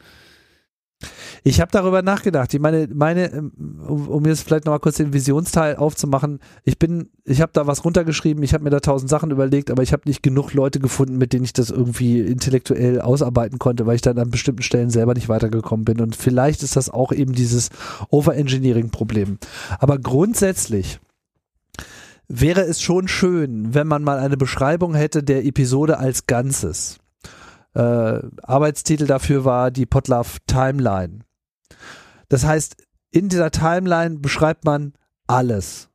Ich 1.46 1.60
habe 1.60 1.70
darüber 1.70 2.00
nachgedacht. 2.00 2.54
Ich 2.54 2.60
meine, 2.60 2.88
meine, 2.92 3.30
ähm, 3.32 3.52
um, 3.86 4.08
um 4.08 4.24
jetzt 4.24 4.42
vielleicht 4.42 4.64
nochmal 4.64 4.80
kurz 4.80 4.96
den 4.96 5.12
Visionsteil 5.12 5.76
aufzumachen, 5.76 6.40
ich 6.64 6.78
bin, 6.78 7.10
ich 7.24 7.42
habe 7.42 7.52
da 7.52 7.66
was 7.66 7.84
runtergeschrieben, 7.84 8.42
ich 8.42 8.54
habe 8.54 8.64
mir 8.64 8.70
da 8.70 8.80
tausend 8.80 9.10
Sachen 9.10 9.30
überlegt, 9.30 9.70
aber 9.70 9.82
ich 9.82 9.92
habe 9.92 10.02
nicht 10.06 10.22
genug 10.22 10.54
Leute 10.54 10.80
gefunden, 10.80 11.18
mit 11.18 11.32
denen 11.32 11.44
ich 11.44 11.52
das 11.52 11.70
irgendwie 11.70 12.20
intellektuell 12.20 13.00
ausarbeiten 13.00 13.58
konnte, 13.58 13.86
weil 13.86 13.96
ich 13.96 14.02
dann 14.02 14.18
an 14.18 14.30
bestimmten 14.30 14.62
Stellen 14.62 14.90
selber 14.90 15.14
nicht 15.14 15.28
weitergekommen 15.28 15.84
bin. 15.84 16.00
Und 16.00 16.16
vielleicht 16.16 16.62
ist 16.62 16.76
das 16.76 16.88
auch 16.88 17.12
eben 17.12 17.34
dieses 17.34 17.68
Overengineering-Problem. 18.08 19.38
Aber 19.78 19.98
grundsätzlich 19.98 20.98
wäre 22.26 22.62
es 22.62 22.80
schon 22.80 23.06
schön, 23.06 23.74
wenn 23.74 23.86
man 23.86 24.02
mal 24.02 24.18
eine 24.18 24.38
Beschreibung 24.38 24.94
hätte 24.94 25.22
der 25.22 25.44
Episode 25.44 25.98
als 25.98 26.26
Ganzes. 26.26 27.00
Äh, 27.74 28.20
Arbeitstitel 28.42 29.06
dafür 29.06 29.44
war 29.44 29.70
die 29.70 29.86
Potlove 29.86 30.38
Timeline. 30.46 31.20
Das 32.28 32.44
heißt, 32.44 32.76
in 33.10 33.28
dieser 33.28 33.50
Timeline 33.50 34.18
beschreibt 34.18 34.64
man 34.64 34.94
alles. 35.26 35.88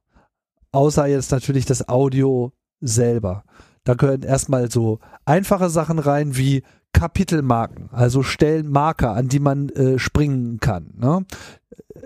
Außer 0.72 1.08
jetzt 1.08 1.32
natürlich 1.32 1.66
das 1.66 1.90
Audio 1.90 2.54
selber. 2.80 3.44
Da 3.84 3.96
gehören 3.96 4.22
erstmal 4.22 4.70
so 4.70 5.00
einfache 5.26 5.70
Sachen 5.70 6.00
rein 6.00 6.38
wie 6.38 6.64
Kapitelmarken, 6.94 7.90
also 7.92 8.24
Stellenmarker, 8.24 9.14
an 9.14 9.30
die 9.30 9.40
man 9.40 9.70
äh, 9.70 10.00
springen 10.00 10.60
kann. 10.60 10.94
Ne? 10.98 11.26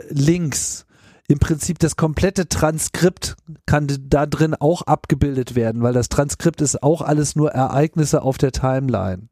Links, 0.09 0.85
im 1.27 1.39
Prinzip 1.39 1.79
das 1.79 1.95
komplette 1.95 2.49
Transkript 2.49 3.35
kann 3.65 3.87
da 4.07 4.25
drin 4.25 4.55
auch 4.55 4.81
abgebildet 4.81 5.55
werden, 5.55 5.81
weil 5.81 5.93
das 5.93 6.09
Transkript 6.09 6.61
ist 6.61 6.83
auch 6.83 7.01
alles 7.01 7.35
nur 7.35 7.51
Ereignisse 7.51 8.21
auf 8.21 8.37
der 8.37 8.51
Timeline. 8.51 9.29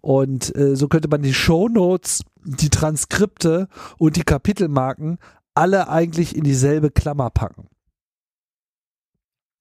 Und 0.00 0.54
äh, 0.56 0.74
so 0.74 0.88
könnte 0.88 1.08
man 1.08 1.22
die 1.22 1.34
Shownotes, 1.34 2.24
die 2.44 2.70
Transkripte 2.70 3.68
und 3.98 4.16
die 4.16 4.24
Kapitelmarken 4.24 5.18
alle 5.54 5.88
eigentlich 5.88 6.34
in 6.34 6.44
dieselbe 6.44 6.90
Klammer 6.90 7.30
packen. 7.30 7.69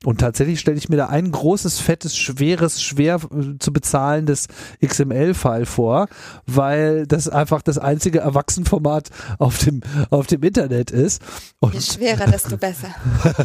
Und 0.05 0.21
tatsächlich 0.21 0.61
stelle 0.61 0.77
ich 0.77 0.87
mir 0.87 0.95
da 0.95 1.07
ein 1.07 1.29
großes, 1.29 1.81
fettes, 1.81 2.15
schweres, 2.15 2.81
schwer 2.81 3.15
äh, 3.15 3.57
zu 3.59 3.73
bezahlendes 3.73 4.47
XML-File 4.81 5.65
vor, 5.65 6.07
weil 6.45 7.05
das 7.05 7.27
einfach 7.27 7.61
das 7.61 7.77
einzige 7.77 8.19
Erwachsenenformat 8.19 9.09
auf 9.39 9.57
dem, 9.57 9.81
auf 10.09 10.27
dem 10.27 10.41
Internet 10.43 10.91
ist. 10.91 11.21
Und 11.59 11.73
Je 11.73 11.81
schwerer, 11.81 12.31
desto 12.31 12.55
besser. 12.55 12.87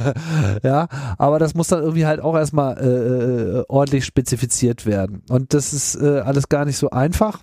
ja, 0.62 0.86
aber 1.18 1.40
das 1.40 1.54
muss 1.54 1.66
dann 1.66 1.82
irgendwie 1.82 2.06
halt 2.06 2.20
auch 2.20 2.36
erstmal 2.36 2.78
äh, 2.78 3.58
äh, 3.58 3.64
ordentlich 3.66 4.04
spezifiziert 4.04 4.86
werden. 4.86 5.22
Und 5.28 5.54
das 5.54 5.72
ist 5.72 5.96
äh, 5.96 6.20
alles 6.20 6.48
gar 6.48 6.64
nicht 6.64 6.76
so 6.76 6.90
einfach. 6.90 7.42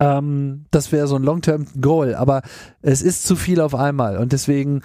Ähm, 0.00 0.64
das 0.72 0.90
wäre 0.90 1.06
so 1.06 1.14
ein 1.14 1.22
Long-Term-Goal, 1.22 2.16
aber 2.16 2.42
es 2.82 3.02
ist 3.02 3.24
zu 3.24 3.36
viel 3.36 3.60
auf 3.60 3.76
einmal 3.76 4.16
und 4.16 4.32
deswegen 4.32 4.82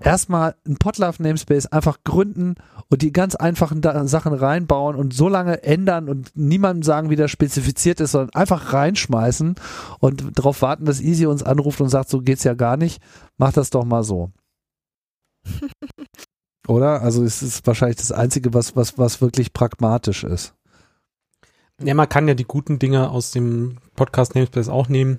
erstmal 0.00 0.56
ein 0.66 0.76
Potlove 0.76 1.22
Namespace 1.22 1.66
einfach 1.66 1.98
gründen 2.04 2.56
und 2.88 3.02
die 3.02 3.12
ganz 3.12 3.34
einfachen 3.34 3.80
da 3.80 4.06
Sachen 4.06 4.32
reinbauen 4.32 4.96
und 4.96 5.14
so 5.14 5.28
lange 5.28 5.62
ändern 5.62 6.08
und 6.08 6.32
niemandem 6.34 6.82
sagen, 6.82 7.10
wie 7.10 7.16
das 7.16 7.30
spezifiziert 7.30 8.00
ist, 8.00 8.12
sondern 8.12 8.34
einfach 8.34 8.72
reinschmeißen 8.72 9.54
und 10.00 10.38
darauf 10.38 10.62
warten, 10.62 10.86
dass 10.86 11.00
Easy 11.00 11.26
uns 11.26 11.42
anruft 11.42 11.80
und 11.80 11.88
sagt, 11.88 12.08
so 12.08 12.20
geht's 12.20 12.44
ja 12.44 12.54
gar 12.54 12.76
nicht. 12.76 13.02
Mach 13.36 13.52
das 13.52 13.70
doch 13.70 13.84
mal 13.84 14.02
so. 14.02 14.30
Oder? 16.68 17.02
Also 17.02 17.24
es 17.24 17.42
ist 17.42 17.66
wahrscheinlich 17.66 17.98
das 17.98 18.12
Einzige, 18.12 18.54
was, 18.54 18.76
was, 18.76 18.98
was 18.98 19.20
wirklich 19.20 19.52
pragmatisch 19.52 20.24
ist. 20.24 20.54
Ja, 21.82 21.94
man 21.94 22.08
kann 22.08 22.28
ja 22.28 22.34
die 22.34 22.44
guten 22.44 22.78
Dinge 22.78 23.10
aus 23.10 23.30
dem 23.30 23.78
Podcast 23.96 24.34
Namespace 24.34 24.68
auch 24.68 24.88
nehmen, 24.88 25.18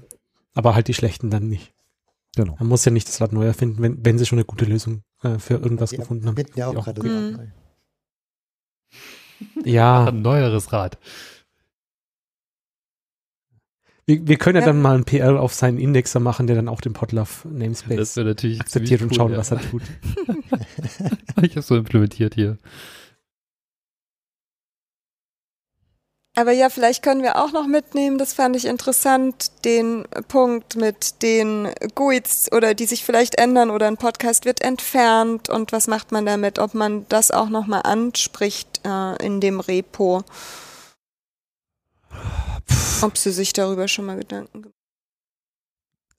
aber 0.54 0.76
halt 0.76 0.88
die 0.88 0.94
schlechten 0.94 1.30
dann 1.30 1.48
nicht. 1.48 1.74
Genau. 2.36 2.56
Man 2.60 2.68
muss 2.70 2.86
ja 2.86 2.92
nicht 2.92 3.08
das 3.08 3.20
Rad 3.20 3.34
neu 3.34 3.46
erfinden, 3.46 3.82
wenn, 3.82 4.06
wenn 4.06 4.18
sie 4.18 4.26
schon 4.26 4.38
eine 4.40 4.46
gute 4.46 4.66
Lösung 4.66 5.04
äh, 5.22 5.38
für 5.38 5.56
irgendwas 5.56 5.92
Ja, 5.92 6.00
gefunden 6.00 6.28
haben. 6.28 6.36
ja 6.56 6.68
auch 6.68 6.86
gerade 6.86 7.04
Mhm. 7.04 7.32
neu. 7.34 7.48
Ja, 9.66 10.06
Ein 10.06 10.22
neueres 10.22 10.72
Rad. 10.72 10.98
wir, 14.06 14.28
wir 14.28 14.38
können 14.38 14.56
ja, 14.56 14.62
Ja. 14.62 14.68
dann 14.68 14.82
mal 14.82 14.96
ein 14.96 15.04
PL 15.06 15.38
auf 15.38 15.54
seinen 15.54 15.78
Indexer 15.78 16.20
machen, 16.20 16.48
der 16.48 16.56
dann 16.56 16.68
auch 16.68 16.82
den 16.82 16.94
Potlove 16.94 17.48
Namespace 17.50 17.98
Das 17.98 18.16
wäre 18.18 18.28
natürlich 18.28 18.60
akzeptiert 18.62 19.00
ziemlich 19.00 19.12
und 19.12 19.16
schauen, 19.18 19.28
cool, 19.32 19.34
ja. 19.34 19.40
was 19.40 19.52
er 19.52 19.62
tut. 19.62 19.82
Ich 21.44 21.52
habe 21.56 21.62
so 21.64 21.76
implementiert 21.76 22.36
hier. 22.36 22.58
Aber 26.34 26.54
ja, 26.54 26.70
vielleicht 26.70 27.04
können 27.04 27.24
wir 27.24 27.36
auch 27.36 27.52
noch 27.52 27.68
mitnehmen, 27.68 28.18
das 28.18 28.32
fand 28.32 28.56
ich 28.56 28.66
interessant, 28.66 29.52
den 29.66 30.06
Punkt 30.30 30.78
mit 30.78 31.22
den 31.22 31.70
GUIDs 31.94 32.50
oder 32.54 32.74
die 32.74 32.86
sich 32.86 33.04
vielleicht 33.04 33.36
ändern 33.36 33.70
oder 33.70 33.88
ein 33.88 33.98
Podcast 33.98 34.46
wird 34.46 34.62
entfernt 34.62 35.50
und 35.50 35.74
was 35.74 35.88
macht 35.88 36.14
man 36.14 36.26
damit, 36.26 36.58
ob 36.58 36.74
man 36.74 37.06
das 37.10 37.32
auch 37.32 37.50
nochmal 37.50 37.82
anspricht 37.84 38.80
äh, 38.86 39.26
in 39.26 39.42
dem 39.42 39.60
Repo. 39.60 40.24
Ob 43.02 43.18
sie 43.18 43.32
sich 43.32 43.52
darüber 43.52 43.90
schon 43.90 44.06
mal 44.06 44.18
Gedanken 44.18 44.62
gemacht 44.62 44.78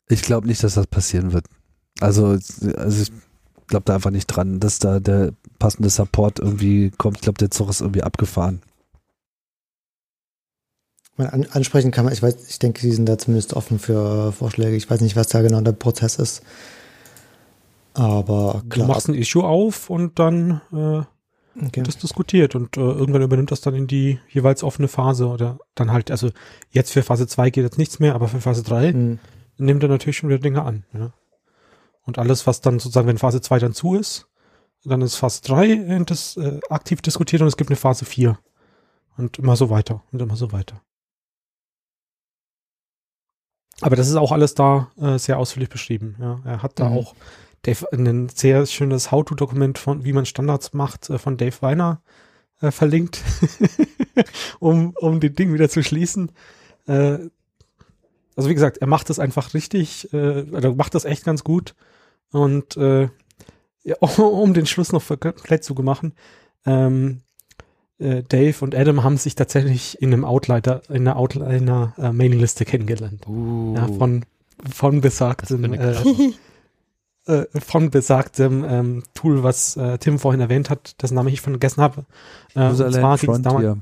Ich 0.09 0.21
glaube 0.21 0.47
nicht, 0.47 0.63
dass 0.63 0.75
das 0.75 0.87
passieren 0.89 1.33
wird. 1.33 1.47
Also, 2.01 2.37
also 2.77 3.03
ich 3.03 3.13
glaube 3.67 3.85
da 3.87 3.95
einfach 3.95 4.11
nicht 4.11 4.27
dran, 4.27 4.61
dass 4.61 4.79
da 4.79 5.01
der 5.01 5.33
passende 5.59 5.89
Support 5.89 6.39
irgendwie 6.39 6.91
kommt. 6.91 7.17
Ich 7.17 7.23
glaube, 7.23 7.39
der 7.39 7.51
Zug 7.51 7.71
ist 7.71 7.81
irgendwie 7.81 8.03
abgefahren. 8.03 8.61
An, 11.27 11.47
ansprechen 11.53 11.91
kann 11.91 12.05
man, 12.05 12.13
ich 12.15 12.23
weiß, 12.23 12.49
ich 12.49 12.59
denke, 12.59 12.81
die 12.83 12.93
sind 12.93 13.07
da 13.07 13.19
zumindest 13.19 13.55
offen 13.55 13.79
für 13.79 14.33
Vorschläge. 14.33 14.77
Ich 14.77 14.89
weiß 14.91 15.01
nicht, 15.01 15.17
was 15.17 15.29
da 15.29 15.43
genau 15.43 15.61
der 15.61 15.73
Prozess 15.73 16.17
ist. 16.17 16.43
Aber 17.95 18.61
Du 18.65 18.69
klar. 18.69 18.89
machst 18.89 19.09
ein 19.09 19.15
Issue 19.15 19.45
auf 19.45 19.91
und 19.91 20.19
dann 20.19 20.61
äh, 20.73 21.03
Okay. 21.55 21.77
wird 21.77 21.89
das 21.89 21.99
diskutiert 21.99 22.55
und 22.55 22.79
äh, 22.79 22.81
irgendwann 22.81 23.21
übernimmt 23.21 23.51
das 23.51 23.61
dann 23.61 23.75
in 23.75 23.87
die 23.87 24.19
jeweils 24.31 24.63
offene 24.63 24.89
Phase 24.89 25.27
oder 25.29 25.59
dann 25.75 25.93
halt, 25.93 26.11
also 26.11 26.31
jetzt 26.71 26.91
für 26.93 27.03
Phase 27.03 27.27
2 27.27 27.51
geht 27.51 27.63
jetzt 27.65 27.77
nichts 27.77 27.99
mehr, 27.99 28.15
aber 28.15 28.27
für 28.29 28.41
Phase 28.41 28.63
3 28.63 28.93
Hm. 28.93 29.19
nimmt 29.59 29.83
er 29.83 29.91
natürlich 29.91 30.17
schon 30.17 30.31
wieder 30.31 30.39
Dinge 30.39 30.63
an. 30.63 30.85
Ja. 30.95 31.13
Und 32.05 32.19
alles, 32.19 32.47
was 32.47 32.63
dann 32.63 32.79
sozusagen, 32.79 33.07
wenn 33.07 33.19
Phase 33.19 33.43
2 33.43 33.59
dann 33.59 33.75
zu 33.75 33.95
ist, 33.97 34.29
dann 34.85 35.03
ist 35.03 35.17
Phase 35.17 35.43
3 35.43 35.67
äh, 35.69 36.05
das, 36.07 36.39
äh, 36.39 36.59
aktiv 36.71 37.03
diskutiert 37.03 37.43
und 37.43 37.49
es 37.49 37.59
gibt 37.59 37.69
eine 37.69 37.77
Phase 37.77 38.07
4. 38.07 38.39
Und 39.19 39.39
immer 39.39 39.57
so 39.57 39.69
weiter 39.69 40.03
und 40.11 40.23
immer 40.23 40.37
so 40.37 40.53
weiter. 40.53 40.81
Aber 43.83 43.97
das 43.97 44.09
ist 44.09 44.17
auch 44.17 44.33
alles 44.33 44.55
da 44.55 44.91
äh, 45.01 45.19
sehr 45.19 45.39
ausführlich 45.39 45.69
beschrieben. 45.69 46.17
Ja. 46.21 46.41
Er 46.45 46.63
hat 46.63 46.79
da 46.79 46.89
Mhm. 46.89 46.97
auch 46.99 47.15
Dave, 47.63 47.87
ein 47.93 48.29
sehr 48.29 48.67
schönes 48.67 49.11
How-To-Dokument 49.13 49.79
von, 49.79 50.05
wie 50.05 50.13
man 50.13 50.27
Standards 50.27 50.73
macht, 50.73 51.11
äh, 51.11 51.19
von 51.19 51.37
Dave 51.37 51.57
Weiner 51.61 52.01
äh, 52.61 52.71
verlinkt, 52.71 53.21
um, 54.61 54.95
um 54.99 55.21
den 55.21 55.35
Ding 55.35 55.53
wieder 55.53 55.69
zu 55.69 55.83
schließen. 55.83 56.33
Äh, 56.87 57.19
also 58.35 58.49
wie 58.49 58.55
gesagt, 58.55 58.79
er 58.79 58.87
macht 58.87 59.11
das 59.11 59.19
einfach 59.19 59.55
richtig, 59.55 60.13
äh, 60.13 60.43
oder 60.43 60.75
macht 60.75 60.95
das 60.95 61.05
echt 61.05 61.25
ganz 61.25 61.45
gut. 61.45 61.75
Und 62.31 62.77
äh, 62.77 63.09
ja, 63.85 63.97
um 64.19 64.55
den 64.55 64.67
Schluss 64.67 64.93
noch 64.93 65.07
komplett 65.07 65.65
zu 65.65 65.75
machen, 65.75 66.15
ähm, 66.65 67.23
äh, 68.03 68.23
Dave 68.23 68.57
und 68.61 68.75
Adam 68.75 69.03
haben 69.05 69.17
sich 69.17 69.35
tatsächlich 69.35 70.01
in 70.03 70.13
einem 70.13 70.25
Outleiter, 70.25 70.83
in 70.89 71.07
einer 71.07 71.17
Outliner 71.17 71.95
äh, 71.99 72.13
Mailingliste 72.13 72.65
kennengelernt. 72.65 73.27
Uh, 73.27 73.75
Ja, 73.77 73.89
von, 73.89 74.25
von 74.71 75.01
besagtem, 75.01 75.73
äh, 75.75 75.95
äh, 77.27 77.47
von 77.61 77.91
besagtem 77.91 78.65
ähm, 78.69 79.03
Tool, 79.15 79.43
was 79.43 79.77
äh, 79.77 79.99
Tim 79.99 80.19
vorhin 80.19 80.41
erwähnt 80.41 80.71
hat, 80.71 81.01
dessen 81.03 81.15
Name 81.15 81.31
ich 81.31 81.41
vergessen 81.41 81.83
habe. 81.83 82.05
Äh, 82.55 82.69
und 82.69 82.77
zwar 82.77 83.19
damals-. 83.39 83.79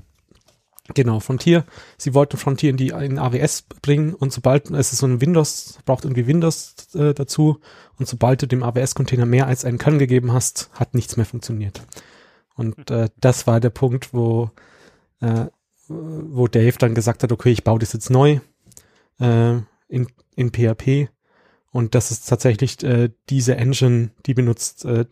Genau, 0.94 1.20
Frontier. 1.20 1.64
Sie 1.98 2.14
wollten 2.14 2.36
Frontier 2.36 2.70
in 2.70 2.76
die 2.76 2.88
in 2.88 3.18
AWS 3.18 3.62
bringen 3.82 4.14
und 4.14 4.32
sobald 4.32 4.70
es 4.70 4.92
ist 4.92 4.98
so 4.98 5.06
ein 5.06 5.20
Windows, 5.20 5.78
braucht 5.84 6.04
irgendwie 6.04 6.26
Windows 6.26 6.74
äh, 6.94 7.14
dazu 7.14 7.60
und 7.98 8.08
sobald 8.08 8.42
du 8.42 8.48
dem 8.48 8.62
AWS-Container 8.62 9.26
mehr 9.26 9.46
als 9.46 9.64
einen 9.64 9.78
Kern 9.78 9.98
gegeben 9.98 10.32
hast, 10.32 10.70
hat 10.72 10.94
nichts 10.94 11.16
mehr 11.16 11.26
funktioniert. 11.26 11.80
Und 12.60 12.90
äh, 12.90 13.08
das 13.18 13.46
war 13.46 13.58
der 13.58 13.70
Punkt, 13.70 14.12
wo 14.12 14.50
äh, 15.20 15.46
wo 15.90 16.46
Dave 16.46 16.78
dann 16.78 16.94
gesagt 16.94 17.22
hat, 17.22 17.32
okay, 17.32 17.50
ich 17.50 17.64
baue 17.64 17.78
das 17.78 17.92
jetzt 17.92 18.10
neu 18.10 18.38
äh, 19.18 19.56
in, 19.88 20.06
in 20.36 20.52
PHP 20.52 21.08
und 21.72 21.94
das 21.94 22.10
ist 22.10 22.28
tatsächlich 22.28 22.82
äh, 22.84 23.10
diese 23.28 23.56
Engine, 23.56 24.10
die 24.26 24.34
benutzt 24.34 24.84
äh, 24.84 25.04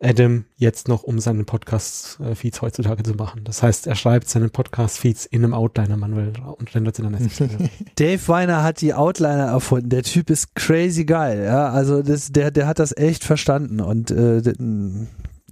Adam 0.00 0.46
jetzt 0.56 0.88
noch, 0.88 1.04
um 1.04 1.20
seine 1.20 1.44
Podcast-Feeds 1.44 2.60
heutzutage 2.60 3.04
zu 3.04 3.14
machen. 3.14 3.44
Das 3.44 3.62
heißt, 3.62 3.86
er 3.86 3.94
schreibt 3.94 4.28
seine 4.28 4.48
Podcast-Feeds 4.48 5.26
in 5.26 5.44
einem 5.44 5.54
Outliner-Manuell 5.54 6.32
und 6.58 6.74
rendert 6.74 6.96
sie 6.96 7.02
dann 7.02 7.14
als. 7.14 7.36
Dave 7.94 8.26
Weiner 8.26 8.64
hat 8.64 8.80
die 8.80 8.94
Outliner 8.94 9.46
erfunden. 9.46 9.90
Der 9.90 10.02
Typ 10.02 10.30
ist 10.30 10.56
crazy 10.56 11.04
geil. 11.04 11.44
Ja, 11.44 11.68
also 11.70 12.02
das, 12.02 12.32
der, 12.32 12.50
der 12.50 12.66
hat 12.66 12.80
das 12.80 12.96
echt 12.96 13.22
verstanden 13.22 13.80
und 13.80 14.10
äh, 14.10 14.42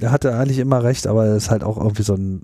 der 0.00 0.10
hatte 0.10 0.34
eigentlich 0.34 0.58
immer 0.58 0.82
recht, 0.82 1.06
aber 1.06 1.26
er 1.26 1.36
ist 1.36 1.50
halt 1.50 1.62
auch 1.62 1.76
irgendwie 1.76 2.02
so 2.02 2.14
ein 2.14 2.42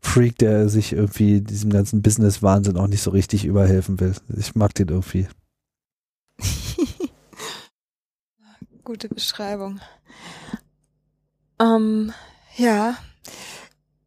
Freak, 0.00 0.38
der 0.38 0.68
sich 0.68 0.92
irgendwie 0.92 1.40
diesem 1.40 1.70
ganzen 1.70 2.02
Business-Wahnsinn 2.02 2.76
auch 2.76 2.86
nicht 2.86 3.02
so 3.02 3.10
richtig 3.10 3.44
überhelfen 3.44 4.00
will. 4.00 4.14
Ich 4.36 4.54
mag 4.54 4.74
den 4.74 4.88
irgendwie. 4.88 5.28
Gute 8.84 9.08
Beschreibung. 9.08 9.80
Ähm, 11.60 12.12
ja. 12.56 12.96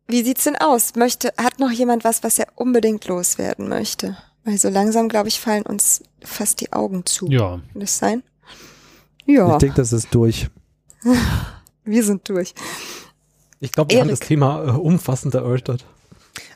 Wie 0.07 0.23
sieht's 0.23 0.45
denn 0.45 0.55
aus? 0.55 0.95
Möchte, 0.95 1.33
hat 1.37 1.59
noch 1.59 1.71
jemand 1.71 2.03
was, 2.03 2.23
was 2.23 2.39
er 2.39 2.47
unbedingt 2.55 3.05
loswerden 3.07 3.69
möchte? 3.69 4.17
Weil 4.43 4.57
so 4.57 4.69
langsam, 4.69 5.07
glaube 5.07 5.27
ich, 5.27 5.39
fallen 5.39 5.63
uns 5.63 6.03
fast 6.23 6.61
die 6.61 6.73
Augen 6.73 7.05
zu. 7.05 7.27
Ja. 7.27 7.61
Kann 7.71 7.81
das 7.81 7.97
sein? 7.97 8.23
Ja. 9.25 9.53
Ich 9.53 9.57
denke, 9.59 9.75
das 9.75 9.93
ist 9.93 10.13
durch. 10.15 10.49
Wir 11.83 12.03
sind 12.03 12.27
durch. 12.29 12.53
Ich 13.59 13.71
glaube, 13.71 13.91
wir 13.91 13.99
haben 13.99 14.09
Erik. 14.09 14.19
das 14.19 14.27
Thema 14.27 14.65
äh, 14.65 14.71
umfassend 14.71 15.35
erörtert. 15.35 15.85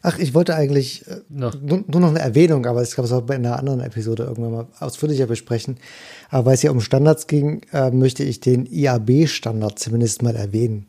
Ach, 0.01 0.17
ich 0.19 0.33
wollte 0.33 0.55
eigentlich 0.55 1.07
äh, 1.07 1.21
nur, 1.29 1.51
nur 1.61 2.01
noch 2.01 2.09
eine 2.09 2.19
Erwähnung, 2.19 2.65
aber 2.65 2.83
ich 2.83 2.91
glaube, 2.91 3.09
das 3.09 3.27
war 3.27 3.35
in 3.35 3.45
einer 3.45 3.59
anderen 3.59 3.81
Episode 3.81 4.23
irgendwann 4.23 4.51
mal 4.51 4.67
ausführlicher 4.79 5.25
besprechen. 5.25 5.77
Aber 6.29 6.47
weil 6.47 6.53
es 6.55 6.61
ja 6.61 6.71
um 6.71 6.81
Standards 6.81 7.27
ging, 7.27 7.61
äh, 7.73 7.91
möchte 7.91 8.23
ich 8.23 8.39
den 8.39 8.65
IAB-Standard 8.65 9.79
zumindest 9.79 10.21
mal 10.21 10.35
erwähnen, 10.35 10.85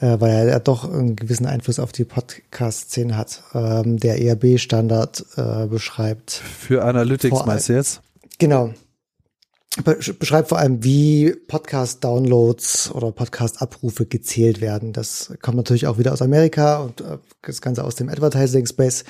äh, 0.00 0.16
weil 0.20 0.30
er 0.30 0.48
ja 0.48 0.58
doch 0.58 0.90
einen 0.90 1.16
gewissen 1.16 1.46
Einfluss 1.46 1.78
auf 1.78 1.92
die 1.92 2.04
Podcast-Szene 2.04 3.16
hat. 3.16 3.42
Ähm, 3.54 3.98
der 3.98 4.20
IAB-Standard 4.20 5.24
äh, 5.36 5.66
beschreibt. 5.66 6.32
Für 6.32 6.84
Analytics 6.84 7.46
meinst 7.46 7.68
du 7.68 7.74
jetzt? 7.74 8.00
Genau. 8.38 8.74
Be 9.84 9.98
beschreibt 10.18 10.48
vor 10.48 10.58
allem, 10.58 10.82
wie 10.82 11.34
Podcast-Downloads 11.48 12.90
oder 12.92 13.12
Podcast-Abrufe 13.12 14.06
gezählt 14.06 14.60
werden. 14.60 14.92
Das 14.92 15.34
kommt 15.42 15.56
natürlich 15.56 15.86
auch 15.86 15.98
wieder 15.98 16.12
aus 16.12 16.22
Amerika 16.22 16.78
und 16.78 17.00
äh, 17.00 17.18
das 17.42 17.60
Ganze 17.60 17.84
aus 17.84 17.94
dem 17.94 18.08
Advertising-Space. 18.08 19.04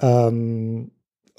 Ähm, 0.00 0.90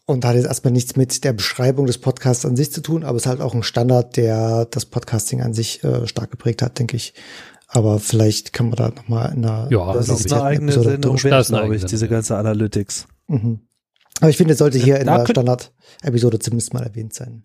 und 0.06 0.26
hat 0.26 0.36
jetzt 0.36 0.48
erstmal 0.48 0.74
nichts 0.74 0.96
mit 0.96 1.24
der 1.24 1.34
Beschreibung 1.34 1.86
des 1.86 1.98
Podcasts 2.00 2.46
an 2.46 2.56
sich 2.56 2.72
zu 2.74 2.82
tun, 2.82 3.04
aber 3.04 3.16
es 3.18 3.24
ist 3.24 3.28
halt 3.30 3.40
auch 3.42 3.54
ein 3.54 3.64
Standard, 3.64 4.18
der 4.18 4.66
das 4.66 4.86
Podcasting 4.86 5.42
an 5.42 5.54
sich 5.54 5.84
äh, 5.84 6.06
stark 6.08 6.32
geprägt 6.32 6.62
hat, 6.62 6.80
denke 6.80 6.98
ich. 6.98 7.14
Aber 7.68 8.00
vielleicht 8.00 8.52
kann 8.52 8.68
man 8.68 8.76
da 8.76 8.90
nochmal 8.90 9.32
in 9.34 9.46
einer 9.46 9.72
Ja, 9.72 9.94
Das 9.94 10.10
ist 10.10 10.34
eine 10.34 10.44
eigene 10.44 10.72
Episode 10.72 10.90
Sendung 10.92 11.16
drüber- 11.16 11.32
wert, 11.32 11.48
glaube 11.48 11.76
ich, 11.76 11.86
diese 11.86 12.08
ganze 12.10 12.36
Analytics. 12.36 13.08
Mhm. 13.28 13.62
Aber 14.20 14.30
ich 14.30 14.36
finde, 14.38 14.54
es 14.54 14.60
sollte 14.60 14.78
hier 14.78 15.00
in 15.00 15.08
Da 15.08 15.20
der 15.20 15.28
Standard-Episode 15.28 16.40
zumindest 16.40 16.74
mal 16.74 16.84
erwähnt 16.84 17.14
sein. 17.14 17.44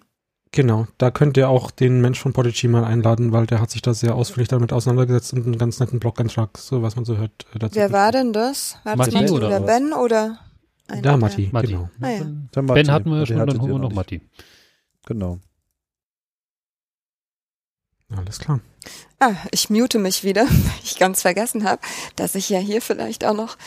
Genau, 0.57 0.87
da 0.97 1.11
könnt 1.11 1.37
ihr 1.37 1.51
auch 1.51 1.71
den 1.71 2.01
Mensch 2.01 2.19
von 2.19 2.33
Podigy 2.33 2.67
mal 2.69 2.83
einladen, 2.83 3.31
weil 3.31 3.45
der 3.47 3.61
hat 3.61 3.71
sich 3.71 3.83
da 3.83 3.93
sehr 3.93 4.15
ausführlich 4.15 4.49
damit 4.49 4.73
auseinandergesetzt 4.73 5.35
und 5.35 5.45
einen 5.45 5.59
ganz 5.59 5.79
netten 5.81 6.01
Blog-Eintrag, 6.01 6.57
so 6.57 6.81
was 6.81 6.97
man 6.97 7.05
so 7.05 7.19
hört, 7.19 7.45
äh, 7.55 7.59
dazu. 7.59 7.75
Wer 7.77 7.93
war 7.93 8.11
denn 8.11 8.33
das? 8.33 8.79
War 8.83 8.97
das 8.97 9.13
Matti 9.13 9.31
oder? 9.31 9.61
Ben 9.61 9.93
oder? 9.93 10.39
einer 10.89 10.97
Ja, 10.97 11.03
der- 11.03 11.17
Matti, 11.19 11.51
Matti. 11.53 11.67
genau. 11.67 11.91
Ah, 12.01 12.09
ja. 12.09 12.25
Der 12.55 12.63
Ben 12.63 12.91
hatten 12.91 13.11
wir 13.11 13.19
den 13.19 13.27
schon, 13.27 13.47
dann 13.47 13.61
holen 13.61 13.71
ihr 13.71 13.75
wir 13.75 13.79
noch. 13.81 13.93
Matti. 13.93 14.23
Genau. 15.05 15.41
Alles 18.17 18.39
klar. 18.39 18.61
Ah, 19.19 19.35
ich 19.51 19.69
mute 19.69 19.99
mich 19.99 20.25
wieder, 20.25 20.43
weil 20.49 20.73
ich 20.83 20.99
ganz 20.99 21.21
vergessen 21.21 21.65
habe, 21.65 21.83
dass 22.15 22.35
ich 22.35 22.49
ja 22.49 22.61
hier 22.61 22.81
vielleicht 22.81 23.27
auch 23.27 23.35
noch 23.35 23.59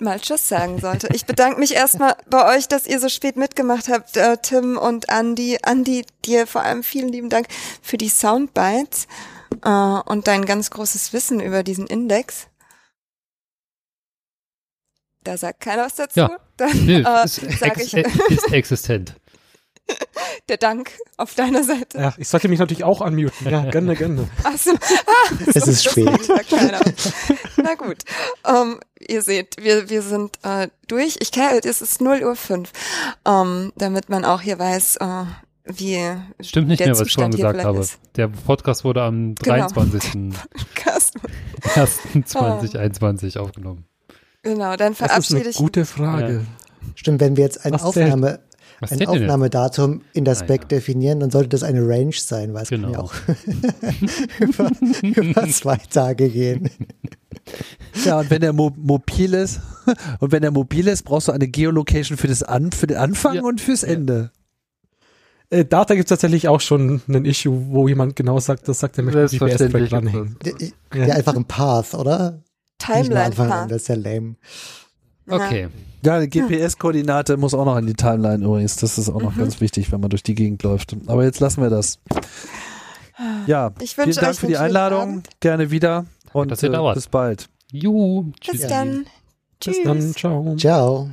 mal 0.00 0.20
Tschüss 0.20 0.48
sagen 0.48 0.80
sollte. 0.80 1.08
Ich 1.14 1.26
bedanke 1.26 1.58
mich 1.60 1.74
erstmal 1.74 2.16
bei 2.30 2.56
euch, 2.56 2.68
dass 2.68 2.86
ihr 2.86 3.00
so 3.00 3.08
spät 3.08 3.36
mitgemacht 3.36 3.88
habt, 3.88 4.16
äh, 4.16 4.36
Tim 4.42 4.76
und 4.76 5.08
Andy. 5.08 5.58
Andy, 5.64 6.04
dir 6.24 6.46
vor 6.46 6.62
allem 6.62 6.82
vielen 6.82 7.08
lieben 7.08 7.28
Dank 7.28 7.46
für 7.82 7.96
die 7.98 8.08
Soundbites 8.08 9.06
äh, 9.64 9.68
und 9.70 10.26
dein 10.26 10.44
ganz 10.44 10.70
großes 10.70 11.12
Wissen 11.12 11.40
über 11.40 11.62
diesen 11.62 11.86
Index. 11.86 12.46
Da 15.24 15.36
sagt 15.36 15.60
keiner 15.60 15.84
was 15.86 15.96
dazu. 15.96 16.20
Ja. 16.20 16.30
Dann 16.56 16.86
Nö, 16.86 17.02
äh, 17.06 17.24
ist, 17.24 17.36
sage 17.58 17.80
ex 17.82 17.92
ich 17.92 17.94
ist 18.30 18.52
existent. 18.52 19.14
der 20.48 20.56
Dank 20.56 20.90
auf 21.16 21.34
deiner 21.34 21.62
Seite. 21.64 21.98
Ja, 21.98 22.14
ich 22.18 22.28
sollte 22.28 22.48
mich 22.48 22.58
natürlich 22.58 22.84
auch 22.84 23.00
unmuten. 23.00 23.48
Ja, 23.48 23.62
gerne, 23.70 23.94
gerne. 23.96 24.28
Ach 24.44 24.56
so. 24.58 24.72
Ah, 24.72 25.34
Es 25.46 25.56
ist 25.56 25.66
das 25.66 25.84
spät. 25.84 26.28
Na 27.56 27.74
gut. 27.74 27.98
Ähm, 28.46 28.80
ihr 29.08 29.22
seht, 29.22 29.56
wir, 29.62 29.90
wir 29.90 30.02
sind 30.02 30.38
äh, 30.44 30.68
durch. 30.86 31.16
Ich 31.20 31.32
kenne, 31.32 31.60
es 31.64 31.80
ist 31.82 32.00
0 32.00 32.22
Uhr 32.22 32.36
5, 32.36 32.70
ähm, 33.26 33.72
damit 33.76 34.08
man 34.08 34.24
auch 34.24 34.40
hier 34.40 34.58
weiß, 34.58 34.96
äh, 34.96 35.24
wie 35.64 35.98
Stimmt 36.40 36.68
nicht 36.68 36.80
der 36.80 36.88
mehr, 36.88 36.98
was 36.98 37.06
ich 37.06 37.12
vorhin 37.14 37.32
Zustand 37.32 37.34
hier 37.34 37.44
gesagt 37.44 37.54
vielleicht 37.60 37.66
habe. 37.66 37.78
ist. 37.80 37.98
Der 38.16 38.28
Podcast 38.28 38.84
wurde 38.84 39.02
am 39.02 39.34
Genau. 39.34 39.68
23. 39.68 40.34
Podcast. 40.74 41.14
2021 42.24 43.38
aufgenommen. 43.38 43.84
Genau, 44.42 44.76
dann 44.76 44.92
Das 44.94 45.00
ist 45.00 45.06
verabschiede 45.06 45.40
eine 45.40 45.48
ich 45.50 45.56
gute 45.56 45.84
Frage. 45.84 46.46
Stimmt, 46.94 47.20
wenn 47.20 47.36
wir 47.36 47.44
jetzt 47.44 47.64
ein 47.66 47.74
Aufnahme, 47.74 48.40
Was 48.80 48.92
ein? 48.92 49.06
Aufnahmedatum 49.06 50.02
in 50.14 50.24
der 50.24 50.32
Ah, 50.32 50.36
Spec 50.36 50.62
ja. 50.62 50.68
definieren, 50.68 51.20
dann 51.20 51.30
sollte 51.30 51.50
das 51.50 51.62
eine 51.64 51.86
Range 51.86 52.12
sein, 52.16 52.54
weil 52.54 52.62
es 52.62 52.70
kann 52.70 52.82
ja 52.82 52.86
Genau. 52.88 53.00
auch 53.02 53.14
über, 54.40 54.70
über 55.02 55.48
zwei 55.48 55.76
Tage 55.90 56.28
gehen. 56.30 56.70
Ja, 58.04 58.20
und 58.20 58.30
wenn 58.30 58.40
der 58.40 58.52
mo 58.52 58.72
mobil 58.76 59.34
ist, 59.34 59.60
und 60.20 60.32
wenn 60.32 60.42
der 60.42 60.50
mobil 60.50 60.86
ist, 60.88 61.02
brauchst 61.04 61.28
du 61.28 61.32
eine 61.32 61.48
Geolocation 61.48 62.16
für 62.18 62.28
das 62.28 62.42
An 62.42 62.72
für 62.72 62.86
den 62.86 62.96
Anfang 62.96 63.36
Ja. 63.36 63.42
und 63.42 63.60
fürs 63.60 63.82
Ende. 63.82 64.30
Äh, 65.50 65.64
Data 65.64 65.94
gibt 65.94 66.06
es 66.06 66.10
tatsächlich 66.10 66.46
auch 66.48 66.60
schon 66.60 67.00
einen 67.08 67.24
Issue, 67.24 67.68
wo 67.70 67.88
jemand 67.88 68.16
genau 68.16 68.38
sagt, 68.38 68.68
das 68.68 68.80
sagt, 68.80 68.98
er 68.98 69.04
möchte 69.04 69.26
GPS-Track 69.38 69.88
dranhängen. 69.88 70.36
Ja, 70.94 71.06
ja, 71.06 71.14
einfach 71.14 71.34
ein 71.36 71.46
Path, 71.46 71.94
oder? 71.94 72.32
Nicht 72.32 72.42
nur 72.88 72.96
Timeline 72.96 73.24
Anfang 73.24 73.46
an, 73.52 73.60
Path. 73.62 73.70
das 73.70 73.82
ist 73.82 73.88
ja 73.88 73.94
lame. 73.94 74.34
Okay. 75.30 75.68
Ja, 76.04 76.14
eine 76.16 76.28
GPS-Koordinate 76.28 77.36
muss 77.36 77.54
auch 77.54 77.64
noch 77.64 77.76
in 77.76 77.86
die 77.86 77.94
Timeline 77.94 78.44
übrigens. 78.44 78.76
Das 78.76 78.98
ist 78.98 79.08
auch 79.08 79.20
noch 79.20 79.34
Mhm. 79.34 79.40
ganz 79.40 79.60
wichtig, 79.60 79.90
wenn 79.90 80.00
man 80.00 80.10
durch 80.10 80.22
die 80.22 80.34
Gegend 80.34 80.62
läuft. 80.62 80.94
Aber 81.06 81.24
jetzt 81.24 81.40
lassen 81.40 81.60
wir 81.62 81.70
das. 81.70 81.98
Ja, 83.46 83.72
Ich 83.80 83.94
vielen 83.96 84.12
Dank 84.12 84.28
euch 84.28 84.38
für 84.38 84.46
die 84.46 84.56
Einladung. 84.58 85.00
Abend. 85.00 85.28
Gerne 85.40 85.70
wieder. 85.70 86.06
Und 86.32 86.50
dass 86.50 86.62
ihr 86.62 86.70
äh, 86.70 86.72
da 86.72 86.82
wart. 86.82 86.94
bis 86.94 87.08
bald. 87.08 87.48
Juhu. 87.72 88.24
Bis 88.24 88.60
Tschüss. 88.60 88.66
dann. 88.68 89.06
Bis 89.64 89.74
Tschüss. 89.74 89.84
dann, 89.84 90.14
ciao. 90.14 90.56
Ciao. 90.56 91.10